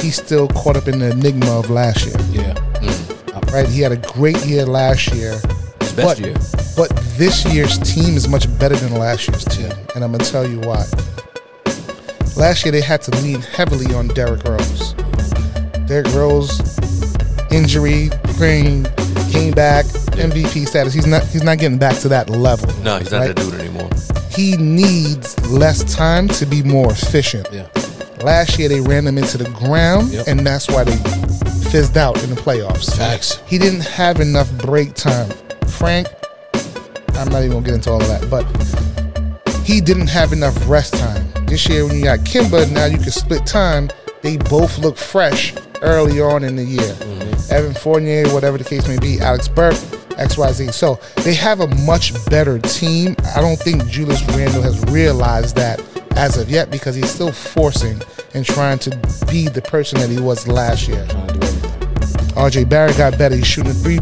he's 0.00 0.14
still 0.14 0.46
caught 0.46 0.76
up 0.76 0.86
in 0.86 1.00
the 1.00 1.10
enigma 1.10 1.58
of 1.58 1.70
last 1.70 2.06
year. 2.06 2.14
Yeah. 2.30 2.54
Mm. 2.54 3.52
Right? 3.52 3.68
He 3.68 3.80
had 3.80 3.90
a 3.90 3.96
great 3.96 4.38
year 4.46 4.64
last 4.64 5.12
year. 5.12 5.32
His 5.80 5.92
best 5.92 5.96
but, 5.96 6.18
year. 6.20 6.36
But 6.76 6.96
this 7.18 7.44
year's 7.52 7.78
team 7.78 8.14
is 8.14 8.28
much 8.28 8.46
better 8.60 8.76
than 8.76 8.94
last 8.94 9.26
year's 9.26 9.44
team, 9.44 9.72
and 9.96 10.04
I'm 10.04 10.12
gonna 10.12 10.22
tell 10.22 10.48
you 10.48 10.60
why. 10.60 10.86
Last 12.36 12.64
year 12.64 12.70
they 12.70 12.80
had 12.80 13.02
to 13.02 13.10
lean 13.22 13.40
heavily 13.40 13.92
on 13.92 14.06
Derrick 14.06 14.44
Rose. 14.44 14.94
Derrick 15.88 16.14
Rose 16.14 16.60
injury, 17.50 18.08
sprain, 18.34 18.86
came 19.32 19.52
back, 19.52 19.84
MVP 20.14 20.68
status. 20.68 20.94
He's 20.94 21.08
not 21.08 21.24
he's 21.24 21.42
not 21.42 21.58
getting 21.58 21.78
back 21.78 21.98
to 22.02 22.08
that 22.10 22.30
level. 22.30 22.72
No, 22.84 22.98
he's 22.98 23.10
not 23.10 23.18
right? 23.18 23.34
that 23.34 23.36
dude 23.36 23.54
anymore. 23.54 23.90
He 24.30 24.56
needs 24.56 25.38
less 25.50 25.82
time 25.94 26.28
to 26.28 26.46
be 26.46 26.62
more 26.62 26.90
efficient. 26.90 27.48
Yeah. 27.52 27.66
Last 28.22 28.58
year 28.58 28.68
they 28.68 28.80
ran 28.80 29.06
him 29.06 29.18
into 29.18 29.38
the 29.38 29.48
ground, 29.50 30.10
Yep. 30.12 30.26
and 30.28 30.46
that's 30.46 30.68
why 30.68 30.84
they 30.84 30.96
fizzed 31.70 31.96
out 31.96 32.22
in 32.22 32.30
the 32.30 32.36
playoffs. 32.36 32.96
Facts. 32.96 33.40
He 33.46 33.58
didn't 33.58 33.80
have 33.86 34.20
enough 34.20 34.50
break 34.58 34.94
time. 34.94 35.30
Frank, 35.68 36.06
I'm 37.14 37.28
not 37.28 37.38
even 37.42 37.50
gonna 37.52 37.64
get 37.66 37.74
into 37.74 37.90
all 37.90 38.00
of 38.02 38.08
that, 38.08 38.28
but 38.30 38.44
he 39.64 39.80
didn't 39.80 40.08
have 40.08 40.32
enough 40.32 40.56
rest 40.68 40.94
time. 40.94 41.26
This 41.46 41.68
year, 41.68 41.86
when 41.86 41.96
you 41.96 42.04
got 42.04 42.20
Kemba, 42.20 42.70
now 42.70 42.84
you 42.86 42.98
can 42.98 43.10
split 43.10 43.46
time. 43.46 43.90
They 44.22 44.36
both 44.36 44.78
look 44.78 44.96
fresh 44.96 45.54
early 45.82 46.20
on 46.20 46.44
in 46.44 46.56
the 46.56 46.64
year. 46.64 46.80
Mm-hmm. 46.82 47.52
Evan 47.52 47.74
Fournier, 47.74 48.28
whatever 48.34 48.58
the 48.58 48.64
case 48.64 48.86
may 48.86 48.98
be, 48.98 49.18
Alec 49.20 49.52
Burks, 49.54 49.84
XYZ. 50.20 50.72
So 50.72 51.00
they 51.22 51.34
have 51.34 51.60
a 51.60 51.66
much 51.84 52.12
better 52.26 52.58
team. 52.58 53.16
I 53.34 53.40
don't 53.40 53.58
think 53.58 53.86
Julius 53.86 54.22
Randle 54.28 54.62
has 54.62 54.82
realized 54.84 55.56
that 55.56 55.80
as 56.16 56.36
of 56.36 56.50
yet 56.50 56.70
because 56.70 56.94
he's 56.94 57.10
still 57.10 57.32
forcing 57.32 58.00
and 58.34 58.44
trying 58.44 58.78
to 58.80 58.90
be 59.30 59.48
the 59.48 59.62
person 59.62 59.98
that 60.00 60.10
he 60.10 60.20
was 60.20 60.46
last 60.46 60.88
year. 60.88 61.06
Trying 61.08 61.26
to 61.28 61.38
do 61.38 61.46
everything. 61.46 61.70
RJ 62.36 62.68
Barrett 62.68 62.96
got 62.96 63.18
better. 63.18 63.36
He's 63.36 63.46
shooting 63.46 63.70
a 63.70 63.74
three 63.74 63.98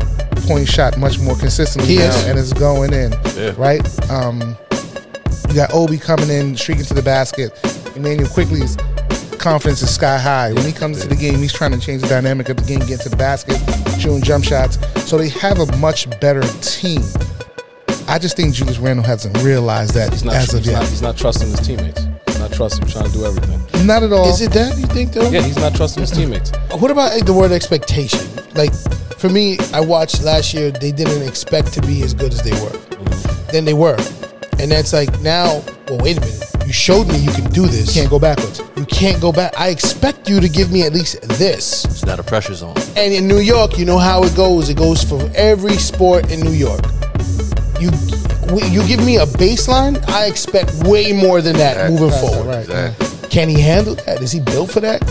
point 0.47 0.69
shot 0.69 0.97
much 0.99 1.19
more 1.19 1.37
consistently 1.37 1.97
now, 1.97 2.09
is. 2.09 2.27
and 2.27 2.39
it's 2.39 2.53
going 2.53 2.93
in. 2.93 3.13
Yeah. 3.37 3.55
Right? 3.57 4.11
Um, 4.11 4.57
you 5.49 5.55
got 5.55 5.73
Obi 5.73 5.99
coming 5.99 6.29
in, 6.29 6.57
streaking 6.57 6.85
to 6.85 6.95
the 6.95 7.03
basket. 7.03 7.53
Immanuel 7.97 8.29
Quickley's 8.29 8.77
confidence 9.39 9.83
is 9.83 9.95
sky 9.95 10.19
high. 10.19 10.53
When 10.53 10.65
he 10.65 10.73
comes 10.73 11.01
to 11.03 11.09
the 11.09 11.17
game, 11.17 11.39
he's 11.39 11.53
trying 11.53 11.73
to 11.73 11.79
change 11.79 12.03
the 12.03 12.09
dynamic 12.09 12.49
of 12.49 12.57
the 12.57 12.65
game, 12.65 12.81
get 12.81 13.01
to 13.01 13.09
the 13.09 13.17
basket, 13.17 13.59
shooting 14.01 14.23
jump 14.23 14.45
shots. 14.45 14.79
So 15.09 15.17
they 15.17 15.29
have 15.31 15.59
a 15.59 15.77
much 15.79 16.09
better 16.21 16.43
team. 16.61 17.03
I 18.09 18.19
just 18.19 18.37
think 18.37 18.55
Julius 18.55 18.79
Randle 18.79 19.05
hasn't 19.05 19.37
realized 19.43 19.95
that 19.95 20.13
He's 20.13 20.25
not, 20.25 20.35
as 20.35 20.55
of 20.55 20.61
he's, 20.61 20.69
yet. 20.69 20.81
not, 20.81 20.89
he's 20.89 21.03
not 21.03 21.17
trusting 21.17 21.49
his 21.49 21.61
teammates. 21.61 22.07
He's 22.27 22.39
not 22.39 22.53
trusting, 22.53 22.87
trying 22.87 23.07
to 23.07 23.13
do 23.13 23.25
everything. 23.25 23.87
Not 23.87 24.03
at 24.03 24.13
all. 24.13 24.29
Is 24.29 24.41
it 24.41 24.53
that 24.53 24.77
you 24.79 24.87
think 24.87 25.13
though? 25.13 25.29
Yeah, 25.31 25.43
he's 25.43 25.59
not 25.59 25.75
trusting 25.75 26.01
his 26.01 26.11
teammates. 26.11 26.51
What 26.73 26.91
about 26.91 27.13
like, 27.15 27.27
the 27.27 27.33
word 27.33 27.53
expectation? 27.53 28.21
Like 28.55 28.73
for 29.19 29.29
me, 29.29 29.59
I 29.73 29.81
watched 29.81 30.23
last 30.23 30.55
year. 30.55 30.71
They 30.71 30.93
didn't 30.93 31.27
expect 31.27 31.73
to 31.75 31.83
be 31.83 32.03
as 32.03 32.15
good 32.15 32.33
as 32.33 32.43
they 32.43 32.53
were. 32.53 32.71
Mm-hmm. 32.71 33.53
Then 33.53 33.65
they 33.65 33.75
were, 33.75 33.97
and 34.59 34.71
that's 34.71 34.93
like 34.93 35.21
now. 35.21 35.63
Well, 35.89 35.99
wait 35.99 36.19
a 36.19 36.21
minute. 36.21 36.58
You 36.69 36.75
showed 36.75 37.09
me 37.09 37.17
you 37.17 37.33
can 37.33 37.51
do 37.51 37.67
this. 37.67 37.97
You 37.97 38.03
can't 38.03 38.11
go 38.11 38.19
backwards. 38.19 38.61
You 38.77 38.85
can't 38.85 39.19
go 39.23 39.33
back. 39.33 39.59
I 39.59 39.71
expect 39.71 40.29
you 40.29 40.39
to 40.39 40.51
give 40.51 40.71
me 40.71 40.83
at 40.83 40.93
least 40.93 41.19
this. 41.23 41.87
It's 41.87 42.05
not 42.05 42.21
a 42.21 42.23
pressure 42.23 42.53
zone. 42.53 42.75
And 42.95 43.11
in 43.11 43.27
New 43.27 43.39
York, 43.39 43.79
you 43.79 43.87
know 43.87 43.97
how 43.97 44.23
it 44.23 44.37
goes. 44.37 44.69
It 44.69 44.77
goes 44.77 45.03
for 45.03 45.31
every 45.35 45.77
sport 45.77 46.31
in 46.31 46.41
New 46.41 46.53
York. 46.53 46.83
You 47.81 47.91
you 48.69 48.87
give 48.87 49.03
me 49.03 49.17
a 49.17 49.25
baseline, 49.25 50.07
I 50.11 50.27
expect 50.27 50.75
way 50.85 51.11
more 51.15 51.41
than 51.41 51.57
that 51.57 51.91
moving 51.91 52.11
forward. 52.11 52.47
right. 52.47 52.61
Exactly. 52.69 53.29
Can 53.31 53.49
he 53.49 53.59
handle 53.63 53.95
that? 53.95 54.21
Is 54.21 54.31
he 54.31 54.41
built 54.41 54.71
for 54.71 54.81
that? 54.81 55.03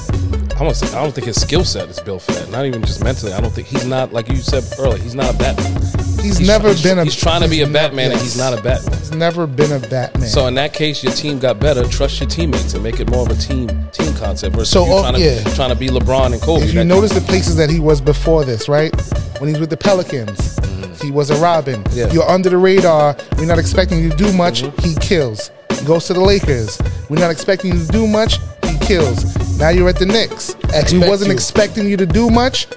I 0.57 0.63
don't, 0.63 0.83
I 0.93 1.01
don't 1.01 1.11
think 1.11 1.25
his 1.25 1.41
skill 1.41 1.63
set 1.63 1.89
is 1.89 1.99
built 1.99 2.21
for 2.21 2.33
that. 2.33 2.51
Not 2.51 2.67
even 2.67 2.83
just 2.83 3.03
mentally. 3.03 3.33
I 3.33 3.41
don't 3.41 3.51
think 3.51 3.67
he's 3.67 3.85
not 3.85 4.13
like 4.13 4.29
you 4.29 4.37
said 4.37 4.63
earlier. 4.77 5.01
He's 5.01 5.15
not 5.15 5.33
a 5.33 5.37
Batman. 6.29 6.39
He's, 6.39 6.47
never 6.47 6.69
he's, 6.69 6.83
been 6.83 6.99
a. 6.99 7.03
He's 7.03 7.15
trying 7.15 7.41
to 7.41 7.49
be 7.49 7.61
a 7.61 7.65
he's 7.65 7.73
Batman, 7.73 8.11
and 8.11 8.21
he's 8.21 8.37
not 8.37 8.57
a 8.57 8.61
Batman. 8.61 8.97
He's 8.99 9.11
never 9.11 9.47
been 9.47 9.71
a 9.71 9.79
Batman. 9.79 10.27
So 10.27 10.47
in 10.47 10.55
that 10.55 10.73
case, 10.73 11.03
your 11.03 11.13
team 11.13 11.39
got 11.39 11.59
better. 11.59 11.85
Trust 11.87 12.19
your 12.19 12.29
teammates 12.29 12.73
and 12.73 12.83
make 12.83 12.99
it 12.99 13.09
more 13.09 13.25
of 13.25 13.37
a 13.37 13.39
team 13.39 13.67
team 13.91 14.13
concept 14.15 14.55
versus 14.55 14.69
So, 14.69 14.85
you 14.85 14.93
oh, 14.93 15.01
trying, 15.01 15.13
to, 15.15 15.19
yeah. 15.19 15.43
trying 15.55 15.69
to 15.69 15.75
be 15.75 15.87
LeBron 15.87 16.33
and 16.33 16.41
Kobe. 16.41 16.65
if 16.65 16.73
you 16.73 16.83
notice 16.83 17.13
the 17.13 17.21
places 17.21 17.55
that 17.55 17.69
he 17.69 17.79
was 17.79 18.01
before 18.01 18.45
this, 18.45 18.67
right? 18.67 18.93
When 19.39 19.49
he's 19.49 19.59
with 19.59 19.69
the 19.69 19.77
Pelicans, 19.77 20.57
he 21.01 21.11
was 21.11 21.29
a 21.29 21.35
Robin. 21.37 21.83
Mm-hmm. 21.83 21.97
Yeah. 21.97 22.05
Mm-hmm. 22.05 22.13
You're 22.15 22.29
under 22.29 22.49
the 22.49 22.57
radar. 22.57 23.15
We're 23.37 23.45
not 23.45 23.59
expecting 23.59 23.99
you 23.99 24.09
to 24.09 24.15
do 24.15 24.33
much. 24.33 24.61
He 24.83 24.95
kills. 24.95 25.51
Goes 25.85 26.07
to 26.07 26.13
the 26.13 26.21
Lakers. 26.21 26.79
We're 27.09 27.19
not 27.19 27.31
expecting 27.31 27.73
you 27.73 27.85
to 27.85 27.91
do 27.91 28.07
much. 28.07 28.39
He 28.67 28.77
kills. 28.79 29.35
Now 29.59 29.69
you're 29.69 29.89
at 29.89 29.97
the 29.97 30.05
Knicks. 30.05 30.53
he 30.53 30.79
Expect 30.79 31.07
wasn't 31.07 31.29
you. 31.29 31.33
expecting 31.33 31.87
you 31.87 31.97
to 31.97 32.05
do 32.05 32.29
much. 32.29 32.67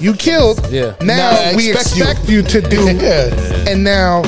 You 0.00 0.14
killed. 0.14 0.66
Yeah. 0.70 0.96
Now, 1.02 1.30
Now 1.32 1.56
we 1.56 1.70
expect 1.70 1.96
you. 1.96 2.04
expect 2.04 2.28
you, 2.28 2.42
to 2.42 2.60
do. 2.62 2.84
Yeah. 3.00 3.68
And 3.70 3.84
now, 3.84 4.22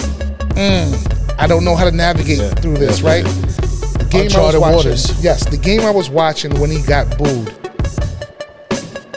mm, 0.55 1.35
I 1.39 1.47
don't 1.47 1.65
know 1.65 1.75
how 1.75 1.85
to 1.85 1.91
navigate 1.97 2.59
through 2.61 2.77
this, 2.77 3.01
Yeah. 3.01 3.09
right? 3.09 3.25
The 3.25 4.07
game 4.11 4.31
I 4.37 4.41
was 4.41 4.57
watching. 4.57 4.77
waters. 4.77 5.25
Yes, 5.25 5.45
the 5.49 5.57
game 5.57 5.81
I 5.81 5.91
was 5.91 6.11
watching 6.11 6.59
when 6.61 6.71
he 6.71 6.83
got 6.83 7.17
booed 7.19 7.49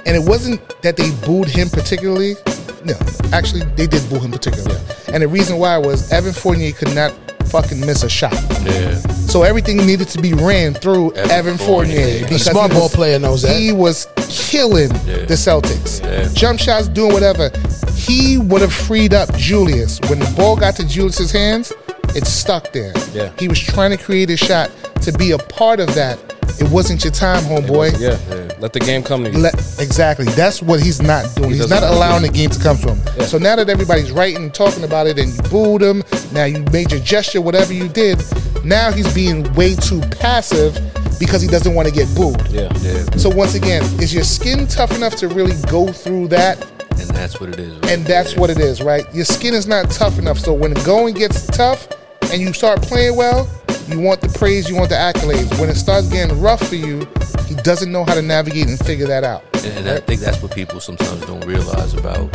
and 0.05 0.15
it 0.15 0.23
wasn't 0.23 0.61
that 0.83 0.95
they 0.95 1.09
booed 1.25 1.47
him 1.49 1.69
particularly. 1.69 2.35
No, 2.83 2.93
actually, 3.33 3.61
they 3.75 3.87
did 3.87 4.07
boo 4.09 4.19
him 4.19 4.31
particularly. 4.31 4.79
And 5.11 5.23
the 5.23 5.27
reason 5.27 5.57
why 5.57 5.77
was 5.77 6.11
Evan 6.11 6.33
Fournier 6.33 6.71
could 6.71 6.93
not 6.93 7.11
fucking 7.45 7.79
miss 7.79 8.03
a 8.03 8.09
shot. 8.09 8.33
Yeah. 8.63 8.95
So 9.27 9.43
everything 9.43 9.77
needed 9.77 10.07
to 10.09 10.21
be 10.21 10.33
ran 10.33 10.73
through 10.73 11.13
Evan 11.13 11.31
Evan, 11.31 11.57
Fournier. 11.57 11.95
Fournier. 11.95 12.17
A 12.17 12.21
because 12.23 12.45
smart 12.45 12.71
he 12.71 12.77
ball 12.77 12.83
was- 12.87 12.95
player 12.95 13.19
knows 13.19 13.41
that. 13.43 13.55
He 13.55 13.71
was 13.71 14.07
killing 14.29 14.91
Yeah. 15.05 15.25
the 15.25 15.35
Celtics. 15.35 16.03
Yeah. 16.03 16.27
Jump 16.33 16.59
shots, 16.59 16.87
doing 16.87 17.13
whatever. 17.13 17.51
He 17.93 18.37
would 18.37 18.61
have 18.61 18.73
freed 18.73 19.13
up 19.13 19.33
Julius. 19.35 19.99
When 20.07 20.19
the 20.19 20.31
ball 20.37 20.55
got 20.55 20.75
to 20.77 20.83
Julius's 20.87 21.31
hands, 21.31 21.71
it 22.15 22.25
stuck 22.27 22.71
there. 22.73 22.93
Yeah. 23.13 23.29
He 23.39 23.47
was 23.47 23.59
trying 23.59 23.91
to 23.91 23.97
create 23.97 24.29
a 24.29 24.37
shot 24.37 24.71
to 25.01 25.11
be 25.13 25.31
a 25.31 25.37
part 25.37 25.79
of 25.79 25.93
that. 25.95 26.17
It 26.59 26.69
wasn't 26.71 27.03
your 27.03 27.11
time, 27.13 27.43
homeboy. 27.43 27.99
yeah, 27.99 28.17
yeah. 28.29 28.53
Let 28.59 28.73
the 28.73 28.79
game 28.79 29.03
come 29.03 29.23
to 29.25 29.31
you. 29.31 29.37
Let, 29.37 29.53
exactly. 29.79 30.25
That's 30.25 30.61
what 30.61 30.81
he's 30.81 31.01
not 31.01 31.23
doing. 31.35 31.49
He 31.51 31.57
he's 31.57 31.67
doesn't 31.67 31.89
allowing 31.89 32.21
the 32.23 32.29
game 32.29 32.49
to 32.49 32.59
come 32.59 32.77
to 32.77 32.93
him. 32.95 33.01
Yeah. 33.17 33.25
So 33.25 33.37
now 33.37 33.55
that 33.57 33.69
everybody's 33.69 34.11
writing 34.11 34.43
and 34.43 34.53
talking 34.53 34.83
about 34.83 35.07
it 35.07 35.19
and 35.19 35.33
you 35.33 35.41
booed 35.49 35.81
him, 35.81 36.03
now 36.31 36.45
you 36.45 36.59
made 36.71 36.91
your 36.91 37.01
gesture, 37.01 37.41
whatever 37.41 37.73
you 37.73 37.87
did, 37.89 38.21
now 38.63 38.91
he's 38.91 39.13
being 39.13 39.51
way 39.53 39.75
too 39.75 39.99
passive 40.19 40.73
because 41.19 41.41
he 41.41 41.47
doesn't 41.47 41.73
want 41.75 41.87
to 41.87 41.93
get 41.93 42.07
booed. 42.15 42.41
yeah. 42.47 42.69
Yeah. 42.79 43.03
So 43.17 43.29
once 43.29 43.55
again, 43.55 43.83
is 44.01 44.13
your 44.13 44.23
skin 44.23 44.67
tough 44.67 44.95
enough 44.95 45.15
to 45.17 45.27
really 45.27 45.55
go 45.69 45.87
through 45.91 46.29
that? 46.29 46.61
And 46.91 47.09
that's 47.09 47.39
what 47.41 47.49
it 47.49 47.59
is. 47.59 47.77
Right 47.79 47.91
And 47.91 48.05
that's 48.05 48.31
there. 48.31 48.39
what 48.41 48.49
it 48.49 48.57
is, 48.59 48.81
right? 48.81 49.03
Your 49.13 49.25
skin 49.25 49.53
is 49.53 49.67
not 49.67 49.91
tough 49.91 50.17
enough. 50.17 50.39
So 50.39 50.53
when 50.53 50.73
going 50.85 51.13
gets 51.15 51.45
tough 51.47 51.87
and 52.31 52.41
you 52.41 52.53
start 52.53 52.81
playing 52.81 53.15
well, 53.17 53.47
you 53.87 53.99
want 53.99 54.21
the 54.21 54.29
praise, 54.29 54.69
you 54.69 54.75
want 54.75 54.89
the 54.89 54.95
accolades. 54.95 55.59
When 55.59 55.69
it 55.69 55.75
starts 55.75 56.07
getting 56.09 56.39
rough 56.39 56.67
for 56.67 56.75
you, 56.75 57.07
he 57.47 57.55
doesn't 57.55 57.91
know 57.91 58.03
how 58.05 58.13
to 58.15 58.21
navigate 58.21 58.67
and 58.67 58.79
figure 58.79 59.07
that 59.07 59.23
out. 59.23 59.43
And, 59.65 59.77
and 59.79 59.89
I 59.89 59.99
think 59.99 60.21
that's 60.21 60.41
what 60.41 60.53
people 60.53 60.79
sometimes 60.79 61.21
don't 61.25 61.45
realize 61.45 61.93
about 61.93 62.31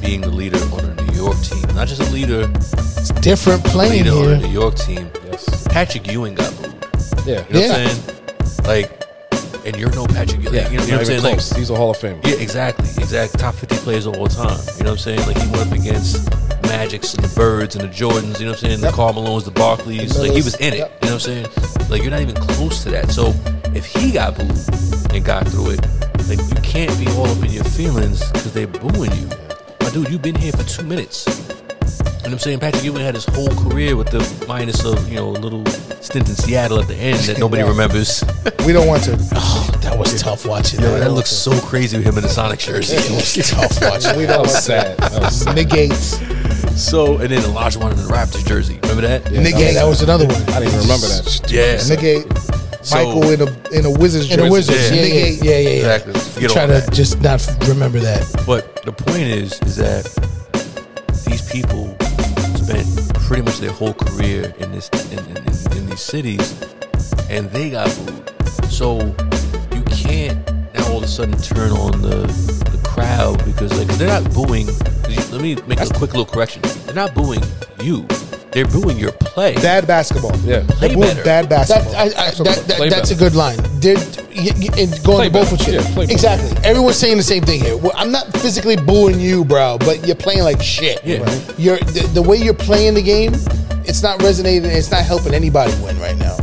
being 0.00 0.20
the 0.20 0.30
leader 0.30 0.58
on 0.74 0.84
a 0.84 0.94
New 1.02 1.14
York 1.14 1.38
team. 1.40 1.62
Not 1.74 1.88
just 1.88 2.00
a 2.02 2.10
leader, 2.12 2.48
It's 2.54 3.10
different 3.20 3.64
playing 3.64 4.04
leader 4.04 4.16
on 4.16 4.32
a. 4.34 4.38
New 4.38 4.48
York 4.48 4.76
team. 4.76 5.10
Yes. 5.24 5.66
Patrick 5.68 6.06
Ewing 6.10 6.34
got 6.34 6.54
booed. 6.56 6.72
Yeah. 7.26 7.44
You 7.48 7.54
know 7.54 7.60
Yeah. 7.60 7.68
what 7.68 7.78
I'm 7.80 7.88
saying? 7.88 8.64
Like, 8.64 9.02
and 9.64 9.76
you're 9.76 9.90
no 9.92 10.06
Patrick 10.06 10.42
Ewing. 10.42 10.54
Yeah. 10.54 10.68
You 10.70 10.78
know, 10.78 10.84
you 10.84 10.90
know 10.90 10.96
Not 10.96 10.98
what 10.98 11.00
I'm 11.00 11.06
saying? 11.06 11.22
Like. 11.22 11.56
He's 11.56 11.70
a 11.70 11.76
Hall 11.76 11.90
of 11.90 11.96
Fame. 11.96 12.20
yeah, 12.24 12.36
exactly, 12.36 12.88
exactly. 13.02 13.38
Top 13.38 13.54
50 13.54 13.76
players 13.76 14.06
of 14.06 14.16
all 14.16 14.28
time. 14.28 14.58
You 14.78 14.84
know 14.84 14.90
what 14.90 14.92
I'm 14.92 14.98
saying? 14.98 15.20
Like 15.26 15.38
he 15.38 15.48
went 15.50 15.70
up 15.70 15.72
against 15.78 16.30
Magics 16.62 17.14
and 17.14 17.24
the 17.24 17.34
Birds 17.34 17.76
and 17.76 17.84
the 17.84 17.92
Jordans. 17.92 18.38
You 18.38 18.46
know 18.46 18.52
what 18.52 18.62
I'm 18.62 18.68
saying? 18.70 18.80
The 18.80 18.92
Karl 18.92 19.14
Malones, 19.14 19.44
the 19.44 19.50
Barkleys. 19.52 20.18
Like 20.18 20.32
he 20.32 20.42
was 20.42 20.54
in 20.56 20.74
it. 20.74 20.78
Yep. 20.78 20.90
You 21.02 21.08
know 21.08 21.14
what 21.14 21.28
I'm 21.28 21.46
saying? 21.46 21.46
Like 21.90 22.02
you're 22.02 22.10
not 22.10 22.20
even 22.20 22.34
close 22.34 22.82
to 22.84 22.90
that. 22.90 23.10
So 23.10 23.34
if 23.74 23.86
he 23.86 24.12
got 24.12 24.36
booed 24.36 25.14
and 25.14 25.24
got 25.24 25.46
through 25.48 25.70
it, 25.70 25.80
like 26.28 26.38
you 26.38 26.60
can't 26.62 26.96
be 26.98 27.06
all 27.12 27.26
up 27.26 27.42
in 27.44 27.50
your 27.50 27.64
feelings 27.64 28.24
because 28.32 28.52
they're 28.52 28.66
booing 28.66 29.12
you. 29.12 29.28
My 29.80 29.90
dude, 29.90 30.08
you've 30.10 30.22
been 30.22 30.34
here 30.34 30.52
for 30.52 30.64
two 30.64 30.82
minutes. 30.82 31.26
You 32.26 32.30
know 32.30 32.34
what 32.34 32.42
I'm 32.42 32.44
saying? 32.44 32.58
Patrick 32.58 32.82
Ewing 32.82 33.02
had 33.02 33.14
his 33.14 33.24
whole 33.24 33.46
career 33.70 33.94
with 33.94 34.08
the 34.08 34.18
minus 34.48 34.84
of, 34.84 35.08
you 35.08 35.14
know, 35.14 35.28
a 35.28 35.38
little 35.38 35.64
stint 36.02 36.28
in 36.28 36.34
Seattle 36.34 36.80
at 36.80 36.88
the 36.88 36.96
end 36.96 37.20
that 37.20 37.38
nobody 37.38 37.62
Yeah. 37.62 37.68
remembers. 37.68 38.24
We 38.66 38.72
don't 38.72 38.88
want 38.88 39.04
to. 39.04 39.12
Oh, 39.38 39.70
that 39.82 39.96
was 39.96 40.20
tough 40.20 40.44
watching. 40.44 40.80
Yo, 40.80 40.90
that. 40.90 40.98
that 41.00 41.10
looks 41.12 41.30
so 41.30 41.56
crazy 41.60 41.96
with 41.98 42.04
him 42.04 42.16
in 42.16 42.22
the 42.24 42.28
Sonic 42.28 42.58
jersey. 42.58 42.96
It 42.96 43.10
was 43.12 43.48
tough 43.48 43.80
watching. 43.80 44.16
We 44.18 44.26
don't 44.26 44.40
was 44.42 44.54
want 44.54 44.64
sad. 44.64 44.98
That 44.98 45.22
was 45.22 45.38
to. 45.38 45.44
sad. 45.44 45.54
Negates. 45.54 46.18
So, 46.76 47.18
and 47.18 47.30
then 47.30 47.42
Olajuwon 47.42 47.92
in 47.92 47.96
the 47.98 48.12
Raptors 48.12 48.44
jersey. 48.44 48.80
Remember 48.82 49.02
that? 49.02 49.30
Yeah, 49.30 49.42
Yeah, 49.42 49.72
that 49.74 49.84
was 49.86 50.02
another 50.02 50.26
one. 50.26 50.34
I 50.50 50.58
didn't 50.58 50.74
even 50.74 50.80
remember 50.80 51.06
that. 51.06 51.46
Yeah. 51.48 51.78
Negate. 51.88 52.26
So- 52.84 52.96
Michael 52.96 53.30
in 53.30 53.40
a 53.42 53.78
in 53.78 53.84
a 53.86 53.90
Wizards 54.00 54.24
And 54.32 54.40
the 54.40 54.46
jersey. 54.46 54.50
Wizards, 54.50 54.90
yeah, 54.90 55.00
Big 55.00 55.14
yeah, 55.14 55.50
yeah, 55.52 55.58
yeah, 55.58 55.68
yeah. 55.68 55.76
Exactly. 55.94 56.12
Forget 56.34 56.50
Try 56.50 56.66
to 56.66 56.90
just 56.90 57.20
not 57.22 57.46
remember 57.68 58.00
that. 58.00 58.26
But 58.44 58.82
the 58.82 58.90
point 58.92 59.22
is, 59.22 59.52
is 59.62 59.76
that 59.76 60.04
these 61.26 61.42
people 61.50 61.86
spent 61.86 61.95
pretty 63.26 63.42
much 63.42 63.58
their 63.58 63.72
whole 63.72 63.92
career 63.92 64.54
in 64.58 64.70
this 64.70 64.88
in, 65.10 65.18
in, 65.18 65.36
in, 65.36 65.76
in 65.76 65.86
these 65.86 66.00
cities, 66.00 66.62
and 67.28 67.50
they 67.50 67.70
got 67.70 67.88
booed. 67.98 68.32
So 68.70 68.98
you 69.74 69.82
can't 69.90 70.38
now 70.72 70.88
all 70.92 70.98
of 70.98 71.02
a 71.02 71.08
sudden 71.08 71.36
turn 71.38 71.72
on 71.72 72.00
the 72.02 72.18
the 72.70 72.80
crowd 72.84 73.44
because 73.44 73.76
like 73.76 73.88
they're 73.98 74.20
not 74.20 74.32
booing. 74.32 74.68
Let 75.32 75.42
me 75.42 75.56
make 75.66 75.80
a 75.80 75.86
quick 75.86 76.14
little 76.14 76.24
correction. 76.24 76.62
They're 76.84 76.94
not 76.94 77.14
booing 77.14 77.42
you. 77.82 78.06
They're 78.56 78.64
booing 78.64 78.98
your 78.98 79.12
play. 79.12 79.54
Bad 79.56 79.86
basketball. 79.86 80.34
Yeah. 80.38 80.64
Play 80.66 80.88
They're 80.88 80.96
booing 80.96 81.08
better. 81.08 81.24
Bad 81.24 81.48
That, 81.50 81.68
basketball. 81.68 81.94
I, 81.94 82.04
I, 82.04 82.30
that, 82.30 82.64
that, 82.68 82.76
Play 82.78 82.88
that's 82.88 83.10
a 83.10 83.14
good 83.14 83.34
line. 83.34 83.58
They're, 83.80 83.96
y- 83.96 84.48
y- 84.56 84.72
and 84.78 84.90
going 85.04 85.18
Play 85.18 85.26
to 85.26 85.30
both 85.30 85.50
better. 85.50 85.56
with 85.56 85.66
you. 85.68 85.72
Yeah, 85.74 85.92
play 85.92 86.06
better. 86.06 86.12
exactly. 86.14 86.64
Everyone's 86.64 86.96
saying 86.96 87.18
the 87.18 87.22
same 87.22 87.42
thing 87.42 87.60
here. 87.60 87.76
Well, 87.76 87.92
I'm 87.94 88.10
not 88.10 88.32
physically 88.38 88.76
booing 88.76 89.20
you, 89.20 89.44
bro, 89.44 89.76
but 89.80 90.06
you're 90.06 90.16
playing 90.16 90.42
like 90.42 90.62
shit. 90.62 91.04
Yeah. 91.04 91.18
Right? 91.18 91.54
You're 91.58 91.76
the, 91.80 92.08
the 92.14 92.22
way 92.22 92.38
you're 92.38 92.54
playing 92.54 92.94
the 92.94 93.02
game. 93.02 93.34
It's 93.84 94.02
not 94.02 94.22
resonating. 94.22 94.70
It's 94.70 94.90
not 94.90 95.04
helping 95.04 95.34
anybody 95.34 95.74
win 95.84 95.98
right 96.00 96.16
now. 96.16 96.38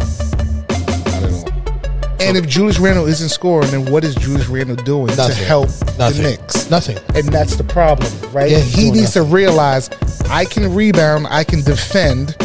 Not 2.23 2.29
at 2.29 2.29
all. 2.31 2.35
and 2.37 2.45
if 2.45 2.49
Julius 2.51 2.79
Randle 2.79 3.05
isn't 3.07 3.29
scoring, 3.29 3.69
then 3.71 3.85
what 3.91 4.03
is 4.03 4.15
Julius 4.15 4.47
Randle 4.47 4.75
doing 4.77 5.07
to 5.15 5.33
help 5.33 5.67
Nothing. 5.97 6.23
the 6.23 6.29
Knicks? 6.37 6.69
Nothing. 6.69 6.97
And 7.15 7.27
that's 7.29 7.55
the 7.55 7.63
problem, 7.63 8.11
right? 8.31 8.49
Yeah, 8.51 8.59
he 8.59 8.83
doing 8.83 8.93
needs 8.95 9.13
to 9.13 9.23
realize 9.23 9.89
I 10.29 10.45
can 10.45 10.73
rebound, 10.73 11.27
I 11.29 11.43
can 11.43 11.61
defend 11.61 12.35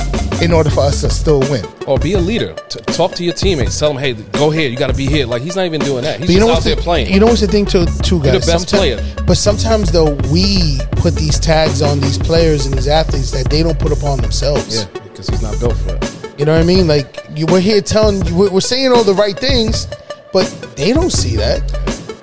in 0.41 0.53
order 0.53 0.71
for 0.71 0.81
us 0.83 1.01
to 1.01 1.11
still 1.11 1.41
win. 1.51 1.65
Or 1.89 1.99
be 1.99 2.13
a 2.13 2.19
leader. 2.19 2.55
T- 2.69 2.79
talk 2.93 3.13
to 3.15 3.25
your 3.25 3.35
teammates. 3.35 3.77
Tell 3.77 3.93
them, 3.93 4.01
hey, 4.01 4.13
go 4.13 4.51
here. 4.51 4.69
You 4.69 4.77
got 4.77 4.87
to 4.89 4.95
be 4.97 5.07
here. 5.07 5.27
Like 5.27 5.43
he's 5.43 5.57
not 5.57 5.65
even 5.67 5.81
doing 5.81 6.05
that. 6.05 6.19
He's 6.21 6.29
But 6.29 6.35
you 6.35 6.39
know 6.41 6.47
just 6.47 6.57
what's 6.59 6.67
out 6.67 6.71
the, 6.71 6.75
there 6.77 6.85
playing. 6.85 7.13
You 7.13 7.19
know 7.19 7.27
what's 7.27 7.41
the 7.41 7.49
thing 7.49 7.67
too, 7.67 7.87
too 8.05 8.19
the 8.21 8.33
guys. 8.33 8.47
best 8.47 8.69
Sometime- 8.69 8.79
player. 8.99 9.15
But 9.27 9.37
sometimes 9.37 9.91
though, 9.91 10.15
we 10.33 10.79
put 10.93 11.15
these 11.17 11.41
tags 11.41 11.83
on 11.83 11.99
these 11.99 12.19
players 12.19 12.67
and 12.67 12.75
these 12.77 12.87
athletes 12.89 13.33
that 13.33 13.51
they 13.51 13.63
don't 13.65 13.79
put 13.81 13.91
upon 13.91 14.21
themselves. 14.21 14.77
yeah, 14.85 15.01
because 15.03 15.29
he's 15.29 15.43
not 15.43 15.59
built 15.59 15.77
for 15.79 15.95
it. 15.97 16.08
You 16.39 16.45
know 16.45 16.53
what 16.55 16.63
I 16.63 16.65
mean? 16.65 16.87
Like 16.87 17.25
you, 17.35 17.47
we're 17.47 17.61
here 17.61 17.81
telling 17.81 18.25
you, 18.25 18.35
we're, 18.37 18.51
we're 18.51 18.61
saying 18.61 18.93
all 18.93 19.03
the 19.05 19.15
right 19.15 19.37
things, 19.39 19.87
but 20.33 20.47
they 20.77 20.93
don't 20.93 21.11
see 21.11 21.37
that. 21.37 21.61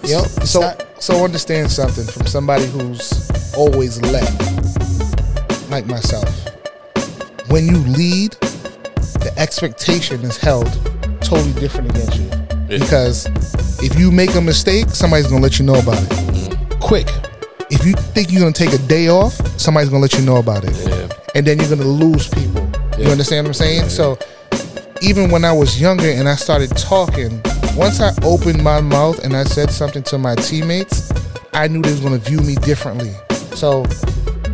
You 0.03 0.15
know, 0.15 0.23
So, 0.45 0.61
not- 0.61 0.81
so 1.03 1.23
understand 1.25 1.69
something 1.71 2.05
from 2.05 2.25
somebody 2.25 2.65
who's 2.67 3.29
always 3.55 4.01
led, 4.01 4.23
like 5.69 5.85
myself. 5.85 6.29
When 7.49 7.67
you 7.67 7.77
lead, 7.77 8.31
the 9.21 9.33
expectation 9.37 10.21
is 10.21 10.37
held 10.37 10.71
totally 11.21 11.53
different 11.59 11.89
against 11.91 12.17
you. 12.17 12.25
Yeah. 12.69 12.79
Because 12.79 13.25
if 13.83 13.99
you 13.99 14.11
make 14.11 14.33
a 14.35 14.41
mistake, 14.41 14.89
somebody's 14.89 15.27
gonna 15.27 15.41
let 15.43 15.59
you 15.59 15.65
know 15.65 15.75
about 15.75 16.01
it. 16.01 16.09
Mm-hmm. 16.09 16.79
quick. 16.79 17.07
If 17.69 17.85
you 17.85 17.93
think 17.93 18.31
you're 18.31 18.41
gonna 18.41 18.53
take 18.53 18.73
a 18.73 18.77
day 18.87 19.09
off, 19.09 19.33
somebody's 19.59 19.89
gonna 19.89 20.01
let 20.01 20.13
you 20.13 20.21
know 20.21 20.37
about 20.37 20.63
it. 20.63 20.75
Yeah. 20.87 21.09
And 21.35 21.45
then 21.45 21.59
you're 21.59 21.69
gonna 21.69 21.83
lose 21.83 22.29
people. 22.29 22.64
You 22.97 23.09
understand 23.09 23.45
what 23.45 23.49
I'm 23.49 23.53
saying? 23.53 23.89
So 23.89 24.17
even 25.01 25.29
when 25.29 25.43
I 25.43 25.51
was 25.51 25.79
younger 25.79 26.09
and 26.09 26.29
I 26.29 26.35
started 26.35 26.75
talking, 26.77 27.41
once 27.75 27.99
I 27.99 28.13
opened 28.23 28.63
my 28.63 28.79
mouth 28.79 29.23
and 29.23 29.35
I 29.35 29.43
said 29.43 29.69
something 29.69 30.03
to 30.03 30.17
my 30.17 30.35
teammates, 30.35 31.11
I 31.53 31.67
knew 31.67 31.81
they 31.81 31.91
was 31.91 31.99
gonna 31.99 32.17
view 32.17 32.39
me 32.39 32.55
differently. 32.55 33.13
So 33.55 33.85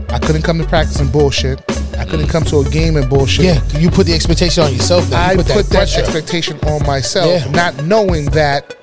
I 0.10 0.20
couldn't 0.20 0.42
come 0.42 0.58
to 0.58 0.66
practice 0.66 1.00
in 1.00 1.12
bullshit. 1.12 1.60
I 1.98 2.06
couldn't 2.06 2.26
mm. 2.28 2.32
come 2.32 2.44
to 2.46 2.60
a 2.60 2.70
game 2.70 2.98
in 2.98 3.08
bullshit. 3.08 3.46
Yeah, 3.46 3.78
you 3.78 3.92
put 3.92 4.08
the 4.08 4.14
expectation 4.14 4.64
on 4.64 4.74
yourself. 4.74 5.08
Then. 5.08 5.20
I 5.20 5.32
You 5.32 5.38
put, 5.38 5.48
put, 5.48 5.66
that, 5.68 5.88
that, 5.88 5.98
expectation 5.98 6.60
on 6.66 6.86
myself, 6.86 7.28
Yeah. 7.28 7.52
not 7.52 7.84
knowing 7.84 8.26
that 8.32 8.76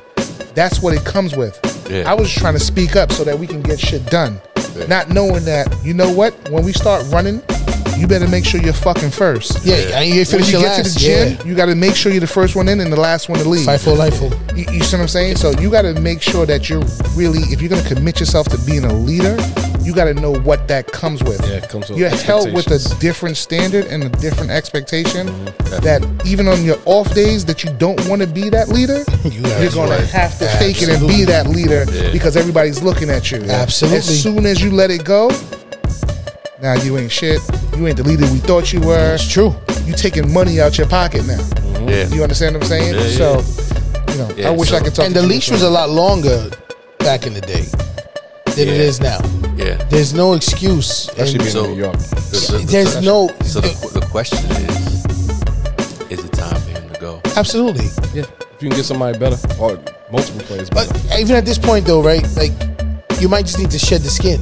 that's 0.54 0.80
what 0.80 0.94
it 0.94 1.04
comes 1.04 1.36
with. 1.36 1.58
Yeah. 1.90 2.10
I 2.10 2.14
was 2.14 2.32
trying 2.32 2.54
to 2.54 2.60
speak 2.60 2.94
up 2.94 3.10
so 3.10 3.24
that 3.24 3.38
we 3.38 3.46
can 3.46 3.62
get 3.62 3.80
shit 3.80 4.06
done. 4.06 4.40
Not 4.86 5.10
knowing 5.10 5.44
that, 5.46 5.74
you 5.84 5.94
know 5.94 6.12
what? 6.12 6.32
When 6.50 6.64
we 6.64 6.72
start 6.72 7.04
running, 7.10 7.42
you 7.98 8.06
better 8.06 8.28
make 8.28 8.44
sure 8.44 8.60
you're 8.60 8.72
fucking 8.72 9.10
first. 9.10 9.64
yeah, 9.64 9.98
and 9.98 10.08
you 10.08 10.16
When 10.16 10.24
finish 10.26 10.46
you 10.48 10.52
your 10.58 10.62
get 10.62 10.78
last. 10.78 10.86
to 10.86 10.94
the 10.94 11.00
gym, 11.00 11.32
yeah. 11.38 11.44
you 11.44 11.54
got 11.54 11.66
to 11.66 11.74
make 11.74 11.94
sure 11.96 12.12
you're 12.12 12.20
the 12.20 12.26
first 12.26 12.56
one 12.56 12.68
in 12.68 12.80
and 12.80 12.92
the 12.92 13.00
last 13.00 13.28
one 13.28 13.38
to 13.40 13.48
leave. 13.48 13.64
Fight 13.66 13.80
for 13.80 13.94
life. 13.94 14.20
You, 14.54 14.64
you 14.72 14.82
see 14.82 14.96
what 14.96 15.02
I'm 15.02 15.08
saying? 15.08 15.36
So 15.36 15.50
you 15.52 15.70
got 15.70 15.82
to 15.82 16.00
make 16.00 16.22
sure 16.22 16.46
that 16.46 16.68
you're 16.68 16.84
really, 17.14 17.40
if 17.52 17.60
you're 17.60 17.68
going 17.70 17.82
to 17.82 17.94
commit 17.94 18.20
yourself 18.20 18.48
to 18.48 18.58
being 18.66 18.84
a 18.84 18.92
leader, 18.92 19.36
you 19.82 19.94
got 19.94 20.04
to 20.04 20.14
know 20.14 20.32
what 20.40 20.68
that 20.68 20.86
comes 20.92 21.22
with. 21.22 21.40
Yeah, 21.46 21.56
it 21.56 21.68
comes 21.68 21.88
with 21.88 21.98
You're 21.98 22.10
held 22.10 22.52
with 22.52 22.66
a 22.68 22.78
different 23.00 23.36
standard 23.36 23.86
and 23.86 24.04
a 24.04 24.08
different 24.08 24.50
expectation 24.50 25.28
Mm-hmm. 25.28 25.84
that 25.84 26.26
even 26.26 26.48
on 26.48 26.64
your 26.64 26.76
off 26.86 27.12
days 27.14 27.44
that 27.46 27.62
you 27.64 27.70
don't 27.74 28.00
want 28.08 28.22
to 28.22 28.26
be 28.28 28.48
that 28.48 28.68
leader, 28.68 29.04
You 29.24 29.40
are 29.44 29.70
going 29.70 29.90
right. 29.90 30.00
to 30.00 30.06
have 30.06 30.38
to 30.38 30.46
fake 30.58 30.80
it 30.82 30.88
and 30.88 31.06
be 31.06 31.24
that 31.24 31.46
leader 31.46 31.84
because 32.12 32.36
everybody's 32.36 32.82
looking 32.82 33.10
at 33.10 33.30
you. 33.30 33.42
Absolutely. 33.42 33.98
As 33.98 34.22
soon 34.22 34.46
as 34.46 34.62
you 34.62 34.70
let 34.70 34.90
it 34.90 35.04
go, 35.04 35.28
now 36.60 36.74
you 36.74 36.98
ain't 36.98 37.12
shit. 37.12 37.40
You 37.76 37.86
ain't 37.86 37.96
the 37.96 38.02
leader 38.04 38.24
we 38.32 38.38
thought 38.38 38.72
you 38.72 38.80
were. 38.80 39.14
It's 39.14 39.28
true. 39.30 39.54
You 39.84 39.94
taking 39.94 40.32
money 40.32 40.60
out 40.60 40.76
your 40.78 40.88
pocket 40.88 41.26
now. 41.26 41.38
Mm-hmm. 41.38 41.88
Yeah. 41.88 42.08
You 42.08 42.22
understand 42.22 42.54
what 42.56 42.64
I'm 42.64 42.68
saying? 42.68 42.94
Yeah, 42.94 43.00
yeah. 43.00 43.42
So, 43.42 44.12
you 44.12 44.18
know, 44.18 44.30
Yeah, 44.36 44.48
I 44.48 44.50
wish 44.50 44.70
so- 44.70 44.76
I 44.76 44.80
could 44.80 44.94
talk. 44.94 45.06
And 45.06 45.14
to 45.14 45.20
the 45.20 45.26
leash 45.26 45.50
was 45.50 45.62
a 45.62 45.70
lot 45.70 45.90
longer 45.90 46.50
back 46.98 47.26
in 47.26 47.34
the 47.34 47.40
day 47.40 47.62
than 48.56 48.68
it 48.68 48.76
Yeah. 48.76 48.88
is 48.90 49.00
now. 49.00 49.18
Yeah. 49.56 49.76
There's 49.88 50.12
no 50.14 50.34
excuse. 50.34 51.08
Especially 51.08 51.34
And 51.34 51.38
being 51.40 51.50
So- 51.52 51.64
in 51.64 51.70
New 51.72 51.78
York. 51.78 51.98
The- 51.98 52.16
the- 52.52 52.58
the- 52.58 52.66
there's 52.66 53.02
no. 53.02 53.28
So 53.44 53.60
the, 53.60 54.00
the 54.00 54.06
question 54.06 54.38
is, 54.50 55.04
is 56.10 56.24
it 56.24 56.32
time 56.32 56.60
for 56.60 56.70
him 56.70 56.88
to 56.92 57.00
go? 57.00 57.20
absolutely. 57.36 57.86
Yeah. 58.14 58.24
If 58.40 58.62
you 58.62 58.68
can 58.70 58.76
get 58.76 58.84
somebody 58.84 59.16
better 59.18 59.38
or 59.60 59.78
multiple 60.10 60.40
players 60.42 60.68
But 60.70 60.90
even 61.18 61.36
at 61.36 61.44
this 61.44 61.58
point, 61.58 61.86
though, 61.86 62.02
right? 62.02 62.26
Like, 62.36 62.52
you 63.20 63.28
might 63.28 63.46
just 63.46 63.58
need 63.58 63.70
to 63.70 63.78
shed 63.78 64.02
the 64.02 64.10
skin. 64.10 64.40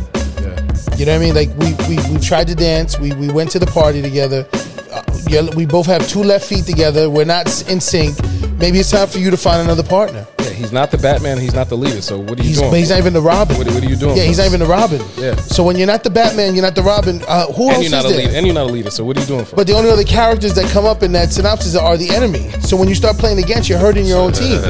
Yeah. 0.96 1.00
You 1.00 1.06
know 1.06 1.12
what 1.12 1.22
I 1.22 1.24
mean? 1.24 1.34
Like 1.34 1.50
we 1.58 1.96
we 1.96 2.12
we 2.14 2.20
tried 2.20 2.48
to 2.48 2.54
dance. 2.54 2.98
We 2.98 3.12
we 3.14 3.28
went 3.30 3.50
to 3.52 3.58
the 3.58 3.66
party 3.66 4.02
together. 4.02 4.46
Uh, 4.92 5.02
yeah, 5.28 5.42
we 5.54 5.66
both 5.66 5.86
have 5.86 6.06
two 6.08 6.22
left 6.22 6.46
feet 6.48 6.64
together. 6.64 7.10
We're 7.10 7.24
not 7.26 7.46
in 7.70 7.80
sync. 7.80 8.16
Maybe 8.58 8.78
it's 8.78 8.90
time 8.90 9.08
for 9.08 9.18
you 9.18 9.30
to 9.30 9.36
find 9.36 9.60
another 9.60 9.82
partner. 9.82 10.26
Yeah, 10.38 10.50
he's 10.50 10.72
not 10.72 10.90
the 10.90 10.96
Batman. 10.96 11.38
He's 11.38 11.52
not 11.52 11.68
the 11.68 11.76
leader. 11.76 12.00
So 12.00 12.18
what 12.18 12.38
are 12.38 12.42
you 12.42 12.48
He's, 12.48 12.58
doing? 12.58 12.70
but 12.70 12.78
he's 12.78 12.88
not 12.88 12.98
even 13.00 13.12
the 13.12 13.20
Robin. 13.20 13.58
What, 13.58 13.66
what 13.66 13.82
are 13.82 13.88
you 13.88 13.96
doing? 13.96 14.16
yeah, 14.16 14.22
he's 14.22 14.38
not 14.38 14.46
even 14.46 14.60
the 14.60 14.66
Robin. 14.66 15.02
Yeah. 15.18 15.34
So 15.36 15.62
when 15.64 15.76
you're 15.76 15.86
not 15.88 16.02
the 16.04 16.08
Batman, 16.10 16.54
you're 16.54 16.62
not 16.64 16.74
the 16.74 16.82
Robin. 16.82 17.20
Uh, 17.28 17.52
who 17.52 17.64
and 17.66 17.72
else 17.74 17.82
you're 17.82 17.90
not 17.90 18.04
is 18.06 18.12
a 18.12 18.14
there? 18.14 18.24
leader. 18.26 18.36
And 18.38 18.46
you're 18.46 18.54
not 18.54 18.70
a 18.70 18.72
leader. 18.72 18.90
So 18.90 19.04
what 19.04 19.18
are 19.18 19.20
you 19.20 19.26
doing 19.26 19.44
for? 19.44 19.56
But 19.56 19.66
the 19.66 19.74
only 19.74 19.90
other 19.90 20.04
characters 20.04 20.54
that 20.54 20.70
come 20.70 20.86
up 20.86 21.02
in 21.02 21.12
that 21.12 21.30
synopsis 21.32 21.74
are 21.76 21.96
the 21.98 22.08
enemy. 22.14 22.48
So 22.62 22.76
when 22.76 22.88
you 22.88 22.94
start 22.94 23.18
playing 23.18 23.38
against, 23.42 23.68
you're 23.68 23.78
hurting 23.80 24.06
your 24.06 24.20
own 24.20 24.32
team. 24.32 24.62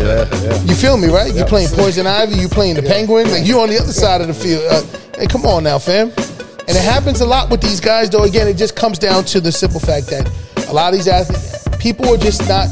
You 0.66 0.74
feel 0.74 0.97
me, 0.97 1.09
right? 1.09 1.33
You're 1.33 1.47
playing 1.47 1.68
Poison 1.68 2.07
Ivy. 2.09 2.35
You're 2.37 2.49
playing 2.49 2.74
the 2.74 2.83
Penguin. 2.83 3.31
Like 3.31 3.47
you're 3.47 3.61
on 3.61 3.68
the 3.68 3.79
other 3.79 3.93
side 3.93 4.20
of 4.22 4.27
the 4.27 4.35
field. 4.35 4.64
Uh, 4.68 4.83
hey, 5.17 5.27
come 5.27 5.45
on 5.47 5.64
now, 5.64 5.79
fam. 5.79 6.09
And 6.69 6.77
it 6.77 6.83
happens 6.83 7.21
a 7.21 7.27
lot 7.27 7.51
with 7.51 7.61
these 7.61 7.81
guys, 7.81 8.11
though. 8.11 8.25
Again, 8.25 8.49
it 8.49 8.55
just 8.57 8.75
comes 8.77 8.99
down 8.99 9.25
to 9.27 9.41
the 9.41 9.53
simple 9.53 9.81
fact 9.81 10.09
that 10.09 10.29
a 10.69 10.73
lot 10.73 10.93
of 10.93 10.99
these 10.99 11.09
athletes, 11.09 11.67
people 11.79 12.12
are 12.12 12.17
just 12.19 12.49
not. 12.49 12.67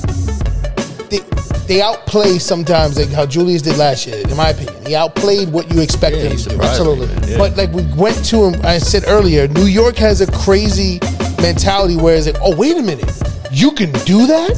They, 1.10 1.20
they 1.68 1.80
outplay 1.80 2.38
sometimes, 2.38 2.98
like 2.98 3.10
how 3.10 3.24
Julius 3.24 3.62
did 3.62 3.76
last 3.76 4.06
year. 4.06 4.16
In 4.28 4.36
my 4.36 4.48
opinion, 4.50 4.84
he 4.84 4.94
outplayed 4.96 5.50
what 5.52 5.72
you 5.72 5.80
expected 5.80 6.24
Yeah, 6.24 6.30
him 6.30 6.36
to 6.38 6.48
do. 6.50 6.56
man. 7.06 7.28
Yeah. 7.28 7.38
But 7.38 7.56
like 7.56 7.70
we 7.72 7.84
went 7.94 8.24
to 8.26 8.44
him, 8.44 8.60
I 8.64 8.78
said 8.78 9.04
earlier, 9.06 9.46
New 9.48 9.66
York 9.66 9.96
has 9.96 10.20
a 10.20 10.30
crazy 10.32 10.98
mentality 11.40 11.96
where 11.96 12.16
it's 12.16 12.26
like, 12.26 12.36
oh 12.42 12.54
wait 12.56 12.76
a 12.76 12.82
minute, 12.82 13.10
you 13.52 13.70
can 13.72 13.92
do 14.04 14.26
that? 14.26 14.56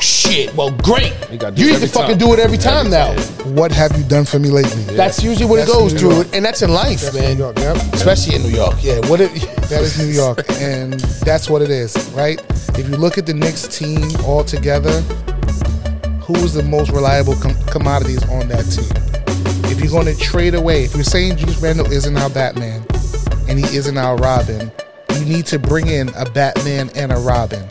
Shit, 0.00 0.54
well 0.54 0.70
great. 0.70 1.12
You 1.30 1.38
gotta 1.38 1.56
do 1.56 1.62
You 1.62 1.70
it 1.70 1.80
need 1.80 1.86
to 1.86 1.88
fucking 1.88 2.18
time. 2.18 2.28
do 2.28 2.32
it 2.34 2.38
every 2.38 2.58
time 2.58 2.88
now. 2.90 3.14
time, 3.14 3.54
What 3.56 3.72
have 3.72 3.96
you 3.98 4.04
done 4.04 4.24
for 4.24 4.38
me 4.38 4.48
lately? 4.48 4.82
That's 4.94 5.22
usually 5.22 5.46
what 5.46 5.56
That's 5.56 5.70
it 5.70 5.72
goes 5.72 5.92
New 5.94 5.98
through, 5.98 6.14
York. 6.14 6.26
and 6.34 6.44
that's 6.44 6.62
in 6.62 6.70
life, 6.72 7.00
That's 7.00 7.14
man. 7.16 7.34
New 7.36 7.42
York, 7.44 7.58
yep. 7.58 7.76
Especially 7.94 8.36
in 8.36 8.42
New 8.42 8.50
York. 8.50 8.76
Yeah, 8.82 9.00
what? 9.08 9.20
It, 9.20 9.30
That 9.68 9.82
is 9.82 9.98
New 9.98 10.06
York, 10.06 10.46
and 10.62 10.94
that's 11.26 11.50
what 11.50 11.60
it 11.60 11.68
is, 11.70 11.94
right? 12.14 12.40
If 12.78 12.88
you 12.88 12.96
look 12.96 13.18
at 13.18 13.26
the 13.26 13.34
Knicks 13.34 13.68
team 13.68 14.00
all 14.24 14.42
together, 14.42 15.02
who 16.22 16.34
is 16.36 16.54
the 16.54 16.62
most 16.62 16.90
reliable 16.90 17.34
com- 17.36 17.54
commodities 17.66 18.22
on 18.30 18.48
that 18.48 18.62
team? 18.64 18.88
If 19.70 19.80
you're 19.80 19.90
going 19.92 20.06
to 20.06 20.16
trade 20.18 20.54
away, 20.54 20.84
if 20.84 20.94
you're 20.94 21.04
saying 21.04 21.36
Julius 21.36 21.58
Randle 21.60 21.92
isn't 21.92 22.16
our 22.16 22.30
Batman 22.30 22.82
and 23.46 23.58
he 23.62 23.76
isn't 23.76 23.98
our 23.98 24.16
Robin, 24.16 24.72
you 25.18 25.24
need 25.26 25.44
to 25.46 25.58
bring 25.58 25.88
in 25.88 26.08
a 26.16 26.24
Batman 26.30 26.88
and 26.96 27.12
a 27.12 27.16
Robin. 27.16 27.62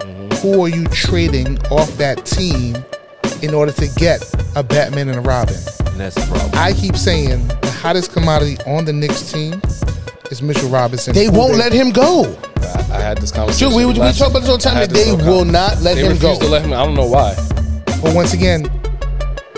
Who 0.42 0.64
are 0.64 0.70
you 0.70 0.86
trading 0.86 1.58
off 1.68 1.90
that 1.98 2.26
team 2.26 2.76
in 3.42 3.54
order 3.54 3.72
to 3.74 3.88
get 3.96 4.24
a 4.56 4.64
Batman 4.64 5.10
and 5.10 5.18
a 5.18 5.22
Robin? 5.22 5.56
And 5.88 6.00
that's 6.00 6.16
the 6.16 6.26
problem. 6.30 6.52
I 6.54 6.74
keep 6.74 6.96
saying 6.96 7.48
the 7.48 7.72
hottest 7.82 8.12
commodity 8.14 8.58
on 8.66 8.86
the 8.86 8.94
Knicks 8.94 9.32
team 9.32 9.62
is 10.32 10.42
Mitchell 10.42 10.70
Robinson. 10.70 11.14
they 11.14 11.30
won't 11.30 11.56
let 11.56 11.74
him 11.74 11.92
go. 11.92 12.38
I, 12.58 12.98
I 12.98 13.00
had 13.00 13.18
this 13.18 13.32
conversation. 13.32 13.70
Dude, 13.70 13.78
we, 13.78 13.86
we 13.86 13.94
last- 13.94 14.20
talk 14.20 14.30
about 14.30 14.40
this 14.42 14.50
all 14.50 14.58
the 14.58 14.64
time. 14.64 14.76
That 14.76 14.90
they 14.92 15.12
will 15.14 15.46
not 15.46 15.82
let 15.82 15.96
they 15.96 16.02
him 16.06 16.18
go. 16.18 16.30
refuse 16.32 16.40
to 16.40 16.48
let 16.48 16.62
him. 16.64 16.74
I 16.74 16.86
don't 16.86 16.96
know 16.96 17.08
why. 17.08 17.36
But 18.02 18.14
once 18.16 18.34
again, 18.34 18.70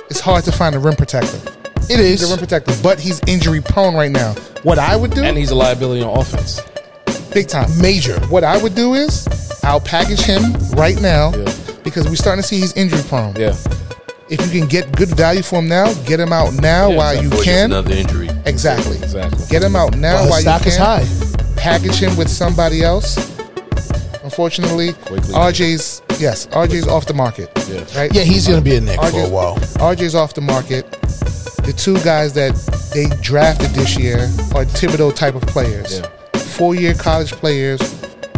it's 0.10 0.20
hard 0.22 0.44
to 0.46 0.52
find 0.52 0.76
a 0.76 0.80
rim 0.80 0.96
protector. 0.96 1.38
It 1.90 2.00
is 2.00 2.22
He's 2.22 2.30
a 2.30 2.32
rim 2.32 2.38
protector, 2.40 2.74
but 2.82 3.00
he's 3.00 3.20
injury 3.28 3.62
prone 3.62 3.96
right 3.96 4.12
now. 4.12 4.34
What 4.64 4.78
I 4.80 4.96
would 4.96 5.12
do, 5.12 5.24
And 5.24 5.36
he's 5.38 5.52
a 5.52 5.56
liability 5.56 6.04
on 6.04 6.18
offense. 6.20 6.62
Big 7.34 7.48
time. 7.48 7.70
Major. 7.82 8.20
What 8.28 8.44
I 8.44 8.62
would 8.62 8.76
do 8.76 8.94
is, 8.96 9.28
I'll 9.64 9.80
package 9.80 10.22
him 10.22 10.54
right 10.72 11.00
now 11.02 11.32
Yeah. 11.36 11.52
because 11.84 12.08
we're 12.08 12.16
starting 12.16 12.42
to 12.42 12.48
see 12.48 12.60
he's 12.60 12.74
injury 12.74 13.02
prone. 13.08 13.36
Yeah. 13.36 13.56
if 14.30 14.40
you 14.54 14.60
can 14.60 14.70
get 14.70 14.96
good 14.96 15.10
value 15.10 15.42
for 15.42 15.58
him 15.58 15.68
now, 15.68 15.92
get 16.06 16.20
him 16.20 16.32
out 16.32 16.54
now 16.54 16.90
Yeah, 16.90 16.96
while 16.98 17.24
you 17.24 17.30
can. 17.42 17.72
another 17.72 17.96
injury. 17.96 18.30
Exactly. 18.46 18.98
Exactly. 18.98 19.44
Get 19.50 19.64
him 19.64 19.76
out 19.76 19.98
now 19.98 20.14
Well, 20.16 20.22
his 20.26 20.32
while 20.32 20.42
stock 20.42 20.62
you 20.66 20.72
is 20.72 20.78
high. 20.78 21.06
Package 21.56 21.96
him 21.96 22.16
with 22.16 22.30
somebody 22.30 22.84
else. 22.84 23.18
Unfortunately, 24.24 24.94
Quickley. 24.94 25.34
RJ's 25.34 26.04
yes, 26.20 26.46
RJ's 26.48 26.88
off 26.88 27.06
the 27.08 27.14
market. 27.16 27.50
Yeah. 27.68 27.84
Right. 28.00 28.14
Yeah, 28.14 28.22
he's 28.22 28.48
gonna 28.48 28.62
be 28.62 28.76
a 28.76 28.82
Knick 28.82 29.00
for 29.02 29.20
a 29.22 29.28
while. 29.30 29.56
RJ's 29.80 30.14
off 30.14 30.36
the 30.36 30.42
market. 30.42 30.90
The 31.64 31.74
two 31.76 31.98
guys 32.04 32.34
that 32.34 32.54
they 32.94 33.08
drafted 33.22 33.72
this 33.72 33.98
year 33.98 34.26
are 34.54 34.66
Thibodeau 34.66 35.16
type 35.16 35.34
of 35.36 35.42
players. 35.44 36.00
Yeah. 36.00 36.08
Four 36.50 36.76
year 36.76 36.94
college 36.94 37.32
players 37.32 37.80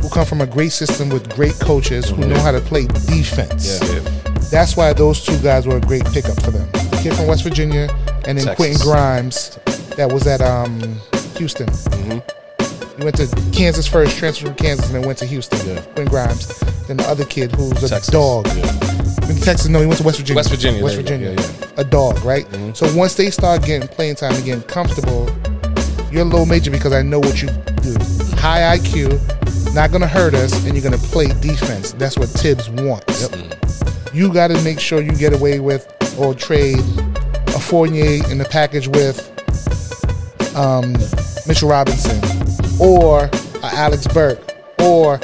who 0.02 0.10
come 0.10 0.26
from 0.26 0.42
a 0.42 0.46
great 0.48 0.72
system 0.72 1.10
with 1.10 1.30
great 1.34 1.54
coaches 1.60 2.10
who 2.10 2.18
know 2.28 2.40
how 2.40 2.52
to 2.52 2.60
play 2.62 2.86
defense. 2.86 3.80
Yeah. 3.82 4.00
That's 4.52 4.76
why 4.76 4.94
those 4.94 5.24
two 5.24 5.38
guys 5.40 5.66
were 5.66 5.78
a 5.78 5.82
great 5.82 6.06
pickup 6.06 6.40
for 6.42 6.52
them. 6.52 6.70
The 6.72 7.00
kid 7.02 7.14
from 7.16 7.28
West 7.28 7.44
Virginia 7.44 7.90
and 8.26 8.38
then 8.38 8.46
Texas. 8.46 8.56
Quentin 8.56 8.82
Grimes 8.82 9.60
that 9.96 10.12
was 10.12 10.28
at 10.28 10.42
um, 10.42 10.80
Houston. 11.38 11.68
Mm-hmm. 11.68 12.98
He 12.98 13.04
went 13.04 13.16
to 13.18 13.52
Kansas 13.52 13.88
first, 13.88 14.18
transferred 14.18 14.48
from 14.50 14.56
Kansas, 14.56 14.86
and 14.88 14.96
then 14.96 15.04
went 15.08 15.18
to 15.20 15.26
Houston. 15.26 15.60
Yeah. 15.68 15.82
Quentin 15.82 16.06
Grimes. 16.06 16.48
Then 16.88 16.98
the 16.98 17.06
other 17.08 17.26
kid 17.26 17.52
who's 17.56 17.72
a 17.84 17.90
Texas. 17.90 18.08
dog. 18.08 18.46
Yeah. 18.48 19.30
In 19.30 19.38
Texas, 19.38 19.70
no, 19.70 19.80
he 19.80 19.88
went 19.88 20.00
to 20.00 20.04
West 20.04 20.20
Virginia. 20.20 20.36
West 20.36 20.50
Virginia, 20.50 20.84
West 20.84 20.96
there 20.96 21.04
you 21.04 21.20
Virginia. 21.20 21.30
Yeah, 21.32 21.48
Mm-hmm. 21.48 21.80
A 21.80 21.84
dog, 21.86 22.24
right? 22.26 22.46
So 22.76 22.94
once 22.96 23.16
they 23.16 23.32
start 23.32 23.64
getting 23.64 23.88
playing 23.88 24.16
time 24.16 24.34
and 24.34 24.44
getting 24.44 24.62
comfortable, 24.64 25.28
you're 26.12 26.24
a 26.24 26.26
low 26.26 26.46
major 26.46 26.72
because 26.72 26.94
I 26.94 27.02
know 27.02 27.20
what 27.20 27.42
you 27.42 27.48
do. 27.82 27.96
High 28.38 28.78
IQ, 28.78 29.74
not 29.74 29.92
gonna 29.92 30.08
hurt 30.08 30.34
us, 30.34 30.54
and 30.66 30.74
you're 30.76 30.84
gonna 30.84 30.98
play 30.98 31.28
defense. 31.42 31.94
That's 31.94 32.18
what 32.18 32.30
Thibs 32.30 32.70
wants. 32.70 33.30
You 34.14 34.32
got 34.34 34.48
to 34.50 34.62
make 34.62 34.80
sure 34.80 35.02
you 35.02 35.14
get 35.14 35.34
away 35.34 35.60
with 35.62 35.88
or 36.20 36.34
trade 36.34 36.80
a 36.80 37.60
Fournier 37.60 38.30
in 38.30 38.38
the 38.38 38.48
package 38.50 38.88
with 38.90 39.28
um, 40.56 40.94
Mitchell 41.48 41.70
Robinson 41.70 42.20
or 42.80 43.30
Alec 43.64 44.02
Burks 44.14 44.54
or 44.80 45.20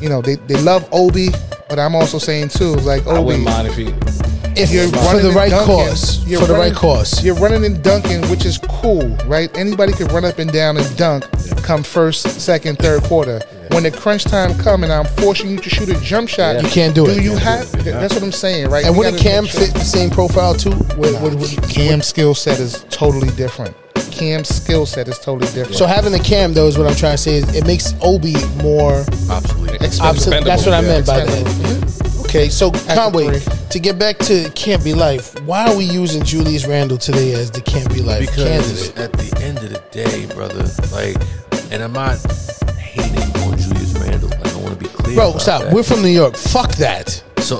you 0.00 0.08
know 0.08 0.22
they, 0.22 0.36
they 0.36 0.56
love 0.62 0.88
Obi, 0.92 1.28
but 1.68 1.78
I'm 1.78 1.94
also 1.94 2.18
saying 2.18 2.48
too 2.48 2.74
like 2.76 3.06
I 3.06 3.10
Obi. 3.16 3.22
wouldn't 3.24 3.44
mind 3.44 3.68
if 3.68 3.76
he. 3.76 3.92
If 4.56 4.72
You're 4.72 4.88
for 4.88 4.96
running 4.96 5.22
the 5.22 5.28
and 5.28 5.36
right 5.36 5.50
dunking. 5.50 5.74
cause, 5.74 6.26
You're 6.26 6.40
for 6.40 6.46
the 6.46 6.54
right 6.54 6.74
cause. 6.74 7.24
You're 7.24 7.34
running 7.36 7.64
and 7.64 7.82
dunking, 7.82 8.22
which 8.28 8.44
is 8.44 8.58
cool, 8.68 9.08
right? 9.26 9.54
Anybody 9.56 9.92
can 9.92 10.06
run 10.08 10.24
up 10.24 10.38
and 10.38 10.52
down 10.52 10.76
and 10.76 10.96
dunk 10.96 11.24
come 11.62 11.82
first, 11.82 12.40
second, 12.40 12.78
third 12.78 13.02
quarter. 13.04 13.40
When 13.70 13.84
the 13.84 13.90
crunch 13.92 14.24
time 14.24 14.58
come 14.58 14.82
and 14.82 14.92
I'm 14.92 15.04
forcing 15.22 15.50
you 15.50 15.58
to 15.58 15.70
shoot 15.70 15.88
a 15.88 16.00
jump 16.00 16.28
shot, 16.28 16.60
You 16.62 16.68
can't 16.68 16.94
do 16.94 17.06
it. 17.06 17.14
Do 17.14 17.22
you 17.22 17.36
have? 17.36 17.70
That's 17.84 18.14
what 18.14 18.22
I'm 18.24 18.32
saying, 18.32 18.68
right? 18.68 18.84
And 18.84 18.94
You 18.94 18.98
wouldn't 18.98 19.22
Cam 19.22 19.46
fit 19.46 19.72
the 19.72 19.80
same 19.80 20.10
profile 20.10 20.54
too? 20.54 20.70
With, 20.98 21.22
with, 21.22 21.34
with- 21.34 21.70
Cam's 21.70 22.06
skill 22.06 22.34
set 22.34 22.58
is 22.58 22.84
totally 22.90 23.30
different. 23.36 23.76
Cam's 24.10 24.48
skill 24.48 24.84
set 24.86 25.06
is 25.08 25.18
totally 25.20 25.50
different. 25.52 25.76
so 25.76 25.86
having 25.86 26.10
the 26.12 26.18
Cam 26.18 26.52
though 26.52 26.66
is 26.66 26.76
what 26.76 26.86
I'm 26.88 26.96
trying 26.96 27.12
to 27.14 27.18
say 27.22 27.36
is 27.36 27.54
it 27.54 27.64
makes 27.66 27.94
Obi 28.02 28.34
more 28.56 29.00
Obsolete. 29.30 29.80
obsolete. 30.00 30.44
That's 30.44 30.66
what 30.66 30.74
I 30.74 30.80
meant 30.80 31.06
by 31.06 31.20
Expendable. 31.22 31.52
that. 31.52 32.09
Okay, 32.30 32.48
so 32.48 32.70
Conway, 32.70 33.40
to 33.70 33.80
get 33.80 33.98
back 33.98 34.16
to 34.18 34.48
Can't 34.54 34.84
Be 34.84 34.94
Life, 34.94 35.34
why 35.42 35.66
are 35.68 35.76
we 35.76 35.82
using 35.82 36.22
Julius 36.22 36.64
Randle 36.64 36.96
today 36.96 37.32
as 37.34 37.50
the 37.50 37.60
Can't 37.60 37.92
Be 37.92 38.02
Life 38.02 38.20
Because 38.20 38.92
candidate? 38.92 38.98
at 38.98 39.12
the 39.14 39.42
end 39.44 39.58
of 39.58 39.70
the 39.70 39.82
day, 39.90 40.26
brother, 40.32 40.62
like, 40.92 41.16
and 41.72 41.82
I'm 41.82 41.92
not 41.92 42.18
hating 42.78 43.18
on 43.42 43.58
Julius 43.58 43.94
Randle. 43.98 44.32
I 44.32 44.48
don't 44.48 44.62
want 44.62 44.78
to 44.78 44.84
be 44.84 44.86
clear. 44.90 45.16
Bro, 45.16 45.38
stop. 45.38 45.62
that. 45.64 45.72
We're 45.74 45.82
from 45.82 46.02
New 46.02 46.08
York. 46.08 46.36
Fuck 46.36 46.70
that. 46.76 47.08
so 47.38 47.58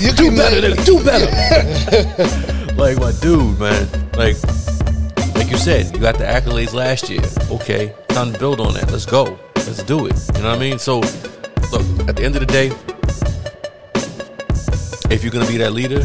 You 0.00 0.12
do 0.16 0.30
better. 0.36 0.76
do 0.84 1.02
better. 1.04 2.74
like 2.76 2.96
my 3.00 3.10
dude, 3.20 3.58
man. 3.58 3.88
Like, 4.12 4.36
like 5.34 5.50
you 5.50 5.56
said, 5.58 5.92
you 5.92 6.00
got 6.00 6.16
the 6.16 6.24
accolades 6.26 6.74
last 6.74 7.10
year. 7.10 7.22
Okay, 7.50 7.92
time 8.10 8.32
to 8.32 8.38
build 8.38 8.60
on 8.60 8.74
that. 8.74 8.88
Let's 8.92 9.04
go. 9.04 9.36
Let's 9.56 9.82
do 9.82 10.06
it. 10.06 10.14
You 10.36 10.42
know 10.42 10.50
what 10.50 10.56
I 10.56 10.60
mean? 10.60 10.78
So, 10.78 11.02
look, 11.72 12.08
at 12.08 12.16
the 12.16 12.22
end 12.24 12.36
of 12.36 12.40
the 12.40 12.46
day, 12.46 12.68
if 15.14 15.22
you're 15.22 15.32
gonna 15.32 15.46
be 15.46 15.56
that 15.58 15.72
leader, 15.72 16.00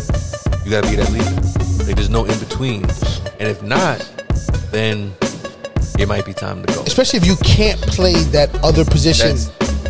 you 0.63 0.71
gotta 0.71 0.89
be 0.89 0.95
that 0.95 1.11
leader. 1.11 1.85
Like, 1.85 1.95
there's 1.95 2.09
no 2.09 2.25
in 2.25 2.37
between. 2.39 2.83
And 3.39 3.49
if 3.49 3.61
not, 3.61 3.99
then 4.71 5.13
it 5.99 6.07
might 6.07 6.25
be 6.25 6.33
time 6.33 6.63
to 6.63 6.73
go. 6.73 6.81
Especially 6.83 7.17
if 7.17 7.25
you 7.25 7.35
can't 7.37 7.79
play 7.81 8.13
that 8.31 8.53
other 8.63 8.85
position. 8.85 9.37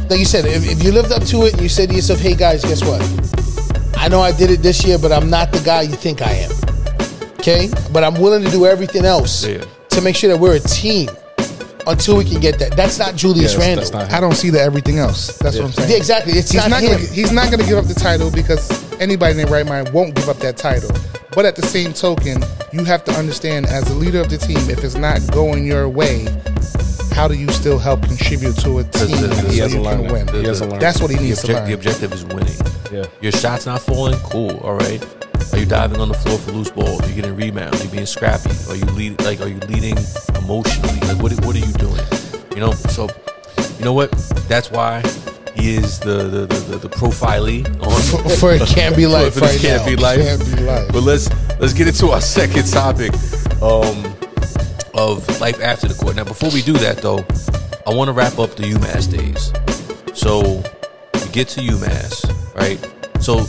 like 0.09 0.19
you 0.19 0.25
said, 0.25 0.45
if, 0.45 0.69
if 0.69 0.83
you 0.83 0.91
lived 0.91 1.11
up 1.11 1.23
to 1.25 1.45
it 1.45 1.53
and 1.53 1.61
you 1.61 1.69
said 1.69 1.89
to 1.89 1.95
yourself, 1.95 2.19
hey 2.19 2.35
guys, 2.35 2.63
guess 2.63 2.83
what? 2.83 3.01
I 3.97 4.07
know 4.09 4.21
I 4.21 4.31
did 4.31 4.49
it 4.51 4.61
this 4.61 4.85
year, 4.85 4.97
but 4.97 5.11
I'm 5.11 5.29
not 5.29 5.51
the 5.51 5.59
guy 5.59 5.83
you 5.83 5.95
think 5.95 6.21
I 6.21 6.31
am. 6.31 6.51
Okay? 7.39 7.69
But 7.91 8.03
I'm 8.03 8.15
willing 8.19 8.43
to 8.43 8.51
do 8.51 8.65
everything 8.65 9.05
else 9.05 9.45
Yeah. 9.45 9.63
to 9.89 10.01
make 10.01 10.15
sure 10.15 10.29
that 10.31 10.39
we're 10.39 10.55
a 10.55 10.59
team 10.59 11.09
until 11.88 12.18
we 12.18 12.26
can 12.26 12.39
get 12.39 12.60
that. 12.60 12.76
That's 12.76 12.97
not 12.99 13.15
Julius 13.15 13.53
Yeah, 13.53 13.60
Randle. 13.60 13.77
that's 13.85 13.91
not 13.93 14.11
I 14.14 14.19
don't 14.19 14.35
see 14.35 14.49
the 14.49 14.61
everything 14.61 14.99
else. 14.99 15.38
That's 15.38 15.57
what 15.57 15.65
I'm 15.65 15.72
saying. 15.72 15.91
Yeah, 15.91 15.97
exactly. 15.97 16.34
It's 16.34 16.51
He's 16.51 16.61
not, 16.61 16.69
not, 16.69 16.81
him. 16.81 16.91
gonna, 16.93 17.03
he's 17.07 17.31
not 17.31 17.51
gonna 17.51 17.65
give 17.65 17.77
up 17.77 17.85
the 17.85 17.93
title 17.93 18.31
because 18.31 18.69
anybody 18.99 19.31
in 19.31 19.38
their 19.38 19.47
right 19.47 19.65
mind 19.65 19.89
won't 19.93 20.15
give 20.15 20.30
up 20.30 20.38
that 20.38 20.57
title. 20.57 20.89
But 21.35 21.45
at 21.45 21.55
the 21.55 21.64
same 21.64 21.93
token, 21.93 22.43
you 22.72 22.84
have 22.85 23.03
to 23.05 23.11
understand 23.14 23.65
as 23.65 23.89
a 23.89 23.93
leader 23.95 24.19
of 24.22 24.30
the 24.30 24.38
team, 24.38 24.57
if 24.69 24.84
it's 24.84 24.95
not 24.95 25.19
going 25.31 25.65
your 25.65 25.89
way, 25.89 26.26
how 27.14 27.27
do 27.27 27.34
you 27.35 27.47
still 27.49 27.77
help 27.80 28.03
contribute 28.03 28.55
to 28.60 28.80
a 28.80 28.84
team 28.84 29.19
the- 29.22 29.27
the- 29.27 29.35
so 29.35 29.47
he 29.47 29.55
you 29.57 29.61
hasn't 29.64 29.84
can 29.84 29.99
learned 29.99 30.11
win? 30.11 30.26
that. 30.27 30.35
He. 30.35 30.77
That's 30.80 30.99
what 31.01 31.10
he 31.11 31.18
the, 31.18 31.23
needs 31.23 31.41
to 31.43 31.53
learn. 31.53 31.68
the 31.68 31.73
objective 31.73 32.14
is 32.14 32.23
winning. 32.26 32.55
Yeah. 32.91 33.05
Your 33.22 33.31
shot's 33.31 33.65
not 33.65 33.81
falling, 33.81 34.19
cool, 34.19 34.57
all 34.57 34.73
right. 34.76 35.03
Are 35.51 35.57
you 35.59 35.65
diving 35.65 35.99
on 35.99 36.07
the 36.09 36.13
floor 36.15 36.37
for 36.37 36.51
loose 36.51 36.71
balls? 36.71 37.01
Are 37.01 37.09
you 37.09 37.15
getting 37.15 37.35
rebounds? 37.35 37.81
Are 37.81 37.85
you 37.85 37.89
being 37.91 38.05
scrappy? 38.05 38.51
Are 38.69 38.75
you 38.75 38.85
lead 38.85 39.21
like 39.23 39.41
are 39.41 39.47
you 39.47 39.59
leading 39.67 39.97
emotionally? 40.35 40.99
Like 41.01 41.21
what 41.21 41.33
what 41.45 41.55
are 41.55 41.59
you 41.59 41.73
doing? 41.73 42.01
You 42.55 42.61
know, 42.61 42.71
so 42.71 43.09
you 43.79 43.85
know 43.85 43.93
what? 43.93 44.11
That's 44.47 44.69
why 44.71 45.01
he 45.55 45.75
is 45.75 45.99
the 45.99 46.23
the 46.29 46.45
the, 46.45 46.59
the, 46.71 46.77
the 46.87 46.89
profilee 46.89 47.65
on 47.81 48.37
For 48.37 48.53
it 48.53 48.61
can't 48.67 48.95
be 48.95 49.07
life 49.17 49.33
for 49.33 49.41
this 49.41 49.53
right 49.53 49.61
can't 49.61 49.81
now. 49.83 49.89
be 49.89 49.95
life. 49.95 50.19
Can't 50.19 50.55
be 50.55 50.63
life. 50.63 50.87
But 50.91 51.03
let's 51.03 51.29
let's 51.59 51.73
get 51.73 51.87
into 51.87 52.09
our 52.09 52.21
second 52.21 52.67
topic 52.71 53.11
um, 53.61 54.15
of 54.93 55.27
life 55.39 55.61
after 55.61 55.87
the 55.87 55.95
court. 55.99 56.15
Now, 56.15 56.23
before 56.23 56.49
we 56.51 56.61
do 56.61 56.73
that, 56.73 56.97
though, 56.97 57.25
I 57.87 57.95
want 57.95 58.07
to 58.09 58.13
wrap 58.13 58.39
up 58.39 58.51
the 58.55 58.63
UMass 58.63 59.09
days. 59.11 59.51
So 60.17 60.63
we 61.25 61.31
get 61.31 61.47
to 61.49 61.61
UMass, 61.61 62.55
right? 62.55 62.79
So 63.21 63.45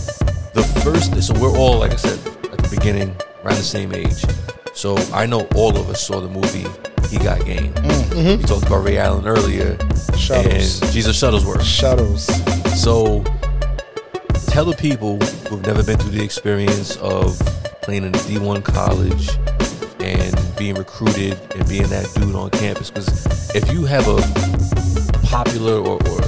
the 0.55 0.62
first, 0.82 1.20
so 1.22 1.35
we're 1.35 1.56
all, 1.56 1.78
like 1.78 1.93
I 1.93 1.97
said 1.97 2.18
at 2.52 2.59
the 2.59 2.68
beginning, 2.70 3.14
around 3.44 3.56
the 3.56 3.62
same 3.62 3.93
age. 3.93 4.24
So 4.72 4.97
I 5.12 5.26
know 5.26 5.47
all 5.55 5.76
of 5.76 5.89
us 5.90 6.05
saw 6.06 6.20
the 6.20 6.28
movie 6.28 6.66
He 7.09 7.18
Got 7.22 7.44
Game. 7.44 7.72
Mm-hmm. 7.74 8.40
We 8.40 8.44
talked 8.44 8.66
about 8.66 8.85
Ray 8.85 8.98
Allen 8.98 9.26
earlier, 9.26 9.76
Shuttles. 10.16 10.81
and 10.82 10.93
Jesus 10.93 11.20
Shuttlesworth. 11.20 11.62
Shuttles. 11.62 12.26
So 12.81 13.22
tell 14.47 14.64
the 14.64 14.76
people 14.78 15.18
who've 15.48 15.64
never 15.66 15.82
been 15.82 15.98
through 15.98 16.12
the 16.12 16.24
experience 16.24 16.97
of 16.98 17.39
playing 17.82 18.05
in 18.05 18.14
a 18.14 18.18
D1 18.18 18.64
college 18.64 19.31
and 20.01 20.56
being 20.56 20.74
recruited 20.76 21.39
and 21.56 21.68
being 21.68 21.89
that 21.89 22.09
dude 22.14 22.35
on 22.35 22.51
campus. 22.51 22.90
Because 22.90 23.55
if 23.55 23.70
you 23.72 23.85
have 23.85 24.06
a 24.06 24.18
popular 25.26 25.74
or, 25.74 25.98
or 26.09 26.20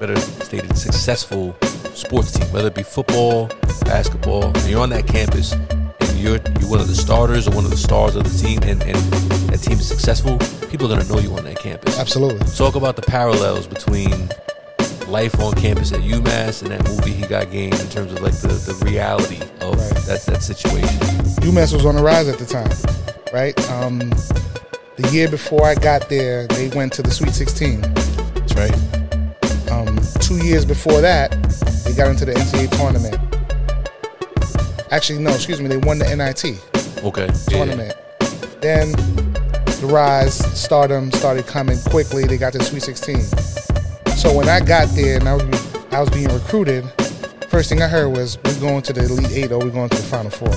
better 0.00 0.16
stated, 0.18 0.76
successful 0.76 1.56
sports 1.98 2.32
team, 2.32 2.46
whether 2.52 2.68
it 2.68 2.74
be 2.74 2.82
football, 2.82 3.48
basketball, 3.84 4.44
and 4.46 4.68
you're 4.68 4.80
on 4.80 4.90
that 4.90 5.06
campus 5.06 5.52
and 5.52 6.18
you're 6.18 6.38
you're 6.60 6.70
one 6.70 6.80
of 6.80 6.88
the 6.88 6.94
starters 6.94 7.48
or 7.48 7.50
one 7.54 7.64
of 7.64 7.70
the 7.70 7.76
stars 7.76 8.14
of 8.16 8.24
the 8.24 8.38
team 8.38 8.58
and, 8.62 8.82
and 8.84 8.96
that 9.50 9.58
team 9.58 9.78
is 9.78 9.86
successful, 9.88 10.38
people 10.68 10.86
are 10.86 10.96
gonna 10.96 11.08
know 11.08 11.18
you 11.18 11.32
on 11.36 11.44
that 11.44 11.58
campus. 11.58 11.98
Absolutely. 11.98 12.46
Talk 12.56 12.76
about 12.76 12.96
the 12.96 13.02
parallels 13.02 13.66
between 13.66 14.28
life 15.08 15.38
on 15.40 15.54
campus 15.54 15.90
at 15.92 16.00
UMass 16.00 16.62
and 16.62 16.70
that 16.70 16.86
movie 16.86 17.12
he 17.12 17.26
got 17.26 17.50
game 17.50 17.72
in 17.72 17.88
terms 17.88 18.12
of 18.12 18.20
like 18.20 18.34
the, 18.40 18.48
the 18.48 18.84
reality 18.84 19.40
of 19.60 19.74
Right. 19.78 20.04
that 20.06 20.22
that 20.26 20.42
situation. 20.42 20.98
UMass 21.42 21.72
was 21.72 21.84
on 21.86 21.96
the 21.96 22.02
rise 22.02 22.28
at 22.28 22.38
the 22.38 22.46
time, 22.46 22.70
right? 23.32 23.58
Um, 23.70 23.98
the 24.96 25.08
year 25.12 25.28
before 25.28 25.64
I 25.66 25.74
got 25.74 26.08
there, 26.08 26.46
they 26.48 26.68
went 26.68 26.92
to 26.94 27.02
the 27.02 27.10
Sweet 27.10 27.34
16. 27.34 27.80
That's 27.80 28.54
right. 28.54 29.07
Two 30.20 30.36
years 30.44 30.64
before 30.64 31.00
that, 31.00 31.30
they 31.84 31.92
got 31.94 32.08
into 32.08 32.24
the 32.24 32.32
NCAA 32.34 32.76
tournament. 32.76 33.16
Actually, 34.90 35.18
no, 35.20 35.30
excuse 35.34 35.60
me, 35.60 35.68
they 35.68 35.76
won 35.78 35.98
the 35.98 36.04
NIT 36.16 36.58
Okay. 37.04 37.28
tournament. 37.48 37.94
Then 38.60 38.92
the 38.92 39.88
rise, 39.90 40.34
stardom 40.58 41.12
started 41.12 41.46
coming 41.46 41.78
quickly. 41.90 42.24
They 42.24 42.38
got 42.38 42.52
to 42.52 42.58
the 42.58 42.64
Sweet 42.64 42.82
16. 42.82 43.20
So 44.16 44.34
when 44.34 44.48
I 44.48 44.60
got 44.60 44.88
there 44.96 45.16
and 45.18 45.28
I 45.28 45.34
was 45.34 45.44
I 45.92 46.00
was 46.00 46.10
being 46.10 46.28
recruited, 46.28 46.84
first 47.48 47.68
thing 47.68 47.82
I 47.82 47.88
heard 47.88 48.08
was 48.08 48.36
we're 48.44 48.60
going 48.60 48.82
to 48.82 48.92
the 48.92 49.04
Elite 49.04 49.30
Eight 49.32 49.52
or 49.52 49.58
we're 49.58 49.70
going 49.70 49.88
to 49.90 49.96
the 49.96 50.02
Final 50.02 50.30
4 50.30 50.48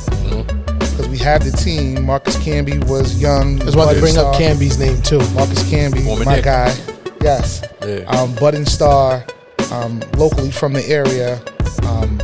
Because 0.80 1.08
we 1.10 1.18
have 1.20 1.44
the 1.44 1.52
team. 1.52 2.04
Marcus 2.06 2.38
Camby 2.38 2.84
was 2.88 3.22
young. 3.22 3.58
That's 3.58 3.76
why 3.76 3.94
they 3.94 4.00
budding 4.00 4.16
bring 4.16 4.18
up 4.18 4.34
star. 4.34 4.42
Camby's 4.42 4.80
name 4.80 5.02
too. 5.04 5.20
Marcus 5.36 5.62
Camby, 5.72 6.04
Former 6.06 6.26
my 6.26 6.36
Knick. 6.36 6.46
guy. 6.46 6.74
Yes. 7.22 7.62
Yeah. 7.86 8.00
Um, 8.10 8.34
budding 8.36 8.66
star, 8.66 9.24
um, 9.72 10.00
locally 10.18 10.52
from 10.52 10.74
the 10.74 10.86
area. 10.88 11.42
Um, 11.88 12.18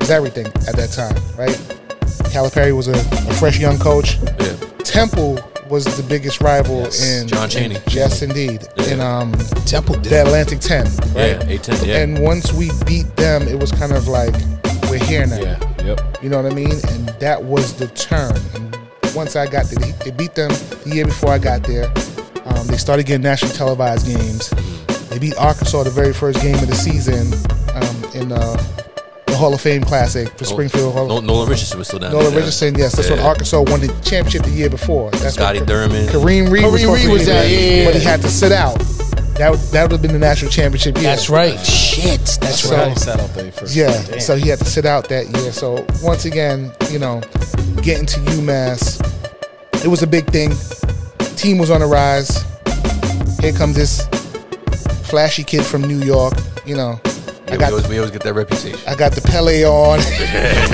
was 0.00 0.10
everything 0.10 0.46
at 0.68 0.76
that 0.76 0.90
time, 0.92 1.14
right? 1.38 1.56
Calipari 2.30 2.76
was 2.76 2.88
a, 2.88 2.92
a 2.92 3.34
fresh 3.34 3.58
young 3.58 3.78
coach. 3.78 4.18
Yeah. 4.40 4.54
Temple 4.78 5.38
was 5.70 5.84
the 5.96 6.02
biggest 6.02 6.40
rival 6.42 6.86
in 7.02 7.26
John 7.26 7.48
Chaney. 7.48 7.76
in- 7.76 7.82
yes, 7.88 8.20
indeed. 8.22 8.66
In 8.88 9.00
um, 9.00 9.32
Temple 9.64 9.94
did. 9.96 10.12
the 10.12 10.22
Atlantic 10.22 10.60
Ten, 10.60 10.84
right? 11.14 11.40
Yeah, 11.40 11.56
A10, 11.56 11.86
yeah. 11.86 11.98
And 12.02 12.22
once 12.22 12.52
we 12.52 12.70
beat 12.86 13.16
them, 13.16 13.48
it 13.48 13.58
was 13.58 13.72
kind 13.72 13.92
of 13.92 14.06
like 14.08 14.34
we're 14.90 15.02
here 15.04 15.26
now. 15.26 15.38
Yeah. 15.38 15.58
Yep. 15.84 16.18
You 16.22 16.28
know 16.28 16.42
what 16.42 16.52
I 16.52 16.54
mean? 16.54 16.72
And 16.88 17.08
that 17.20 17.42
was 17.42 17.74
the 17.74 17.88
turn. 17.88 18.36
And 18.54 18.76
once 19.14 19.36
I 19.36 19.46
got 19.46 19.66
there, 19.66 19.92
they 20.04 20.10
beat 20.10 20.34
them 20.34 20.50
the 20.50 20.90
year 20.94 21.06
before 21.06 21.30
I 21.30 21.38
got 21.38 21.62
there. 21.62 21.86
Um, 22.44 22.66
they 22.66 22.76
started 22.76 23.06
getting 23.06 23.22
nationally 23.22 23.54
televised 23.54 24.06
games. 24.06 24.52
They 25.14 25.20
beat 25.20 25.36
Arkansas 25.36 25.84
the 25.84 25.90
very 25.90 26.12
first 26.12 26.42
game 26.42 26.56
of 26.56 26.66
the 26.66 26.74
season 26.74 27.32
um, 27.72 28.20
in 28.20 28.32
uh, 28.32 28.56
the 29.26 29.36
Hall 29.36 29.54
of 29.54 29.60
Fame 29.60 29.82
Classic 29.84 30.28
for 30.36 30.44
Springfield. 30.44 30.92
Hall 30.92 31.06
No, 31.06 31.20
Nolan 31.20 31.48
Richardson 31.48 31.78
was 31.78 31.86
still 31.86 32.00
down 32.00 32.10
Nolan 32.10 32.30
there. 32.30 32.38
Richardson, 32.38 32.74
yes, 32.74 32.96
that's 32.96 33.08
when 33.10 33.20
Arkansas 33.20 33.58
won 33.62 33.78
the 33.80 33.86
championship 34.04 34.42
the 34.42 34.50
year 34.50 34.68
before. 34.68 35.12
That's 35.12 35.34
Scotty 35.34 35.60
what, 35.60 35.68
Thurman. 35.68 36.08
Kareem 36.08 36.50
Reid 36.50 36.64
was, 36.64 36.74
Kareem 36.74 36.80
supposed 36.80 37.04
Reid 37.04 37.12
was 37.12 37.22
be 37.22 37.26
there, 37.26 37.42
there, 37.44 37.48
yeah, 37.76 37.76
yeah, 37.82 37.84
but 37.86 37.94
he 37.94 38.02
had 38.02 38.22
to 38.22 38.28
sit 38.28 38.50
out. 38.50 38.76
That 39.38 39.52
would- 39.52 39.60
that 39.70 39.82
would 39.82 39.92
have 39.92 40.02
been 40.02 40.12
the 40.12 40.18
national 40.18 40.50
championship 40.50 40.96
year. 40.96 41.04
That's 41.04 41.30
right. 41.30 41.58
Shit. 41.64 42.20
That's 42.40 42.58
So- 42.68 42.76
right. 42.76 42.98
Sat 42.98 43.20
out 43.20 43.32
there 43.34 43.52
first. 43.52 43.76
Yeah, 43.76 44.02
Damn. 44.08 44.18
so 44.18 44.34
he 44.34 44.48
had 44.48 44.58
to 44.58 44.64
sit 44.64 44.84
out 44.84 45.08
that 45.10 45.28
year. 45.30 45.52
So 45.52 45.86
once 46.02 46.24
again, 46.24 46.72
you 46.90 46.98
know, 46.98 47.20
getting 47.82 48.06
to 48.06 48.18
UMass, 48.34 48.98
it 49.84 49.88
was 49.88 50.02
a 50.02 50.08
big 50.08 50.26
thing. 50.32 50.52
Team 51.36 51.58
was 51.58 51.70
on 51.70 51.80
the 51.82 51.86
rise. 51.86 52.44
Here 53.40 53.52
comes 53.52 53.76
this 53.76 54.08
flashy 55.14 55.44
kid 55.44 55.64
from 55.64 55.82
New 55.82 56.00
York. 56.02 56.34
You 56.66 56.74
know, 56.74 57.00
Yeah, 57.46 57.54
I 57.54 57.56
we, 57.58 57.64
always, 57.66 57.86
we 57.88 57.98
always 57.98 58.10
get 58.10 58.22
that 58.24 58.34
reputation. 58.34 58.80
I 58.88 58.96
got 58.96 59.12
the 59.12 59.20
Pele 59.20 59.62
on. 59.64 60.00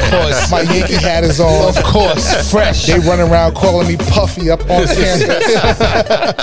Of 0.00 0.10
course. 0.10 0.50
My 0.50 0.62
Yankee 0.62 0.94
hat 0.94 1.24
is 1.24 1.40
on. 1.40 1.68
Of 1.76 1.84
course. 1.84 2.50
Fresh. 2.50 2.86
They 2.86 2.98
run 3.00 3.20
around 3.20 3.54
calling 3.54 3.86
me 3.86 3.96
Puffy 3.98 4.50
up 4.50 4.60
on 4.62 4.86
campus. 5.02 5.44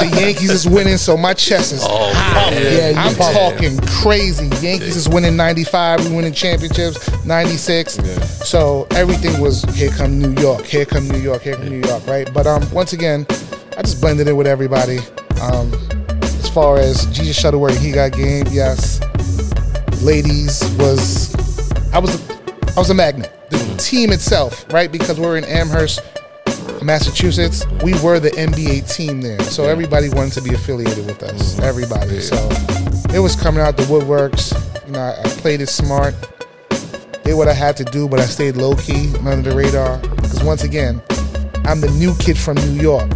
the 0.01 0.09
Yankees 0.21 0.51
is 0.51 0.69
winning, 0.69 0.97
so 0.97 1.17
my 1.17 1.33
chest 1.33 1.73
is 1.73 1.81
Oh, 1.83 2.13
hot. 2.13 2.53
Yeah, 2.53 2.93
I'm 2.95 3.15
talking 3.15 3.79
crazy. 4.01 4.45
Yankees 4.65 4.95
is 4.95 5.09
winning 5.09 5.35
95. 5.35 6.07
We 6.07 6.15
winning 6.15 6.33
championships 6.33 6.97
96. 7.25 7.95
So 8.47 8.85
everything 8.91 9.41
was 9.41 9.63
here 9.75 9.89
come 9.89 10.19
New 10.19 10.39
York, 10.39 10.65
here 10.65 10.85
come 10.85 11.07
New 11.07 11.17
York, 11.19 11.41
here 11.41 11.55
come 11.55 11.67
New 11.69 11.81
York, 11.87 12.05
right? 12.05 12.31
But 12.31 12.45
um, 12.45 12.61
once 12.71 12.93
again, 12.93 13.25
I 13.75 13.81
just 13.81 13.99
blended 14.01 14.27
in 14.27 14.35
with 14.37 14.47
everybody. 14.47 14.99
Um, 15.41 15.71
far 16.57 16.79
as 16.79 17.05
Jesus 17.15 17.39
Shuttlesworth, 17.39 17.77
he 17.77 17.91
got 17.91 18.13
game, 18.13 18.43
yes. 18.49 18.99
Ladies 20.01 20.63
was 20.79 21.35
I 21.93 21.99
was 21.99 22.15
a, 22.15 22.33
I 22.75 22.79
was 22.79 22.89
a 22.89 22.95
magnet. 22.95 23.31
The 23.51 23.57
mm. 23.57 23.79
team 23.79 24.11
itself, 24.11 24.65
right? 24.73 24.91
Because 24.91 25.19
we're 25.19 25.37
in 25.37 25.43
Amherst, 25.43 26.01
Massachusetts, 26.81 27.63
we 27.83 27.93
were 28.01 28.19
the 28.19 28.31
NBA 28.31 28.91
team 28.91 29.21
there. 29.21 29.39
So 29.41 29.65
everybody 29.65 30.09
wanted 30.09 30.33
to 30.33 30.41
be 30.41 30.55
affiliated 30.55 31.05
with 31.05 31.21
us. 31.21 31.59
Mm. 31.59 31.63
Everybody. 31.63 32.21
So 32.21 32.49
it 33.13 33.19
was 33.19 33.35
coming 33.35 33.61
out 33.61 33.77
the 33.77 33.83
woodworks. 33.83 34.51
You 34.87 34.93
know, 34.93 34.99
I, 34.99 35.21
I 35.21 35.29
played 35.41 35.61
it 35.61 35.69
smart. 35.69 36.15
Did 37.23 37.35
what 37.35 37.47
I 37.47 37.53
had 37.53 37.77
to 37.77 37.83
do, 37.83 38.09
but 38.09 38.19
I 38.19 38.25
stayed 38.25 38.55
low 38.55 38.75
key, 38.75 39.13
under 39.27 39.51
the 39.51 39.55
radar. 39.55 39.99
Because 39.99 40.43
once 40.43 40.63
again, 40.63 41.03
I'm 41.65 41.81
the 41.81 41.91
new 41.99 42.15
kid 42.15 42.35
from 42.35 42.55
New 42.55 42.81
York. 42.81 43.11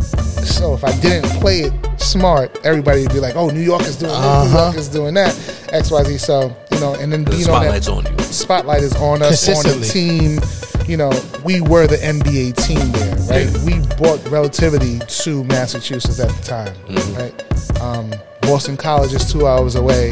So 0.45 0.73
if 0.73 0.83
I 0.83 0.91
didn't 0.99 1.29
play 1.41 1.61
it 1.61 1.73
smart, 1.99 2.59
everybody 2.65 3.01
would 3.03 3.13
be 3.13 3.19
like, 3.19 3.35
"Oh, 3.35 3.49
New 3.49 3.61
York 3.61 3.81
is 3.83 3.95
doing 3.97 4.11
this, 4.11 4.51
New 4.51 4.57
York 4.59 4.75
is 4.75 4.87
doing 4.89 5.13
that, 5.15 5.69
X, 5.71 5.91
Y, 5.91 6.03
Z." 6.03 6.17
So 6.17 6.55
you 6.71 6.79
know, 6.79 6.93
and 6.95 7.11
then 7.11 7.23
The 7.23 7.31
being 7.31 7.49
on 7.49 7.63
that 7.63 7.83
spotlight's 7.83 7.87
on 7.89 8.05
you. 8.19 8.23
spotlight 8.25 8.83
is 8.83 8.95
on 8.95 9.21
us 9.21 9.47
on 9.49 9.79
the 9.79 9.85
team. 9.85 10.39
You 10.87 10.97
know, 10.97 11.11
we 11.43 11.61
were 11.61 11.85
the 11.87 11.97
NBA 11.97 12.53
team 12.65 12.91
there, 12.91 13.15
right? 13.29 13.47
Yeah. 13.49 13.65
We 13.65 13.95
brought 13.97 14.25
relativity 14.29 14.99
to 14.99 15.43
Massachusetts 15.45 16.19
at 16.19 16.29
the 16.29 16.43
time, 16.43 16.73
Mm-hmm. 16.87 17.15
right? 17.15 17.81
Um, 17.81 18.11
Boston 18.41 18.75
College 18.77 19.13
is 19.13 19.31
two 19.31 19.47
hours 19.47 19.75
away. 19.75 20.09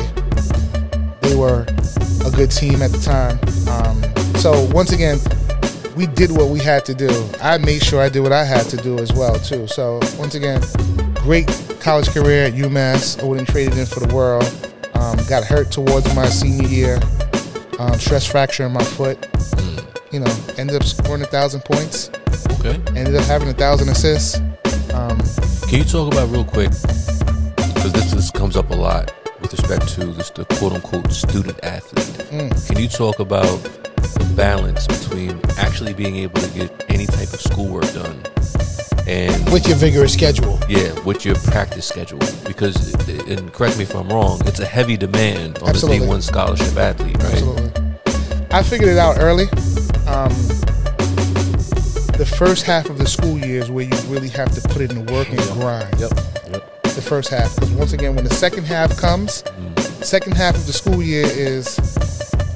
They 1.22 1.36
were 1.36 1.64
a 2.26 2.32
good 2.32 2.52
team 2.52 2.82
at 2.82 2.92
the 2.92 3.00
time. 3.04 3.40
Um, 3.68 4.36
so 4.38 4.70
once 4.72 4.92
again, 4.94 5.18
we 6.00 6.08
did 6.08 6.32
what 6.32 6.48
we 6.48 6.60
had 6.60 6.86
to 6.86 6.96
do. 6.96 7.10
I 7.42 7.58
made 7.58 7.84
sure 7.84 8.00
I 8.00 8.08
did 8.08 8.22
what 8.22 8.32
I 8.32 8.46
had 8.46 8.68
to 8.68 8.78
do 8.78 9.00
as 9.00 9.12
well 9.12 9.38
too. 9.38 9.68
So 9.68 10.00
once 10.18 10.34
again, 10.34 10.62
great 11.16 11.46
college 11.82 12.08
career 12.12 12.46
at 12.46 12.54
UMass. 12.54 13.22
I 13.22 13.26
wouldn't 13.26 13.50
trade 13.50 13.74
it 13.74 13.78
in 13.78 13.86
for 13.86 14.00
the 14.00 14.16
world. 14.16 14.46
Um, 14.94 15.18
got 15.28 15.44
hurt 15.44 15.72
towards 15.74 16.16
my 16.16 16.28
senior 16.28 16.70
year. 16.70 17.00
Um, 17.80 17.96
stress 17.96 18.26
fracture 18.26 18.66
in 18.66 18.72
my 18.72 18.84
foot. 18.84 19.28
You 20.14 20.22
know, 20.22 20.36
ended 20.58 20.78
up 20.78 20.84
scoring 20.84 21.22
a 21.22 21.26
thousand 21.26 21.66
points. 21.66 22.10
Okay. 22.60 22.76
Ended 22.98 23.18
up 23.18 23.26
having 23.26 23.50
a 23.50 23.54
thousand 23.54 23.90
assists. 23.90 24.38
Um, 24.94 25.20
Can 25.68 25.80
you 25.80 25.84
talk 25.84 26.14
about 26.14 26.30
real 26.30 26.46
quick? 26.46 26.72
Because 26.72 27.92
this, 27.92 28.12
this 28.12 28.32
comes 28.32 28.56
up 28.56 28.70
a 28.70 28.76
lot 28.76 29.14
with 29.42 29.52
respect 29.54 29.88
to 29.90 30.06
this, 30.08 30.30
the 30.32 30.46
quote 30.46 30.74
unquote 30.74 31.12
student 31.12 31.60
athlete. 31.64 32.06
Mm. 32.30 32.68
Can 32.68 32.80
you 32.80 32.88
talk 32.88 33.20
about 33.20 33.58
the 33.64 34.34
balance 34.36 34.88
between 34.88 35.40
actually 35.58 35.94
being 35.94 36.16
able 36.18 36.40
to 36.42 36.50
get 36.50 36.86
any 36.90 37.06
type 37.06 37.32
of 37.34 37.42
schoolwork 37.42 37.92
done 37.94 38.22
and 39.08 39.52
With 39.52 39.68
your 39.68 39.78
vigorous 39.78 40.14
schedule. 40.14 40.60
yeah, 40.70 40.98
with 41.04 41.26
your 41.26 41.36
practice 41.36 41.88
schedule? 41.88 42.20
Because, 42.46 42.94
and 43.28 43.52
correct 43.54 43.78
me 43.78 43.84
if 43.84 43.96
I'm 43.96 44.10
wrong, 44.10 44.42
it's 44.46 44.60
a 44.60 44.66
heavy 44.66 44.98
demand 44.98 45.58
on 45.60 45.70
Absolutely. 45.70 46.06
the 46.06 46.14
D1 46.14 46.22
scholarship 46.22 46.78
athlete, 46.78 47.18
right? 47.24 47.34
Absolutely. 47.34 47.72
I 48.52 48.64
figured 48.64 48.90
it 48.90 48.98
out 48.98 49.18
early. 49.20 49.46
Um, 50.08 50.34
the 52.18 52.26
first 52.38 52.66
half 52.66 52.90
of 52.90 52.98
the 52.98 53.08
school 53.08 53.38
year 53.38 53.62
is 53.62 53.72
where 53.72 53.86
you 53.86 53.96
really 54.08 54.30
have 54.30 54.52
to 54.52 54.62
put 54.70 54.82
in 54.82 55.06
the 55.06 55.14
work 55.14 55.30
and 55.30 55.40
grind. 55.60 56.00
Yep. 56.00 56.12
Yep. 56.52 56.79
The 57.00 57.06
first 57.06 57.30
half, 57.30 57.56
because 57.56 57.72
once 57.72 57.94
again, 57.94 58.14
when 58.14 58.26
the 58.26 58.34
second 58.34 58.66
half 58.66 58.98
comes, 58.98 59.42
second 60.06 60.36
half 60.36 60.56
of 60.56 60.68
the 60.68 60.74
school 60.74 61.02
year 61.02 61.26
is 61.26 61.76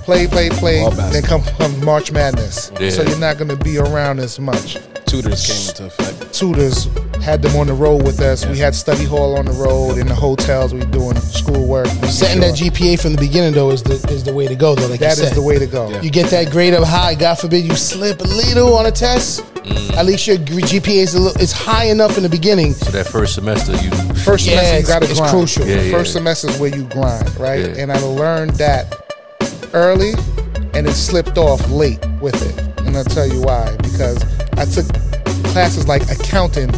play, 0.03 0.27
play, 0.27 0.49
play. 0.49 0.85
Then 1.13 1.23
come, 1.23 1.43
come 1.57 1.85
March 1.85 2.11
Madness. 2.11 2.69
Yeah. 2.77 2.89
So 2.89 3.03
you're 3.03 3.19
not 3.19 3.37
going 3.37 3.47
to 3.47 3.55
be 3.55 3.77
around 3.77 4.19
as 4.19 4.41
much. 4.41 4.77
Tutors 5.05 5.47
came 5.47 5.69
into 5.69 5.85
effect. 5.85 6.33
Tutors 6.33 6.87
had 7.23 7.41
them 7.41 7.55
on 7.55 7.67
the 7.67 7.73
road 7.73 8.03
with 8.05 8.19
us. 8.19 8.45
We 8.45 8.57
had 8.57 8.75
study 8.75 9.05
hall 9.05 9.37
on 9.37 9.45
the 9.45 9.53
road 9.53 9.97
in 9.97 10.07
the 10.07 10.15
hotels. 10.15 10.73
We 10.73 10.79
were 10.81 10.85
doing 10.91 11.15
schoolwork. 11.15 11.87
making 11.87 12.09
Setting 12.09 12.41
that 12.41 12.55
GPA 12.55 13.01
from 13.01 13.13
the 13.13 13.17
beginning 13.17 13.53
though 13.53 13.71
is 13.71 13.81
the 13.81 13.93
is 14.11 14.23
the 14.25 14.33
way 14.33 14.45
to 14.47 14.55
go 14.55 14.75
though. 14.75 14.87
Like 14.87 14.99
That 14.99 15.17
you 15.17 15.23
is 15.23 15.31
the 15.31 15.41
way 15.41 15.57
to 15.57 15.65
go. 15.65 15.89
Yeah. 15.89 16.01
You 16.01 16.11
get 16.11 16.29
that 16.31 16.51
grade 16.51 16.73
up 16.73 16.83
high. 16.85 17.15
God 17.15 17.35
forbid 17.35 17.63
you 17.63 17.75
slip 17.75 18.19
a 18.19 18.23
little 18.25 18.73
on 18.75 18.85
a 18.87 18.91
test. 18.91 19.41
Mm. 19.63 19.93
At 19.93 20.05
least 20.05 20.27
your 20.27 20.35
GPA 20.37 20.97
is 21.01 21.15
a 21.15 21.19
little, 21.21 21.41
it's 21.41 21.53
high 21.53 21.85
enough 21.85 22.17
in 22.17 22.23
the 22.23 22.29
beginning. 22.29 22.73
So 22.73 22.91
that 22.91 23.07
first 23.07 23.35
semester, 23.35 23.71
you 23.77 23.89
First 24.23 24.45
Yeah, 24.45 24.55
semester, 24.61 24.79
you 24.81 24.87
got 24.87 24.99
to 25.03 25.09
it's 25.09 25.19
grind. 25.19 25.31
crucial. 25.31 25.65
Yeah, 25.65 25.81
yeah. 25.81 25.91
First 25.91 26.11
semester 26.13 26.49
is 26.49 26.59
where 26.59 26.75
you 26.75 26.83
grind, 26.89 27.33
right? 27.39 27.59
Yeah. 27.61 27.75
And 27.81 27.91
I 27.91 27.99
learned 27.99 28.51
that 28.57 28.93
early, 29.73 30.11
and 30.73 30.85
it 30.87 30.93
slipped 30.93 31.37
off 31.37 31.65
late 31.69 32.05
with 32.19 32.35
it. 32.41 32.79
And 32.85 32.97
I'll 32.97 33.03
tell 33.05 33.27
you 33.27 33.41
why. 33.41 33.75
Because 33.77 34.21
I 34.57 34.65
took 34.65 34.87
classes 35.53 35.87
like 35.87 36.01
accounting, 36.09 36.69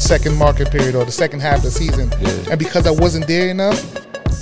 second 0.00 0.36
market 0.36 0.70
period 0.70 0.94
or 0.94 1.04
the 1.04 1.12
second 1.12 1.40
half 1.40 1.58
of 1.58 1.62
the 1.64 1.70
season, 1.70 2.10
Yeah. 2.20 2.50
and 2.52 2.58
because 2.58 2.86
I 2.86 2.90
wasn't 2.90 3.26
there 3.26 3.48
enough, 3.48 3.80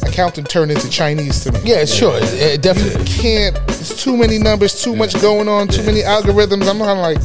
accounting 0.02 0.44
turned 0.44 0.70
into 0.70 0.88
Chinese 0.90 1.42
to 1.44 1.52
me. 1.52 1.60
Yeah, 1.64 1.84
sure. 1.84 2.16
It, 2.18 2.24
it 2.34 2.52
You 2.52 2.58
definitely. 2.58 3.04
can't. 3.06 3.56
It's 3.68 4.02
too 4.02 4.16
many 4.16 4.38
numbers, 4.38 4.82
too 4.82 4.94
much 4.96 5.20
going 5.20 5.48
on, 5.48 5.68
too 5.68 5.80
Yeah. 5.80 5.86
many 5.86 6.02
algorithms. 6.02 6.68
I'm 6.68 6.78
kind 6.78 6.98
of 6.98 6.98
like, 6.98 7.18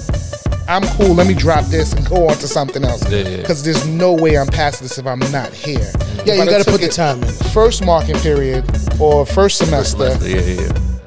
I'm 0.67 0.83
cool. 0.97 1.15
Let 1.15 1.25
me 1.27 1.33
drop 1.33 1.65
this 1.65 1.93
and 1.93 2.07
go 2.07 2.27
on 2.27 2.35
to 2.37 2.47
something 2.47 2.83
else. 2.83 3.01
Yeah, 3.09 3.27
yeah. 3.27 3.37
Because 3.37 3.63
there's 3.63 3.87
no 3.87 4.13
way 4.13 4.37
I'm 4.37 4.47
passing 4.47 4.85
this 4.85 4.97
if 4.99 5.07
I'm 5.07 5.19
not 5.31 5.51
here. 5.53 5.79
Mm. 5.79 6.25
Yeah, 6.27 6.33
If 6.35 6.39
you 6.39 6.45
got 6.51 6.63
to 6.63 6.71
put 6.71 6.81
the 6.81 6.89
time 6.89 7.23
in. 7.23 7.29
First 7.51 7.83
marking 7.83 8.15
period 8.19 8.65
or 8.99 9.25
first 9.25 9.57
semester, 9.57 10.11
semester, 10.11 10.29
yeah, 10.29 10.41
yeah, 10.41 10.61
yeah. 10.61 10.98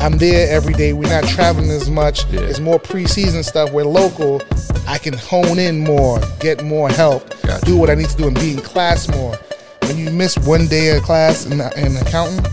I'm 0.00 0.16
there 0.18 0.50
every 0.54 0.72
day. 0.74 0.92
We're 0.92 1.08
not 1.10 1.28
traveling 1.28 1.70
as 1.70 1.90
much. 1.90 2.24
Yeah. 2.30 2.40
It's 2.40 2.58
more 2.60 2.78
preseason 2.80 3.44
stuff. 3.44 3.70
We're 3.72 3.84
local. 3.84 4.40
I 4.88 4.98
can 4.98 5.14
hone 5.14 5.58
in 5.58 5.78
more, 5.80 6.18
get 6.40 6.64
more 6.64 6.88
help, 6.88 7.28
Gotcha. 7.42 7.64
do 7.66 7.76
what 7.76 7.90
I 7.90 7.94
need 7.94 8.08
to 8.08 8.16
do, 8.16 8.26
and 8.26 8.34
be 8.34 8.52
in 8.52 8.60
class 8.60 9.08
more. 9.08 9.36
When 9.84 9.98
you 9.98 10.10
miss 10.10 10.36
one 10.38 10.66
day 10.68 10.96
of 10.96 11.02
class 11.02 11.46
in, 11.46 11.52
in 11.60 11.96
accounting, 11.96 12.44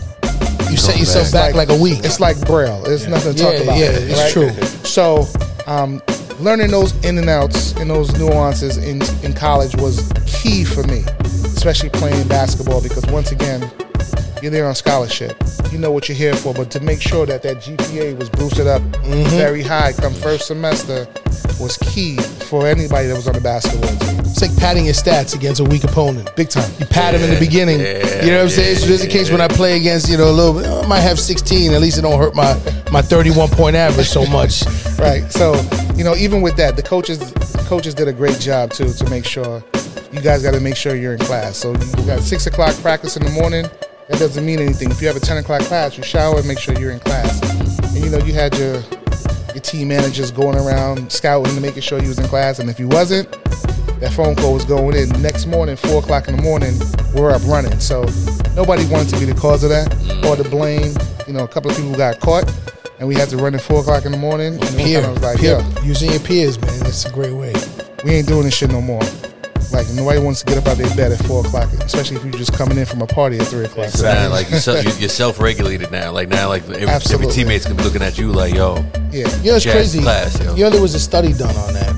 You 0.70 0.76
set 0.76 0.92
Come 0.92 1.00
yourself 1.00 1.32
back. 1.32 1.54
back 1.54 1.54
like 1.54 1.68
a 1.70 1.80
week. 1.80 2.00
it's 2.04 2.20
like 2.20 2.38
braille. 2.46 2.82
There's 2.82 3.06
nothing 3.08 3.34
to 3.34 3.42
talk 3.42 3.54
Yeah, 3.54 3.60
about. 3.62 3.78
yeah, 3.78 3.86
it's 3.90 4.36
right? 4.36 4.54
true. 4.54 4.84
So, 4.84 5.26
um, 5.66 6.02
learning 6.40 6.70
those 6.70 6.92
in 7.04 7.16
and 7.18 7.28
outs 7.30 7.72
and 7.76 7.88
those 7.90 8.12
nuances 8.18 8.76
in 8.76 9.00
in 9.24 9.32
college 9.32 9.74
was 9.76 10.08
key 10.26 10.64
for 10.64 10.82
me, 10.84 11.02
especially 11.24 11.88
playing 11.90 12.28
basketball 12.28 12.80
because 12.82 13.04
once 13.06 13.32
again, 13.32 13.68
you're 14.42 14.50
there 14.50 14.66
on 14.68 14.74
scholarship. 14.74 15.36
You 15.70 15.78
know 15.78 15.90
what 15.90 16.08
you're 16.08 16.16
here 16.16 16.34
for, 16.34 16.54
but 16.54 16.70
to 16.72 16.80
make 16.80 17.00
sure 17.00 17.26
that 17.26 17.42
that 17.42 17.58
GPA 17.58 18.16
was 18.18 18.28
boosted 18.30 18.66
up 18.66 18.82
Mm-hmm. 19.08 19.30
very 19.36 19.62
high 19.62 19.92
come 19.92 20.12
first 20.12 20.46
semester 20.48 21.06
was 21.58 21.78
key 21.78 22.16
for 22.18 22.66
anybody 22.66 23.08
that 23.08 23.14
was 23.16 23.26
on 23.26 23.32
the 23.34 23.40
basketball 23.40 23.88
team. 23.88 24.18
It's 24.20 24.42
like 24.42 24.54
padding 24.58 24.84
your 24.84 24.94
stats 24.94 25.34
against 25.34 25.60
a 25.60 25.64
weak 25.64 25.82
opponent. 25.84 26.34
Big 26.36 26.50
time. 26.50 26.70
You 26.78 26.86
pat 26.86 27.14
him 27.14 27.22
in 27.22 27.30
the 27.30 27.40
beginning. 27.40 27.80
yeah, 27.80 28.22
you 28.24 28.30
know 28.30 28.36
what 28.36 28.42
I'm 28.44 28.48
saying? 28.50 28.76
So 28.76 28.86
there's 28.86 29.02
a 29.02 29.08
case 29.08 29.30
when 29.30 29.40
I 29.40 29.48
play 29.48 29.76
against, 29.78 30.10
you 30.10 30.18
know, 30.18 30.30
a 30.30 30.32
little 30.32 30.60
bit, 30.60 30.66
oh, 30.68 30.82
I 30.82 30.86
might 30.86 31.00
have 31.00 31.18
16. 31.18 31.72
At 31.72 31.80
least 31.80 31.98
it 31.98 32.02
don't 32.02 32.18
hurt 32.18 32.34
my, 32.34 32.52
my 32.92 33.00
31 33.02 33.48
point 33.50 33.74
average 33.76 34.08
so 34.08 34.26
much. 34.26 34.62
right. 34.98 35.24
So, 35.32 35.54
you 35.96 36.04
know, 36.04 36.14
even 36.16 36.42
with 36.42 36.56
that, 36.56 36.76
the 36.76 36.82
coaches 36.82 37.18
the 37.18 37.64
coaches 37.66 37.94
did 37.94 38.08
a 38.08 38.12
great 38.12 38.38
job 38.38 38.70
too 38.72 38.92
to 38.92 39.10
make 39.10 39.24
sure 39.24 39.64
you 40.12 40.20
guys 40.20 40.42
got 40.42 40.54
to 40.54 40.60
make 40.60 40.76
sure 40.76 40.94
you're 40.94 41.14
in 41.14 41.18
class. 41.18 41.56
So 41.56 41.72
you 41.72 42.06
got 42.06 42.20
six 42.20 42.46
o'clock 42.46 42.74
practice 42.76 43.16
in 43.16 43.24
the 43.24 43.30
morning. 43.30 43.64
That 44.08 44.18
doesn't 44.18 44.44
mean 44.44 44.58
anything. 44.58 44.90
If 44.90 45.00
you 45.02 45.06
have 45.08 45.16
a 45.16 45.20
ten 45.20 45.36
o'clock 45.36 45.60
class, 45.62 45.96
you 45.96 46.02
shower 46.02 46.38
and 46.38 46.48
make 46.48 46.58
sure 46.58 46.78
you're 46.78 46.92
in 46.92 47.00
class. 47.00 47.42
And 47.94 48.04
you 48.04 48.10
know, 48.10 48.18
you 48.24 48.32
had 48.32 48.56
your 48.56 48.80
your 49.54 49.62
team 49.62 49.88
managers 49.88 50.30
going 50.30 50.56
around 50.56 51.10
scouting 51.12 51.54
to 51.54 51.60
making 51.60 51.82
sure 51.82 52.00
you 52.00 52.08
was 52.08 52.18
in 52.18 52.26
class. 52.26 52.58
And 52.58 52.70
if 52.70 52.78
you 52.80 52.88
wasn't, 52.88 53.30
that 54.00 54.12
phone 54.14 54.34
call 54.36 54.54
was 54.54 54.64
going 54.64 54.96
in. 54.96 55.08
Next 55.20 55.46
morning, 55.46 55.76
four 55.76 55.98
o'clock 55.98 56.28
in 56.28 56.36
the 56.36 56.42
morning, 56.42 56.74
we're 57.14 57.30
up 57.30 57.42
running. 57.46 57.78
So 57.80 58.02
nobody 58.54 58.86
wanted 58.86 59.10
to 59.10 59.18
be 59.18 59.26
the 59.26 59.36
cause 59.38 59.62
of 59.62 59.70
that 59.70 59.92
or 60.24 60.36
to 60.36 60.48
blame. 60.48 60.94
You 61.26 61.34
know, 61.34 61.44
a 61.44 61.48
couple 61.48 61.70
of 61.70 61.76
people 61.76 61.94
got 61.94 62.18
caught, 62.20 62.50
and 62.98 63.06
we 63.08 63.14
had 63.14 63.28
to 63.28 63.36
run 63.36 63.54
at 63.54 63.60
four 63.60 63.80
o'clock 63.80 64.06
in 64.06 64.12
the 64.12 64.18
morning. 64.18 64.54
And 64.54 64.76
Peer, 64.76 65.04
of 65.04 65.14
was 65.14 65.22
like, 65.22 65.38
peer, 65.38 65.58
yo, 65.58 65.82
using 65.82 66.10
your 66.10 66.20
peers, 66.20 66.58
man. 66.60 66.86
It's 66.86 67.04
a 67.04 67.12
great 67.12 67.34
way. 67.34 67.52
we 68.04 68.12
ain't 68.12 68.26
doing 68.26 68.44
this 68.44 68.54
shit 68.54 68.70
no 68.70 68.80
more. 68.80 69.02
Like 69.72 69.86
nobody 69.90 70.18
wants 70.18 70.40
to 70.42 70.46
get 70.46 70.58
up 70.58 70.66
out 70.66 70.80
of 70.80 70.86
their 70.86 70.96
bed 70.96 71.12
at 71.12 71.24
four 71.26 71.44
o'clock, 71.44 71.70
especially 71.74 72.16
if 72.16 72.24
you're 72.24 72.32
just 72.32 72.54
coming 72.54 72.78
in 72.78 72.86
from 72.86 73.02
a 73.02 73.06
party 73.06 73.38
at 73.38 73.46
three 73.48 73.66
o'clock. 73.66 73.90
Now, 74.00 74.30
like 74.30 74.48
you're, 74.50 74.60
self, 74.60 75.00
you're 75.00 75.08
self-regulated 75.10 75.90
now. 75.90 76.10
Like 76.10 76.28
now, 76.28 76.48
like 76.48 76.62
every, 76.70 76.88
every 76.88 77.26
teammate's 77.26 77.64
gonna 77.66 77.76
be 77.76 77.84
looking 77.84 78.02
at 78.02 78.18
you 78.18 78.32
like, 78.32 78.54
yo, 78.54 78.76
yeah, 79.12 79.28
You 79.42 79.50
know, 79.50 79.56
it's 79.56 79.66
crazy. 79.66 80.00
class, 80.00 80.42
yo. 80.42 80.54
You 80.54 80.64
know, 80.64 80.70
there 80.70 80.80
was 80.80 80.94
a 80.94 81.00
study 81.00 81.32
done 81.34 81.54
on 81.56 81.74
that, 81.74 81.88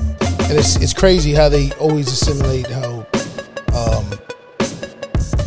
and 0.49 0.59
it's 0.59 0.75
it's 0.77 0.93
crazy 0.93 1.33
how 1.33 1.47
they 1.47 1.71
always 1.73 2.07
assimilate 2.09 2.67
how, 2.67 3.05
um, 3.73 4.05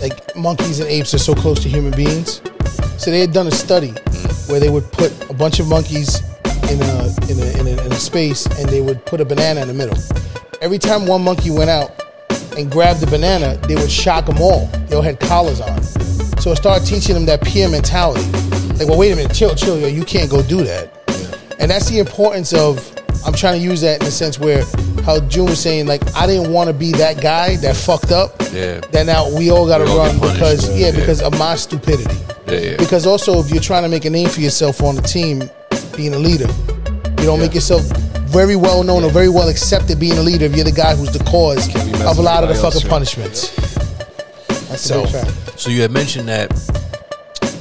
like 0.01 0.35
monkeys 0.35 0.81
and 0.81 0.89
apes 0.89 1.13
are 1.15 1.19
so 1.19 1.35
close 1.35 1.61
to 1.63 1.69
human 1.69 1.93
beings. 1.93 2.41
So 2.97 3.11
they 3.11 3.21
had 3.21 3.33
done 3.33 3.49
a 3.49 3.53
study 3.53 3.91
where 4.49 4.61
they 4.61 4.71
would 4.71 4.91
put 4.93 5.13
a 5.29 5.35
bunch 5.35 5.61
of 5.61 5.69
monkeys 5.69 6.21
in 6.71 6.81
a 6.81 7.15
in 7.29 7.39
a, 7.39 7.61
in 7.61 7.67
a 7.67 7.85
in 7.85 7.93
a 7.93 7.97
space, 7.97 8.47
and 8.47 8.69
they 8.71 8.81
would 8.81 9.05
put 9.05 9.21
a 9.21 9.25
banana 9.27 9.61
in 9.61 9.69
the 9.69 9.75
middle. 9.75 9.99
Every 10.63 10.79
time 10.79 11.07
one 11.07 11.23
monkey 11.23 11.51
went 11.51 11.69
out 11.69 12.01
and 12.57 12.71
grabbed 12.71 13.01
the 13.01 13.07
banana, 13.07 13.57
they 13.69 13.75
would 13.75 13.91
shock 13.91 14.27
them 14.27 14.39
all. 14.41 14.67
They 14.89 14.97
all 14.97 15.03
had 15.03 15.21
collars 15.21 15.61
on. 15.61 15.83
So 16.41 16.51
I 16.51 16.55
started 16.55 16.87
teaching 16.87 17.15
them 17.15 17.27
that 17.27 17.43
peer 17.43 17.69
mentality. 17.69 18.25
Like, 18.79 18.89
well, 18.89 18.99
wait 18.99 19.13
a 19.13 19.17
minute, 19.17 19.35
chill, 19.35 19.55
chill, 19.55 19.79
yo, 19.79 19.87
you 19.87 20.05
can't 20.05 20.31
go 20.31 20.43
do 20.43 20.65
that. 20.65 20.91
And 21.59 21.71
that's 21.71 21.89
the 21.89 21.99
importance 21.99 22.53
of 22.53 22.91
I'm 23.25 23.33
trying 23.33 23.59
to 23.59 23.65
use 23.65 23.81
that 23.81 24.01
in 24.01 24.05
the 24.05 24.11
sense 24.11 24.39
where 24.39 24.65
how 25.05 25.21
June 25.21 25.47
was 25.47 25.61
saying, 25.61 25.87
like, 25.87 26.03
I 26.15 26.27
didn't 26.27 26.53
want 26.53 26.69
to 26.69 26.75
be 26.75 26.93
that 26.93 27.21
guy 27.23 27.57
that 27.57 27.77
fucked 27.77 28.11
up. 28.11 28.35
Yeah. 28.53 28.81
That 28.93 29.07
now 29.07 29.35
we 29.35 29.51
all 29.51 29.67
gotta 29.67 29.85
run 29.85 30.19
punished. 30.19 30.35
because 30.35 30.69
Yeah, 30.69 30.75
yeah, 30.75 30.93
yeah. 30.93 31.01
because 31.01 31.23
of 31.23 31.39
my 31.39 31.55
stupidity. 31.57 32.17
Yeah, 32.47 32.59
yeah. 32.59 32.77
Because 32.77 33.07
also 33.07 33.39
if 33.41 33.51
you're 33.51 33.63
trying 33.63 33.83
to 33.85 33.89
make 33.89 34.05
a 34.05 34.11
name 34.11 34.29
for 34.29 34.41
yourself 34.41 34.83
on 34.83 34.97
the 34.97 35.03
team, 35.03 35.49
being 35.97 36.15
a 36.15 36.19
leader, 36.19 36.49
you 37.19 37.27
don't 37.27 37.41
make 37.41 37.55
yourself 37.55 37.83
very 38.35 38.57
well 38.57 38.83
known 38.83 39.05
or 39.05 39.11
very 39.11 39.29
well 39.29 39.49
accepted 39.49 40.01
being 40.01 40.19
a 40.19 40.23
leader 40.23 40.45
if 40.47 40.57
you're 40.57 40.65
the 40.65 40.73
guy 40.73 40.97
who's 40.97 41.13
the 41.13 41.23
cause 41.23 41.69
of 42.03 42.19
a 42.19 42.23
lot 42.23 42.43
of 42.43 42.49
the 42.49 42.55
fucking 42.57 42.81
else, 42.81 42.89
punishments. 42.89 43.55
that's 44.69 44.83
So-. 44.83 45.07
So 45.57 45.71
you 45.71 45.83
had 45.83 45.93
mentioned 45.93 46.29
that 46.29 46.51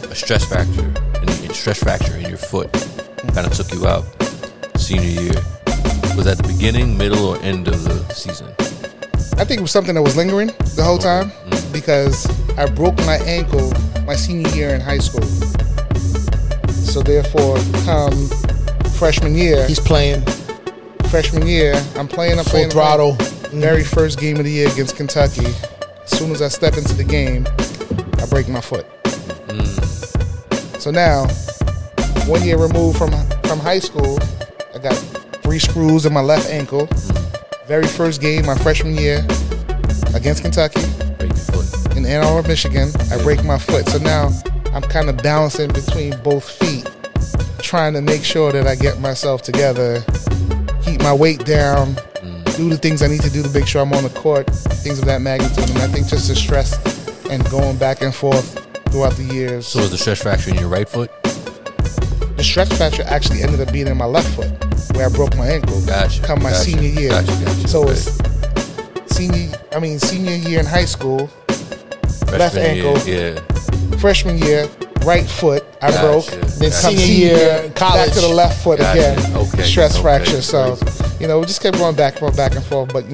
a 0.10 0.16
stress 0.16 0.44
fracture, 0.44 0.92
a 1.22 1.54
stress 1.54 1.78
fracture 1.78 2.16
in 2.18 2.28
your 2.28 2.40
foot, 2.40 2.74
kind 3.36 3.46
of 3.46 3.54
took 3.54 3.72
you 3.72 3.86
out 3.86 4.04
senior 4.76 5.22
year. 5.22 5.34
Was 6.16 6.26
that 6.26 6.38
the 6.38 6.48
beginning, 6.48 6.98
middle, 6.98 7.24
or 7.24 7.38
end 7.44 7.68
of 7.68 7.84
the 7.84 8.12
season? 8.12 8.48
I 9.38 9.46
think 9.46 9.60
it 9.60 9.62
was 9.62 9.72
something 9.72 9.94
that 9.94 10.02
was 10.02 10.18
lingering 10.18 10.48
the 10.76 10.84
whole 10.84 10.98
time 10.98 11.30
mm. 11.30 11.74
because 11.74 12.26
I 12.58 12.66
broke 12.66 12.98
my 13.06 13.18
ankle 13.26 13.72
my 14.08 14.16
senior 14.16 14.50
year 14.50 14.74
in 14.74 14.82
high 14.82 14.98
school. 14.98 15.24
So 16.72 17.04
therefore, 17.04 17.58
come 17.86 18.28
freshman 18.98 19.36
year, 19.36 19.68
He's 19.68 19.80
playing 19.80 20.24
freshman 21.14 21.46
year, 21.46 21.76
I'm 21.96 22.08
playing, 22.08 22.40
I'm 22.40 22.44
full 22.44 22.54
playing, 22.54 22.66
I'm 22.66 22.72
throttle. 22.72 23.16
playing. 23.16 23.62
Very 23.62 23.84
first 23.84 24.20
game 24.20 24.38
of 24.38 24.46
the 24.46 24.50
year 24.50 24.68
against 24.72 24.96
Kentucky. 24.96 25.46
As 25.46 26.10
soon 26.10 26.32
as 26.32 26.42
I 26.42 26.48
step 26.48 26.76
into 26.76 26.96
the 26.96 27.04
game, 27.04 27.46
I 28.18 28.26
break 28.26 28.50
my 28.50 28.62
foot. 28.62 28.88
Hmm. 29.48 30.80
So 30.80 30.90
now, 30.90 31.28
one 32.26 32.44
year 32.44 32.58
removed 32.58 32.98
from 32.98 33.12
from 33.44 33.60
high 33.60 33.78
school, 33.78 34.18
I 34.74 34.80
got 34.80 34.96
three 35.44 35.60
screws 35.60 36.08
in 36.08 36.14
my 36.14 36.22
left 36.22 36.50
ankle. 36.50 36.88
Hmm. 36.88 37.68
Very 37.68 37.86
first 37.86 38.20
game, 38.20 38.48
my 38.48 38.58
freshman 38.58 38.96
year 38.96 39.20
against 40.16 40.42
Kentucky 40.42 40.82
Break 41.20 41.30
your 41.30 41.62
foot. 41.62 41.96
in 41.96 42.08
Ann 42.08 42.24
Arbor, 42.26 42.48
Michigan. 42.48 42.90
I 43.12 43.22
break 43.22 43.44
my 43.44 43.60
foot. 43.60 43.88
So 43.88 44.00
now 44.00 44.32
I'm 44.74 44.82
kind 44.82 45.10
of 45.10 45.18
balancing 45.18 45.72
between 45.74 46.18
both 46.24 46.50
feet, 46.50 46.90
trying 47.60 47.94
to 47.94 48.02
make 48.02 48.24
sure 48.24 48.52
that 48.52 48.66
I 48.66 48.74
get 48.74 49.00
myself 49.00 49.44
together, 49.44 50.04
keep 50.94 51.02
my 51.02 51.14
weight 51.14 51.44
down, 51.44 51.96
mm. 52.22 52.56
do 52.56 52.70
the 52.70 52.78
things 52.78 53.02
I 53.02 53.08
need 53.08 53.22
to 53.22 53.30
do 53.32 53.42
to 53.42 53.50
make 53.50 53.66
sure 53.66 53.82
I'm 53.82 53.94
on 53.94 54.04
the 54.04 54.12
court, 54.12 54.46
things 54.48 55.00
of 55.00 55.06
that 55.06 55.22
magnitude. 55.22 55.68
And 55.72 55.80
I 55.80 55.88
think 55.88 56.08
just 56.08 56.28
the 56.28 56.36
stress 56.36 56.78
and 57.32 57.44
going 57.50 57.78
back 57.78 58.02
and 58.02 58.14
forth 58.14 58.60
throughout 58.92 59.14
the 59.14 59.24
years. 59.24 59.66
So 59.66 59.80
was 59.80 59.90
the 59.90 59.98
stress 59.98 60.22
fracture 60.22 60.52
in 60.52 60.58
your 60.58 60.70
right 60.70 60.88
foot? 60.88 61.12
the 61.24 62.44
stress 62.44 62.76
fracture 62.78 63.04
actually 63.04 63.42
ended 63.42 63.60
up 63.62 63.72
being 63.72 63.88
in 63.88 63.98
my 63.98 64.06
left 64.06 64.30
foot, 64.36 64.52
where 64.96 65.08
I 65.08 65.10
broke 65.10 65.36
my 65.36 65.48
ankle. 65.48 65.84
Gotcha, 65.86 66.22
Come 66.22 66.44
my 66.44 66.52
gotcha, 66.52 66.64
senior 66.64 66.90
year. 66.90 67.10
gotcha, 67.10 67.32
gotcha, 67.44 67.68
So 67.68 67.90
it's 67.90 68.12
senior. 69.08 69.52
I 69.72 69.80
mean 69.80 69.98
senior 69.98 70.36
year 70.36 70.60
in 70.60 70.66
high 70.68 70.86
school. 70.86 71.30
Left 72.30 72.54
Freshman 72.54 72.76
year, 72.76 72.88
ankle. 72.88 73.10
Yeah. 73.10 73.98
freshman 73.98 74.38
year, 74.38 74.68
right 75.04 75.26
foot, 75.26 75.64
I 75.82 75.92
Gotcha. 75.92 76.02
broke. 76.02 76.26
Then 76.58 76.72
Come 76.72 76.96
senior 76.96 77.06
year, 77.36 77.72
college. 77.76 78.06
back 78.08 78.14
to 78.16 78.22
the 78.22 78.28
left 78.30 78.64
foot 78.64 78.80
Gotcha. 78.80 79.14
again. 79.14 79.36
Okay, 79.38 79.64
Stress 79.64 79.94
okay, 79.94 80.02
fracture. 80.02 80.42
So, 80.42 80.78
you 81.20 81.28
know, 81.28 81.40
we 81.40 81.46
just 81.46 81.62
kept 81.62 81.78
going 81.78 81.96
back 81.96 82.14
and 82.14 82.20
forth, 82.22 82.38
back 82.38 82.56
and 82.56 82.64
forth. 82.64 82.92
But 82.94 83.06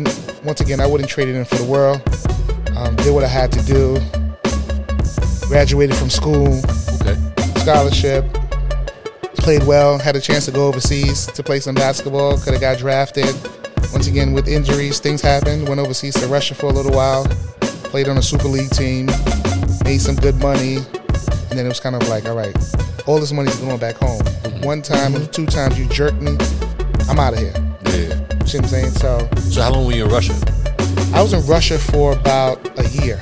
once 0.43 0.61
again, 0.61 0.79
I 0.79 0.85
wouldn't 0.87 1.09
trade 1.09 1.27
it 1.27 1.35
in 1.35 1.45
for 1.45 1.55
the 1.55 1.65
world. 1.65 2.01
Um, 2.77 2.95
did 2.97 3.13
what 3.13 3.23
I 3.23 3.27
had 3.27 3.51
to 3.53 3.61
do. 3.63 3.97
Graduated 5.47 5.95
from 5.95 6.09
school, 6.09 6.61
Okay. 7.01 7.17
scholarship. 7.61 8.25
Played 9.37 9.63
well. 9.63 9.97
Had 9.97 10.15
a 10.15 10.21
chance 10.21 10.45
to 10.45 10.51
go 10.51 10.67
overseas 10.67 11.25
to 11.27 11.41
play 11.43 11.59
some 11.59 11.73
basketball. 11.75 12.37
Could 12.37 12.53
have 12.53 12.61
got 12.61 12.77
drafted. 12.77 13.33
Once 13.91 14.05
again, 14.07 14.33
with 14.33 14.47
injuries, 14.47 14.99
things 14.99 15.21
happened. 15.21 15.67
Went 15.67 15.79
overseas 15.79 16.13
to 16.15 16.27
Russia 16.27 16.53
for 16.53 16.67
a 16.67 16.73
little 16.73 16.91
while. 16.91 17.25
Played 17.89 18.07
on 18.09 18.17
a 18.17 18.21
Super 18.21 18.47
League 18.47 18.69
team. 18.69 19.07
Made 19.83 19.99
some 20.01 20.15
good 20.15 20.35
money. 20.39 20.77
And 21.49 21.57
then 21.57 21.65
it 21.65 21.69
was 21.69 21.79
kind 21.79 21.95
of 21.95 22.07
like, 22.07 22.25
all 22.25 22.35
right, 22.35 22.55
all 23.07 23.19
this 23.19 23.31
money's 23.31 23.57
going 23.57 23.79
back 23.79 23.95
home. 23.95 24.19
The 24.43 24.61
one 24.63 24.81
time 24.81 25.15
or 25.15 25.25
two 25.25 25.45
times 25.45 25.79
you 25.79 25.85
jerked 25.87 26.21
me, 26.21 26.37
I'm 27.09 27.19
out 27.19 27.33
of 27.33 27.39
here. 27.39 27.53
Yeah. 27.85 28.15
You 28.41 28.47
see 28.47 28.57
what 28.57 28.65
I'm 28.65 28.67
saying? 28.67 28.91
So 28.91 29.27
So 29.37 29.61
how 29.61 29.71
long 29.71 29.87
were 29.87 29.93
you 29.93 30.05
in 30.05 30.11
Russia? 30.11 30.33
I 31.13 31.21
was 31.21 31.33
in 31.33 31.45
Russia 31.47 31.79
for 31.79 32.13
about 32.13 32.79
a 32.79 32.87
year. 33.03 33.19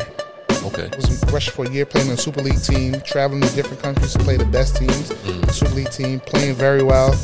Okay. 0.64 0.90
I 0.91 0.95
was 0.95 1.24
in 1.24 1.30
Russia 1.30 1.52
for 1.52 1.66
a 1.66 1.70
year 1.72 1.86
playing 1.86 2.10
on 2.10 2.16
a 2.16 2.18
Super 2.18 2.41
League 2.41 2.62
team, 2.62 2.99
traveling 3.02 3.41
to 3.41 3.56
different 3.56 3.82
countries 3.82 4.12
to 4.14 4.20
play 4.20 4.36
the 4.36 4.45
best 4.45 4.76
teams. 4.76 5.10
Mm. 5.10 5.52
Super 5.52 5.74
League 5.74 5.91
team, 5.91 6.20
playing 6.20 6.56
very 6.56 6.84
well. 6.84 7.16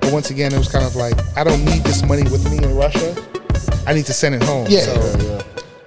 But 0.00 0.12
once 0.12 0.30
again, 0.30 0.54
it 0.54 0.58
was 0.58 0.68
kind 0.68 0.86
of 0.86 0.96
like, 0.96 1.14
I 1.36 1.44
don't 1.44 1.62
need 1.64 1.84
this 1.84 2.02
money 2.02 2.22
with 2.22 2.50
me 2.50 2.56
in 2.56 2.74
Russia. 2.74 3.14
I 3.86 3.92
need 3.92 4.06
to 4.06 4.14
send 4.14 4.34
it 4.34 4.42
home. 4.42 4.66
Yeah. 4.70 4.80
So 4.80 5.42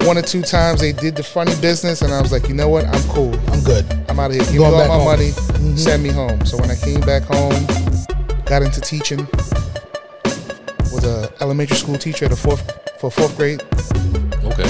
one 0.06 0.18
or 0.18 0.22
two 0.22 0.42
times 0.42 0.82
they 0.82 0.92
did 0.92 1.16
the 1.16 1.24
funny 1.24 1.54
business, 1.62 2.02
and 2.02 2.14
I 2.14 2.22
was 2.22 2.32
like, 2.32 2.48
you 2.48 2.54
know 2.56 2.70
what? 2.70 2.86
I'm 2.86 3.04
cool. 3.10 3.34
I'm 3.52 3.64
good. 3.64 3.86
I'm 4.10 4.20
out 4.20 4.32
of 4.32 4.36
here. 4.36 4.44
Give 4.46 4.54
me 4.54 4.58
Going 4.60 4.74
all 4.74 4.88
my 4.88 4.96
home. 4.96 5.06
money. 5.06 5.30
Mm-hmm. 5.30 5.76
Send 5.76 6.04
me 6.04 6.10
home. 6.10 6.46
So 6.46 6.58
when 6.58 6.70
I 6.72 6.76
came 6.76 7.02
back 7.02 7.24
home, 7.24 7.66
got 8.46 8.62
into 8.62 8.82
teaching. 8.82 9.28
Was 10.94 11.06
a 11.06 11.32
elementary 11.42 11.78
school 11.78 11.98
teacher 11.98 12.26
at 12.26 12.32
a 12.32 12.36
fourth 12.36 12.62
for 13.00 13.10
fourth 13.12 13.36
grade. 13.38 13.62
Okay. 14.44 14.70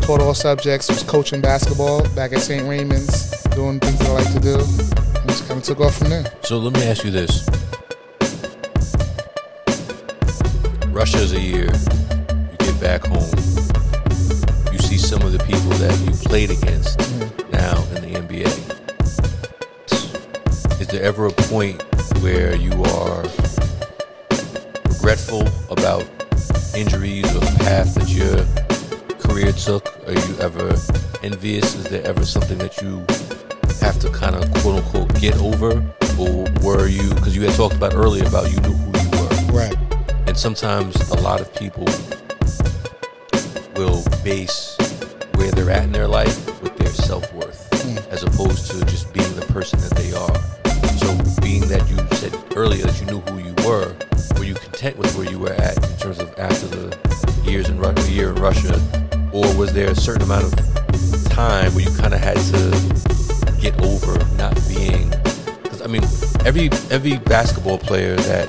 Taught 0.00 0.20
all 0.22 0.34
subjects. 0.34 0.88
Was 0.88 1.02
coaching 1.04 1.40
basketball 1.40 2.02
back 2.14 2.32
at 2.32 2.40
St. 2.40 2.66
Raymond's, 2.66 3.42
doing 3.54 3.78
things 3.80 3.98
that 4.00 4.08
I 4.08 4.12
like 4.12 4.32
to 4.32 4.40
do. 4.40 4.54
And 4.58 5.28
just 5.28 5.46
kind 5.46 5.58
of 5.58 5.62
took 5.64 5.80
off 5.80 5.96
from 5.98 6.08
there. 6.10 6.24
So 6.42 6.58
let 6.58 6.72
me 6.74 6.82
ask 6.88 7.04
you 7.04 7.10
this. 7.10 7.48
Russia's 10.88 11.32
a 11.32 11.40
year. 11.40 11.66
You 11.70 12.56
get 12.58 12.80
back 12.80 13.04
home. 13.06 13.59
See 14.90 14.98
some 14.98 15.22
of 15.22 15.30
the 15.30 15.38
people 15.38 15.70
that 15.78 15.96
you 16.00 16.10
played 16.10 16.50
against 16.50 16.98
now 17.52 17.80
in 17.94 18.02
the 18.02 18.18
NBA. 18.18 18.50
Is 20.80 20.88
there 20.88 21.04
ever 21.04 21.26
a 21.26 21.32
point 21.46 21.80
where 22.24 22.56
you 22.56 22.72
are 22.82 23.22
regretful 24.88 25.46
about 25.70 26.02
injuries 26.74 27.24
or 27.36 27.38
the 27.38 27.56
path 27.60 27.94
that 27.94 28.08
your 28.08 28.44
career 29.20 29.52
took? 29.52 29.86
Are 30.08 30.12
you 30.12 30.36
ever 30.40 30.74
envious? 31.22 31.76
Is 31.76 31.84
there 31.84 32.04
ever 32.04 32.24
something 32.26 32.58
that 32.58 32.82
you 32.82 33.06
have 33.80 34.00
to 34.00 34.10
kind 34.10 34.34
of 34.34 34.52
quote 34.54 34.82
unquote 34.82 35.14
get 35.20 35.36
over? 35.36 35.88
Or 36.18 36.50
were 36.62 36.88
you, 36.88 37.14
because 37.14 37.36
you 37.36 37.42
had 37.42 37.54
talked 37.54 37.76
about 37.76 37.94
earlier 37.94 38.26
about 38.26 38.50
you 38.50 38.60
knew 38.62 38.72
who 38.72 38.90
you 38.98 39.10
were. 39.22 39.28
Right. 39.52 39.76
And 40.26 40.36
sometimes 40.36 40.96
a 41.10 41.20
lot 41.20 41.40
of 41.40 41.54
people 41.54 41.86
will 43.76 44.02
base 44.24 44.79
where 45.50 45.64
they're 45.64 45.74
at 45.74 45.84
in 45.84 45.92
their 45.92 46.08
life 46.08 46.62
with 46.62 46.76
their 46.76 46.88
self 46.88 47.32
worth, 47.34 47.68
hmm. 47.82 47.98
as 48.10 48.22
opposed 48.22 48.70
to 48.70 48.84
just 48.86 49.12
being 49.12 49.34
the 49.34 49.46
person 49.46 49.80
that 49.80 49.90
they 49.92 50.12
are. 50.12 50.34
So, 50.98 51.40
being 51.40 51.62
that 51.68 51.88
you 51.88 51.96
said 52.16 52.34
earlier 52.56 52.84
that 52.84 53.00
you 53.00 53.06
knew 53.06 53.20
who 53.20 53.38
you 53.38 53.54
were, 53.66 53.96
were 54.36 54.44
you 54.44 54.54
content 54.54 54.96
with 54.96 55.14
where 55.16 55.28
you 55.28 55.38
were 55.38 55.52
at 55.52 55.76
in 55.76 55.96
terms 55.98 56.18
of 56.20 56.32
after 56.38 56.66
the 56.66 56.96
years 57.44 57.68
in 57.68 57.78
Ru- 57.78 57.92
the 57.92 58.10
year 58.10 58.30
in 58.30 58.36
Russia, 58.36 58.74
or 59.32 59.56
was 59.56 59.72
there 59.72 59.90
a 59.90 59.94
certain 59.94 60.22
amount 60.22 60.44
of 60.44 61.30
time 61.30 61.74
where 61.74 61.84
you 61.84 61.96
kind 61.96 62.14
of 62.14 62.20
had 62.20 62.36
to 62.36 63.56
get 63.60 63.80
over 63.82 64.18
not 64.36 64.54
being? 64.68 65.10
Because 65.62 65.82
I 65.82 65.86
mean, 65.86 66.04
every 66.44 66.70
every 66.90 67.18
basketball 67.18 67.78
player 67.78 68.16
that 68.16 68.48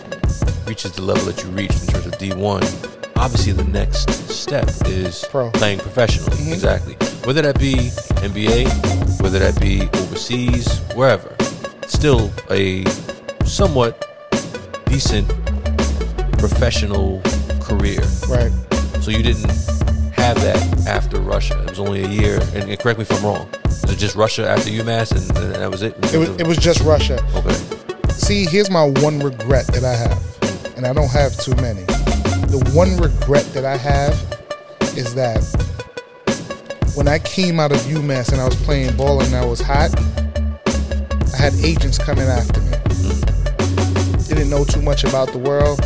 reaches 0.68 0.91
the 0.94 1.02
level 1.02 1.26
that 1.26 1.44
you 1.44 1.49
reached 1.52 1.82
in 1.82 1.88
terms 1.88 2.06
of 2.06 2.18
D 2.18 2.34
one, 2.34 2.64
obviously 3.22 3.53
the 3.53 3.64
next 3.65 4.10
step 4.30 4.68
is 4.85 5.26
Pro. 5.30 5.52
playing 5.52 5.80
professionally. 5.80 6.35
Mm-hmm. 6.38 6.53
Exactly. 6.53 6.95
Whether 7.23 7.43
that 7.43 7.60
be 7.60 7.73
NBA, 8.26 9.22
whether 9.22 9.38
that 9.38 9.60
be 9.61 9.84
overseas, 9.99 10.80
wherever, 10.95 11.35
still 11.85 12.31
a 12.49 12.84
somewhat 13.45 14.07
decent 14.85 15.27
professional 16.39 17.22
career. 17.61 18.02
Right. 18.27 18.52
So 19.02 19.11
you 19.11 19.22
didn't 19.22 19.49
have 20.14 20.41
that 20.41 20.88
after 20.88 21.19
Russia. 21.19 21.61
It 21.64 21.69
was 21.69 21.80
only 21.80 22.03
a 22.03 22.07
year. 22.07 22.39
And, 22.56 22.69
and 22.69 22.80
correct 22.80 22.98
me 22.98 23.03
if 23.03 23.11
I'm 23.11 23.23
wrong. 23.23 23.48
Was 23.65 23.84
it 23.84 23.98
just 23.98 24.15
Russia 24.15 24.49
after 24.49 24.69
UMass, 24.69 25.11
and, 25.11 25.38
and 25.38 25.56
that 25.56 25.69
was 25.69 25.84
it? 25.84 25.95
It 26.14 26.18
was, 26.18 26.30
it 26.30 26.48
was 26.48 26.57
just 26.57 26.81
Russia. 26.81 27.23
okay. 27.35 27.53
See, 28.10 28.45
here's 28.45 28.72
my 28.72 28.84
one 28.84 29.19
regret 29.19 29.68
that 29.68 29.84
I 29.84 29.93
have, 29.93 30.76
and 30.77 30.88
I 30.88 30.93
don't 30.93 31.11
have 31.11 31.38
too 31.38 31.56
many. 31.56 31.85
The 32.52 32.69
one 32.73 32.98
regret 32.98 33.45
that 33.53 33.64
I 33.64 33.78
have 33.78 34.11
is 34.98 35.15
that 35.15 35.40
when 36.95 37.07
I 37.07 37.18
came 37.19 37.61
out 37.61 37.72
of 37.72 37.78
UMass 37.84 38.34
and 38.34 38.41
I 38.41 38.45
was 38.45 38.57
playing 38.64 38.94
ball 38.98 39.22
and 39.22 39.34
I 39.34 39.45
was 39.45 39.61
hot, 39.61 39.98
I 41.34 41.38
had 41.38 41.53
agents 41.64 41.98
coming 41.98 42.26
after 42.26 42.60
me. 42.60 42.72
Didn't 44.28 44.49
know 44.49 44.65
too 44.65 44.82
much 44.82 45.06
about 45.06 45.32
the 45.32 45.38
world. 45.38 45.80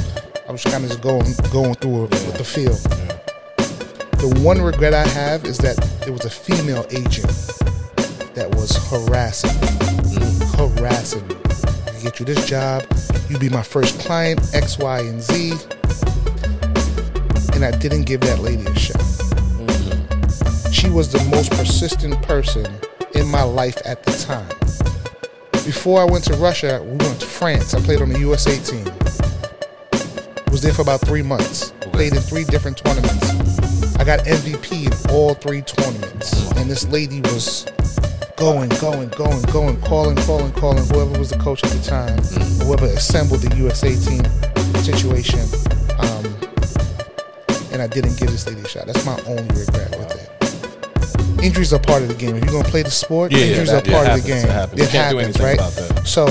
I 0.49 0.51
was 0.51 0.63
kind 0.63 0.83
of 0.83 0.89
just 0.89 1.01
going 1.01 1.31
going 1.51 1.75
through 1.75 2.05
it 2.05 2.09
with 2.09 2.37
the 2.39 2.43
feel. 2.43 2.73
The 4.17 4.39
one 4.41 4.59
regret 4.59 4.95
I 4.95 5.05
have 5.09 5.45
is 5.45 5.59
that 5.59 5.77
there 6.01 6.13
was 6.13 6.25
a 6.25 6.31
female 6.31 6.87
agent 6.89 7.29
that 8.33 8.49
was 8.55 8.75
harassing 8.89 9.53
me. 9.61 9.69
Harassing 10.57 11.27
me. 11.27 11.35
I 11.85 12.01
get 12.01 12.19
you 12.19 12.25
this 12.25 12.43
job. 12.47 12.83
You 13.29 13.37
be 13.37 13.49
my 13.49 13.61
first 13.61 13.99
client, 13.99 14.41
X, 14.55 14.79
Y, 14.79 14.99
and 15.01 15.21
Z. 15.21 15.53
And 17.55 17.63
I 17.63 17.71
didn't 17.71 18.03
give 18.03 18.21
that 18.21 18.39
lady 18.39 18.65
a 18.65 18.75
shot. 18.77 18.97
Mm-hmm. 18.97 20.71
She 20.71 20.89
was 20.89 21.11
the 21.11 21.23
most 21.31 21.51
persistent 21.51 22.21
person 22.21 22.65
in 23.13 23.27
my 23.27 23.43
life 23.43 23.77
at 23.85 24.03
the 24.03 24.11
time. 24.11 24.49
Before 25.65 26.01
I 26.01 26.05
went 26.05 26.25
to 26.25 26.33
Russia, 26.33 26.81
we 26.83 26.97
went 26.97 27.21
to 27.21 27.25
France. 27.25 27.73
I 27.73 27.79
played 27.79 28.01
on 28.01 28.09
the 28.09 28.19
USA 28.19 28.59
team. 28.59 28.85
Was 30.51 30.61
there 30.61 30.73
for 30.73 30.81
about 30.81 31.01
three 31.01 31.21
months. 31.21 31.71
Played 31.93 32.13
in 32.13 32.19
three 32.19 32.43
different 32.43 32.77
tournaments. 32.77 33.29
I 33.97 34.03
got 34.03 34.19
MVP 34.25 34.85
in 34.85 35.11
all 35.11 35.33
three 35.33 35.61
tournaments. 35.61 36.35
Mm-hmm. 36.35 36.59
And 36.59 36.69
this 36.69 36.85
lady 36.89 37.21
was 37.21 37.65
going, 38.35 38.69
going, 38.81 39.09
going, 39.09 39.41
going, 39.43 39.81
calling, 39.81 40.17
calling, 40.17 40.51
calling, 40.51 40.85
whoever 40.89 41.17
was 41.17 41.29
the 41.29 41.37
coach 41.37 41.63
at 41.63 41.71
the 41.71 41.81
time, 41.81 42.17
mm-hmm. 42.17 42.65
whoever 42.65 42.85
assembled 42.87 43.41
the 43.41 43.55
USA 43.55 43.95
team 43.95 44.23
situation. 44.83 45.74
And 47.75 47.81
I 47.81 47.87
didn't 47.87 48.17
give 48.17 48.31
this 48.31 48.47
lady 48.47 48.61
a 48.61 48.67
shot. 48.69 48.85
That's 48.87 49.05
my 49.05 49.19
only 49.27 49.43
regret 49.53 49.91
with 49.99 50.15
it. 50.15 51.43
Injuries 51.43 51.73
are 51.73 51.79
part 51.79 52.03
of 52.03 52.07
the 52.07 52.13
game. 52.13 52.37
If 52.37 52.45
you're 52.45 52.53
gonna 52.53 52.69
play 52.69 52.83
the 52.83 52.89
sport, 52.89 53.33
Yeah, 53.33 53.39
yeah, 53.39 53.45
injuries 53.47 53.71
that- 53.71 53.85
are 53.85 53.91
yeah, 53.91 53.97
part 53.97 54.07
it 54.07 54.13
of 54.13 54.21
the 54.23 54.27
game. 54.29 54.45
it 54.45 54.49
happens. 54.49 54.87
Can't 54.87 55.35
do 55.37 55.43
right? 55.43 55.55
about 55.55 55.73
that. 55.75 56.07
So 56.07 56.25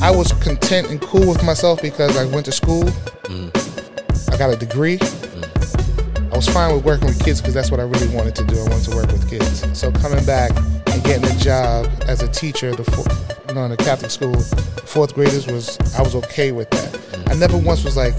I 0.00 0.10
was 0.10 0.32
content 0.32 0.88
and 0.88 1.02
cool 1.02 1.28
with 1.28 1.42
myself 1.44 1.82
because 1.82 2.16
I 2.16 2.24
went 2.24 2.46
to 2.46 2.52
school. 2.52 2.84
Mm. 3.24 4.32
I 4.32 4.38
got 4.38 4.54
a 4.54 4.56
degree. 4.56 4.96
Mm. 4.96 6.32
I 6.32 6.34
was 6.36 6.48
fine 6.48 6.74
with 6.74 6.82
working 6.82 7.08
with 7.08 7.22
kids 7.22 7.42
because 7.42 7.52
that's 7.52 7.70
what 7.70 7.78
I 7.78 7.82
really 7.82 8.08
wanted 8.08 8.34
to 8.36 8.44
do. 8.44 8.58
I 8.58 8.62
wanted 8.62 8.84
to 8.90 8.96
work 8.96 9.08
with 9.12 9.28
kids. 9.28 9.66
So 9.78 9.92
coming 9.92 10.24
back 10.24 10.50
and 10.86 11.04
getting 11.04 11.26
a 11.30 11.36
job 11.36 11.90
as 12.08 12.22
a 12.22 12.28
teacher, 12.28 12.74
the 12.74 12.84
four, 12.84 13.04
you 13.50 13.54
know, 13.54 13.66
in 13.66 13.72
a 13.72 13.76
Catholic 13.76 14.10
school, 14.10 14.40
fourth 14.86 15.14
graders 15.14 15.46
was 15.46 15.78
I 15.94 16.00
was 16.00 16.14
okay 16.14 16.52
with 16.52 16.70
that. 16.70 16.90
Mm. 16.94 17.32
I 17.32 17.34
never 17.34 17.58
once 17.58 17.84
was 17.84 17.98
like, 17.98 18.14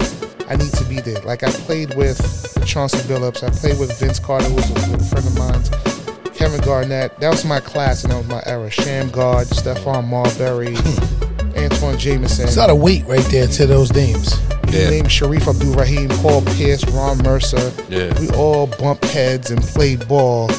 I 0.48 0.56
need 0.56 0.72
to 0.74 0.84
be 0.84 1.00
there. 1.00 1.20
Like 1.22 1.42
I 1.42 1.50
played 1.50 1.94
with 1.96 2.18
Chauncey 2.64 2.98
Billups. 3.08 3.42
I 3.42 3.50
played 3.50 3.78
with 3.78 3.98
Vince 3.98 4.18
Carter, 4.18 4.46
who 4.46 4.54
was 4.54 4.70
a 4.70 4.74
good 4.90 5.02
friend 5.06 5.26
of 5.26 5.38
mine. 5.38 6.32
Kevin 6.34 6.60
Garnett. 6.60 7.18
That 7.20 7.30
was 7.30 7.44
my 7.44 7.60
class 7.60 8.04
and 8.04 8.12
that 8.12 8.18
was 8.18 8.26
my 8.28 8.42
era. 8.46 8.68
Shammgod, 8.68 9.46
Stephon 9.46 10.06
Marbury, 10.06 10.76
Antawn 11.60 11.98
Jamison. 11.98 12.46
It's 12.46 12.56
a 12.56 12.60
lot 12.60 12.70
of 12.70 12.78
weight 12.78 13.04
right 13.06 13.24
there 13.30 13.46
to 13.46 13.66
those 13.66 13.92
names. 13.92 14.38
You 14.68 14.80
Yeah. 14.80 14.90
name 14.90 15.04
Shareef 15.06 15.48
Abdur-Rahim, 15.48 16.08
Paul 16.20 16.42
Pierce, 16.42 16.84
Ron 16.90 17.18
Mercer. 17.22 17.72
Yeah. 17.88 18.18
We 18.20 18.28
all 18.30 18.66
bumped 18.66 19.04
heads 19.06 19.50
and 19.50 19.62
played 19.62 20.06
ball 20.06 20.50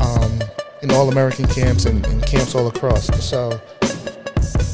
um, 0.00 0.40
in 0.82 0.90
all 0.90 1.08
American 1.08 1.46
camps 1.46 1.84
and, 1.84 2.04
and 2.06 2.24
camps 2.26 2.54
all 2.54 2.66
across. 2.66 3.06
So 3.24 3.60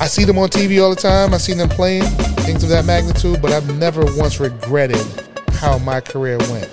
I 0.00 0.06
see 0.06 0.24
them 0.24 0.38
on 0.38 0.48
TV 0.48 0.82
all 0.82 0.90
the 0.90 0.96
time. 1.00 1.34
I 1.34 1.36
see 1.38 1.52
them 1.52 1.68
playing 1.68 2.04
things 2.46 2.62
of 2.62 2.68
that 2.68 2.84
magnitude, 2.84 3.42
but 3.42 3.50
I've 3.50 3.76
never 3.76 4.04
once 4.16 4.38
regretted 4.38 5.04
how 5.54 5.78
my 5.78 6.00
career 6.00 6.38
went. 6.48 6.72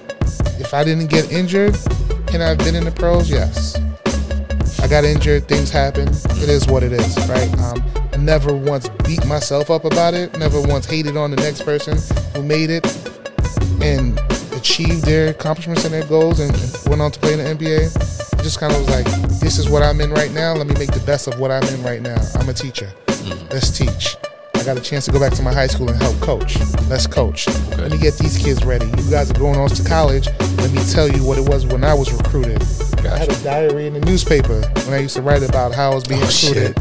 If 0.59 0.71
I 0.71 0.83
didn't 0.83 1.07
get 1.07 1.31
injured, 1.31 1.75
can 2.27 2.43
I 2.43 2.49
have 2.49 2.59
been 2.59 2.75
in 2.75 2.85
the 2.85 2.91
pros? 2.91 3.27
Yes. 3.27 3.75
I 4.79 4.87
got 4.87 5.03
injured, 5.03 5.47
things 5.47 5.71
happen. 5.71 6.09
It 6.09 6.47
is 6.47 6.67
what 6.67 6.83
it 6.83 6.91
is, 6.91 7.17
right? 7.27 7.51
Um, 7.57 7.83
I 8.13 8.17
never 8.17 8.53
once 8.53 8.87
beat 9.03 9.25
myself 9.25 9.71
up 9.71 9.83
about 9.83 10.13
it, 10.13 10.37
never 10.37 10.61
once 10.61 10.85
hated 10.85 11.17
on 11.17 11.31
the 11.31 11.37
next 11.37 11.63
person 11.63 11.97
who 12.35 12.43
made 12.43 12.69
it 12.69 12.85
and 13.81 14.19
achieved 14.53 15.05
their 15.05 15.31
accomplishments 15.31 15.85
and 15.85 15.93
their 15.93 16.05
goals 16.05 16.39
and, 16.39 16.53
and 16.53 16.87
went 16.87 17.01
on 17.01 17.09
to 17.09 17.19
play 17.19 17.33
in 17.33 17.39
the 17.39 17.45
NBA. 17.45 18.37
I 18.37 18.43
just 18.43 18.59
kind 18.59 18.71
of 18.71 18.79
was 18.79 18.89
like, 18.91 19.05
this 19.39 19.57
is 19.57 19.69
what 19.69 19.81
I'm 19.81 19.99
in 20.01 20.11
right 20.11 20.31
now. 20.31 20.53
Let 20.53 20.67
me 20.67 20.75
make 20.75 20.91
the 20.91 21.03
best 21.03 21.27
of 21.27 21.39
what 21.39 21.49
I'm 21.49 21.63
in 21.73 21.81
right 21.81 22.01
now. 22.01 22.21
I'm 22.35 22.47
a 22.47 22.53
teacher. 22.53 22.93
Let's 23.49 23.75
teach. 23.75 24.17
I 24.63 24.65
got 24.65 24.77
a 24.77 24.81
chance 24.81 25.03
to 25.07 25.11
go 25.11 25.19
back 25.19 25.33
to 25.33 25.41
my 25.41 25.51
high 25.51 25.67
school 25.67 25.89
and 25.89 26.01
help 26.01 26.17
coach. 26.21 26.57
Let's 26.87 27.05
coach. 27.05 27.47
Let 27.77 27.91
me 27.91 27.97
get 27.97 28.13
these 28.17 28.37
kids 28.37 28.63
ready. 28.63 28.85
You 28.85 29.11
guys 29.11 29.29
are 29.29 29.33
going 29.33 29.59
off 29.59 29.73
to 29.73 29.83
college. 29.83 30.27
Let 30.57 30.71
me 30.71 30.81
tell 30.89 31.05
you 31.09 31.21
what 31.25 31.37
it 31.37 31.49
was 31.49 31.65
when 31.65 31.83
I 31.83 31.93
was 31.93 32.13
recruited. 32.13 32.61
I 33.05 33.17
had 33.17 33.29
a 33.29 33.43
diary 33.43 33.87
in 33.87 33.93
the 33.93 33.99
newspaper 33.99 34.61
when 34.85 34.93
I 34.93 34.99
used 34.99 35.17
to 35.17 35.21
write 35.21 35.43
about 35.43 35.73
how 35.75 35.91
I 35.91 35.95
was 35.95 36.05
being 36.05 36.21
Oh, 36.23 36.27
recruited. 36.27 36.77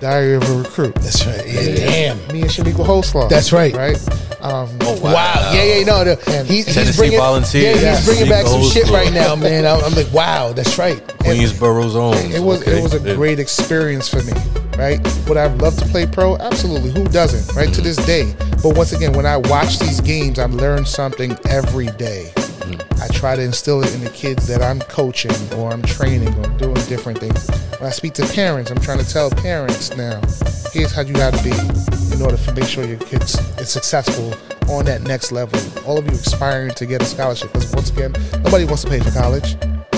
Diary 0.00 0.32
of 0.36 0.48
a 0.48 0.56
recruit. 0.62 0.94
That's 0.94 1.26
right. 1.26 1.46
Yeah, 1.46 1.74
damn. 1.74 2.16
Me 2.32 2.40
and 2.40 2.50
Chamique 2.50 2.72
Holdsclaw. 2.82 3.28
That's 3.28 3.52
right. 3.52 3.74
Right? 3.74 3.96
Um, 4.40 4.70
Wow. 5.02 5.50
Yeah, 5.52 5.62
yeah, 5.62 5.84
no. 5.84 6.04
The, 6.04 6.44
he, 6.46 6.54
he's 6.62 6.74
Tennessee 6.74 6.96
bringing, 6.98 7.18
Volunteer. 7.18 7.74
Yeah, 7.74 7.80
Yeah. 7.82 7.96
he's 7.96 8.06
bringing 8.06 8.28
back 8.30 8.46
some 8.46 8.62
shit 8.70 8.88
right 8.88 9.12
now, 9.12 9.36
man. 9.36 9.66
I'm, 9.66 9.84
I'm 9.84 9.94
like, 9.94 10.10
wow, 10.10 10.54
that's 10.54 10.78
right. 10.78 11.06
Queensborough's 11.18 11.96
own. 11.96 12.14
it 12.16 12.40
was 12.42 12.62
Okay. 12.62 12.78
it 12.78 12.82
was 12.82 12.94
a 12.94 13.14
great 13.14 13.38
experience 13.38 14.08
for 14.08 14.22
me, 14.22 14.32
right? 14.76 15.00
Would 15.28 15.36
I 15.36 15.46
love 15.46 15.76
to 15.78 15.86
play 15.86 16.06
pro? 16.06 16.36
Absolutely. 16.38 16.90
Who 16.92 17.04
doesn't, 17.08 17.56
right? 17.56 17.72
To 17.74 17.80
this 17.80 17.96
day. 18.06 18.34
But 18.62 18.76
once 18.76 18.92
again, 18.92 19.12
when 19.12 19.26
I 19.26 19.36
watch 19.36 19.78
these 19.78 20.00
games, 20.00 20.38
I 20.38 20.46
learn 20.46 20.84
something 20.86 21.36
every 21.48 21.86
day. 21.98 22.32
Hmm. 22.62 23.02
I 23.02 23.08
try 23.08 23.36
to 23.36 23.42
instill 23.42 23.82
it 23.82 23.94
in 23.94 24.02
the 24.02 24.10
kids 24.10 24.46
that 24.48 24.62
I'm 24.62 24.80
coaching 24.80 25.32
or 25.54 25.72
I'm 25.72 25.82
training 25.82 26.34
or 26.38 26.44
I'm 26.44 26.56
doing 26.56 26.74
different 26.86 27.18
things. 27.18 27.48
When 27.78 27.88
I 27.88 27.92
speak 27.92 28.14
to 28.14 28.26
parents, 28.34 28.70
I'm 28.70 28.80
trying 28.80 28.98
to 28.98 29.08
tell 29.08 29.30
parents 29.30 29.96
now, 29.96 30.20
here's 30.72 30.92
how 30.92 31.02
you 31.02 31.14
got 31.14 31.34
to 31.34 31.42
be 31.44 31.52
in 32.14 32.22
order 32.22 32.36
to 32.36 32.54
make 32.54 32.64
sure 32.64 32.84
your 32.84 32.98
kids 32.98 33.38
is 33.58 33.70
successful 33.70 34.34
on 34.68 34.84
that 34.86 35.02
next 35.02 35.32
level. 35.32 35.60
All 35.86 35.98
of 35.98 36.06
you 36.06 36.12
aspiring 36.12 36.70
to 36.72 36.86
get 36.86 37.02
a 37.02 37.04
scholarship 37.04 37.52
because 37.52 37.72
once 37.74 37.90
again, 37.90 38.12
nobody 38.42 38.64
wants 38.64 38.82
to 38.82 38.90
pay 38.90 39.00
for 39.00 39.10
college. 39.10 39.56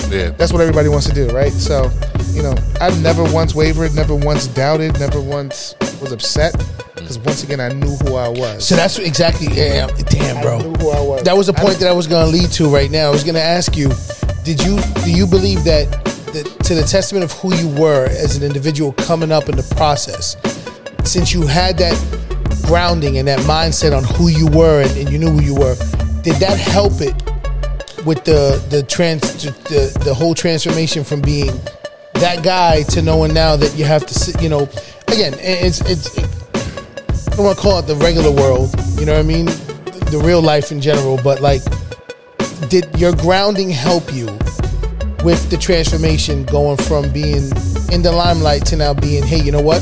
Yeah. 0.09 0.29
That's 0.31 0.51
what 0.51 0.61
everybody 0.61 0.89
wants 0.89 1.07
to 1.07 1.13
do, 1.13 1.29
right? 1.29 1.51
So, 1.51 1.89
you 2.39 2.43
know, 2.43 2.55
I 2.79 2.97
never 3.01 3.25
once 3.33 3.53
wavered, 3.53 3.93
never 3.95 4.15
once 4.15 4.47
doubted, 4.47 4.97
never 4.97 5.19
once 5.19 5.75
was 5.99 6.13
upset 6.13 6.55
because 6.95 7.19
once 7.19 7.43
again, 7.43 7.59
I 7.59 7.67
knew 7.67 7.97
who 7.97 8.15
I 8.15 8.29
was. 8.29 8.65
So 8.65 8.77
that's 8.77 8.97
exactly, 8.97 9.47
yeah, 9.53 9.87
damn, 9.87 10.41
bro. 10.41 10.57
I 10.57 10.61
knew 10.61 10.73
who 10.75 10.89
I 10.91 11.01
was. 11.01 11.23
That 11.23 11.35
was 11.35 11.49
a 11.49 11.53
I- 11.57 11.61
point 11.61 11.79
that 11.79 11.89
I 11.89 11.91
was 11.91 12.07
going 12.07 12.25
to 12.25 12.31
lead 12.31 12.49
to 12.51 12.69
right 12.69 12.89
now. 12.89 13.07
I 13.07 13.09
was 13.09 13.25
going 13.25 13.35
to 13.35 13.43
ask 13.43 13.75
you, 13.75 13.89
did 14.45 14.63
you 14.63 14.79
do 15.03 15.11
you 15.11 15.27
believe 15.27 15.65
that, 15.65 15.91
that 16.31 16.45
to 16.63 16.75
the 16.75 16.83
testament 16.83 17.25
of 17.25 17.33
who 17.33 17.53
you 17.55 17.67
were 17.77 18.05
as 18.05 18.37
an 18.37 18.43
individual 18.43 18.93
coming 18.93 19.33
up 19.33 19.49
in 19.49 19.57
the 19.57 19.75
process, 19.75 20.37
since 21.03 21.33
you 21.33 21.45
had 21.45 21.77
that 21.79 21.97
grounding 22.65 23.17
and 23.17 23.27
that 23.27 23.39
mindset 23.39 23.95
on 23.95 24.05
who 24.15 24.29
you 24.29 24.47
were 24.47 24.81
and, 24.81 24.91
and 24.91 25.09
you 25.09 25.19
knew 25.19 25.31
who 25.31 25.41
you 25.41 25.55
were, 25.55 25.75
did 26.21 26.35
that 26.35 26.57
help 26.57 27.01
it 27.01 27.13
with 28.05 28.23
the 28.23 28.63
the 28.69 28.81
trans 28.83 29.19
the, 29.43 30.01
the 30.05 30.13
whole 30.13 30.33
transformation 30.33 31.03
from 31.03 31.19
being 31.19 31.51
that 32.19 32.43
guy 32.43 32.83
to 32.83 33.01
knowing 33.01 33.33
now 33.33 33.55
that 33.55 33.75
you 33.75 33.85
have 33.85 34.05
to 34.05 34.13
sit, 34.13 34.41
you 34.41 34.49
know, 34.49 34.63
again, 35.07 35.33
it's 35.39 35.81
it's. 35.81 36.17
I 36.17 37.35
don't 37.35 37.45
want 37.45 37.57
to 37.57 37.61
call 37.61 37.79
it 37.79 37.87
the 37.87 37.95
regular 37.95 38.31
world. 38.31 38.73
You 38.99 39.05
know 39.05 39.13
what 39.13 39.19
I 39.19 39.23
mean? 39.23 39.47
the 40.11 40.19
real 40.19 40.41
life 40.41 40.71
in 40.71 40.81
general, 40.81 41.19
but 41.23 41.39
like, 41.39 41.61
did 42.69 42.87
your 42.99 43.15
grounding 43.15 43.69
help 43.69 44.11
you 44.11 44.25
with 45.23 45.49
the 45.49 45.57
transformation 45.59 46.45
going 46.45 46.77
from 46.77 47.11
being 47.11 47.51
in 47.91 48.01
the 48.01 48.11
limelight 48.11 48.65
to 48.65 48.75
now 48.75 48.93
being, 48.93 49.23
hey, 49.23 49.39
you 49.39 49.51
know 49.51 49.61
what? 49.61 49.81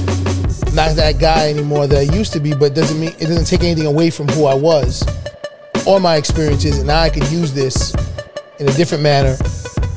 Not 0.73 0.95
that 0.97 1.15
guy 1.19 1.49
anymore 1.49 1.88
that 1.88 1.97
I 1.97 2.15
used 2.15 2.34
to 2.34 2.39
be, 2.39 2.53
but 2.53 2.76
doesn't 2.76 2.99
mean 2.99 3.11
it 3.19 3.27
doesn't 3.27 3.45
take 3.45 3.61
anything 3.61 3.85
away 3.85 4.09
from 4.09 4.27
who 4.30 4.45
I 4.45 4.53
was 4.53 5.05
or 5.88 5.99
my 5.99 6.18
experiences, 6.18 6.77
and 6.80 6.88
now 6.88 6.99
I 6.99 7.09
can 7.09 7.23
use 7.31 7.53
this 7.53 7.95
in 8.59 8.68
a 8.68 8.73
different 8.73 9.03
manner 9.03 9.38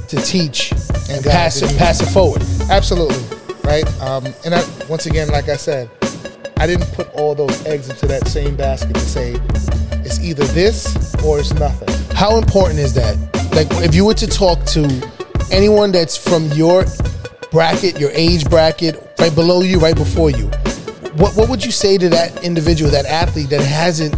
to 0.09 0.17
teach 0.23 0.73
and 1.11 1.25
pass 1.25 1.63
it, 1.63 1.77
pass 1.77 2.01
it 2.01 2.07
forward. 2.13 2.43
Absolutely, 2.71 3.19
right? 3.65 3.85
Um, 4.01 4.27
and 4.45 4.55
I, 4.55 4.63
once 4.89 5.07
again, 5.07 5.29
like 5.29 5.49
I 5.49 5.57
said, 5.57 5.91
I 6.57 6.67
didn't 6.67 6.93
put 6.93 7.09
all 7.15 7.35
those 7.35 7.65
eggs 7.67 7.89
into 7.89 8.07
that 8.07 8.29
same 8.29 8.57
basket 8.57 8.95
to 8.95 9.01
say 9.01 9.33
it's 10.05 10.21
either 10.21 10.45
this 10.45 11.15
or 11.25 11.39
it's 11.41 11.53
nothing. 11.55 11.89
How 12.17 12.37
important 12.37 12.79
is 12.81 12.93
that? 12.95 13.17
Like, 13.53 13.69
if 13.85 13.95
you 13.95 14.05
were 14.05 14.15
to 14.15 14.27
talk 14.27 14.65
to 14.67 14.83
anyone 15.51 15.91
that's 15.91 16.17
from 16.17 16.47
your 16.53 16.85
bracket, 17.51 17.99
your 17.99 18.11
age 18.13 18.49
bracket, 18.49 19.13
right 19.19 19.35
below 19.35 19.63
you, 19.63 19.79
right 19.79 19.97
before 19.97 20.31
you, 20.31 20.47
what 21.17 21.35
what 21.37 21.49
would 21.49 21.65
you 21.65 21.73
say 21.73 21.99
to 21.99 22.09
that 22.11 22.45
individual, 22.45 22.91
that 22.91 23.07
athlete 23.07 23.51
that 23.51 23.61
hasn't 23.63 24.15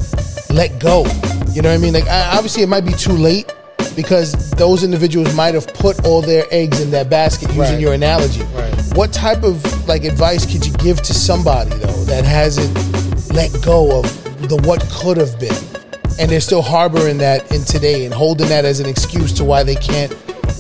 let 0.51 0.79
go? 0.79 1.05
You 1.53 1.63
know 1.63 1.71
what 1.71 1.77
I 1.77 1.79
mean? 1.79 1.95
Like, 1.95 2.07
I- 2.09 2.37
obviously, 2.37 2.63
it 2.63 2.69
might 2.69 2.85
be 2.85 2.93
too 2.93 3.13
late 3.13 3.53
because 3.97 4.33
those 4.53 4.83
individuals 4.85 5.35
might 5.35 5.55
have 5.55 5.67
put 5.69 6.05
all 6.05 6.21
their 6.23 6.47
eggs 6.51 6.81
in 6.81 6.91
that 6.93 7.09
basket, 7.11 7.49
using 7.49 7.61
Right. 7.63 7.81
your 7.81 7.93
analogy. 7.95 8.43
Right. 8.55 8.75
What 8.95 9.13
type 9.13 9.43
of 9.43 9.63
like 9.89 10.05
advice 10.05 10.45
could 10.47 10.65
you 10.67 10.73
give 10.75 11.01
to 11.03 11.15
somebody 11.15 11.71
though 11.71 12.05
that 12.05 12.25
hasn't 12.25 12.73
let 13.33 13.51
go 13.63 13.99
of 14.01 14.49
the 14.49 14.57
what 14.69 14.81
could 14.91 15.17
have 15.17 15.39
been, 15.39 15.55
and 16.19 16.31
they're 16.31 16.41
still 16.41 16.63
harboring 16.63 17.19
that 17.19 17.51
in 17.53 17.65
today 17.65 18.05
and 18.05 18.13
holding 18.13 18.49
that 18.49 18.65
as 18.65 18.81
an 18.81 18.87
excuse 18.87 19.33
to 19.35 19.45
why 19.45 19.63
they 19.63 19.77
can't 19.77 20.13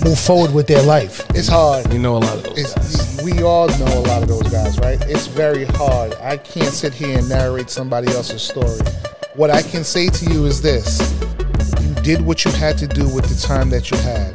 move 0.05 0.19
forward 0.19 0.53
with 0.55 0.67
their 0.67 0.83
life? 0.83 1.23
It's 1.35 1.49
hard. 1.49 1.93
You 1.93 1.99
know 1.99 2.17
a 2.17 2.19
lot 2.19 2.37
of 2.39 2.45
those 2.45 2.73
guys. 2.75 3.21
We 3.23 3.43
all 3.43 3.69
know 3.69 3.99
a 3.99 4.05
lot 4.09 4.23
of 4.23 4.29
those 4.29 4.49
guys, 4.51 4.79
right? 4.81 5.01
It's 5.09 5.27
very 5.27 5.65
hard. 5.65 6.15
I 6.21 6.37
can't 6.39 6.73
sit 6.73 6.93
here 6.95 7.19
and 7.19 7.29
narrate 7.29 7.71
somebody 7.71 8.09
else's 8.13 8.43
story. 8.43 8.81
What 9.35 9.51
I 9.51 9.63
can 9.63 9.85
say 9.85 10.09
to 10.09 10.25
you 10.33 10.45
is 10.47 10.61
this 10.61 11.01
you 11.21 11.29
did 12.03 12.21
what 12.21 12.45
you 12.45 12.51
had 12.51 12.77
to 12.79 12.87
do 12.87 13.09
with 13.09 13.27
the 13.27 13.47
time 13.47 13.71
that 13.71 13.91
you 13.91 13.97
had. 13.99 14.35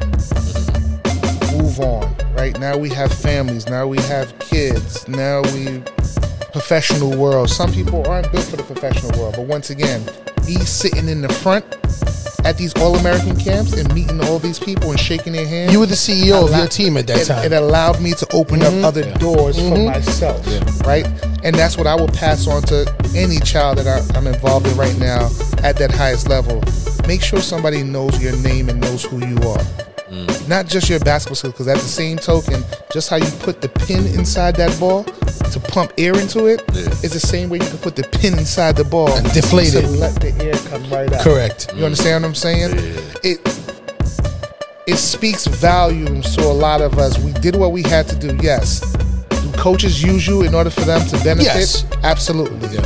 Move 1.56 1.80
on, 1.80 2.14
right? 2.34 2.58
Now 2.58 2.76
we 2.78 2.88
have 2.90 3.12
families, 3.12 3.66
now 3.66 3.86
we 3.86 3.98
have 4.02 4.36
kids, 4.38 5.06
now 5.06 5.42
we 5.54 5.82
professional 6.52 7.16
world. 7.16 7.50
Some 7.50 7.70
people 7.72 8.06
aren't 8.08 8.32
built 8.32 8.44
for 8.44 8.56
the 8.56 8.62
professional 8.62 9.18
world, 9.18 9.34
but 9.36 9.46
once 9.46 9.70
again, 9.70 10.04
me 10.46 10.54
sitting 10.54 11.08
in 11.08 11.20
the 11.20 11.28
front 11.28 11.64
at 12.44 12.56
these 12.56 12.74
all 12.80 12.96
American 12.96 13.36
camps 13.36 13.74
and 13.74 13.92
meeting 13.94 14.20
all 14.24 14.38
these 14.38 14.58
people 14.58 14.90
and 14.90 14.98
shaking 14.98 15.34
their 15.34 15.46
hands. 15.46 15.72
You 15.72 15.80
were 15.80 15.86
the 15.86 15.94
CEO 15.94 16.48
of 16.48 16.56
your 16.56 16.66
team 16.66 16.96
at 16.96 17.06
that 17.08 17.18
it, 17.18 17.26
time. 17.26 17.44
It 17.44 17.52
allowed 17.52 18.00
me 18.00 18.12
to 18.12 18.26
open 18.32 18.62
up 18.62 18.72
mm-hmm. 18.72 18.84
other 18.84 19.12
doors 19.14 19.56
for 19.56 19.64
mm-hmm. 19.64 19.86
myself, 19.86 20.46
right? 20.86 21.06
And 21.44 21.54
that's 21.54 21.76
what 21.76 21.86
I 21.86 21.94
will 21.94 22.08
pass 22.08 22.46
on 22.46 22.62
to 22.62 22.90
any 23.14 23.40
child 23.40 23.78
that 23.78 23.86
I, 23.86 24.18
I'm 24.18 24.26
involved 24.26 24.66
in 24.66 24.76
right 24.76 24.96
now 24.98 25.26
at 25.62 25.76
that 25.76 25.90
highest 25.92 26.28
level. 26.28 26.62
Make 27.08 27.22
sure 27.22 27.40
somebody 27.40 27.82
knows 27.82 28.22
your 28.22 28.36
name 28.42 28.68
and 28.68 28.80
knows 28.80 29.02
who 29.04 29.18
you 29.26 29.36
are. 29.48 29.64
Mm. 30.12 30.48
Not 30.48 30.66
just 30.66 30.88
your 30.90 31.00
basketball 31.00 31.36
skills, 31.36 31.54
because 31.54 31.68
at 31.68 31.78
the 31.78 31.88
same 32.00 32.18
token, 32.18 32.62
just 32.92 33.08
how 33.10 33.16
you 33.16 33.30
put 33.40 33.60
the 33.62 33.68
pin 33.70 34.06
inside 34.18 34.56
that 34.56 34.78
ball 34.78 35.04
to 35.04 35.58
pump 35.58 35.92
air 35.98 36.14
into 36.18 36.46
it 36.46 36.60
is 36.74 37.02
Yeah. 37.02 37.08
the 37.08 37.20
same 37.20 37.48
way 37.48 37.58
you 37.58 37.66
can 37.66 37.78
put 37.78 37.96
the 37.96 38.04
pin 38.04 38.38
inside 38.38 38.76
the 38.76 38.84
ball 38.84 39.10
And 39.12 39.24
deflate 39.32 39.72
to 39.72 39.78
it. 39.78 39.86
let 39.88 40.14
the 40.20 40.32
air 40.44 40.54
come 40.70 40.82
right 40.90 41.10
out. 41.12 41.22
Correct. 41.22 41.72
You 41.74 41.84
understand 41.86 42.22
what 42.24 42.28
I'm 42.28 42.34
saying? 42.34 42.70
Yeah. 42.76 43.30
It 43.32 43.40
it 44.86 44.96
speaks 44.98 45.46
volumes 45.46 46.34
to 46.36 46.42
a 46.44 46.52
lot 46.66 46.80
of 46.82 46.98
us. 46.98 47.18
We 47.18 47.32
did 47.32 47.56
what 47.56 47.72
we 47.72 47.82
had 47.82 48.06
to 48.08 48.16
do. 48.16 48.36
Yes. 48.42 48.80
Do 49.30 49.52
coaches 49.52 50.02
use 50.02 50.26
you 50.26 50.42
in 50.42 50.54
order 50.54 50.70
for 50.70 50.82
them 50.82 51.06
to 51.08 51.16
benefit? 51.24 51.44
Yes. 51.44 51.84
Absolutely. 52.02 52.78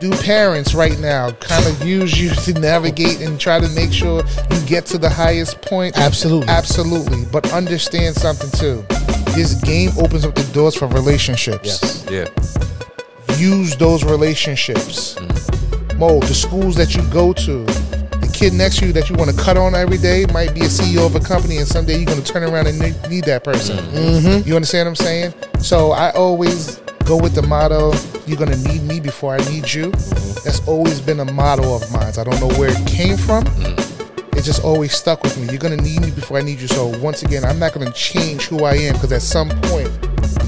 Do 0.00 0.10
parents 0.22 0.74
right 0.74 0.98
now 0.98 1.30
kind 1.32 1.66
of 1.66 1.86
use 1.86 2.18
you 2.18 2.30
to 2.30 2.58
navigate 2.58 3.20
and 3.20 3.38
try 3.38 3.60
to 3.60 3.68
make 3.70 3.92
sure 3.92 4.22
you 4.50 4.60
get 4.66 4.86
to 4.86 4.98
the 4.98 5.10
highest 5.10 5.60
point? 5.60 5.98
Absolutely. 5.98 6.48
Absolutely. 6.48 7.26
But 7.30 7.52
understand 7.52 8.16
something 8.16 8.50
too. 8.58 8.82
This 9.34 9.54
game 9.62 9.90
opens 9.98 10.24
up 10.24 10.34
the 10.34 10.50
doors 10.54 10.74
for 10.74 10.86
relationships 10.88 12.06
Yes. 12.10 12.30
Yeah. 13.28 13.36
use 13.36 13.76
those 13.76 14.02
relationships. 14.02 15.16
Mo, 15.96 16.18
the 16.20 16.34
schools 16.34 16.76
that 16.76 16.94
you 16.94 17.02
go 17.10 17.34
to, 17.34 17.64
the 17.66 18.30
kid 18.32 18.54
next 18.54 18.78
to 18.78 18.86
you 18.86 18.92
that 18.94 19.10
you 19.10 19.16
want 19.16 19.30
to 19.30 19.36
cut 19.36 19.58
on 19.58 19.74
every 19.74 19.98
day 19.98 20.24
might 20.32 20.54
be 20.54 20.60
a 20.62 20.68
CEO 20.70 21.04
of 21.04 21.14
a 21.14 21.20
company, 21.20 21.58
and 21.58 21.68
someday 21.68 21.96
you're 21.98 22.06
going 22.06 22.22
to 22.22 22.32
turn 22.32 22.42
around 22.42 22.66
and 22.68 22.78
need 23.10 23.24
that 23.24 23.44
person. 23.44 23.76
Mm-hmm. 23.76 24.48
You 24.48 24.56
understand 24.56 24.86
what 24.86 24.90
I'm 24.92 24.96
saying? 24.96 25.34
So 25.58 25.92
I 25.92 26.10
always 26.12 26.80
go 27.10 27.16
with 27.16 27.34
the 27.34 27.42
motto: 27.42 27.92
"You're 28.24 28.38
going 28.38 28.52
to 28.52 28.68
need 28.68 28.82
me 28.84 29.00
before 29.00 29.34
I 29.34 29.38
need 29.50 29.72
you." 29.72 29.90
That's 30.44 30.60
always 30.68 31.00
been 31.00 31.18
a 31.18 31.24
motto 31.24 31.74
of 31.74 31.90
mine. 31.90 32.14
I 32.16 32.22
don't 32.22 32.38
know 32.38 32.54
where 32.56 32.70
it 32.70 32.86
came 32.86 33.16
from. 33.16 33.42
Mm. 33.44 34.36
It 34.36 34.44
just 34.44 34.62
always 34.62 34.92
stuck 34.92 35.22
with 35.24 35.36
me. 35.36 35.48
You're 35.48 35.58
gonna 35.58 35.76
need 35.76 36.00
me 36.00 36.10
before 36.12 36.38
I 36.38 36.42
need 36.42 36.60
you. 36.60 36.68
So 36.68 36.86
once 37.00 37.22
again, 37.24 37.44
I'm 37.44 37.58
not 37.58 37.74
gonna 37.74 37.92
change 37.92 38.46
who 38.46 38.64
I 38.64 38.74
am 38.74 38.94
because 38.94 39.12
at 39.12 39.22
some 39.22 39.50
point 39.68 39.90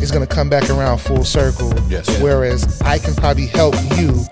it's 0.01 0.13
gonna 0.13 0.27
come 0.27 0.49
back 0.49 0.71
around 0.71 0.99
full 0.99 1.25
circle. 1.25 1.75
Yes. 1.89 2.07
Whereas 2.23 2.81
I 2.83 2.99
can 2.99 3.15
probably 3.15 3.49
help 3.49 3.75
you 3.99 4.25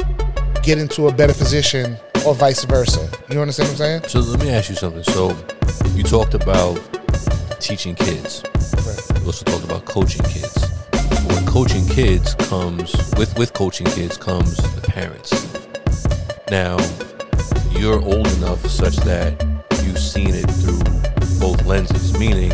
get 0.63 0.79
into 0.79 1.09
a 1.09 1.13
better 1.13 1.35
position 1.35 1.99
or 2.25 2.35
vice 2.35 2.65
versa. 2.65 3.11
You 3.29 3.41
understand 3.41 3.69
what 3.71 3.73
I'm 3.73 3.77
saying? 3.77 4.03
So 4.05 4.21
let 4.21 4.41
me 4.41 4.51
ask 4.51 4.71
you 4.71 4.77
something. 4.77 5.03
So 5.03 5.37
you 5.95 6.05
talked 6.05 6.35
about 6.35 6.79
teaching 7.61 7.97
kids. 7.97 8.45
You 9.19 9.27
also 9.27 9.45
talked 9.45 9.65
about 9.65 9.85
coaching 9.85 10.25
kids. 10.25 10.80
When 11.35 11.47
coaching 11.47 11.87
kids 11.87 12.35
comes 12.35 12.93
with 13.17 13.37
with 13.39 13.53
coaching 13.53 13.87
kids 13.89 14.17
comes 14.17 14.57
the 14.57 14.81
parents. 14.83 15.31
Now 16.51 16.77
you're 17.79 18.01
old 18.03 18.27
enough 18.39 18.65
such 18.67 18.97
that 18.99 19.41
you've 19.85 19.99
seen 19.99 20.31
it 20.35 20.51
through 20.51 20.83
both 21.41 21.65
lenses, 21.65 22.19
meaning 22.19 22.53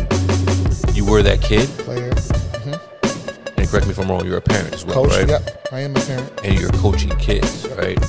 you 0.93 1.05
were 1.05 1.21
that 1.23 1.41
kid, 1.41 1.67
Player, 1.79 2.11
mm-hmm. 2.11 3.59
and 3.59 3.69
correct 3.69 3.85
me 3.87 3.91
if 3.91 3.99
I'm 3.99 4.09
wrong, 4.09 4.25
you're 4.25 4.37
a 4.37 4.41
parent 4.41 4.73
as 4.73 4.85
well, 4.85 5.03
coach. 5.05 5.11
right? 5.17 5.27
Yep, 5.27 5.67
I 5.71 5.79
am 5.81 5.95
a 5.95 5.99
parent. 5.99 6.31
and 6.43 6.59
you're 6.59 6.71
coaching 6.71 7.15
kids, 7.17 7.67
right? 7.77 7.99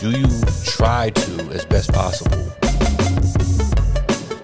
Do 0.00 0.10
you 0.10 0.26
try 0.64 1.10
to, 1.10 1.50
as 1.50 1.64
best 1.66 1.92
possible, 1.92 2.52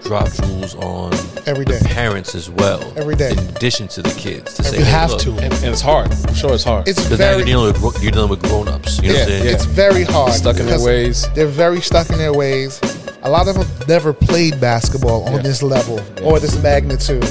drop 0.05 0.31
jewels 0.31 0.75
on 0.75 1.11
Every 1.47 1.65
the 1.65 1.81
parents 1.85 2.35
as 2.35 2.49
well? 2.49 2.81
Every 2.95 3.15
day. 3.15 3.31
in 3.31 3.39
addition 3.39 3.87
to 3.89 4.01
the 4.01 4.09
kids, 4.11 4.53
to 4.55 4.63
say 4.63 4.77
You 4.79 4.85
hey, 4.85 4.91
have 4.91 5.09
look, 5.11 5.21
to. 5.21 5.31
And, 5.31 5.53
and 5.53 5.65
it's 5.65 5.81
hard. 5.81 6.11
I'm 6.27 6.33
sure 6.33 6.53
it's 6.53 6.63
hard. 6.63 6.87
It's 6.87 7.03
Because 7.03 7.19
now 7.19 7.25
very 7.25 7.37
you're 7.39 7.45
dealing 7.45 7.65
with 7.73 7.81
gro- 7.81 8.01
you're 8.01 8.11
dealing 8.11 8.29
with 8.29 8.41
grown 8.43 8.67
ups. 8.67 9.01
You 9.01 9.09
know 9.09 9.13
what 9.15 9.23
I'm 9.23 9.29
Yeah, 9.29 9.35
saying? 9.37 9.45
yeah. 9.45 9.51
It's 9.51 9.65
very 9.65 10.03
hard. 10.03 10.33
Stuck 10.33 10.57
in 10.59 10.65
their 10.67 10.79
ways. 10.83 11.27
They're 11.33 11.47
very 11.47 11.81
stuck 11.81 12.09
in 12.09 12.17
their 12.17 12.33
ways. 12.33 12.79
A 13.23 13.29
lot 13.29 13.47
of 13.47 13.55
them 13.55 13.67
never 13.87 14.13
played 14.13 14.61
basketball 14.61 15.23
on 15.25 15.33
Yeah. 15.37 15.41
this 15.41 15.63
level 15.63 15.99
or 16.23 16.39
this 16.39 16.61
magnitude. 16.61 17.23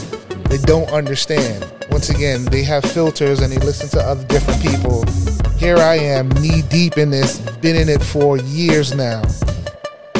They 0.51 0.59
don't 0.59 0.91
understand. 0.91 1.65
Once 1.91 2.11
again, 2.11 2.45
they 2.47 2.63
have 2.65 2.85
filters 2.85 3.41
and 3.41 3.53
they 3.53 3.59
listen 3.65 3.89
to 3.91 4.01
other 4.01 4.25
different 4.25 4.61
people. 4.61 5.05
Here 5.57 5.77
I 5.77 5.95
am, 5.97 6.29
knee 6.43 6.63
deep 6.63 6.99
in 6.99 7.11
this, 7.11 7.39
been 7.61 7.77
in 7.77 7.89
it 7.89 8.03
for 8.03 8.37
years 8.39 8.93
now, 8.95 9.23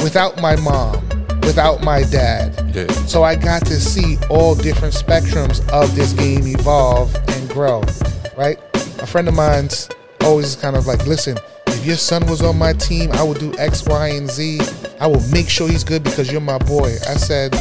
without 0.01 0.41
my 0.41 0.55
mom, 0.55 1.04
without 1.45 1.83
my 1.83 2.03
dad. 2.03 2.53
Yeah. 2.75 2.87
So 3.05 3.23
I 3.23 3.35
got 3.35 3.65
to 3.67 3.79
see 3.79 4.17
all 4.29 4.55
different 4.55 4.93
spectrums 4.93 5.67
of 5.71 5.95
this 5.95 6.13
game 6.13 6.47
evolve 6.47 7.15
and 7.15 7.49
grow, 7.49 7.83
right? 8.35 8.57
A 8.99 9.07
friend 9.07 9.27
of 9.27 9.35
mine's 9.35 9.89
always 10.21 10.55
kind 10.55 10.75
of 10.75 10.87
like, 10.87 11.05
listen, 11.05 11.37
if 11.67 11.85
your 11.85 11.95
son 11.95 12.25
was 12.25 12.41
on 12.41 12.57
my 12.57 12.73
team, 12.73 13.11
I 13.13 13.23
would 13.23 13.39
do 13.39 13.57
X, 13.57 13.85
Y, 13.85 14.07
and 14.09 14.29
Z. 14.29 14.59
I 14.99 15.07
will 15.07 15.21
make 15.29 15.47
sure 15.47 15.67
he's 15.67 15.83
good 15.83 16.03
because 16.03 16.31
you're 16.31 16.41
my 16.41 16.57
boy. 16.57 16.95
I 17.07 17.15
said, 17.15 17.53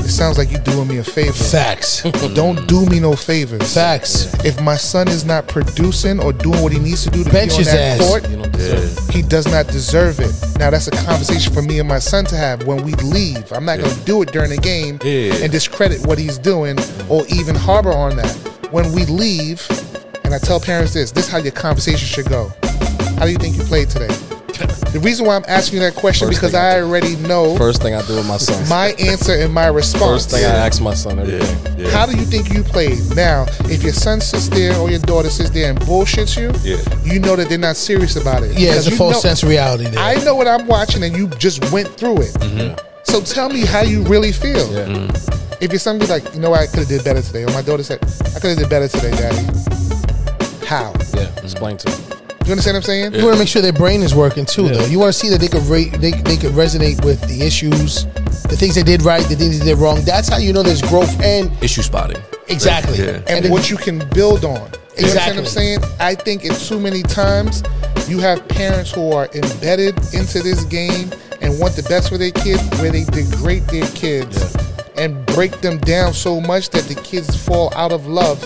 it 0.00 0.08
sounds 0.08 0.38
like 0.38 0.50
you're 0.50 0.60
doing 0.62 0.88
me 0.88 0.98
a 0.98 1.04
favor. 1.04 1.32
Facts. 1.32 2.02
Don't 2.34 2.66
do 2.68 2.84
me 2.86 3.00
no 3.00 3.14
favors. 3.16 3.74
Facts. 3.74 4.32
If 4.44 4.60
my 4.60 4.76
son 4.76 5.08
is 5.08 5.24
not 5.24 5.48
producing 5.48 6.20
or 6.20 6.32
doing 6.32 6.62
what 6.62 6.72
he 6.72 6.78
needs 6.78 7.02
to 7.04 7.10
do 7.10 7.24
to 7.24 7.30
Bench 7.30 7.50
be 7.50 7.54
on 7.54 7.58
his 7.60 7.72
that 7.72 8.00
ass. 8.00 8.08
court, 8.08 8.28
you 8.30 8.36
don't 8.36 8.52
deserve 8.52 9.08
it. 9.08 9.14
he 9.14 9.22
does 9.22 9.46
not 9.50 9.66
deserve 9.68 10.20
it. 10.20 10.32
Now 10.58 10.70
that's 10.70 10.88
a 10.88 10.90
conversation 10.92 11.52
for 11.52 11.62
me 11.62 11.78
and 11.78 11.88
my 11.88 11.98
son 11.98 12.24
to 12.26 12.36
have 12.36 12.66
when 12.66 12.82
we 12.84 12.92
leave. 12.96 13.50
I'm 13.52 13.64
not 13.64 13.78
going 13.78 13.90
to 13.94 14.04
do 14.04 14.22
it 14.22 14.32
during 14.32 14.50
the 14.50 14.58
game 14.58 14.98
Yeah. 15.02 15.34
and 15.42 15.50
discredit 15.52 16.06
what 16.06 16.18
he's 16.18 16.38
doing 16.38 16.76
or 17.08 17.24
even 17.28 17.54
harbor 17.54 17.92
on 17.92 18.16
that. 18.16 18.30
When 18.70 18.92
we 18.92 19.04
leave, 19.06 19.66
and 20.24 20.34
I 20.34 20.38
tell 20.38 20.58
parents 20.60 20.92
this, 20.94 21.12
this 21.12 21.26
is 21.26 21.30
how 21.30 21.38
your 21.38 21.52
conversation 21.52 22.06
should 22.06 22.28
go. 22.28 22.50
How 23.18 23.24
do 23.26 23.30
you 23.30 23.38
think 23.38 23.56
you 23.56 23.62
played 23.62 23.88
today? 23.90 24.08
The 24.94 25.00
reason 25.00 25.26
why 25.26 25.34
I'm 25.34 25.44
asking 25.48 25.80
you 25.80 25.84
that 25.84 25.96
question 25.96 26.28
First 26.28 26.38
because 26.40 26.54
I 26.54 26.76
I 26.76 26.82
already 26.82 27.16
know 27.16 27.56
First 27.56 27.82
thing 27.82 27.94
I 27.96 28.02
do 28.06 28.14
with 28.14 28.28
my 28.28 28.36
son. 28.36 28.66
my 28.68 28.90
answer 29.00 29.32
and 29.32 29.52
my 29.52 29.66
response. 29.66 30.26
First 30.26 30.30
thing 30.30 30.44
I 30.44 30.54
ask 30.66 30.80
my 30.80 30.94
son 30.94 31.18
every 31.18 31.40
day. 31.40 31.44
Yeah, 31.76 31.86
yeah. 31.86 31.90
How 31.90 32.06
do 32.06 32.16
you 32.16 32.24
think 32.24 32.52
you 32.54 32.62
played? 32.62 33.00
Now, 33.16 33.44
if 33.64 33.82
your 33.82 33.92
son 33.92 34.20
sits 34.20 34.48
there 34.48 34.78
or 34.78 34.88
your 34.88 35.00
daughter 35.00 35.30
sits 35.30 35.50
there 35.50 35.68
and 35.68 35.80
bullshits 35.80 36.36
you, 36.38 36.52
Yeah. 36.62 36.78
you 37.02 37.18
know 37.18 37.34
that 37.34 37.48
they're 37.48 37.58
not 37.58 37.74
serious 37.76 38.14
about 38.14 38.44
it. 38.44 38.56
Yeah, 38.56 38.74
it's 38.76 38.86
a 38.86 38.90
you 38.90 38.96
false 38.96 39.14
know- 39.16 39.20
sense 39.30 39.42
of 39.42 39.48
reality 39.48 39.86
there. 39.90 39.98
I 39.98 40.14
know 40.22 40.36
what 40.36 40.46
I'm 40.46 40.68
watching, 40.68 41.02
and 41.02 41.16
you 41.16 41.26
just 41.38 41.72
went 41.72 41.88
through 41.88 42.18
it. 42.22 42.32
Mm-hmm. 42.34 42.78
So 43.02 43.20
tell 43.20 43.48
me 43.48 43.66
how 43.66 43.82
you 43.82 44.04
really 44.04 44.30
feel. 44.30 44.64
Yeah. 44.72 44.86
Mm-hmm. 44.86 45.54
If 45.60 45.72
your 45.72 45.80
son 45.80 45.98
be 45.98 46.06
like, 46.06 46.22
you 46.34 46.40
know 46.40 46.50
what, 46.50 46.60
I 46.60 46.66
could 46.68 46.78
have 46.80 46.88
did 46.88 47.02
better 47.04 47.20
today, 47.20 47.42
or 47.42 47.50
my 47.50 47.62
daughter 47.62 47.82
said, 47.82 47.98
I 48.36 48.38
could 48.38 48.50
have 48.50 48.58
did 48.58 48.70
better 48.70 48.86
today, 48.86 49.10
Daddy. 49.10 49.44
How? 50.66 50.92
Yeah. 51.14 51.28
Explain 51.42 51.78
to 51.78 51.90
me. 51.90 52.23
You 52.44 52.50
understand 52.52 52.74
what 52.74 52.80
I'm 52.80 52.82
saying? 52.82 53.14
You 53.14 53.24
want 53.24 53.36
to 53.36 53.38
make 53.38 53.48
sure 53.48 53.62
their 53.62 53.72
brain 53.72 54.02
is 54.02 54.14
working 54.14 54.44
too, 54.44 54.68
though. 54.68 54.84
You 54.86 54.98
want 54.98 55.12
to 55.14 55.18
see 55.18 55.30
that 55.30 55.40
they 55.40 55.48
could 55.48 55.62
rate, 55.62 55.92
they, 55.92 56.10
they 56.10 56.36
could 56.36 56.52
resonate 56.52 57.02
with 57.04 57.20
the 57.26 57.42
issues, 57.44 58.04
the 58.44 58.56
things 58.56 58.74
they 58.74 58.82
did 58.82 59.02
right, 59.02 59.22
the 59.28 59.34
things 59.34 59.58
they 59.58 59.64
did 59.64 59.78
wrong. 59.78 60.02
That's 60.04 60.28
how 60.28 60.36
you 60.36 60.52
know 60.52 60.62
there's 60.62 60.82
growth 60.82 61.18
and 61.22 61.50
Issue 61.62 61.80
spotting. 61.82 62.20
exactly. 62.48 62.98
Yeah. 62.98 63.22
and 63.28 63.44
then- 63.46 63.50
what 63.50 63.70
you 63.70 63.76
can 63.78 64.06
build 64.10 64.44
on. 64.44 64.70
You 64.96 65.06
understand 65.06 65.36
what 65.36 65.38
I'm 65.38 65.46
saying? 65.46 65.78
I 65.98 66.14
think 66.14 66.44
it's 66.44 66.68
too 66.68 66.78
many 66.78 67.02
times 67.02 67.62
you 68.06 68.20
have 68.20 68.46
parents 68.46 68.92
who 68.92 69.10
are 69.12 69.26
embedded 69.34 69.96
into 70.14 70.40
this 70.40 70.62
game 70.64 71.10
and 71.40 71.58
want 71.58 71.74
the 71.74 71.82
best 71.88 72.10
for 72.10 72.18
their 72.18 72.30
kids, 72.30 72.62
where 72.80 72.92
they 72.92 73.04
degrade 73.04 73.64
their 73.64 73.86
kids 73.88 74.54
and 74.96 75.24
break 75.26 75.60
them 75.62 75.78
down 75.78 76.12
so 76.12 76.40
much 76.40 76.68
that 76.70 76.84
the 76.84 76.94
kids 77.02 77.34
fall 77.34 77.72
out 77.74 77.90
of 77.90 78.06
love 78.06 78.38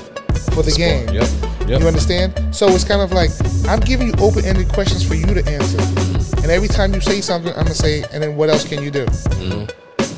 for 0.54 0.62
the 0.62 0.72
game. 0.72 1.08
Yep. 1.08 1.28
Yep. 1.68 1.80
You 1.80 1.86
understand? 1.86 2.54
So 2.54 2.68
it's 2.68 2.84
kind 2.84 3.02
of 3.02 3.12
like 3.12 3.30
I'm 3.68 3.80
giving 3.80 4.08
you 4.08 4.14
open-ended 4.18 4.68
questions 4.70 5.06
for 5.06 5.14
you 5.14 5.26
to 5.26 5.46
answer, 5.46 5.80
and 6.42 6.50
every 6.50 6.68
time 6.68 6.94
you 6.94 7.00
say 7.00 7.20
something, 7.20 7.52
I'm 7.52 7.64
gonna 7.64 7.74
say, 7.74 8.04
and 8.12 8.22
then 8.22 8.36
what 8.36 8.48
else 8.48 8.66
can 8.66 8.82
you 8.82 8.90
do? 8.90 9.06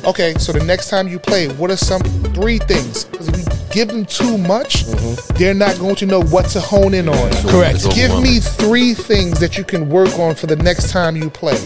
Okay, 0.04 0.32
so 0.38 0.50
the 0.52 0.64
next 0.64 0.88
time 0.88 1.08
you 1.08 1.18
play, 1.18 1.48
what 1.48 1.70
are 1.70 1.76
some 1.76 2.00
three 2.32 2.58
things? 2.58 3.04
Because 3.04 3.28
if 3.28 3.36
you 3.36 3.44
give 3.70 3.88
them 3.88 4.06
too 4.06 4.38
much, 4.38 4.84
they're 5.36 5.52
not 5.52 5.78
going 5.78 5.94
to 5.96 6.06
know 6.06 6.22
what 6.22 6.46
to 6.50 6.60
hone 6.60 6.94
in 6.94 7.06
on. 7.06 7.32
Correct. 7.48 7.84
Give 7.94 8.18
me 8.22 8.40
three 8.40 8.94
things 8.94 9.38
that 9.40 9.58
you 9.58 9.64
can 9.64 9.90
work 9.90 10.18
on 10.18 10.34
for 10.34 10.46
the 10.46 10.56
next 10.56 10.90
time 10.90 11.16
you 11.16 11.28
play. 11.28 11.58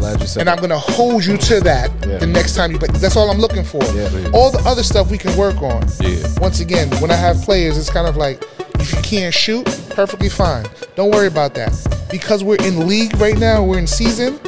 Glad 0.00 0.20
you 0.20 0.26
said 0.26 0.40
And 0.40 0.48
I'm 0.50 0.56
going 0.58 0.70
to 0.70 0.78
hold 0.78 1.24
you 1.24 1.36
to 1.36 1.60
that 1.60 1.90
Yeah. 2.06 2.18
the 2.18 2.26
next 2.26 2.54
time 2.56 2.72
you 2.72 2.78
play. 2.78 2.88
That's 2.88 3.16
all 3.16 3.30
I'm 3.30 3.38
looking 3.38 3.64
for. 3.64 3.82
Yeah. 3.94 4.30
All 4.32 4.50
the 4.50 4.62
other 4.66 4.82
stuff 4.82 5.10
we 5.10 5.18
can 5.18 5.36
work 5.36 5.62
on. 5.62 5.86
Yeah. 6.00 6.26
Once 6.40 6.60
again, 6.60 6.88
when 7.00 7.10
I 7.10 7.16
have 7.16 7.36
players, 7.42 7.76
it's 7.78 7.90
kind 7.90 8.08
of 8.08 8.16
like 8.16 8.42
if 8.80 8.92
you 8.92 9.02
can't 9.02 9.34
shoot, 9.34 9.66
perfectly 9.90 10.30
fine. 10.30 10.64
Don't 10.96 11.10
worry 11.10 11.26
about 11.26 11.54
that. 11.54 11.70
Because 12.10 12.42
we're 12.42 12.56
in 12.64 12.88
league 12.88 13.14
right 13.20 13.38
now, 13.38 13.62
we're 13.62 13.78
in 13.78 13.86
season. 13.86 14.40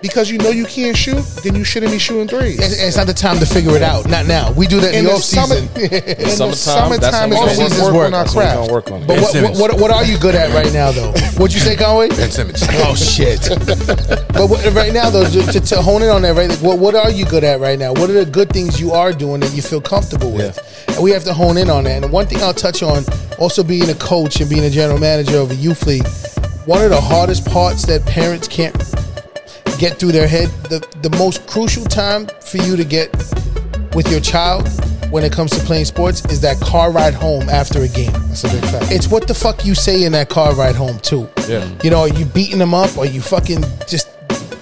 Because 0.00 0.30
you 0.30 0.38
know 0.38 0.50
you 0.50 0.64
can't 0.64 0.96
shoot, 0.96 1.24
then 1.42 1.54
you 1.56 1.64
shouldn't 1.64 1.90
be 1.92 1.98
shooting 1.98 2.28
threes. 2.28 2.60
And 2.60 2.72
it's 2.72 2.96
not 2.96 3.06
the 3.08 3.14
time 3.14 3.38
to 3.40 3.46
figure 3.46 3.74
it 3.74 3.82
out. 3.82 4.08
Not 4.08 4.26
now. 4.26 4.52
We 4.52 4.66
do 4.68 4.80
that 4.80 4.94
in, 4.94 4.98
In 5.00 5.04
the 5.04 5.10
the 5.10 5.16
off 5.16 5.22
summer- 5.24 5.54
season. 5.56 5.82
in 5.82 5.90
the 5.90 6.30
Summertime, 6.30 6.54
summertime 6.54 7.30
that's 7.30 7.52
is 7.52 7.58
when 7.58 7.58
when 7.58 7.58
we 7.58 7.58
we 7.58 7.64
Off-season's 7.74 7.82
work 7.82 7.94
work. 7.94 8.06
on 8.06 8.14
our 8.14 8.24
That's 8.24 8.34
we're 8.36 8.42
craft. 8.42 8.60
gonna 8.60 8.72
work 8.72 8.90
on. 8.92 9.02
it. 9.02 9.06
But 9.08 9.32
Ben 9.32 9.42
what, 9.44 9.56
what, 9.72 9.80
what 9.80 9.90
are 9.90 10.04
you 10.04 10.18
good 10.18 10.34
at 10.36 10.52
right 10.54 10.72
now, 10.72 10.92
though? 10.92 11.10
What'd 11.36 11.52
you 11.52 11.60
say, 11.60 11.74
Conway? 11.76 12.08
Ben 12.10 12.30
Simmons. 12.30 12.62
Oh 12.80 12.94
shit! 12.94 13.40
but 14.32 14.46
what, 14.48 14.64
right 14.72 14.92
now, 14.92 15.10
though, 15.10 15.28
to, 15.28 15.42
to, 15.52 15.60
to 15.60 15.82
hone 15.82 16.02
in 16.02 16.08
on 16.10 16.22
that, 16.22 16.36
right? 16.36 16.48
Like, 16.48 16.60
what 16.60 16.78
what 16.78 16.94
are 16.94 17.10
you 17.10 17.24
good 17.26 17.42
at 17.44 17.58
right 17.60 17.78
now? 17.78 17.92
What 17.92 18.08
are 18.08 18.24
the 18.24 18.30
good 18.30 18.50
things 18.50 18.80
you 18.80 18.92
are 18.92 19.12
doing 19.12 19.40
that 19.40 19.52
you 19.52 19.62
feel 19.62 19.80
comfortable 19.80 20.30
with? 20.30 20.56
And 20.88 21.02
we 21.02 21.10
have 21.10 21.24
to 21.24 21.34
hone 21.34 21.56
in 21.58 21.68
on 21.68 21.84
that. 21.84 22.04
And 22.04 22.12
one 22.12 22.26
thing 22.26 22.38
I'll 22.42 22.54
touch 22.54 22.82
on, 22.82 23.04
also 23.38 23.62
being 23.64 23.90
a 23.90 23.94
coach 23.94 24.40
and 24.40 24.48
being 24.48 24.64
a 24.64 24.70
general 24.70 24.98
manager 24.98 25.38
of 25.38 25.50
a 25.50 25.54
youth 25.56 25.86
league, 25.86 26.06
one 26.66 26.82
of 26.84 26.90
the 26.90 27.00
hardest 27.00 27.46
parts 27.46 27.84
that 27.86 28.04
parents 28.06 28.46
can't 28.48 28.74
get 29.78 29.98
through 29.98 30.12
their 30.12 30.28
head, 30.28 30.48
the 30.64 30.80
the 31.02 31.10
most 31.16 31.46
crucial 31.46 31.84
time 31.84 32.26
for 32.40 32.58
you 32.58 32.76
to 32.76 32.84
get 32.84 33.10
with 33.94 34.10
your 34.10 34.20
child 34.20 34.68
when 35.10 35.24
it 35.24 35.32
comes 35.32 35.50
to 35.52 35.58
playing 35.64 35.86
sports 35.86 36.24
is 36.26 36.40
that 36.42 36.60
car 36.60 36.92
ride 36.92 37.14
home 37.14 37.48
after 37.48 37.80
a 37.82 37.88
game. 37.88 38.12
That's 38.12 38.44
a 38.44 38.48
big 38.48 38.64
fact. 38.70 38.92
It's 38.92 39.08
what 39.08 39.26
the 39.26 39.34
fuck 39.34 39.64
you 39.64 39.74
say 39.74 40.04
in 40.04 40.12
that 40.12 40.28
car 40.28 40.54
ride 40.54 40.76
home 40.76 40.98
too. 40.98 41.28
Yeah. 41.48 41.66
You 41.82 41.90
know, 41.90 42.00
are 42.00 42.08
you 42.08 42.26
beating 42.26 42.58
them 42.58 42.74
up? 42.74 42.96
Are 42.98 43.06
you 43.06 43.22
fucking 43.22 43.64
just 43.86 44.08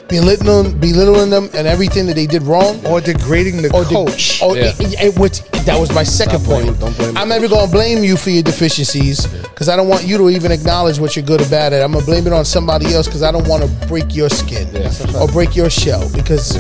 belittling 0.09 0.79
belittling 0.79 1.31
them 1.31 1.51
and 1.55 1.67
everything 1.67 2.07
that 2.07 2.15
they 2.15 2.27
did 2.27 2.43
wrong? 2.43 2.85
or 2.87 3.01
degrading 3.01 3.63
the 3.63 3.73
Or 3.73 3.85
the- 3.85 3.95
coach. 3.95 4.41
or 4.43 4.57
Yeah. 4.57 4.73
it- 4.79 4.95
it- 5.03 5.19
which 5.19 5.43
that 5.65 5.79
was 5.81 5.91
my 5.93 6.05
second 6.05 6.41
Stop 6.41 6.49
blaming- 6.49 6.67
point. 6.75 6.81
don't 6.81 6.97
blame 6.97 7.15
the 7.15 7.21
I'm 7.21 7.29
never 7.29 7.49
gonna 7.49 7.67
blame 7.71 8.05
you 8.05 8.17
for 8.17 8.31
your 8.31 8.43
deficiencies 8.43 9.27
because 9.27 9.69
I 9.69 9.75
don't 9.77 9.89
want 9.89 10.05
you 10.07 10.17
to 10.19 10.31
even 10.31 10.53
acknowledge 10.53 10.99
what 11.01 11.17
you're 11.17 11.25
good 11.25 11.41
or 11.41 11.47
bad 11.47 11.73
at. 11.73 11.83
I'm 11.83 11.93
gonna 11.93 12.05
blame 12.05 12.27
it 12.27 12.33
on 12.33 12.45
somebody 12.45 12.95
else 12.95 13.07
because 13.07 13.23
I 13.23 13.33
don't 13.33 13.49
want 13.49 13.63
to 13.65 13.69
break 13.89 14.15
your 14.15 14.29
skin 14.31 14.69
Yeah. 14.73 14.91
or 15.21 15.27
break 15.29 15.57
your 15.57 15.71
shell 15.71 16.09
because 16.15 16.57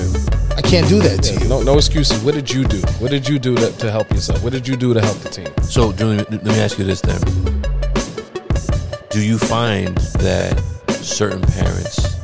I 0.56 0.62
can't 0.62 0.88
do 0.88 1.00
that 1.00 1.22
to 1.22 1.34
you. 1.40 1.48
No, 1.48 1.62
no 1.62 1.76
excuses. 1.76 2.18
What 2.24 2.34
did 2.34 2.50
you 2.52 2.64
do? 2.64 2.78
What 2.98 3.10
did 3.10 3.28
you 3.28 3.38
do 3.38 3.54
to, 3.56 3.70
to 3.70 3.90
help 3.90 4.12
yourself? 4.12 4.42
What 4.42 4.52
did 4.52 4.66
you 4.66 4.74
do 4.76 4.92
to 4.94 5.00
help 5.00 5.22
the 5.22 5.28
team? 5.28 5.48
So, 5.68 5.92
Julian, 5.92 6.24
let 6.30 6.44
me 6.44 6.58
ask 6.60 6.78
you 6.78 6.84
this 6.84 7.00
then. 7.02 7.20
Do 9.10 9.20
you 9.20 9.38
find 9.38 9.96
that 10.18 10.58
certain 11.00 11.40
parents, 11.42 12.15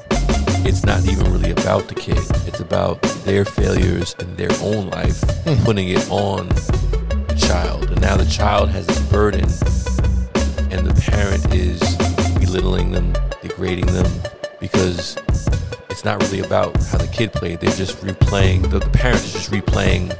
it's 0.64 0.84
not 0.84 1.04
even 1.06 1.32
really 1.32 1.50
about 1.50 1.88
the 1.88 1.94
kid, 1.94 2.18
it's 2.46 2.60
about 2.60 3.00
their 3.24 3.44
failures 3.44 4.14
and 4.18 4.36
their 4.36 4.50
own 4.62 4.88
life, 4.90 5.20
hmm. 5.44 5.62
putting 5.64 5.88
it 5.88 6.08
on 6.10 6.48
the 6.48 7.36
child? 7.38 7.90
And 7.90 8.00
now 8.00 8.16
the 8.16 8.26
child 8.26 8.70
has 8.70 8.86
this 8.86 9.00
burden, 9.10 9.44
and 10.70 10.86
the 10.86 10.94
parent 11.10 11.54
is 11.54 11.80
belittling 12.38 12.92
them, 12.92 13.12
degrading 13.42 13.86
them, 13.86 14.10
because 14.60 15.16
it's 15.90 16.04
not 16.04 16.22
really 16.22 16.40
about 16.40 16.76
how 16.84 16.98
the 16.98 17.08
kid 17.08 17.32
played. 17.32 17.60
They're 17.60 17.76
just 17.76 17.98
replaying, 17.98 18.70
the, 18.70 18.78
the 18.78 18.90
parents 18.90 19.28
are 19.28 19.38
just 19.38 19.50
replaying 19.50 20.16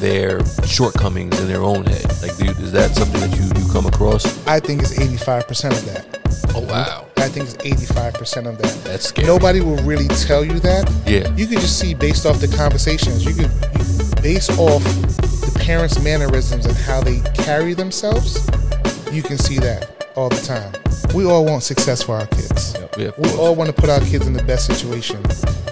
their 0.00 0.44
shortcomings 0.64 1.38
in 1.40 1.48
their 1.48 1.62
own 1.62 1.84
head. 1.84 2.06
Like, 2.22 2.36
do, 2.36 2.46
is 2.62 2.72
that 2.72 2.94
something 2.94 3.20
that 3.20 3.36
you, 3.36 3.62
you 3.62 3.72
come 3.72 3.86
across? 3.86 4.46
I 4.46 4.60
think 4.60 4.82
it's 4.82 4.94
85% 4.94 5.70
of 5.72 5.84
that. 5.86 6.52
Oh, 6.54 6.60
wow. 6.60 7.06
I 7.16 7.28
think 7.28 7.46
it's 7.46 7.56
85% 7.56 8.48
of 8.48 8.58
that. 8.58 8.84
That's 8.84 9.06
scary. 9.06 9.26
Nobody 9.26 9.60
will 9.60 9.82
really 9.82 10.08
tell 10.08 10.44
you 10.44 10.58
that. 10.60 10.88
Yeah. 11.06 11.32
You 11.34 11.46
can 11.46 11.60
just 11.60 11.78
see 11.78 11.94
based 11.94 12.26
off 12.26 12.40
the 12.40 12.48
conversations. 12.56 13.24
You 13.24 13.34
can 13.34 13.50
based 14.22 14.50
off 14.58 14.82
the 14.84 15.60
parents' 15.60 16.02
mannerisms 16.02 16.66
and 16.66 16.76
how 16.76 17.00
they 17.02 17.20
carry 17.34 17.74
themselves. 17.74 18.46
You 19.12 19.22
can 19.22 19.38
see 19.38 19.58
that 19.58 20.10
all 20.16 20.28
the 20.28 20.40
time. 20.40 20.72
We 21.14 21.24
all 21.24 21.44
want 21.44 21.62
success 21.62 22.02
for 22.02 22.16
our 22.16 22.26
kids. 22.26 22.76
Yeah, 22.96 23.10
We 23.18 23.30
all 23.34 23.54
want 23.54 23.68
to 23.68 23.72
put 23.74 23.90
our 23.90 24.00
kids 24.00 24.26
in 24.26 24.32
the 24.32 24.42
best 24.42 24.66
situation. 24.66 25.22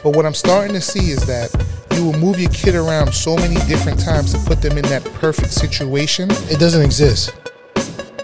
But 0.03 0.15
what 0.17 0.25
I'm 0.25 0.35
starting 0.35 0.73
to 0.75 0.81
see 0.81 1.11
is 1.11 1.27
that 1.27 1.51
you 1.97 2.05
will 2.05 2.19
move 2.19 2.39
your 2.39 2.51
kid 2.51 2.75
around 2.75 3.13
so 3.13 3.37
many 3.37 3.55
different 3.67 3.99
times 3.99 4.33
to 4.35 4.39
put 4.41 4.61
them 4.61 4.77
in 4.77 4.85
that 4.85 5.05
perfect 5.15 5.51
situation. 5.51 6.31
It 6.51 6.61
doesn't 6.61 6.83
exist. 6.83 7.35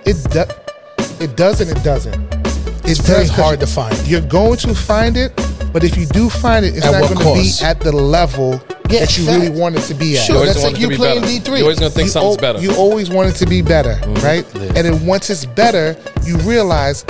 It 0.05 0.17
do, 0.31 0.45
it 1.21 1.37
does 1.37 1.61
and 1.61 1.71
it 1.71 1.83
doesn't. 1.83 2.15
It's 2.85 3.01
It 3.01 3.07
very 3.07 3.27
hard 3.27 3.61
to 3.61 3.67
find. 3.67 3.97
You're 4.07 4.21
going 4.21 4.59
to 4.59 4.75
find 4.75 5.17
it, 5.17 5.35
but 5.73 5.85
if 5.85 5.97
you 5.97 6.07
do 6.07 6.29
find 6.29 6.67
it, 6.67 6.77
it's 6.77 6.85
At 6.85 6.93
not 6.93 7.15
going 7.15 7.37
to 7.37 7.43
be 7.43 7.65
at 7.65 7.81
the 7.81 7.93
level 7.93 8.61
Yeah, 8.91 9.01
that 9.01 9.17
you 9.17 9.25
fact. 9.25 9.41
really 9.41 9.59
want 9.59 9.77
it 9.77 9.83
to 9.83 9.95
be 9.95 10.19
at. 10.19 10.25
Sure, 10.27 10.37
always 10.37 10.55
that's 10.55 10.65
like 10.65 10.79
you 10.79 10.87
to 10.87 10.91
be 10.91 10.97
playing 10.97 11.23
better. 11.23 11.33
D3. 11.33 11.47
You're 11.47 11.63
always 11.63 11.79
gonna 11.79 11.91
think 11.91 12.07
you 12.07 12.11
something's 12.11 12.37
al- 12.37 12.41
better. 12.41 12.61
You 12.61 12.75
always 12.75 13.09
want 13.09 13.31
it 13.31 13.37
to 13.37 13.47
be 13.47 13.63
better, 13.63 13.95
mm-hmm. 13.95 14.15
right? 14.25 14.47
Yeah. 14.55 14.63
And 14.77 14.85
then 14.87 15.07
once 15.07 15.31
it's 15.31 15.47
better, 15.47 15.97
you 16.25 16.37
realize 16.39 17.05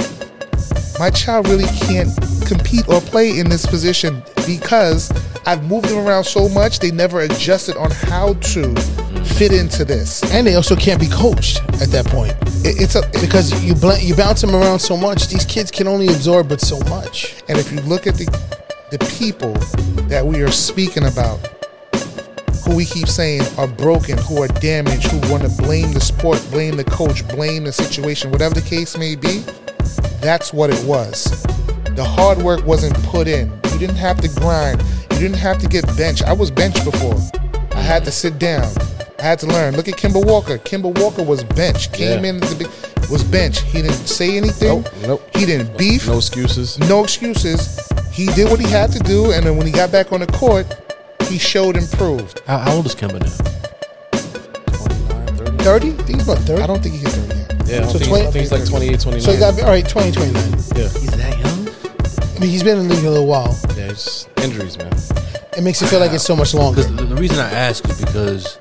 my 0.99 1.11
child 1.11 1.49
really 1.49 1.67
can't 1.81 2.11
compete 2.47 2.87
or 2.89 3.01
play 3.01 3.39
in 3.39 3.49
this 3.49 3.67
position 3.67 4.23
because 4.47 5.11
I've 5.45 5.65
moved 5.69 5.89
them 5.89 5.99
around 5.99 6.25
so 6.25 6.49
much 6.49 6.79
they 6.79 6.91
never 6.91 7.21
adjusted 7.21 7.77
on 7.77 7.91
how 7.91 8.35
to 8.35 8.75
fit 9.37 9.53
into 9.53 9.85
this. 9.85 10.23
And 10.33 10.47
they 10.47 10.55
also 10.55 10.77
can't 10.77 11.01
be 11.01 11.09
coached 11.09 11.59
at 11.81 11.89
that 11.91 12.07
point 12.07 12.35
It- 12.65 12.81
it's 12.81 12.95
a 12.95 13.03
because 13.21 13.53
you 13.63 13.75
bl- 13.75 13.95
you 14.01 14.15
bounce 14.15 14.41
them 14.41 14.55
around 14.55 14.79
so 14.79 14.97
much. 14.97 15.29
These 15.29 15.45
kids 15.45 15.71
can 15.71 15.89
only 15.89 16.07
absorb 16.09 16.49
but 16.49 16.61
so 16.61 16.79
much. 16.89 17.35
And 17.49 17.59
if 17.59 17.73
you 17.73 17.81
look 17.83 18.07
at 18.07 18.17
the 18.17 18.27
the 18.91 18.99
people 19.19 19.55
that 20.09 20.25
we 20.27 20.43
are 20.43 20.51
speaking 20.51 21.05
about, 21.07 21.41
who 22.65 22.77
we 22.77 22.85
keep 22.85 23.09
saying 23.09 23.43
are 23.57 23.67
broken, 23.67 24.19
who 24.19 24.43
are 24.43 24.49
damaged, 24.49 25.07
who 25.11 25.19
want 25.33 25.43
to 25.43 25.49
blame 25.63 25.93
the 25.93 26.01
sport, 26.01 26.39
blame 26.51 26.77
the 26.77 26.85
coach, 26.85 27.27
blame 27.29 27.65
the 27.65 27.73
situation, 27.73 28.31
whatever 28.31 28.55
the 28.55 28.61
case 28.61 28.97
may 28.99 29.17
be, 29.17 29.43
that's 30.21 30.53
what 30.53 30.69
it 30.71 30.85
was. 30.85 31.25
The 31.97 32.05
hard 32.05 32.39
work 32.43 32.67
wasn't 32.67 32.95
put 33.05 33.27
in. 33.29 33.51
You 33.83 33.89
didn't 33.89 33.99
have 33.99 34.21
to 34.21 34.29
grind. 34.41 34.81
You 35.11 35.19
didn't 35.19 35.39
have 35.39 35.59
to 35.59 35.67
get 35.67 35.85
benched. 35.97 36.23
I 36.23 36.33
was 36.33 36.53
benched 36.53 36.85
before. 36.85 37.17
I 37.73 37.81
had 37.81 38.05
to 38.05 38.13
sit 38.13 38.39
down. 38.39 38.63
I 39.19 39.23
had 39.23 39.41
to 39.41 39.47
learn. 39.49 39.75
Look 39.75 39.89
at 39.89 39.95
Kemba 39.97 40.25
Walker. 40.25 40.57
Kemba 40.59 40.97
Walker 41.01 41.25
was 41.25 41.43
benched. 41.43 41.93
Came 41.93 42.23
Yeah. 42.23 42.31
in 42.31 42.39
the 42.39 42.55
big, 42.55 42.69
was 43.11 43.25
benched. 43.25 43.63
He 43.63 43.83
didn't 43.83 44.07
say 44.07 44.37
anything. 44.37 44.69
Nope, 44.85 44.89
nope. 45.05 45.37
He 45.37 45.47
didn't 45.47 45.77
beef 45.77 46.07
No 46.07 46.19
excuses. 46.19 46.79
no 46.79 47.03
excuses. 47.03 47.81
He 48.13 48.27
did 48.27 48.49
what 48.51 48.61
he 48.61 48.69
had 48.69 48.93
to 48.93 49.01
do, 49.01 49.33
and 49.33 49.45
then 49.45 49.57
when 49.57 49.67
he 49.67 49.73
got 49.73 49.91
back 49.91 50.13
on 50.13 50.21
the 50.21 50.29
court, 50.29 50.65
he 51.23 51.37
showed 51.37 51.77
improved. 51.77 52.41
How, 52.47 52.59
how 52.59 52.75
old 52.77 52.87
is 52.87 52.95
Kemba 52.95 53.19
now? 53.19 53.31
30? 55.59 55.89
I 55.89 55.91
think 55.91 56.09
he's 56.21 56.23
about 56.29 56.39
30. 56.39 56.63
I 56.63 56.67
don't 56.69 56.81
think 56.81 56.95
he 56.95 57.01
hit 57.01 57.11
30 57.11 57.37
yet. 57.37 57.67
Yeah, 57.67 57.77
I 57.79 57.81
don't 57.81 57.91
So 57.91 57.99
think, 57.99 58.11
20 58.11 58.27
I 58.27 58.31
think 58.31 58.43
he's 58.43 58.53
like 58.53 58.65
28, 58.65 59.01
29. 59.01 59.21
so 59.21 59.33
he 59.33 59.39
got 59.41 59.61
all 59.61 59.71
right, 59.71 59.89
20, 59.89 60.13
29. 60.13 60.43
yeah. 60.77 60.89
He's 61.01 61.11
that 61.19 61.37
young? 61.41 61.52
I 62.43 62.47
he's 62.47 62.63
been 62.63 62.79
in 62.79 62.89
the 62.89 62.95
league 62.95 63.05
a 63.05 63.11
little 63.11 63.27
while. 63.27 63.57
yeah. 63.77 63.91
It's 63.91 64.27
injuries, 64.43 64.77
man. 64.79 64.93
It 65.57 65.63
makes 65.63 65.81
you 65.81 65.87
feel 65.87 66.01
like 66.01 66.13
it's 66.13 66.25
so 66.25 66.35
much 66.35 66.55
longer. 66.55 66.83
Because 66.83 66.97
the, 66.97 67.05
the 67.05 67.15
reason 67.17 67.39
I 67.39 67.51
ask 67.51 67.85
is 67.89 68.01
because 68.01 68.59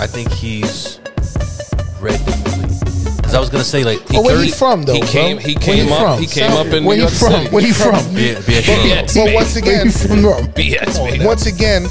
I 0.00 0.06
think 0.06 0.30
he's 0.32 0.98
bred 2.00 2.18
differently. 2.24 2.76
Because 3.16 3.34
I 3.34 3.40
was 3.40 3.50
gonna 3.50 3.62
say 3.64 3.84
like 3.84 3.98
he 4.08 4.16
Oh, 4.18 4.22
where 4.22 4.36
he 4.42 4.48
30 4.50 4.58
from 4.58 4.82
though? 4.84 4.94
He 4.94 5.02
came. 5.02 5.38
He 5.38 5.54
Where 5.54 5.62
came 5.62 5.86
he 5.86 5.92
up. 5.92 5.98
from? 6.00 6.18
He 6.20 6.26
came 6.26 6.50
up 6.52 6.66
in 6.66 6.84
Where 6.84 6.96
New 6.96 7.04
he 7.04 7.08
York 7.08 7.12
from? 7.12 7.32
City. 7.32 7.48
Where 7.50 7.62
he 7.62 7.72
from? 7.72 7.94
Yeah, 8.16 8.34
BX 8.40 8.66
Yes. 8.66 9.14
But 9.14 9.34
once 9.34 9.56
again, 9.56 9.86
he 9.86 9.92
from? 9.92 10.46
BS, 10.52 11.04
baby. 11.10 11.24
once 11.24 11.46
again, 11.46 11.84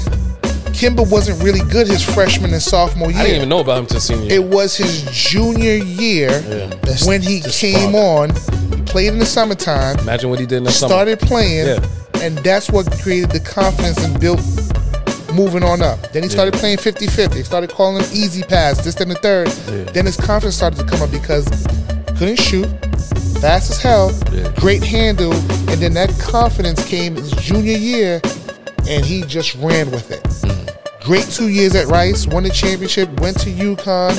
Kemba 0.72 1.08
wasn't 1.10 1.42
really 1.42 1.60
good 1.70 1.86
his 1.86 2.02
freshman 2.02 2.52
and 2.52 2.62
sophomore 2.62 3.10
year. 3.10 3.20
I 3.20 3.22
didn't 3.24 3.36
even 3.36 3.48
know 3.48 3.60
about 3.60 3.78
him 3.78 3.86
till 3.86 4.00
senior. 4.00 4.24
year. 4.30 4.40
It 4.40 4.44
was 4.44 4.76
his 4.76 5.04
junior 5.12 5.74
year 5.76 6.30
That's 6.82 7.06
when 7.06 7.22
he 7.22 7.40
the 7.40 7.50
came 7.50 7.90
spark. 7.92 8.30
on. 8.30 8.61
Played 8.92 9.08
in 9.14 9.18
the 9.18 9.24
summertime, 9.26 9.98
Imagine 10.00 10.28
what 10.28 10.38
he 10.38 10.44
did 10.44 10.58
in 10.58 10.64
the 10.64 10.70
summer. 10.70 10.90
started 10.92 11.18
playing, 11.20 11.66
Yeah. 11.66 11.78
and 12.20 12.36
that's 12.38 12.68
what 12.70 12.90
created 13.00 13.30
the 13.30 13.40
confidence 13.40 13.96
and 14.04 14.20
built 14.20 14.38
moving 15.32 15.62
on 15.64 15.80
up. 15.80 16.12
Then 16.12 16.22
he 16.22 16.28
started 16.28 16.52
playing 16.52 16.76
50 16.76 17.06
50. 17.06 17.42
Started 17.42 17.70
calling 17.70 18.02
him 18.02 18.10
easy 18.12 18.42
pass, 18.42 18.84
this, 18.84 18.94
then 18.96 19.08
the 19.08 19.14
third. 19.14 19.48
Then 19.94 20.04
his 20.04 20.16
confidence 20.16 20.56
started 20.56 20.76
to 20.78 20.84
come 20.84 21.00
up 21.00 21.10
because 21.10 21.46
couldn't 22.18 22.38
shoot, 22.38 22.66
fast 23.40 23.70
as 23.70 23.78
hell, 23.80 24.12
Yeah. 24.30 24.48
great 24.56 24.84
handle, 24.84 25.32
and 25.32 25.80
then 25.80 25.94
that 25.94 26.10
confidence 26.18 26.84
came 26.84 27.16
his 27.16 27.30
junior 27.30 27.78
year, 27.78 28.20
and 28.86 29.06
he 29.06 29.22
just 29.22 29.54
ran 29.54 29.90
with 29.90 30.10
it. 30.10 30.22
Mm. 30.22 30.68
Great 31.02 31.30
two 31.30 31.48
years 31.48 31.74
at 31.74 31.86
Rice, 31.86 32.26
won 32.26 32.42
the 32.42 32.50
championship, 32.50 33.08
went 33.20 33.40
to 33.40 33.48
UConn. 33.50 34.12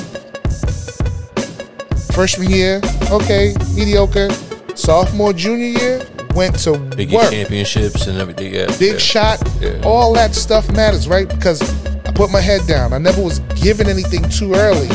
Freshman 2.11 2.49
year, 2.49 2.81
okay, 3.11 3.53
mediocre. 3.75 4.29
Sophomore, 4.75 5.33
junior 5.33 5.67
year, 5.79 6.05
went 6.35 6.57
to 6.59 6.77
Big 6.95 7.11
work. 7.11 7.29
championships 7.31 8.07
and 8.07 8.17
everything. 8.19 8.53
Yeah, 8.53 8.67
Big 8.79 8.93
yeah. 8.93 8.97
shot, 8.97 9.43
Yeah. 9.61 9.81
all 9.83 10.13
that 10.13 10.33
stuff 10.35 10.69
matters, 10.71 11.07
right? 11.07 11.27
Because 11.27 11.61
I 12.05 12.11
put 12.11 12.31
my 12.31 12.41
head 12.41 12.61
down. 12.67 12.91
I 12.93 12.97
never 12.97 13.21
was 13.21 13.39
given 13.61 13.87
anything 13.87 14.27
too 14.29 14.53
early. 14.55 14.89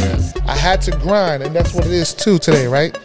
I 0.47 0.57
had 0.57 0.81
to 0.83 0.91
grind, 0.93 1.43
and 1.43 1.55
that's 1.55 1.73
what 1.75 1.87
it 1.87 1.93
is 1.93 2.13
too 2.13 2.39
today, 2.39 2.67
right? 2.67 2.97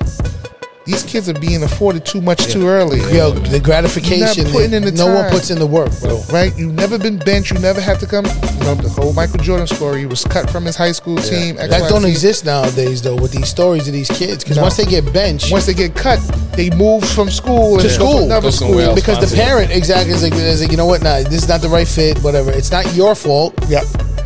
These 0.86 1.04
kids 1.04 1.30
are 1.30 1.34
being 1.40 1.64
afforded 1.64 2.06
too 2.06 2.20
much 2.22 2.48
too 2.48 2.68
early. 2.68 3.00
Yo, 3.16 3.32
the 3.32 3.60
gratification. 3.60 4.44
You're 4.44 4.46
not 4.48 4.52
putting 4.54 4.74
in 4.74 4.84
the 4.84 4.92
no 4.92 5.14
one 5.16 5.30
puts 5.32 5.50
in 5.50 5.58
the 5.58 5.66
work, 5.66 5.90
bro. 6.02 6.22
right? 6.30 6.52
You've 6.58 6.74
never 6.74 6.98
been 7.00 7.18
benched. 7.20 7.54
You 7.54 7.60
never 7.60 7.80
had 7.80 8.02
to 8.02 8.06
come. 8.06 8.26
You 8.26 8.60
know 8.66 8.76
the 8.76 8.90
whole 8.90 9.14
Michael 9.14 9.38
Jordan 9.40 9.66
story. 9.66 10.00
He 10.02 10.06
was 10.06 10.26
cut 10.26 10.50
from 10.50 10.66
his 10.66 10.76
high 10.76 10.92
school 10.92 11.16
team. 11.18 11.56
X, 11.58 11.70
That 11.70 11.82
Y, 11.84 11.88
don't 11.90 12.02
Z. 12.02 12.10
exist 12.10 12.44
nowadays, 12.44 13.02
though, 13.02 13.16
with 13.16 13.32
these 13.32 13.48
stories 13.48 13.88
of 13.88 13.94
these 13.94 14.10
kids. 14.10 14.44
Because 14.44 14.58
No. 14.58 14.64
once 14.64 14.76
they 14.76 14.84
get 14.84 15.12
benched 15.14 15.54
Once 15.54 15.66
they 15.68 15.74
get 15.74 15.96
cut, 15.96 16.20
they 16.58 16.70
move 16.72 17.06
from 17.06 17.30
school 17.32 17.80
to 17.80 17.90
school, 17.90 18.20
to 18.20 18.26
another 18.26 18.52
school. 18.52 18.78
else. 18.80 19.00
because 19.00 19.20
the 19.30 19.34
parent 19.38 19.72
exactly 19.72 20.14
is 20.14 20.22
like, 20.22 20.34
is 20.34 20.62
like, 20.62 20.70
you 20.72 20.76
know 20.78 20.86
what? 20.86 21.02
Nah, 21.02 21.20
this 21.24 21.44
is 21.44 21.48
not 21.48 21.62
the 21.62 21.70
right 21.70 21.88
fit. 21.88 22.18
Whatever. 22.20 22.52
It's 22.52 22.72
not 22.72 22.94
your 22.94 23.16
fault. 23.16 23.54
Yep. 23.70 23.84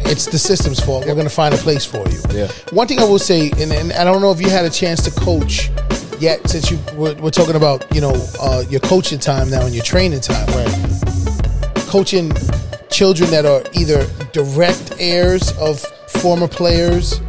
It's 0.09 0.25
the 0.25 0.39
system's 0.39 0.79
fault. 0.79 1.05
We're 1.05 1.13
going 1.13 1.27
to 1.27 1.33
find 1.33 1.53
a 1.53 1.57
place 1.57 1.85
for 1.85 1.97
you. 2.09 2.19
Yeah. 2.31 2.47
One 2.71 2.87
thing 2.87 2.99
I 2.99 3.03
will 3.03 3.19
say, 3.19 3.51
and, 3.59 3.71
and 3.71 3.91
I 3.93 4.03
don't 4.05 4.21
know 4.21 4.31
if 4.31 4.41
you 4.41 4.49
had 4.49 4.65
a 4.65 4.69
chance 4.69 5.01
to 5.03 5.11
coach 5.11 5.69
yet, 6.19 6.47
since 6.49 6.71
you 6.71 6.79
we're, 6.95 7.15
we're 7.15 7.31
talking 7.31 7.55
about 7.55 7.85
you 7.93 8.01
know 8.01 8.13
uh, 8.41 8.63
your 8.69 8.79
coaching 8.81 9.19
time 9.19 9.49
now 9.49 9.65
and 9.65 9.73
your 9.73 9.83
training 9.83 10.21
time, 10.21 10.47
right? 10.47 11.73
Coaching 11.87 12.31
children 12.89 13.29
that 13.31 13.45
are 13.45 13.63
either 13.73 14.05
direct 14.33 14.93
heirs 14.99 15.55
of 15.57 15.79
former 16.21 16.47
players 16.47 17.21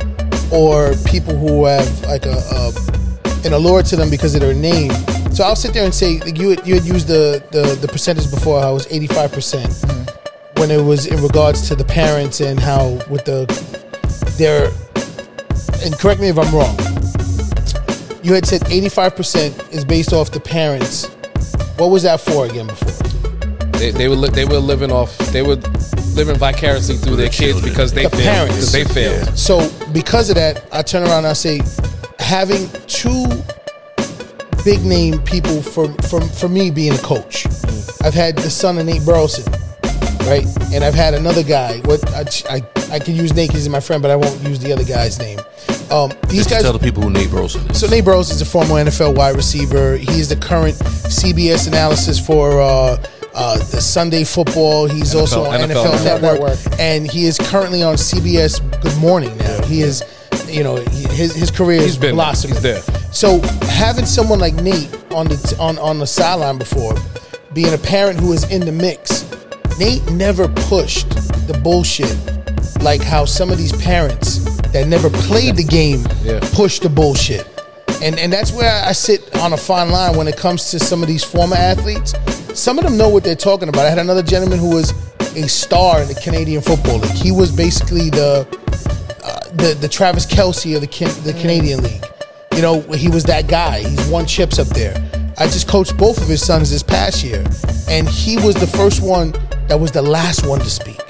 or 0.52 0.94
people 1.06 1.36
who 1.36 1.64
have 1.66 2.02
like 2.02 2.26
a, 2.26 2.36
a 2.52 2.72
an 3.44 3.52
allure 3.52 3.82
to 3.82 3.96
them 3.96 4.10
because 4.10 4.34
of 4.34 4.40
their 4.40 4.54
name. 4.54 4.90
So 5.32 5.44
I'll 5.44 5.56
sit 5.56 5.72
there 5.72 5.84
and 5.84 5.94
say 5.94 6.18
like, 6.20 6.38
you 6.38 6.50
had, 6.50 6.66
you 6.66 6.74
had 6.74 6.84
used 6.84 7.06
the, 7.06 7.44
the 7.52 7.76
the 7.80 7.88
percentage 7.88 8.30
before. 8.30 8.60
It 8.64 8.72
was 8.72 8.86
eighty 8.90 9.06
five 9.06 9.32
percent 9.32 9.72
when 10.56 10.70
it 10.70 10.82
was 10.82 11.06
in 11.06 11.22
regards 11.22 11.68
to 11.68 11.76
the 11.76 11.84
parents 11.84 12.40
and 12.40 12.58
how 12.58 12.98
with 13.08 13.24
the 13.24 13.46
their 14.36 14.70
and 15.84 15.96
correct 15.98 16.20
me 16.20 16.28
if 16.28 16.38
I'm 16.38 16.52
wrong. 16.54 16.76
You 18.22 18.34
had 18.34 18.46
said 18.46 18.62
85% 18.62 19.72
is 19.72 19.84
based 19.84 20.12
off 20.12 20.30
the 20.32 20.40
parents. 20.40 21.06
What 21.78 21.90
was 21.90 22.02
that 22.02 22.20
for 22.20 22.46
again 22.46 22.66
before? 22.66 22.90
They, 23.78 23.92
they 23.92 24.08
were 24.08 24.16
li- 24.16 24.30
they 24.30 24.44
were 24.44 24.58
living 24.58 24.90
off. 24.90 25.16
They 25.32 25.42
were 25.42 25.54
living 26.14 26.36
vicariously 26.36 26.96
through 26.96 27.14
their 27.16 27.28
kids 27.28 27.62
because 27.62 27.92
they 27.92 28.04
The 28.04 28.10
failed. 28.10 28.22
parents. 28.24 28.54
Because 28.56 28.72
they 28.72 28.84
failed. 28.84 29.38
So 29.38 29.70
because 29.92 30.30
of 30.30 30.36
that, 30.36 30.66
I 30.72 30.82
turn 30.82 31.04
around 31.04 31.18
and 31.18 31.28
I 31.28 31.32
say 31.34 31.60
having 32.18 32.68
two 32.88 33.24
big 34.64 34.84
name 34.84 35.22
people 35.22 35.62
for 35.62 35.92
for, 36.08 36.20
for 36.20 36.48
me 36.48 36.70
being 36.72 36.94
a 36.94 36.98
coach. 36.98 37.44
Mm. 37.44 38.06
I've 38.06 38.14
had 38.14 38.36
the 38.36 38.50
son 38.50 38.78
of 38.78 38.86
Nate 38.86 39.04
Burleson, 39.04 39.44
right? 40.26 40.44
And 40.74 40.82
I've 40.82 40.94
had 40.94 41.14
another 41.14 41.44
guy. 41.44 41.78
What 41.84 42.02
I 42.14 42.24
I, 42.56 42.62
I 42.90 42.98
can 42.98 43.14
use 43.14 43.32
Nate 43.32 43.50
'cause 43.50 43.60
he's 43.60 43.68
my 43.68 43.80
friend, 43.80 44.02
but 44.02 44.10
I 44.10 44.16
won't 44.16 44.40
use 44.42 44.58
the 44.58 44.72
other 44.72 44.84
guy's 44.84 45.20
name. 45.20 45.38
Um, 45.90 46.12
these 46.28 46.40
Just 46.40 46.50
guys 46.50 46.62
tell 46.62 46.72
the 46.72 46.78
people 46.78 47.02
who 47.02 47.10
Nate 47.10 47.30
Burleson 47.30 47.70
is. 47.70 47.80
So 47.80 47.86
Nate 47.86 48.04
Burleson 48.04 48.36
is 48.36 48.42
a 48.42 48.44
former 48.44 48.74
NFL 48.74 49.16
wide 49.16 49.36
receiver. 49.36 49.96
He 49.96 50.20
is 50.20 50.28
the 50.28 50.36
current 50.36 50.74
CBS 50.76 51.66
analysis 51.66 52.24
for 52.24 52.60
uh, 52.60 53.02
uh, 53.34 53.56
the 53.56 53.80
Sunday 53.80 54.24
Football. 54.24 54.86
He's 54.86 55.14
also 55.14 55.44
on 55.44 55.60
NFL 55.60 55.86
NFL, 55.86 56.04
Network, 56.04 56.40
Network. 56.40 56.80
and 56.80 57.10
he 57.10 57.24
is 57.24 57.38
currently 57.38 57.82
on 57.82 57.94
CBS 57.94 58.60
Good 58.82 58.96
Morning 58.98 59.36
now. 59.38 59.62
He 59.62 59.80
is, 59.80 60.02
you 60.46 60.62
know, 60.62 60.76
he, 60.76 61.04
his 61.14 61.34
his 61.34 61.50
career 61.50 61.80
He's 61.80 61.92
is 61.92 61.98
been 61.98 62.14
blossoming. 62.14 62.56
He's 62.56 62.62
there. 62.62 62.82
So 63.12 63.40
having 63.68 64.04
someone 64.04 64.38
like 64.40 64.54
Nate 64.54 64.92
on 65.12 65.28
the 65.28 65.56
on 65.58 65.78
on 65.78 65.98
the 65.98 66.06
sideline 66.06 66.58
before, 66.58 66.94
being 67.54 67.72
a 67.72 67.78
parent 67.78 68.20
who 68.20 68.32
is 68.34 68.44
in 68.50 68.60
the 68.60 68.72
mix, 68.72 69.24
Nate 69.78 70.04
never 70.10 70.48
pushed 70.48 71.08
the 71.46 71.58
bullshit 71.62 72.14
like 72.82 73.02
how 73.02 73.24
some 73.24 73.50
of 73.50 73.56
these 73.58 73.72
parents 73.82 74.57
that 74.72 74.86
never 74.88 75.10
played 75.10 75.56
the 75.56 75.64
game 75.64 76.06
Yeah. 76.24 76.40
push 76.52 76.78
the 76.80 76.88
bullshit. 76.88 77.46
And 78.02 78.18
and 78.18 78.32
that's 78.32 78.52
where 78.52 78.72
I 78.84 78.92
sit 78.92 79.34
on 79.38 79.52
a 79.52 79.56
fine 79.56 79.90
line 79.90 80.16
when 80.16 80.28
it 80.28 80.36
comes 80.36 80.70
to 80.70 80.78
some 80.78 81.02
of 81.02 81.08
these 81.08 81.24
former 81.24 81.56
athletes. 81.56 82.14
Some 82.54 82.78
of 82.78 82.84
them 82.84 82.96
know 82.96 83.08
what 83.08 83.24
they're 83.24 83.34
talking 83.36 83.68
about. 83.68 83.86
I 83.86 83.88
had 83.90 83.98
another 83.98 84.22
gentleman 84.22 84.58
who 84.58 84.70
was 84.74 84.92
a 85.36 85.48
star 85.48 86.02
in 86.02 86.08
the 86.08 86.14
Canadian 86.14 86.62
Football 86.62 86.98
League. 86.98 87.10
He 87.12 87.32
was 87.32 87.50
basically 87.50 88.10
the 88.10 88.46
uh, 89.24 89.40
the 89.56 89.76
the 89.80 89.88
Travis 89.88 90.26
Kelce 90.26 90.74
of 90.74 90.80
the 90.80 90.86
Can- 90.86 91.22
the 91.24 91.32
Canadian 91.34 91.82
League. 91.82 92.04
You 92.54 92.62
know, 92.62 92.80
he 92.92 93.08
was 93.08 93.24
that 93.24 93.46
guy. 93.48 93.80
He's 93.80 94.06
won 94.08 94.26
chips 94.26 94.58
up 94.58 94.68
there. 94.68 94.94
I 95.38 95.44
just 95.46 95.68
coached 95.68 95.96
both 95.96 96.20
of 96.20 96.26
his 96.28 96.44
sons 96.44 96.70
this 96.70 96.82
past 96.82 97.22
year, 97.24 97.44
and 97.88 98.08
he 98.08 98.36
was 98.36 98.54
the 98.56 98.66
first 98.66 99.00
one 99.02 99.32
that 99.68 99.78
was 99.78 99.92
the 99.92 100.02
last 100.02 100.44
one 100.46 100.58
to 100.60 100.70
speak. 100.70 101.00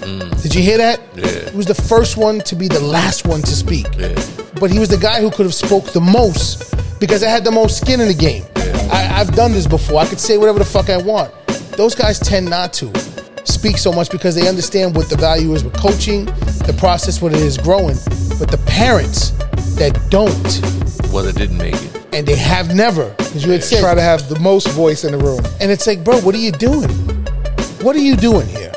Mm. 0.00 0.42
Did 0.42 0.54
you 0.54 0.62
hear 0.62 0.78
that? 0.78 1.00
Yeah. 1.14 1.50
He 1.50 1.56
was 1.56 1.66
the 1.66 1.74
first 1.74 2.16
one 2.16 2.40
to 2.40 2.54
be 2.54 2.68
the 2.68 2.80
last 2.80 3.26
one 3.26 3.40
to 3.42 3.54
speak. 3.54 3.86
Yeah. 3.98 4.14
But 4.60 4.70
he 4.70 4.78
was 4.78 4.88
the 4.88 4.96
guy 4.98 5.20
who 5.20 5.30
could 5.30 5.46
have 5.46 5.54
spoke 5.54 5.86
the 5.92 6.00
most 6.00 6.74
because 7.00 7.22
I 7.22 7.28
had 7.28 7.44
the 7.44 7.50
most 7.50 7.78
skin 7.80 8.00
in 8.00 8.08
the 8.08 8.14
game. 8.14 8.44
I, 8.90 9.20
I've 9.20 9.34
done 9.34 9.52
this 9.52 9.66
before. 9.66 10.00
I 10.00 10.06
could 10.06 10.20
say 10.20 10.38
whatever 10.38 10.58
the 10.58 10.64
fuck 10.64 10.88
I 10.90 10.96
want. 10.96 11.32
Those 11.76 11.94
guys 11.94 12.18
tend 12.18 12.48
not 12.48 12.72
to 12.74 12.90
speak 13.44 13.76
so 13.78 13.92
much 13.92 14.10
because 14.10 14.34
they 14.34 14.48
understand 14.48 14.94
what 14.96 15.08
the 15.10 15.16
value 15.16 15.52
is 15.54 15.62
with 15.64 15.74
coaching, 15.76 16.24
the 16.24 16.74
process, 16.78 17.20
what 17.20 17.32
it 17.32 17.40
is 17.40 17.58
growing. 17.58 17.96
But 18.38 18.50
the 18.50 18.62
parents 18.66 19.30
that 19.76 19.98
don't, 20.08 21.12
well, 21.12 21.24
they 21.24 21.32
didn't 21.32 21.58
make 21.58 21.74
it. 21.74 22.06
and 22.14 22.26
they 22.26 22.36
have 22.36 22.74
never, 22.74 23.10
because 23.18 23.44
you 23.44 23.52
had 23.52 23.62
said, 23.64 23.80
Try 23.80 23.94
to 23.94 24.00
have 24.00 24.28
the 24.28 24.38
most 24.40 24.68
voice 24.68 25.04
in 25.04 25.12
the 25.12 25.18
room. 25.18 25.40
and 25.60 25.70
it's 25.70 25.86
like, 25.86 26.02
bro, 26.02 26.18
what 26.20 26.34
are 26.34 26.38
you 26.38 26.52
doing? 26.52 26.88
What 27.82 27.94
are 27.94 28.00
you 28.00 28.16
doing 28.16 28.46
here? 28.48 28.72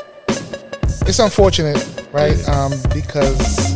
It's 1.10 1.18
unfortunate, 1.18 2.06
right? 2.12 2.38
Um, 2.48 2.70
because 2.94 3.74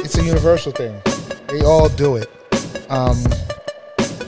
it's 0.00 0.18
a 0.18 0.24
universal 0.24 0.72
thing. 0.72 1.00
They 1.46 1.62
all 1.62 1.88
do 1.90 2.16
it. 2.16 2.28
Um, 2.90 3.22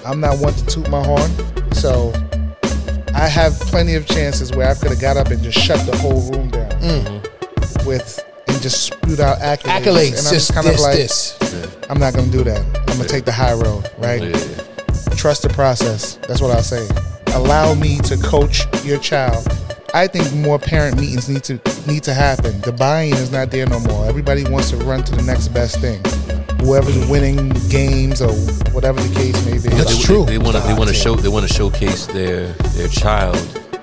I'm 0.06 0.20
not 0.20 0.38
one 0.38 0.52
to 0.54 0.66
toot 0.66 0.88
my 0.88 1.02
horn, 1.04 1.28
so 1.72 2.12
I 3.12 3.26
have 3.26 3.54
plenty 3.58 3.96
of 3.96 4.06
chances 4.06 4.52
where 4.52 4.70
I 4.70 4.74
could 4.74 4.90
have 4.90 5.00
got 5.00 5.16
up 5.16 5.32
and 5.32 5.42
just 5.42 5.58
shut 5.58 5.84
the 5.84 5.96
whole 5.96 6.22
room 6.30 6.48
down 6.48 7.22
with 7.84 8.24
and 8.46 8.62
just 8.62 8.84
spewed 8.84 9.18
out 9.18 9.38
accolades. 9.38 9.82
Accolades, 9.82 10.18
and 10.18 10.26
I'm 10.28 10.32
just 10.32 10.54
kind 10.54 10.68
of 10.68 10.78
like, 10.78 10.94
this. 10.94 11.36
I'm 11.90 11.98
not 11.98 12.14
gonna 12.14 12.30
do 12.30 12.44
that. 12.44 12.64
I'm 12.88 12.98
gonna 12.98 13.08
take 13.08 13.24
the 13.24 13.32
high 13.32 13.52
road, 13.54 13.90
right? 13.98 14.22
Yeah. 14.22 15.16
Trust 15.16 15.42
the 15.42 15.48
process. 15.52 16.20
That's 16.28 16.40
what 16.40 16.52
I'll 16.52 16.62
say. 16.62 16.88
Allow 17.34 17.74
me 17.74 17.98
to 18.02 18.16
coach 18.18 18.62
your 18.84 19.00
child. 19.00 19.44
I 19.94 20.08
think 20.08 20.34
more 20.34 20.58
parent 20.58 20.98
meetings 20.98 21.28
need 21.28 21.44
to 21.44 21.54
need 21.86 22.02
to 22.02 22.12
happen. 22.12 22.60
The 22.62 22.72
buy-in 22.72 23.14
is 23.14 23.30
not 23.30 23.52
there 23.52 23.64
no 23.64 23.78
more. 23.78 24.06
Everybody 24.06 24.42
wants 24.42 24.70
to 24.70 24.76
run 24.78 25.04
to 25.04 25.14
the 25.14 25.22
next 25.22 25.48
best 25.48 25.80
thing. 25.80 26.02
Whoever's 26.66 27.08
winning 27.08 27.50
games 27.68 28.20
or 28.20 28.32
whatever 28.72 29.00
the 29.00 29.14
case 29.14 29.46
may 29.46 29.52
be. 29.52 29.68
That's 29.76 29.96
they, 29.96 30.02
true. 30.02 30.24
They 30.24 30.38
want 30.38 30.56
to. 30.56 30.62
They 30.62 30.74
want 30.74 30.88
to 30.88 30.94
show. 30.94 31.14
They 31.14 31.28
want 31.28 31.46
to 31.46 31.54
showcase 31.54 32.06
their 32.06 32.48
their 32.74 32.88
child 32.88 33.36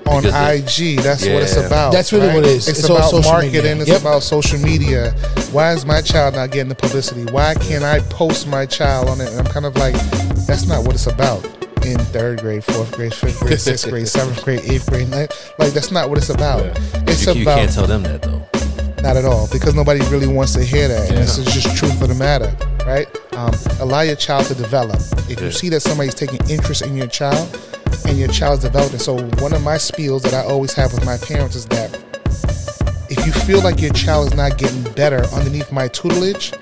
on 0.06 0.26
IG. 0.26 1.00
That's 1.00 1.24
what 1.24 1.42
it's 1.44 1.56
about. 1.56 1.92
That's 1.92 2.12
really 2.12 2.28
what 2.28 2.44
it 2.44 2.50
is. 2.50 2.68
It's, 2.68 2.80
It's 2.80 2.90
all 2.90 2.98
about 2.98 3.10
social 3.10 3.32
marketing. 3.32 3.54
media. 3.54 3.80
It's 3.80 3.88
Yep. 3.88 4.00
about 4.02 4.22
social 4.22 4.58
media. 4.58 5.12
Why 5.50 5.72
is 5.72 5.86
my 5.86 6.02
child 6.02 6.34
not 6.34 6.50
getting 6.50 6.68
the 6.68 6.74
publicity? 6.74 7.24
Why 7.32 7.54
can't 7.54 7.84
I 7.84 8.00
post 8.10 8.46
my 8.46 8.66
child 8.66 9.08
on 9.08 9.22
it? 9.22 9.30
And 9.30 9.38
I'm 9.38 9.46
kind 9.50 9.64
of 9.64 9.76
like, 9.76 9.94
that's 10.46 10.66
not 10.66 10.84
what 10.84 10.94
it's 10.94 11.06
about. 11.06 11.42
In 11.84 11.98
third 11.98 12.40
grade, 12.40 12.64
fourth 12.64 12.92
grade, 12.92 13.12
fifth 13.14 13.40
grade, 13.40 13.60
sixth 13.60 13.88
grade, 13.88 14.08
seventh 14.08 14.44
grade, 14.44 14.60
eighth 14.64 14.88
grade. 14.88 15.08
ninth- 15.08 15.52
Like 15.58 15.72
that's 15.72 15.90
not 15.90 16.08
what 16.08 16.18
it's 16.18 16.30
about. 16.30 16.64
It's 17.08 17.26
You, 17.26 17.34
you 17.34 17.44
can't 17.44 17.70
tell 17.72 17.86
them 17.86 18.02
that 18.04 18.22
though. 18.22 18.42
not 19.02 19.16
at 19.16 19.24
all 19.24 19.48
because 19.52 19.74
nobody 19.74 20.00
really 20.10 20.26
wants 20.28 20.52
to 20.54 20.62
hear 20.62 20.88
that. 20.88 21.08
And 21.08 21.18
this 21.18 21.38
is 21.38 21.46
just 21.46 21.76
truth 21.76 22.00
of 22.02 22.08
the 22.08 22.14
matter, 22.14 22.54
right? 22.86 23.06
Um, 23.34 23.52
allow 23.80 24.02
your 24.02 24.16
child 24.16 24.46
to 24.46 24.54
develop. 24.54 24.96
If 25.28 25.40
you 25.40 25.50
see 25.50 25.68
that 25.70 25.80
somebody's 25.80 26.14
taking 26.14 26.38
interest 26.48 26.82
in 26.82 26.96
your 26.96 27.06
child 27.08 27.58
and 28.06 28.18
your 28.18 28.28
child's 28.28 28.62
developing, 28.62 28.98
so 28.98 29.16
one 29.42 29.52
of 29.52 29.62
my 29.62 29.76
spiels 29.76 30.22
that 30.22 30.34
I 30.34 30.42
always 30.44 30.72
have 30.74 30.92
with 30.92 31.04
my 31.04 31.16
parents 31.18 31.56
is 31.56 31.66
that 31.66 31.98
if 33.10 33.26
you 33.26 33.32
feel 33.32 33.60
like 33.62 33.80
your 33.80 33.92
child 33.92 34.28
is 34.28 34.34
not 34.34 34.56
getting 34.56 34.82
better 34.94 35.24
underneath 35.34 35.70
my 35.72 35.88
tutelage, 35.88 36.52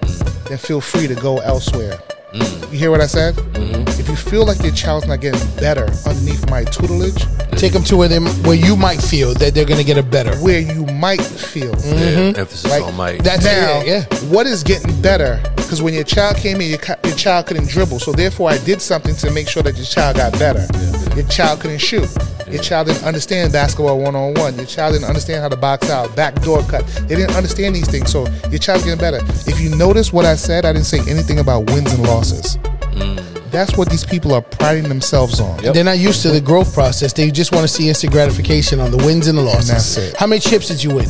then 0.49 0.59
feel 0.59 0.81
free 0.81 1.07
to 1.07 1.15
go 1.15 1.39
elsewhere. 1.39 1.99
Mm-hmm. 2.33 2.73
You 2.73 2.79
hear 2.79 2.91
what 2.91 3.01
I 3.01 3.07
said? 3.07 3.35
Mm-hmm. 3.35 4.01
If 4.01 4.09
you 4.09 4.17
feel 4.17 4.47
like 4.47 4.63
your 4.63 4.73
child's 4.73 5.07
not 5.07 5.21
getting 5.21 5.41
better 5.57 5.85
underneath 6.07 6.49
my 6.51 6.65
tutelage, 6.65 7.25
Take 7.61 7.73
them 7.75 7.85
to 7.85 7.97
where 7.99 8.09
they 8.09 8.19
where 8.19 8.55
you 8.55 8.75
might 8.75 9.03
feel 9.03 9.35
that 9.35 9.55
they're 9.55 9.67
gonna 9.67 9.85
get 9.85 9.99
a 9.99 10.03
better. 10.03 10.35
where 10.39 10.61
you 10.61 10.87
might 10.87 11.21
feel. 11.21 11.67
Yeah, 11.67 11.75
mm-hmm. 11.75 12.41
emphasis 12.41 12.71
Right. 12.71 12.83
on 12.83 12.97
might. 12.97 13.23
That's 13.23 13.45
now, 13.45 13.83
yeah, 13.83 14.07
yeah. 14.11 14.17
what 14.31 14.47
is 14.47 14.63
getting 14.63 14.99
better? 15.03 15.43
Because 15.57 15.83
when 15.83 15.93
your 15.93 16.05
child 16.05 16.37
came 16.37 16.61
in, 16.63 16.71
your, 16.71 16.81
your 17.05 17.17
child 17.17 17.47
couldn't 17.47 17.69
dribble. 17.69 17.99
So 17.99 18.13
therefore, 18.13 18.51
I 18.51 18.59
did 18.59 18.81
something 18.81 19.15
to 19.17 19.31
make 19.31 19.47
sure 19.49 19.63
that 19.63 19.77
your 19.77 19.85
child 19.85 20.17
got 20.17 20.33
better. 20.39 20.67
Your 21.15 21.27
child 21.29 21.61
couldn't 21.61 21.79
shoot. 21.79 22.09
Your 22.49 22.63
child 22.63 22.89
didn't 22.89 23.05
understand 23.05 23.53
basketball 23.53 24.01
one 24.01 24.17
on 24.17 24.35
one. 24.35 24.57
Your 24.57 24.67
child 24.67 24.95
didn't 24.95 25.07
understand 25.07 25.43
how 25.43 25.49
to 25.49 25.57
box 25.57 25.89
out, 25.91 26.17
backdoor 26.17 26.63
cut. 26.63 26.85
They 27.07 27.15
didn't 27.15 27.37
understand 27.37 27.77
these 27.77 27.89
things. 27.89 28.11
So 28.11 28.27
your 28.49 28.59
child's 28.59 28.85
getting 28.85 28.99
better. 28.99 29.21
If 29.47 29.61
you 29.61 29.71
notice 29.77 30.13
what 30.13 30.25
I 30.25 30.35
said, 30.35 30.65
I 30.65 30.73
didn't 30.73 30.87
say 30.87 30.99
anything 31.09 31.39
about 31.39 31.71
wins 31.71 31.93
and 31.93 32.03
losses. 32.03 32.20
Mm. 32.23 33.51
That's 33.51 33.77
what 33.77 33.89
these 33.91 34.05
people 34.05 34.33
are 34.35 34.43
priding 34.43 34.89
themselves 34.89 35.41
on. 35.41 35.63
Yep. 35.63 35.75
They're 35.75 35.85
not 35.85 35.99
used 35.99 36.23
to 36.23 36.31
the 36.31 36.41
growth 36.41 36.73
process. 36.73 37.13
They 37.13 37.31
just 37.31 37.53
want 37.53 37.63
to 37.67 37.69
see 37.69 37.89
instant 37.89 38.13
gratification 38.13 38.79
on 38.81 38.91
the 38.91 38.97
wins 38.99 39.27
and 39.27 39.37
the 39.37 39.43
losses. 39.43 39.69
that's 39.69 39.97
it. 39.97 40.17
How 40.17 40.27
many 40.27 40.41
chips 40.41 40.69
did 40.69 40.83
you 40.83 40.95
win? 40.95 41.09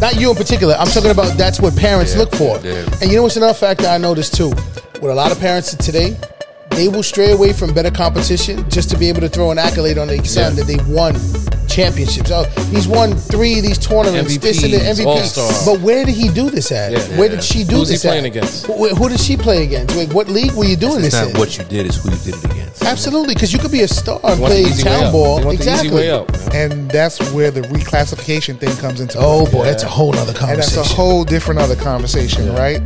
Not 0.00 0.14
you 0.20 0.30
in 0.30 0.36
particular. 0.36 0.74
I'm 0.74 0.86
talking 0.86 1.10
about 1.10 1.36
that's 1.36 1.60
what 1.60 1.76
parents 1.76 2.12
Yeah, 2.14 2.20
look 2.20 2.34
for. 2.34 2.58
yeah. 2.60 2.86
And 3.00 3.10
you 3.10 3.16
know 3.16 3.22
what's 3.24 3.36
another 3.36 3.54
factor 3.54 3.86
I 3.86 3.98
noticed 3.98 4.34
too? 4.36 4.50
With 5.00 5.10
a 5.10 5.14
lot 5.14 5.32
of 5.32 5.40
parents 5.40 5.74
today, 5.76 6.16
they 6.70 6.88
will 6.88 7.02
stray 7.02 7.32
away 7.32 7.52
from 7.52 7.74
better 7.74 7.90
competition 7.90 8.68
just 8.70 8.90
to 8.90 8.96
be 8.98 9.08
able 9.08 9.20
to 9.20 9.28
throw 9.28 9.50
an 9.50 9.58
accolade 9.58 9.98
on 9.98 10.06
their 10.08 10.24
son 10.24 10.54
Yeah. 10.56 10.62
that 10.62 10.66
they 10.66 10.76
won 10.92 11.14
championships. 11.68 12.30
Oh, 12.30 12.44
he's 12.70 12.88
won 12.88 13.14
three 13.14 13.58
of 13.58 13.62
these 13.64 13.78
tournaments, 13.78 14.36
this 14.38 14.62
and 14.64 14.72
the 14.72 14.78
MVP. 14.78 15.06
All-Star. 15.06 15.74
But 15.74 15.80
where 15.82 16.04
did 16.04 16.14
he 16.14 16.28
do 16.28 16.50
this 16.50 16.72
at? 16.72 16.92
Yeah. 16.92 16.98
Where 17.18 17.28
Yeah. 17.28 17.36
did 17.36 17.44
she 17.44 17.64
do 17.64 17.76
Who's 17.76 17.88
he 17.88 17.94
this 17.94 18.02
playing 18.02 18.24
at? 18.24 18.30
against? 18.36 18.66
Who, 18.66 18.88
who 18.94 19.08
did 19.08 19.20
she 19.20 19.36
play 19.36 19.64
against? 19.64 19.94
Wait, 19.96 20.12
what 20.12 20.28
league 20.28 20.52
were 20.52 20.64
you 20.64 20.76
doing 20.76 21.04
It's 21.04 21.14
this 21.14 21.14
not 21.14 21.30
in? 21.30 21.38
what 21.38 21.56
you 21.58 21.64
did; 21.64 21.86
it's 21.86 21.96
who 22.02 22.10
you 22.10 22.16
did 22.18 22.34
it 22.34 22.44
against. 22.44 22.82
Absolutely, 22.84 23.34
because 23.34 23.52
you 23.52 23.58
could 23.58 23.70
be 23.72 23.82
a 23.82 23.88
star 23.88 24.18
and 24.24 24.38
play 24.40 24.62
the 24.62 24.68
easy 24.70 24.84
way 24.84 24.90
town 24.90 25.12
ball. 25.12 25.40
You 25.40 25.46
want 25.46 25.58
exactly. 25.58 25.88
the 25.90 25.94
easy 25.96 26.08
way 26.08 26.10
out. 26.12 26.54
And 26.54 26.90
that's 26.90 27.18
where 27.32 27.50
the 27.50 27.60
reclassification 27.62 28.58
thing 28.58 28.74
comes 28.76 29.00
into 29.00 29.18
Oh 29.18 29.42
play. 29.44 29.52
boy, 29.52 29.64
that's 29.64 29.82
a 29.82 29.88
whole 29.88 30.16
other 30.16 30.30
And 30.30 30.38
conversation. 30.38 30.76
that's 30.76 30.90
a 30.92 30.94
whole 30.94 31.24
different 31.24 31.60
other 31.60 31.76
conversation, 31.76 32.52
right? 32.54 32.80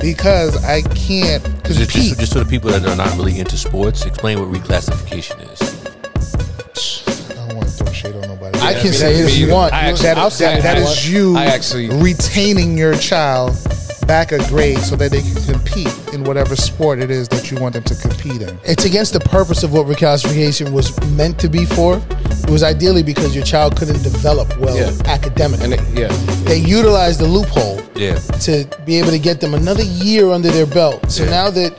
Because 0.00 0.62
I 0.64 0.82
can't. 0.82 1.42
Because 1.56 1.78
Just, 1.78 1.90
Pete, 1.90 2.04
just, 2.10 2.20
just 2.20 2.32
for 2.34 2.38
the 2.38 2.44
people 2.44 2.70
that 2.70 2.86
are 2.86 2.94
not 2.96 3.16
really 3.16 3.40
into 3.40 3.56
sports, 3.56 4.04
explain 4.06 4.38
what 4.38 4.48
reclassification 4.50 5.40
is. 5.52 5.77
I 8.68 8.80
can 8.80 8.92
say 8.92 9.14
it 9.14 9.20
if 9.24 9.30
either. 9.30 9.46
you 9.46 9.52
want. 9.52 9.72
I 9.72 9.86
actually- 9.88 10.02
that, 10.06 10.14
that- 10.16 10.32
say 10.32 10.60
that 10.60 10.76
I- 10.76 10.80
is 10.80 11.10
you 11.12 11.36
I 11.36 11.46
actually- 11.46 11.88
retaining 11.90 12.76
your 12.78 12.94
child 12.96 13.56
back 14.06 14.32
a 14.32 14.38
grade 14.48 14.78
so 14.78 14.96
that 14.96 15.10
they 15.10 15.20
can 15.20 15.34
compete 15.44 15.92
in 16.14 16.24
whatever 16.24 16.56
sport 16.56 16.98
it 16.98 17.10
is 17.10 17.28
that 17.28 17.50
you 17.50 17.58
want 17.60 17.74
them 17.74 17.82
to 17.84 17.94
compete 17.94 18.40
in. 18.40 18.58
It's 18.64 18.86
against 18.86 19.12
the 19.12 19.20
purpose 19.20 19.62
of 19.62 19.72
what 19.74 19.86
reclassification 19.86 20.72
was 20.72 20.98
meant 21.10 21.38
to 21.40 21.48
be 21.50 21.66
for. 21.66 22.00
It 22.44 22.48
was 22.50 22.62
ideally 22.62 23.02
because 23.02 23.34
your 23.36 23.44
child 23.44 23.76
couldn't 23.76 24.02
develop 24.02 24.56
well 24.58 24.74
Yeah. 24.78 24.92
academically. 25.04 25.64
And 25.64 25.74
it, 25.74 25.80
yeah, 25.94 26.08
they 26.44 26.56
utilized 26.56 27.20
the 27.20 27.26
loophole 27.26 27.82
Yeah, 27.94 28.14
to 28.46 28.66
be 28.86 28.98
able 28.98 29.10
to 29.10 29.18
get 29.18 29.40
them 29.42 29.52
another 29.52 29.82
year 29.82 30.30
under 30.30 30.50
their 30.50 30.64
belt. 30.66 31.10
So 31.10 31.24
Yeah. 31.24 31.30
now 31.30 31.50
that 31.50 31.74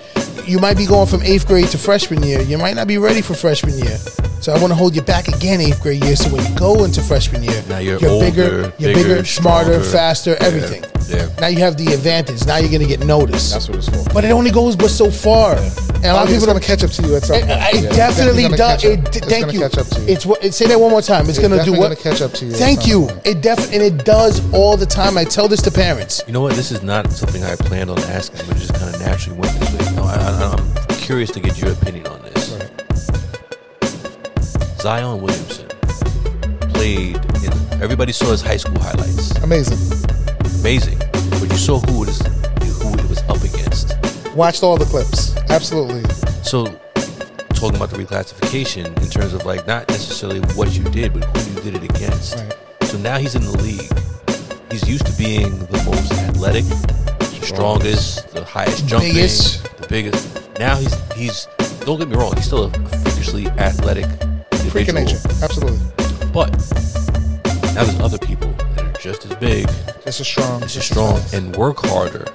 you 0.45 0.59
might 0.59 0.77
be 0.77 0.85
going 0.85 1.07
from 1.07 1.23
eighth 1.23 1.47
grade 1.47 1.69
to 1.69 1.79
freshman 1.79 2.21
year, 2.21 2.41
you 2.41 2.59
might 2.59 2.75
not 2.75 2.85
be 2.87 2.99
ready 2.99 3.21
for 3.21 3.33
freshman 3.33 3.75
year. 3.79 3.97
So 4.41 4.53
I 4.53 4.59
want 4.59 4.71
to 4.71 4.75
hold 4.75 4.95
you 4.95 5.01
back 5.01 5.27
again 5.27 5.59
eighth 5.59 5.81
grade 5.81 6.03
year. 6.03 6.15
So 6.15 6.29
when 6.33 6.45
you 6.49 6.57
go 6.57 6.83
into 6.85 7.01
freshman 7.01 7.43
year, 7.43 7.61
Now 7.67 7.79
you're 7.79 7.99
bigger, 7.99 8.09
older, 8.09 8.73
you're 8.79 8.93
bigger, 8.93 8.93
bigger, 8.93 9.25
smarter, 9.25 9.73
stronger. 9.83 9.89
faster, 9.89 10.31
Yeah. 10.31 10.47
everything. 10.47 10.83
Yeah. 11.09 11.27
Now 11.41 11.47
you 11.47 11.59
have 11.59 11.75
the 11.75 11.91
advantage. 11.93 12.45
Now 12.45 12.57
you're 12.57 12.69
going 12.69 12.81
to 12.81 12.87
get 12.87 13.01
noticed. 13.05 13.51
that's 13.51 13.67
what 13.67 13.79
it's 13.79 13.89
for. 13.89 14.03
but 14.13 14.23
it 14.23 14.29
only 14.31 14.51
goes 14.51 14.75
but 14.77 14.91
so 14.91 15.09
far. 15.11 15.55
And 15.55 16.05
a 16.05 16.13
lot 16.13 16.19
Oh, 16.21 16.23
of 16.23 16.29
it's 16.29 16.33
people 16.33 16.45
going 16.45 16.59
don't 16.59 16.61
to 16.61 16.67
catch 16.67 16.83
up 16.83 16.91
to 16.91 17.01
you 17.03 17.15
at 17.17 17.23
some 17.23 17.39
point. 17.39 17.49
it 17.51 17.83
It's 17.83 17.95
definitely 17.97 18.43
gonna 18.43 18.55
does. 18.57 18.81
catch 18.81 18.85
up. 18.85 18.99
It, 19.07 19.15
It's 19.17 19.27
thank 19.27 19.41
gonna 19.47 19.53
you. 19.53 19.59
catch 19.59 19.77
up 19.77 19.87
to 19.87 19.99
you. 20.01 20.07
It's 20.07 20.25
what. 20.25 20.43
It, 20.45 20.53
say 20.53 20.67
that 20.67 20.79
one 20.79 20.91
more 20.91 21.01
time. 21.01 21.21
It's, 21.27 21.31
It's 21.31 21.39
gonna 21.39 21.55
do 21.55 21.71
definitely 21.71 21.79
what? 21.79 22.03
gonna 22.03 22.15
catch 22.15 22.21
up 22.21 22.31
to 22.33 22.45
you 22.45 22.51
Thank 22.53 22.87
you. 22.87 23.09
It 23.25 23.41
definitely 23.41 23.75
and 23.87 23.99
it 23.99 24.05
does 24.05 24.41
all 24.53 24.77
the 24.77 24.85
time. 24.85 25.17
I 25.17 25.25
tell 25.25 25.47
this 25.49 25.61
to 25.63 25.71
parents. 25.71 26.21
you 26.27 26.31
know 26.33 26.41
what? 26.41 26.53
This 26.55 26.71
is 26.71 26.81
not 26.83 27.11
something 27.11 27.43
I 27.43 27.55
planned 27.57 27.89
on 27.89 27.99
asking, 28.03 28.47
but 28.47 28.55
it 28.55 28.59
just 28.59 28.73
kind 28.75 28.93
of 28.95 29.01
naturally 29.01 29.37
went 29.37 29.59
this 29.59 29.69
way. 29.89 29.95
No, 29.95 30.03
I, 30.03 30.13
I, 30.15 30.55
I'm 30.55 30.97
curious 30.99 31.31
to 31.31 31.39
get 31.41 31.59
your 31.59 31.71
opinion 31.73 32.07
on 32.07 32.21
this. 32.21 32.28
Zion 34.79 35.19
Williamson 35.21 35.67
played 36.73 37.17
in. 37.43 37.51
Everybody 37.83 38.13
saw 38.13 38.27
his 38.27 38.41
high 38.41 38.55
school 38.55 38.79
highlights. 38.79 39.31
Amazing. 39.43 39.77
Amazing, 40.61 40.97
but 41.31 41.49
you 41.51 41.57
saw 41.57 41.79
who 41.79 42.03
it 42.03 42.07
was 42.07 42.19
who 42.81 42.93
it 42.93 43.09
was 43.09 43.21
up 43.23 43.41
against. 43.43 43.97
Watched 44.35 44.63
all 44.63 44.77
the 44.77 44.85
clips. 44.85 45.35
Absolutely. 45.49 46.03
So, 46.43 46.65
talking 47.55 47.75
about 47.75 47.89
the 47.89 47.97
reclassification 47.97 48.85
in 48.85 49.09
terms 49.09 49.33
of 49.33 49.45
like 49.45 49.67
not 49.67 49.89
necessarily 49.89 50.39
what 50.55 50.71
you 50.71 50.83
did, 50.85 51.13
but 51.13 51.25
who 51.25 51.55
you 51.55 51.71
did 51.71 51.83
it 51.83 51.95
against. 51.95 52.37
Right. 52.37 52.53
So 52.83 52.97
now 52.99 53.17
he's 53.17 53.35
in 53.35 53.41
the 53.43 53.57
league. 53.57 53.91
He's 54.71 54.87
used 54.87 55.05
to 55.07 55.13
being 55.17 55.59
the 55.65 55.83
most 55.85 56.13
athletic, 56.13 56.63
strongest, 57.43 58.29
the 58.29 58.45
highest 58.45 58.87
jumping, 58.87 59.13
Biggest. 59.13 59.63
the 59.77 59.87
biggest. 59.89 60.57
Now 60.57 60.77
he's 60.77 60.95
he's. 61.11 61.47
Don't 61.81 61.99
get 61.99 62.07
me 62.07 62.15
wrong. 62.15 62.33
He's 62.37 62.45
still 62.45 62.65
a 62.65 62.71
freakishly 62.71 63.47
athletic 63.47 64.05
individual. 64.77 64.85
Freak 64.85 64.89
of 64.89 64.95
nature. 64.95 65.43
Absolutely. 65.43 65.79
But 66.31 66.51
now 67.73 67.83
there's 67.85 67.99
other 67.99 68.17
people 68.19 68.51
that 68.75 68.85
are 68.85 69.01
just 69.01 69.25
as 69.25 69.33
big, 69.37 69.67
Just 70.05 70.19
as 70.21 70.27
strong. 70.27 70.61
just 70.61 70.77
as 70.77 70.85
strong, 70.85 71.19
and 71.33 71.55
work 71.55 71.77
harder 71.85 72.25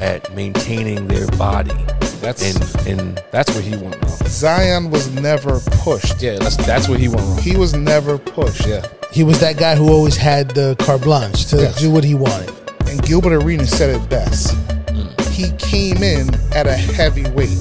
at 0.00 0.34
maintaining 0.34 1.06
their 1.08 1.26
body. 1.38 1.74
That's 2.20 2.42
And 2.42 2.88
and 2.88 3.22
that's 3.32 3.52
where 3.52 3.62
he 3.62 3.76
went 3.76 3.96
wrong. 4.02 4.18
Zion 4.26 4.90
was 4.90 5.10
never 5.10 5.60
pushed. 5.82 6.20
Yeah, 6.22 6.38
that's 6.38 6.56
that's 6.56 6.88
where 6.88 6.98
he 6.98 7.08
went 7.08 7.20
wrong. 7.20 7.38
He 7.42 7.56
was 7.56 7.74
never 7.74 8.16
pushed. 8.18 8.66
Yeah, 8.66 8.86
He 9.12 9.22
was 9.24 9.40
that 9.40 9.56
guy 9.58 9.76
who 9.76 9.90
always 9.92 10.16
had 10.16 10.50
the 10.50 10.74
carte 10.78 11.02
blanche 11.02 11.46
to 11.46 11.56
Yes. 11.56 11.78
do 11.78 11.90
what 11.90 12.02
he 12.04 12.14
wanted. 12.14 12.50
And 12.88 13.02
Gilbert 13.02 13.32
Arenas 13.34 13.70
said 13.70 13.90
it 13.90 14.08
best. 14.08 14.56
Mm. 14.88 15.30
He 15.30 15.50
came 15.58 16.02
in 16.02 16.34
at 16.54 16.66
a 16.66 16.72
heavy 16.74 17.28
weight. 17.30 17.58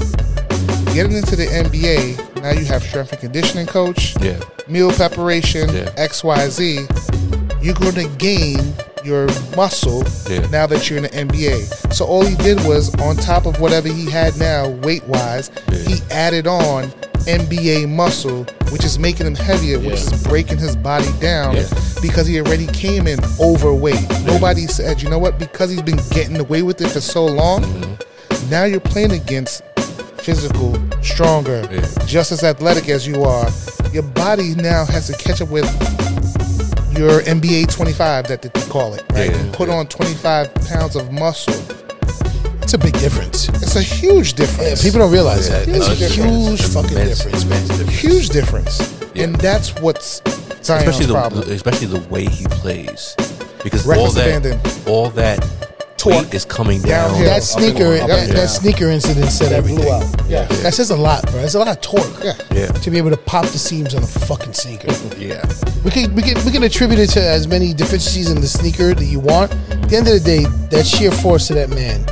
Getting 0.93 1.13
into 1.17 1.35
the 1.35 1.47
NBA, 1.47 2.41
now 2.43 2.51
you 2.51 2.65
have 2.65 2.83
strength 2.83 3.11
and 3.13 3.19
conditioning 3.21 3.65
coach, 3.65 4.15
yeah, 4.21 4.39
meal 4.67 4.91
preparation, 4.91 5.67
Yeah. 5.73 5.89
XYZ. 5.97 6.85
You're 7.63 7.73
going 7.75 7.95
to 7.95 8.07
gain 8.17 8.59
your 9.03 9.25
muscle 9.55 10.03
Yeah. 10.29 10.45
now 10.51 10.67
that 10.67 10.89
you're 10.89 10.97
in 10.97 11.03
the 11.03 11.09
NBA. 11.15 11.93
So 11.93 12.05
all 12.05 12.23
he 12.23 12.35
did 12.35 12.63
was, 12.65 12.93
on 13.01 13.15
top 13.15 13.45
of 13.47 13.59
whatever 13.59 13.87
he 13.87 14.09
had 14.09 14.37
now, 14.37 14.67
weight 14.69 15.03
wise, 15.07 15.49
he 15.87 15.97
added 16.11 16.45
on 16.45 16.91
NBA 17.25 17.87
muscle, 17.89 18.43
which 18.69 18.83
is 18.83 18.99
making 18.99 19.25
him 19.25 19.35
heavier, 19.35 19.79
which 19.79 19.93
is 19.95 20.23
breaking 20.27 20.57
his 20.59 20.75
body 20.75 21.09
down 21.19 21.55
because 22.01 22.27
he 22.27 22.39
already 22.39 22.67
came 22.67 23.07
in 23.07 23.19
overweight. 23.39 24.05
Nobody 24.25 24.67
said, 24.67 25.01
you 25.01 25.09
know 25.09 25.19
what, 25.19 25.39
because 25.39 25.71
he's 25.71 25.81
been 25.81 25.99
getting 26.11 26.37
away 26.39 26.61
with 26.61 26.79
it 26.81 26.89
for 26.89 27.01
so 27.01 27.25
long, 27.25 27.63
Mm-hmm. 27.63 28.49
now 28.51 28.65
you're 28.65 28.79
playing 28.81 29.13
against 29.13 29.63
physical, 30.23 30.75
stronger, 31.01 31.67
Yeah. 31.71 31.85
just 32.05 32.31
as 32.31 32.43
athletic 32.43 32.89
as 32.89 33.05
you 33.05 33.23
are. 33.23 33.49
Your 33.91 34.03
body 34.03 34.55
now 34.55 34.85
has 34.85 35.07
to 35.07 35.13
catch 35.13 35.41
up 35.41 35.49
with 35.49 35.65
your 36.97 37.21
NBA 37.21 37.65
25 37.65 38.27
that 38.27 38.41
they 38.41 38.49
call 38.69 38.93
it, 38.93 39.03
right? 39.11 39.29
Yeah, 39.31 39.49
put 39.51 39.67
yeah. 39.69 39.75
on 39.75 39.87
25 39.87 40.53
pounds 40.69 40.95
of 40.95 41.11
muscle. 41.11 41.53
It's 42.61 42.73
a 42.73 42.77
big 42.77 42.93
difference. 42.93 43.49
It's 43.49 43.75
a 43.75 43.81
huge 43.81 44.31
Yeah, 44.31 44.45
difference. 44.45 44.81
people 44.83 44.99
don't 44.99 45.11
realize 45.11 45.49
Yeah, 45.49 45.59
that. 45.59 45.67
no, 45.67 45.75
It's 45.75 45.87
a 45.87 45.91
it's 46.05 46.15
huge 46.15 46.25
immense, 46.27 46.73
fucking 46.73 46.91
immense, 46.97 47.17
difference, 47.23 47.43
immense 47.43 47.67
difference. 47.69 47.99
huge 47.99 48.29
difference. 48.29 48.93
Yeah. 49.13 49.23
And 49.25 49.35
that's 49.35 49.75
what's 49.81 50.21
Zion's 50.63 50.83
especially 50.87 51.05
the 51.07 51.13
problem. 51.13 51.51
especially 51.51 51.87
the 51.87 51.99
way 52.09 52.25
he 52.25 52.45
plays 52.45 53.15
because 53.63 53.85
all 53.87 54.09
that 54.11 54.27
abandon. 54.27 54.59
all 54.87 55.09
that 55.11 55.39
Torque. 56.03 56.25
weight 56.25 56.33
is 56.33 56.45
coming 56.45 56.81
down. 56.81 57.09
Downhill. 57.11 57.25
That 57.25 57.43
sneaker, 57.43 57.95
up 57.95 58.07
that, 58.07 58.29
and 58.29 58.37
that 58.37 58.47
sneaker 58.49 58.89
incident 58.89 59.31
said 59.31 59.49
That 59.51 59.57
everything. 59.57 59.81
blew 59.81 59.91
out. 59.91 60.29
Yeah. 60.29 60.45
That 60.63 60.73
says 60.73 60.89
a 60.91 60.97
lot, 60.97 61.23
bro. 61.31 61.39
It's 61.41 61.55
a 61.55 61.59
lot 61.59 61.67
of 61.69 61.79
torque. 61.81 62.23
Yeah. 62.23 62.33
Yeah, 62.51 62.67
To 62.67 62.91
be 62.91 62.97
able 62.97 63.09
to 63.11 63.17
pop 63.17 63.45
the 63.45 63.57
seams 63.57 63.95
on 63.95 64.03
a 64.03 64.07
fucking 64.07 64.53
sneaker. 64.53 64.91
yeah, 65.17 65.43
We 65.83 65.91
can 65.91 66.13
we 66.15 66.21
can 66.21 66.35
we 66.45 66.51
can 66.51 66.63
attribute 66.63 66.99
it 66.99 67.07
to 67.11 67.21
as 67.21 67.47
many 67.47 67.73
deficiencies 67.73 68.29
in 68.31 68.41
the 68.41 68.47
sneaker 68.47 68.93
that 68.93 69.05
you 69.05 69.19
want. 69.19 69.51
At 69.71 69.89
the 69.89 69.97
end 69.97 70.07
of 70.07 70.13
the 70.13 70.19
day, 70.23 70.43
that 70.71 70.85
sheer 70.85 71.11
force 71.11 71.49
of 71.49 71.55
that 71.55 71.69
man 71.69 72.05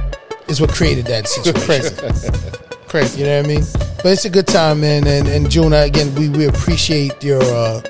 is 0.47 0.59
what 0.61 0.69
created 0.71 1.05
that 1.07 1.27
situation. 1.27 1.95
Crazy. 2.91 3.21
You 3.21 3.25
know 3.27 3.37
what 3.37 3.45
I 3.45 3.47
mean? 3.47 3.63
But 4.03 4.05
it's 4.11 4.25
a 4.25 4.29
good 4.29 4.47
time, 4.47 4.81
man. 4.81 5.07
And 5.07 5.25
and 5.27 5.49
June, 5.49 5.71
again, 5.71 6.13
we, 6.15 6.27
we 6.27 6.47
appreciate 6.47 7.23
your 7.23 7.41
uh, 7.41 7.81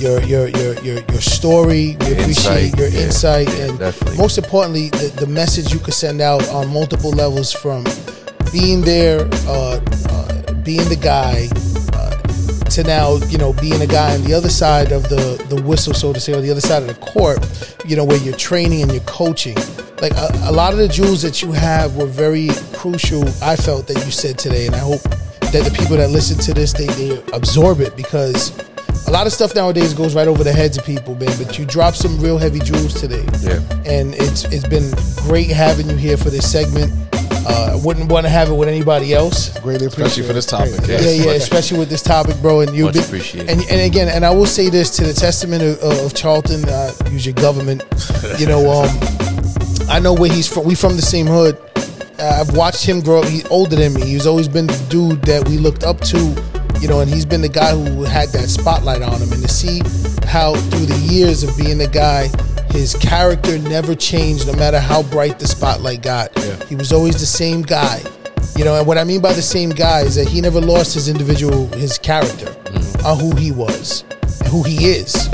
your 0.00 0.20
your 0.22 0.48
your 0.48 0.74
your 0.82 0.98
your 0.98 1.20
story. 1.20 1.96
We 2.00 2.12
appreciate 2.18 2.74
insight. 2.74 2.78
your 2.78 2.88
Yeah, 2.88 3.00
insight, 3.06 3.48
yeah, 3.50 3.68
and 3.68 3.78
definitely. 3.78 4.18
most 4.18 4.36
importantly, 4.36 4.88
the, 4.90 5.12
the 5.20 5.26
message 5.28 5.72
you 5.72 5.78
could 5.78 5.94
send 5.94 6.20
out 6.20 6.42
on 6.48 6.72
multiple 6.72 7.10
levels 7.10 7.52
from 7.52 7.84
being 8.52 8.80
there, 8.80 9.28
uh, 9.46 9.78
uh, 10.10 10.52
being 10.64 10.88
the 10.88 10.98
guy. 11.00 11.48
uh, 11.94 12.16
To 12.74 12.82
now, 12.82 13.16
you 13.30 13.38
know, 13.38 13.52
being 13.54 13.80
a 13.80 13.86
guy 13.86 14.14
on 14.16 14.22
the 14.24 14.34
other 14.34 14.50
side 14.50 14.90
of 14.90 15.02
the 15.08 15.24
the 15.48 15.62
whistle, 15.62 15.94
so 15.94 16.12
to 16.12 16.18
say, 16.20 16.32
or 16.34 16.40
the 16.42 16.50
other 16.50 16.60
side 16.70 16.82
of 16.82 16.88
the 16.88 16.98
court, 17.14 17.38
you 17.86 17.94
know, 17.96 18.04
where 18.04 18.18
you're 18.24 18.36
training 18.50 18.82
and 18.82 18.90
you're 18.92 19.06
coaching. 19.22 19.56
Like 20.00 20.12
a, 20.12 20.28
a 20.44 20.52
lot 20.52 20.72
of 20.72 20.78
the 20.78 20.88
jewels 20.88 21.22
that 21.22 21.42
you 21.42 21.52
have 21.52 21.96
were 21.96 22.06
very 22.06 22.48
crucial. 22.74 23.22
I 23.42 23.56
felt 23.56 23.86
that 23.88 23.96
you 24.04 24.10
said 24.12 24.38
today, 24.38 24.66
and 24.66 24.74
I 24.74 24.78
hope 24.80 25.02
that 25.02 25.64
the 25.64 25.74
people 25.76 25.96
that 25.96 26.10
listen 26.10 26.38
to 26.38 26.54
this 26.54 26.72
they, 26.72 26.86
they 26.86 27.20
absorb 27.32 27.80
it 27.80 27.96
because 27.96 28.56
a 29.08 29.10
lot 29.10 29.26
of 29.26 29.32
stuff 29.32 29.54
nowadays 29.54 29.94
goes 29.94 30.14
right 30.14 30.28
over 30.28 30.44
the 30.44 30.52
heads 30.52 30.76
of 30.78 30.84
people, 30.84 31.14
man. 31.16 31.30
But 31.42 31.58
you 31.58 31.64
dropped 31.64 31.96
some 31.96 32.20
real 32.20 32.38
heavy 32.38 32.60
jewels 32.60 33.00
today, 33.00 33.24
Yeah. 33.40 33.60
and 33.86 34.14
it's 34.14 34.44
it's 34.44 34.66
been 34.68 34.92
great 35.26 35.48
having 35.50 35.88
you 35.90 35.96
here 35.96 36.16
for 36.16 36.30
this 36.30 36.50
segment. 36.50 36.92
Uh, 37.50 37.70
I 37.72 37.84
wouldn't 37.84 38.12
want 38.12 38.26
to 38.26 38.30
have 38.30 38.50
it 38.50 38.54
with 38.54 38.68
anybody 38.68 39.14
else. 39.14 39.58
Greatly 39.60 39.86
appreciate 39.86 40.26
Especially 40.26 40.26
for 40.26 40.32
this 40.34 40.44
topic. 40.46 40.74
Yeah. 40.86 41.00
Yeah, 41.00 41.24
yeah, 41.24 41.30
especially 41.32 41.78
with 41.78 41.88
this 41.88 42.02
topic, 42.02 42.36
bro. 42.42 42.60
And 42.60 42.74
you've 42.76 42.86
Much 42.86 42.94
been, 42.96 43.04
appreciated. 43.04 43.48
and, 43.50 43.60
and 43.70 43.80
again, 43.80 44.08
and 44.08 44.22
I 44.26 44.30
will 44.30 44.44
say 44.46 44.68
this 44.68 44.90
to 44.96 45.04
the 45.04 45.14
testament 45.14 45.62
of, 45.62 45.78
of 45.82 46.12
Charlton, 46.14 46.68
uh, 46.68 46.92
use 47.10 47.24
your 47.24 47.34
government. 47.36 47.84
You 48.38 48.46
know, 48.46 48.70
um, 48.70 48.90
I 49.88 50.00
know 50.00 50.12
where 50.12 50.30
he's 50.30 50.46
from. 50.46 50.64
We 50.64 50.74
from 50.74 50.96
the 50.96 51.02
same 51.02 51.26
hood. 51.26 51.58
Uh, 52.18 52.40
I've 52.40 52.54
watched 52.54 52.84
him 52.84 53.00
grow 53.00 53.20
up. 53.20 53.26
He's 53.26 53.46
older 53.46 53.74
than 53.74 53.94
me. 53.94 54.02
He's 54.02 54.26
always 54.26 54.46
been 54.46 54.66
the 54.66 54.86
dude 54.90 55.22
that 55.22 55.48
we 55.48 55.56
looked 55.56 55.82
up 55.82 56.00
to. 56.02 56.18
You 56.80 56.88
know, 56.88 57.00
and 57.00 57.10
he's 57.10 57.24
been 57.24 57.40
the 57.40 57.48
guy 57.48 57.70
who 57.70 58.02
had 58.02 58.28
that 58.30 58.48
spotlight 58.48 59.02
on 59.02 59.20
him. 59.20 59.32
And 59.32 59.42
to 59.42 59.48
see 59.48 59.80
how 60.26 60.54
through 60.54 60.86
the 60.86 60.98
years 61.10 61.42
of 61.42 61.56
being 61.56 61.78
the 61.78 61.88
guy, 61.88 62.28
his 62.70 62.94
character 62.96 63.58
never 63.58 63.94
changed, 63.94 64.46
no 64.46 64.52
matter 64.52 64.78
how 64.78 65.02
bright 65.04 65.38
the 65.38 65.48
spotlight 65.48 66.02
got. 66.02 66.38
He 66.64 66.76
was 66.76 66.92
always 66.92 67.18
the 67.18 67.26
same 67.26 67.62
guy. 67.62 68.02
You 68.56 68.64
know, 68.64 68.76
and 68.76 68.86
what 68.86 68.98
I 68.98 69.04
mean 69.04 69.22
by 69.22 69.32
the 69.32 69.42
same 69.42 69.70
guy 69.70 70.00
is 70.00 70.16
that 70.16 70.28
he 70.28 70.40
never 70.40 70.60
lost 70.60 70.92
his 70.92 71.08
individual, 71.08 71.66
his 71.68 71.96
character, 71.96 72.54
on 73.04 73.18
who 73.18 73.34
he 73.36 73.52
was 73.52 74.04
and 74.40 74.48
who 74.48 74.62
he 74.62 74.86
is, 74.86 75.28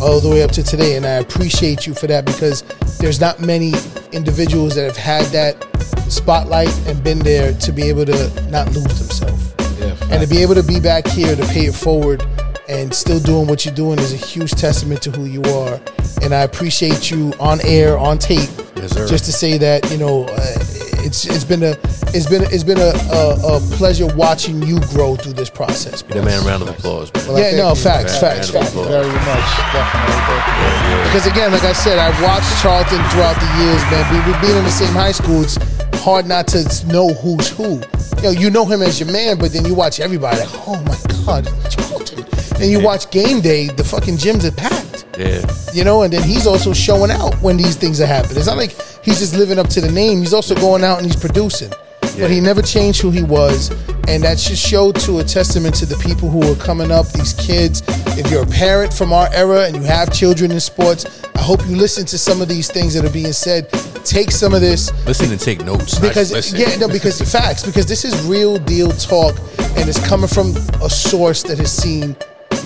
all 0.00 0.20
the 0.20 0.28
way 0.30 0.42
up 0.42 0.50
to 0.52 0.62
today. 0.62 0.96
And 0.96 1.06
I 1.06 1.14
appreciate 1.14 1.86
you 1.86 1.94
for 1.94 2.06
that 2.06 2.24
because 2.24 2.62
there's 2.98 3.20
not 3.20 3.40
many 3.40 3.72
individuals 4.12 4.74
that 4.76 4.86
have 4.86 4.96
had 4.96 5.26
that 5.26 5.64
spotlight 6.10 6.74
and 6.86 7.02
been 7.02 7.18
there 7.18 7.52
to 7.52 7.72
be 7.72 7.82
able 7.84 8.06
to 8.06 8.50
not 8.50 8.66
lose 8.72 8.98
themselves. 8.98 9.54
Yeah, 9.78 9.96
And 10.10 10.22
to 10.22 10.28
be 10.28 10.42
able 10.42 10.54
to 10.54 10.62
be 10.62 10.80
back 10.80 11.06
here 11.06 11.36
to 11.36 11.46
pay 11.46 11.66
it 11.66 11.74
forward 11.74 12.24
and 12.68 12.94
still 12.94 13.20
doing 13.20 13.46
what 13.46 13.64
you're 13.64 13.74
doing 13.74 13.98
is 13.98 14.12
a 14.12 14.16
huge 14.16 14.52
testament 14.52 15.02
to 15.02 15.10
who 15.10 15.24
you 15.24 15.42
are. 15.42 15.80
And 16.22 16.34
I 16.34 16.42
appreciate 16.42 17.10
you 17.10 17.32
on 17.40 17.60
air, 17.64 17.96
on 17.96 18.18
tape, 18.18 18.50
Yes, 18.76 18.94
just 19.08 19.24
to 19.24 19.32
say 19.32 19.56
that 19.58 19.90
you 19.90 19.98
know 19.98 20.24
uh, 20.24 20.58
it's 21.00 21.26
it's 21.26 21.44
been 21.44 21.62
a 21.62 21.76
it's 22.14 22.26
been 22.26 22.42
it's 22.44 22.64
been 22.64 22.78
a, 22.78 22.92
a, 23.12 23.56
a 23.56 23.60
pleasure 23.76 24.06
watching 24.14 24.62
you 24.62 24.80
grow 24.92 25.16
through 25.16 25.34
this 25.34 25.50
process. 25.50 26.02
Give 26.02 26.16
that 26.16 26.24
man 26.24 26.42
a 26.42 26.46
round 26.46 26.62
of 26.62 26.68
applause, 26.68 27.12
man. 27.14 27.26
Well, 27.28 27.38
yeah, 27.38 27.56
no, 27.56 27.74
facts, 27.74 28.18
facts, 28.18 28.50
facts. 28.50 28.72
Very 28.72 29.06
much, 29.06 29.48
definitely. 29.72 31.04
Because 31.04 31.26
again, 31.26 31.52
like 31.52 31.64
I 31.64 31.72
said, 31.72 31.98
I've 31.98 32.20
watched 32.22 32.50
Charlton 32.62 33.02
throughout 33.10 33.38
the 33.40 33.50
years, 33.62 33.82
man. 33.90 34.04
We, 34.12 34.18
we've 34.30 34.40
been 34.40 34.56
in 34.56 34.64
the 34.64 34.70
same 34.70 34.92
high 34.92 35.12
school. 35.12 35.42
It's 35.42 35.58
hard 36.02 36.26
not 36.26 36.46
to 36.48 36.64
know 36.86 37.08
who's 37.14 37.48
who. 37.48 37.80
You 38.18 38.22
know, 38.22 38.30
you 38.30 38.50
know 38.50 38.64
him 38.64 38.82
as 38.82 38.98
your 38.98 39.10
man, 39.12 39.38
but 39.38 39.52
then 39.52 39.64
you 39.64 39.74
watch 39.74 40.00
everybody. 40.00 40.40
Like, 40.40 40.48
oh 40.66 40.82
my 40.84 40.98
God, 41.24 41.48
Charlton. 41.70 42.24
And 42.60 42.70
you 42.70 42.80
watch 42.80 43.10
game 43.10 43.40
day, 43.40 43.68
the 43.68 43.84
fucking 43.84 44.16
gyms 44.16 44.44
are 44.44 44.52
packed. 44.52 44.87
Yeah. 45.18 45.44
You 45.74 45.84
know, 45.84 46.02
and 46.02 46.12
then 46.12 46.22
he's 46.22 46.46
also 46.46 46.72
showing 46.72 47.10
out 47.10 47.34
when 47.42 47.56
these 47.56 47.76
things 47.76 48.00
are 48.00 48.06
happening. 48.06 48.36
It's 48.38 48.46
not 48.46 48.56
like 48.56 48.70
he's 49.02 49.18
just 49.18 49.34
living 49.34 49.58
up 49.58 49.68
to 49.70 49.80
the 49.80 49.90
name. 49.90 50.20
He's 50.20 50.32
also 50.32 50.54
going 50.54 50.84
out 50.84 50.98
and 50.98 51.06
he's 51.06 51.16
producing. 51.16 51.72
But 52.00 52.30
he 52.30 52.40
never 52.40 52.62
changed 52.62 53.00
who 53.00 53.10
he 53.10 53.22
was. 53.22 53.70
And 54.08 54.24
that 54.24 54.38
just 54.38 54.66
showed 54.66 54.96
to 55.00 55.18
a 55.18 55.24
testament 55.24 55.74
to 55.76 55.86
the 55.86 55.96
people 55.98 56.28
who 56.30 56.42
are 56.50 56.56
coming 56.56 56.90
up, 56.90 57.06
these 57.12 57.32
kids. 57.34 57.82
If 58.18 58.30
you're 58.30 58.42
a 58.42 58.46
parent 58.46 58.92
from 58.92 59.12
our 59.12 59.28
era 59.32 59.66
and 59.66 59.76
you 59.76 59.82
have 59.82 60.12
children 60.12 60.50
in 60.50 60.58
sports, 60.60 61.22
I 61.36 61.42
hope 61.42 61.60
you 61.68 61.76
listen 61.76 62.06
to 62.06 62.18
some 62.18 62.40
of 62.40 62.48
these 62.48 62.70
things 62.70 62.94
that 62.94 63.04
are 63.04 63.12
being 63.12 63.32
said. 63.32 63.70
Take 64.04 64.30
some 64.32 64.54
of 64.54 64.60
this 64.60 64.90
Listen 65.06 65.30
and 65.30 65.40
take 65.40 65.64
notes. 65.64 65.98
because 65.98 66.52
yeah, 66.52 66.74
no, 66.76 66.88
because 66.88 67.20
facts. 67.32 67.64
Because 67.64 67.86
this 67.86 68.04
is 68.04 68.20
real 68.26 68.58
deal 68.58 68.90
talk, 68.92 69.38
and 69.76 69.88
it's 69.88 70.04
coming 70.08 70.28
from 70.28 70.56
a 70.82 70.90
source 70.90 71.42
that 71.44 71.58
has 71.58 71.70
seen 71.70 72.16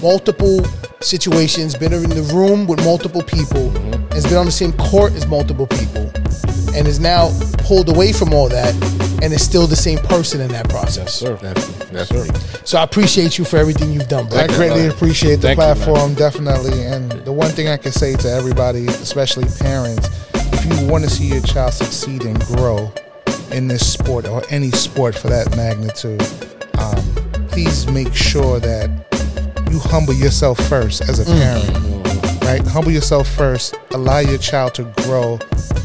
multiple 0.03 0.65
situations, 1.01 1.75
been 1.75 1.93
in 1.93 2.11
the 2.11 2.31
room 2.35 2.67
with 2.67 2.85
multiple 2.85 3.23
people, 3.23 3.71
has 4.11 4.25
been 4.25 4.37
on 4.37 4.47
the 4.47 4.53
same 4.53 4.73
court 4.75 5.13
as 5.13 5.27
multiple 5.27 5.67
people, 5.67 6.11
and 6.75 6.89
is 6.89 6.99
now 6.99 7.31
pulled 7.59 7.89
away 7.89 8.13
from 8.13 8.35
all 8.35 8.49
that, 8.49 8.75
and 9.23 9.33
is 9.33 9.43
still 9.43 9.67
the 9.67 9.77
same 9.77 9.99
person 9.99 10.41
in 10.41 10.49
that 10.49 10.69
process. 10.69 11.15
Sir. 11.15 11.37
Definitely. 11.37 11.87
Definitely. 11.93 12.41
So 12.65 12.79
I 12.79 12.83
appreciate 12.83 13.39
you 13.39 13.45
for 13.45 13.57
everything 13.59 13.93
you've 13.93 14.09
done, 14.09 14.29
bro. 14.29 14.39
I 14.39 14.47
greatly 14.49 14.87
appreciate 14.89 15.37
the 15.37 15.49
Thank 15.49 15.59
you, 15.59 15.65
man. 15.67 15.77
platform, 15.77 16.15
definitely. 16.15 16.83
And 16.83 17.13
the 17.25 17.33
one 17.33 17.51
thing 17.51 17.69
I 17.69 17.77
can 17.77 17.93
say 17.93 18.17
to 18.17 18.29
everybody, 18.29 18.87
especially 18.87 19.47
parents, 19.61 20.09
if 20.35 20.65
you 20.65 20.89
want 20.89 21.05
to 21.05 21.11
see 21.11 21.27
your 21.27 21.43
child 21.43 21.75
succeed 21.75 22.25
and 22.25 22.39
grow 22.47 22.93
in 23.53 23.69
this 23.69 23.93
sport 23.93 24.27
or 24.27 24.43
any 24.51 24.71
sport 24.71 25.15
for 25.15 25.29
that 25.29 25.55
magnitude, 25.57 26.23
um, 26.79 27.49
please 27.49 27.87
make 27.89 28.15
sure 28.15 28.59
that 28.59 29.12
you 29.73 29.79
humble 29.79 30.13
yourself 30.15 30.59
first 30.69 31.03
as 31.09 31.19
a 31.19 31.25
parent. 31.25 32.43
Right? 32.45 32.67
Humble 32.67 32.91
yourself 32.91 33.27
first. 33.29 33.75
Allow 33.93 34.19
your 34.19 34.39
child 34.39 34.75
to 34.75 34.85
grow. 35.03 35.39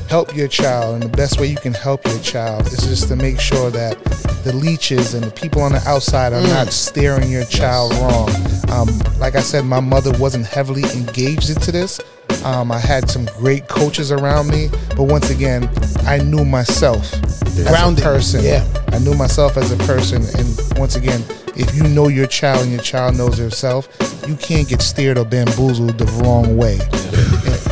Help 0.09 0.35
your 0.35 0.47
child. 0.49 0.95
And 0.95 1.03
the 1.03 1.15
best 1.15 1.39
way 1.39 1.47
you 1.47 1.55
can 1.55 1.73
help 1.73 2.05
your 2.05 2.19
child 2.19 2.67
is 2.67 2.79
just 2.79 3.07
to 3.07 3.15
make 3.15 3.39
sure 3.39 3.69
that 3.71 3.97
the 4.43 4.53
leeches 4.53 5.13
and 5.13 5.23
the 5.23 5.31
people 5.31 5.61
on 5.61 5.71
the 5.71 5.81
outside 5.87 6.33
are 6.33 6.41
not 6.41 6.67
steering 6.67 7.31
your 7.31 7.45
child 7.45 7.93
wrong. 7.93 8.29
Um, 8.69 8.87
like 9.19 9.35
I 9.35 9.41
said, 9.41 9.63
my 9.65 9.79
mother 9.79 10.11
wasn't 10.19 10.45
heavily 10.45 10.83
engaged 10.93 11.49
into 11.49 11.71
this. 11.71 12.01
Um, 12.43 12.71
I 12.71 12.79
had 12.79 13.09
some 13.09 13.25
great 13.37 13.67
coaches 13.67 14.11
around 14.11 14.49
me, 14.49 14.69
but 14.95 15.03
once 15.03 15.29
again, 15.29 15.69
I 16.05 16.17
knew 16.17 16.43
myself 16.45 17.13
as 17.13 17.67
Grounded, 17.67 18.03
a 18.03 18.07
person. 18.07 18.43
yeah. 18.43 18.65
I 18.91 18.99
knew 18.99 19.13
myself 19.15 19.57
as 19.57 19.71
a 19.71 19.77
person, 19.77 20.23
and 20.37 20.79
once 20.79 20.95
again, 20.95 21.23
if 21.57 21.75
you 21.75 21.83
know 21.83 22.07
your 22.07 22.27
child 22.27 22.61
and 22.63 22.71
your 22.71 22.81
child 22.81 23.17
knows 23.17 23.37
herself, 23.37 23.87
you 24.27 24.35
can't 24.35 24.67
get 24.67 24.81
steered 24.81 25.17
or 25.17 25.25
bamboozled 25.25 25.97
the 25.97 26.05
wrong 26.21 26.55
way 26.55 26.77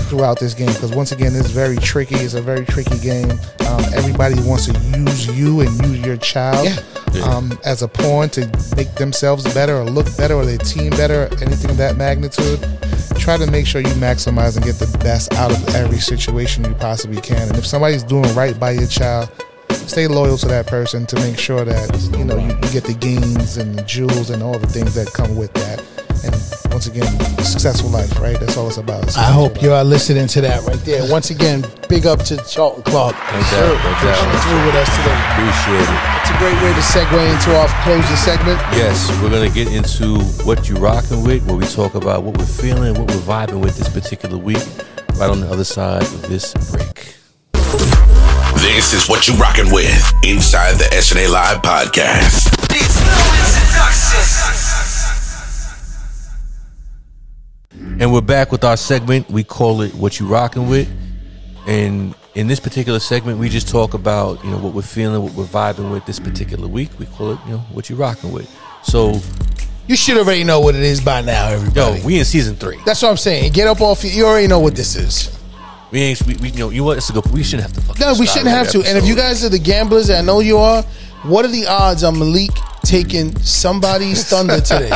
throughout 0.09 0.39
this 0.39 0.53
game. 0.53 0.67
Because 0.73 0.93
once 0.93 1.11
again, 1.11 1.35
it's 1.35 1.49
very 1.49 1.77
tricky. 1.77 2.15
It's 2.15 2.33
a 2.33 2.41
very 2.41 2.65
tricky 2.65 2.97
game. 2.99 3.29
Um, 3.67 3.83
everybody 3.93 4.35
wants 4.41 4.65
to 4.65 4.73
use 4.97 5.27
you 5.37 5.61
and 5.61 5.69
use 5.85 6.05
your 6.05 6.17
child 6.17 6.67
um, 7.23 7.57
as 7.63 7.81
a 7.83 7.87
pawn 7.87 8.29
to 8.29 8.41
make 8.75 8.93
themselves 8.95 9.43
better 9.53 9.77
or 9.77 9.85
look 9.85 10.07
better 10.17 10.33
or 10.33 10.45
their 10.45 10.57
team 10.57 10.89
better, 10.91 11.29
anything 11.41 11.69
of 11.69 11.77
that 11.77 11.95
magnitude. 11.95 12.59
Try 13.19 13.37
to 13.37 13.49
make 13.49 13.65
sure 13.65 13.81
you 13.81 13.93
maximize 13.95 14.55
and 14.55 14.65
get 14.65 14.75
the 14.75 14.97
best 14.99 15.33
out 15.33 15.51
of 15.51 15.75
every 15.75 15.99
situation 15.99 16.65
you 16.65 16.73
possibly 16.75 17.21
can. 17.21 17.47
And 17.49 17.57
if 17.57 17.65
somebody's 17.65 18.03
doing 18.03 18.33
right 18.35 18.59
by 18.59 18.71
your 18.71 18.87
child, 18.87 19.29
stay 19.89 20.07
loyal 20.07 20.37
to 20.37 20.47
that 20.47 20.67
person 20.67 21.05
to 21.05 21.15
make 21.17 21.37
sure 21.37 21.63
that 21.65 21.89
you 22.17 22.25
know 22.25 22.37
you, 22.37 22.47
you 22.47 22.69
get 22.71 22.83
the 22.83 22.95
gains 22.99 23.57
and 23.57 23.75
the 23.75 23.83
jewels 23.83 24.29
and 24.29 24.41
all 24.43 24.57
the 24.57 24.67
things 24.67 24.95
that 24.95 25.11
come 25.13 25.35
with 25.35 25.53
that. 25.53 25.79
And 26.25 26.33
once 26.71 26.87
again, 26.87 27.07
successful 27.43 27.89
life, 27.89 28.19
right? 28.19 28.39
That's 28.39 28.57
all 28.57 28.67
it's 28.67 28.77
about. 28.77 29.15
I 29.17 29.31
hope 29.31 29.61
you 29.61 29.71
are 29.71 29.83
listening 29.83 30.27
to 30.27 30.41
that 30.41 30.63
right 30.63 30.79
there. 30.79 31.09
Once 31.11 31.29
again, 31.29 31.63
big 31.87 32.05
up 32.05 32.23
to 32.25 32.37
Charlton 32.49 32.83
Clarke. 32.83 33.15
No 33.15 33.39
doubt, 33.39 33.77
no 33.77 33.91
doubt. 34.01 34.17
Coming 34.17 34.41
through 34.41 34.65
with 34.65 34.75
us 34.75 34.89
today. 34.97 35.19
Appreciate 35.31 35.87
it. 35.87 36.15
It's 36.19 36.31
a 36.31 36.37
great 36.41 36.57
way 36.63 36.73
to 36.73 36.81
segue 36.81 37.33
into 37.33 37.55
our 37.55 37.67
closing 37.83 38.15
segment. 38.17 38.59
Yes, 38.73 39.09
we're 39.21 39.29
gonna 39.29 39.49
get 39.49 39.71
into 39.71 40.19
what 40.43 40.67
you're 40.67 40.79
rocking 40.79 41.23
with, 41.23 41.45
where 41.45 41.57
we 41.57 41.65
talk 41.67 41.95
about 41.95 42.23
what 42.23 42.37
we're 42.37 42.45
feeling, 42.45 42.95
what 42.95 43.11
we're 43.11 43.21
vibing 43.21 43.61
with 43.61 43.77
this 43.77 43.89
particular 43.89 44.37
week, 44.37 44.65
right 45.15 45.29
on 45.29 45.41
the 45.41 45.49
other 45.49 45.63
side 45.63 46.01
of 46.03 46.21
this 46.27 46.53
break. 46.71 47.15
This 48.65 48.93
is 48.93 49.07
what 49.07 49.27
you 49.27 49.35
rocking 49.35 49.71
with 49.71 50.11
inside 50.23 50.73
the 50.73 50.85
SNA 50.85 51.29
Live 51.31 51.61
podcast. 51.61 52.51
And 57.99 58.11
we're 58.11 58.21
back 58.21 58.51
with 58.51 58.63
our 58.63 58.77
segment. 58.77 59.29
We 59.29 59.43
call 59.43 59.81
it 59.81 59.93
"What 59.95 60.19
You 60.19 60.27
Rocking 60.27 60.67
With," 60.69 60.89
and 61.67 62.13
in 62.35 62.47
this 62.47 62.59
particular 62.59 62.99
segment, 62.99 63.37
we 63.39 63.49
just 63.49 63.67
talk 63.69 63.93
about 63.93 64.43
you 64.43 64.51
know 64.51 64.57
what 64.57 64.73
we're 64.73 64.81
feeling, 64.81 65.21
what 65.21 65.33
we're 65.33 65.45
vibing 65.45 65.91
with 65.91 66.05
this 66.05 66.19
particular 66.19 66.67
week. 66.67 66.89
We 66.99 67.05
call 67.05 67.31
it 67.33 67.39
you 67.45 67.53
know 67.53 67.57
"What 67.71 67.89
You 67.89 67.95
Rocking 67.95 68.31
With." 68.31 68.49
So, 68.83 69.19
You 69.87 69.95
should 69.95 70.17
already 70.17 70.43
know 70.43 70.59
what 70.61 70.73
it 70.75 70.81
is 70.81 70.99
by 71.01 71.21
now, 71.21 71.47
everybody. 71.49 71.79
yo, 71.79 71.85
everybody. 71.87 72.05
we 72.13 72.19
in 72.19 72.25
season 72.25 72.55
three. 72.55 72.79
That's 72.85 73.01
what 73.01 73.09
I'm 73.09 73.17
saying. 73.17 73.51
Get 73.53 73.67
up 73.67 73.81
off. 73.81 74.03
your- 74.03 74.13
You 74.13 74.25
already 74.25 74.47
know 74.47 74.59
what 74.59 74.75
this 74.75 74.95
is. 74.95 75.29
We 75.95 76.01
ain't 76.01 76.21
we, 76.27 76.35
we 76.41 76.49
you 76.49 76.59
know 76.59 76.69
you 76.71 76.83
want 76.83 76.97
us 76.97 77.07
to 77.07 77.13
go. 77.13 77.21
We 77.31 77.41
shouldn't 77.41 77.69
have 77.69 77.73
to. 77.77 77.79
fucking 77.79 78.01
No, 78.01 78.15
we 78.19 78.25
shouldn't 78.25 78.49
have 78.49 78.69
to. 78.71 78.79
And 78.79 78.97
if 78.97 79.07
you 79.07 79.15
guys 79.15 79.45
are 79.45 79.49
the 79.49 79.57
gamblers, 79.57 80.09
I 80.09 80.19
know 80.19 80.41
you 80.41 80.57
are. 80.57 80.83
What 81.23 81.45
are 81.45 81.47
the 81.47 81.67
odds 81.67 82.03
on 82.03 82.19
Malik 82.19 82.51
taking 82.83 83.33
somebody's 83.37 84.27
thunder 84.27 84.59
today? 84.59 84.89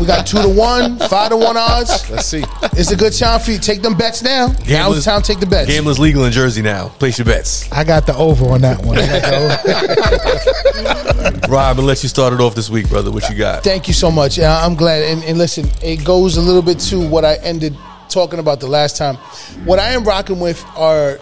we 0.00 0.04
got 0.04 0.26
two 0.26 0.42
to 0.42 0.48
one, 0.48 0.98
five 0.98 1.30
to 1.30 1.36
one 1.36 1.56
odds. 1.56 2.10
Let's 2.10 2.26
see. 2.26 2.42
It's 2.72 2.90
a 2.90 2.96
good 2.96 3.12
time 3.16 3.38
for 3.38 3.52
you. 3.52 3.58
Take 3.60 3.82
them 3.82 3.96
bets 3.96 4.20
now. 4.20 4.48
now 4.48 4.54
Gamblers- 4.64 4.96
it's 4.96 5.06
time 5.06 5.22
to 5.22 5.26
take 5.28 5.38
the 5.38 5.46
bets. 5.46 5.70
Gamblers 5.70 6.00
legal 6.00 6.24
in 6.24 6.32
Jersey 6.32 6.60
now. 6.60 6.88
Place 6.88 7.18
your 7.18 7.24
bets. 7.26 7.70
I 7.70 7.84
got 7.84 8.04
the 8.04 8.16
over 8.16 8.46
on 8.46 8.62
that 8.62 8.84
one. 8.84 8.98
I 8.98 9.20
got 9.20 9.62
the. 9.62 11.48
Rob, 11.48 11.70
I'm 11.70 11.76
gonna 11.76 11.86
let 11.86 12.02
you 12.02 12.08
start 12.08 12.32
it 12.32 12.40
off 12.40 12.56
this 12.56 12.68
week, 12.68 12.88
brother. 12.88 13.12
What 13.12 13.30
you 13.30 13.36
got? 13.36 13.62
Thank 13.62 13.86
you 13.86 13.94
so 13.94 14.10
much. 14.10 14.40
Uh, 14.40 14.60
I'm 14.60 14.74
glad. 14.74 15.04
And, 15.04 15.22
and 15.22 15.38
listen, 15.38 15.70
it 15.84 16.04
goes 16.04 16.36
a 16.36 16.40
little 16.42 16.62
bit 16.62 16.80
to 16.90 17.08
what 17.08 17.24
I 17.24 17.36
ended 17.36 17.76
talking 18.16 18.38
about 18.38 18.60
the 18.60 18.66
last 18.66 18.96
time. 18.96 19.16
What 19.66 19.78
I 19.78 19.90
am 19.90 20.02
rocking 20.02 20.40
with 20.40 20.64
are 20.74 21.20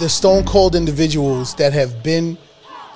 the 0.00 0.08
stone 0.08 0.42
cold 0.46 0.74
individuals 0.74 1.54
that 1.56 1.74
have 1.74 2.02
been 2.02 2.38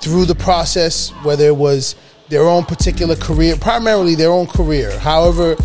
through 0.01 0.25
the 0.25 0.35
process, 0.35 1.11
whether 1.23 1.45
it 1.45 1.57
was 1.57 1.95
their 2.31 2.49
own 2.49 2.65
particular 2.65 3.15
career, 3.15 3.55
primarily 3.57 4.15
their 4.15 4.31
own 4.31 4.47
career, 4.47 4.99
however, 4.99 5.57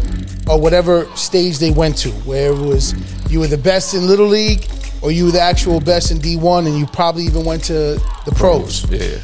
or 0.49 0.59
whatever 0.59 1.05
stage 1.15 1.59
they 1.59 1.71
went 1.71 1.97
to, 1.99 2.09
where 2.27 2.51
it 2.51 2.59
was 2.59 2.93
you 3.31 3.39
were 3.39 3.47
the 3.47 3.57
best 3.57 3.93
in 3.93 4.07
Little 4.07 4.27
League 4.27 4.67
or 5.01 5.11
you 5.11 5.23
were 5.23 5.31
the 5.31 5.39
actual 5.39 5.79
best 5.79 6.11
in 6.11 6.17
D1 6.17 6.67
and 6.67 6.77
you 6.77 6.85
probably 6.85 7.23
even 7.23 7.45
went 7.45 7.63
to 7.65 7.97
the 8.25 8.33
pros. 8.35 8.83
Yeah. 8.91 9.19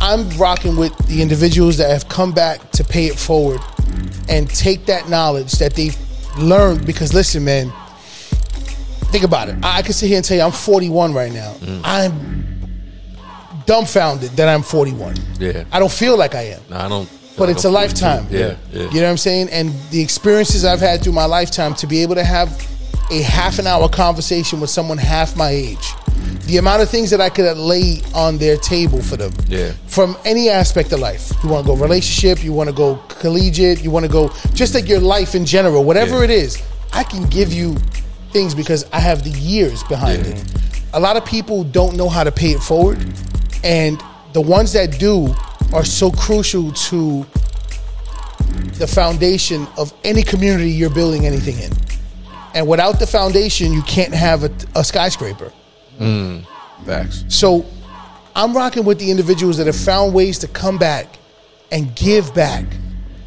I'm 0.00 0.26
rocking 0.38 0.76
with 0.76 0.96
the 1.06 1.20
individuals 1.20 1.76
that 1.76 1.90
have 1.90 2.08
come 2.08 2.32
back 2.32 2.70
to 2.72 2.84
pay 2.84 3.06
it 3.06 3.18
forward 3.18 3.60
and 4.26 4.48
take 4.48 4.86
that 4.86 5.10
knowledge 5.10 5.52
that 5.52 5.74
they've 5.74 5.96
learned. 6.38 6.86
Because 6.86 7.12
listen, 7.14 7.44
man, 7.44 7.72
think 9.10 9.24
about 9.24 9.48
it. 9.48 9.56
I 9.64 9.78
I 9.78 9.82
can 9.82 9.92
sit 9.92 10.08
here 10.08 10.16
and 10.16 10.24
tell 10.24 10.36
you 10.36 10.42
I'm 10.42 10.52
41 10.52 11.12
right 11.14 11.32
now. 11.32 11.52
Mm. 11.54 11.80
I'm 11.84 12.36
dumbfounded 13.66 14.30
that 14.32 14.48
I'm 14.48 14.62
41. 14.62 15.16
Yeah. 15.38 15.64
I 15.72 15.78
don't 15.78 15.90
feel 15.92 16.16
like 16.16 16.34
I 16.34 16.42
am, 16.42 16.60
Nah, 16.70 16.86
I 16.86 16.88
don't. 16.88 17.08
but 17.36 17.48
I 17.48 17.52
it's 17.52 17.60
a 17.60 17.62
don't 17.64 17.72
it 17.72 17.74
lifetime. 17.74 18.26
Yeah, 18.30 18.56
yeah. 18.72 18.82
You 18.90 19.00
know 19.00 19.02
what 19.02 19.10
I'm 19.10 19.16
saying? 19.16 19.48
And 19.50 19.72
the 19.90 20.00
experiences 20.00 20.64
I've 20.64 20.80
had 20.80 21.02
through 21.02 21.12
my 21.14 21.24
lifetime 21.24 21.74
to 21.76 21.86
be 21.86 22.02
able 22.02 22.14
to 22.14 22.24
have 22.24 22.48
a 23.10 23.22
half 23.22 23.58
an 23.58 23.66
hour 23.66 23.88
conversation 23.88 24.60
with 24.60 24.70
someone 24.70 24.98
half 24.98 25.36
my 25.36 25.50
age. 25.50 25.92
The 26.46 26.58
amount 26.58 26.80
of 26.82 26.88
things 26.88 27.10
that 27.10 27.20
I 27.20 27.28
could 27.28 27.56
lay 27.56 28.00
on 28.14 28.38
their 28.38 28.56
table 28.56 29.02
for 29.02 29.16
them. 29.16 29.32
Yeah. 29.48 29.72
From 29.88 30.16
any 30.24 30.48
aspect 30.48 30.92
of 30.92 31.00
life. 31.00 31.32
You 31.42 31.48
want 31.50 31.66
to 31.66 31.72
go 31.72 31.76
relationship, 31.76 32.44
you 32.44 32.52
want 32.52 32.68
to 32.70 32.74
go 32.74 32.96
collegiate, 33.08 33.82
you 33.82 33.90
want 33.90 34.06
to 34.06 34.10
go 34.12 34.30
just 34.54 34.72
like 34.74 34.88
your 34.88 35.00
life 35.00 35.34
in 35.34 35.44
general, 35.44 35.82
whatever 35.84 36.18
Yeah. 36.18 36.24
it 36.24 36.30
is. 36.30 36.62
I 36.92 37.02
can 37.02 37.24
give 37.26 37.52
you 37.52 37.76
things 38.32 38.54
because 38.54 38.84
I 38.92 39.00
have 39.00 39.24
the 39.24 39.30
years 39.38 39.82
behind 39.84 40.24
Yeah. 40.24 40.32
it. 40.34 40.44
A 40.94 41.00
lot 41.00 41.16
of 41.16 41.24
people 41.24 41.64
don't 41.64 41.96
know 41.96 42.08
how 42.08 42.22
to 42.22 42.30
pay 42.30 42.50
it 42.52 42.60
forward. 42.62 42.98
And 43.64 44.00
the 44.32 44.40
ones 44.40 44.72
that 44.74 44.98
do 45.00 45.34
are 45.72 45.84
so 45.84 46.10
crucial 46.12 46.70
to 46.72 47.26
the 48.78 48.86
foundation 48.86 49.66
of 49.76 49.92
any 50.04 50.22
community 50.22 50.70
you're 50.70 50.90
building 50.90 51.26
anything 51.26 51.58
in. 51.58 51.72
And 52.54 52.68
without 52.68 52.98
the 53.00 53.06
foundation, 53.06 53.72
you 53.72 53.82
can't 53.82 54.14
have 54.14 54.44
a, 54.44 54.50
a 54.74 54.84
skyscraper. 54.84 55.52
Facts. 56.84 57.24
So 57.28 57.64
I'm 58.34 58.54
rocking 58.56 58.84
with 58.84 58.98
the 58.98 59.10
individuals 59.10 59.56
that 59.58 59.66
have 59.66 59.76
found 59.76 60.14
ways 60.14 60.38
to 60.40 60.48
come 60.48 60.78
back 60.78 61.18
and 61.72 61.94
give 61.96 62.34
back 62.34 62.64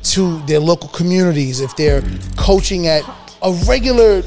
to 0.04 0.40
their 0.44 0.60
local 0.60 0.90
communities 0.90 1.60
if 1.60 1.76
they're 1.76 2.02
coaching 2.38 2.88
at 2.88 3.04
a 3.42 3.52
regular 3.68 4.22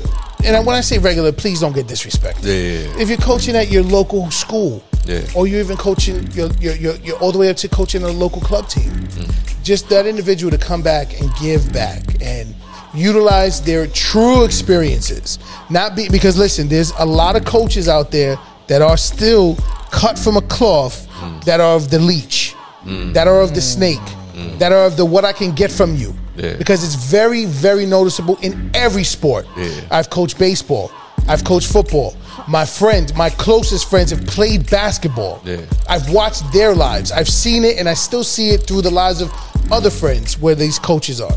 and 0.45 0.67
when 0.67 0.75
I 0.75 0.81
say 0.81 0.99
regular, 0.99 1.31
please 1.31 1.61
don't 1.61 1.73
get 1.73 1.87
disrespected. 1.87 2.43
Yeah, 2.45 2.53
yeah, 2.55 2.97
yeah. 2.97 3.01
If 3.01 3.09
you're 3.09 3.17
coaching 3.19 3.55
at 3.55 3.71
your 3.71 3.85
local 3.85 4.29
school, 4.33 4.83
Yeah. 5.07 5.21
or 5.37 5.47
you're 5.47 5.61
even 5.61 5.77
coaching, 5.77 6.27
you're, 6.33 6.51
you're, 6.61 6.75
you're, 6.75 6.97
you're 6.97 7.17
all 7.19 7.31
the 7.31 7.39
way 7.39 7.49
up 7.49 7.57
to 7.59 7.69
coaching 7.69 8.03
a 8.03 8.09
local 8.09 8.41
club 8.41 8.69
team, 8.69 8.91
Mm. 8.91 9.63
just 9.63 9.89
that 9.91 10.05
individual 10.05 10.51
to 10.51 10.59
come 10.59 10.83
back 10.83 11.21
and 11.21 11.31
give 11.41 11.73
back 11.73 12.03
and 12.21 12.57
utilize 12.95 13.63
their 13.63 13.87
true 13.87 14.45
experiences. 14.45 15.39
Not 15.71 15.97
be 15.97 16.09
because 16.09 16.37
listen, 16.37 16.69
there's 16.69 16.93
a 16.99 17.07
lot 17.07 17.37
of 17.37 17.45
coaches 17.45 17.89
out 17.89 18.11
there 18.11 18.37
that 18.69 18.83
are 18.83 18.97
still 18.97 19.57
cut 19.91 20.19
from 20.19 20.37
a 20.37 20.43
cloth 20.43 21.09
Mm. 21.23 21.45
that 21.45 21.61
are 21.61 21.77
of 21.77 21.91
the 21.91 21.99
leech, 21.99 22.55
mm. 22.85 23.13
that 23.15 23.29
are 23.29 23.41
of 23.41 23.55
the 23.55 23.61
mm. 23.61 23.75
snake, 23.75 24.07
mm. 24.35 24.59
that 24.59 24.73
are 24.73 24.87
of 24.87 24.97
the 24.97 25.05
what 25.05 25.25
I 25.25 25.33
can 25.33 25.53
get 25.53 25.71
from 25.71 25.95
you. 25.95 26.15
Yeah. 26.37 26.57
Because 26.57 26.83
it's 26.83 26.95
very, 26.95 27.45
very 27.45 27.87
noticeable 27.87 28.39
in 28.43 28.71
every 28.75 29.05
sport. 29.05 29.47
Yeah. 29.57 29.71
I've 29.91 30.11
coached 30.11 30.39
baseball. 30.39 30.91
I've 31.29 31.45
coached 31.45 31.71
football. 31.71 32.17
My 32.49 32.65
friends, 32.65 33.15
my 33.15 33.31
closest 33.31 33.89
friends 33.89 34.11
have 34.11 34.27
played 34.27 34.69
basketball. 34.69 35.41
Yeah. 35.45 35.61
I've 35.89 36.11
watched 36.11 36.53
their 36.53 36.75
lives. 36.75 37.13
I've 37.13 37.29
seen 37.29 37.65
it 37.65 37.79
and 37.79 37.89
I 37.89 37.95
still 37.95 38.25
see 38.25 38.49
it 38.49 38.67
through 38.67 38.83
the 38.83 38.91
lives 38.91 39.21
of 39.21 39.31
other 39.71 39.91
friends 39.91 40.39
where 40.41 40.57
these 40.57 40.79
coaches 40.79 41.21
are. 41.21 41.37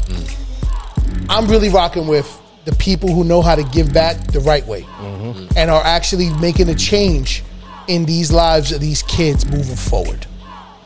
I'm 1.30 1.48
really 1.48 1.70
rocking 1.70 2.08
with 2.08 2.42
the 2.66 2.74
people 2.74 3.10
who 3.10 3.24
know 3.24 3.42
how 3.42 3.56
to 3.56 3.64
give 3.64 3.94
back 3.94 4.18
the 4.32 4.40
right 4.40 4.66
way 4.66 4.82
mm-hmm. 4.82 5.48
and 5.58 5.70
are 5.70 5.84
actually 5.84 6.30
making 6.42 6.70
a 6.70 6.76
change 6.76 7.44
in 7.88 8.06
these 8.06 8.32
lives 8.32 8.72
of 8.72 8.82
these 8.82 9.04
kids 9.04 9.46
moving 9.46 9.76
forward. 9.76 10.26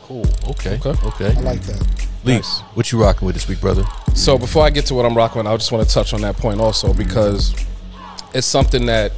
Cool. 0.02 0.26
Okay. 0.48 0.78
Okay. 0.84 0.94
Okay. 1.06 1.34
I 1.36 1.40
like 1.40 1.62
that. 1.62 2.06
Lee, 2.24 2.34
Nice. 2.34 2.60
what 2.74 2.92
you 2.92 3.00
rocking 3.00 3.24
with 3.24 3.34
this 3.34 3.48
week, 3.48 3.60
brother? 3.60 3.84
So 4.14 4.36
before 4.36 4.64
I 4.64 4.70
get 4.70 4.86
to 4.86 4.94
what 4.94 5.06
I'm 5.06 5.16
rocking, 5.16 5.38
with, 5.38 5.46
I 5.46 5.56
just 5.56 5.72
want 5.72 5.88
to 5.88 5.94
touch 5.94 6.12
on 6.12 6.20
that 6.20 6.36
point 6.36 6.60
also 6.60 6.88
mm-hmm. 6.88 6.98
because 6.98 7.54
it's 8.34 8.46
something 8.46 8.86
that 8.86 9.12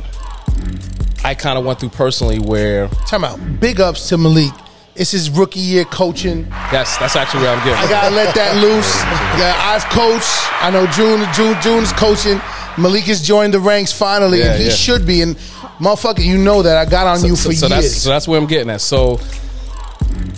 I 1.25 1.35
kind 1.35 1.59
of 1.59 1.65
went 1.65 1.81
through 1.81 1.91
personally. 1.91 2.39
Where 2.39 2.89
Time 3.07 3.25
out. 3.25 3.39
Big 3.61 3.81
ups 3.81 4.09
to 4.11 4.19
Malik. 4.19 4.53
It's 4.95 5.11
his 5.11 5.31
rookie 5.31 5.61
year 5.61 5.85
coaching. 5.85 6.45
that's 6.71 6.99
that's 6.99 7.17
actually 7.17 7.45
where 7.45 7.57
I'm 7.57 7.65
getting. 7.65 7.83
I 7.83 7.89
gotta 7.89 8.15
let 8.15 8.35
that 8.35 8.57
loose. 8.57 8.95
Yeah, 9.41 9.55
I've 9.59 9.85
coached. 9.87 10.63
I 10.63 10.71
know 10.71 10.87
June 10.89 11.27
June 11.33 11.57
June's 11.63 11.93
coaching. 11.93 12.41
Malik 12.79 13.05
has 13.05 13.27
joined 13.27 13.55
the 13.55 13.61
ranks 13.61 13.93
finally, 13.93 14.41
Yeah, 14.41 14.53
and 14.53 14.59
he 14.63 14.69
yeah. 14.69 14.75
should 14.75 15.07
be. 15.07 15.23
And 15.23 15.37
motherfucker, 15.79 16.25
you 16.25 16.37
know 16.39 16.63
that 16.63 16.77
I 16.77 16.89
got 16.89 17.07
on 17.07 17.25
you 17.25 17.37
for 17.37 17.53
so 17.53 17.67
years. 17.69 17.71
That's, 17.71 17.97
so 18.03 18.11
that's 18.11 18.29
where 18.29 18.39
I'm 18.39 18.47
getting 18.47 18.71
at. 18.71 18.81
So 18.83 19.19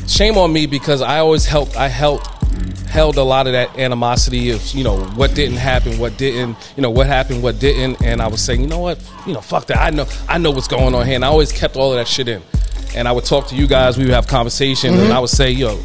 shame 0.07 0.37
on 0.39 0.53
me 0.53 0.67
because 0.67 1.03
I 1.03 1.19
always 1.19 1.47
helped. 1.47 1.77
I 1.77 1.89
helped 1.89 2.29
held 2.95 3.17
a 3.17 3.23
lot 3.25 3.49
of 3.49 3.55
that 3.55 3.77
animosity 3.77 4.51
of 4.51 4.65
you 4.73 4.85
know 4.85 5.01
what 5.17 5.35
didn't 5.35 5.57
happen, 5.57 5.99
what 5.99 6.17
didn't, 6.17 6.57
you 6.77 6.83
know 6.83 6.91
what 6.91 7.09
happened, 7.09 7.43
what 7.43 7.59
didn't, 7.59 8.01
and 8.05 8.23
I 8.23 8.29
was 8.29 8.41
saying, 8.41 8.61
you 8.61 8.69
know 8.69 8.79
what, 8.79 9.03
you 9.27 9.33
know, 9.33 9.41
fuck 9.41 9.67
that. 9.67 9.79
I 9.79 9.91
know, 9.91 10.07
I 10.29 10.39
know 10.39 10.53
what's 10.53 10.69
going 10.69 10.95
on 10.95 11.05
here, 11.05 11.17
and 11.17 11.25
I 11.25 11.29
always 11.29 11.51
kept 11.51 11.75
all 11.75 11.91
of 11.91 11.99
that 11.99 12.07
shit 12.07 12.29
in. 12.29 12.41
And 12.97 13.07
I 13.09 13.13
would 13.13 13.25
talk 13.25 13.49
to 13.49 13.57
you 13.57 13.67
guys. 13.67 13.97
We 13.99 14.05
would 14.05 14.15
have 14.15 14.27
conversations, 14.27 14.95
Mm-hmm. 14.95 15.05
and 15.05 15.13
I 15.13 15.19
would 15.21 15.31
say, 15.31 15.51
yo. 15.51 15.81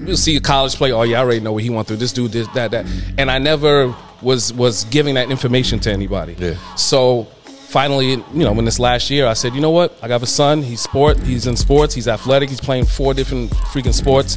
We'll 0.00 0.16
see 0.16 0.34
a 0.36 0.40
college 0.40 0.74
play. 0.74 0.90
Oh, 0.90 1.02
yeah, 1.02 1.18
I 1.20 1.22
already 1.22 1.38
know 1.38 1.52
what 1.52 1.62
he 1.62 1.70
went 1.70 1.86
through. 1.86 1.98
This 1.98 2.12
dude, 2.12 2.32
this, 2.32 2.48
that, 2.48 2.72
that, 2.72 2.84
and 3.16 3.30
I 3.30 3.38
never 3.38 3.94
was 4.22 4.52
was 4.52 4.84
giving 4.86 5.14
that 5.14 5.30
information 5.30 5.78
to 5.80 5.92
anybody. 5.92 6.34
Yeah. 6.36 6.54
So 6.74 7.24
finally, 7.68 8.10
you 8.10 8.24
know, 8.32 8.58
in 8.58 8.64
this 8.64 8.80
last 8.80 9.08
year, 9.08 9.28
I 9.28 9.34
said, 9.34 9.54
you 9.54 9.60
know 9.60 9.70
what? 9.70 9.96
I 10.02 10.08
got 10.08 10.20
a 10.20 10.26
son. 10.26 10.62
He's 10.64 10.80
sport. 10.80 11.18
He's 11.20 11.46
in 11.46 11.56
sports. 11.56 11.94
He's 11.94 12.08
athletic. 12.08 12.48
He's 12.48 12.60
playing 12.60 12.86
four 12.86 13.14
different 13.14 13.52
freaking 13.52 13.94
sports. 13.94 14.36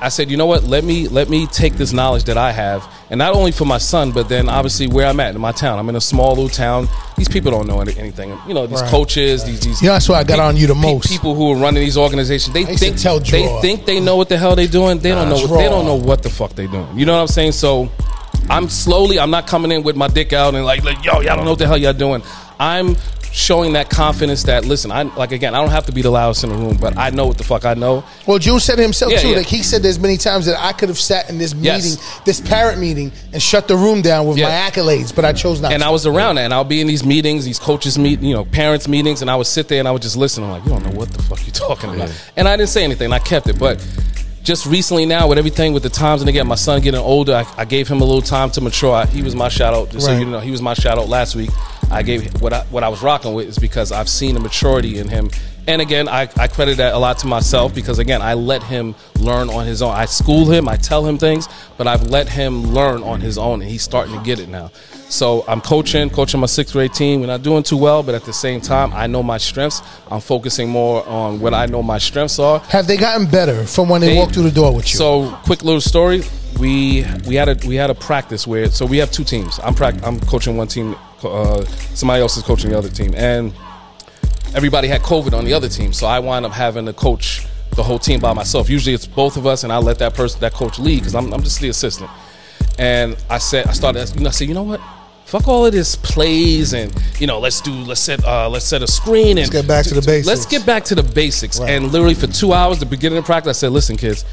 I 0.00 0.10
said, 0.10 0.30
you 0.30 0.36
know 0.36 0.46
what? 0.46 0.64
Let 0.64 0.84
me 0.84 1.08
let 1.08 1.28
me 1.28 1.46
take 1.46 1.74
this 1.74 1.92
knowledge 1.92 2.24
that 2.24 2.36
I 2.38 2.52
have, 2.52 2.86
and 3.10 3.18
not 3.18 3.34
only 3.34 3.50
for 3.50 3.64
my 3.64 3.78
son, 3.78 4.12
but 4.12 4.28
then 4.28 4.48
obviously 4.48 4.86
where 4.86 5.06
I'm 5.06 5.18
at 5.18 5.34
in 5.34 5.40
my 5.40 5.50
town. 5.52 5.78
I'm 5.78 5.88
in 5.88 5.96
a 5.96 6.00
small 6.00 6.30
little 6.30 6.48
town. 6.48 6.88
These 7.16 7.28
people 7.28 7.50
don't 7.50 7.66
know 7.66 7.80
any- 7.80 7.98
anything. 7.98 8.36
You 8.46 8.54
know, 8.54 8.66
these 8.66 8.80
Right. 8.80 8.90
coaches, 8.90 9.42
these 9.44 9.60
these. 9.60 9.82
Know, 9.82 9.92
that's 9.92 10.08
why 10.08 10.20
I 10.20 10.24
got 10.24 10.38
pe- 10.38 10.44
on 10.44 10.56
you 10.56 10.68
the 10.68 10.74
pe- 10.74 10.80
most. 10.80 11.08
People 11.08 11.34
who 11.34 11.52
are 11.52 11.56
running 11.56 11.82
these 11.82 11.96
organizations, 11.96 12.54
they 12.54 12.64
think 12.64 12.96
tell 12.96 13.18
they 13.18 13.46
think 13.60 13.86
they 13.86 13.98
know 13.98 14.14
what 14.16 14.28
the 14.28 14.38
hell 14.38 14.54
they're 14.54 14.66
doing. 14.68 14.98
They 15.00 15.10
don't 15.10 15.28
know. 15.28 15.34
What, 15.46 15.58
they 15.58 15.68
don't 15.68 15.84
know 15.84 15.96
what 15.96 16.22
the 16.22 16.30
fuck 16.30 16.54
they're 16.54 16.68
doing. 16.68 16.86
You 16.94 17.04
know 17.04 17.14
what 17.14 17.20
I'm 17.22 17.26
saying? 17.28 17.52
So 17.52 17.88
I'm 18.48 18.68
slowly. 18.68 19.18
I'm 19.18 19.30
not 19.30 19.46
coming 19.48 19.72
in 19.72 19.82
with 19.82 19.96
my 19.96 20.08
dick 20.08 20.32
out 20.32 20.54
and 20.54 20.64
like, 20.64 20.84
like, 20.84 21.04
yo, 21.04 21.20
y'all 21.20 21.34
don't 21.36 21.44
know 21.44 21.50
what 21.50 21.58
the 21.58 21.66
hell 21.66 21.76
y'all 21.76 21.92
doing. 21.92 22.22
I'm 22.60 22.96
showing 23.32 23.74
that 23.74 23.90
confidence 23.90 24.42
that 24.44 24.64
listen, 24.64 24.90
I 24.90 25.02
like 25.02 25.32
again, 25.32 25.54
I 25.54 25.60
don't 25.60 25.70
have 25.70 25.86
to 25.86 25.92
be 25.92 26.02
the 26.02 26.10
loudest 26.10 26.44
in 26.44 26.50
the 26.50 26.56
room, 26.56 26.76
but 26.80 26.96
I 26.96 27.10
know 27.10 27.26
what 27.26 27.38
the 27.38 27.44
fuck 27.44 27.64
I 27.64 27.74
know. 27.74 28.04
Well, 28.26 28.38
June 28.38 28.58
said 28.60 28.78
himself 28.78 29.12
Yeah, 29.12 29.18
too. 29.20 29.28
yeah. 29.30 29.36
Like 29.38 29.46
he 29.46 29.62
said, 29.62 29.82
there's 29.82 29.98
many 29.98 30.16
times 30.16 30.46
that 30.46 30.56
I 30.62 30.72
could 30.72 30.88
have 30.88 30.98
sat 30.98 31.28
in 31.30 31.38
this 31.38 31.54
meeting, 31.54 31.70
Yes. 31.74 32.20
this 32.24 32.40
parent 32.40 32.80
meeting, 32.80 33.12
and 33.32 33.42
shut 33.42 33.68
the 33.68 33.76
room 33.76 34.02
down 34.02 34.26
with 34.26 34.38
Yeah. 34.38 34.48
my 34.48 34.70
accolades, 34.70 35.14
but 35.14 35.24
I 35.24 35.32
chose 35.32 35.60
not. 35.60 35.72
And 35.72 35.82
to. 35.82 35.86
I 35.86 35.90
was 35.90 36.06
around 36.06 36.36
that, 36.36 36.44
and 36.46 36.54
I'll 36.54 36.64
be 36.64 36.80
in 36.80 36.86
these 36.86 37.04
meetings, 37.04 37.44
these 37.44 37.58
coaches 37.58 37.98
meet, 37.98 38.20
you 38.20 38.34
know, 38.34 38.44
parents 38.44 38.88
meetings, 38.88 39.20
and 39.22 39.30
I 39.30 39.36
would 39.36 39.46
sit 39.46 39.68
there 39.68 39.78
and 39.78 39.86
I 39.88 39.90
would 39.92 40.02
just 40.02 40.16
listen. 40.16 40.42
I'm 40.44 40.50
like, 40.50 40.64
you 40.64 40.70
don't 40.70 40.84
know 40.84 40.92
what 40.98 41.10
the 41.10 41.22
fuck 41.22 41.44
you're 41.46 41.52
talking 41.52 41.94
about, 41.94 42.10
and 42.36 42.48
I 42.48 42.56
didn't 42.56 42.70
say 42.70 42.84
anything. 42.84 43.12
I 43.12 43.18
kept 43.18 43.48
it, 43.48 43.58
but 43.58 43.84
just 44.48 44.64
recently 44.64 45.04
now 45.04 45.28
with 45.28 45.36
everything 45.36 45.74
with 45.74 45.82
the 45.82 45.90
times 45.90 46.22
and 46.22 46.28
again, 46.30 46.46
my 46.46 46.54
son 46.54 46.80
getting 46.80 46.98
older, 46.98 47.34
I, 47.34 47.46
I 47.58 47.64
gave 47.66 47.86
him 47.86 48.00
a 48.00 48.04
little 48.04 48.22
time 48.22 48.50
to 48.52 48.62
mature. 48.62 48.94
I, 48.94 49.04
he 49.04 49.20
was 49.20 49.36
my 49.36 49.50
shout 49.50 49.74
out, 49.74 49.90
just 49.90 50.06
so 50.06 50.16
you 50.16 50.24
know, 50.24 50.40
he 50.40 50.50
was 50.50 50.62
my 50.62 50.72
shout 50.72 50.96
out 50.96 51.06
last 51.06 51.36
week. 51.36 51.50
I 51.90 52.02
gave 52.02 52.40
what 52.40 52.54
I, 52.54 52.60
what 52.70 52.82
I 52.82 52.88
was 52.88 53.02
rocking 53.02 53.34
with 53.34 53.46
is 53.46 53.58
because 53.58 53.92
I've 53.92 54.08
seen 54.08 54.32
the 54.32 54.40
maturity 54.40 54.98
in 54.98 55.08
him 55.08 55.28
And 55.66 55.82
again, 55.82 56.08
I, 56.08 56.30
I 56.38 56.48
credit 56.48 56.78
that 56.78 56.94
a 56.94 56.98
lot 56.98 57.18
to 57.18 57.26
myself 57.26 57.74
because 57.74 57.98
again, 57.98 58.22
I 58.22 58.32
let 58.32 58.62
him 58.62 58.94
learn 59.20 59.50
on 59.50 59.66
his 59.66 59.82
own. 59.82 59.92
I 59.94 60.06
school 60.06 60.50
him, 60.50 60.66
I 60.66 60.76
tell 60.76 61.04
him 61.04 61.18
things, 61.18 61.46
but 61.76 61.86
I've 61.86 62.04
let 62.04 62.30
him 62.30 62.72
learn 62.72 63.02
on 63.02 63.20
his 63.20 63.36
own, 63.36 63.60
and 63.60 63.70
he's 63.70 63.82
starting 63.82 64.16
to 64.16 64.24
get 64.24 64.38
it 64.38 64.48
now. 64.48 64.70
So 65.10 65.42
I'm 65.48 65.60
coaching, 65.62 66.10
coaching 66.10 66.38
my 66.40 66.46
sixth 66.46 66.74
grade 66.74 66.92
team. 66.92 67.20
We're 67.22 67.28
not 67.28 67.42
doing 67.42 67.62
too 67.62 67.78
well, 67.78 68.02
but 68.02 68.14
at 68.14 68.24
the 68.24 68.32
same 68.32 68.60
time, 68.60 68.92
I 68.92 69.06
know 69.06 69.22
my 69.22 69.38
strengths. 69.38 69.80
I'm 70.10 70.20
focusing 70.20 70.68
more 70.68 71.06
on 71.08 71.40
what 71.40 71.54
I 71.54 71.64
know 71.66 71.82
my 71.82 71.96
strengths 71.98 72.38
are. 72.38 72.58
Have 72.60 72.86
they 72.86 72.96
gotten 72.98 73.26
better 73.26 73.64
from 73.64 73.88
when 73.88 74.00
they, 74.02 74.08
They- 74.08 74.16
walked 74.16 74.34
through 74.34 74.42
the 74.44 74.50
door 74.50 74.74
with 74.74 74.86
you? 74.92 74.96
So, 74.98 75.30
quick 75.44 75.62
little 75.64 75.80
story. 75.80 76.22
We 76.60 77.06
we 77.26 77.36
had 77.36 77.48
a 77.48 77.66
we 77.68 77.76
had 77.76 77.88
a 77.88 77.94
practice 77.94 78.46
where 78.46 78.68
so 78.70 78.84
we 78.84 78.98
have 78.98 79.10
two 79.12 79.22
teams. 79.24 79.60
I'm 79.62 79.74
prac- 79.74 80.02
I'm 80.04 80.18
coaching 80.20 80.56
one 80.56 80.66
team. 80.66 80.96
Uh, 81.22 81.64
somebody 81.94 82.20
else 82.20 82.36
is 82.36 82.42
coaching 82.42 82.70
the 82.70 82.78
other 82.78 82.88
team, 82.90 83.14
and 83.16 83.52
everybody 84.54 84.88
had 84.88 85.00
COVID 85.02 85.32
on 85.34 85.44
the 85.44 85.52
other 85.54 85.68
team. 85.68 85.92
So 85.92 86.06
I 86.06 86.18
wind 86.18 86.44
up 86.46 86.52
having 86.52 86.84
to 86.86 86.92
coach 86.92 87.46
the 87.76 87.82
whole 87.82 87.98
team 87.98 88.18
by 88.20 88.32
myself. 88.32 88.68
Usually 88.68 88.94
it's 88.94 89.06
both 89.06 89.36
of 89.36 89.46
us, 89.46 89.62
and 89.64 89.72
I 89.72 89.78
let 89.78 89.98
that 90.00 90.14
person 90.14 90.40
that 90.40 90.52
coach 90.52 90.78
lead 90.78 91.00
because 91.00 91.14
I'm 91.14 91.32
I'm 91.32 91.42
just 91.42 91.60
the 91.60 91.68
assistant. 91.68 92.10
And 92.78 93.16
I 93.30 93.38
said 93.38 93.66
I 93.68 93.72
started. 93.72 94.10
You 94.16 94.22
know, 94.22 94.28
I 94.28 94.32
said 94.32 94.48
you 94.48 94.54
know 94.54 94.64
what. 94.64 94.80
Fuck 95.28 95.46
all 95.46 95.66
of 95.66 95.72
this 95.72 95.94
plays 95.94 96.72
and 96.72 96.90
you 97.20 97.26
know 97.26 97.38
let's 97.38 97.60
do 97.60 97.70
let's 97.70 98.00
set 98.00 98.24
uh, 98.24 98.48
let's 98.48 98.64
set 98.64 98.82
a 98.82 98.86
screen 98.86 99.36
and 99.36 99.40
Let's 99.40 99.50
get 99.50 99.68
back 99.68 99.84
to 99.84 99.92
the 99.94 100.00
basics. 100.00 100.26
Let's 100.26 100.46
get 100.46 100.64
back 100.64 100.84
to 100.84 100.94
the 100.94 101.02
basics. 101.02 101.60
And 101.60 101.92
literally 101.92 102.14
for 102.14 102.28
two 102.28 102.54
hours, 102.54 102.80
the 102.80 102.86
beginning 102.86 103.18
of 103.18 103.26
practice, 103.26 103.58
I 103.58 103.60
said, 103.60 103.72
"Listen, 103.72 103.98
kids, 103.98 104.24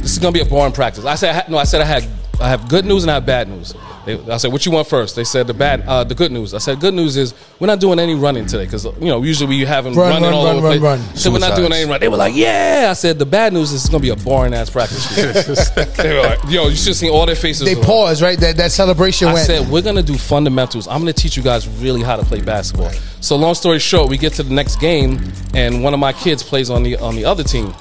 this 0.00 0.12
is 0.12 0.18
gonna 0.18 0.32
be 0.32 0.40
a 0.40 0.44
boring 0.44 0.72
practice." 0.72 1.04
I 1.04 1.14
said, 1.14 1.30
I 1.30 1.32
had, 1.34 1.48
"No, 1.48 1.58
I 1.58 1.64
said 1.64 1.80
I 1.80 1.84
had 1.84 2.06
I 2.40 2.48
have 2.48 2.68
good 2.68 2.84
news 2.84 3.02
and 3.04 3.10
I 3.10 3.14
have 3.14 3.26
bad 3.26 3.48
news." 3.48 3.74
They, 4.04 4.16
I 4.30 4.36
said, 4.36 4.52
"What 4.52 4.64
you 4.64 4.70
want 4.70 4.86
first? 4.86 5.16
They 5.16 5.24
said 5.24 5.48
the 5.48 5.54
bad, 5.54 5.82
uh, 5.84 6.04
the 6.04 6.14
good 6.14 6.30
news. 6.30 6.54
I 6.54 6.58
said, 6.58 6.78
"Good 6.78 6.94
news 6.94 7.16
is 7.16 7.34
we're 7.58 7.66
not 7.66 7.80
doing 7.80 7.98
any 7.98 8.14
running 8.14 8.46
today 8.46 8.64
because 8.64 8.84
you 8.84 9.06
know 9.06 9.20
usually 9.24 9.48
we 9.48 9.64
have 9.64 9.82
them 9.82 9.94
Run, 9.94 10.10
running 10.10 10.22
run, 10.24 10.32
all 10.34 10.44
run, 10.46 10.56
over 10.58 10.68
the 10.74 10.78
run, 10.80 10.98
place." 11.00 11.26
run. 11.26 11.34
I 11.34 11.36
"We're 11.40 11.48
not 11.48 11.56
doing 11.56 11.72
any 11.72 11.90
run." 11.90 11.98
They 11.98 12.06
were 12.06 12.16
like, 12.16 12.32
"Yeah." 12.36 12.86
I 12.90 12.92
said, 12.92 13.18
"The 13.18 13.26
bad 13.26 13.52
news 13.52 13.72
is 13.72 13.80
it's 13.82 13.88
gonna 13.90 14.02
be 14.02 14.10
a 14.10 14.16
boring 14.16 14.54
ass 14.54 14.70
practice." 14.70 15.08
they 15.96 16.14
were 16.14 16.22
like, 16.22 16.38
"Yo, 16.48 16.68
you 16.68 16.76
should 16.76 16.88
have 16.88 16.96
seen 16.96 17.10
all 17.10 17.26
their 17.26 17.34
faces." 17.34 17.64
they 17.66 17.74
were 17.74 17.80
like- 17.80 17.86
paused, 17.88 18.22
right? 18.22 18.38
That 18.38 18.56
that 18.58 18.70
celebration 18.70 19.26
I 19.26 19.32
went. 19.34 19.46
said 19.46 19.68
we're 19.68 19.82
gonna 19.82 20.04
do 20.04 20.16
fundamentals. 20.16 20.86
I'm 20.86 21.00
gonna 21.00 21.12
teach 21.12 21.36
you 21.36 21.42
guys 21.42 21.66
really 21.66 22.02
how 22.02 22.14
to 22.14 22.24
play 22.24 22.40
basketball. 22.42 22.92
So 23.20 23.34
long 23.34 23.54
story 23.56 23.80
short, 23.80 24.08
we 24.08 24.18
get 24.18 24.34
to 24.34 24.44
the 24.44 24.54
next 24.54 24.76
game, 24.78 25.32
and 25.52 25.82
one 25.82 25.94
of 25.94 25.98
my 25.98 26.12
kids 26.12 26.44
plays 26.44 26.70
on 26.70 26.84
the 26.84 26.96
on 26.98 27.16
the 27.16 27.24
other 27.24 27.42
team, 27.42 27.74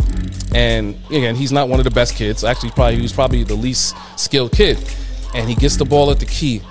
and 0.55 0.95
again, 1.07 1.35
he's 1.35 1.51
not 1.51 1.67
one 1.67 1.79
of 1.79 1.83
the 1.83 1.91
best 1.91 2.15
kids. 2.15 2.43
Actually, 2.43 2.71
probably 2.71 2.95
he 2.95 3.01
was 3.01 3.13
probably 3.13 3.43
the 3.43 3.55
least 3.55 3.95
skilled 4.17 4.53
kid, 4.53 4.77
and 5.35 5.49
he 5.49 5.55
gets 5.55 5.75
the 5.75 5.85
ball 5.85 6.09
at 6.11 6.19
the 6.19 6.25
key, 6.25 6.61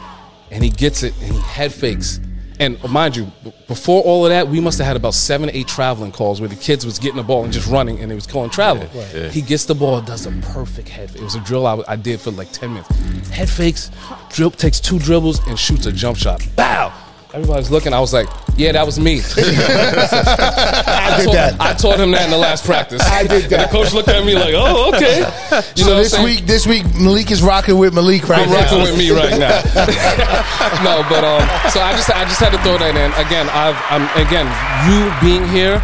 and 0.51 0.65
he 0.65 0.71
gets 0.71 1.03
it, 1.03 1.15
and 1.21 1.33
he 1.35 1.41
head 1.41 1.73
fakes. 1.73 2.19
And 2.61 2.83
mind 2.89 3.17
you, 3.17 3.31
before 3.67 4.01
all 4.03 4.25
of 4.25 4.31
that, 4.31 4.47
we 4.47 4.61
must 4.61 4.79
have 4.79 4.87
had 4.87 4.97
about 4.97 5.15
seven, 5.15 5.51
eight 5.53 5.67
traveling 5.67 6.13
calls 6.13 6.41
where 6.41 6.49
the 6.49 6.57
kids 6.57 6.87
was 6.87 7.01
getting 7.01 7.17
the 7.17 7.23
ball 7.25 7.43
and 7.43 7.53
just 7.53 7.67
running, 7.67 7.99
and 8.01 8.13
it 8.13 8.15
was 8.15 8.29
calling 8.29 8.49
travel. 8.49 8.87
He 9.31 9.43
gets 9.43 9.65
the 9.65 9.75
ball, 9.75 10.01
does 10.01 10.25
a 10.27 10.31
perfect 10.31 10.89
head. 10.89 11.11
Fake. 11.11 11.21
It 11.21 11.25
was 11.25 11.35
a 11.35 11.41
drill 11.41 11.67
I, 11.67 11.83
I 11.89 11.97
did 11.97 12.21
for 12.21 12.31
like 12.31 12.53
ten 12.53 12.73
minutes. 12.73 12.97
Head 13.31 13.51
fakes, 13.51 13.91
dribble 14.31 14.57
takes 14.57 14.81
two 14.81 14.99
dribbles 14.99 15.47
and 15.49 15.59
shoots 15.59 15.87
a 15.87 15.93
jump 15.93 16.17
shot. 16.17 16.47
Bow. 16.57 16.93
Everybody's 17.35 17.69
looking. 17.69 17.93
I 17.93 17.99
was 17.99 18.13
like, 18.13 18.29
"Yeah, 18.57 18.71
that 18.71 18.87
was 18.87 19.01
me." 19.01 19.19
I, 19.37 21.19
did 21.19 21.25
taught, 21.27 21.35
that. 21.35 21.57
I 21.59 21.75
taught 21.75 21.99
him 21.99 22.13
that 22.13 22.27
in 22.27 22.31
the 22.31 22.39
last 22.39 22.65
practice. 22.65 23.03
I 23.03 23.27
did 23.27 23.51
that. 23.51 23.53
And 23.53 23.63
the 23.69 23.73
coach 23.77 23.93
looked 23.93 24.07
at 24.07 24.25
me 24.25 24.35
like, 24.35 24.55
"Oh, 24.55 24.95
okay." 24.95 25.27
You 25.75 25.83
so 25.83 25.91
know 25.91 25.97
this 25.97 26.17
week, 26.23 26.47
this 26.47 26.65
week 26.65 26.85
Malik 26.95 27.33
is 27.33 27.43
rocking 27.43 27.77
with 27.77 27.93
Malik 27.93 28.29
right 28.29 28.47
I'm 28.47 28.51
now. 28.51 28.63
rocking 28.63 28.83
with 28.83 28.97
me 28.97 29.11
right 29.11 29.35
now. 29.35 29.51
no, 30.87 31.03
but 31.11 31.27
um, 31.27 31.43
so 31.75 31.83
I 31.83 31.91
just 31.99 32.09
I 32.15 32.23
just 32.23 32.39
had 32.39 32.53
to 32.55 32.59
throw 32.63 32.79
that 32.79 32.95
in. 32.95 33.11
Again, 33.27 33.51
I've 33.51 33.83
I'm 33.91 34.07
again 34.15 34.47
you 34.87 35.11
being 35.19 35.43
here 35.51 35.83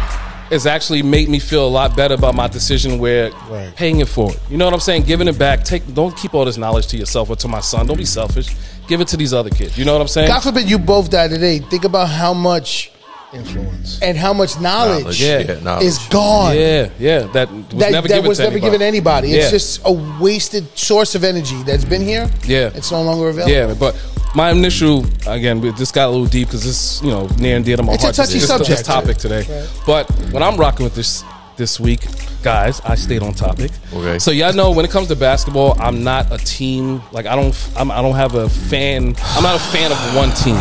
has 0.51 0.65
actually 0.65 1.01
made 1.01 1.29
me 1.29 1.39
feel 1.39 1.65
a 1.65 1.69
lot 1.69 1.95
better 1.95 2.13
about 2.13 2.35
my 2.35 2.47
decision 2.47 2.99
where 2.99 3.31
Right. 3.49 3.73
paying 3.75 3.99
it 4.01 4.07
forward. 4.09 4.37
You 4.49 4.57
know 4.57 4.65
what 4.65 4.73
I'm 4.73 4.79
saying? 4.79 5.03
Giving 5.03 5.27
it 5.27 5.37
back. 5.39 5.63
Take 5.63 5.93
don't 5.93 6.15
keep 6.15 6.33
all 6.33 6.45
this 6.45 6.57
knowledge 6.57 6.87
to 6.87 6.97
yourself 6.97 7.29
or 7.29 7.35
to 7.37 7.47
my 7.47 7.61
son. 7.61 7.87
Don't 7.87 7.97
be 7.97 8.05
selfish. 8.05 8.47
Give 8.87 8.99
it 9.01 9.07
to 9.09 9.17
these 9.17 9.33
other 9.33 9.49
kids. 9.49 9.77
You 9.77 9.85
know 9.85 9.93
what 9.93 10.01
I'm 10.01 10.07
saying? 10.07 10.27
God 10.27 10.41
forbid 10.43 10.69
you 10.69 10.77
both 10.77 11.09
die 11.09 11.27
today. 11.29 11.59
Think 11.59 11.85
about 11.85 12.09
how 12.09 12.33
much 12.33 12.91
Influence. 13.33 13.97
and 14.01 14.17
how 14.17 14.33
much 14.33 14.59
knowledge, 14.59 15.03
Knowledge, 15.03 15.21
Yeah. 15.21 15.39
yeah, 15.39 15.59
knowledge. 15.63 15.85
is 15.85 15.97
gone. 16.09 16.53
yeah, 16.55 16.89
yeah. 16.99 17.19
That 17.31 17.49
was 17.49 17.63
That, 17.79 17.91
never 17.93 18.07
that 18.09 18.15
given 18.15 18.27
was 18.27 18.37
to 18.39 18.43
never 18.43 18.55
anybody. 18.57 18.71
given 18.71 18.81
anybody. 18.87 19.33
It's 19.35 19.51
just 19.51 19.79
a 19.85 19.91
wasted 19.91 20.65
source 20.77 21.15
of 21.15 21.23
energy 21.23 21.55
that's 21.63 21.85
been 21.85 22.05
here. 22.05 22.29
Yeah. 22.45 22.71
It's 22.75 22.91
no 22.91 23.01
longer 23.03 23.29
available. 23.29 23.53
Yeah, 23.53 23.73
but 23.79 23.95
my 24.35 24.51
initial 24.51 25.05
again, 25.27 25.61
we- 25.61 25.71
this 25.71 25.91
got 25.91 26.07
a 26.07 26.11
little 26.11 26.25
deep 26.25 26.47
because 26.47 26.63
this, 26.63 27.01
you 27.03 27.09
know, 27.09 27.27
near 27.37 27.55
and 27.55 27.65
dear 27.65 27.77
to 27.77 27.83
my 27.83 27.93
It's 27.93 28.03
a 28.03 28.07
heart. 28.07 28.15
touchy 28.15 28.33
this, 28.39 28.47
subject. 28.47 28.69
This 28.69 28.81
topic 28.83 29.17
today, 29.17 29.67
but 29.85 30.09
when 30.31 30.41
I'm 30.43 30.57
rocking 30.57 30.83
with 30.83 30.95
this 30.95 31.23
this 31.57 31.79
week, 31.79 31.99
guys, 32.41 32.81
I 32.85 32.95
stayed 32.95 33.21
on 33.21 33.33
topic. 33.33 33.71
Okay. 33.93 34.17
So 34.19 34.31
y'all 34.31 34.53
know 34.53 34.71
when 34.71 34.83
it 34.85 34.89
comes 34.91 35.09
to 35.09 35.15
basketball, 35.15 35.77
I'm 35.79 36.03
not 36.03 36.31
a 36.31 36.37
team. 36.37 37.01
Like 37.11 37.25
I 37.27 37.35
don't, 37.35 37.53
I'm, 37.77 37.91
I 37.91 38.01
don't 38.01 38.15
have 38.15 38.33
a 38.35 38.49
fan. 38.49 39.15
I'm 39.35 39.43
not 39.43 39.55
a 39.57 39.59
fan 39.59 39.91
of 39.91 39.97
one 40.15 40.31
team. 40.31 40.55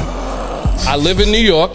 I 0.86 0.96
live 0.96 1.20
in 1.20 1.30
New 1.30 1.38
York. 1.38 1.70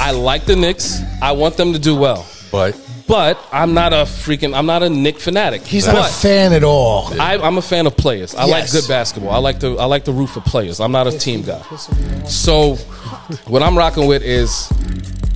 I 0.00 0.12
like 0.12 0.44
the 0.44 0.54
Knicks. 0.56 1.00
I 1.20 1.32
want 1.32 1.56
them 1.56 1.72
to 1.72 1.78
do 1.78 1.96
well. 1.96 2.26
But 2.52 2.76
But 3.08 3.42
I'm 3.50 3.72
not 3.74 3.92
a 3.94 4.04
freaking. 4.04 4.54
I'm 4.56 4.66
not 4.66 4.82
a 4.82 4.90
Knick 4.90 5.18
fanatic. 5.18 5.62
He's 5.62 5.86
not 5.86 6.08
a 6.08 6.12
fan 6.12 6.52
at 6.52 6.62
all. 6.62 7.08
I, 7.20 7.38
I'm 7.38 7.56
a 7.58 7.62
fan 7.62 7.86
of 7.86 7.96
players. 7.96 8.34
I 8.34 8.44
like 8.44 8.70
good 8.70 8.86
basketball. 8.86 9.32
I 9.32 9.38
like 9.38 9.60
the 9.60 9.76
I 9.76 9.86
like 9.86 10.04
the 10.04 10.12
root 10.12 10.26
for 10.28 10.40
players. 10.42 10.78
I'm 10.78 10.92
not 10.92 11.06
a 11.06 11.18
team 11.18 11.42
guy. 11.42 11.60
So 12.26 12.74
what 13.46 13.62
I'm 13.62 13.76
rocking 13.78 14.06
with 14.06 14.22
is 14.22 14.70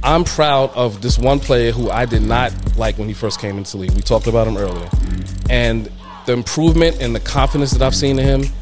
I'm 0.03 0.25
proud 0.25 0.71
of 0.75 1.01
this 1.01 1.19
one 1.19 1.41
player 1.41 1.73
who 1.73 1.91
I 1.91 2.05
did 2.05 2.23
not 2.23 2.53
like 2.77 2.99
when 2.99 3.09
he 3.09 3.15
first 3.15 3.41
came 3.41 3.57
into 3.57 3.73
the 3.73 3.79
league. 3.79 3.93
We 3.93 4.03
talked 4.03 4.27
about 4.27 4.47
him 4.47 4.57
earlier, 4.59 4.89
and 5.49 5.91
the 6.27 6.35
improvement 6.35 7.01
and 7.01 7.15
the 7.15 7.21
confidence 7.21 7.71
that 7.73 7.81
I've 7.83 7.95
seen 7.97 8.19
in 8.19 8.43
him. 8.43 8.53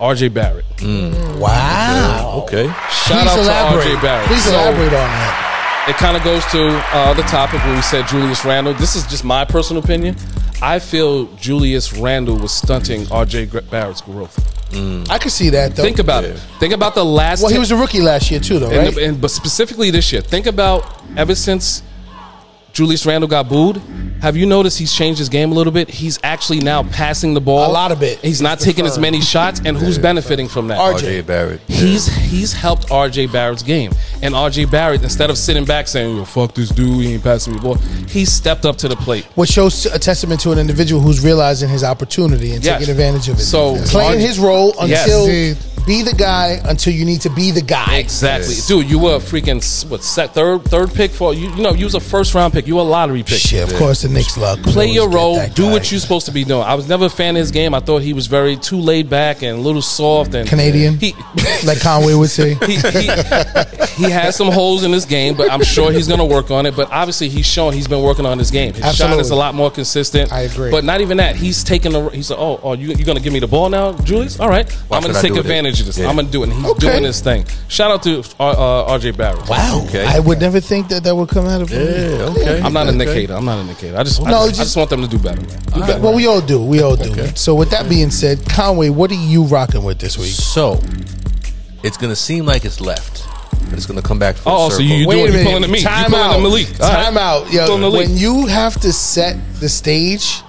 R.J. 0.00 0.28
Barrett. 0.28 0.64
Mm. 0.76 1.40
Wow. 1.40 2.42
okay, 2.44 2.66
Shout 2.66 3.26
Please 3.26 3.28
out 3.30 3.38
elaborate. 3.40 3.82
to 3.82 3.88
R.J. 3.90 4.00
Barrett. 4.02 4.28
Please 4.28 4.44
So- 4.44 4.52
elaborate 4.52 4.86
on 4.86 4.92
that. 4.92 5.44
It 5.88 5.96
kind 5.96 6.16
of 6.16 6.22
goes 6.22 6.44
to 6.52 6.68
uh, 6.92 7.14
the 7.14 7.22
topic 7.22 7.62
where 7.64 7.74
we 7.74 7.82
said 7.82 8.06
Julius 8.06 8.44
Randle. 8.44 8.74
This 8.74 8.94
is 8.96 9.06
just 9.06 9.24
my 9.24 9.44
personal 9.44 9.82
opinion. 9.82 10.16
I 10.60 10.78
feel 10.80 11.26
Julius 11.36 11.92
Randle 11.96 12.36
was 12.36 12.52
stunting 12.52 13.02
RJ 13.06 13.70
Barrett's 13.70 14.00
growth. 14.00 14.36
I 15.10 15.18
could 15.18 15.32
see 15.32 15.48
that 15.50 15.74
though. 15.76 15.82
Think 15.82 15.98
about 15.98 16.24
Yeah. 16.24 16.30
it. 16.30 16.38
Think 16.60 16.74
about 16.74 16.94
the 16.94 17.04
last. 17.04 17.42
well, 17.42 17.50
he 17.52 17.58
was 17.58 17.70
a 17.70 17.76
rookie 17.76 18.00
last 18.02 18.30
year 18.30 18.38
too, 18.40 18.58
though, 18.58 18.70
and, 18.70 18.94
right? 18.96 19.04
and 19.06 19.20
but 19.20 19.30
specifically 19.30 19.90
this 19.90 20.12
year. 20.12 20.20
Think 20.20 20.46
about 20.46 20.84
ever 21.16 21.34
since 21.34 21.82
Julius 22.72 23.04
Randle 23.06 23.28
got 23.28 23.48
booed. 23.48 23.80
Have 24.20 24.36
you 24.36 24.46
noticed 24.46 24.78
he's 24.78 24.92
changed 24.92 25.18
his 25.18 25.28
game 25.28 25.52
a 25.52 25.54
little 25.54 25.72
bit? 25.72 25.88
He's 25.88 26.18
actually 26.24 26.58
now 26.58 26.82
passing 26.82 27.34
the 27.34 27.40
ball 27.40 27.70
A 27.70 27.72
lot 27.72 27.92
of 27.92 28.02
it. 28.02 28.18
He's 28.18 28.42
not 28.42 28.58
taking 28.58 28.84
as 28.84 28.98
many 28.98 29.20
shots, 29.20 29.60
and 29.64 29.76
who's 29.76 29.96
benefiting 29.96 30.48
from 30.48 30.68
that? 30.68 30.78
RJ. 30.78 30.98
RJ 31.22 31.26
Barrett. 31.26 31.60
He's 31.68 32.06
he's 32.08 32.52
helped 32.52 32.88
RJ 32.88 33.30
Barrett's 33.32 33.62
game, 33.62 33.92
and 34.22 34.34
RJ 34.34 34.70
Barrett 34.70 35.02
instead 35.04 35.30
of 35.30 35.38
sitting 35.38 35.64
back 35.64 35.86
saying 35.86 36.16
"Yo, 36.16 36.24
fuck 36.24 36.52
this 36.54 36.70
dude, 36.70 37.04
he 37.04 37.14
ain't 37.14 37.22
passing 37.22 37.52
me 37.54 37.60
the 37.60 37.64
ball," 37.64 37.74
he 38.08 38.24
stepped 38.24 38.66
up 38.66 38.76
to 38.78 38.88
the 38.88 38.96
plate. 38.96 39.24
Which 39.36 39.50
shows 39.50 39.86
a 39.86 39.98
testament 39.98 40.40
to 40.40 40.50
an 40.50 40.58
individual 40.58 41.00
who's 41.00 41.22
realizing 41.24 41.68
his 41.68 41.84
opportunity 41.84 42.54
and 42.54 42.64
Yes. 42.64 42.78
taking 42.80 42.90
advantage 42.90 43.28
of 43.28 43.38
it. 43.38 43.42
So, 43.42 43.76
playing 43.86 44.18
RJ 44.18 44.26
his 44.26 44.38
role 44.40 44.74
until 44.80 45.26
Indeed. 45.26 45.56
Be 45.80 46.02
the 46.02 46.14
guy 46.14 46.60
until 46.64 46.92
you 46.92 47.04
need 47.04 47.20
to 47.22 47.30
be 47.30 47.50
the 47.50 47.62
guy. 47.62 47.96
Exactly, 47.96 48.54
dude. 48.66 48.90
You 48.90 48.98
were 48.98 49.16
a 49.16 49.18
freaking 49.18 49.58
what 49.90 50.02
set 50.02 50.34
third 50.34 50.64
third 50.64 50.92
pick 50.94 51.10
for 51.10 51.34
you. 51.34 51.50
You 51.50 51.62
know, 51.62 51.72
you 51.72 51.84
was 51.84 51.94
a 51.94 52.00
first 52.00 52.34
round 52.34 52.52
pick. 52.52 52.66
You 52.66 52.76
were 52.76 52.82
a 52.82 52.84
lottery 52.84 53.22
pick. 53.22 53.38
Shit, 53.38 53.70
of 53.70 53.76
course 53.78 54.02
the 54.02 54.08
Knicks 54.08 54.36
luck. 54.36 54.60
play 54.62 54.88
your 54.88 55.08
role, 55.08 55.44
do 55.48 55.64
guy. 55.64 55.72
what 55.72 55.90
you're 55.90 56.00
supposed 56.00 56.26
to 56.26 56.32
be 56.32 56.44
doing. 56.44 56.62
I 56.62 56.74
was 56.74 56.88
never 56.88 57.06
a 57.06 57.10
fan 57.10 57.36
of 57.36 57.40
his 57.40 57.50
game. 57.50 57.74
I 57.74 57.80
thought 57.80 58.02
he 58.02 58.12
was 58.12 58.26
very 58.26 58.56
too 58.56 58.78
laid 58.78 59.08
back 59.10 59.42
and 59.42 59.58
a 59.58 59.60
little 59.60 59.82
soft 59.82 60.34
and 60.34 60.48
Canadian? 60.48 60.98
He 60.98 61.14
like 61.64 61.80
Conway 61.80 62.14
would 62.14 62.30
say. 62.30 62.54
he, 62.66 62.76
he, 62.76 63.06
he 63.96 64.10
has 64.10 64.36
some 64.36 64.50
holes 64.50 64.84
in 64.84 64.92
his 64.92 65.04
game, 65.04 65.36
but 65.36 65.50
I'm 65.50 65.62
sure 65.62 65.92
he's 65.92 66.08
going 66.08 66.20
to 66.20 66.24
work 66.24 66.50
on 66.50 66.66
it. 66.66 66.76
But 66.76 66.90
obviously, 66.90 67.28
he's 67.28 67.46
shown 67.46 67.72
he's 67.72 67.88
been 67.88 68.02
working 68.02 68.26
on 68.26 68.38
his 68.38 68.50
game. 68.50 68.72
His 68.72 68.82
shot 68.82 68.94
is 68.94 69.00
Absolutely. 69.00 69.30
a 69.30 69.34
lot 69.34 69.54
more 69.54 69.70
consistent. 69.70 70.32
I 70.32 70.42
agree. 70.42 70.70
But 70.70 70.84
not 70.84 71.00
even 71.00 71.18
that. 71.18 71.36
He's 71.36 71.64
taking 71.64 71.92
the. 71.92 72.08
He's 72.10 72.30
like, 72.30 72.38
oh, 72.38 72.60
oh, 72.62 72.72
you 72.74 72.88
you 72.88 73.04
going 73.04 73.18
to 73.18 73.22
give 73.22 73.32
me 73.32 73.40
the 73.40 73.48
ball 73.48 73.68
now, 73.68 73.92
Julius? 73.98 74.40
All 74.40 74.48
right, 74.48 74.70
Why 74.88 74.96
I'm 74.96 75.02
going 75.02 75.14
to 75.14 75.20
take 75.20 75.36
advantage 75.36 75.77
of 75.80 75.86
this. 75.86 75.98
Yeah. 75.98 76.08
I'm 76.08 76.14
going 76.16 76.26
to 76.26 76.32
do 76.32 76.42
it. 76.42 76.50
And 76.50 76.52
he's 76.54 76.70
Okay. 76.72 76.90
doing 76.90 77.04
his 77.04 77.20
thing. 77.20 77.46
Shout 77.68 77.90
out 77.90 78.02
to 78.04 78.20
uh, 78.40 78.44
uh, 78.86 78.98
RJ 78.98 79.16
Barrett. 79.16 79.48
Wow, 79.48 79.82
Okay. 79.86 80.04
I 80.06 80.18
would 80.18 80.40
never 80.40 80.60
think 80.60 80.88
that 80.88 81.04
that 81.04 81.14
would 81.14 81.28
come 81.28 81.46
out 81.46 81.62
of 81.62 81.68
him. 81.68 81.80
Yeah, 81.82 82.24
okay. 82.26 82.60
I'm 82.60 82.72
not 82.72 82.86
a 82.86 82.90
okay. 82.90 82.98
Knick 82.98 83.08
hater. 83.08 83.34
I'm 83.34 83.44
not 83.44 83.58
a 83.58 83.64
Knick 83.64 83.78
hater. 83.78 83.96
I 83.96 84.02
just, 84.04 84.20
I, 84.20 84.24
No, 84.30 84.30
just, 84.30 84.42
I 84.42 84.46
just- 84.48 84.58
just 84.60 84.76
want 84.76 84.90
them 84.90 85.02
to 85.02 85.08
do 85.08 85.18
better, 85.18 85.40
man. 85.40 85.58
Do 85.74 85.80
better. 85.80 86.00
Well, 86.00 86.14
we 86.14 86.26
all 86.26 86.40
do. 86.40 86.62
We 86.64 86.82
all 86.82 86.96
do. 86.96 87.14
So, 87.36 87.54
with 87.54 87.70
that 87.70 87.88
being 87.88 88.10
said, 88.10 88.44
Conway, 88.48 88.88
what 88.90 89.10
are 89.10 89.14
you 89.14 89.44
rocking 89.44 89.84
with 89.84 89.98
this 89.98 90.16
week? 90.18 90.28
So 90.32 90.80
it's 91.82 91.96
gonna 91.96 92.16
seem 92.16 92.44
like 92.46 92.64
it's 92.64 92.80
left, 92.80 93.24
but 93.64 93.74
it's 93.74 93.86
gonna 93.86 94.02
come 94.02 94.18
back 94.18 94.36
full 94.36 94.52
Oh, 94.52 94.68
so 94.68 94.76
circle. 94.76 94.86
you- 94.86 94.94
you 94.96 95.06
Wait 95.08 95.14
doing- 95.16 95.28
a 95.28 95.32
minute. 95.32 95.46
pulling 95.46 95.62
the 95.62 95.68
meat. 95.68 95.80
You 95.82 95.88
Time 95.88 96.10
pulling 96.10 96.24
out. 96.24 96.40
Malik. 96.42 96.68
All 96.80 96.88
right. 96.88 97.04
Time 97.04 97.16
out. 97.18 97.52
Yo, 97.52 97.66
Pulling 97.66 97.80
the 97.82 97.90
Malik. 97.90 98.08
when 98.08 98.16
you 98.18 98.46
have 98.46 98.80
to 98.80 98.92
set 98.92 99.36
the 99.60 99.68
stage, 99.68 100.42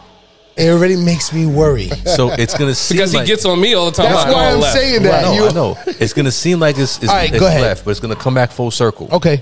it 0.59 0.69
already 0.69 0.95
makes 0.97 1.31
me 1.33 1.45
worry. 1.45 1.89
so 2.05 2.31
it's 2.31 2.57
gonna 2.57 2.75
seem 2.75 2.97
Because 2.97 3.11
he 3.13 3.23
gets 3.25 3.45
on 3.45 3.59
me 3.61 3.73
all 3.73 3.85
the 3.85 3.91
time. 3.91 4.11
That's 4.11 4.25
like, 4.25 4.33
why 4.35 4.51
I'm 4.51 4.59
left. 4.59 4.77
saying 4.77 4.99
I 5.01 5.03
that. 5.09 5.21
know, 5.23 5.33
You- 5.33 5.47
I 5.47 5.51
know. 5.53 5.77
It's 5.85 6.13
gonna 6.13 6.31
seem 6.31 6.59
like 6.59 6.77
it's, 6.77 6.97
it's, 6.97 7.09
All 7.09 7.15
right, 7.15 7.29
it's 7.29 7.39
go 7.39 7.47
ahead. 7.47 7.61
left, 7.61 7.85
but 7.85 7.91
it's 7.91 7.99
gonna 7.99 8.15
come 8.15 8.33
back 8.33 8.51
full 8.51 8.71
circle. 8.71 9.07
Okay. 9.11 9.41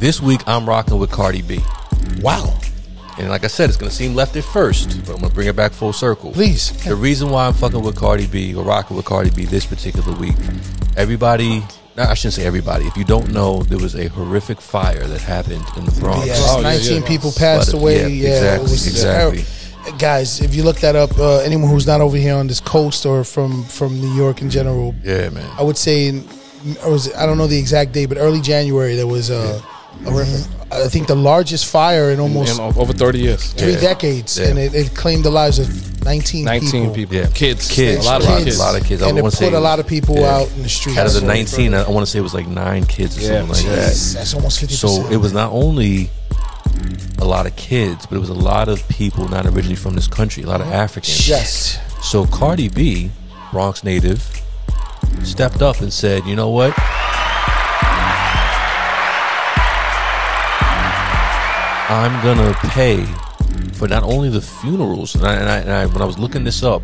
This 0.00 0.20
week 0.20 0.40
I'm 0.46 0.68
rocking 0.68 0.98
with 0.98 1.10
Cardi 1.10 1.42
B. 1.42 1.60
Wow. 2.20 2.58
And 3.18 3.28
like 3.28 3.44
I 3.44 3.46
said, 3.46 3.68
it's 3.68 3.76
gonna 3.78 3.92
seem 3.92 4.14
left 4.14 4.34
at 4.36 4.44
first, 4.44 5.00
but 5.06 5.14
I'm 5.14 5.20
gonna 5.20 5.32
bring 5.32 5.46
it 5.46 5.56
back 5.56 5.72
full 5.72 5.92
circle. 5.92 6.32
Please. 6.32 6.72
The 6.84 6.96
reason 6.96 7.30
why 7.30 7.46
I'm 7.46 7.54
fucking 7.54 7.80
with 7.82 7.96
Cardi 7.96 8.26
B 8.26 8.54
or 8.54 8.64
rocking 8.64 8.96
with 8.96 9.06
Cardi 9.06 9.30
B 9.30 9.44
this 9.44 9.64
particular 9.64 10.12
week, 10.18 10.34
everybody. 10.96 11.62
No, 11.96 12.02
I 12.02 12.14
shouldn't 12.14 12.34
say 12.34 12.44
everybody. 12.44 12.86
If 12.86 12.96
you 12.96 13.04
don't 13.04 13.32
know, 13.32 13.62
there 13.62 13.78
was 13.78 13.94
a 13.94 14.08
horrific 14.08 14.60
fire 14.60 15.06
that 15.06 15.20
happened 15.20 15.64
in 15.76 15.84
the 15.84 15.92
Bronx. 16.00 16.26
Yes, 16.26 16.44
Oh, 16.50 16.60
19 16.60 17.02
yeah. 17.02 17.06
people 17.08 17.30
passed 17.30 17.70
Flooded. 17.70 17.74
away. 17.80 18.08
Yeah, 18.12 18.28
Yeah, 18.30 18.34
exactly, 18.34 18.66
it 18.66 18.70
was 18.72 18.86
exactly. 18.88 19.44
Terrible. 19.84 19.98
Guys, 19.98 20.40
if 20.40 20.54
you 20.54 20.62
look 20.62 20.76
that 20.80 20.96
up, 20.96 21.16
uh, 21.18 21.38
anyone 21.38 21.68
who's 21.70 21.86
not 21.86 22.00
over 22.00 22.16
here 22.16 22.34
on 22.34 22.46
this 22.46 22.60
coast 22.60 23.06
or 23.06 23.24
from 23.24 23.64
from 23.64 24.00
New 24.00 24.12
York 24.14 24.40
in 24.42 24.50
general, 24.50 24.94
Yeah, 25.04 25.28
man. 25.30 25.48
I 25.58 25.62
would 25.62 25.76
say, 25.76 26.06
in, 26.08 26.24
or 26.84 26.92
was 26.92 27.06
it, 27.08 27.16
I 27.16 27.26
don't 27.26 27.38
know 27.38 27.46
the 27.46 27.58
exact 27.58 27.92
date, 27.92 28.06
but 28.06 28.18
early 28.18 28.40
January 28.40 28.96
there 28.96 29.06
was 29.06 29.30
a, 29.30 29.60
a 30.06 30.10
I 30.72 30.88
think 30.88 31.06
the 31.06 31.14
largest 31.14 31.66
fire 31.66 32.10
in 32.10 32.18
almost 32.18 32.58
In 32.58 32.60
over 32.76 32.92
30 32.92 33.18
years. 33.20 33.52
three 33.52 33.74
Yeah. 33.74 33.80
decades, 33.80 34.38
Yeah. 34.38 34.48
and 34.48 34.58
it, 34.58 34.74
it 34.74 34.94
claimed 34.94 35.24
the 35.24 35.30
lives 35.30 35.58
of 35.60 35.68
19, 36.04 36.44
19 36.44 36.70
people. 36.70 36.94
people. 36.94 37.14
Yeah. 37.16 37.26
Kids. 37.32 37.70
Kids. 37.70 38.04
A 38.04 38.08
lot 38.08 38.20
of 38.22 38.26
Kids. 38.26 38.44
kids. 38.44 38.56
A 38.58 38.62
lot 38.62 38.80
of 38.80 38.84
kids. 38.86 39.02
I 39.02 39.08
and 39.08 39.18
it 39.18 39.22
put 39.22 39.32
say- 39.34 39.52
a 39.52 39.60
lot 39.60 39.78
of 39.78 39.86
people 39.86 40.16
yeah. 40.18 40.34
out 40.36 40.50
in 40.56 40.62
the 40.64 40.68
streets. 40.68 40.98
Out 40.98 41.06
of 41.06 41.12
the 41.14 41.20
19, 41.20 41.74
I 41.74 41.88
want 41.88 42.04
to 42.04 42.10
say 42.10 42.18
it 42.18 42.22
was 42.22 42.34
like 42.34 42.48
nine 42.48 42.84
kids 42.86 43.16
or 43.18 43.20
Yeah. 43.20 43.46
something 43.46 43.48
like 43.50 43.64
that. 43.76 44.14
That's 44.14 44.34
almost 44.34 44.58
fifty 44.58 44.74
So 44.74 45.06
it 45.10 45.16
was 45.18 45.32
not 45.32 45.52
only 45.52 46.10
a 47.18 47.24
lot 47.24 47.46
of 47.46 47.56
kids, 47.56 48.06
but 48.06 48.16
it 48.16 48.20
was 48.20 48.28
a 48.28 48.34
lot 48.34 48.68
of 48.68 48.86
people 48.88 49.28
not 49.28 49.46
originally 49.46 49.76
from 49.76 49.94
this 49.94 50.06
country, 50.06 50.42
a 50.42 50.46
lot 50.46 50.60
of 50.60 50.66
Africans. 50.68 51.28
yes. 51.28 51.78
So 52.02 52.26
Cardi 52.26 52.68
B, 52.68 53.10
Bronx 53.50 53.82
native, 53.82 54.20
stepped 55.22 55.62
up 55.62 55.80
and 55.80 55.92
said, 55.92 56.24
"You 56.26 56.36
know 56.36 56.50
what? 56.50 56.74
I'm 61.90 62.22
gonna 62.22 62.54
pay 62.70 63.04
for 63.74 63.88
not 63.88 64.02
only 64.02 64.28
the 64.28 64.40
funerals, 64.40 65.14
and, 65.14 65.26
I, 65.26 65.34
and, 65.34 65.48
I, 65.48 65.56
and 65.58 65.70
I, 65.70 65.86
when 65.86 66.02
I 66.02 66.04
was 66.04 66.18
looking 66.18 66.44
this 66.44 66.62
up, 66.62 66.82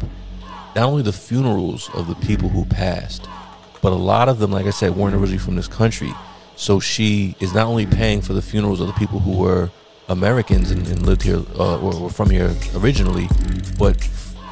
not 0.76 0.84
only 0.84 1.02
the 1.02 1.12
funerals 1.12 1.90
of 1.94 2.06
the 2.06 2.14
people 2.16 2.48
who 2.48 2.64
passed, 2.64 3.26
but 3.82 3.92
a 3.92 3.96
lot 3.96 4.28
of 4.28 4.38
them, 4.38 4.52
like 4.52 4.66
I 4.66 4.70
said, 4.70 4.96
weren't 4.96 5.14
originally 5.14 5.38
from 5.38 5.56
this 5.56 5.68
country. 5.68 6.12
So 6.56 6.80
she 6.80 7.34
is 7.40 7.54
not 7.54 7.66
only 7.66 7.86
paying 7.86 8.20
for 8.20 8.34
the 8.34 8.42
funerals 8.42 8.80
of 8.80 8.86
the 8.86 8.92
people 8.92 9.20
who 9.20 9.38
were 9.38 9.70
Americans 10.10 10.70
and, 10.70 10.86
and 10.88 11.06
lived 11.06 11.22
here 11.22 11.42
uh, 11.58 11.78
or 11.80 11.98
were 12.02 12.10
from 12.10 12.28
here 12.30 12.54
originally, 12.76 13.28
but 13.78 13.96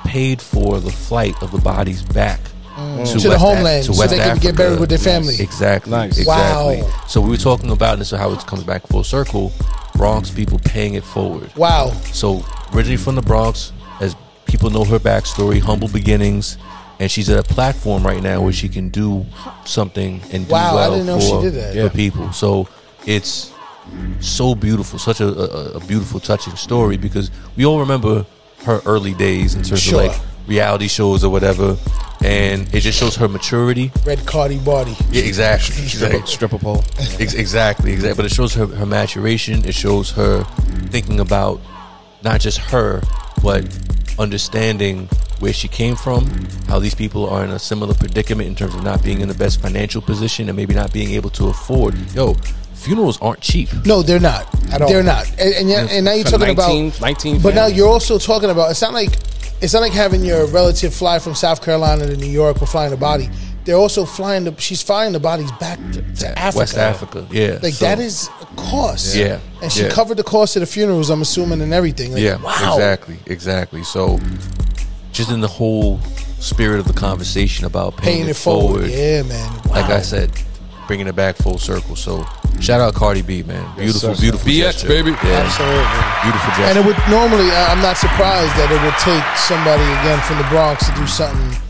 paid 0.04 0.40
for 0.40 0.80
the 0.80 0.90
flight 0.90 1.34
of 1.42 1.50
the 1.52 1.58
bodies 1.58 2.02
back 2.02 2.40
Mm. 2.78 3.10
To 3.12 3.18
the 3.18 3.30
West 3.30 3.40
homeland, 3.40 3.84
to 3.86 3.92
so 3.92 3.98
West 3.98 4.12
they 4.12 4.18
can 4.20 4.38
get 4.38 4.56
buried 4.56 4.78
with 4.78 4.88
their 4.88 4.98
family. 4.98 5.34
Exactly. 5.40 5.90
Nice. 5.90 6.16
Exactly. 6.16 6.82
Wow. 6.82 7.04
So 7.08 7.20
we 7.20 7.30
were 7.30 7.36
talking 7.36 7.72
about 7.72 7.98
this, 7.98 8.12
how 8.12 8.30
it 8.32 8.46
comes 8.46 8.62
back 8.62 8.86
full 8.86 9.02
circle. 9.02 9.50
Bronx 9.96 10.30
people 10.30 10.60
paying 10.64 10.94
it 10.94 11.02
forward. 11.02 11.50
Wow. 11.56 11.90
So 12.12 12.40
originally 12.72 12.96
from 12.96 13.16
the 13.16 13.22
Bronx, 13.22 13.72
as 14.00 14.14
people 14.46 14.70
know 14.70 14.84
her 14.84 15.00
backstory, 15.00 15.60
humble 15.60 15.88
beginnings, 15.88 16.56
and 17.00 17.10
she's 17.10 17.28
at 17.30 17.40
a 17.40 17.42
platform 17.42 18.06
right 18.06 18.22
now 18.22 18.40
where 18.42 18.52
she 18.52 18.68
can 18.68 18.90
do 18.90 19.26
something 19.64 20.20
and 20.32 20.46
do 20.46 20.52
Wow, 20.52 20.70
I 20.70 20.74
well 20.76 20.90
didn't 20.92 21.06
know 21.06 21.18
for, 21.18 21.42
she 21.42 21.50
did 21.50 21.54
that. 21.54 21.72
for 21.72 21.78
Yeah. 21.80 21.88
people. 21.88 22.32
So 22.32 22.68
it's 23.06 23.50
so 24.20 24.54
beautiful, 24.54 24.98
such 24.98 25.20
a, 25.20 25.26
a, 25.28 25.72
a 25.76 25.80
beautiful, 25.80 26.20
touching 26.20 26.54
story 26.56 26.96
because 26.96 27.30
we 27.56 27.64
all 27.66 27.80
remember 27.80 28.26
her 28.64 28.80
early 28.86 29.14
days 29.14 29.54
in 29.54 29.62
terms 29.62 29.82
Sure. 29.82 30.02
of 30.02 30.08
like 30.08 30.20
reality 30.46 30.88
shows 30.88 31.22
or 31.24 31.30
whatever, 31.30 31.76
and 32.24 32.72
it 32.74 32.80
just 32.80 32.98
shows 32.98 33.14
her 33.16 33.28
maturity. 33.28 33.92
Red 34.06 34.24
Cardi 34.26 34.58
body. 34.58 34.96
Yeah, 35.10 35.22
exactly. 35.22 35.76
Exactly. 35.82 36.22
stripper 36.26 36.58
pole. 36.58 36.84
Ex- 37.20 37.34
exactly, 37.34 37.92
exactly. 37.92 38.16
But 38.22 38.30
it 38.30 38.34
shows 38.34 38.54
her 38.54 38.66
her 38.66 38.86
maturation. 38.86 39.64
It 39.64 39.74
shows 39.74 40.10
her 40.12 40.44
thinking 40.90 41.20
about 41.20 41.60
not 42.24 42.40
just 42.40 42.58
her, 42.58 43.02
but 43.42 43.64
understanding 44.18 45.08
where 45.38 45.52
she 45.52 45.68
came 45.68 45.94
from, 45.94 46.26
how 46.66 46.80
these 46.80 46.94
people 46.96 47.28
are 47.30 47.44
in 47.44 47.50
a 47.50 47.58
similar 47.60 47.94
predicament 47.94 48.48
in 48.48 48.56
terms 48.56 48.74
of 48.74 48.82
not 48.82 49.04
being 49.04 49.20
in 49.20 49.28
the 49.28 49.34
best 49.34 49.60
financial 49.60 50.02
position 50.02 50.48
and 50.48 50.56
maybe 50.56 50.74
not 50.74 50.92
being 50.92 51.10
able 51.12 51.30
to 51.30 51.46
afford. 51.48 51.94
Yo, 52.12 52.34
funerals 52.78 53.20
aren't 53.20 53.40
cheap. 53.40 53.68
No, 53.84 54.02
they're 54.02 54.20
not. 54.20 54.46
At 54.72 54.82
all. 54.82 54.88
They're 54.88 55.02
not. 55.02 55.28
And, 55.38 55.54
and, 55.54 55.68
yeah, 55.68 55.86
and 55.90 56.04
now 56.04 56.12
you're 56.12 56.24
talking 56.24 56.54
19 56.56 56.88
about 56.88 57.00
19 57.00 57.40
But 57.40 57.54
now 57.54 57.62
families. 57.62 57.76
you're 57.78 57.88
also 57.88 58.18
talking 58.18 58.50
about. 58.50 58.70
It's 58.70 58.82
not 58.82 58.92
like 58.92 59.10
it's 59.60 59.72
not 59.74 59.80
like 59.82 59.92
having 59.92 60.24
your 60.24 60.46
relative 60.46 60.94
fly 60.94 61.18
from 61.18 61.34
South 61.34 61.62
Carolina 61.62 62.06
to 62.06 62.16
New 62.16 62.26
York 62.30 62.62
or 62.62 62.66
flying 62.66 62.90
the 62.90 62.96
body. 62.96 63.28
They're 63.64 63.76
also 63.76 64.04
flying 64.06 64.44
the. 64.44 64.54
She's 64.58 64.80
flying 64.82 65.12
the 65.12 65.20
bodies 65.20 65.50
back 65.52 65.78
to, 65.92 66.02
to 66.20 66.38
Africa. 66.38 66.58
West 66.58 66.76
Africa, 66.78 67.26
yeah. 67.30 67.58
Like 67.62 67.74
So- 67.74 67.84
that 67.84 67.98
is 67.98 68.28
a 68.40 68.46
cost. 68.56 69.14
Yeah, 69.16 69.40
And 69.62 69.70
she 69.72 69.82
yeah. 69.82 69.90
covered 69.90 70.16
the 70.16 70.24
cost 70.24 70.56
of 70.56 70.60
the 70.60 70.66
funerals. 70.66 71.10
I'm 71.10 71.20
assuming 71.22 71.60
and 71.60 71.74
everything. 71.74 72.12
Like, 72.12 72.22
yeah, 72.22 72.36
Wow. 72.40 72.72
exactly, 72.74 73.18
exactly. 73.26 73.82
So, 73.84 74.18
just 75.12 75.30
in 75.30 75.40
the 75.40 75.48
whole 75.48 76.00
spirit 76.38 76.78
of 76.78 76.86
the 76.86 76.94
conversation 76.94 77.64
about 77.66 77.96
paying, 77.96 78.18
Paying 78.18 78.28
it 78.30 78.36
forward. 78.36 78.88
Yeah, 78.88 79.22
man. 79.24 79.52
Wow. 79.66 79.72
like 79.72 79.90
I 79.90 80.00
said, 80.02 80.30
bringing 80.86 81.06
it 81.08 81.16
back 81.16 81.36
full 81.36 81.58
circle. 81.58 81.96
So 81.96 82.24
shout 82.60 82.80
out 82.80 82.94
Cardi 82.94 83.22
B, 83.22 83.42
man. 83.42 83.64
Beautiful, 83.76 84.14
sir. 84.14 84.20
beautiful 84.20 84.46
BX, 84.50 84.62
gesture. 84.62 84.88
baby. 84.88 85.10
Yeah, 85.10 85.46
Absolutely. 85.46 86.22
beautiful 86.22 86.50
gesture. 86.50 86.62
And 86.64 86.78
it 86.78 86.84
would 86.86 86.98
normally, 87.10 87.50
I- 87.50 87.68
I'm 87.72 87.80
not 87.82 87.96
surprised 87.96 88.52
that 88.56 88.70
it 88.70 88.80
would 88.82 88.98
take 88.98 89.24
somebody 89.36 89.82
again 90.00 90.20
from 90.26 90.38
the 90.38 90.44
Bronx 90.50 90.86
to 90.86 90.94
do 90.94 91.06
something 91.06 91.62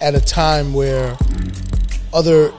at 0.00 0.14
a 0.14 0.20
time 0.20 0.72
where 0.74 1.16
other 2.12 2.52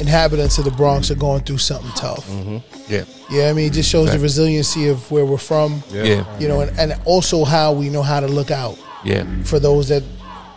inhabitants 0.00 0.58
of 0.58 0.64
the 0.64 0.70
Bronx 0.70 1.10
are 1.10 1.14
going 1.16 1.42
through 1.42 1.58
something 1.58 1.90
tough. 1.96 2.26
Mm-hmm. 2.28 2.58
yeah, 2.92 3.04
Yeah, 3.30 3.50
I 3.50 3.52
mean, 3.52 3.66
it 3.66 3.72
just 3.72 3.90
shows 3.90 4.10
the 4.12 4.18
resiliency 4.18 4.88
of 4.88 5.10
where 5.10 5.24
we're 5.24 5.38
from, 5.38 5.82
yeah, 5.90 6.24
you 6.38 6.46
know, 6.48 6.60
and, 6.60 6.78
and 6.78 7.00
also 7.04 7.44
how 7.44 7.72
we 7.72 7.88
know 7.88 8.02
how 8.02 8.20
to 8.20 8.28
look 8.28 8.50
out 8.52 8.78
yeah, 9.04 9.24
for 9.44 9.58
those 9.58 9.88
that 9.88 10.02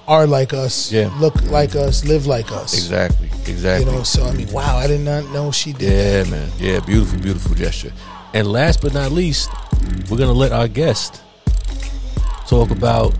are 0.07 0.25
like 0.27 0.53
us, 0.53 0.91
Yeah. 0.91 1.09
look 1.19 1.41
like 1.43 1.75
us, 1.75 2.03
live 2.05 2.25
like 2.27 2.51
us. 2.51 2.73
exactly, 2.73 3.29
exactly. 3.47 3.89
You 3.91 3.97
know, 3.97 4.03
so 4.03 4.25
I 4.25 4.31
mean, 4.33 4.51
wow, 4.51 4.77
I 4.77 4.87
did 4.87 5.01
not 5.01 5.25
know 5.31 5.51
she 5.51 5.73
did 5.73 5.91
that. 5.91 6.27
yeah, 6.27 6.31
man. 6.31 6.49
Yeah, 6.59 6.79
beautiful, 6.81 7.19
beautiful 7.19 7.55
gesture. 7.55 7.93
And 8.33 8.47
last 8.51 8.81
but 8.81 8.93
not 8.93 9.11
least, 9.11 9.49
we're 10.09 10.17
gonna 10.17 10.31
let 10.33 10.51
our 10.51 10.67
guest 10.67 11.21
talk 12.47 12.71
about 12.71 13.13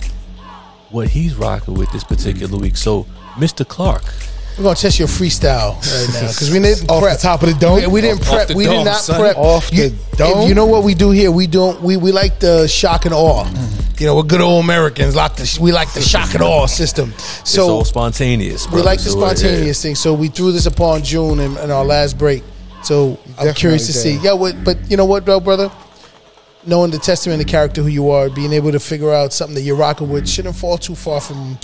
what 0.90 1.08
he's 1.10 1.36
rocking 1.36 1.76
with 1.76 1.92
this 1.92 2.04
particular 2.04 2.58
week. 2.58 2.76
So, 2.76 3.06
Mr. 3.36 3.66
Clarke. 3.68 4.04
We're 4.58 4.64
gonna 4.66 4.76
test 4.76 5.00
your 5.00 5.08
freestyle 5.08 5.76
right 5.76 6.14
now 6.22 6.28
because 6.28 6.52
we 6.52 6.60
didn't 6.60 6.90
Off 6.92 7.02
prep. 7.02 7.18
the 7.18 7.22
top 7.24 7.42
of 7.44 7.50
the 7.50 7.56
dome? 7.56 7.76
We, 7.82 7.88
we 7.88 8.02
didn't 8.02 8.22
Off- 8.22 8.28
prep. 8.28 8.42
off 8.42 8.48
the 8.50 8.56
we 8.56 8.66
dome, 8.66 8.78
did 8.80 8.86
not 8.86 9.02
son. 9.02 9.20
prep. 9.20 9.38
Off 9.38 9.72
you, 9.74 9.90
the 9.90 10.18
dome? 10.18 10.48
You 10.48 10.54
know 10.54 10.66
what 10.66 10.84
we 10.84 10.94
do 10.94 11.12
here? 11.12 11.32
We 11.32 11.48
don't. 11.48 11.82
We, 11.82 11.98
we 11.98 12.12
like 12.12 12.40
the 12.40 12.68
shock 12.68 13.06
and 13.06 13.14
awe. 13.14 13.46
You 13.98 14.08
know, 14.08 14.16
we're 14.16 14.24
good 14.24 14.42
old 14.42 14.64
Americans. 14.64 15.16
Like 15.16 15.36
the 15.36 15.60
we 15.62 15.72
like 15.72 15.94
the 15.94 16.02
shock 16.02 16.34
and 16.34 16.44
awe 16.44 16.66
system. 16.66 17.12
it's 17.16 17.50
So 17.52 17.70
all 17.70 17.86
spontaneous. 17.86 18.70
we 18.72 18.82
like 18.82 19.00
the 19.00 19.10
So, 19.10 19.20
uh, 19.20 19.28
yeah. 19.30 19.34
spontaneous 19.36 19.82
thing. 19.82 19.96
So 19.96 20.14
we 20.14 20.28
threw 20.28 20.52
this 20.52 20.66
upon 20.66 21.04
June 21.04 21.40
in, 21.40 21.56
in 21.58 21.72
our 21.72 21.86
last 21.86 22.18
break. 22.18 22.44
So 22.84 23.20
I'm 23.40 23.54
curious 23.54 23.86
to 23.88 23.94
see. 23.94 24.14
did. 24.16 24.24
Yeah, 24.24 24.34
what, 24.34 24.64
but 24.64 24.90
you 24.90 24.98
know 24.98 25.06
what, 25.06 25.26
though, 25.26 25.40
brother? 25.40 25.72
Knowing 26.66 26.90
the 26.92 26.98
testament, 27.00 27.40
the 27.40 27.46
character 27.46 27.82
who 27.84 27.88
you 27.90 28.10
are, 28.12 28.30
being 28.30 28.54
able 28.54 28.72
to 28.72 28.80
figure 28.80 29.12
out 29.14 29.34
something 29.34 29.56
that 29.56 29.62
you're 29.62 29.76
rocking 29.76 30.10
with 30.10 30.28
shouldn't 30.28 30.56
fall 30.56 30.78
too 30.80 30.94
far 30.96 31.22
from 31.22 31.58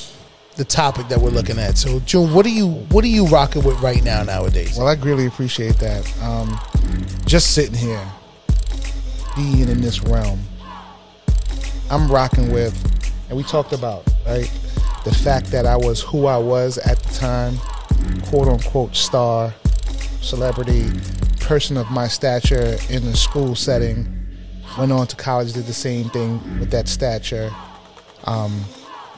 the 0.57 0.65
topic 0.65 1.07
that 1.07 1.19
we're 1.19 1.29
looking 1.29 1.59
at. 1.59 1.77
So, 1.77 1.99
June, 2.01 2.33
what 2.33 2.45
are 2.45 2.49
you 2.49 2.67
what 2.89 3.03
are 3.03 3.09
you 3.09 3.27
rocking 3.27 3.63
with 3.63 3.79
right 3.81 4.03
now 4.03 4.23
nowadays? 4.23 4.77
Well, 4.77 4.87
I 4.87 4.95
really 4.95 5.27
appreciate 5.27 5.77
that. 5.77 6.21
Um, 6.21 6.59
just 7.25 7.53
sitting 7.53 7.75
here, 7.75 8.05
being 9.35 9.69
in 9.69 9.81
this 9.81 10.01
realm, 10.01 10.39
I'm 11.89 12.11
rocking 12.11 12.51
with, 12.51 12.75
and 13.29 13.37
we 13.37 13.43
talked 13.43 13.71
about, 13.71 14.05
right? 14.25 14.51
The 15.05 15.13
fact 15.13 15.51
that 15.51 15.65
I 15.65 15.77
was 15.77 16.01
who 16.01 16.25
I 16.25 16.37
was 16.37 16.77
at 16.79 17.01
the 17.03 17.13
time, 17.13 17.57
quote 18.23 18.47
unquote 18.47 18.95
star, 18.95 19.53
celebrity, 20.21 20.89
person 21.39 21.77
of 21.77 21.89
my 21.91 22.07
stature 22.07 22.77
in 22.89 23.05
the 23.05 23.15
school 23.15 23.55
setting. 23.55 24.13
Went 24.77 24.91
on 24.91 25.07
to 25.07 25.15
college, 25.15 25.53
did 25.53 25.65
the 25.65 25.73
same 25.73 26.09
thing 26.09 26.59
with 26.59 26.69
that 26.71 26.87
stature. 26.87 27.49
Um, 28.25 28.63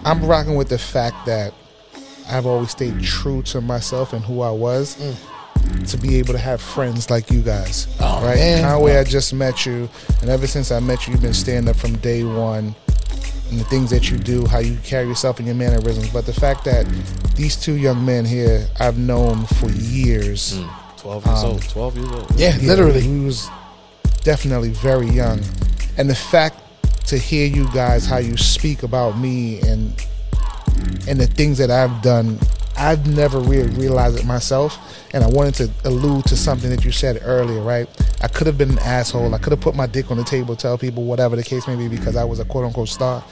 I'm 0.05 0.25
rocking 0.25 0.55
with 0.55 0.69
the 0.69 0.77
fact 0.77 1.25
that 1.25 1.53
I've 2.29 2.45
always 2.45 2.71
stayed 2.71 3.01
true 3.01 3.41
to 3.43 3.61
myself 3.61 4.13
and 4.13 4.23
who 4.23 4.41
I 4.41 4.51
was 4.51 4.95
to 5.87 5.97
be 5.97 6.17
able 6.17 6.33
to 6.33 6.39
have 6.39 6.61
friends 6.61 7.09
like 7.09 7.29
you 7.31 7.41
guys. 7.41 7.87
Oh, 7.99 8.23
right? 8.23 8.35
man. 8.35 8.63
Conway, 8.63 8.97
I 8.97 9.03
just 9.03 9.33
met 9.33 9.65
you, 9.65 9.89
and 10.21 10.29
ever 10.29 10.47
since 10.47 10.71
I 10.71 10.79
met 10.79 11.05
you, 11.07 11.13
you've 11.13 11.21
been 11.21 11.33
standing 11.33 11.69
up 11.69 11.75
from 11.75 11.97
day 11.97 12.23
one. 12.23 12.75
And 13.49 13.59
the 13.59 13.63
things 13.63 13.89
that 13.89 14.11
you 14.11 14.17
do, 14.19 14.45
how 14.45 14.59
you 14.59 14.77
carry 14.83 15.07
yourself 15.07 15.39
and 15.39 15.47
your 15.47 15.55
mannerisms. 15.55 16.11
But 16.11 16.27
the 16.27 16.33
fact 16.33 16.63
that 16.65 16.85
these 17.35 17.55
two 17.55 17.77
young 17.77 18.05
men 18.05 18.23
here 18.23 18.67
I've 18.79 18.99
known 18.99 19.47
for 19.47 19.69
years. 19.71 20.59
12 20.97 21.25
years 21.25 21.39
Um, 21.43 21.49
old. 21.49 21.61
12 21.63 21.97
years 21.97 22.11
old. 22.11 22.31
Yeah, 22.39 22.55
Yeah, 22.57 22.67
literally. 22.67 23.01
He 23.01 23.19
was 23.25 23.49
definitely 24.23 24.69
very 24.69 25.07
young. 25.07 25.41
And 25.97 26.07
the 26.07 26.13
fact 26.15 26.61
to 27.09 27.17
hear 27.17 27.47
you 27.47 27.67
guys 27.73 28.05
how 28.05 28.17
you 28.17 28.37
speak 28.37 28.83
about 28.83 29.17
me 29.17 29.59
and 29.61 29.93
and 31.07 31.19
the 31.19 31.27
things 31.27 31.57
that 31.57 31.69
I've 31.71 32.01
done, 32.01 32.39
I've 32.77 33.05
never 33.07 33.39
really 33.39 33.69
realized 33.75 34.19
it 34.19 34.25
myself. 34.25 34.77
and 35.13 35.23
I 35.23 35.27
wanted 35.27 35.55
to 35.55 35.69
allude 35.89 36.25
to 36.25 36.37
something 36.37 36.69
that 36.69 36.85
you 36.85 36.91
said 36.91 37.19
earlier, 37.23 37.61
right? 37.61 37.87
I 38.21 38.27
could 38.27 38.45
have 38.47 38.57
been 38.59 38.69
an 38.71 38.79
asshole. 38.79 39.33
I 39.33 39.39
could 39.39 39.51
have 39.51 39.59
put 39.59 39.75
my 39.75 39.87
dick 39.87 40.11
on 40.11 40.17
the 40.17 40.23
table, 40.23 40.55
tell 40.55 40.77
people 40.77 41.03
whatever 41.03 41.35
the 41.35 41.43
case 41.43 41.67
may 41.67 41.75
be, 41.75 41.87
because 41.87 42.15
I 42.15 42.23
was 42.23 42.39
a 42.39 42.45
quote 42.45 42.65
unquote 42.65 42.89
star. 42.89 43.23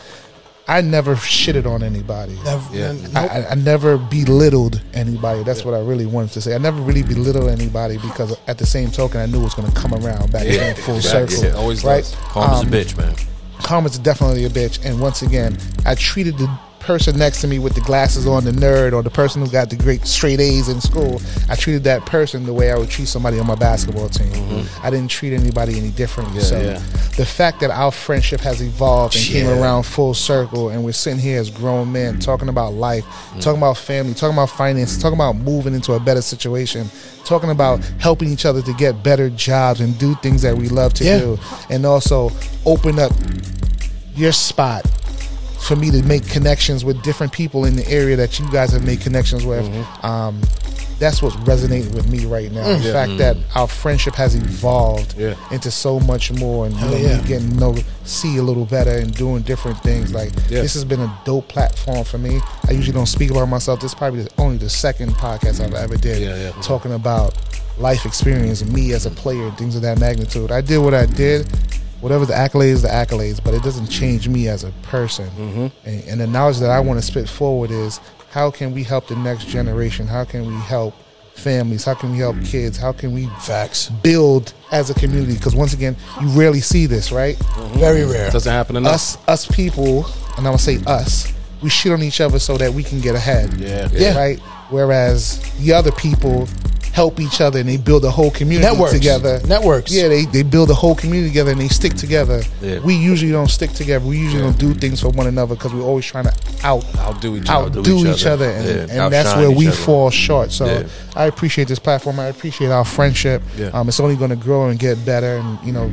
I 0.70 0.82
never 0.82 1.16
shitted 1.16 1.66
on 1.66 1.82
anybody. 1.84 2.36
Never- 2.44 2.76
Yeah. 2.76 2.90
n- 2.90 3.12
I, 3.16 3.28
I, 3.28 3.52
I 3.52 3.56
never 3.56 3.98
belittled 3.98 4.82
anybody. 4.94 5.44
That's 5.44 5.64
what 5.64 5.74
I 5.76 5.80
really 5.82 6.06
wanted 6.08 6.32
to 6.32 6.42
say. 6.42 6.56
I 6.56 6.58
never 6.58 6.82
really 6.82 7.04
belittled 7.04 7.48
anybody 7.50 7.98
because 8.00 8.36
at 8.48 8.58
the 8.58 8.66
same 8.66 8.90
token, 8.92 9.22
I 9.22 9.28
knew 9.28 9.40
it 9.40 9.44
was 9.44 9.54
going 9.54 9.72
to 9.72 9.76
come 9.80 9.94
around 9.94 10.30
back 10.32 10.46
Yeah, 10.46 10.54
again 10.54 10.76
full 10.76 10.96
exactly. 10.98 11.36
circle. 11.38 11.52
Yeah, 11.54 11.62
always 11.62 11.84
right? 11.86 12.04
does. 12.04 12.16
Karma's 12.16 12.62
Um, 12.62 12.68
a 12.68 12.72
bitch, 12.72 12.98
man. 12.98 13.16
Karma's 13.64 13.98
definitely 13.98 14.46
a 14.46 14.50
bitch. 14.50 14.84
And 14.86 15.00
once 15.00 15.22
again, 15.22 15.58
I 15.86 15.96
treated 15.96 16.38
the 16.38 16.48
person 16.88 17.20
next 17.20 17.42
to 17.42 17.48
me 17.48 17.60
with 17.60 17.76
the 17.76 17.82
glasses 17.82 18.26
on, 18.26 18.46
the 18.46 18.52
nerd, 18.52 18.94
or 18.94 19.04
the 19.04 19.10
person 19.10 19.42
who 19.44 19.52
got 19.52 19.70
the 19.70 19.76
great 19.76 20.08
straight 20.08 20.40
A's 20.40 20.70
in 20.70 20.80
school. 20.80 21.22
I 21.50 21.56
treated 21.56 21.84
that 21.84 22.06
person 22.06 22.46
the 22.46 22.54
way 22.54 22.72
I 22.72 22.78
would 22.78 22.90
treat 22.90 23.10
somebody 23.10 23.38
on 23.40 23.46
my 23.46 23.56
basketball 23.56 24.08
team. 24.08 24.32
Mm-hmm. 24.32 24.86
I 24.86 24.90
didn't 24.90 25.12
treat 25.12 25.34
anybody 25.34 25.78
any 25.78 25.92
differently. 25.92 26.40
so 26.40 26.58
yeah. 26.58 26.80
the 27.18 27.26
fact 27.26 27.60
that 27.60 27.72
our 27.72 27.92
friendship 27.92 28.40
has 28.40 28.62
evolved 28.62 29.18
and 29.18 29.26
came 29.26 29.48
around 29.48 29.84
full 29.84 30.14
circle, 30.14 30.70
and 30.70 30.82
we're 30.82 30.94
sitting 30.94 31.20
here 31.20 31.42
as 31.42 31.50
grown 31.50 31.92
men 31.92 32.14
mm-hmm. 32.14 32.22
talking 32.22 32.48
about 32.48 32.74
life, 32.74 33.04
mm-hmm. 33.04 33.40
talking 33.42 33.60
about 33.60 33.76
family, 33.76 34.14
talking 34.14 34.38
about 34.38 34.50
finance, 34.50 34.98
talking 34.98 35.18
about 35.18 35.36
moving 35.36 35.74
into 35.74 35.92
a 35.92 36.00
better 36.00 36.22
situation, 36.22 36.90
talking 37.26 37.50
about 37.50 37.84
helping 38.00 38.30
each 38.30 38.46
other 38.46 38.62
to 38.62 38.74
get 38.76 39.04
better 39.04 39.30
jobs 39.32 39.82
and 39.82 40.00
do 40.00 40.16
things 40.16 40.42
that 40.42 40.56
we 40.56 40.70
love 40.70 40.94
to 40.94 41.04
Yeah. 41.04 41.20
do, 41.20 41.40
and 41.70 41.86
also 41.86 42.32
open 42.66 42.98
up 42.98 43.12
your 44.16 44.32
spot 44.32 44.86
for 45.68 45.76
me 45.76 45.92
to 45.92 46.02
make 46.04 46.26
connections 46.28 46.86
with 46.86 47.02
different 47.04 47.34
people 47.34 47.66
in 47.66 47.76
the 47.76 47.88
area 47.90 48.16
that 48.16 48.40
you 48.40 48.50
guys 48.52 48.72
have 48.72 48.86
made 48.86 49.02
connections 49.02 49.46
with. 49.46 49.66
Mm-hmm. 49.66 50.06
Um, 50.06 50.42
that's 50.98 51.22
what's 51.22 51.36
resonating 51.38 51.94
with 51.94 52.10
me 52.10 52.26
right 52.26 52.52
now. 52.52 52.64
Mm. 52.64 52.82
The 52.82 52.92
fact 52.92 53.18
that 53.18 53.36
mm. 53.36 53.56
our 53.56 53.68
friendship 53.68 54.16
has 54.16 54.34
evolved 54.36 55.16
Yeah. 55.16 55.36
into 55.52 55.70
so 55.70 56.00
much 56.00 56.32
more, 56.32 56.66
and 56.66 56.76
you 56.76 56.82
know, 56.82 56.98
yeah. 56.98 57.22
me 57.22 57.28
getting 57.28 57.50
to 57.52 57.56
know, 57.58 57.76
see 58.04 58.38
a 58.38 58.42
little 58.42 58.66
better, 58.66 58.98
and 58.98 59.14
doing 59.16 59.44
different 59.44 59.78
things. 59.84 60.12
Like 60.12 60.30
mm. 60.30 60.52
Yeah. 60.52 60.62
this 60.62 60.74
has 60.74 60.86
been 60.86 61.02
a 61.02 61.22
dope 61.24 61.48
platform 61.50 62.04
for 62.04 62.18
me. 62.18 62.40
I 62.68 62.72
usually 62.72 62.94
don't 62.94 63.06
speak 63.06 63.30
about 63.30 63.48
myself. 63.48 63.80
This 63.80 63.92
is 63.92 63.96
probably 63.96 64.24
the, 64.24 64.32
only 64.40 64.58
the 64.58 64.70
second 64.70 65.12
podcast 65.12 65.64
I've 65.64 65.76
ever 65.76 65.98
did 65.98 66.54
talking 66.64 66.94
about 66.94 67.38
life 67.78 68.06
experience, 68.06 68.66
me 68.66 68.94
as 68.94 69.06
a 69.06 69.12
player, 69.12 69.44
and 69.44 69.58
things 69.58 69.76
of 69.76 69.84
that 69.84 70.00
magnitude. 70.00 70.52
I 70.52 70.62
did 70.62 70.80
what 70.80 70.96
I 70.96 71.06
did. 71.06 71.48
Whatever 72.02 72.26
the 72.26 72.34
accolades, 72.34 72.82
the 72.82 72.88
accolades, 72.90 73.44
but 73.44 73.54
it 73.54 73.64
doesn't 73.64 73.88
change 73.88 74.28
me 74.28 74.48
as 74.48 74.64
a 74.64 74.72
person. 74.84 75.28
Mm-hmm. 75.30 75.88
And, 75.88 76.04
and 76.08 76.22
the 76.22 76.28
knowledge 76.28 76.60
that 76.60 76.70
I 76.70 76.80
want 76.80 77.00
to 77.00 77.06
spit 77.06 77.28
forward 77.28 77.72
is 77.72 78.00
how 78.30 78.52
can 78.52 78.74
we 78.74 78.84
help 78.84 79.08
the 79.08 79.16
next 79.16 79.48
generation? 79.48 80.06
How 80.06 80.24
can 80.24 80.46
we 80.46 80.54
help 80.54 80.94
families? 81.34 81.86
How 81.86 81.94
can 81.94 82.12
we 82.12 82.18
help 82.18 82.36
kids? 82.44 82.78
How 82.78 82.92
can 82.92 83.14
we 83.14 83.28
Facts. 83.42 83.90
build 83.90 84.54
as 84.72 84.90
a 84.90 84.94
community? 84.94 85.34
Because 85.34 85.56
once 85.56 85.74
again, 85.74 85.96
you 86.22 86.28
rarely 86.30 86.62
see 86.62 86.86
this, 86.86 87.12
right? 87.12 87.38
Very 87.78 88.06
rare. 88.06 88.30
Doesn't 88.32 88.52
happen 88.52 88.76
enough. 88.76 88.94
Us, 88.94 89.18
us 89.28 89.48
people, 89.48 90.06
and 90.38 90.40
I'm 90.40 90.44
gonna 90.44 90.60
say 90.60 90.80
us. 90.86 91.34
We 91.62 91.70
shit 91.70 91.92
on 91.92 92.04
each 92.04 92.22
other 92.22 92.38
so 92.38 92.58
that 92.58 92.72
we 92.74 92.84
can 92.84 93.02
get 93.02 93.16
ahead. 93.16 93.54
Yeah. 93.56 93.90
Yeah. 93.92 94.18
Right. 94.18 94.40
Whereas 94.70 95.40
the 95.60 95.74
other 95.74 95.92
people 95.92 96.48
help 96.94 97.20
each 97.20 97.42
other 97.42 97.60
and 97.60 97.70
they 97.70 97.78
build 97.78 98.04
a 98.06 98.10
whole 98.10 98.32
community 98.32 98.68
Networks. 98.68 98.92
together. 98.94 99.40
Networks. 99.48 99.94
Yeah, 99.94 100.08
they, 100.08 100.26
they 100.26 100.42
build 100.42 100.70
a 100.72 100.74
whole 100.74 100.96
community 100.96 101.30
together 101.30 101.52
and 101.52 101.62
they 101.62 101.68
stick 101.68 101.94
together. 101.94 102.42
Yeah. 102.60 102.80
We 102.80 102.96
usually 102.96 103.32
don't 103.32 103.50
stick 103.52 103.70
together. 103.72 104.04
We 104.06 104.18
usually 104.18 104.42
don't 104.42 104.58
do 104.58 104.74
things 104.74 105.02
for 105.02 105.10
one 105.10 105.28
another 105.28 105.54
because 105.54 105.74
we're 105.76 105.84
always 105.84 106.06
trying 106.06 106.24
to 106.26 106.34
out 106.64 106.84
Outdo 106.98 107.36
each 107.36 107.50
other. 107.50 107.68
outdo, 107.68 107.80
Outdo 107.82 107.98
each, 108.00 108.08
each 108.18 108.26
other, 108.26 108.50
other. 108.50 108.70
and, 108.72 108.90
Yeah, 108.90 109.04
and 109.06 109.14
that's 109.14 109.36
where 109.36 109.52
we 109.52 109.68
other. 109.68 109.76
fall 109.78 110.10
short. 110.10 110.52
So 110.52 110.66
Yeah. 110.66 110.88
I 111.16 111.26
appreciate 111.28 111.68
this 111.68 111.78
platform. 111.80 112.20
I 112.20 112.26
appreciate 112.28 112.72
our 112.72 112.84
friendship. 112.86 113.44
Yeah. 113.56 113.68
Um, 113.68 113.88
it's 113.90 114.00
only 114.00 114.16
going 114.16 114.32
to 114.32 114.36
grow 114.36 114.68
and 114.70 114.80
get 114.80 115.06
better, 115.06 115.38
and 115.38 115.60
you 115.64 115.74
know, 115.74 115.92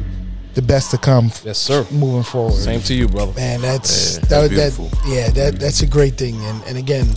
the 0.54 0.62
best 0.62 0.90
to 0.92 0.96
come. 0.98 1.30
Yes, 1.44 1.58
sir. 1.58 1.84
Moving 1.90 2.22
forward. 2.22 2.54
Same 2.54 2.80
to 2.80 2.94
you, 2.94 3.08
brother. 3.08 3.32
Man, 3.34 3.60
that's 3.60 4.14
Yeah, 4.14 4.20
that, 4.20 4.28
that's 4.28 4.48
that 4.54 4.76
beautiful. 4.78 4.90
yeah, 5.12 5.28
that 5.30 5.60
that's 5.60 5.82
a 5.82 5.86
great 5.86 6.14
thing. 6.14 6.36
And 6.46 6.62
and 6.64 6.78
again, 6.78 7.08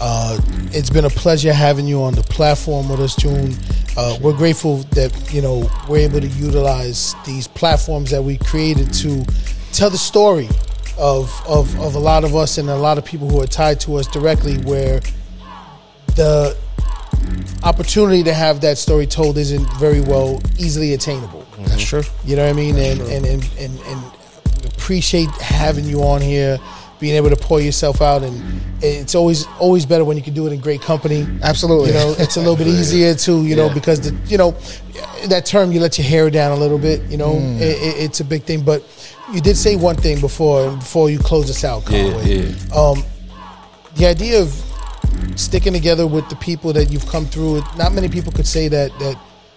uh, 0.00 0.38
it's 0.72 0.90
been 0.90 1.04
a 1.04 1.10
pleasure 1.10 1.52
having 1.52 1.86
you 1.86 2.02
on 2.02 2.14
the 2.14 2.22
platform 2.22 2.88
with 2.88 3.00
us, 3.00 3.16
June. 3.16 3.54
Uh, 3.96 4.18
we're 4.20 4.36
grateful 4.36 4.78
that 4.92 5.32
you 5.32 5.40
know 5.40 5.70
we're 5.88 6.08
able 6.08 6.20
to 6.20 6.28
utilize 6.28 7.14
these 7.24 7.48
platforms 7.48 8.10
that 8.10 8.22
we 8.22 8.36
created 8.38 8.92
to 8.92 9.24
tell 9.72 9.90
the 9.90 9.98
story 9.98 10.48
of 10.98 11.30
of 11.46 11.78
of 11.80 11.94
a 11.94 11.98
lot 11.98 12.24
of 12.24 12.36
us 12.36 12.58
and 12.58 12.68
a 12.68 12.76
lot 12.76 12.98
of 12.98 13.04
people 13.04 13.28
who 13.28 13.40
are 13.40 13.46
tied 13.46 13.80
to 13.80 13.96
us 13.96 14.06
directly. 14.06 14.58
Where 14.58 15.00
the 16.16 16.56
opportunity 17.62 18.22
to 18.22 18.34
have 18.34 18.60
that 18.60 18.78
story 18.78 19.06
told 19.06 19.38
isn't 19.38 19.66
very 19.74 20.00
well 20.00 20.40
easily 20.58 20.94
attainable. 20.94 21.46
That's 21.60 21.82
true. 21.84 22.02
You 22.24 22.36
know 22.36 22.44
what 22.44 22.52
I 22.52 22.56
mean? 22.56 22.76
And 22.76 23.00
and, 23.00 23.26
and 23.26 23.50
and 23.58 23.80
and 23.80 24.02
appreciate 24.64 25.30
having 25.40 25.84
you 25.84 26.02
on 26.02 26.20
here, 26.20 26.58
being 26.98 27.14
able 27.14 27.30
to 27.30 27.36
pour 27.36 27.60
yourself 27.60 28.00
out, 28.00 28.22
and 28.22 28.40
it's 28.82 29.14
always 29.14 29.46
always 29.58 29.84
better 29.86 30.04
when 30.04 30.16
you 30.16 30.22
can 30.22 30.34
do 30.34 30.46
it 30.46 30.52
in 30.52 30.60
great 30.60 30.80
company. 30.80 31.26
Absolutely. 31.42 31.88
You 31.88 31.94
know, 31.94 32.14
it's 32.18 32.36
a 32.36 32.40
little 32.40 32.56
bit 32.56 32.66
easier 32.68 33.14
too. 33.14 33.44
You 33.46 33.56
know, 33.56 33.66
Yeah. 33.66 33.74
because 33.74 34.00
the 34.00 34.16
you 34.28 34.38
know 34.38 34.54
that 35.28 35.44
term 35.46 35.72
you 35.72 35.80
let 35.80 35.98
your 35.98 36.06
hair 36.06 36.30
down 36.30 36.52
a 36.52 36.56
little 36.56 36.78
bit. 36.78 37.02
You 37.10 37.16
know, 37.18 37.34
Mm. 37.34 37.60
it, 37.60 37.76
it, 37.82 38.04
it's 38.04 38.20
a 38.20 38.24
big 38.24 38.44
thing. 38.44 38.62
But 38.62 38.82
you 39.32 39.40
did 39.40 39.56
say 39.56 39.76
one 39.76 39.96
thing 39.96 40.20
before 40.20 40.70
before 40.72 41.10
you 41.10 41.18
close 41.18 41.50
us 41.50 41.64
out, 41.64 41.82
Yeah, 41.90 42.16
yeah. 42.22 42.52
Um, 42.74 43.04
the 43.96 44.06
idea 44.06 44.40
of 44.40 44.54
sticking 45.36 45.72
together 45.72 46.06
with 46.06 46.28
the 46.28 46.36
people 46.36 46.72
that 46.74 46.90
you've 46.92 47.06
come 47.08 47.26
through. 47.26 47.62
Not 47.76 47.92
many 47.92 48.08
people 48.08 48.32
could 48.32 48.46
say 48.46 48.68
that 48.68 48.90
that 48.98 49.16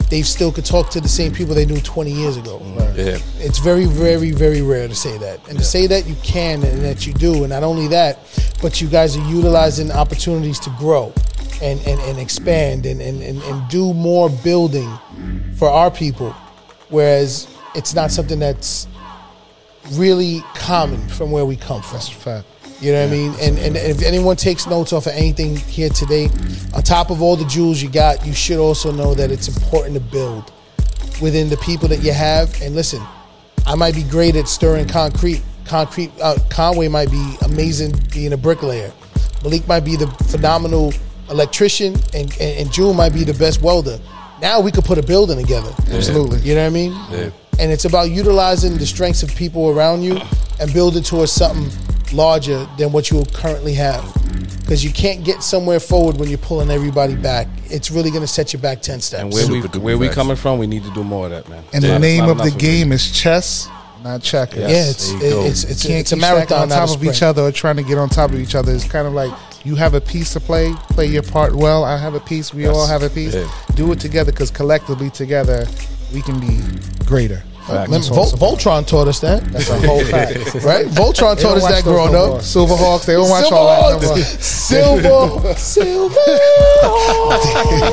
they 0.09 0.23
still 0.23 0.51
could 0.51 0.65
talk 0.65 0.89
to 0.89 0.99
the 0.99 1.07
same 1.07 1.31
people 1.31 1.53
they 1.53 1.65
knew 1.65 1.79
20 1.79 2.11
years 2.11 2.35
ago. 2.35 2.61
Yeah. 2.95 3.19
It's 3.37 3.59
very, 3.59 3.85
very, 3.85 4.31
very 4.31 4.61
rare 4.61 4.87
to 4.87 4.95
say 4.95 5.17
that. 5.19 5.47
And 5.47 5.57
to 5.57 5.63
say 5.63 5.87
that 5.87 6.07
you 6.07 6.15
can 6.23 6.63
and 6.63 6.83
that 6.83 7.05
you 7.05 7.13
do. 7.13 7.43
And 7.43 7.49
not 7.49 7.63
only 7.63 7.87
that, 7.89 8.19
but 8.61 8.81
you 8.81 8.87
guys 8.87 9.15
are 9.15 9.27
utilizing 9.29 9.91
opportunities 9.91 10.59
to 10.61 10.71
grow 10.71 11.13
and, 11.61 11.79
and, 11.85 11.99
and 12.01 12.19
expand 12.19 12.85
and, 12.85 13.01
and, 13.01 13.21
and, 13.21 13.41
and 13.41 13.69
do 13.69 13.93
more 13.93 14.29
building 14.29 14.91
for 15.55 15.69
our 15.69 15.91
people. 15.91 16.31
Whereas 16.89 17.47
it's 17.75 17.93
not 17.93 18.09
something 18.09 18.39
that's 18.39 18.87
really 19.91 20.41
common 20.55 21.07
from 21.09 21.31
where 21.31 21.45
we 21.45 21.55
come 21.55 21.81
from. 21.81 21.93
That's 21.93 22.09
a 22.09 22.13
fact. 22.13 22.47
You 22.81 22.93
know 22.93 23.01
what 23.01 23.09
I 23.09 23.11
mean? 23.11 23.35
And, 23.41 23.57
and 23.59 23.75
if 23.75 24.01
anyone 24.01 24.37
takes 24.37 24.65
notes 24.65 24.93
off 24.93 25.05
of 25.05 25.13
anything 25.13 25.57
here 25.57 25.89
today, 25.89 26.29
on 26.73 26.81
top 26.81 27.09
of 27.09 27.21
all 27.21 27.35
the 27.35 27.45
jewels 27.45 27.81
you 27.81 27.89
got, 27.89 28.25
you 28.25 28.33
should 28.33 28.57
also 28.57 28.91
know 28.91 29.13
that 29.15 29.31
it's 29.31 29.49
important 29.49 29.95
to 29.95 30.01
build 30.01 30.51
within 31.21 31.49
the 31.49 31.57
people 31.57 31.89
that 31.89 32.01
you 32.01 32.13
have. 32.13 32.61
And 32.61 32.75
listen, 32.75 33.01
I 33.67 33.75
might 33.75 33.95
be 33.95 34.03
great 34.03 34.37
at 34.37 34.47
stirring 34.47 34.87
concrete. 34.87 35.41
Concrete. 35.65 36.11
Uh, 36.21 36.37
Conway 36.49 36.87
might 36.87 37.11
be 37.11 37.35
amazing 37.43 37.93
being 38.13 38.31
a 38.31 38.37
bricklayer. 38.37 38.93
Malik 39.43 39.67
might 39.67 39.81
be 39.81 39.97
the 39.97 40.07
phenomenal 40.31 40.93
electrician, 41.29 41.95
and 42.13 42.31
and, 42.39 42.59
and 42.59 42.71
June 42.71 42.95
might 42.95 43.13
be 43.13 43.23
the 43.25 43.33
best 43.33 43.61
welder. 43.61 43.99
Now 44.41 44.61
we 44.61 44.71
could 44.71 44.85
put 44.85 44.97
a 44.97 45.03
building 45.03 45.37
together. 45.37 45.71
Absolutely. 45.91 46.39
You 46.39 46.55
know 46.55 46.61
what 46.61 46.67
I 46.67 46.69
mean? 46.69 46.91
Yeah. 47.11 47.29
And 47.59 47.73
it's 47.73 47.83
about 47.83 48.09
utilizing 48.09 48.77
the 48.77 48.85
strengths 48.85 49.21
of 49.21 49.35
people 49.35 49.69
around 49.69 50.01
you 50.01 50.17
and 50.61 50.73
building 50.73 51.03
towards 51.03 51.33
something 51.33 51.69
larger 52.13 52.67
than 52.77 52.91
what 52.91 53.09
you 53.11 53.23
currently 53.33 53.73
have. 53.73 54.03
Because 54.61 54.83
you 54.83 54.91
can't 54.91 55.23
get 55.23 55.41
somewhere 55.41 55.79
forward 55.79 56.17
when 56.17 56.29
you're 56.29 56.37
pulling 56.37 56.69
everybody 56.69 57.15
back. 57.15 57.47
It's 57.65 57.89
really 57.89 58.11
going 58.11 58.21
to 58.21 58.27
set 58.27 58.53
you 58.53 58.59
back 58.59 58.81
10 58.83 59.01
steps. 59.01 59.23
And 59.23 59.33
where 59.33 59.47
we 59.47 59.61
Super 59.61 59.79
duper 59.79 59.81
where 59.81 59.97
we 59.97 60.09
coming 60.09 60.35
from, 60.35 60.59
we 60.59 60.67
need 60.67 60.83
to 60.83 60.91
do 60.91 61.03
more 61.03 61.25
of 61.25 61.31
that, 61.31 61.49
man. 61.49 61.63
And 61.73 61.83
It's 61.83 61.91
the 61.91 61.97
name 61.99 62.29
of 62.29 62.37
the 62.37 62.51
game 62.51 62.91
is 62.91 63.11
chess, 63.11 63.67
not 64.03 64.21
checkers. 64.21 64.59
yeah, 64.59 64.89
it's, 64.89 65.11
there 65.11 65.23
you 65.23 65.29
go. 65.31 65.45
it's, 65.45 65.63
it's, 65.63 65.83
can't 65.83 66.01
it's 66.01 66.11
a 66.11 66.17
marathon, 66.17 66.63
on 66.63 66.69
top 66.69 66.95
of 66.95 67.03
each 67.03 67.23
other 67.23 67.41
or 67.41 67.51
trying 67.51 67.77
to 67.77 67.83
get 67.83 67.97
on 67.97 68.09
top 68.09 68.29
of 68.31 68.39
each 68.39 68.53
other. 68.53 68.71
It's 68.71 68.87
kind 68.87 69.07
of 69.07 69.13
like 69.13 69.33
you 69.65 69.75
have 69.75 69.95
a 69.95 70.01
piece 70.01 70.33
to 70.33 70.39
play, 70.39 70.71
play 70.91 71.07
your 71.07 71.23
part 71.23 71.55
well. 71.55 71.83
I 71.83 71.97
have 71.97 72.13
a 72.13 72.19
piece. 72.19 72.53
We 72.53 72.67
all 72.67 72.85
have 72.85 73.01
a 73.01 73.09
piece. 73.09 73.33
Yeah. 73.33 73.51
Do 73.73 73.91
it 73.91 73.99
together 73.99 74.31
because 74.31 74.51
collectively 74.51 75.09
together 75.09 75.65
we 76.13 76.21
can 76.21 76.39
be 76.39 76.59
greater. 77.05 77.43
Remember, 77.69 78.07
Vol- 78.13 78.31
Voltron 78.31 78.85
taught 78.87 79.07
us 79.07 79.19
that. 79.19 79.43
That's 79.45 79.69
a 79.69 79.79
whole 79.87 80.03
fact. 80.05 80.33
right? 80.63 80.85
Voltron 80.87 81.35
They 81.35 81.43
taught 81.43 81.57
us 81.57 81.63
that 81.67 81.83
those 81.83 81.93
growing 81.93 82.11
no 82.13 82.27
more. 82.27 82.35
up. 82.37 82.41
Silverhawks, 82.43 83.05
they 83.05 83.13
don't 83.13 83.29
watch 83.29 83.51
all 83.51 83.99
that. 83.99 84.01
No. 84.01 84.15
Silver, 84.39 85.53
silver. 85.55 86.15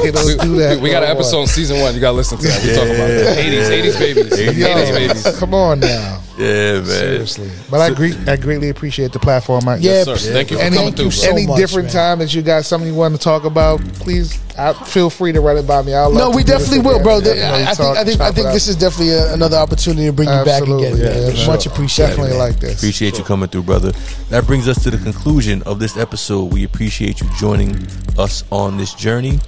they 0.02 0.10
don't 0.10 0.40
do 0.40 0.56
that. 0.56 0.78
We 0.80 0.90
got 0.90 1.02
an 1.02 1.10
episode 1.10 1.42
in 1.42 1.46
season 1.46 1.80
one. 1.80 1.94
You 1.94 2.00
got 2.00 2.10
to 2.10 2.16
listen 2.16 2.38
to 2.38 2.46
that. 2.46 2.62
We 2.62 2.74
talk 2.74 2.84
about 2.84 3.08
that. 3.08 3.38
80s, 3.38 3.68
80s 3.70 3.98
babies. 3.98 4.58
Yo, 4.58 4.66
80s 4.68 4.92
babies. 4.94 5.38
come 5.38 5.54
on 5.54 5.80
now. 5.80 6.20
Yeah, 6.38 6.74
man. 6.74 6.84
Seriously. 6.84 7.50
But 7.70 7.80
I, 7.80 7.94
great, 7.94 8.16
I 8.28 8.36
greatly 8.36 8.68
appreciate 8.68 9.12
the 9.12 9.18
platform. 9.18 9.66
I, 9.68 9.76
Yeah, 9.76 10.04
Sir, 10.04 10.16
thank 10.16 10.50
you 10.50 10.58
for 10.58 10.62
any 10.62 10.76
coming 10.76 10.92
through, 10.94 11.04
bro. 11.06 11.10
so 11.10 11.30
any 11.30 11.46
much, 11.46 11.56
different 11.56 11.86
man. 11.86 11.94
time 11.94 12.18
that 12.18 12.34
you 12.34 12.42
got 12.42 12.64
something 12.64 12.88
you 12.88 12.94
want 12.94 13.14
to 13.14 13.20
talk 13.20 13.44
about, 13.44 13.80
please 13.94 14.38
I, 14.58 14.72
feel 14.72 15.10
free 15.10 15.32
to 15.32 15.40
run 15.40 15.56
it 15.56 15.66
by 15.66 15.82
me. 15.82 15.94
I'll 15.94 16.12
No, 16.12 16.30
we 16.30 16.42
definitely 16.44 16.80
will, 16.80 17.02
bro. 17.02 17.18
Yeah, 17.18 17.66
I 17.68 17.74
think 17.74 17.96
I 17.96 18.04
think 18.04 18.20
I 18.20 18.30
think 18.32 18.46
this 18.52 18.68
is 18.68 18.76
definitely 18.76 19.14
a, 19.14 19.32
another 19.34 19.56
opportunity 19.56 20.06
to 20.06 20.12
bring 20.12 20.28
you 20.28 20.34
Absolutely, 20.34 20.84
back 20.90 20.94
again. 20.94 21.14
yeah, 21.14 21.26
man. 21.28 21.36
yeah, 21.36 21.46
Much 21.46 21.66
appreciated. 21.66 22.10
definitely 22.10 22.38
man. 22.38 22.48
like 22.50 22.60
this. 22.60 22.76
Appreciate 22.78 23.18
you 23.18 23.24
coming 23.24 23.48
through, 23.48 23.62
brother. 23.62 23.92
That 24.30 24.46
brings 24.46 24.68
us 24.68 24.82
to 24.84 24.90
the 24.90 24.98
conclusion 24.98 25.62
of 25.64 25.78
this 25.78 25.96
episode. 25.96 26.52
We 26.52 26.64
appreciate 26.64 27.20
you 27.20 27.28
joining 27.38 27.76
us 28.18 28.44
on 28.50 28.76
this 28.76 28.94
journey. 28.94 29.38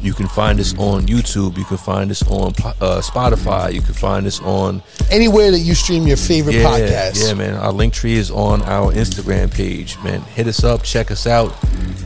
You 0.00 0.12
can 0.14 0.28
find 0.28 0.60
us 0.60 0.76
on 0.78 1.06
YouTube. 1.06 1.56
You 1.56 1.64
can 1.64 1.76
find 1.76 2.10
us 2.10 2.22
on 2.28 2.48
uh, 2.80 3.00
Spotify. 3.02 3.72
You 3.72 3.80
can 3.80 3.94
find 3.94 4.26
us 4.26 4.40
on 4.40 4.82
Anywhere 5.10 5.50
that 5.50 5.60
you 5.60 5.74
stream 5.74 6.06
your 6.06 6.16
favorite 6.16 6.56
yeah, 6.56 6.64
podcast. 6.64 7.26
Yeah, 7.26 7.34
man. 7.34 7.54
Our 7.54 7.72
Linktree 7.72 8.12
is 8.12 8.30
on 8.30 8.62
our 8.62 8.92
Instagram 8.92 9.52
page, 9.52 9.98
man. 10.02 10.20
Hit 10.20 10.46
us 10.46 10.62
up, 10.62 10.82
check 10.82 11.10
us 11.10 11.26
out, 11.26 11.50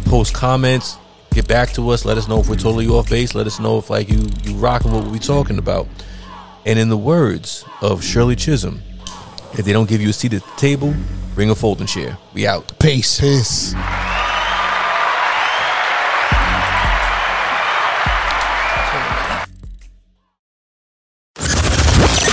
post 0.07 0.33
comments, 0.33 0.97
get 1.35 1.49
back 1.49 1.73
to 1.73 1.91
us. 1.91 2.05
Let 2.05 2.17
us 2.17 2.29
know 2.29 2.39
if 2.39 2.49
we're 2.49 2.57
totally 2.57 2.87
off 2.87 3.11
base. 3.11 3.35
Let 3.35 3.47
us 3.47 3.59
know 3.59 3.79
if 3.79 3.91
like 3.91 4.09
you 4.09 4.29
you 4.45 4.55
rocking 4.55 4.93
what 4.93 5.05
we're 5.05 5.19
talking 5.19 5.59
about. 5.59 5.89
And 6.65 6.79
in 6.79 6.89
the 6.89 6.97
words 6.97 7.65
of 7.81 8.05
Shirley 8.05 8.37
Chisholm, 8.37 8.83
if 9.55 9.65
they 9.65 9.73
don't 9.73 9.89
give 9.89 10.01
you 10.01 10.11
a 10.11 10.13
seat 10.13 10.33
at 10.33 10.43
the 10.43 10.57
table, 10.57 10.95
bring 11.35 11.51
a 11.51 11.55
folding 11.55 11.89
chair. 11.89 12.17
We 12.35 12.47
out. 12.47 12.79
Peace. 12.79 13.21
Peace. 13.21 13.75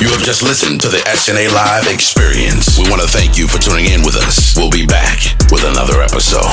You 0.02 0.08
have 0.12 0.24
just 0.24 0.44
listened 0.44 0.80
to 0.82 0.88
the 0.88 1.00
SNA 1.00 1.54
Live 1.54 1.88
Experience. 1.94 2.80
We 2.80 2.90
want 2.90 3.02
to 3.02 3.08
thank 3.08 3.38
you 3.38 3.50
for 3.50 3.60
tuning 3.60 3.92
in 3.92 4.02
with 4.02 4.16
us. 4.16 4.56
We'll 4.56 4.70
be 4.70 4.86
back 4.86 5.20
with 5.52 5.66
another 5.66 6.02
episode. 6.02 6.46